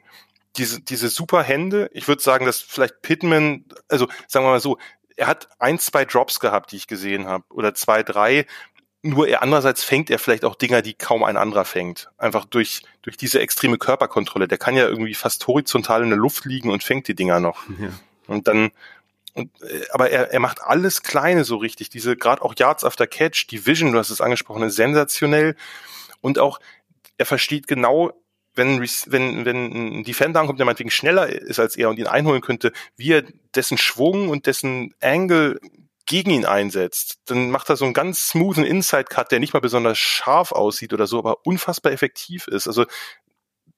diese, 0.55 0.81
diese 0.81 1.09
super 1.09 1.43
Hände. 1.43 1.89
Ich 1.93 2.07
würde 2.07 2.21
sagen, 2.21 2.45
dass 2.45 2.61
vielleicht 2.61 3.01
Pittman, 3.01 3.65
also 3.89 4.07
sagen 4.27 4.45
wir 4.45 4.51
mal 4.51 4.59
so, 4.61 4.77
er 5.19 5.27
hat 5.27 5.49
ein, 5.59 5.79
zwei 5.79 6.05
Drops 6.05 6.39
gehabt, 6.39 6.71
die 6.71 6.77
ich 6.77 6.87
gesehen 6.87 7.27
habe, 7.27 7.43
oder 7.49 7.75
zwei, 7.75 8.03
drei. 8.03 8.45
Nur 9.01 9.27
er 9.27 9.41
andererseits 9.43 9.83
fängt 9.83 10.09
er 10.09 10.17
vielleicht 10.17 10.45
auch 10.45 10.55
Dinger, 10.55 10.81
die 10.81 10.93
kaum 10.93 11.23
ein 11.23 11.37
anderer 11.37 11.65
fängt. 11.65 12.09
Einfach 12.17 12.45
durch, 12.45 12.83
durch 13.01 13.17
diese 13.17 13.39
extreme 13.39 13.77
Körperkontrolle. 13.77 14.47
Der 14.47 14.57
kann 14.57 14.75
ja 14.75 14.87
irgendwie 14.87 15.13
fast 15.13 15.45
horizontal 15.45 16.03
in 16.03 16.09
der 16.09 16.17
Luft 16.17 16.45
liegen 16.45 16.69
und 16.69 16.83
fängt 16.83 17.07
die 17.07 17.15
Dinger 17.15 17.39
noch. 17.39 17.63
Ja. 17.79 17.89
Und 18.27 18.47
dann, 18.47 18.71
und, 19.33 19.51
äh, 19.61 19.85
aber 19.91 20.09
er, 20.09 20.31
er 20.31 20.39
macht 20.39 20.61
alles 20.61 21.03
Kleine 21.03 21.43
so 21.43 21.57
richtig. 21.57 21.89
Diese, 21.89 22.15
gerade 22.15 22.41
auch 22.41 22.55
Yards 22.57 22.85
after 22.85 23.07
Catch, 23.07 23.47
die 23.49 23.65
Vision, 23.65 23.91
du 23.91 23.99
hast 23.99 24.09
es 24.09 24.21
angesprochen, 24.21 24.63
ist 24.63 24.75
sensationell. 24.75 25.55
Und 26.21 26.39
auch, 26.39 26.59
er 27.17 27.25
versteht 27.25 27.67
genau, 27.67 28.13
wenn, 28.59 28.79
wenn, 29.07 29.45
wenn 29.45 29.99
ein 29.99 30.03
Defender 30.03 30.39
ankommt, 30.39 30.59
der 30.59 30.67
meinetwegen 30.67 30.91
schneller 30.91 31.27
ist 31.29 31.59
als 31.59 31.75
er 31.75 31.89
und 31.89 31.97
ihn 31.97 32.05
einholen 32.05 32.41
könnte, 32.41 32.71
wie 32.95 33.13
er 33.13 33.23
dessen 33.55 33.79
Schwung 33.79 34.29
und 34.29 34.45
dessen 34.45 34.93
Angle 35.01 35.59
gegen 36.05 36.31
ihn 36.31 36.45
einsetzt, 36.45 37.19
dann 37.25 37.49
macht 37.51 37.69
er 37.69 37.77
so 37.77 37.85
einen 37.85 37.93
ganz 37.93 38.29
smoothen 38.29 38.65
Inside-Cut, 38.65 39.31
der 39.31 39.39
nicht 39.39 39.53
mal 39.53 39.59
besonders 39.59 39.97
scharf 39.97 40.51
aussieht 40.51 40.93
oder 40.93 41.07
so, 41.07 41.19
aber 41.19 41.45
unfassbar 41.45 41.91
effektiv 41.91 42.47
ist. 42.47 42.67
Also 42.67 42.85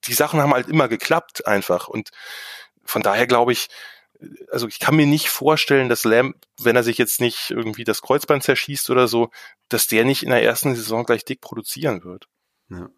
die 0.05 0.13
Sachen 0.13 0.39
haben 0.41 0.53
halt 0.53 0.67
immer 0.67 0.87
geklappt 0.87 1.45
einfach. 1.45 1.87
Und 1.87 2.09
von 2.83 3.01
daher 3.01 3.27
glaube 3.27 3.51
ich, 3.51 3.67
also 4.51 4.67
ich 4.67 4.79
kann 4.79 4.95
mir 4.95 5.07
nicht 5.07 5.29
vorstellen, 5.29 5.89
dass 5.89 6.03
Lamb, 6.03 6.35
wenn 6.59 6.75
er 6.75 6.83
sich 6.83 6.97
jetzt 6.97 7.21
nicht 7.21 7.51
irgendwie 7.51 7.83
das 7.83 8.01
Kreuzband 8.01 8.43
zerschießt 8.43 8.89
oder 8.89 9.07
so, 9.07 9.29
dass 9.69 9.87
der 9.87 10.05
nicht 10.05 10.23
in 10.23 10.29
der 10.29 10.43
ersten 10.43 10.75
Saison 10.75 11.05
gleich 11.05 11.25
dick 11.25 11.41
produzieren 11.41 12.03
wird. 12.03 12.27
Ja. 12.69 12.89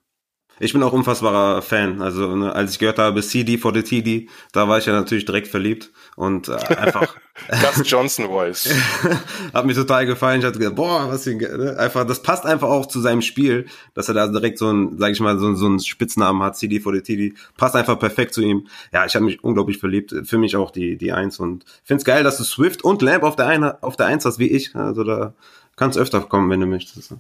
Ich 0.60 0.72
bin 0.72 0.84
auch 0.84 0.94
unfassbarer 0.94 1.62
Fan. 1.62 2.02
Also 2.02 2.36
ne, 2.36 2.54
als 2.54 2.72
ich 2.72 2.80
gehört 2.80 3.00
habe 3.00 3.22
CD 3.24 3.58
for 3.58 3.74
the 3.74 3.82
TD, 3.82 4.30
da 4.52 4.68
war 4.68 4.78
ich 4.78 4.86
ja 4.86 4.94
natürlich 4.94 5.26
direkt 5.26 5.48
verliebt 5.48 5.92
und 6.16 6.48
äh, 6.48 6.54
einfach. 6.54 7.16
das 7.48 7.82
Johnson 7.90 8.28
Voice. 8.28 8.70
hat 9.54 9.66
mir 9.66 9.74
total 9.74 10.06
gefallen. 10.06 10.40
Ich 10.40 10.46
hatte 10.46 10.60
gedacht, 10.60 10.76
boah, 10.76 11.10
was 11.10 11.24
für 11.24 11.36
ne? 11.36 11.76
einfach. 11.80 12.06
Das 12.06 12.22
passt 12.22 12.46
einfach 12.46 12.70
auch 12.70 12.86
zu 12.86 13.02
seinem 13.02 13.24
Spiel, 13.24 13.66
dass 13.96 14.08
er 14.08 14.14
da 14.14 14.28
direkt 14.28 14.60
so 14.60 14.72
ein, 14.72 14.98
sag 15.00 15.12
ich 15.12 15.20
mal, 15.20 15.40
so, 15.40 15.56
so 15.56 15.66
einen 15.66 15.80
Spitznamen 15.80 16.44
hat. 16.44 16.56
CD 16.56 16.80
for 16.80 16.94
the 16.94 17.02
TD 17.02 17.34
passt 17.58 17.76
einfach 17.76 17.98
perfekt 17.98 18.36
zu 18.36 18.42
ihm. 18.42 18.68
Ja, 18.92 19.06
ich 19.06 19.16
habe 19.16 19.26
mich 19.26 19.44
unglaublich 19.44 19.80
verliebt. 19.80 20.14
Für 20.26 20.38
mich 20.38 20.56
auch 20.56 20.70
die 20.70 20.98
die 20.98 21.12
Eins 21.12 21.40
und 21.40 21.66
find's 21.84 22.06
geil, 22.06 22.24
dass 22.24 22.38
du 22.38 22.44
Swift 22.44 22.84
und 22.84 23.02
Lamp 23.02 23.24
auf 23.24 23.36
der 23.36 23.48
eine 23.48 23.82
auf 23.82 23.96
der 23.96 24.06
Eins 24.06 24.26
hast 24.26 24.38
wie 24.38 24.50
ich. 24.50 24.76
Also 24.76 25.04
da 25.04 25.34
Kannst 25.76 25.98
öfter 25.98 26.22
kommen, 26.22 26.52
wenn 26.52 26.60
du 26.60 26.68
möchtest. 26.68 27.12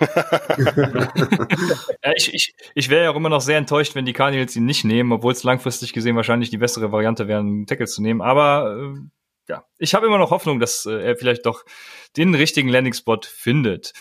ja, 0.00 1.10
ich 2.14 2.32
ich, 2.32 2.54
ich 2.74 2.88
wäre 2.88 3.04
ja 3.04 3.10
auch 3.10 3.16
immer 3.16 3.28
noch 3.28 3.40
sehr 3.40 3.58
enttäuscht, 3.58 3.96
wenn 3.96 4.04
die 4.04 4.12
Cardinals 4.12 4.54
ihn 4.54 4.64
nicht 4.64 4.84
nehmen, 4.84 5.10
obwohl 5.10 5.32
es 5.32 5.42
langfristig 5.42 5.92
gesehen 5.92 6.14
wahrscheinlich 6.14 6.50
die 6.50 6.58
bessere 6.58 6.92
Variante 6.92 7.26
wäre, 7.26 7.40
einen 7.40 7.66
Tackle 7.66 7.86
zu 7.86 8.02
nehmen. 8.02 8.20
Aber 8.20 8.78
äh, 8.78 8.94
ja, 9.48 9.64
ich 9.78 9.94
habe 9.94 10.06
immer 10.06 10.18
noch 10.18 10.30
Hoffnung, 10.30 10.60
dass 10.60 10.86
äh, 10.86 11.02
er 11.02 11.16
vielleicht 11.16 11.46
doch 11.46 11.64
den 12.16 12.34
richtigen 12.34 12.68
Landing-Spot 12.68 13.20
findet. 13.24 13.92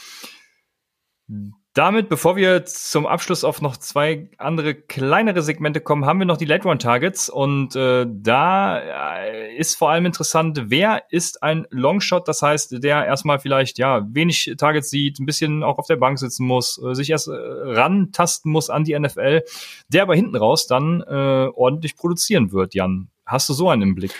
Damit, 1.76 2.08
bevor 2.08 2.38
wir 2.38 2.64
zum 2.64 3.06
Abschluss 3.06 3.44
auf 3.44 3.62
noch 3.62 3.76
zwei 3.76 4.30
andere 4.38 4.76
kleinere 4.76 5.42
Segmente 5.42 5.82
kommen, 5.82 6.06
haben 6.06 6.20
wir 6.20 6.26
noch 6.26 6.38
die 6.38 6.46
Late 6.46 6.70
Run 6.70 6.80
Targets 6.80 7.28
und 7.28 7.76
äh, 7.76 8.06
da 8.10 9.18
äh, 9.18 9.58
ist 9.58 9.76
vor 9.76 9.90
allem 9.90 10.06
interessant, 10.06 10.58
wer 10.68 11.04
ist 11.10 11.44
ein 11.44 11.68
Longshot, 11.72 12.30
das 12.30 12.42
heißt, 12.42 12.82
der 12.82 13.06
erstmal 13.06 13.40
vielleicht 13.40 13.78
ja 13.78 14.08
wenig 14.10 14.56
Targets 14.58 14.90
sieht, 14.90 15.20
ein 15.20 15.26
bisschen 15.26 15.64
auch 15.64 15.78
auf 15.78 15.88
der 15.88 15.98
Bank 15.98 16.18
sitzen 16.18 16.46
muss, 16.46 16.82
äh, 16.82 16.96
sich 16.96 17.10
erst 17.10 17.28
äh, 17.28 17.34
rantasten 17.34 18.54
muss 18.54 18.70
an 18.70 18.86
die 18.86 18.98
NFL, 18.98 19.42
der 19.90 20.04
aber 20.04 20.16
hinten 20.16 20.38
raus 20.38 20.68
dann 20.68 21.02
äh, 21.02 21.50
ordentlich 21.54 21.98
produzieren 21.98 22.54
wird. 22.54 22.74
Jan, 22.74 23.10
hast 23.26 23.50
du 23.50 23.54
so 23.54 23.68
einen 23.68 23.82
im 23.82 23.96
Blick? 23.96 24.14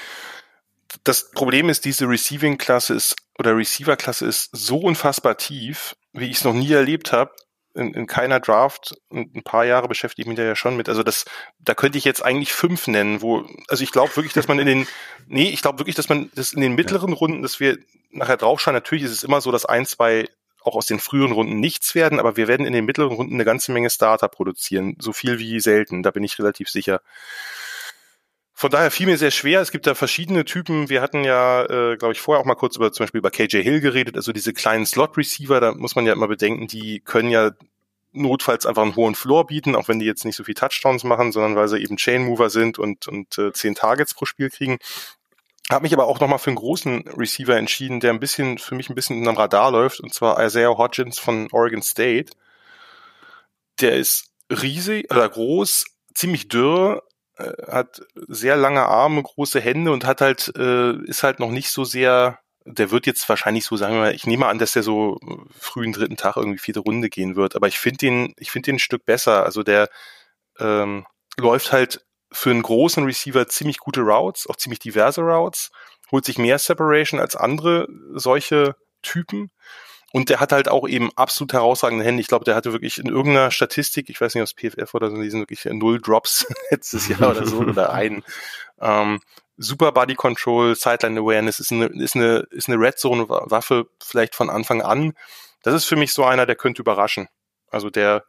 Das 1.06 1.32
Problem 1.32 1.70
ist, 1.70 1.86
diese 1.86 2.06
Receiving-Klasse 2.10 2.96
ist 2.96 3.16
oder 3.40 3.56
Receiver-Klasse 3.56 4.26
ist 4.26 4.50
so 4.52 4.80
unfassbar 4.80 5.38
tief, 5.38 5.96
wie 6.12 6.26
ich 6.26 6.38
es 6.38 6.44
noch 6.44 6.54
nie 6.54 6.74
erlebt 6.74 7.14
habe 7.14 7.32
in, 7.76 7.94
in 7.94 8.08
keiner 8.08 8.40
Draft 8.40 8.96
und 9.10 9.36
ein 9.36 9.44
paar 9.44 9.66
Jahre 9.66 9.88
beschäftige 9.88 10.24
ich 10.24 10.28
mich 10.28 10.38
da 10.38 10.44
ja 10.44 10.56
schon 10.56 10.78
mit. 10.78 10.90
Also 10.90 11.04
das, 11.04 11.26
da 11.60 11.76
könnte 11.76 11.98
ich 11.98 12.06
jetzt 12.06 12.24
eigentlich 12.24 12.54
fünf 12.54 12.88
nennen, 12.88 13.22
wo, 13.22 13.46
also 13.68 13.84
ich 13.84 13.92
glaube 13.92 14.16
wirklich, 14.16 14.34
dass 14.34 14.48
man 14.48 14.60
in 14.60 14.66
den, 14.66 14.88
nee, 15.28 15.50
ich 15.50 15.62
glaube 15.62 15.80
wirklich, 15.80 15.96
dass 15.96 16.10
man 16.10 16.32
das 16.36 16.54
in 16.54 16.62
den 16.62 16.76
mittleren 16.76 17.14
Runden, 17.14 17.42
dass 17.42 17.60
wir 17.60 17.78
nachher 18.12 18.38
draufschauen, 18.38 18.74
natürlich 18.74 19.04
ist 19.04 19.12
es 19.12 19.24
immer 19.24 19.42
so, 19.42 19.52
dass 19.52 19.66
ein, 19.66 19.86
zwei 19.86 20.28
auch 20.62 20.76
aus 20.76 20.88
den 20.88 21.00
früheren 21.00 21.32
Runden 21.32 21.60
nichts 21.60 21.94
werden, 21.94 22.20
aber 22.20 22.38
wir 22.38 22.48
werden 22.48 22.66
in 22.66 22.74
den 22.74 22.86
mittleren 22.86 23.14
Runden 23.14 23.36
eine 23.36 23.46
ganze 23.46 23.72
Menge 23.72 23.90
Starter 23.90 24.28
produzieren. 24.28 24.96
So 25.00 25.14
viel 25.14 25.38
wie 25.38 25.60
selten, 25.60 26.02
da 26.02 26.10
bin 26.10 26.24
ich 26.24 26.40
relativ 26.40 26.70
sicher. 26.70 27.02
Von 28.58 28.72
daher 28.72 28.90
fiel 28.90 29.06
mir 29.06 29.18
sehr 29.18 29.32
schwer. 29.32 29.60
Es 29.60 29.72
gibt 29.72 29.86
da 29.86 29.96
verschiedene 29.96 30.46
Typen. 30.46 30.88
Wir 30.88 31.02
hatten 31.02 31.26
ja, 31.26 31.64
äh, 31.66 31.98
glaube 31.98 32.14
ich, 32.14 32.22
vorher 32.22 32.42
auch 32.42 32.46
mal 32.46 32.56
kurz 32.56 32.78
über 32.78 32.94
zum 32.94 33.04
Beispiel 33.04 33.20
über 33.20 33.30
KJ 33.30 33.62
Hill 33.62 33.82
geredet, 33.82 34.16
also 34.16 34.32
diese 34.32 34.54
kleinen 34.54 34.86
Slot-Receiver, 34.86 35.60
da 35.60 35.74
muss 35.74 35.96
man 35.96 36.06
ja 36.06 36.14
immer 36.14 36.30
bedenken, 36.30 36.68
die 36.68 37.02
können 37.02 37.30
ja 37.30 37.52
notfalls 38.14 38.66
einfach 38.66 38.84
einen 38.84 38.96
hohen 38.96 39.14
Floor 39.14 39.48
bieten, 39.48 39.76
auch 39.76 39.90
wenn 39.90 40.00
die 40.00 40.06
jetzt 40.06 40.24
nicht 40.24 40.38
so 40.38 40.46
viel 40.46 40.54
Touchdowns 40.54 41.04
machen, 41.04 41.34
sondern 41.34 41.58
weil 41.58 41.68
sie 41.68 41.80
eben 41.80 41.98
Chain 41.98 42.24
Mover 42.24 42.50
sind 42.50 42.80
und, 42.80 43.10
und 43.10 43.38
äh, 43.38 43.52
zehn 43.52 43.76
Targets 43.76 44.14
pro 44.14 44.24
Spiel 44.24 44.50
kriegen. 44.50 44.78
Habe 45.70 45.84
mich 45.84 45.94
aber 45.94 46.06
auch 46.06 46.22
nochmal 46.22 46.40
für 46.40 46.52
einen 46.52 46.58
großen 46.58 47.10
Receiver 47.10 47.58
entschieden, 47.58 48.00
der 48.00 48.14
ein 48.14 48.22
bisschen, 48.22 48.58
für 48.58 48.76
mich 48.76 48.90
ein 48.90 48.96
bisschen 48.96 49.18
unterm 49.20 49.36
Radar 49.36 49.70
läuft, 49.72 50.00
und 50.00 50.14
zwar 50.14 50.42
Isaiah 50.42 50.78
Hodgins 50.78 51.20
von 51.20 51.50
Oregon 51.52 51.82
State. 51.82 52.32
Der 53.82 53.98
ist 53.98 54.32
riesig 54.50 55.12
oder 55.12 55.28
groß, 55.28 55.86
ziemlich 56.14 56.48
dürr, 56.48 57.04
hat 57.38 58.02
sehr 58.28 58.56
lange 58.56 58.86
Arme, 58.86 59.22
große 59.24 59.60
Hände 59.60 59.92
und 59.92 60.06
hat 60.06 60.22
halt, 60.22 60.52
äh, 60.58 60.94
ist 61.06 61.24
halt 61.24 61.40
noch 61.40 61.52
nicht 61.52 61.70
so 61.70 61.84
sehr, 61.84 62.40
der 62.66 62.92
wird 62.92 63.06
jetzt 63.06 63.28
wahrscheinlich 63.28 63.66
so, 63.66 63.76
sagen 63.78 63.94
wir 63.96 64.02
mal, 64.02 64.16
ich 64.16 64.26
nehme 64.26 64.48
an, 64.48 64.58
dass 64.58 64.74
der 64.74 64.84
so 64.84 65.20
frühen 65.60 65.94
dritten 65.94 66.18
Tag 66.18 66.38
irgendwie 66.38 66.60
vierte 66.60 66.80
Runde 66.80 67.10
gehen 67.10 67.36
wird, 67.36 67.56
aber 67.56 67.68
ich 67.68 67.78
finde 67.78 67.98
den, 67.98 68.34
ich 68.38 68.52
finde 68.52 68.68
den 68.68 68.76
ein 68.76 68.80
Stück 68.80 69.06
besser. 69.06 69.44
Also 69.44 69.64
der 69.64 69.90
ähm, 70.60 71.06
läuft 71.38 71.72
halt 71.72 72.06
für 72.32 72.52
einen 72.52 72.64
großen 72.64 73.04
Receiver 73.06 73.48
ziemlich 73.48 73.78
gute 73.80 74.02
Routes, 74.02 74.48
auch 74.48 74.56
ziemlich 74.56 74.80
diverse 74.80 75.22
Routes, 75.22 75.72
holt 76.12 76.26
sich 76.26 76.38
mehr 76.38 76.60
Separation 76.60 77.20
als 77.20 77.36
andere 77.36 77.88
solche 78.14 78.76
Typen 79.02 79.52
und 80.16 80.30
der 80.30 80.40
hat 80.40 80.54
halt 80.54 80.70
auch 80.70 80.88
eben 80.88 81.12
absolut 81.18 81.52
herausragende 81.52 82.06
Hände. 82.06 82.22
Ich 82.22 82.30
glaube, 82.30 82.46
der 82.46 82.56
hatte 82.56 82.72
wirklich 82.72 83.00
in 83.00 83.08
irgendeiner 83.08 83.52
Statistik, 83.52 84.10
ich 84.10 84.22
weiß 84.22 84.34
nicht, 84.34 84.44
aus 84.44 84.54
PFF 84.54 84.94
oder 84.94 85.12
so, 85.12 85.22
die 85.22 85.30
sind 85.30 85.42
wirklich 85.42 85.66
null 85.66 86.00
Drops 86.00 86.48
letztes 86.72 87.10
Jahr 87.10 87.32
oder 87.32 87.46
so 87.46 87.58
oder 87.58 87.92
einen. 87.92 88.24
Ähm, 88.80 89.20
super 89.58 89.92
Body 89.92 90.16
Control, 90.16 90.74
Sideline 90.74 91.20
Awareness 91.20 91.60
ist 91.60 91.74
eine, 91.74 91.88
ist 91.88 92.16
eine, 92.16 92.48
ist 92.52 92.70
eine 92.70 92.80
Red 92.80 92.98
Zone 92.98 93.28
Waffe 93.28 93.88
vielleicht 94.02 94.36
von 94.36 94.50
Anfang 94.50 94.82
an. 94.82 95.16
Das 95.64 95.74
ist 95.74 95.84
für 95.84 95.98
mich 95.98 96.14
so 96.14 96.24
einer, 96.24 96.46
der 96.46 96.56
könnte 96.56 96.82
überraschen. 96.82 97.28
Also 97.70 97.90
der, 97.90 98.24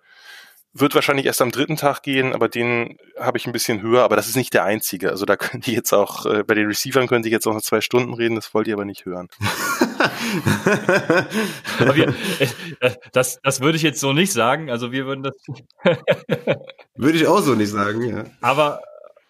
wird 0.78 0.94
wahrscheinlich 0.94 1.26
erst 1.26 1.40
am 1.40 1.52
dritten 1.52 1.76
Tag 1.76 2.02
gehen, 2.02 2.34
aber 2.34 2.48
den 2.48 2.98
habe 3.18 3.38
ich 3.38 3.46
ein 3.46 3.52
bisschen 3.52 3.80
höher, 3.80 4.02
aber 4.02 4.16
das 4.16 4.28
ist 4.28 4.36
nicht 4.36 4.52
der 4.52 4.64
einzige. 4.64 5.10
Also 5.10 5.24
da 5.24 5.36
könnte 5.36 5.70
ich 5.70 5.76
jetzt 5.76 5.92
auch, 5.92 6.26
äh, 6.26 6.42
bei 6.42 6.54
den 6.54 6.66
Receivern 6.66 7.06
könnte 7.06 7.28
ich 7.28 7.32
jetzt 7.32 7.46
auch 7.46 7.54
noch 7.54 7.62
zwei 7.62 7.80
Stunden 7.80 8.12
reden, 8.14 8.34
das 8.34 8.52
wollt 8.54 8.66
ihr 8.66 8.74
aber 8.74 8.84
nicht 8.84 9.04
hören. 9.04 9.28
wir, 11.94 12.14
äh, 12.80 12.92
das, 13.12 13.40
das 13.42 13.60
würde 13.60 13.76
ich 13.76 13.82
jetzt 13.82 14.00
so 14.00 14.12
nicht 14.12 14.32
sagen. 14.32 14.70
Also 14.70 14.92
wir 14.92 15.06
würden 15.06 15.22
das. 15.22 15.34
würde 16.96 17.18
ich 17.18 17.26
auch 17.26 17.40
so 17.40 17.54
nicht 17.54 17.70
sagen, 17.70 18.02
ja. 18.02 18.24
Aber 18.40 18.80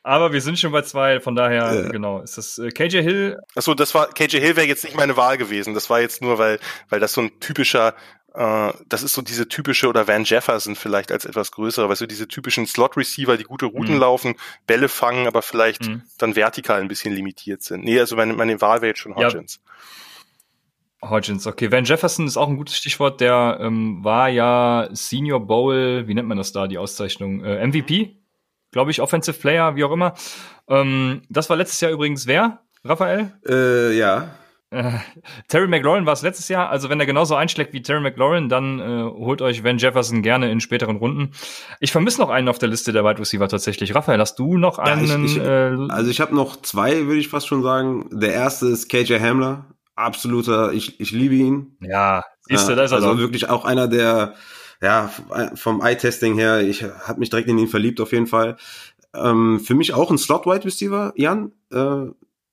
aber 0.06 0.32
wir 0.32 0.40
sind 0.40 0.56
schon 0.56 0.70
bei 0.70 0.82
zwei, 0.82 1.18
von 1.18 1.34
daher, 1.34 1.74
ja. 1.74 1.88
genau, 1.88 2.20
ist 2.20 2.38
das 2.38 2.58
äh, 2.58 2.70
KJ 2.70 3.02
Hill. 3.02 3.40
Achso, 3.56 3.74
das 3.74 3.92
war, 3.92 4.06
KJ 4.06 4.38
Hill 4.38 4.54
wäre 4.54 4.68
jetzt 4.68 4.84
nicht 4.84 4.96
meine 4.96 5.16
Wahl 5.16 5.36
gewesen. 5.36 5.74
Das 5.74 5.90
war 5.90 6.00
jetzt 6.00 6.22
nur, 6.22 6.38
weil, 6.38 6.60
weil 6.88 7.00
das 7.00 7.12
so 7.12 7.22
ein 7.22 7.40
typischer, 7.40 7.92
äh, 8.32 8.72
das 8.88 9.02
ist 9.02 9.14
so 9.14 9.22
diese 9.22 9.48
typische, 9.48 9.88
oder 9.88 10.06
Van 10.06 10.22
Jefferson 10.22 10.76
vielleicht 10.76 11.10
als 11.10 11.24
etwas 11.24 11.50
größere, 11.50 11.88
weißt 11.88 12.02
du, 12.02 12.06
diese 12.06 12.28
typischen 12.28 12.68
Slot-Receiver, 12.68 13.36
die 13.36 13.42
gute 13.42 13.66
Routen 13.66 13.94
mhm. 13.94 14.00
laufen, 14.00 14.34
Bälle 14.68 14.88
fangen, 14.88 15.26
aber 15.26 15.42
vielleicht 15.42 15.88
mhm. 15.88 16.02
dann 16.18 16.36
vertikal 16.36 16.80
ein 16.80 16.86
bisschen 16.86 17.12
limitiert 17.12 17.64
sind. 17.64 17.82
Nee, 17.82 17.98
also 17.98 18.14
meine, 18.14 18.34
meine 18.34 18.60
Wahl 18.60 18.82
wäre 18.82 18.90
jetzt 18.90 19.00
schon 19.00 19.16
Hodgins. 19.16 19.56
Ja. 19.56 19.72
Hodgins, 21.02 21.46
okay. 21.46 21.70
Van 21.70 21.84
Jefferson 21.84 22.26
ist 22.26 22.36
auch 22.36 22.48
ein 22.48 22.56
gutes 22.56 22.76
Stichwort. 22.76 23.20
Der 23.20 23.58
ähm, 23.60 24.02
war 24.02 24.28
ja 24.28 24.88
Senior 24.92 25.46
Bowl, 25.46 26.08
wie 26.08 26.14
nennt 26.14 26.28
man 26.28 26.38
das 26.38 26.52
da, 26.52 26.66
die 26.66 26.78
Auszeichnung? 26.78 27.44
Äh, 27.44 27.66
MVP? 27.66 28.16
glaube 28.76 28.90
ich, 28.90 29.00
Offensive 29.00 29.38
Player, 29.38 29.74
wie 29.74 29.84
auch 29.84 29.90
immer. 29.90 30.12
Ähm, 30.68 31.22
das 31.30 31.48
war 31.48 31.56
letztes 31.56 31.80
Jahr 31.80 31.92
übrigens 31.92 32.26
wer, 32.26 32.60
Raphael? 32.84 33.32
Äh, 33.48 33.96
ja. 33.96 34.34
Äh, 34.68 34.98
Terry 35.48 35.66
McLaurin 35.66 36.04
war 36.04 36.12
es 36.12 36.20
letztes 36.20 36.48
Jahr. 36.48 36.68
Also 36.68 36.90
wenn 36.90 37.00
er 37.00 37.06
genauso 37.06 37.36
einschlägt 37.36 37.72
wie 37.72 37.80
Terry 37.80 38.00
McLaurin, 38.00 38.50
dann 38.50 38.80
äh, 38.80 39.02
holt 39.02 39.40
euch 39.40 39.64
Van 39.64 39.78
Jefferson 39.78 40.20
gerne 40.20 40.50
in 40.50 40.60
späteren 40.60 40.96
Runden. 40.96 41.30
Ich 41.80 41.90
vermisse 41.90 42.20
noch 42.20 42.28
einen 42.28 42.50
auf 42.50 42.58
der 42.58 42.68
Liste 42.68 42.92
der 42.92 43.02
Wide 43.02 43.18
Receiver 43.18 43.48
tatsächlich. 43.48 43.94
Raphael, 43.94 44.20
hast 44.20 44.38
du 44.38 44.58
noch 44.58 44.78
einen? 44.78 45.06
Ja, 45.06 45.24
ich, 45.24 45.36
ich, 45.36 45.42
äh, 45.42 45.76
also 45.88 46.10
ich 46.10 46.20
habe 46.20 46.34
noch 46.34 46.60
zwei, 46.60 47.06
würde 47.06 47.20
ich 47.20 47.28
fast 47.28 47.46
schon 47.46 47.62
sagen. 47.62 48.10
Der 48.12 48.34
erste 48.34 48.66
ist 48.66 48.88
KJ 48.90 49.20
Hamler. 49.20 49.64
Absoluter, 49.96 50.72
ich, 50.72 51.00
ich 51.00 51.10
liebe 51.10 51.34
ihn. 51.34 51.76
Ja, 51.80 52.24
siehst 52.42 52.68
du, 52.68 52.76
da 52.76 52.84
ist 52.84 52.92
er 52.92 52.96
Also 52.96 53.12
doch. 53.12 53.18
wirklich 53.18 53.48
auch 53.48 53.64
einer 53.64 53.88
der 53.88 54.34
ja, 54.82 55.10
vom 55.54 55.80
Eye-Testing 55.80 56.34
her, 56.34 56.60
ich 56.60 56.82
habe 56.82 57.18
mich 57.18 57.30
direkt 57.30 57.48
in 57.48 57.58
ihn 57.58 57.68
verliebt 57.68 58.00
auf 58.00 58.12
jeden 58.12 58.26
Fall. 58.26 58.56
Ähm, 59.14 59.58
für 59.60 59.74
mich 59.74 59.94
auch 59.94 60.10
ein 60.10 60.18
Slot-Wide 60.18 60.64
Receiver, 60.64 61.12
Jan. 61.16 61.52
Äh, 61.72 62.06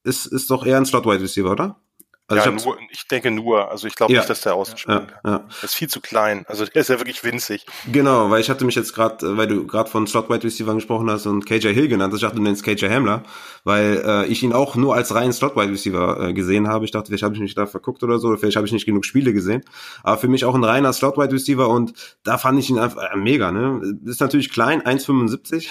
ist, 0.05 0.25
ist 0.25 0.49
doch 0.49 0.65
eher 0.65 0.77
ein 0.77 0.85
Slot-Wide 0.85 1.21
Receiver, 1.21 1.51
oder? 1.51 1.79
Also 2.27 2.49
ja, 2.49 2.55
ich, 2.55 2.65
nur, 2.65 2.77
ich 2.89 3.07
denke 3.09 3.31
nur. 3.31 3.69
Also 3.69 3.85
ich 3.85 3.95
glaube 3.95 4.13
ja, 4.13 4.19
nicht, 4.19 4.29
dass 4.29 4.41
der 4.41 4.55
außen 4.55 4.77
spielt. 4.77 5.09
Ja, 5.25 5.29
ja. 5.29 5.37
Der 5.39 5.63
ist 5.63 5.75
viel 5.75 5.89
zu 5.89 5.99
klein. 5.99 6.45
Also 6.47 6.65
der 6.65 6.81
ist 6.81 6.87
ja 6.87 6.97
wirklich 6.97 7.21
winzig. 7.25 7.65
Genau, 7.91 8.29
weil 8.29 8.39
ich 8.39 8.49
hatte 8.49 8.63
mich 8.63 8.75
jetzt 8.75 8.93
gerade, 8.93 9.35
weil 9.35 9.47
du 9.47 9.67
gerade 9.67 9.89
von 9.89 10.07
Slot 10.07 10.29
Wide 10.29 10.43
Receiver 10.43 10.73
gesprochen 10.73 11.09
hast 11.09 11.25
und 11.25 11.45
KJ 11.45 11.73
Hill 11.73 11.89
genannt 11.89 12.13
hast, 12.13 12.19
ich 12.19 12.23
dachte, 12.23 12.37
du 12.37 12.41
nennst 12.41 12.63
KJ 12.63 12.85
Hamler, 12.85 13.23
weil 13.65 14.01
äh, 14.05 14.25
ich 14.27 14.41
ihn 14.41 14.53
auch 14.53 14.75
nur 14.75 14.95
als 14.95 15.13
reinen 15.13 15.33
Slot 15.33 15.57
Wide 15.57 15.71
Receiver 15.71 16.29
äh, 16.29 16.33
gesehen 16.33 16.69
habe. 16.69 16.85
Ich 16.85 16.91
dachte, 16.91 17.07
vielleicht 17.07 17.23
habe 17.23 17.35
ich 17.35 17.41
mich 17.41 17.55
da 17.55 17.65
verguckt 17.65 18.03
oder 18.03 18.19
so, 18.19 18.29
oder 18.29 18.37
vielleicht 18.37 18.55
habe 18.55 18.65
ich 18.65 18.73
nicht 18.73 18.85
genug 18.85 19.03
Spiele 19.03 19.33
gesehen. 19.33 19.61
Aber 20.01 20.17
für 20.17 20.29
mich 20.29 20.45
auch 20.45 20.55
ein 20.55 20.63
reiner 20.63 20.93
Slot 20.93 21.17
Wide 21.17 21.33
Receiver 21.33 21.67
und 21.67 21.93
da 22.23 22.37
fand 22.37 22.57
ich 22.57 22.69
ihn 22.69 22.79
einfach 22.79 23.03
äh, 23.03 23.17
mega. 23.17 23.51
Ne, 23.51 23.97
ist 24.05 24.21
natürlich 24.21 24.49
klein, 24.49 24.81
1,75, 24.81 25.67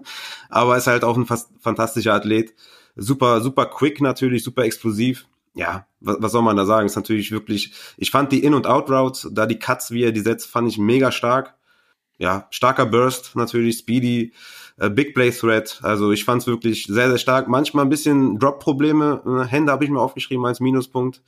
aber 0.50 0.76
ist 0.76 0.86
halt 0.86 1.02
auch 1.02 1.16
ein 1.16 1.26
fast 1.26 1.50
fantastischer 1.60 2.14
Athlet. 2.14 2.54
Super, 2.94 3.40
super 3.40 3.66
quick 3.66 4.00
natürlich, 4.00 4.44
super 4.44 4.62
explosiv 4.62 5.26
ja, 5.56 5.86
was, 6.00 6.18
was 6.20 6.32
soll 6.32 6.42
man 6.42 6.56
da 6.56 6.66
sagen? 6.66 6.86
Ist 6.86 6.96
natürlich 6.96 7.32
wirklich, 7.32 7.72
ich 7.96 8.10
fand 8.10 8.30
die 8.30 8.44
In- 8.44 8.54
und 8.54 8.66
Out-Routes, 8.66 9.30
da 9.32 9.46
die 9.46 9.58
Cuts, 9.58 9.90
wie 9.90 10.04
er 10.04 10.12
die 10.12 10.20
setzt, 10.20 10.46
fand 10.46 10.68
ich 10.68 10.78
mega 10.78 11.10
stark. 11.10 11.54
Ja, 12.18 12.46
starker 12.50 12.86
Burst 12.86 13.36
natürlich, 13.36 13.78
Speedy, 13.78 14.32
äh, 14.78 14.90
Big 14.90 15.14
Play 15.14 15.30
Threat. 15.30 15.80
Also 15.82 16.12
ich 16.12 16.24
fand 16.24 16.42
es 16.42 16.46
wirklich 16.46 16.86
sehr, 16.86 17.08
sehr 17.08 17.18
stark. 17.18 17.48
Manchmal 17.48 17.84
ein 17.84 17.90
bisschen 17.90 18.38
Drop-Probleme. 18.38 19.22
Äh, 19.26 19.50
Hände 19.50 19.72
habe 19.72 19.84
ich 19.84 19.90
mir 19.90 20.00
aufgeschrieben 20.00 20.44
als 20.46 20.60
Minuspunkt. 20.60 21.22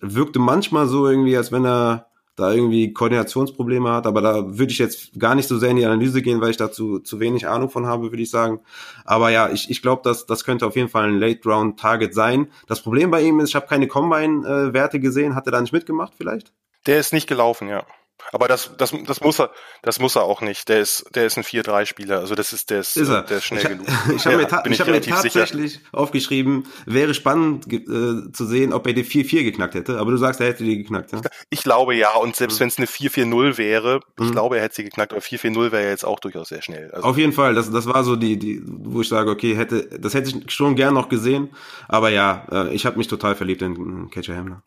Wirkte 0.00 0.38
manchmal 0.38 0.86
so 0.88 1.08
irgendwie, 1.08 1.36
als 1.36 1.52
wenn 1.52 1.64
er 1.64 2.11
da 2.34 2.52
irgendwie 2.52 2.92
Koordinationsprobleme 2.92 3.90
hat, 3.90 4.06
aber 4.06 4.22
da 4.22 4.58
würde 4.58 4.72
ich 4.72 4.78
jetzt 4.78 5.18
gar 5.18 5.34
nicht 5.34 5.48
so 5.48 5.58
sehr 5.58 5.70
in 5.70 5.76
die 5.76 5.84
Analyse 5.84 6.22
gehen, 6.22 6.40
weil 6.40 6.50
ich 6.50 6.56
dazu 6.56 6.98
zu 6.98 7.20
wenig 7.20 7.46
Ahnung 7.46 7.68
von 7.68 7.86
habe, 7.86 8.10
würde 8.10 8.22
ich 8.22 8.30
sagen. 8.30 8.60
Aber 9.04 9.30
ja, 9.30 9.50
ich, 9.50 9.70
ich 9.70 9.82
glaube, 9.82 10.02
dass 10.02 10.24
das 10.24 10.44
könnte 10.44 10.66
auf 10.66 10.76
jeden 10.76 10.88
Fall 10.88 11.08
ein 11.08 11.18
Late-Round-Target 11.18 12.14
sein. 12.14 12.50
Das 12.66 12.82
Problem 12.82 13.10
bei 13.10 13.22
ihm 13.22 13.40
ist, 13.40 13.50
ich 13.50 13.54
habe 13.54 13.66
keine 13.66 13.86
Combine-Werte 13.86 14.98
gesehen. 14.98 15.34
Hat 15.34 15.46
er 15.46 15.52
da 15.52 15.60
nicht 15.60 15.72
mitgemacht 15.72 16.14
vielleicht? 16.16 16.52
Der 16.86 16.98
ist 16.98 17.12
nicht 17.12 17.28
gelaufen, 17.28 17.68
ja. 17.68 17.84
Aber 18.30 18.48
das, 18.48 18.70
das, 18.78 18.94
das 19.06 19.20
muss 19.20 19.40
er, 19.40 19.50
das 19.82 19.98
muss 19.98 20.16
er 20.16 20.22
auch 20.22 20.40
nicht. 20.40 20.68
Der 20.68 20.80
ist, 20.80 21.04
der 21.14 21.26
ist 21.26 21.36
ein 21.36 21.44
4-3-Spieler. 21.44 22.20
Also 22.20 22.34
das 22.34 22.52
ist, 22.52 22.70
der 22.70 22.80
ist, 22.80 22.96
ist 22.96 23.08
er. 23.08 23.22
der 23.22 23.38
ist 23.38 23.44
schnell 23.44 23.62
ich, 23.62 23.68
genug. 23.68 23.86
Ich 24.16 24.26
habe 24.26 24.36
mir, 24.36 24.48
ich 24.70 24.80
hab 24.80 24.88
mir 24.88 25.00
tatsächlich 25.00 25.72
sicher. 25.74 25.84
aufgeschrieben, 25.92 26.66
wäre 26.86 27.14
spannend 27.14 27.70
äh, 27.72 28.32
zu 28.32 28.46
sehen, 28.46 28.72
ob 28.72 28.86
er 28.86 28.92
die 28.92 29.04
4-4 29.04 29.42
geknackt 29.42 29.74
hätte. 29.74 29.98
Aber 29.98 30.10
du 30.10 30.16
sagst, 30.16 30.40
er 30.40 30.48
hätte 30.48 30.64
die 30.64 30.78
geknackt, 30.78 31.12
ja? 31.12 31.20
Ich 31.50 31.62
glaube 31.62 31.94
ja. 31.94 32.14
Und 32.14 32.36
selbst 32.36 32.56
mhm. 32.56 32.60
wenn 32.60 32.68
es 32.68 32.78
eine 32.78 32.86
4-4-0 32.86 33.58
wäre, 33.58 34.00
ich 34.18 34.26
mhm. 34.26 34.32
glaube, 34.32 34.56
er 34.56 34.62
hätte 34.62 34.76
sie 34.76 34.84
geknackt. 34.84 35.12
Aber 35.12 35.20
4-4-0 35.20 35.72
wäre 35.72 35.84
ja 35.84 35.90
jetzt 35.90 36.04
auch 36.04 36.20
durchaus 36.20 36.48
sehr 36.48 36.62
schnell. 36.62 36.90
Also 36.92 37.06
Auf 37.06 37.18
jeden 37.18 37.32
Fall. 37.32 37.54
Das, 37.54 37.70
das 37.70 37.86
war 37.86 38.04
so 38.04 38.16
die, 38.16 38.38
die, 38.38 38.62
wo 38.64 39.00
ich 39.00 39.08
sage, 39.08 39.30
okay, 39.30 39.56
hätte, 39.56 39.88
das 39.98 40.14
hätte 40.14 40.30
ich 40.30 40.52
schon 40.52 40.76
gern 40.76 40.94
noch 40.94 41.08
gesehen. 41.08 41.50
Aber 41.88 42.10
ja, 42.10 42.46
äh, 42.50 42.74
ich 42.74 42.86
habe 42.86 42.98
mich 42.98 43.08
total 43.08 43.34
verliebt 43.34 43.62
in 43.62 44.10
Catcher 44.10 44.36
Hamler. 44.36 44.62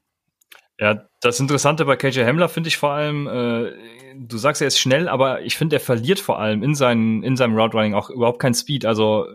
Ja, 0.79 1.07
das 1.21 1.39
Interessante 1.39 1.85
bei 1.85 1.95
KJ 1.95 2.25
Hamler 2.25 2.49
finde 2.49 2.67
ich 2.67 2.77
vor 2.77 2.91
allem, 2.91 3.27
äh, 3.27 3.71
du 4.15 4.37
sagst, 4.37 4.61
er 4.61 4.67
ist 4.67 4.79
schnell, 4.79 5.07
aber 5.07 5.41
ich 5.41 5.57
finde, 5.57 5.77
er 5.77 5.79
verliert 5.79 6.19
vor 6.19 6.39
allem 6.39 6.63
in, 6.63 6.75
seinen, 6.75 7.23
in 7.23 7.37
seinem 7.37 7.57
Route 7.57 7.77
Running 7.77 7.93
auch 7.93 8.09
überhaupt 8.09 8.39
kein 8.39 8.53
Speed. 8.53 8.85
Also 8.85 9.25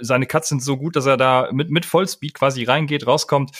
seine 0.00 0.26
Cuts 0.26 0.48
sind 0.48 0.62
so 0.62 0.76
gut, 0.76 0.96
dass 0.96 1.06
er 1.06 1.16
da 1.16 1.50
mit, 1.52 1.70
mit 1.70 1.86
Vollspeed 1.86 2.34
quasi 2.34 2.64
reingeht, 2.64 3.06
rauskommt. 3.06 3.52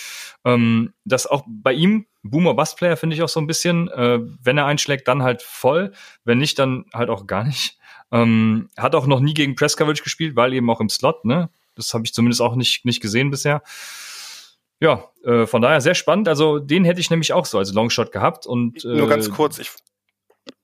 Ähm, 0.44 0.92
das 1.04 1.26
auch 1.26 1.44
bei 1.46 1.72
ihm, 1.72 2.06
Boomer 2.22 2.54
Bust 2.54 2.76
Player 2.76 2.96
finde 2.96 3.14
ich 3.14 3.22
auch 3.22 3.28
so 3.28 3.40
ein 3.40 3.46
bisschen, 3.46 3.88
äh, 3.88 4.18
wenn 4.42 4.58
er 4.58 4.66
einschlägt, 4.66 5.08
dann 5.08 5.22
halt 5.22 5.42
voll, 5.42 5.92
wenn 6.24 6.38
nicht, 6.38 6.58
dann 6.58 6.84
halt 6.92 7.10
auch 7.10 7.26
gar 7.26 7.44
nicht. 7.44 7.78
Ähm, 8.10 8.70
hat 8.76 8.94
auch 8.94 9.06
noch 9.06 9.20
nie 9.20 9.34
gegen 9.34 9.54
Press 9.54 9.76
Coverage 9.76 10.02
gespielt, 10.02 10.34
weil 10.34 10.52
eben 10.54 10.70
auch 10.70 10.80
im 10.80 10.88
Slot, 10.88 11.24
ne? 11.24 11.50
Das 11.74 11.94
habe 11.94 12.04
ich 12.04 12.14
zumindest 12.14 12.42
auch 12.42 12.56
nicht, 12.56 12.84
nicht 12.84 13.00
gesehen 13.00 13.30
bisher. 13.30 13.62
Ja, 14.80 15.04
äh, 15.24 15.46
von 15.46 15.62
daher 15.62 15.80
sehr 15.80 15.94
spannend. 15.94 16.28
Also 16.28 16.58
den 16.58 16.84
hätte 16.84 17.00
ich 17.00 17.10
nämlich 17.10 17.32
auch 17.32 17.46
so 17.46 17.58
als 17.58 17.72
Longshot 17.72 18.12
gehabt. 18.12 18.46
Und, 18.46 18.84
äh, 18.84 18.88
Nur 18.88 19.08
ganz 19.08 19.30
kurz, 19.30 19.58
ich, 19.58 19.70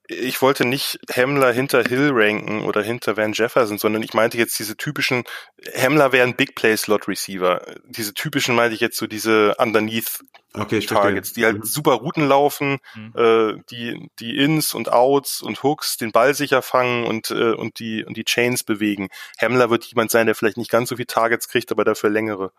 ich 0.07 0.41
wollte 0.43 0.65
nicht 0.65 1.01
Hemmler 1.11 1.53
hinter 1.53 1.83
Hill 1.83 2.11
ranken 2.13 2.63
oder 2.63 2.83
hinter 2.83 3.17
Van 3.17 3.33
Jefferson, 3.33 3.79
sondern 3.79 4.03
ich 4.03 4.15
meinte 4.15 4.39
jetzt 4.39 4.59
diese 4.59 4.77
typischen, 4.77 5.25
Hemmler 5.73 6.13
wäre 6.13 6.27
ein 6.27 6.37
Big 6.37 6.55
Play 6.55 6.77
Slot 6.77 7.09
Receiver. 7.09 7.63
Diese 7.87 8.15
typischen 8.15 8.55
meinte 8.55 8.75
ich 8.75 8.81
jetzt 8.81 8.99
so 8.99 9.07
diese 9.07 9.55
Underneath 9.59 10.21
okay, 10.53 10.81
Targets, 10.81 11.33
die 11.33 11.45
halt 11.45 11.59
mhm. 11.59 11.65
super 11.65 11.95
Routen 11.95 12.29
laufen, 12.29 12.79
mhm. 12.95 13.13
äh, 13.17 13.55
die, 13.71 14.11
die 14.21 14.37
Ins 14.37 14.75
und 14.75 14.93
Outs 14.93 15.43
und 15.43 15.63
Hooks 15.63 15.97
den 15.97 16.13
Ball 16.13 16.35
sicher 16.35 16.63
fangen 16.63 17.05
und, 17.05 17.31
äh, 17.31 17.53
und 17.53 17.79
die, 17.79 18.05
und 18.05 18.17
die 18.17 18.25
Chains 18.25 18.63
bewegen. 18.63 19.09
Hemmler 19.39 19.71
wird 19.71 19.85
jemand 19.87 20.11
sein, 20.11 20.27
der 20.27 20.35
vielleicht 20.35 20.59
nicht 20.59 20.71
ganz 20.71 20.89
so 20.91 20.97
viel 20.97 21.07
Targets 21.07 21.49
kriegt, 21.49 21.73
aber 21.73 21.85
dafür 21.85 22.11
längere. 22.11 22.53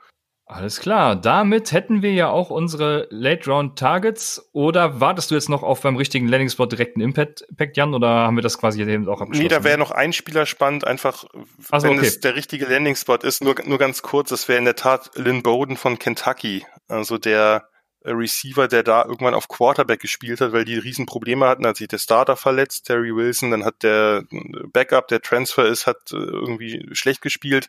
Alles 0.48 0.80
klar. 0.80 1.16
Damit 1.16 1.72
hätten 1.72 2.04
wir 2.04 2.14
ja 2.14 2.30
auch 2.30 2.52
unsere 2.52 3.08
Late 3.10 3.50
Round 3.50 3.80
Targets. 3.80 4.48
Oder 4.54 5.00
wartest 5.00 5.32
du 5.32 5.36
jetzt 5.36 5.50
noch 5.50 5.64
auf 5.64 5.82
beim 5.82 5.96
richtigen 5.96 6.28
Landing 6.28 6.50
Spot 6.50 6.68
direkten 6.68 7.02
Impact, 7.02 7.46
Jan? 7.74 7.96
Oder 7.96 8.08
haben 8.08 8.36
wir 8.36 8.44
das 8.44 8.60
quasi 8.60 8.82
eben 8.82 9.10
auch 9.10 9.22
abgeschlossen? 9.22 9.42
Nee, 9.42 9.48
da 9.50 9.64
wäre 9.64 9.80
noch 9.80 9.90
ein 9.90 10.14
Spieler 10.14 10.46
spannend, 10.46 10.86
einfach, 10.86 11.24
so, 11.24 11.84
wenn 11.84 11.98
okay. 11.98 12.06
es 12.06 12.20
der 12.20 12.36
richtige 12.36 12.66
Landing 12.66 12.96
Spot 12.96 13.16
ist. 13.16 13.44
Nur, 13.44 13.56
nur 13.66 13.80
ganz 13.80 14.04
kurz, 14.04 14.30
das 14.30 14.48
wäre 14.48 14.60
in 14.60 14.66
der 14.66 14.76
Tat 14.76 15.12
Lynn 15.16 15.42
Bowden 15.42 15.78
von 15.78 15.98
Kentucky. 15.98 16.64
Also 16.88 17.18
der 17.18 17.68
Receiver, 18.06 18.68
der 18.68 18.84
da 18.84 19.04
irgendwann 19.04 19.34
auf 19.34 19.48
Quarterback 19.48 20.00
gespielt 20.00 20.42
hat, 20.42 20.52
weil 20.52 20.66
die 20.66 20.78
Riesenprobleme 20.78 21.48
hatten, 21.48 21.66
hat 21.66 21.78
sich 21.78 21.88
der 21.88 21.98
Starter 21.98 22.36
verletzt, 22.36 22.86
Terry 22.86 23.16
Wilson, 23.16 23.52
dann 23.52 23.66
hat 23.66 23.82
der 23.82 24.24
Backup, 24.72 25.08
der 25.08 25.22
Transfer 25.22 25.66
ist, 25.66 25.88
hat 25.88 26.12
äh, 26.12 26.18
irgendwie 26.18 26.88
schlecht 26.92 27.22
gespielt 27.22 27.68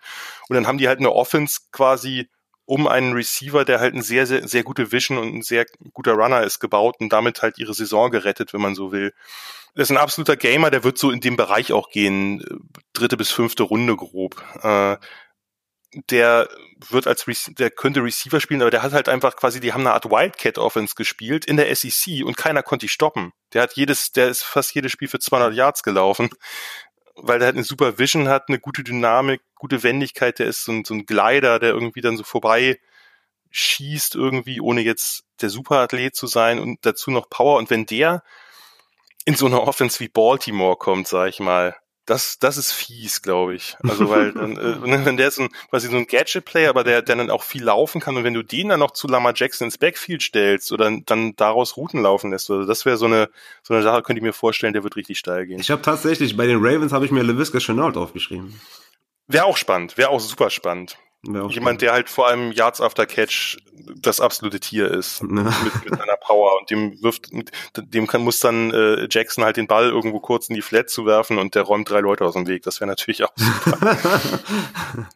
und 0.49 0.55
dann 0.55 0.67
haben 0.67 0.79
die 0.79 0.89
halt 0.89 0.99
eine 0.99 1.13
Offense 1.13 1.61
quasi 1.73 2.29
um 2.67 2.89
einen 2.89 3.13
Receiver, 3.13 3.65
der 3.65 3.81
halt 3.81 3.95
ein 3.95 4.03
sehr, 4.03 4.27
sehr, 4.27 4.47
sehr 4.47 4.65
gute 4.65 4.93
Vision 4.93 5.19
und 5.19 5.35
ein 5.35 5.43
sehr 5.43 5.67
guter 5.95 6.13
Runner 6.15 6.43
ist, 6.43 6.59
gebaut 6.59 6.97
und 6.99 7.13
damit 7.13 7.41
halt 7.43 7.59
ihre 7.59 7.75
Saison 7.75 8.11
gerettet, 8.11 8.53
wenn 8.53 8.61
man 8.61 8.75
so 8.75 8.93
will. 8.93 9.15
Das 9.75 9.89
ist 9.89 9.97
ein 9.97 10.03
absoluter 10.03 10.37
Gamer, 10.37 10.71
der 10.71 10.85
wird 10.85 10.99
so 10.99 11.11
in 11.11 11.21
dem 11.21 11.37
Bereich 11.37 11.73
auch 11.73 11.91
gehen, 11.91 12.45
dritte 12.93 13.17
bis 13.17 13.31
fünfte 13.31 13.63
Runde 13.63 13.95
grob. 13.95 14.43
Äh, 14.63 14.97
der 16.11 16.49
wird 16.91 17.07
als 17.07 17.27
Re 17.27 17.35
der 17.55 17.71
könnte 17.71 18.03
Receiver 18.03 18.41
spielen, 18.41 18.61
aber 18.61 18.71
der 18.71 18.83
hat 18.83 18.93
halt 18.93 19.09
einfach 19.09 19.37
quasi, 19.37 19.61
die 19.61 19.73
haben 19.73 19.83
eine 19.83 19.93
Art 19.93 20.11
Wildcat 20.11 20.59
Offense 20.59 20.95
gespielt 20.95 21.45
in 21.47 21.57
der 21.57 21.75
SEC 21.75 22.25
und 22.25 22.37
keiner 22.37 22.63
konnte 22.63 22.87
ihn 22.87 22.91
stoppen. 22.91 23.33
Der 23.53 23.63
hat 23.63 23.75
jedes, 23.75 24.13
der 24.13 24.29
ist 24.29 24.43
fast 24.43 24.75
jedes 24.75 24.93
Spiel 24.93 25.09
für 25.09 25.21
200 25.21 25.55
Yards 25.55 25.83
gelaufen 25.83 26.29
weil 27.17 27.39
der 27.39 27.47
halt 27.47 27.57
eine 27.57 27.65
super 27.65 27.99
Vision 27.99 28.29
hat, 28.29 28.49
eine 28.49 28.59
gute 28.59 28.85
Dynamik, 28.85 29.43
gute 29.55 29.83
Wendigkeit, 29.83 30.39
der 30.39 30.47
ist 30.47 30.65
so 30.65 30.73
ein, 30.73 30.85
so 30.85 30.95
ein 30.95 31.07
Glider, 31.07 31.59
der 31.59 31.71
irgendwie 31.71 32.01
dann 32.01 32.17
so 32.17 32.25
vorbei 32.25 32.79
schießt 33.51 34.15
irgendwie, 34.15 34.61
ohne 34.61 34.83
jetzt 34.83 35.25
der 35.41 35.51
Superathlet 35.51 36.15
zu 36.15 36.27
sein 36.27 36.59
und 36.59 36.85
dazu 36.85 37.11
noch 37.11 37.31
Power. 37.31 37.57
Und 37.57 37.71
wenn 37.71 37.87
der 37.87 38.23
in 39.25 39.35
so 39.35 39.47
einer 39.47 39.63
Offense 39.63 40.01
wie 40.01 40.09
Baltimore 40.09 40.77
kommt, 40.77 41.09
sag 41.09 41.29
ich 41.29 41.41
mal, 41.41 41.77
das, 42.07 42.39
das 42.39 42.57
ist 42.57 42.73
fies, 42.73 43.21
glaube 43.21 43.55
ich. 43.55 43.77
Also 43.83 44.09
weil 44.11 44.33
dann, 44.33 44.57
äh, 44.57 45.05
wenn 45.05 45.17
der 45.17 45.29
ist 45.29 45.39
ein, 45.39 45.49
quasi 45.71 45.89
so 45.89 45.97
ein 45.97 46.07
Gadget-Player, 46.07 46.71
aber 46.71 46.85
der, 46.85 47.03
der 47.03 47.17
dann 47.17 47.31
auch 47.31 47.43
viel 47.43 47.65
laufen 47.65 48.01
kann 48.01 48.17
und 48.17 48.25
wenn 48.25 48.35
du 48.35 48.43
den 48.43 48.69
dann 48.71 48.81
noch 48.81 48.93
zu 48.93 49.09
Lama 49.09 49.33
Jackson 49.35 49.67
ins 49.67 49.79
Backfield 49.79 50.23
stellst 50.23 50.73
oder 50.73 50.91
dann 51.05 51.35
daraus 51.37 51.77
Routen 51.77 52.03
laufen 52.03 52.31
lässt, 52.31 52.51
also 52.51 52.65
das 52.65 52.87
wäre 52.87 52.97
so 52.97 53.07
eine 53.07 53.29
so 53.63 53.75
eine 53.75 53.83
Sache, 53.83 54.03
könnte 54.03 54.21
ich 54.21 54.25
mir 54.25 54.33
vorstellen, 54.33 54.73
der 54.73 54.85
wird 54.85 54.97
richtig 54.97 55.19
steil 55.19 55.47
gehen. 55.47 55.61
Ich 55.61 55.71
habe 55.71 55.83
tatsächlich 55.83 56.37
bei 56.37 56.47
den 56.47 56.59
Ravens 56.61 56.93
habe 56.93 57.05
ich 57.05 57.11
mir 57.11 57.23
LaVisca 57.23 57.59
Chenault 57.59 57.97
aufgeschrieben. 57.97 58.59
Wäre 59.27 59.45
auch 59.45 59.57
spannend, 59.57 59.99
wäre 59.99 60.11
auch 60.11 60.21
super 60.21 60.51
spannend. 60.51 60.97
Jemand, 61.27 61.83
der 61.83 61.93
halt 61.93 62.09
vor 62.09 62.29
allem 62.29 62.53
Yards 62.53 62.81
after 62.81 63.07
Catch 63.07 63.59
das 63.97 64.21
absolute 64.21 64.61
Tier 64.61 64.91
ist. 64.91 65.23
Ja. 65.37 65.43
Mit, 65.43 65.85
mit 65.85 65.99
seiner 65.99 66.17
Power. 66.17 66.59
Und 66.59 66.71
dem 66.71 67.03
wirft, 67.03 67.31
dem 67.77 68.07
kann, 68.07 68.23
muss 68.23 68.41
dann 68.41 68.73
äh, 68.73 69.07
Jackson 69.11 69.45
halt 69.45 69.57
den 69.57 69.67
Ball 69.67 69.91
irgendwo 69.91 70.19
kurz 70.19 70.49
in 70.49 70.55
die 70.55 70.63
Flat 70.63 70.89
zu 70.89 71.05
werfen 71.05 71.39
und 71.39 71.55
der 71.55 71.63
räumt 71.63 71.91
drei 71.91 72.01
Leute 72.01 72.25
aus 72.25 72.35
dem 72.35 72.47
Weg. 72.47 72.63
Das 72.63 72.81
wäre 72.81 72.89
natürlich 72.89 73.23
auch 73.25 73.33
super. 73.37 74.01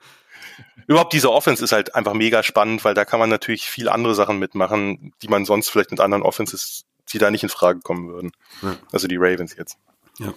Überhaupt 0.86 1.12
diese 1.12 1.30
Offense 1.30 1.62
ist 1.62 1.72
halt 1.72 1.94
einfach 1.94 2.14
mega 2.14 2.42
spannend, 2.42 2.84
weil 2.84 2.94
da 2.94 3.04
kann 3.04 3.20
man 3.20 3.30
natürlich 3.30 3.70
viel 3.70 3.88
andere 3.88 4.14
Sachen 4.14 4.38
mitmachen, 4.38 5.14
die 5.22 5.28
man 5.28 5.44
sonst 5.44 5.70
vielleicht 5.70 5.92
mit 5.92 6.00
anderen 6.00 6.24
Offenses, 6.24 6.84
die 7.12 7.18
da 7.18 7.30
nicht 7.30 7.44
in 7.44 7.48
Frage 7.48 7.80
kommen 7.80 8.08
würden. 8.08 8.32
Ja. 8.60 8.76
Also 8.92 9.06
die 9.06 9.16
Ravens 9.16 9.56
jetzt. 9.56 9.78
Ja. 10.18 10.34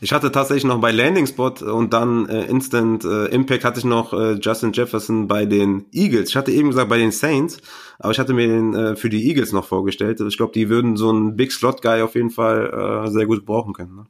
Ich 0.00 0.12
hatte 0.12 0.32
tatsächlich 0.32 0.64
noch 0.64 0.80
bei 0.80 0.90
Landing 0.90 1.26
Spot 1.26 1.54
und 1.60 1.92
dann 1.92 2.28
äh, 2.28 2.44
Instant 2.46 3.04
äh, 3.04 3.26
Impact 3.26 3.64
hatte 3.64 3.78
ich 3.78 3.84
noch 3.84 4.12
äh, 4.12 4.32
Justin 4.34 4.72
Jefferson 4.72 5.28
bei 5.28 5.46
den 5.46 5.86
Eagles. 5.92 6.30
Ich 6.30 6.36
hatte 6.36 6.50
eben 6.50 6.70
gesagt 6.70 6.88
bei 6.88 6.98
den 6.98 7.12
Saints, 7.12 7.58
aber 7.98 8.10
ich 8.10 8.18
hatte 8.18 8.32
mir 8.34 8.48
den 8.48 8.74
äh, 8.74 8.96
für 8.96 9.08
die 9.08 9.28
Eagles 9.28 9.52
noch 9.52 9.64
vorgestellt. 9.64 10.20
Ich 10.20 10.36
glaube, 10.36 10.52
die 10.52 10.68
würden 10.68 10.96
so 10.96 11.10
einen 11.10 11.36
Big 11.36 11.52
Slot 11.52 11.82
Guy 11.82 12.02
auf 12.02 12.14
jeden 12.14 12.30
Fall 12.30 13.04
äh, 13.06 13.10
sehr 13.10 13.26
gut 13.26 13.44
brauchen 13.44 13.74
können. 13.74 13.96
Ne? 13.96 14.04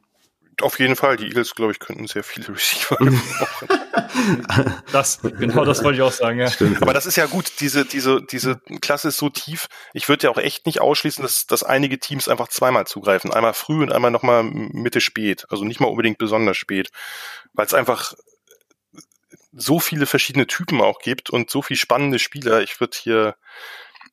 Auf 0.62 0.78
jeden 0.78 0.96
Fall. 0.96 1.16
Die 1.16 1.26
Eagles, 1.26 1.54
glaube 1.54 1.72
ich, 1.72 1.78
könnten 1.78 2.06
sehr 2.06 2.24
viele 2.24 2.48
Receiver 2.54 2.96
gebrauchen. 2.96 3.68
das, 4.92 5.20
genau 5.22 5.64
das 5.64 5.82
wollte 5.82 5.96
ich 5.96 6.02
auch 6.02 6.12
sagen, 6.12 6.38
ja. 6.38 6.50
Stimmt. 6.50 6.82
Aber 6.82 6.92
das 6.92 7.06
ist 7.06 7.16
ja 7.16 7.26
gut. 7.26 7.52
Diese, 7.60 7.84
diese, 7.84 8.22
diese 8.22 8.60
Klasse 8.80 9.08
ist 9.08 9.18
so 9.18 9.28
tief. 9.28 9.68
Ich 9.92 10.08
würde 10.08 10.24
ja 10.24 10.30
auch 10.30 10.38
echt 10.38 10.66
nicht 10.66 10.80
ausschließen, 10.80 11.22
dass, 11.22 11.46
dass 11.46 11.62
einige 11.62 11.98
Teams 11.98 12.28
einfach 12.28 12.48
zweimal 12.48 12.86
zugreifen. 12.86 13.32
Einmal 13.32 13.54
früh 13.54 13.82
und 13.82 13.92
einmal 13.92 14.10
nochmal 14.10 14.44
Mitte 14.44 15.00
spät. 15.00 15.46
Also 15.50 15.64
nicht 15.64 15.80
mal 15.80 15.88
unbedingt 15.88 16.18
besonders 16.18 16.56
spät. 16.56 16.90
Weil 17.52 17.66
es 17.66 17.74
einfach 17.74 18.14
so 19.52 19.80
viele 19.80 20.06
verschiedene 20.06 20.46
Typen 20.46 20.80
auch 20.80 20.98
gibt 21.00 21.30
und 21.30 21.50
so 21.50 21.62
viel 21.62 21.76
spannende 21.76 22.18
Spieler. 22.18 22.62
Ich 22.62 22.80
würde 22.80 22.96
hier, 22.96 23.36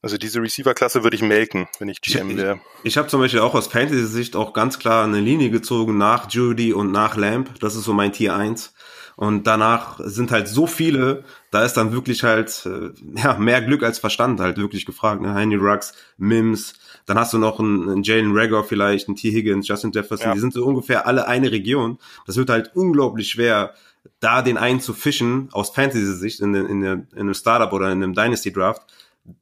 also 0.02 0.18
diese 0.18 0.42
Receiver-Klasse 0.42 1.04
würde 1.04 1.16
ich 1.16 1.22
melken, 1.22 1.68
wenn 1.80 1.90
ich 1.90 2.02
GM 2.02 2.38
wäre. 2.38 2.60
Ich, 2.84 2.92
ich 2.92 2.98
habe 2.98 3.08
zum 3.08 3.20
Beispiel 3.20 3.42
auch 3.42 3.54
aus 3.54 3.68
Fantasy-Sicht 3.68 4.36
auch 4.36 4.54
ganz 4.54 4.80
klar 4.80 5.04
eine 5.04 5.20
Linie 5.20 5.50
gezogen 5.50 5.98
nach 5.98 6.30
Judy 6.32 6.74
und 6.74 6.92
nach 6.92 7.18
Lamp. 7.18 7.60
Das 7.60 7.76
ist 7.76 7.84
so 7.84 7.94
mein 7.94 8.14
Tier 8.14 8.36
1. 8.36 8.74
Und 9.18 9.48
danach 9.48 10.00
sind 10.02 10.32
halt 10.32 10.48
so 10.48 10.66
viele, 10.66 11.26
da 11.52 11.66
ist 11.66 11.74
dann 11.74 11.92
wirklich 11.92 12.24
halt 12.24 12.66
äh, 12.66 12.92
ja, 13.22 13.38
mehr 13.38 13.62
Glück 13.62 13.84
als 13.84 14.00
Verstand 14.00 14.40
halt 14.40 14.58
wirklich 14.58 14.86
gefragt. 14.86 15.22
Ne? 15.22 15.36
Henry 15.36 15.58
Ruggs, 15.58 15.94
Mims, 16.18 16.76
dann 17.06 17.20
hast 17.20 17.34
du 17.34 17.38
noch 17.38 17.60
einen, 17.60 17.90
einen 17.90 18.04
Jalen 18.04 18.32
Rager 18.34 18.64
vielleicht, 18.64 19.10
einen 19.10 19.18
T. 19.18 19.32
Higgins, 19.32 19.68
Justin 19.68 19.92
Jefferson, 19.92 20.28
ja. 20.28 20.34
die 20.34 20.40
sind 20.40 20.54
so 20.54 20.64
ungefähr 20.66 21.06
alle 21.06 21.28
eine 21.28 21.52
Region. 21.52 21.98
Das 22.26 22.38
wird 22.38 22.50
halt 22.50 22.72
unglaublich 22.76 23.28
schwer, 23.28 23.74
da 24.22 24.42
den 24.42 24.58
einen 24.58 24.80
zu 24.80 24.94
fischen, 24.94 25.50
aus 25.52 25.72
Fantasy-Sicht, 25.72 26.40
in, 26.40 26.56
in, 26.56 26.84
in 26.84 27.08
einem 27.14 27.34
Startup 27.34 27.74
oder 27.74 27.92
in 27.92 28.02
einem 28.02 28.14
Dynasty-Draft, 28.14 28.84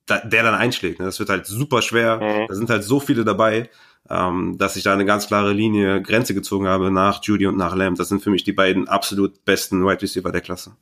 da, 0.05 0.19
der 0.19 0.43
dann 0.43 0.55
einschlägt. 0.55 0.99
Ne? 0.99 1.05
Das 1.05 1.19
wird 1.19 1.29
halt 1.29 1.45
super 1.45 1.81
schwer. 1.81 2.17
Mhm. 2.17 2.47
Da 2.47 2.55
sind 2.55 2.69
halt 2.69 2.83
so 2.83 2.99
viele 2.99 3.23
dabei, 3.25 3.69
ähm, 4.09 4.57
dass 4.57 4.75
ich 4.75 4.83
da 4.83 4.93
eine 4.93 5.05
ganz 5.05 5.27
klare 5.27 5.53
Linie, 5.53 6.01
Grenze 6.01 6.33
gezogen 6.33 6.67
habe 6.67 6.91
nach 6.91 7.23
Judy 7.23 7.47
und 7.47 7.57
nach 7.57 7.75
Lamb. 7.75 7.97
Das 7.97 8.09
sind 8.09 8.21
für 8.21 8.29
mich 8.29 8.43
die 8.43 8.53
beiden 8.53 8.87
absolut 8.87 9.43
besten 9.45 9.85
Wide 9.85 10.01
Receiver 10.01 10.31
der 10.31 10.41
Klasse. 10.41 10.75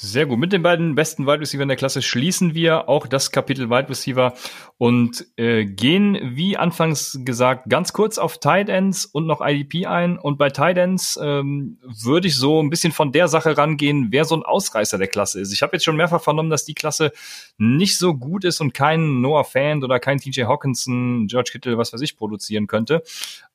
Sehr 0.00 0.26
gut. 0.26 0.38
Mit 0.38 0.52
den 0.52 0.62
beiden 0.62 0.94
besten 0.94 1.26
Wide 1.26 1.40
Receiver 1.40 1.64
in 1.64 1.68
der 1.68 1.76
Klasse 1.76 2.02
schließen 2.02 2.54
wir 2.54 2.88
auch 2.88 3.08
das 3.08 3.32
Kapitel 3.32 3.68
Wide 3.68 3.88
Receiver 3.88 4.32
und 4.76 5.26
äh, 5.36 5.64
gehen, 5.64 6.16
wie 6.36 6.56
anfangs 6.56 7.18
gesagt, 7.24 7.68
ganz 7.68 7.92
kurz 7.92 8.16
auf 8.16 8.38
Tight 8.38 8.68
Ends 8.68 9.06
und 9.06 9.26
noch 9.26 9.40
IDP 9.44 9.86
ein. 9.86 10.16
Und 10.16 10.38
bei 10.38 10.50
Tight 10.50 10.78
Ends 10.78 11.18
ähm, 11.20 11.78
würde 11.82 12.28
ich 12.28 12.36
so 12.36 12.62
ein 12.62 12.70
bisschen 12.70 12.92
von 12.92 13.10
der 13.10 13.26
Sache 13.26 13.58
rangehen, 13.58 14.12
wer 14.12 14.24
so 14.24 14.36
ein 14.36 14.44
Ausreißer 14.44 14.98
der 14.98 15.08
Klasse 15.08 15.40
ist. 15.40 15.52
Ich 15.52 15.62
habe 15.62 15.72
jetzt 15.72 15.82
schon 15.82 15.96
mehrfach 15.96 16.22
vernommen, 16.22 16.50
dass 16.50 16.64
die 16.64 16.74
Klasse 16.74 17.10
nicht 17.56 17.98
so 17.98 18.14
gut 18.14 18.44
ist 18.44 18.60
und 18.60 18.74
kein 18.74 19.20
Noah 19.20 19.42
Fan 19.42 19.82
oder 19.82 19.98
kein 19.98 20.18
TJ 20.18 20.42
Hawkinson, 20.42 21.26
George 21.26 21.50
Kittle, 21.50 21.76
was 21.76 21.92
weiß 21.92 22.02
ich, 22.02 22.16
produzieren 22.16 22.68
könnte. 22.68 23.02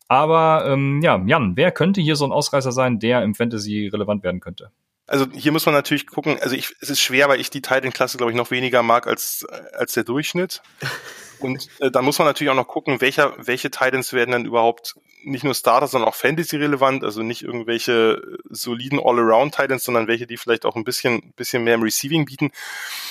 Aber 0.10 0.66
ähm, 0.68 1.02
ja, 1.02 1.24
Jan, 1.26 1.56
wer 1.56 1.72
könnte 1.72 2.02
hier 2.02 2.18
so 2.18 2.26
ein 2.26 2.34
Ausreißer 2.34 2.74
sein, 2.74 3.00
der 3.00 3.24
im 3.24 3.34
Fantasy 3.34 3.88
relevant 3.88 4.24
werden 4.26 4.42
könnte? 4.42 4.72
Also 5.06 5.26
hier 5.34 5.52
muss 5.52 5.66
man 5.66 5.76
natürlich 5.76 6.08
gucken, 6.08 6.40
also 6.40 6.56
ich, 6.56 6.74
es 6.80 6.90
ist 6.90 7.02
schwer, 7.02 7.28
weil 7.28 7.40
ich 7.40 7.50
die 7.50 7.62
Titan-Klasse, 7.62 8.18
glaube 8.18 8.32
ich, 8.32 8.38
noch 8.38 8.52
weniger 8.52 8.84
mag 8.84 9.06
als, 9.06 9.46
als 9.74 9.94
der 9.94 10.04
Durchschnitt. 10.04 10.62
Und 11.40 11.68
äh, 11.80 11.92
dann 11.92 12.06
muss 12.06 12.20
man 12.20 12.28
natürlich 12.28 12.52
auch 12.52 12.56
noch 12.56 12.68
gucken, 12.68 13.02
welcher, 13.02 13.34
welche 13.38 13.70
Titans 13.70 14.14
werden 14.14 14.32
dann 14.32 14.46
überhaupt 14.46 14.96
nicht 15.26 15.44
nur 15.44 15.54
Starter, 15.54 15.88
sondern 15.88 16.10
auch 16.10 16.16
Fantasy-relevant, 16.16 17.04
also 17.04 17.22
nicht 17.22 17.44
irgendwelche 17.44 18.22
soliden 18.50 19.00
All-Around-Titans, 19.00 19.84
sondern 19.84 20.08
welche, 20.08 20.28
die 20.28 20.38
vielleicht 20.38 20.66
auch 20.66 20.76
ein 20.76 20.84
bisschen, 20.84 21.34
bisschen 21.36 21.64
mehr 21.64 21.76
im 21.76 21.84
Receiving 21.84 22.26
bieten. 22.26 22.52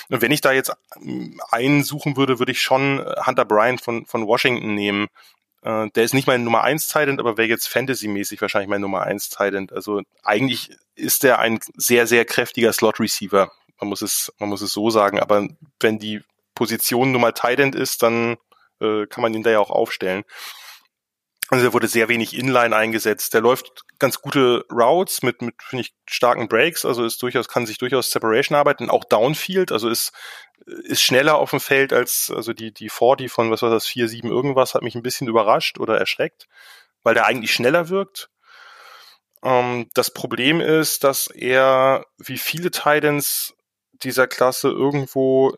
Und 0.09 0.23
wenn 0.23 0.32
ich 0.32 0.40
da 0.40 0.52
jetzt 0.52 0.73
einen 1.51 1.85
suchen 1.85 2.16
würde, 2.16 2.39
würde 2.39 2.52
ich 2.52 2.60
schon 2.60 3.05
Hunter 3.27 3.44
Bryant 3.44 3.81
von, 3.81 4.06
von 4.06 4.27
Washington 4.27 4.74
nehmen, 4.74 5.09
äh, 5.62 5.89
der 5.90 6.05
ist 6.05 6.14
nicht 6.14 6.26
mein 6.26 6.44
Nummer 6.44 6.62
1 6.62 6.89
Titan, 6.89 7.18
aber 7.18 7.36
wäre 7.36 7.48
jetzt 7.48 7.68
Fantasy-mäßig 7.68 8.40
wahrscheinlich 8.40 8.68
mein 8.68 8.80
Nummer 8.80 9.02
1 9.02 9.30
Titan. 9.30 9.68
Also 9.72 10.02
eigentlich 10.22 10.76
ist 10.94 11.22
der 11.22 11.39
ein 11.39 11.60
sehr, 11.76 12.06
sehr 12.06 12.24
kräftiger 12.24 12.72
Slot-Receiver. 12.72 13.51
Man 13.80 13.89
muss 13.89 14.02
es, 14.02 14.32
man 14.39 14.48
muss 14.48 14.62
es 14.62 14.72
so 14.72 14.90
sagen. 14.90 15.20
Aber 15.20 15.48
wenn 15.80 15.98
die 15.98 16.20
Position 16.55 17.12
Nummer 17.12 17.32
Titan 17.32 17.72
ist, 17.72 18.02
dann 18.02 18.36
äh, 18.80 19.06
kann 19.06 19.22
man 19.22 19.34
ihn 19.34 19.43
da 19.43 19.51
ja 19.51 19.60
auch 19.60 19.70
aufstellen. 19.70 20.24
Also 21.53 21.66
er 21.66 21.74
wurde 21.74 21.87
sehr 21.87 22.09
wenig 22.09 22.35
Inline 22.35 22.74
eingesetzt. 22.74 23.35
Der 23.35 23.43
läuft 23.43 23.85
ganz 23.99 24.23
gute 24.23 24.65
Routes 24.73 25.23
mit, 25.23 25.43
mit 25.43 25.55
finde 25.62 25.83
ich, 25.83 25.93
starken 26.09 26.49
Breaks. 26.49 26.87
Also 26.87 27.05
ist 27.05 27.23
durchaus, 27.23 27.47
kann 27.47 27.66
sich 27.66 27.77
durchaus 27.77 28.11
Separation 28.11 28.57
arbeiten. 28.57 28.89
Auch 28.89 29.05
Downfield, 29.05 29.70
also 29.70 29.91
ist, 29.91 30.12
ist 30.65 31.03
schneller 31.03 31.37
auf 31.37 31.51
dem 31.51 31.61
Feld 31.61 31.93
als, 31.93 32.33
also 32.35 32.55
die, 32.55 32.73
die 32.73 32.89
40 32.89 33.31
von, 33.31 33.51
was 33.51 33.61
war 33.61 33.69
das, 33.69 33.85
4, 33.85 34.09
7 34.09 34.31
irgendwas, 34.31 34.73
hat 34.73 34.81
mich 34.81 34.95
ein 34.95 35.03
bisschen 35.03 35.29
überrascht 35.29 35.79
oder 35.79 35.99
erschreckt, 35.99 36.49
weil 37.03 37.12
der 37.12 37.27
eigentlich 37.27 37.53
schneller 37.53 37.91
wirkt. 37.91 38.31
Ähm, 39.45 39.91
das 39.93 40.11
Problem 40.11 40.62
ist, 40.62 41.05
dass 41.05 41.27
er, 41.27 42.07
wie 42.16 42.39
viele 42.39 42.70
Titans 42.70 43.53
dieser 43.93 44.27
Klasse 44.27 44.70
irgendwo 44.70 45.55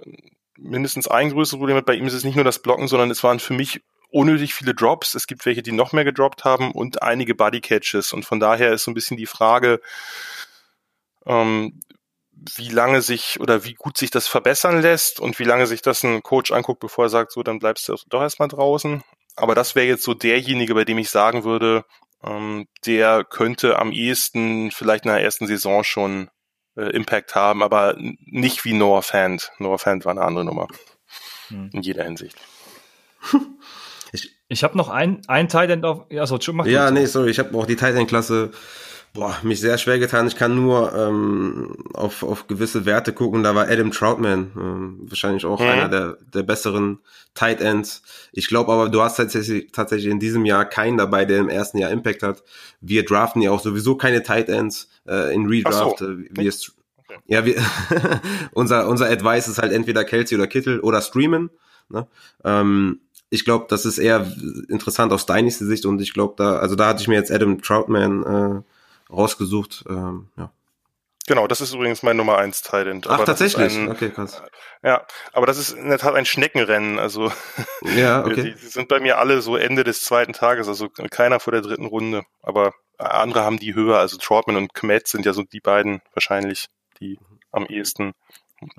mindestens 0.59 1.07
ein 1.07 1.31
größeres 1.31 1.61
Problem 1.61 1.77
hat. 1.77 1.87
Bei 1.87 1.95
ihm 1.95 2.09
ist 2.09 2.15
es 2.15 2.25
nicht 2.25 2.35
nur 2.35 2.45
das 2.45 2.59
Blocken, 2.59 2.89
sondern 2.89 3.13
es 3.13 3.23
waren 3.23 3.39
für 3.39 3.55
mich 3.55 3.81
unnötig 4.15 4.55
viele 4.55 4.75
Drops. 4.75 5.15
Es 5.15 5.27
gibt 5.27 5.45
welche, 5.45 5.63
die 5.63 5.73
noch 5.73 5.93
mehr 5.93 6.05
gedroppt 6.05 6.45
haben 6.45 6.71
und 6.73 7.03
einige 7.03 7.35
Body 7.35 7.61
Catches. 7.61 8.13
Und 8.13 8.25
von 8.25 8.41
daher 8.41 8.73
ist 8.73 8.85
so 8.85 8.91
ein 8.91 8.95
bisschen 8.95 9.17
die 9.17 9.27
Frage, 9.27 9.81
ähm, 11.27 11.81
wie 12.57 12.69
lange 12.69 13.03
sich 13.03 13.41
oder 13.41 13.65
wie 13.65 13.75
gut 13.75 13.97
sich 13.97 14.11
das 14.11 14.29
verbessern 14.29 14.83
lässt 14.83 15.19
und 15.19 15.39
wie 15.39 15.45
lange 15.45 15.67
sich 15.67 15.83
das 15.83 16.03
ein 16.05 16.23
Coach 16.23 16.53
anguckt, 16.53 16.81
bevor 16.81 17.07
er 17.07 17.09
sagt, 17.11 17.33
so, 17.33 17.43
dann 17.43 17.59
bleibst 17.59 17.89
du 17.89 17.97
doch 18.09 18.23
erstmal 18.23 18.49
draußen. 18.49 19.03
Aber 19.37 19.55
das 19.55 19.75
wäre 19.75 19.87
jetzt 19.87 20.05
so 20.05 20.15
derjenige, 20.15 20.75
bei 20.75 20.85
dem 20.85 20.99
ich 20.99 21.11
sagen 21.11 21.45
würde, 21.45 21.85
ähm, 22.23 22.69
der 22.87 23.25
könnte 23.25 23.79
am 23.79 23.91
ehesten 23.91 24.71
vielleicht 24.71 25.05
in 25.05 25.11
der 25.11 25.23
ersten 25.23 25.47
Saison 25.47 25.83
schon 25.83 26.31
äh, 26.77 26.91
Impact 26.91 27.35
haben, 27.35 27.63
aber 27.63 27.97
nicht 27.99 28.65
wie 28.65 28.75
Noah 28.75 29.03
Fant. 29.03 29.51
Noah 29.59 29.79
Fant 29.79 30.05
war 30.05 30.13
eine 30.13 30.23
andere 30.23 30.45
Nummer. 30.45 30.69
Hm. 31.49 31.71
In 31.73 31.83
jeder 31.83 32.05
Hinsicht. 32.05 32.37
Ich 34.55 34.65
habe 34.65 34.77
noch 34.77 34.89
ein, 34.89 35.21
ein 35.29 35.49
Titan 35.49 35.85
auf. 35.85 36.07
Ja, 36.11 36.27
so, 36.27 36.39
mach 36.53 36.67
Ja, 36.67 36.91
nee, 36.91 37.07
sorry, 37.07 37.31
ich 37.31 37.39
habe 37.39 37.57
auch 37.57 37.67
die 37.67 37.77
Titan-Klasse 37.77 38.51
boah, 39.15 39.39
mich 39.43 39.61
sehr 39.61 39.79
schwer 39.79 39.99
getan. 39.99 40.27
Ich 40.27 40.37
kann 40.37 40.55
nur 40.55 40.93
ähm, 40.93 41.77
auf, 41.95 42.23
auf 42.23 42.47
gewisse 42.49 42.85
Werte 42.85 43.13
gucken. 43.13 43.43
Da 43.43 43.55
war 43.55 43.69
Adam 43.69 43.91
Troutman 43.91 44.51
ähm, 44.57 44.99
wahrscheinlich 45.09 45.47
auch 45.47 45.61
mhm. 45.61 45.67
einer 45.67 45.89
der, 45.89 46.19
der 46.35 46.43
besseren 46.43 46.99
Tight 47.33 47.61
Ends. 47.61 48.03
Ich 48.33 48.49
glaube 48.49 48.73
aber, 48.73 48.91
du 48.91 49.01
hast 49.01 49.17
tatsächlich, 49.17 49.73
tatsächlich 49.73 50.11
in 50.11 50.19
diesem 50.19 50.45
Jahr 50.45 50.65
keinen 50.65 50.99
dabei, 50.99 51.25
der 51.25 51.39
im 51.39 51.49
ersten 51.49 51.79
Jahr 51.79 51.91
Impact 51.91 52.23
hat. 52.23 52.43
Wir 52.81 53.05
draften 53.05 53.41
ja 53.41 53.53
auch 53.53 53.61
sowieso 53.61 53.97
keine 53.97 54.23
Tight 54.23 54.49
Ends 54.49 54.91
äh, 55.09 55.33
in 55.33 55.47
Redraft. 55.47 55.99
So. 55.99 56.11
Äh, 56.11 56.29
wir, 56.31 56.53
okay. 56.99 57.19
Ja, 57.27 57.47
wir 57.47 57.55
unser, 58.53 58.89
unser 58.89 59.09
Advice 59.09 59.49
ist 59.49 59.63
halt 59.63 59.73
entweder 59.73 60.05
Kelsey 60.05 60.37
oder 60.37 60.49
Kittel 60.49 60.81
oder 60.81 61.01
Streamen. 61.01 61.51
Ne? 61.89 62.09
Ähm, 62.45 63.01
ich 63.35 63.45
glaube, 63.45 63.67
das 63.69 63.85
ist 63.85 63.99
eher 63.99 64.27
interessant 64.69 65.13
aus 65.13 65.27
Dynasty 65.27 65.65
Sicht 65.65 65.85
und 65.87 66.01
ich 66.01 66.15
glaube 66.15 66.35
da, 66.37 66.57
also 66.57 66.77
da 66.77 66.87
hatte 66.89 67.03
ich 67.03 67.09
mir 67.09 67.17
jetzt 67.17 67.33
Adam 67.33 67.61
Troutman 67.61 68.23
äh, 68.23 69.13
rausgesucht. 69.13 69.85
Ähm, 69.89 70.29
ja. 70.37 70.53
Genau, 71.27 71.47
das 71.47 71.61
ist 71.61 71.75
übrigens 71.75 72.03
mein 72.03 72.17
Nummer 72.17 72.39
1 72.39 72.63
Titan. 72.63 73.01
Ach, 73.09 73.25
tatsächlich? 73.25 73.77
Ein, 73.77 73.89
okay, 73.89 74.11
krass. 74.11 74.43
Ja, 74.83 75.07
aber 75.33 75.47
das 75.47 75.59
ist 75.59 75.73
in 75.73 75.89
der 75.89 75.99
Tat 75.99 76.15
ein 76.15 76.27
Schneckenrennen. 76.27 76.99
Also 76.99 77.33
ja, 77.83 78.21
okay. 78.25 78.35
die, 78.35 78.55
die 78.55 78.67
sind 78.67 78.89
bei 78.89 79.01
mir 79.01 79.19
alle 79.19 79.41
so 79.41 79.57
Ende 79.57 79.85
des 79.85 80.03
zweiten 80.03 80.35
Tages, 80.35 80.69
also 80.69 80.89
keiner 80.89 81.41
vor 81.41 81.53
der 81.53 81.63
dritten 81.63 81.87
Runde. 81.87 82.25
Aber 82.43 82.73
andere 82.99 83.43
haben 83.43 83.59
die 83.59 83.75
höher, 83.75 83.99
also 83.99 84.19
Trotman 84.19 84.57
und 84.57 84.75
Kmet 84.75 85.09
sind 85.09 85.25
ja 85.25 85.33
so 85.33 85.43
die 85.43 85.61
beiden 85.61 86.03
wahrscheinlich, 86.13 86.67
die 87.01 87.19
am 87.51 87.65
ehesten 87.67 88.13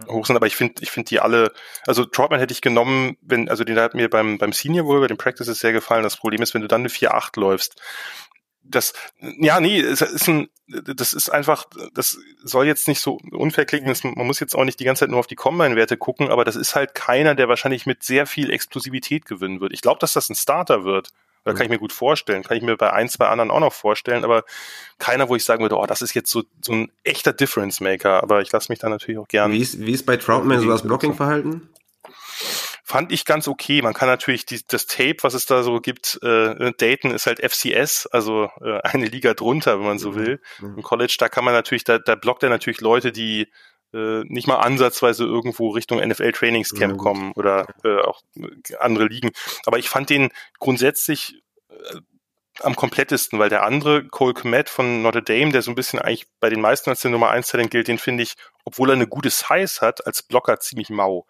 hoch 0.08 0.26
sind, 0.26 0.36
aber 0.36 0.48
ich 0.48 0.56
finde, 0.56 0.82
ich 0.82 0.92
finde 0.92 1.10
die 1.10 1.20
alle, 1.20 1.52
also 1.86 2.06
Trotman 2.06 2.40
hätte 2.40 2.54
ich 2.54 2.62
genommen, 2.62 3.18
wenn, 3.22 3.50
also 3.50 3.64
den 3.64 3.78
hat 3.78 3.94
mir 3.94 4.10
beim, 4.10 4.38
beim 4.38 4.54
Senior 4.54 4.86
Bowl, 4.86 5.02
bei 5.02 5.08
den 5.08 5.18
Practices 5.18 5.60
sehr 5.60 5.74
gefallen. 5.74 6.04
Das 6.04 6.18
Problem 6.18 6.42
ist, 6.42 6.54
wenn 6.54 6.62
du 6.62 6.68
dann 6.68 6.82
eine 6.82 6.90
4-8 6.90 7.40
läufst, 7.40 7.82
das, 8.68 8.94
ja, 9.20 9.60
nee, 9.60 9.80
es 9.80 10.02
ist 10.02 10.28
ein, 10.28 10.50
das 10.68 11.14
ist 11.14 11.30
einfach, 11.30 11.66
das 11.94 12.18
soll 12.44 12.66
jetzt 12.66 12.88
nicht 12.88 13.00
so 13.00 13.20
unfair 13.32 13.66
klingen, 13.66 13.88
das, 13.88 14.04
man 14.04 14.26
muss 14.26 14.40
jetzt 14.40 14.56
auch 14.56 14.64
nicht 14.64 14.80
die 14.80 14.84
ganze 14.84 15.02
Zeit 15.02 15.10
nur 15.10 15.20
auf 15.20 15.28
die 15.28 15.36
Combine-Werte 15.36 15.98
gucken, 15.98 16.30
aber 16.30 16.44
das 16.44 16.56
ist 16.56 16.76
halt 16.76 16.96
keiner, 16.96 17.36
der 17.36 17.48
wahrscheinlich 17.48 17.86
mit 17.86 18.04
sehr 18.04 18.26
viel 18.26 18.52
Explosivität 18.52 19.26
gewinnen 19.26 19.62
wird. 19.62 19.74
Ich 19.74 19.82
glaube, 19.82 20.00
dass 20.00 20.14
das 20.14 20.30
ein 20.30 20.36
Starter 20.36 20.84
wird. 20.84 21.12
Da 21.46 21.54
kann 21.54 21.64
ich 21.64 21.70
mir 21.70 21.78
gut 21.78 21.94
vorstellen. 21.94 22.44
Kann 22.44 22.58
ich 22.58 22.64
mir 22.64 22.76
bei 22.76 22.92
ein, 22.92 23.08
zwei 23.08 23.28
anderen 23.28 23.52
auch 23.52 23.60
noch 23.60 23.74
vorstellen, 23.74 24.24
aber 24.24 24.44
keiner, 24.98 25.30
wo 25.30 25.36
ich 25.36 25.46
sagen 25.46 25.62
würde, 25.62 25.78
oh, 25.78 25.86
das 25.86 26.02
ist 26.02 26.16
jetzt 26.16 26.32
so, 26.32 26.44
so 26.60 26.74
ein 26.74 26.92
echter 27.04 27.34
Difference 27.34 27.80
Maker. 27.80 28.24
Aber 28.24 28.42
ich 28.42 28.52
lasse 28.52 28.72
mich 28.72 28.80
da 28.80 28.90
natürlich 28.90 29.20
auch 29.20 29.28
gerne. 29.28 29.54
Wie 29.54 29.60
ist, 29.60 29.80
wie 29.80 29.92
ist 29.92 30.08
bei 30.08 30.18
Troutman 30.18 30.60
so 30.60 30.68
das 30.68 30.82
Blocking-Verhalten? 30.82 31.70
Fand 32.84 33.12
ich 33.12 33.26
ganz 33.26 33.48
okay. 33.48 33.82
Man 33.84 33.94
kann 33.94 34.08
natürlich 34.08 34.46
die, 34.46 34.60
das 34.68 34.88
Tape, 34.88 35.18
was 35.22 35.36
es 35.36 35.46
da 35.46 35.62
so 35.62 35.80
gibt, 35.82 36.20
äh, 36.24 36.72
Dayton 36.78 37.12
ist 37.12 37.28
halt 37.28 37.40
FCS, 37.40 38.08
also 38.08 38.50
äh, 38.62 38.80
eine 38.84 39.06
Liga 39.06 39.34
drunter, 39.34 39.80
wenn 39.80 39.86
man 39.86 40.00
so 40.00 40.12
mhm. 40.12 40.16
will. 40.16 40.42
Mhm. 40.60 40.78
Im 40.78 40.84
College, 40.84 41.16
da 41.20 41.30
kann 41.30 41.46
man 41.46 41.54
natürlich, 41.54 41.84
da, 41.84 42.00
da 42.00 42.16
blockt 42.16 42.44
er 42.44 42.50
natürlich 42.50 42.82
Leute, 42.82 43.12
die 43.12 43.48
äh, 43.96 44.24
nicht 44.26 44.48
mal 44.48 44.58
ansatzweise 44.58 45.24
irgendwo 45.24 45.70
Richtung 45.70 46.06
NFL 46.06 46.34
Trainingscamp 46.34 46.98
ja, 46.98 46.98
kommen 46.98 47.32
oder 47.36 47.68
äh, 47.84 48.02
auch 48.02 48.22
andere 48.80 49.06
Ligen. 49.06 49.32
Aber 49.66 49.80
ich 49.80 49.90
fand 49.90 50.10
den 50.10 50.30
grundsätzlich 50.60 51.42
äh, 51.70 52.00
am 52.62 52.76
komplettesten, 52.76 53.40
weil 53.40 53.50
der 53.50 53.64
andere, 53.64 54.06
Cole 54.06 54.34
Komet 54.34 54.70
von 54.70 55.02
Notre 55.02 55.24
Dame, 55.24 55.52
der 55.52 55.62
so 55.62 55.72
ein 55.72 55.76
bisschen 55.76 56.00
eigentlich 56.00 56.28
bei 56.40 56.50
den 56.50 56.62
meisten 56.62 56.90
als 56.90 57.02
der 57.02 57.12
Nummer 57.12 57.30
1 57.30 57.48
Talent 57.48 57.72
gilt, 57.72 57.88
den 57.88 57.98
finde 57.98 58.24
ich, 58.24 58.36
obwohl 58.64 58.90
er 58.90 58.96
eine 58.96 59.08
gute 59.08 59.30
Size 59.30 59.82
hat, 59.82 60.06
als 60.06 60.24
Blocker 60.24 60.60
ziemlich 60.60 60.90
mau. 60.90 61.26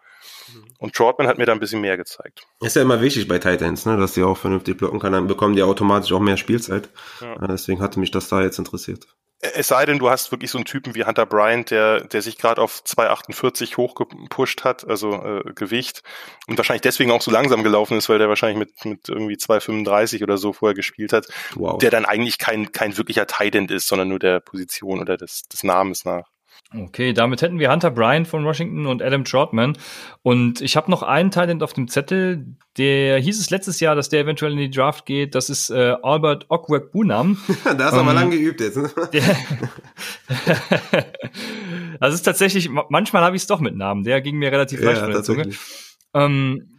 Mhm. 0.52 0.64
Und 0.78 0.94
Trotman 0.94 1.28
hat 1.28 1.38
mir 1.38 1.46
da 1.46 1.52
ein 1.52 1.60
bisschen 1.60 1.80
mehr 1.80 1.96
gezeigt. 1.96 2.46
Ist 2.60 2.76
ja 2.76 2.82
immer 2.82 3.00
wichtig 3.00 3.28
bei 3.28 3.38
Titans, 3.38 3.86
ne, 3.86 3.96
dass 3.96 4.14
die 4.14 4.22
auch 4.22 4.36
vernünftig 4.36 4.76
blocken 4.76 5.00
kann, 5.00 5.12
dann 5.12 5.26
bekommen 5.26 5.56
die 5.56 5.62
automatisch 5.62 6.12
auch 6.12 6.20
mehr 6.20 6.36
Spielzeit. 6.36 6.88
Ja. 7.20 7.34
Äh, 7.42 7.48
deswegen 7.48 7.80
hatte 7.80 8.00
mich 8.00 8.10
das 8.10 8.28
da 8.28 8.42
jetzt 8.42 8.58
interessiert. 8.58 9.06
Es 9.40 9.68
sei 9.68 9.84
denn, 9.84 9.98
du 9.98 10.08
hast 10.08 10.32
wirklich 10.32 10.50
so 10.50 10.56
einen 10.56 10.64
Typen 10.64 10.94
wie 10.94 11.04
Hunter 11.04 11.26
Bryant, 11.26 11.70
der, 11.70 12.04
der 12.04 12.22
sich 12.22 12.38
gerade 12.38 12.62
auf 12.62 12.82
2,48 12.84 13.76
hochgepusht 13.76 14.64
hat, 14.64 14.88
also 14.88 15.12
äh, 15.12 15.52
Gewicht, 15.54 16.02
und 16.46 16.56
wahrscheinlich 16.56 16.82
deswegen 16.82 17.10
auch 17.10 17.20
so 17.20 17.30
langsam 17.30 17.62
gelaufen 17.62 17.98
ist, 17.98 18.08
weil 18.08 18.18
der 18.18 18.30
wahrscheinlich 18.30 18.58
mit, 18.58 18.84
mit 18.86 19.08
irgendwie 19.08 19.36
2,35 19.36 20.22
oder 20.22 20.38
so 20.38 20.54
vorher 20.54 20.74
gespielt 20.74 21.12
hat, 21.12 21.26
wow. 21.54 21.76
der 21.78 21.90
dann 21.90 22.06
eigentlich 22.06 22.38
kein, 22.38 22.72
kein 22.72 22.96
wirklicher 22.96 23.26
Tight 23.26 23.54
End 23.54 23.70
ist, 23.70 23.88
sondern 23.88 24.08
nur 24.08 24.18
der 24.18 24.40
Position 24.40 25.00
oder 25.00 25.18
des, 25.18 25.42
des 25.42 25.62
Namens 25.64 26.06
nach. 26.06 26.30
Okay, 26.74 27.12
damit 27.12 27.42
hätten 27.42 27.60
wir 27.60 27.70
Hunter 27.70 27.92
Bryant 27.92 28.26
von 28.26 28.44
Washington 28.44 28.86
und 28.86 29.00
Adam 29.00 29.24
Trotman. 29.24 29.78
Und 30.22 30.60
ich 30.60 30.76
habe 30.76 30.90
noch 30.90 31.04
einen 31.04 31.30
Talent 31.30 31.62
auf 31.62 31.72
dem 31.72 31.86
Zettel, 31.86 32.56
der 32.76 33.20
hieß 33.20 33.38
es 33.38 33.50
letztes 33.50 33.78
Jahr, 33.78 33.94
dass 33.94 34.08
der 34.08 34.22
eventuell 34.22 34.50
in 34.52 34.58
die 34.58 34.70
Draft 34.70 35.06
geht. 35.06 35.36
Das 35.36 35.48
ist 35.48 35.70
äh, 35.70 35.94
Albert 36.02 36.46
Okwek 36.48 36.90
Bunam. 36.90 37.38
da 37.64 37.84
hast 37.84 37.92
du 37.92 38.00
ähm, 38.00 38.08
aber 38.08 38.14
lang 38.14 38.30
geübt 38.30 38.60
jetzt. 38.60 38.76
Ne? 38.76 38.90
das 42.00 42.14
ist 42.14 42.22
tatsächlich, 42.22 42.68
manchmal 42.88 43.22
habe 43.22 43.36
ich 43.36 43.42
es 43.42 43.46
doch 43.46 43.60
mit 43.60 43.76
Namen. 43.76 44.02
Der 44.02 44.20
ging 44.20 44.36
mir 44.36 44.50
relativ 44.50 44.80
leicht 44.80 45.00
von 45.00 45.12
der 45.12 45.22
Zunge. 45.22 45.50
Ähm, 46.14 46.76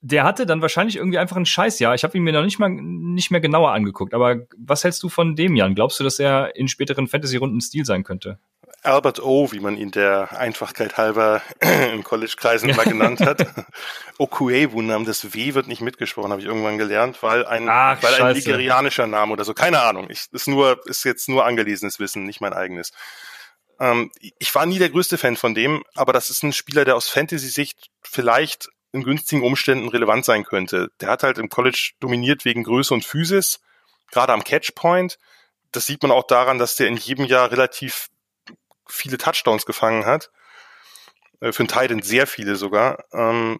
der 0.00 0.24
hatte 0.24 0.46
dann 0.46 0.62
wahrscheinlich 0.62 0.96
irgendwie 0.96 1.18
einfach 1.18 1.36
ein 1.36 1.46
Scheißjahr. 1.46 1.94
Ich 1.94 2.02
habe 2.02 2.16
ihn 2.16 2.22
mir 2.22 2.32
noch 2.32 2.44
nicht 2.44 2.58
mal 2.58 2.70
nicht 2.70 3.30
mehr 3.30 3.40
genauer 3.40 3.72
angeguckt. 3.72 4.14
Aber 4.14 4.46
was 4.56 4.84
hältst 4.84 5.02
du 5.02 5.10
von 5.10 5.36
dem 5.36 5.54
Jan? 5.54 5.74
Glaubst 5.74 6.00
du, 6.00 6.04
dass 6.04 6.18
er 6.18 6.56
in 6.56 6.68
späteren 6.68 7.08
Fantasy-Runden 7.08 7.60
Stil 7.60 7.84
sein 7.84 8.04
könnte? 8.04 8.38
Albert 8.82 9.20
O, 9.20 9.50
wie 9.52 9.60
man 9.60 9.76
ihn 9.76 9.90
der 9.90 10.38
Einfachkeit 10.38 10.96
halber 10.96 11.42
in 11.60 12.04
College-Kreisen 12.04 12.74
mal 12.76 12.84
genannt 12.84 13.20
hat. 13.20 13.46
Okuewu 14.18 14.82
Namen, 14.82 15.04
das 15.04 15.34
W 15.34 15.54
wird 15.54 15.66
nicht 15.66 15.80
mitgesprochen, 15.80 16.30
habe 16.30 16.40
ich 16.40 16.46
irgendwann 16.46 16.78
gelernt, 16.78 17.22
weil 17.22 17.44
ein, 17.44 17.68
Ach, 17.68 18.02
weil 18.02 18.14
ein 18.14 18.34
nigerianischer 18.34 19.06
Name 19.06 19.32
oder 19.32 19.44
so, 19.44 19.54
keine 19.54 19.80
Ahnung. 19.80 20.08
Ich, 20.10 20.26
ist 20.32 20.48
nur, 20.48 20.80
ist 20.86 21.04
jetzt 21.04 21.28
nur 21.28 21.44
angelesenes 21.44 21.98
Wissen, 21.98 22.24
nicht 22.24 22.40
mein 22.40 22.52
eigenes. 22.52 22.92
Ähm, 23.80 24.10
ich 24.38 24.54
war 24.54 24.66
nie 24.66 24.78
der 24.78 24.90
größte 24.90 25.18
Fan 25.18 25.36
von 25.36 25.54
dem, 25.54 25.82
aber 25.94 26.12
das 26.12 26.30
ist 26.30 26.42
ein 26.42 26.52
Spieler, 26.52 26.84
der 26.84 26.96
aus 26.96 27.08
Fantasy-Sicht 27.08 27.90
vielleicht 28.02 28.68
in 28.92 29.04
günstigen 29.04 29.42
Umständen 29.42 29.88
relevant 29.88 30.24
sein 30.24 30.44
könnte. 30.44 30.90
Der 31.00 31.10
hat 31.10 31.22
halt 31.22 31.38
im 31.38 31.48
College 31.48 31.92
dominiert 32.00 32.44
wegen 32.44 32.64
Größe 32.64 32.94
und 32.94 33.04
Physis, 33.04 33.60
gerade 34.10 34.32
am 34.32 34.44
Catchpoint. 34.44 35.18
Das 35.72 35.86
sieht 35.86 36.02
man 36.02 36.10
auch 36.12 36.26
daran, 36.26 36.58
dass 36.58 36.76
der 36.76 36.88
in 36.88 36.96
jedem 36.96 37.26
Jahr 37.26 37.50
relativ 37.50 38.08
viele 38.88 39.18
Touchdowns 39.18 39.66
gefangen 39.66 40.06
hat. 40.06 40.30
Äh, 41.40 41.52
für 41.52 41.60
einen 41.60 41.68
Titan 41.68 42.02
sehr 42.02 42.26
viele 42.26 42.56
sogar. 42.56 43.04
Ähm, 43.12 43.58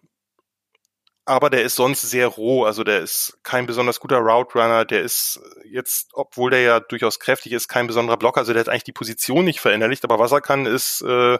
aber 1.29 1.51
der 1.51 1.61
ist 1.61 1.75
sonst 1.75 2.01
sehr 2.01 2.25
roh, 2.25 2.63
also 2.63 2.83
der 2.83 3.01
ist 3.01 3.37
kein 3.43 3.67
besonders 3.67 3.99
guter 3.99 4.17
Route 4.17 4.57
Runner, 4.57 4.83
der 4.83 5.03
ist 5.03 5.39
jetzt, 5.63 6.09
obwohl 6.13 6.49
der 6.49 6.61
ja 6.61 6.79
durchaus 6.79 7.19
kräftig 7.19 7.51
ist, 7.51 7.67
kein 7.67 7.85
besonderer 7.85 8.17
Blocker, 8.17 8.39
also 8.39 8.51
der 8.51 8.61
hat 8.61 8.69
eigentlich 8.69 8.85
die 8.85 8.93
Position 8.93 9.45
nicht 9.45 9.59
verinnerlicht, 9.59 10.03
aber 10.03 10.17
was 10.17 10.31
er 10.31 10.41
kann, 10.41 10.65
ist 10.65 11.01
äh, 11.01 11.35
äh, 11.35 11.39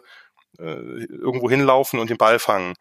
irgendwo 0.60 1.50
hinlaufen 1.50 2.00
und 2.00 2.12
den 2.12 2.20
Ball 2.20 2.38
fangen. 2.38 2.76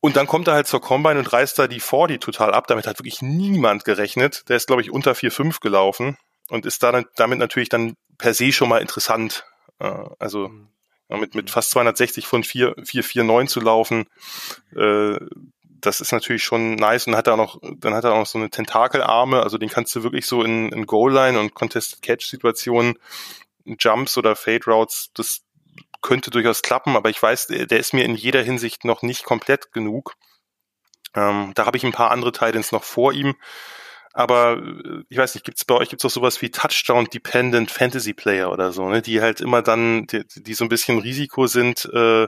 Und 0.00 0.16
dann 0.16 0.26
kommt 0.26 0.48
er 0.48 0.54
halt 0.54 0.66
zur 0.66 0.80
Combine 0.80 1.18
und 1.18 1.30
reißt 1.30 1.58
da 1.58 1.66
die 1.66 1.80
40 1.80 2.20
total 2.20 2.54
ab, 2.54 2.66
damit 2.68 2.86
hat 2.86 2.98
wirklich 2.98 3.20
niemand 3.20 3.84
gerechnet. 3.84 4.48
Der 4.48 4.56
ist, 4.56 4.68
glaube 4.68 4.80
ich, 4.80 4.90
unter 4.90 5.12
4,5 5.12 5.60
gelaufen 5.60 6.16
und 6.48 6.64
ist 6.64 6.82
da, 6.82 7.02
damit 7.16 7.38
natürlich 7.38 7.68
dann 7.68 7.96
per 8.16 8.32
se 8.32 8.50
schon 8.50 8.70
mal 8.70 8.80
interessant 8.80 9.44
äh, 9.78 10.04
also 10.18 10.48
mhm. 10.48 10.68
mit, 11.08 11.34
mit 11.34 11.50
fast 11.50 11.70
260 11.70 12.26
von 12.26 12.44
4, 12.44 12.74
449 12.82 13.48
zu 13.52 13.60
laufen, 13.60 14.06
äh, 14.74 15.18
das 15.80 16.00
ist 16.00 16.12
natürlich 16.12 16.42
schon 16.42 16.74
nice 16.74 17.06
und 17.06 17.16
hat 17.16 17.26
er 17.26 17.36
noch, 17.36 17.60
dann 17.76 17.94
hat 17.94 18.04
er 18.04 18.12
auch 18.12 18.18
noch 18.18 18.26
so 18.26 18.38
eine 18.38 18.50
Tentakelarme, 18.50 19.42
also 19.42 19.58
den 19.58 19.68
kannst 19.68 19.94
du 19.94 20.02
wirklich 20.02 20.26
so 20.26 20.42
in, 20.42 20.70
in 20.70 20.86
Goal-Line 20.86 21.38
und 21.38 21.54
Contested 21.54 22.02
Catch-Situationen, 22.02 22.98
Jumps 23.78 24.16
oder 24.16 24.36
Fade 24.36 24.64
Routes, 24.66 25.10
das 25.14 25.42
könnte 26.02 26.30
durchaus 26.30 26.62
klappen, 26.62 26.96
aber 26.96 27.10
ich 27.10 27.22
weiß, 27.22 27.48
der 27.48 27.78
ist 27.78 27.92
mir 27.92 28.04
in 28.04 28.14
jeder 28.14 28.42
Hinsicht 28.42 28.84
noch 28.84 29.02
nicht 29.02 29.24
komplett 29.24 29.72
genug. 29.72 30.14
Ähm, 31.14 31.52
da 31.54 31.66
habe 31.66 31.76
ich 31.76 31.84
ein 31.84 31.92
paar 31.92 32.10
andere 32.10 32.32
Titans 32.32 32.72
noch 32.72 32.84
vor 32.84 33.12
ihm. 33.12 33.34
Aber 34.16 34.56
äh, 34.56 35.04
ich 35.10 35.18
weiß 35.18 35.34
nicht, 35.34 35.44
gibt 35.44 35.58
es 35.58 35.66
bei 35.66 35.74
euch 35.74 35.90
gibt's 35.90 36.04
auch 36.06 36.10
sowas 36.10 36.40
wie 36.40 36.50
Touchdown-Dependent 36.50 37.70
Fantasy 37.70 38.14
Player 38.14 38.50
oder 38.50 38.72
so, 38.72 38.88
ne? 38.88 39.02
Die 39.02 39.20
halt 39.20 39.42
immer 39.42 39.60
dann, 39.60 40.06
die, 40.06 40.24
die 40.36 40.54
so 40.54 40.64
ein 40.64 40.70
bisschen 40.70 40.98
Risiko 40.98 41.46
sind, 41.46 41.84
äh, 41.92 42.26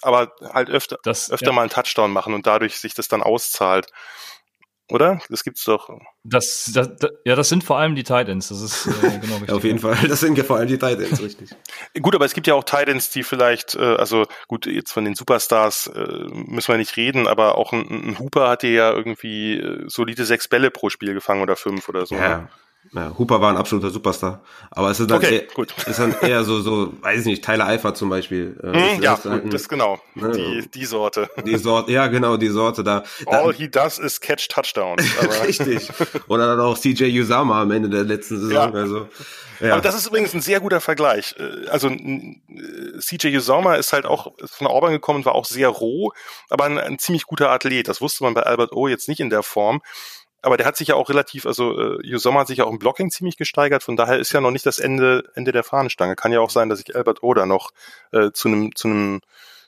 aber 0.00 0.32
halt 0.52 0.70
öfter, 0.70 0.98
das, 1.02 1.28
öfter 1.32 1.46
ja. 1.46 1.52
mal 1.52 1.62
einen 1.62 1.70
Touchdown 1.70 2.12
machen 2.12 2.34
und 2.34 2.46
dadurch 2.46 2.78
sich 2.78 2.94
das 2.94 3.08
dann 3.08 3.20
auszahlt. 3.20 3.88
Oder? 4.90 5.20
Das 5.30 5.44
gibt's 5.44 5.64
doch. 5.64 5.88
Das, 6.24 6.70
das, 6.74 6.94
das, 6.96 7.10
ja, 7.24 7.34
das 7.36 7.48
sind 7.48 7.64
vor 7.64 7.78
allem 7.78 7.94
die 7.94 8.02
Titans. 8.02 8.48
Das 8.48 8.60
ist 8.60 8.86
äh, 8.86 9.18
genau 9.18 9.34
richtig. 9.38 9.52
Auf 9.52 9.64
jeden 9.64 9.78
Fall, 9.78 9.96
das 10.08 10.20
sind 10.20 10.36
ja 10.36 10.44
vor 10.44 10.58
allem 10.58 10.68
die 10.68 10.78
Titans, 10.78 11.22
richtig. 11.22 11.50
gut, 12.02 12.14
aber 12.14 12.26
es 12.26 12.34
gibt 12.34 12.46
ja 12.46 12.54
auch 12.54 12.64
Titans, 12.64 13.08
die 13.10 13.22
vielleicht, 13.22 13.76
äh, 13.76 13.96
also 13.96 14.26
gut, 14.46 14.66
jetzt 14.66 14.92
von 14.92 15.04
den 15.04 15.14
Superstars 15.14 15.86
äh, 15.86 16.26
müssen 16.32 16.68
wir 16.68 16.76
nicht 16.76 16.96
reden, 16.98 17.26
aber 17.26 17.56
auch 17.56 17.72
ein, 17.72 18.10
ein 18.10 18.18
Hooper 18.18 18.48
hat 18.48 18.62
ja 18.62 18.92
irgendwie 18.92 19.58
äh, 19.58 19.84
solide 19.86 20.26
sechs 20.26 20.48
Bälle 20.48 20.70
pro 20.70 20.90
Spiel 20.90 21.14
gefangen 21.14 21.40
oder 21.40 21.56
fünf 21.56 21.88
oder 21.88 22.04
so. 22.04 22.14
Ja. 22.16 22.48
Ja, 22.92 23.12
Hooper 23.18 23.40
war 23.40 23.50
ein 23.50 23.56
absoluter 23.56 23.90
Superstar. 23.90 24.40
Aber 24.70 24.90
es 24.90 25.00
ist 25.00 25.10
dann, 25.10 25.18
okay, 25.18 25.48
eher, 25.56 25.88
ist 25.88 25.98
dann 25.98 26.14
eher 26.20 26.44
so, 26.44 26.60
so, 26.60 26.92
weiß 27.00 27.20
ich 27.20 27.26
nicht, 27.26 27.44
Tyler 27.44 27.66
Eifer 27.66 27.94
zum 27.94 28.08
Beispiel. 28.08 28.56
Mm, 28.62 29.02
ja, 29.02 29.14
gut, 29.16 29.26
ein, 29.26 29.50
das 29.50 29.68
genau. 29.68 29.98
Ne, 30.14 30.30
die, 30.30 30.70
die 30.70 30.84
Sorte. 30.84 31.28
Die 31.44 31.56
Sorte, 31.56 31.90
ja, 31.90 32.06
genau, 32.06 32.36
die 32.36 32.48
Sorte 32.48 32.84
da. 32.84 33.02
All 33.26 33.52
he 33.52 33.68
does 33.68 33.98
is 33.98 34.20
catch 34.20 34.48
Touchdowns. 34.48 35.02
Richtig. 35.46 35.88
Oder 36.28 36.46
dann 36.46 36.60
auch 36.60 36.78
CJ 36.78 37.20
Usama 37.20 37.62
am 37.62 37.70
Ende 37.72 37.88
der 37.88 38.04
letzten 38.04 38.38
Saison. 38.38 38.72
Ja. 38.72 38.80
Also, 38.80 39.08
ja. 39.60 39.72
Aber 39.72 39.82
das 39.82 39.94
ist 39.94 40.06
übrigens 40.06 40.34
ein 40.34 40.40
sehr 40.40 40.60
guter 40.60 40.80
Vergleich. 40.80 41.34
Äh, 41.38 41.68
also 41.68 41.88
CJ 41.88 43.36
Usama 43.36 43.74
ist 43.74 43.92
halt 43.92 44.06
auch 44.06 44.32
von 44.44 44.66
Auburn 44.66 44.92
gekommen 44.92 45.18
und 45.18 45.26
war 45.26 45.34
auch 45.34 45.46
sehr 45.46 45.68
roh, 45.68 46.12
aber 46.50 46.64
ein, 46.64 46.78
ein 46.78 46.98
ziemlich 46.98 47.24
guter 47.24 47.50
Athlet. 47.50 47.88
Das 47.88 48.00
wusste 48.00 48.24
man 48.24 48.34
bei 48.34 48.42
Albert 48.42 48.72
O 48.72 48.88
jetzt 48.88 49.08
nicht 49.08 49.20
in 49.20 49.30
der 49.30 49.42
Form 49.42 49.82
aber 50.44 50.56
der 50.56 50.66
hat 50.66 50.76
sich 50.76 50.88
ja 50.88 50.94
auch 50.94 51.08
relativ, 51.08 51.46
also 51.46 51.98
äh, 52.00 52.18
Sommer 52.18 52.40
hat 52.40 52.48
sich 52.48 52.58
ja 52.58 52.64
auch 52.64 52.70
im 52.70 52.78
Blocking 52.78 53.10
ziemlich 53.10 53.36
gesteigert, 53.36 53.82
von 53.82 53.96
daher 53.96 54.18
ist 54.18 54.32
ja 54.32 54.40
noch 54.40 54.50
nicht 54.50 54.66
das 54.66 54.78
Ende, 54.78 55.24
Ende 55.34 55.52
der 55.52 55.64
Fahnenstange. 55.64 56.16
Kann 56.16 56.32
ja 56.32 56.40
auch 56.40 56.50
sein, 56.50 56.68
dass 56.68 56.80
ich 56.80 56.94
Albert 56.94 57.22
Oder 57.22 57.46
noch 57.46 57.70
äh, 58.12 58.30
zu 58.32 58.48
einem 58.48 58.74
zu 58.74 58.88
einem 58.88 59.20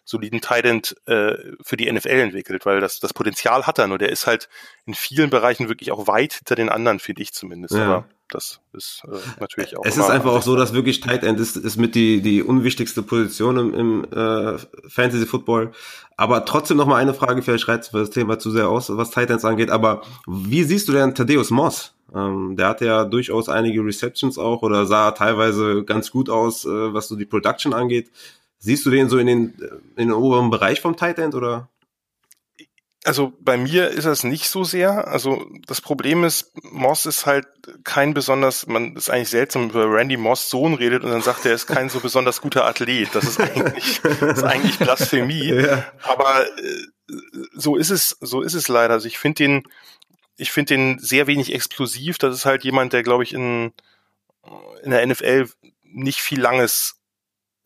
soliden 0.06 0.40
Tight 0.40 0.96
äh, 1.06 1.34
für 1.62 1.76
die 1.76 1.92
NFL 1.92 2.08
entwickelt, 2.08 2.64
weil 2.64 2.80
das, 2.80 3.00
das 3.00 3.12
Potenzial 3.12 3.66
hat 3.66 3.78
er 3.78 3.88
nur. 3.88 3.98
Der 3.98 4.10
ist 4.10 4.26
halt 4.26 4.48
in 4.86 4.94
vielen 4.94 5.30
Bereichen 5.30 5.68
wirklich 5.68 5.90
auch 5.90 6.06
weit 6.06 6.34
hinter 6.34 6.54
den 6.54 6.68
anderen, 6.68 7.00
finde 7.00 7.22
ich 7.22 7.32
zumindest. 7.32 7.74
Ja. 7.74 7.84
Aber 7.84 8.08
das 8.28 8.60
ist 8.72 9.02
äh, 9.04 9.16
natürlich 9.40 9.76
auch. 9.76 9.84
Es 9.84 9.96
ist 9.96 10.08
einfach 10.08 10.32
auch 10.32 10.42
so, 10.42 10.56
dass 10.56 10.72
wirklich 10.72 11.00
Tight 11.00 11.24
End 11.24 11.40
ist, 11.40 11.56
ist 11.56 11.76
mit 11.76 11.96
die, 11.96 12.22
die 12.22 12.42
unwichtigste 12.42 13.02
Position 13.02 13.56
im, 13.56 13.74
im 13.74 14.04
äh, 14.12 14.58
Fantasy 14.88 15.26
Football. 15.26 15.72
Aber 16.16 16.44
trotzdem 16.44 16.76
noch 16.76 16.86
mal 16.86 16.96
eine 16.96 17.12
Frage, 17.12 17.42
vielleicht 17.42 17.66
reizt 17.66 17.92
das 17.92 18.10
Thema 18.10 18.38
zu 18.38 18.50
sehr 18.52 18.68
aus, 18.68 18.96
was 18.96 19.10
Tight 19.10 19.30
Ends 19.30 19.44
angeht. 19.44 19.70
Aber 19.70 20.02
wie 20.26 20.62
siehst 20.62 20.88
du 20.88 20.92
denn 20.92 21.14
Thaddeus 21.14 21.50
Moss? 21.50 21.94
Ähm, 22.14 22.54
der 22.56 22.68
hatte 22.68 22.86
ja 22.86 23.04
durchaus 23.04 23.48
einige 23.48 23.84
Receptions 23.84 24.38
auch 24.38 24.62
oder 24.62 24.86
sah 24.86 25.10
teilweise 25.10 25.84
ganz 25.84 26.12
gut 26.12 26.30
aus, 26.30 26.64
äh, 26.64 26.94
was 26.94 27.08
so 27.08 27.16
die 27.16 27.26
Production 27.26 27.74
angeht. 27.74 28.10
Siehst 28.58 28.86
du 28.86 28.90
den 28.90 29.08
so 29.08 29.18
in 29.18 29.26
den, 29.26 29.54
in 29.96 30.08
den 30.08 30.12
oberen 30.12 30.50
Bereich 30.50 30.80
vom 30.80 30.96
Tight 30.96 31.18
End 31.18 31.34
oder? 31.34 31.68
Also 33.06 33.32
bei 33.38 33.56
mir 33.56 33.88
ist 33.90 34.04
das 34.04 34.24
nicht 34.24 34.48
so 34.48 34.64
sehr. 34.64 35.06
Also 35.06 35.48
das 35.68 35.80
Problem 35.80 36.24
ist, 36.24 36.50
Moss 36.64 37.06
ist 37.06 37.24
halt 37.24 37.46
kein 37.84 38.14
besonders, 38.14 38.66
man 38.66 38.96
ist 38.96 39.10
eigentlich 39.10 39.28
seltsam, 39.28 39.70
über 39.70 39.88
Randy 39.88 40.16
Moss 40.16 40.50
Sohn 40.50 40.74
redet 40.74 41.04
und 41.04 41.10
dann 41.12 41.22
sagt 41.22 41.44
er, 41.44 41.52
er 41.52 41.54
ist 41.54 41.68
kein 41.68 41.88
so 41.88 42.00
besonders 42.00 42.40
guter 42.40 42.64
Athlet. 42.64 43.14
Das 43.14 43.22
ist 43.22 43.40
eigentlich, 43.40 44.00
das 44.02 44.38
ist 44.38 44.42
eigentlich 44.42 44.78
Blasphemie. 44.78 45.52
Ja. 45.66 45.86
Aber 46.02 46.46
äh, 46.58 47.12
so 47.54 47.76
ist 47.76 47.90
es, 47.90 48.16
so 48.20 48.42
ist 48.42 48.54
es 48.54 48.66
leider. 48.66 48.94
Also 48.94 49.06
ich 49.06 49.18
finde 49.18 49.36
den, 49.36 49.62
ich 50.36 50.50
finde 50.50 50.74
den 50.74 50.98
sehr 50.98 51.28
wenig 51.28 51.54
explosiv. 51.54 52.18
Das 52.18 52.34
ist 52.34 52.44
halt 52.44 52.64
jemand, 52.64 52.92
der, 52.92 53.04
glaube 53.04 53.22
ich, 53.22 53.32
in, 53.32 53.72
in 54.82 54.90
der 54.90 55.06
NFL 55.06 55.48
nicht 55.84 56.18
viel 56.18 56.40
langes, 56.40 56.96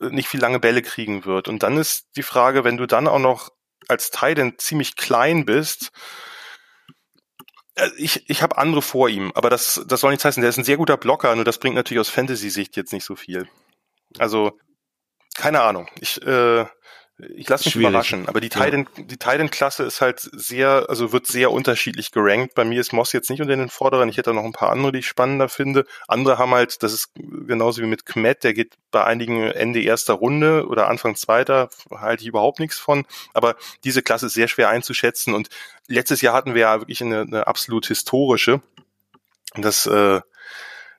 nicht 0.09 0.27
viel 0.27 0.39
lange 0.39 0.59
Bälle 0.59 0.81
kriegen 0.81 1.25
wird. 1.25 1.47
Und 1.47 1.63
dann 1.63 1.77
ist 1.77 2.07
die 2.15 2.23
Frage, 2.23 2.63
wenn 2.63 2.77
du 2.77 2.85
dann 2.85 3.07
auch 3.07 3.19
noch 3.19 3.49
als 3.87 4.11
Titan 4.11 4.57
ziemlich 4.57 4.95
klein 4.95 5.45
bist, 5.45 5.91
äh, 7.75 7.89
ich, 7.97 8.29
ich 8.29 8.41
habe 8.41 8.57
andere 8.57 8.81
vor 8.81 9.09
ihm, 9.09 9.31
aber 9.35 9.49
das, 9.49 9.83
das 9.87 10.01
soll 10.01 10.11
nichts 10.11 10.25
heißen. 10.25 10.41
Der 10.41 10.49
ist 10.49 10.57
ein 10.57 10.63
sehr 10.63 10.77
guter 10.77 10.97
Blocker, 10.97 11.35
nur 11.35 11.45
das 11.45 11.59
bringt 11.59 11.75
natürlich 11.75 12.01
aus 12.01 12.09
Fantasy-Sicht 12.09 12.75
jetzt 12.77 12.93
nicht 12.93 13.05
so 13.05 13.15
viel. 13.15 13.47
Also, 14.17 14.57
keine 15.35 15.61
Ahnung. 15.61 15.87
Ich, 15.99 16.21
äh, 16.23 16.65
ich 17.35 17.47
lasse 17.47 17.65
mich 17.65 17.73
Schwierig. 17.73 17.89
überraschen, 17.89 18.27
aber 18.27 18.41
die 18.41 18.49
Titan, 18.49 18.87
ja. 18.97 19.03
die 19.03 19.17
Titan-Klasse 19.17 19.83
ist 19.83 20.01
halt 20.01 20.19
sehr, 20.19 20.85
also 20.89 21.11
wird 21.11 21.27
sehr 21.27 21.51
unterschiedlich 21.51 22.11
gerankt. 22.11 22.55
Bei 22.55 22.63
mir 22.63 22.79
ist 22.79 22.93
Moss 22.93 23.13
jetzt 23.13 23.29
nicht 23.29 23.41
unter 23.41 23.55
den 23.55 23.69
Vorderen. 23.69 24.09
Ich 24.09 24.17
hätte 24.17 24.33
noch 24.33 24.43
ein 24.43 24.53
paar 24.53 24.71
andere, 24.71 24.91
die 24.91 24.99
ich 24.99 25.07
spannender 25.07 25.49
finde. 25.49 25.85
Andere 26.07 26.37
haben 26.37 26.51
halt, 26.51 26.81
das 26.83 26.93
ist 26.93 27.11
genauso 27.15 27.81
wie 27.81 27.87
mit 27.87 28.05
Kmet, 28.05 28.43
der 28.43 28.53
geht 28.53 28.73
bei 28.91 29.03
einigen 29.03 29.43
Ende 29.43 29.81
erster 29.81 30.13
Runde 30.13 30.67
oder 30.67 30.87
Anfang 30.87 31.15
zweiter, 31.15 31.69
halte 31.91 32.23
ich 32.23 32.27
überhaupt 32.27 32.59
nichts 32.59 32.77
von. 32.77 33.05
Aber 33.33 33.55
diese 33.83 34.01
Klasse 34.01 34.27
ist 34.27 34.33
sehr 34.33 34.47
schwer 34.47 34.69
einzuschätzen 34.69 35.33
und 35.33 35.49
letztes 35.87 36.21
Jahr 36.21 36.33
hatten 36.33 36.55
wir 36.55 36.61
ja 36.61 36.79
wirklich 36.79 37.01
eine, 37.01 37.21
eine 37.21 37.47
absolut 37.47 37.85
historische. 37.85 38.61
Und 39.53 39.65
das 39.65 39.85
äh, 39.85 40.21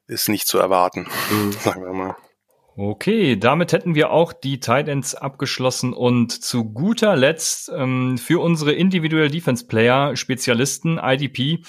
ist 0.07 0.29
nicht 0.29 0.47
zu 0.47 0.59
erwarten, 0.59 1.09
mhm. 1.31 1.53
sagen 1.61 1.85
wir 1.85 1.93
mal. 1.93 2.17
Okay, 2.75 3.37
damit 3.37 3.75
hätten 3.75 3.95
wir 3.95 4.11
auch 4.11 4.33
die 4.33 4.59
Tight 4.59 4.89
Ends 4.89 5.15
abgeschlossen 5.15 5.93
und 5.93 6.33
zu 6.33 6.65
guter 6.65 7.17
Letzt 7.17 7.71
ähm, 7.77 8.17
für 8.17 8.41
unsere 8.41 8.73
Individual 8.73 9.29
Defense 9.29 9.67
Player 9.67 10.17
Spezialisten 10.17 10.99
IDP. 10.99 11.63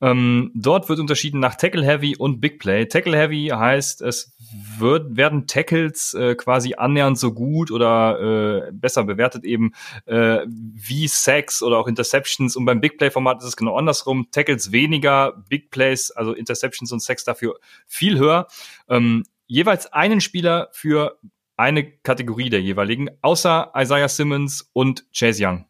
Ähm, 0.00 0.50
dort 0.54 0.88
wird 0.88 1.00
unterschieden 1.00 1.38
nach 1.38 1.56
Tackle 1.56 1.84
Heavy 1.84 2.16
und 2.16 2.40
Big 2.40 2.60
Play. 2.60 2.86
Tackle 2.86 3.14
Heavy 3.14 3.48
heißt, 3.48 4.00
es 4.00 4.34
wird, 4.78 5.18
werden 5.18 5.46
Tackles 5.46 6.14
äh, 6.14 6.34
quasi 6.34 6.74
annähernd 6.78 7.18
so 7.18 7.34
gut 7.34 7.70
oder 7.70 8.68
äh, 8.68 8.72
besser 8.72 9.04
bewertet 9.04 9.44
eben 9.44 9.72
äh, 10.06 10.46
wie 10.46 11.08
Sacks 11.08 11.62
oder 11.62 11.76
auch 11.76 11.88
Interceptions. 11.88 12.56
Und 12.56 12.64
beim 12.64 12.80
Big 12.80 12.96
Play 12.96 13.10
Format 13.10 13.40
ist 13.40 13.48
es 13.48 13.56
genau 13.56 13.76
andersrum. 13.76 14.28
Tackles 14.30 14.72
weniger, 14.72 15.44
Big 15.50 15.70
Plays, 15.70 16.10
also 16.10 16.32
Interceptions 16.32 16.90
und 16.90 17.02
Sacks 17.02 17.24
dafür 17.24 17.58
viel 17.86 18.18
höher. 18.18 18.46
Ähm, 18.88 19.24
jeweils 19.48 19.92
einen 19.92 20.20
Spieler 20.20 20.68
für 20.72 21.18
eine 21.56 21.90
Kategorie 21.90 22.50
der 22.50 22.60
jeweiligen, 22.60 23.10
außer 23.20 23.72
Isaiah 23.74 24.08
Simmons 24.08 24.70
und 24.72 25.04
Chase 25.12 25.44
Young. 25.44 25.68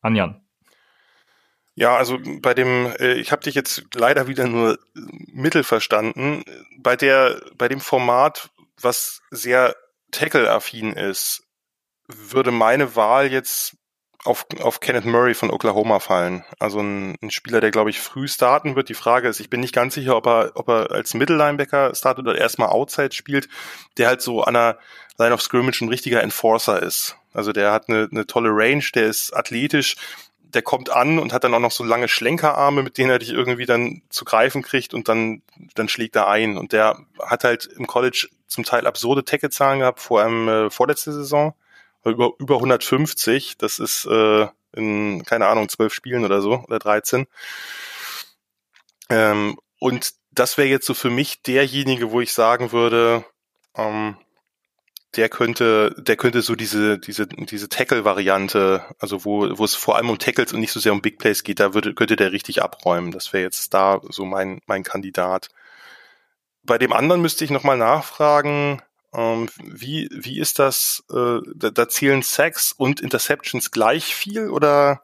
Anjan. 0.00 0.46
Ja, 1.74 1.96
also 1.96 2.18
bei 2.40 2.54
dem, 2.54 2.86
äh, 2.98 3.14
ich 3.14 3.32
habe 3.32 3.42
dich 3.42 3.54
jetzt 3.54 3.84
leider 3.94 4.28
wieder 4.28 4.46
nur 4.46 4.78
mittel 4.94 5.64
verstanden. 5.64 6.44
Bei 6.78 6.94
der, 6.94 7.40
bei 7.56 7.68
dem 7.68 7.80
Format, 7.80 8.50
was 8.80 9.22
sehr 9.30 9.74
Tackle-affin 10.10 10.92
ist, 10.92 11.42
würde 12.06 12.50
meine 12.50 12.96
Wahl 12.96 13.32
jetzt 13.32 13.76
auf, 14.24 14.46
auf 14.60 14.80
Kenneth 14.80 15.06
Murray 15.06 15.34
von 15.34 15.50
Oklahoma 15.50 15.98
fallen. 15.98 16.44
Also 16.58 16.80
ein, 16.80 17.16
ein 17.22 17.30
Spieler, 17.30 17.60
der, 17.60 17.70
glaube 17.70 17.90
ich, 17.90 18.00
früh 18.00 18.28
starten 18.28 18.76
wird. 18.76 18.88
Die 18.88 18.94
Frage 18.94 19.28
ist, 19.28 19.40
ich 19.40 19.50
bin 19.50 19.60
nicht 19.60 19.74
ganz 19.74 19.94
sicher, 19.94 20.16
ob 20.16 20.26
er, 20.26 20.52
ob 20.54 20.68
er 20.68 20.90
als 20.90 21.14
Mittellinebacker 21.14 21.94
startet 21.94 22.26
oder 22.26 22.38
erstmal 22.38 22.68
Outside 22.68 23.12
spielt, 23.12 23.48
der 23.96 24.08
halt 24.08 24.20
so 24.20 24.42
an 24.42 24.54
der 24.54 24.78
Line 25.18 25.32
of 25.32 25.42
Scrimmage 25.42 25.80
ein 25.80 25.88
richtiger 25.88 26.22
Enforcer 26.22 26.82
ist. 26.82 27.16
Also 27.32 27.52
der 27.52 27.72
hat 27.72 27.88
eine, 27.88 28.08
eine 28.10 28.26
tolle 28.26 28.50
Range, 28.50 28.84
der 28.94 29.06
ist 29.06 29.34
athletisch, 29.34 29.96
der 30.42 30.62
kommt 30.62 30.90
an 30.90 31.18
und 31.18 31.32
hat 31.32 31.44
dann 31.44 31.54
auch 31.54 31.60
noch 31.60 31.70
so 31.70 31.84
lange 31.84 32.08
Schlenkerarme, 32.08 32.82
mit 32.82 32.98
denen 32.98 33.10
er 33.10 33.20
dich 33.20 33.30
irgendwie 33.30 33.66
dann 33.66 34.02
zu 34.10 34.24
greifen 34.24 34.62
kriegt 34.62 34.94
und 34.94 35.08
dann, 35.08 35.42
dann 35.74 35.88
schlägt 35.88 36.16
er 36.16 36.28
ein. 36.28 36.58
Und 36.58 36.72
der 36.72 36.98
hat 37.20 37.44
halt 37.44 37.66
im 37.66 37.86
College 37.86 38.28
zum 38.48 38.64
Teil 38.64 38.86
absurde 38.86 39.24
Tackle-Zahlen 39.24 39.78
gehabt, 39.78 40.00
vor 40.00 40.20
allem 40.20 40.48
äh, 40.48 40.70
vorletzte 40.70 41.12
Saison 41.12 41.54
über, 42.04 42.32
über 42.38 42.56
150. 42.56 43.56
Das 43.58 43.78
ist 43.78 44.06
äh, 44.06 44.48
in, 44.72 45.24
keine 45.24 45.46
Ahnung, 45.46 45.68
zwölf 45.68 45.92
Spielen 45.92 46.24
oder 46.24 46.40
so, 46.40 46.64
oder 46.66 46.78
13. 46.78 47.26
Ähm, 49.08 49.58
und 49.78 50.12
das 50.32 50.58
wäre 50.58 50.68
jetzt 50.68 50.86
so 50.86 50.94
für 50.94 51.10
mich 51.10 51.42
derjenige, 51.42 52.12
wo 52.12 52.20
ich 52.20 52.32
sagen 52.32 52.72
würde, 52.72 53.24
ähm, 53.76 54.16
der 55.16 55.28
könnte, 55.28 55.94
der 55.98 56.16
könnte 56.16 56.40
so 56.40 56.54
diese, 56.54 56.98
diese, 56.98 57.26
diese 57.26 57.68
Tackle-Variante, 57.68 58.84
also 59.00 59.24
wo, 59.24 59.58
wo 59.58 59.64
es 59.64 59.74
vor 59.74 59.96
allem 59.96 60.10
um 60.10 60.18
Tackles 60.18 60.52
und 60.52 60.60
nicht 60.60 60.70
so 60.70 60.78
sehr 60.78 60.92
um 60.92 61.02
Big 61.02 61.18
Plays 61.18 61.42
geht, 61.42 61.58
da 61.58 61.74
würde, 61.74 61.94
könnte 61.94 62.14
der 62.14 62.30
richtig 62.30 62.62
abräumen. 62.62 63.10
Das 63.10 63.32
wäre 63.32 63.42
jetzt 63.42 63.74
da 63.74 64.00
so 64.08 64.24
mein, 64.24 64.60
mein 64.66 64.84
Kandidat. 64.84 65.48
Bei 66.62 66.78
dem 66.78 66.92
anderen 66.92 67.22
müsste 67.22 67.44
ich 67.44 67.50
nochmal 67.50 67.76
nachfragen, 67.76 68.82
ähm, 69.12 69.48
wie, 69.62 70.08
wie 70.12 70.38
ist 70.38 70.58
das? 70.58 71.04
Äh, 71.10 71.40
da, 71.54 71.70
da 71.70 71.88
zählen 71.88 72.22
Sacks 72.22 72.72
und 72.72 73.00
Interceptions 73.00 73.70
gleich 73.70 74.14
viel 74.14 74.50
oder, 74.50 75.02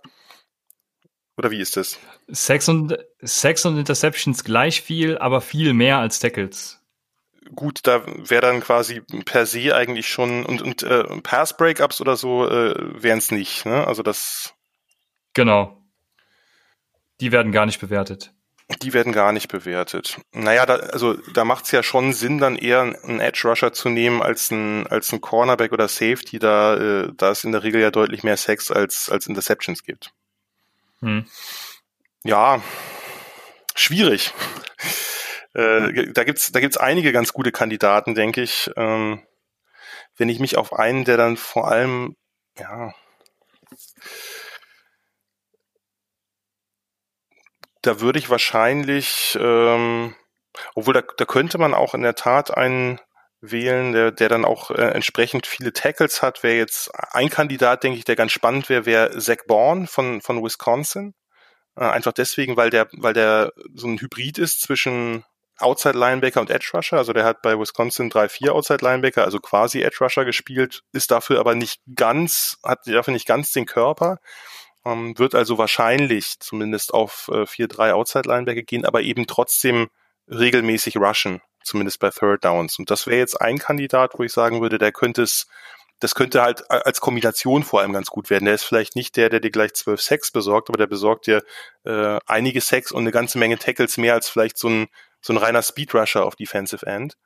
oder 1.37 1.51
wie 1.51 1.61
ist 1.61 1.77
das? 1.77 1.99
Sacks 2.29 2.69
und, 2.69 2.97
Sacks 3.21 3.65
und 3.65 3.79
Interceptions 3.79 4.45
gleich 4.45 4.83
viel, 4.83 5.19
aber 5.19 5.41
viel 5.41 5.75
mehr 5.75 5.99
als 5.99 6.19
Tackles. 6.19 6.81
Gut, 7.55 7.81
da 7.85 8.05
wäre 8.07 8.43
dann 8.43 8.61
quasi 8.61 9.01
per 9.25 9.47
se 9.47 9.75
eigentlich 9.75 10.09
schon 10.09 10.45
und, 10.45 10.63
und 10.63 10.83
äh, 10.83 11.05
Pass-Breakups 11.21 12.01
oder 12.01 12.17
so 12.17 12.49
äh, 12.49 12.75
wären 13.03 13.19
es 13.19 13.31
nicht, 13.31 13.67
ne? 13.67 13.87
Also 13.87 14.03
das. 14.03 14.55
Genau. 15.33 15.81
Die 17.21 17.31
werden 17.31 17.53
gar 17.53 17.67
nicht 17.67 17.81
bewertet. 17.81 18.33
Die 18.83 18.93
werden 18.93 19.13
gar 19.13 19.33
nicht 19.33 19.47
bewertet. 19.47 20.21
Naja, 20.33 20.67
da, 20.67 20.75
also 20.77 21.15
da 21.35 21.45
macht 21.45 21.67
es 21.67 21.71
ja 21.71 21.85
schon 21.85 22.13
Sinn, 22.13 22.39
dann 22.39 22.57
eher 22.57 22.81
einen 22.81 23.21
Edge 23.21 23.47
Rusher 23.49 23.73
zu 23.73 23.89
nehmen 23.89 24.23
als 24.23 24.51
ein 24.51 24.89
als 24.89 25.13
ein 25.13 25.21
Cornerback 25.21 25.71
oder 25.73 25.87
Safety, 25.87 26.41
da 26.41 26.77
äh, 26.77 27.13
da 27.17 27.31
es 27.31 27.45
in 27.45 27.53
der 27.53 27.63
Regel 27.63 27.81
ja 27.81 27.93
deutlich 27.93 28.25
mehr 28.25 28.37
Sex 28.37 28.73
als 28.73 29.09
als 29.09 29.29
Interceptions 29.29 29.85
gibt. 29.85 30.13
Hm. 31.01 31.27
Ja, 32.25 32.61
schwierig. 33.77 34.35
äh, 35.55 36.13
da 36.13 36.25
gibt's 36.25 36.51
da 36.51 36.59
gibt's 36.59 36.77
einige 36.77 37.13
ganz 37.13 37.33
gute 37.33 37.53
Kandidaten, 37.53 38.17
denke 38.17 38.43
ich. 38.43 38.69
Ähm, 38.77 39.23
wenn 40.17 40.29
ich 40.29 40.41
mich 40.41 40.57
auf 40.57 40.73
einen, 40.73 41.05
der 41.05 41.17
dann 41.17 41.37
vor 41.37 41.69
allem 41.69 42.17
ja 42.59 42.93
da 47.87 48.01
würde 48.01 48.19
ich 48.19 48.31
wahrscheinlich, 48.31 49.39
ähm, 49.41 50.15
obwohl 50.75 50.95
da, 50.95 51.03
da 51.17 51.25
könnte 51.25 51.59
man 51.59 51.75
auch 51.75 51.95
in 51.95 52.03
der 52.03 52.15
Tat 52.15 52.57
einen 52.57 53.01
wählen, 53.41 53.93
der, 53.93 54.11
der 54.11 54.29
dann 54.29 54.45
auch 54.45 54.71
äh, 54.71 54.91
entsprechend 54.91 55.47
viele 55.47 55.73
Tackles 55.73 56.23
hat. 56.23 56.43
Wäre 56.43 56.57
jetzt 56.57 56.91
ein 57.13 57.31
Kandidat, 57.31 57.83
denke 57.85 57.99
ich, 57.99 58.05
der 58.05 58.17
ganz 58.17 58.33
spannend 58.33 58.69
wäre, 58.69 58.87
wäre 58.87 59.19
Zach 59.19 59.45
Bourne 59.47 59.87
von, 59.87 60.21
von 60.21 60.43
Wisconsin. 60.43 61.15
Äh, 61.77 61.85
einfach 61.85 62.13
deswegen, 62.13 62.57
weil 62.57 62.71
der, 62.71 62.89
weil 62.93 63.13
der 63.13 63.53
so 63.75 63.87
ein 63.87 64.01
Hybrid 64.01 64.39
ist 64.39 64.63
zwischen 64.63 65.25
Outside 65.59 65.99
Linebacker 65.99 66.41
und 66.41 66.51
Edge 66.51 66.71
Rusher. 66.75 66.99
Also 66.99 67.13
der 67.13 67.25
hat 67.25 67.41
bei 67.43 67.59
Wisconsin 67.59 68.11
drei, 68.11 68.29
vier 68.29 68.55
Outside 68.55 68.85
Linebacker, 68.85 69.25
also 69.25 69.39
quasi 69.39 69.83
Edge 69.83 69.99
Rusher 70.01 70.25
gespielt, 70.25 70.83
ist 70.93 71.11
dafür 71.11 71.41
aber 71.41 71.55
nicht 71.55 71.81
ganz, 71.95 72.59
hat 72.63 72.87
dafür 72.87 73.15
nicht 73.15 73.27
ganz 73.27 73.53
den 73.53 73.67
Körper. 73.67 74.19
Ähm, 74.87 75.19
wird 75.19 75.35
also 75.35 75.59
wahrscheinlich 75.59 76.39
zumindest 76.39 76.95
auf 76.95 77.29
äh, 77.33 77.45
4-3 77.45 77.93
Outside-Linebacker 77.93 78.63
gehen, 78.63 78.85
aber 78.85 79.03
eben 79.03 79.27
trotzdem 79.27 79.89
regelmäßig 80.29 80.97
rushen, 80.97 81.43
zumindest 81.65 81.99
bei 81.99 82.11
Third 82.11 82.45
Downs. 82.45 82.79
Und 82.79 82.91
das 82.91 83.07
wäre 83.07 83.19
jetzt 83.19 83.41
ein 83.41 83.59
Kandidat, 83.59 84.13
wo 84.17 84.23
ich 84.23 84.33
sagen 84.33 84.61
würde, 84.61 84.79
der 84.79 84.93
könnte 84.93 85.23
es 85.23 85.47
das 86.01 86.15
könnte 86.15 86.43
halt 86.43 86.71
als 86.71 87.01
Kombination 87.01 87.63
vor 87.63 87.81
allem 87.81 87.95
ganz 87.95 88.09
gut 88.09 88.29
werden. 88.29 88.45
Der 88.45 88.55
ist 88.55 88.65
vielleicht 88.65 88.97
nicht 88.97 89.17
der, 89.17 89.31
der 89.31 89.41
dir 89.41 89.51
gleich 89.51 89.73
zwölf 89.73 90.03
Sex 90.03 90.31
besorgt, 90.31 90.69
aber 90.69 90.77
der 90.77 90.87
besorgt 90.87 91.27
dir 91.27 91.43
äh, 91.85 92.19
einige 92.27 92.61
Sex 92.61 92.93
und 92.93 93.01
eine 93.01 93.13
ganze 93.13 93.39
Menge 93.39 93.59
Tackles 93.59 93.97
mehr 93.97 94.13
als 94.13 94.29
vielleicht 94.29 94.59
so 94.59 94.69
ein, 94.69 94.89
so 95.23 95.33
ein 95.33 95.39
reiner 95.39 95.63
Speedrusher 95.63 96.27
auf 96.27 96.37
Defensive 96.37 96.85
End. 96.85 97.17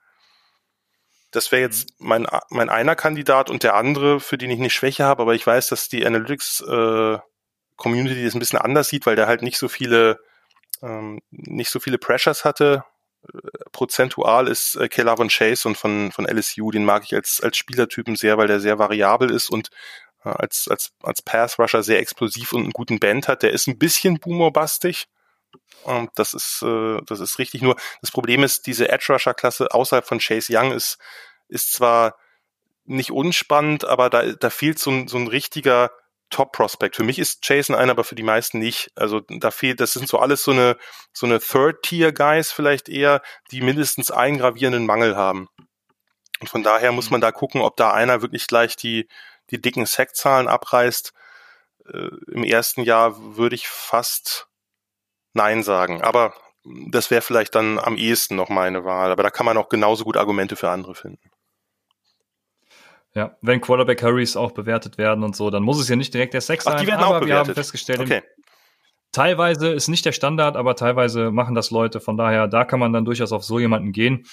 Das 1.33 1.51
wäre 1.51 1.63
jetzt 1.63 1.95
mein, 1.99 2.29
mein 2.51 2.69
einer 2.69 2.95
Kandidat 2.95 3.51
und 3.51 3.65
der 3.65 3.75
andere, 3.75 4.21
für 4.21 4.39
den 4.39 4.51
ich 4.51 4.61
eine 4.61 4.71
Schwäche 4.71 5.05
habe, 5.05 5.23
aber 5.23 5.35
ich 5.35 5.47
weiß, 5.47 5.69
dass 5.69 5.89
die 5.89 6.07
Analytics 6.07 6.61
äh, 6.61 7.19
Community 7.81 8.25
das 8.25 8.35
ein 8.35 8.39
bisschen 8.39 8.59
anders 8.59 8.89
sieht, 8.89 9.07
weil 9.07 9.17
der 9.17 9.27
halt 9.27 9.43
nicht 9.43 9.59
so 9.59 9.69
viele 9.69 10.21
ähm, 10.83 11.21
nicht 11.31 11.71
so 11.71 11.81
viele 11.81 11.99
Pressures 11.99 12.45
hatte. 12.45 12.85
Äh, 13.33 13.39
prozentual 13.73 14.49
ist 14.49 14.77
äh, 14.77 14.89
Kelavon 14.89 15.29
Chase 15.29 15.69
und 15.69 15.77
von, 15.77 16.13
von 16.13 16.27
LSU, 16.27 16.71
den 16.71 16.85
mag 16.85 17.05
ich 17.05 17.15
als, 17.15 17.41
als 17.41 17.57
Spielertypen 17.57 18.17
sehr, 18.17 18.39
weil 18.39 18.47
der 18.47 18.61
sehr 18.61 18.79
variabel 18.79 19.31
ist 19.31 19.51
und 19.51 19.71
äh, 20.25 20.31
als, 20.31 20.69
als, 20.69 20.93
als 21.03 21.23
Pass-Rusher 21.23 21.83
sehr 21.83 22.01
explosiv 22.01 22.53
und 22.53 22.63
einen 22.63 22.73
guten 22.73 23.01
Band 23.01 23.29
hat. 23.29 23.43
Der 23.43 23.53
ist 23.53 23.67
ein 23.67 23.79
bisschen 23.79 24.19
boomerbastig. 24.19 25.07
Und 25.85 26.11
das 26.15 26.35
ist, 26.35 26.63
äh, 26.63 26.99
das 27.07 27.21
ist 27.21 27.39
richtig. 27.39 27.63
Nur 27.63 27.77
das 28.01 28.11
Problem 28.11 28.45
ist, 28.45 28.67
diese 28.67 28.89
Edge-Rusher-Klasse 28.89 29.73
außerhalb 29.73 30.07
von 30.07 30.19
Chase 30.19 30.53
Young 30.55 30.73
ist, 30.73 30.99
ist 31.49 31.73
zwar 31.73 32.17
nicht 32.85 33.11
unspannend, 33.11 33.85
aber 33.85 34.11
da, 34.11 34.33
da 34.33 34.51
fehlt 34.51 34.79
so 34.79 34.91
ein, 34.91 35.09
so 35.09 35.17
ein 35.17 35.27
richtiger 35.27 35.91
Top-Prospect. 36.31 36.97
Für 36.97 37.05
mich 37.05 37.19
ist 37.19 37.47
Jason 37.47 37.77
einer, 37.77 37.93
aber 37.93 38.05
für 38.05 38.15
die 38.15 38.23
meisten 38.23 38.59
nicht. 38.59 38.91
Also 38.95 39.21
da 39.29 39.51
fehlt, 39.51 39.81
das 39.81 39.93
sind 39.93 40.09
so 40.09 40.19
alles 40.19 40.43
so 40.43 40.53
eine, 40.53 40.77
so 41.13 41.27
eine 41.27 41.41
Third-Tier-Guys 41.41 42.53
vielleicht 42.53 42.89
eher, 42.89 43.23
die 43.51 43.61
mindestens 43.61 44.11
einen 44.11 44.39
gravierenden 44.39 44.87
Mangel 44.87 45.17
haben. 45.17 45.49
Und 46.41 46.49
von 46.49 46.63
daher 46.63 46.93
muss 46.93 47.11
man 47.11 47.21
da 47.21 47.33
gucken, 47.33 47.61
ob 47.61 47.77
da 47.77 47.93
einer 47.93 48.23
wirklich 48.23 48.47
gleich 48.47 48.77
die, 48.77 49.09
die 49.51 49.61
dicken 49.61 49.87
Sackzahlen 49.87 50.49
abreißt. 50.49 51.13
Äh, 51.93 52.09
Im 52.33 52.45
ersten 52.45 52.83
Jahr 52.83 53.37
würde 53.37 53.57
ich 53.57 53.69
fast 53.69 54.49
Nein 55.35 55.63
sagen. 55.63 56.03
Aber 56.03 56.35
das 56.65 57.11
wäre 57.11 57.23
vielleicht 57.23 57.55
dann 57.55 57.79
am 57.79 57.97
ehesten 57.97 58.37
noch 58.37 58.49
meine 58.49 58.85
Wahl. 58.85 59.13
Aber 59.13 59.23
da 59.23 59.31
kann 59.31 59.47
man 59.47 59.57
auch 59.57 59.69
genauso 59.69 60.05
gut 60.05 60.17
Argumente 60.17 60.57
für 60.57 60.71
andere 60.71 60.95
finden. 60.95 61.31
Ja, 63.15 63.37
wenn 63.43 63.61
Quarterback 63.61 64.03
Hurries 64.03 64.37
auch 64.37 64.53
bewertet 64.53 64.97
werden 64.97 65.25
und 65.25 65.35
so, 65.35 65.51
dann 65.51 65.65
muss 65.65 65.81
es 65.81 65.89
ja 65.89 65.97
nicht 65.97 66.15
direkt 66.15 66.33
der 66.35 66.41
Sex 66.41 66.65
sein. 66.65 66.75
Ach, 66.77 66.81
die 66.81 66.87
werden 66.87 67.01
aber 67.01 67.17
auch 67.17 67.21
bewertet. 67.21 67.29
wir 67.29 67.39
haben 67.39 67.55
festgestellt, 67.55 68.01
okay. 68.01 68.23
teilweise 69.11 69.69
ist 69.69 69.89
nicht 69.89 70.05
der 70.05 70.13
Standard, 70.13 70.57
aber 70.57 70.77
teilweise 70.77 71.33
machen 71.33 71.57
das 71.57 71.73
Leute. 71.73 71.99
Von 71.99 72.17
daher, 72.17 72.47
da 72.47 72.65
kann 72.65 72.79
man 72.79 72.93
dann 72.93 73.05
durchaus 73.05 73.33
auf 73.33 73.43
so 73.43 73.59
jemanden 73.59 73.91
gehen. 73.91 74.27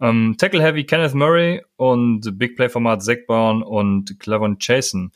Ähm, 0.00 0.36
Tackle 0.38 0.62
Heavy 0.62 0.84
Kenneth 0.84 1.14
Murray 1.14 1.62
und 1.76 2.38
Big 2.38 2.54
Play 2.54 2.68
Format 2.68 3.02
Zach 3.02 3.18
Brown 3.26 3.64
und 3.64 4.20
Clevon 4.20 4.58
Chasen. 4.58 5.12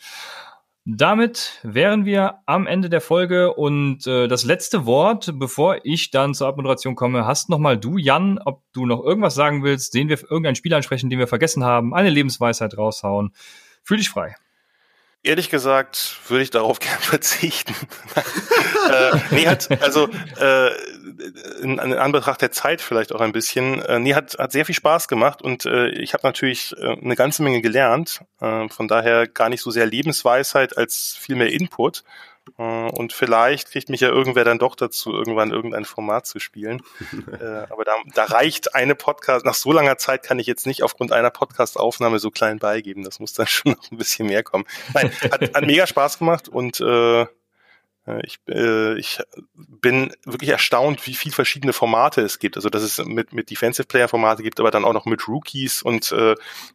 Damit 0.87 1.61
wären 1.63 2.05
wir 2.05 2.41
am 2.45 2.67
Ende 2.67 2.91
der 2.91 3.01
Folge 3.01 3.55
und 3.55 4.07
äh, 4.07 4.29
das 4.29 4.45
letzte 4.45 4.85
Wort, 4.85 5.33
bevor 5.39 5.79
ich 5.83 6.11
dann 6.11 6.35
zur 6.35 6.47
Abmoderation 6.47 6.95
komme, 6.95 7.27
hast 7.27 7.49
nochmal 7.49 7.79
du, 7.79 7.97
Jan, 7.97 8.39
ob 8.45 8.63
du 8.75 8.85
noch 8.85 9.03
irgendwas 9.03 9.35
sagen 9.35 9.65
willst, 9.65 9.95
den 9.95 10.11
wir 10.11 10.21
irgendein 10.21 10.57
Spiel 10.57 10.75
ansprechen, 10.75 11.09
den 11.09 11.19
wir 11.19 11.27
vergessen 11.27 11.65
haben, 11.65 11.95
eine 11.95 12.11
Lebensweisheit 12.11 12.77
raushauen. 12.77 13.33
Fühl 13.83 13.97
dich 13.97 14.11
frei. 14.11 14.37
Ehrlich 15.27 15.49
gesagt 15.49 16.19
würde 16.29 16.43
ich 16.43 16.51
darauf 16.51 16.79
gern 16.81 17.01
verzichten. 17.01 17.75
äh, 18.91 19.19
nee, 19.31 19.49
hat, 19.49 19.69
also 19.83 20.09
äh, 20.39 20.69
in, 21.63 21.79
in 21.79 21.95
Anbetracht 21.95 22.43
der 22.43 22.53
Zeit 22.53 22.83
vielleicht 22.83 23.11
auch 23.13 23.23
ein 23.23 23.33
bisschen. 23.33 23.81
Äh, 23.81 23.99
nee, 24.01 24.15
hat, 24.15 24.37
hat 24.39 24.53
sehr 24.53 24.67
viel 24.67 24.75
Spaß 24.75 25.09
gemacht 25.09 25.41
und 25.41 25.65
äh, 25.65 25.89
ich 25.89 26.13
habe 26.13 26.27
natürlich 26.27 26.77
äh, 26.77 26.99
eine 27.01 27.17
ganze 27.17 27.43
Menge 27.43 27.63
gelernt. 27.63 28.21
Äh, 28.41 28.69
von 28.69 28.87
daher 28.87 29.27
gar 29.27 29.49
nicht 29.49 29.63
so 29.63 29.71
sehr 29.71 29.87
Lebensweisheit 29.87 30.77
als 30.77 31.17
viel 31.19 31.37
mehr 31.37 31.51
Input. 31.51 32.05
Äh, 32.59 32.63
und 32.63 33.13
vielleicht 33.13 33.71
kriegt 33.71 33.89
mich 33.89 34.01
ja 34.01 34.09
irgendwer 34.09 34.45
dann 34.45 34.59
doch 34.59 34.77
dazu, 34.77 35.13
irgendwann 35.13 35.51
irgendein 35.51 35.85
Format 35.85 36.27
zu 36.27 36.39
spielen. 36.39 36.83
äh, 37.41 37.67
aber 37.71 37.85
da, 37.85 37.93
da 38.15 38.25
reicht 38.25 38.75
eine 38.75 38.95
Podcast, 38.95 39.45
nach 39.45 39.55
so 39.55 39.73
langer 39.73 39.99
Zeit 39.99 40.23
kann 40.23 40.39
ich 40.39 40.47
jetzt 40.47 40.67
nicht 40.67 40.83
aufgrund 40.83 41.13
einer 41.13 41.31
Podcast-Aufnahme 41.31 42.19
so 42.19 42.31
klein 42.31 42.59
beigeben. 42.59 43.05
Das 43.05 43.21
muss 43.21 43.35
dann 43.35 43.47
schon 43.49 43.73
noch 43.73 43.91
ein 43.91 43.99
bisschen 43.99 44.27
mehr 44.27 44.43
kommen. 44.43 44.65
Nein, 44.93 45.11
hat, 45.31 45.55
hat 45.55 45.67
mega 45.67 45.87
Spaß 45.87 46.19
gemacht 46.19 46.49
und 46.49 46.81
äh, 46.81 47.27
ich, 48.23 48.39
äh, 48.49 48.99
ich 48.99 49.19
bin 49.55 50.13
wirklich 50.25 50.51
erstaunt, 50.51 51.07
wie 51.07 51.15
viel 51.15 51.33
verschiedene 51.33 51.73
Formate 51.73 52.21
es 52.21 52.39
gibt. 52.39 52.57
Also 52.57 52.69
dass 52.69 52.83
es 52.83 53.03
mit, 53.03 53.33
mit 53.33 53.51
Defensive 53.51 53.87
Player 53.87 54.09
Formate 54.09 54.43
gibt, 54.43 54.61
aber 54.61 54.71
dann 54.71 54.85
auch 54.85 54.93
noch 54.93 55.07
mit 55.07 55.27
Rookies 55.27 55.81
und 55.81 56.13
äh, 56.13 56.35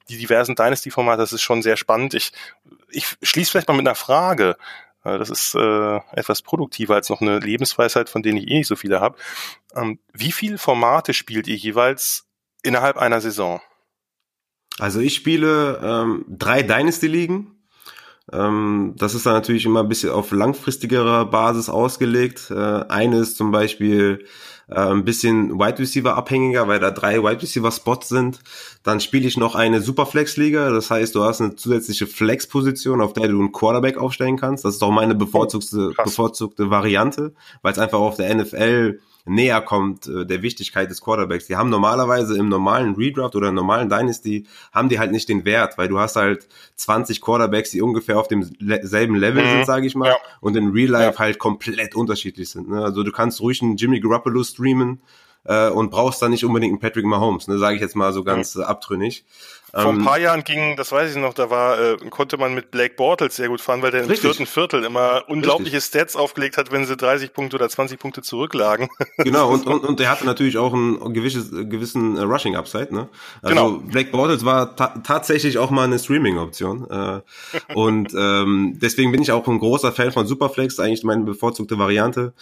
die 0.09 0.17
diversen 0.17 0.55
Dynasty 0.55 0.89
Formate. 0.89 1.21
Das 1.21 1.33
ist 1.33 1.43
schon 1.43 1.61
sehr 1.61 1.77
spannend. 1.77 2.15
Ich, 2.15 2.31
ich 2.89 3.05
schließe 3.21 3.51
vielleicht 3.51 3.67
mal 3.67 3.75
mit 3.75 3.87
einer 3.87 3.95
Frage. 3.95 4.57
Äh, 5.03 5.17
das 5.17 5.29
ist 5.29 5.55
äh, 5.55 5.99
etwas 6.13 6.41
produktiver 6.41 6.95
als 6.95 7.09
noch 7.09 7.21
eine 7.21 7.39
Lebensweisheit, 7.39 8.09
von 8.09 8.23
denen 8.23 8.37
ich 8.37 8.49
eh 8.49 8.57
nicht 8.59 8.67
so 8.67 8.75
viele 8.75 9.01
habe. 9.01 9.17
Ähm, 9.75 9.99
wie 10.13 10.31
viele 10.31 10.57
Formate 10.57 11.13
spielt 11.13 11.47
ihr 11.47 11.55
jeweils 11.55 12.27
innerhalb 12.63 12.97
einer 12.97 13.21
Saison? 13.21 13.61
Also 14.79 14.99
ich 14.99 15.15
spiele 15.15 15.79
ähm, 15.83 16.25
drei 16.27 16.63
Dynasty-Ligen. 16.63 17.55
Ähm, 18.31 18.93
das 18.97 19.13
ist 19.13 19.25
dann 19.25 19.33
natürlich 19.33 19.65
immer 19.65 19.81
ein 19.81 19.89
bisschen 19.89 20.11
auf 20.11 20.31
langfristigerer 20.31 21.25
Basis 21.25 21.69
ausgelegt. 21.69 22.49
Äh, 22.51 22.53
eine 22.53 23.19
ist 23.19 23.37
zum 23.37 23.51
Beispiel 23.51 24.25
äh, 24.69 24.79
ein 24.79 25.05
bisschen 25.05 25.59
Wide 25.59 25.79
Receiver 25.79 26.15
abhängiger, 26.15 26.67
weil 26.67 26.79
da 26.79 26.91
drei 26.91 27.23
Wide 27.23 27.41
Receiver 27.41 27.71
Spots 27.71 28.09
sind. 28.09 28.39
Dann 28.83 28.99
spiele 28.99 29.27
ich 29.27 29.37
noch 29.37 29.55
eine 29.55 29.81
Superflex 29.81 30.37
Liga, 30.37 30.69
das 30.69 30.89
heißt, 30.89 31.15
du 31.15 31.23
hast 31.23 31.41
eine 31.41 31.55
zusätzliche 31.55 32.07
Flex 32.07 32.47
Position, 32.47 33.01
auf 33.01 33.13
der 33.13 33.27
du 33.27 33.39
einen 33.39 33.51
Quarterback 33.51 33.97
aufstellen 33.97 34.37
kannst. 34.37 34.65
Das 34.65 34.75
ist 34.75 34.83
auch 34.83 34.91
meine 34.91 35.15
bevorzugte, 35.15 35.91
oh, 35.97 36.03
bevorzugte 36.03 36.69
Variante, 36.69 37.33
weil 37.61 37.73
es 37.73 37.79
einfach 37.79 37.99
auf 37.99 38.17
der 38.17 38.33
NFL 38.35 38.99
näher 39.25 39.61
kommt 39.61 40.07
äh, 40.07 40.25
der 40.25 40.41
Wichtigkeit 40.41 40.89
des 40.89 41.01
Quarterbacks. 41.01 41.47
Die 41.47 41.55
haben 41.55 41.69
normalerweise 41.69 42.37
im 42.37 42.49
normalen 42.49 42.95
Redraft 42.95 43.35
oder 43.35 43.49
im 43.49 43.55
normalen 43.55 43.89
Dynasty 43.89 44.47
haben 44.71 44.89
die 44.89 44.99
halt 44.99 45.11
nicht 45.11 45.29
den 45.29 45.45
Wert, 45.45 45.77
weil 45.77 45.87
du 45.87 45.99
hast 45.99 46.15
halt 46.15 46.47
20 46.75 47.21
Quarterbacks, 47.21 47.71
die 47.71 47.81
ungefähr 47.81 48.19
auf 48.19 48.27
demselben 48.27 49.15
Level 49.15 49.43
mhm. 49.43 49.49
sind, 49.49 49.65
sage 49.65 49.87
ich 49.87 49.95
mal, 49.95 50.09
ja. 50.09 50.17
und 50.41 50.55
in 50.55 50.71
Real 50.71 50.89
Life 50.89 51.13
ja. 51.13 51.19
halt 51.19 51.39
komplett 51.39 51.95
unterschiedlich 51.95 52.49
sind. 52.49 52.69
Ne? 52.69 52.83
Also 52.83 53.03
du 53.03 53.11
kannst 53.11 53.41
ruhig 53.41 53.61
einen 53.61 53.77
Jimmy 53.77 53.99
Garoppolo 53.99 54.43
streamen, 54.43 55.01
äh, 55.45 55.69
und 55.69 55.89
brauchst 55.89 56.21
dann 56.21 56.31
nicht 56.31 56.43
unbedingt 56.45 56.71
einen 56.71 56.79
Patrick 56.79 57.05
Mahomes, 57.05 57.47
ne, 57.47 57.57
sage 57.57 57.75
ich 57.75 57.81
jetzt 57.81 57.95
mal 57.95 58.13
so 58.13 58.23
ganz 58.23 58.55
mhm. 58.55 58.63
abtrünnig. 58.63 59.25
Vor 59.71 59.91
ein 59.91 59.97
ähm, 59.97 60.05
paar 60.05 60.19
Jahren 60.19 60.43
ging, 60.43 60.75
das 60.75 60.91
weiß 60.91 61.11
ich 61.11 61.17
noch, 61.17 61.33
da 61.33 61.49
war, 61.49 61.79
äh, 61.79 61.97
konnte 62.09 62.37
man 62.37 62.55
mit 62.55 62.71
Blake 62.71 62.95
Bortles 62.95 63.35
sehr 63.35 63.49
gut 63.49 63.61
fahren, 63.61 63.81
weil 63.81 63.91
der 63.91 64.01
im 64.01 64.07
richtig. 64.07 64.29
vierten 64.29 64.45
Viertel 64.45 64.83
immer 64.83 65.23
unglaubliche 65.27 65.77
richtig. 65.77 65.99
Stats 65.99 66.15
aufgelegt 66.15 66.57
hat, 66.57 66.71
wenn 66.71 66.85
sie 66.85 66.97
30 66.97 67.33
Punkte 67.33 67.55
oder 67.57 67.69
20 67.69 67.99
Punkte 67.99 68.21
zurücklagen. 68.21 68.89
Genau, 69.17 69.49
und, 69.51 69.67
und, 69.67 69.83
und 69.83 69.99
der 69.99 70.09
hatte 70.09 70.25
natürlich 70.25 70.57
auch 70.57 70.73
einen 70.73 71.13
gewisses, 71.13 71.51
gewissen 71.51 72.15
äh, 72.15 72.21
Rushing 72.21 72.55
Upside, 72.55 72.93
ne? 72.93 73.09
Also 73.41 73.55
genau. 73.55 73.71
Blake 73.79 74.11
Bortles 74.11 74.45
war 74.45 74.75
ta 74.75 74.93
tatsächlich 75.03 75.57
auch 75.57 75.69
mal 75.71 75.83
eine 75.83 75.99
Streaming-Option. 75.99 76.89
Äh, 76.89 77.73
und 77.73 78.13
ähm, 78.17 78.77
deswegen 78.81 79.11
bin 79.11 79.21
ich 79.21 79.31
auch 79.31 79.45
ein 79.47 79.59
großer 79.59 79.91
Fan 79.91 80.11
von 80.11 80.25
Superflex, 80.25 80.79
eigentlich 80.79 81.03
meine 81.03 81.23
bevorzugte 81.23 81.77
Variante. 81.77 82.33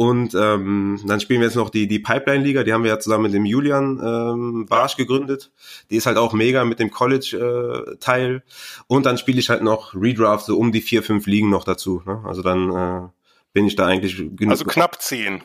Und 0.00 0.34
ähm, 0.34 0.98
dann 1.04 1.20
spielen 1.20 1.42
wir 1.42 1.48
jetzt 1.48 1.56
noch 1.56 1.68
die, 1.68 1.86
die 1.86 1.98
Pipeline-Liga, 1.98 2.62
die 2.62 2.72
haben 2.72 2.84
wir 2.84 2.90
ja 2.90 2.98
zusammen 2.98 3.24
mit 3.24 3.34
dem 3.34 3.44
Julian 3.44 4.00
ähm, 4.02 4.64
Barsch 4.64 4.96
gegründet. 4.96 5.52
Die 5.90 5.96
ist 5.96 6.06
halt 6.06 6.16
auch 6.16 6.32
mega 6.32 6.64
mit 6.64 6.78
dem 6.78 6.90
College-Teil. 6.90 8.36
Äh, 8.36 8.40
und 8.86 9.04
dann 9.04 9.18
spiele 9.18 9.38
ich 9.38 9.50
halt 9.50 9.62
noch 9.62 9.94
Redraft, 9.94 10.46
so 10.46 10.56
um 10.56 10.72
die 10.72 10.80
vier, 10.80 11.02
fünf 11.02 11.26
Ligen 11.26 11.50
noch 11.50 11.64
dazu. 11.64 12.02
Ne? 12.06 12.22
Also 12.24 12.40
dann 12.40 12.70
äh, 12.74 13.08
bin 13.52 13.66
ich 13.66 13.76
da 13.76 13.88
eigentlich 13.88 14.16
genug. 14.16 14.52
Also 14.52 14.64
knapp 14.64 15.02
zehn. 15.02 15.42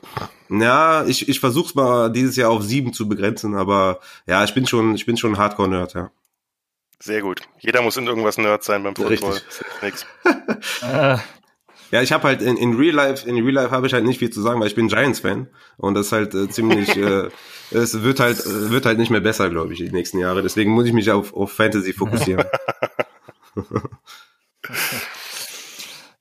Ja, 0.48 1.04
ich, 1.06 1.28
ich 1.28 1.42
versuche 1.42 1.68
es 1.68 1.76
mal 1.76 2.10
dieses 2.10 2.38
Jahr 2.38 2.50
auf 2.50 2.64
sieben 2.64 2.94
zu 2.94 3.10
begrenzen, 3.10 3.56
aber 3.56 4.00
ja, 4.26 4.42
ich 4.46 4.54
bin 4.54 4.66
schon, 4.66 4.96
ich 4.96 5.06
bin 5.06 5.18
schon 5.18 5.38
Hardcore-Nerd, 5.38 5.96
ja. 5.96 6.12
Sehr 7.02 7.22
gut. 7.22 7.42
Jeder 7.60 7.82
muss 7.82 7.98
in 7.98 8.08
irgendwas 8.08 8.38
Nerd 8.38 8.64
sein 8.64 8.84
beim 8.84 8.96
Football. 8.96 9.38
Richtig. 9.82 10.08
äh, 10.82 11.18
ja, 11.96 12.02
ich 12.02 12.12
habe 12.12 12.26
halt 12.26 12.42
in, 12.42 12.58
in 12.58 12.76
Real 12.76 12.94
Life, 12.94 13.28
in 13.28 13.38
Real 13.38 13.54
Life 13.54 13.72
habe 13.72 13.88
ich 13.88 13.94
halt 13.94 14.04
nicht 14.04 14.20
viel 14.20 14.30
zu 14.30 14.42
sagen, 14.42 14.60
weil 14.60 14.68
ich 14.68 14.76
bin 14.76 14.90
Giants-Fan 14.90 15.48
und 15.78 15.94
das 15.94 16.08
ist 16.08 16.12
halt 16.12 16.36
äh, 16.36 16.50
ziemlich, 16.50 16.90
äh, 16.98 17.30
es 17.72 18.04
wird 18.04 18.20
halt, 18.20 18.46
äh, 18.46 18.70
wird 18.70 18.86
halt 18.86 18.98
nicht 18.98 19.12
mehr 19.12 19.22
besser, 19.22 19.50
glaube 19.50 19.72
ich, 19.72 19.80
die 19.80 19.92
nächsten 19.92 20.20
Jahre. 20.20 20.42
Deswegen 20.42 20.72
muss 20.72 20.86
ich 20.86 20.92
mich 20.92 21.10
auf, 21.10 21.34
auf 21.34 21.54
Fantasy 21.54 21.94
fokussieren. 21.94 22.44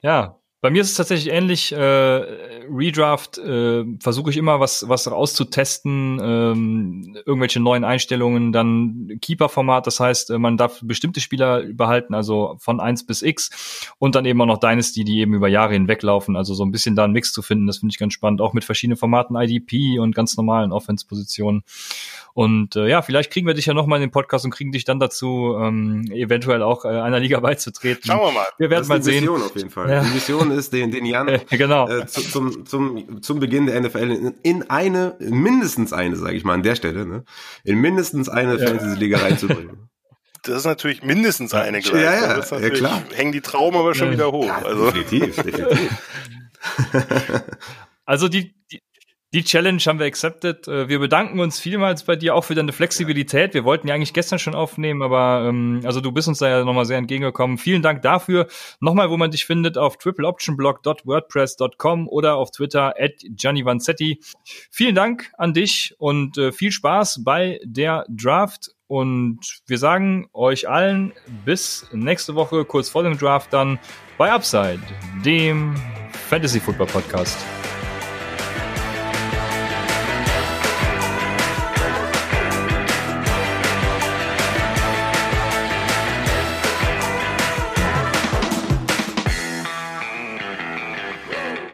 ja, 0.00 0.38
Bei 0.64 0.70
mir 0.70 0.80
ist 0.80 0.92
es 0.92 0.96
tatsächlich 0.96 1.30
ähnlich. 1.30 1.72
Äh, 1.72 1.76
Redraft 1.76 3.36
äh, 3.36 3.84
versuche 4.00 4.30
ich 4.30 4.38
immer 4.38 4.60
was 4.60 4.88
was 4.88 5.06
auszutesten, 5.06 6.18
ähm, 6.22 7.18
irgendwelche 7.26 7.60
neuen 7.60 7.84
Einstellungen, 7.84 8.50
dann 8.50 9.18
Keeper-Format, 9.20 9.86
das 9.86 10.00
heißt, 10.00 10.30
äh, 10.30 10.38
man 10.38 10.56
darf 10.56 10.80
bestimmte 10.82 11.20
Spieler 11.20 11.64
behalten, 11.70 12.14
also 12.14 12.56
von 12.60 12.80
eins 12.80 13.04
bis 13.04 13.20
X 13.20 13.92
und 13.98 14.14
dann 14.14 14.24
eben 14.24 14.40
auch 14.40 14.46
noch 14.46 14.58
Dynasty, 14.58 15.04
die 15.04 15.20
eben 15.20 15.34
über 15.34 15.48
Jahre 15.48 15.74
hinweglaufen, 15.74 16.34
also 16.34 16.54
so 16.54 16.64
ein 16.64 16.72
bisschen 16.72 16.96
da 16.96 17.04
einen 17.04 17.12
Mix 17.12 17.34
zu 17.34 17.42
finden, 17.42 17.66
das 17.66 17.76
finde 17.80 17.92
ich 17.92 17.98
ganz 17.98 18.14
spannend, 18.14 18.40
auch 18.40 18.54
mit 18.54 18.64
verschiedenen 18.64 18.96
Formaten 18.96 19.36
IDP 19.36 19.98
und 19.98 20.14
ganz 20.14 20.34
normalen 20.38 20.72
Offense-Positionen. 20.72 21.62
Und 22.34 22.74
äh, 22.74 22.88
ja, 22.88 23.00
vielleicht 23.00 23.32
kriegen 23.32 23.46
wir 23.46 23.54
dich 23.54 23.66
ja 23.66 23.74
noch 23.74 23.86
mal 23.86 23.94
in 23.94 24.02
den 24.02 24.10
Podcast 24.10 24.44
und 24.44 24.50
kriegen 24.50 24.72
dich 24.72 24.84
dann 24.84 24.98
dazu, 24.98 25.56
ähm, 25.56 26.10
eventuell 26.10 26.62
auch 26.62 26.84
äh, 26.84 26.88
einer 26.88 27.20
Liga 27.20 27.38
beizutreten. 27.40 28.02
Schauen 28.04 28.20
wir 28.20 28.32
mal. 28.32 28.46
Wir 28.58 28.70
werden 28.70 28.88
mal 28.88 29.00
sehen. 29.00 29.22
Vision 29.22 29.40
auf 29.40 29.54
jeden 29.54 29.70
Fall. 29.70 29.88
Ja. 29.88 30.02
Die 30.02 30.14
Vision 30.14 30.50
ist, 30.50 30.72
den, 30.72 30.90
den 30.90 31.06
Jan 31.06 31.40
genau. 31.50 31.88
äh, 31.88 32.06
zu, 32.06 32.22
zum, 32.22 32.66
zum, 32.66 33.22
zum 33.22 33.38
Beginn 33.38 33.66
der 33.66 33.80
NFL 33.80 34.10
in, 34.10 34.34
in 34.42 34.68
eine, 34.68 35.16
mindestens 35.20 35.92
eine, 35.92 36.16
sage 36.16 36.36
ich 36.36 36.42
mal 36.42 36.54
an 36.54 36.64
der 36.64 36.74
Stelle, 36.74 37.06
ne, 37.06 37.24
in 37.62 37.78
mindestens 37.80 38.28
eine 38.28 38.58
ja. 38.58 38.66
Fantasy-Liga 38.66 39.18
reinzubringen. 39.18 39.88
Das 40.46 40.56
ist 40.58 40.66
natürlich 40.66 41.02
mindestens 41.02 41.54
eine 41.54 41.80
gleich. 41.80 42.02
Ja, 42.02 42.38
ja, 42.38 42.58
ja 42.58 42.68
klar. 42.68 43.02
Hängen 43.14 43.32
die 43.32 43.40
Traumen 43.40 43.80
aber 43.80 43.94
schon 43.94 44.08
ja. 44.08 44.12
wieder 44.12 44.30
hoch. 44.30 44.44
Ja, 44.44 44.58
also. 44.58 44.90
Definitiv, 44.90 45.36
definitiv. 45.36 45.90
also 48.04 48.28
die, 48.28 48.54
die, 48.70 48.82
die 49.34 49.44
Challenge 49.44 49.82
haben 49.84 49.98
wir 49.98 50.06
accepted. 50.06 50.66
Äh, 50.68 50.88
wir 50.88 51.00
bedanken 51.00 51.40
uns 51.40 51.58
vielmals 51.58 52.04
bei 52.04 52.14
dir 52.14 52.36
auch 52.36 52.44
für 52.44 52.54
deine 52.54 52.72
Flexibilität. 52.72 53.52
Wir 53.52 53.64
wollten 53.64 53.88
ja 53.88 53.94
eigentlich 53.94 54.12
gestern 54.12 54.38
schon 54.38 54.54
aufnehmen, 54.54 55.02
aber 55.02 55.46
ähm, 55.48 55.80
also 55.84 56.00
du 56.00 56.12
bist 56.12 56.28
uns 56.28 56.38
da 56.38 56.48
ja 56.48 56.64
nochmal 56.64 56.84
sehr 56.84 56.98
entgegengekommen. 56.98 57.58
Vielen 57.58 57.82
Dank 57.82 58.02
dafür. 58.02 58.46
Nochmal, 58.78 59.10
wo 59.10 59.16
man 59.16 59.32
dich 59.32 59.44
findet, 59.44 59.76
auf 59.76 59.98
tripleoptionblog.wordpress.com 59.98 62.08
oder 62.08 62.36
auf 62.36 62.52
Twitter 62.52 62.94
at 62.96 63.14
Gianni 63.28 63.64
Vanzetti. 63.64 64.20
Vielen 64.70 64.94
Dank 64.94 65.32
an 65.36 65.52
dich 65.52 65.96
und 65.98 66.38
äh, 66.38 66.52
viel 66.52 66.70
Spaß 66.70 67.24
bei 67.24 67.58
der 67.64 68.06
Draft. 68.08 68.70
Und 68.86 69.40
wir 69.66 69.78
sagen 69.78 70.28
euch 70.32 70.68
allen 70.68 71.12
bis 71.44 71.88
nächste 71.90 72.36
Woche, 72.36 72.64
kurz 72.64 72.88
vor 72.88 73.02
dem 73.02 73.18
Draft 73.18 73.52
dann, 73.52 73.80
bei 74.16 74.30
Upside, 74.30 74.78
dem 75.24 75.74
Fantasy 76.28 76.60
Football 76.60 76.86
Podcast. 76.86 77.36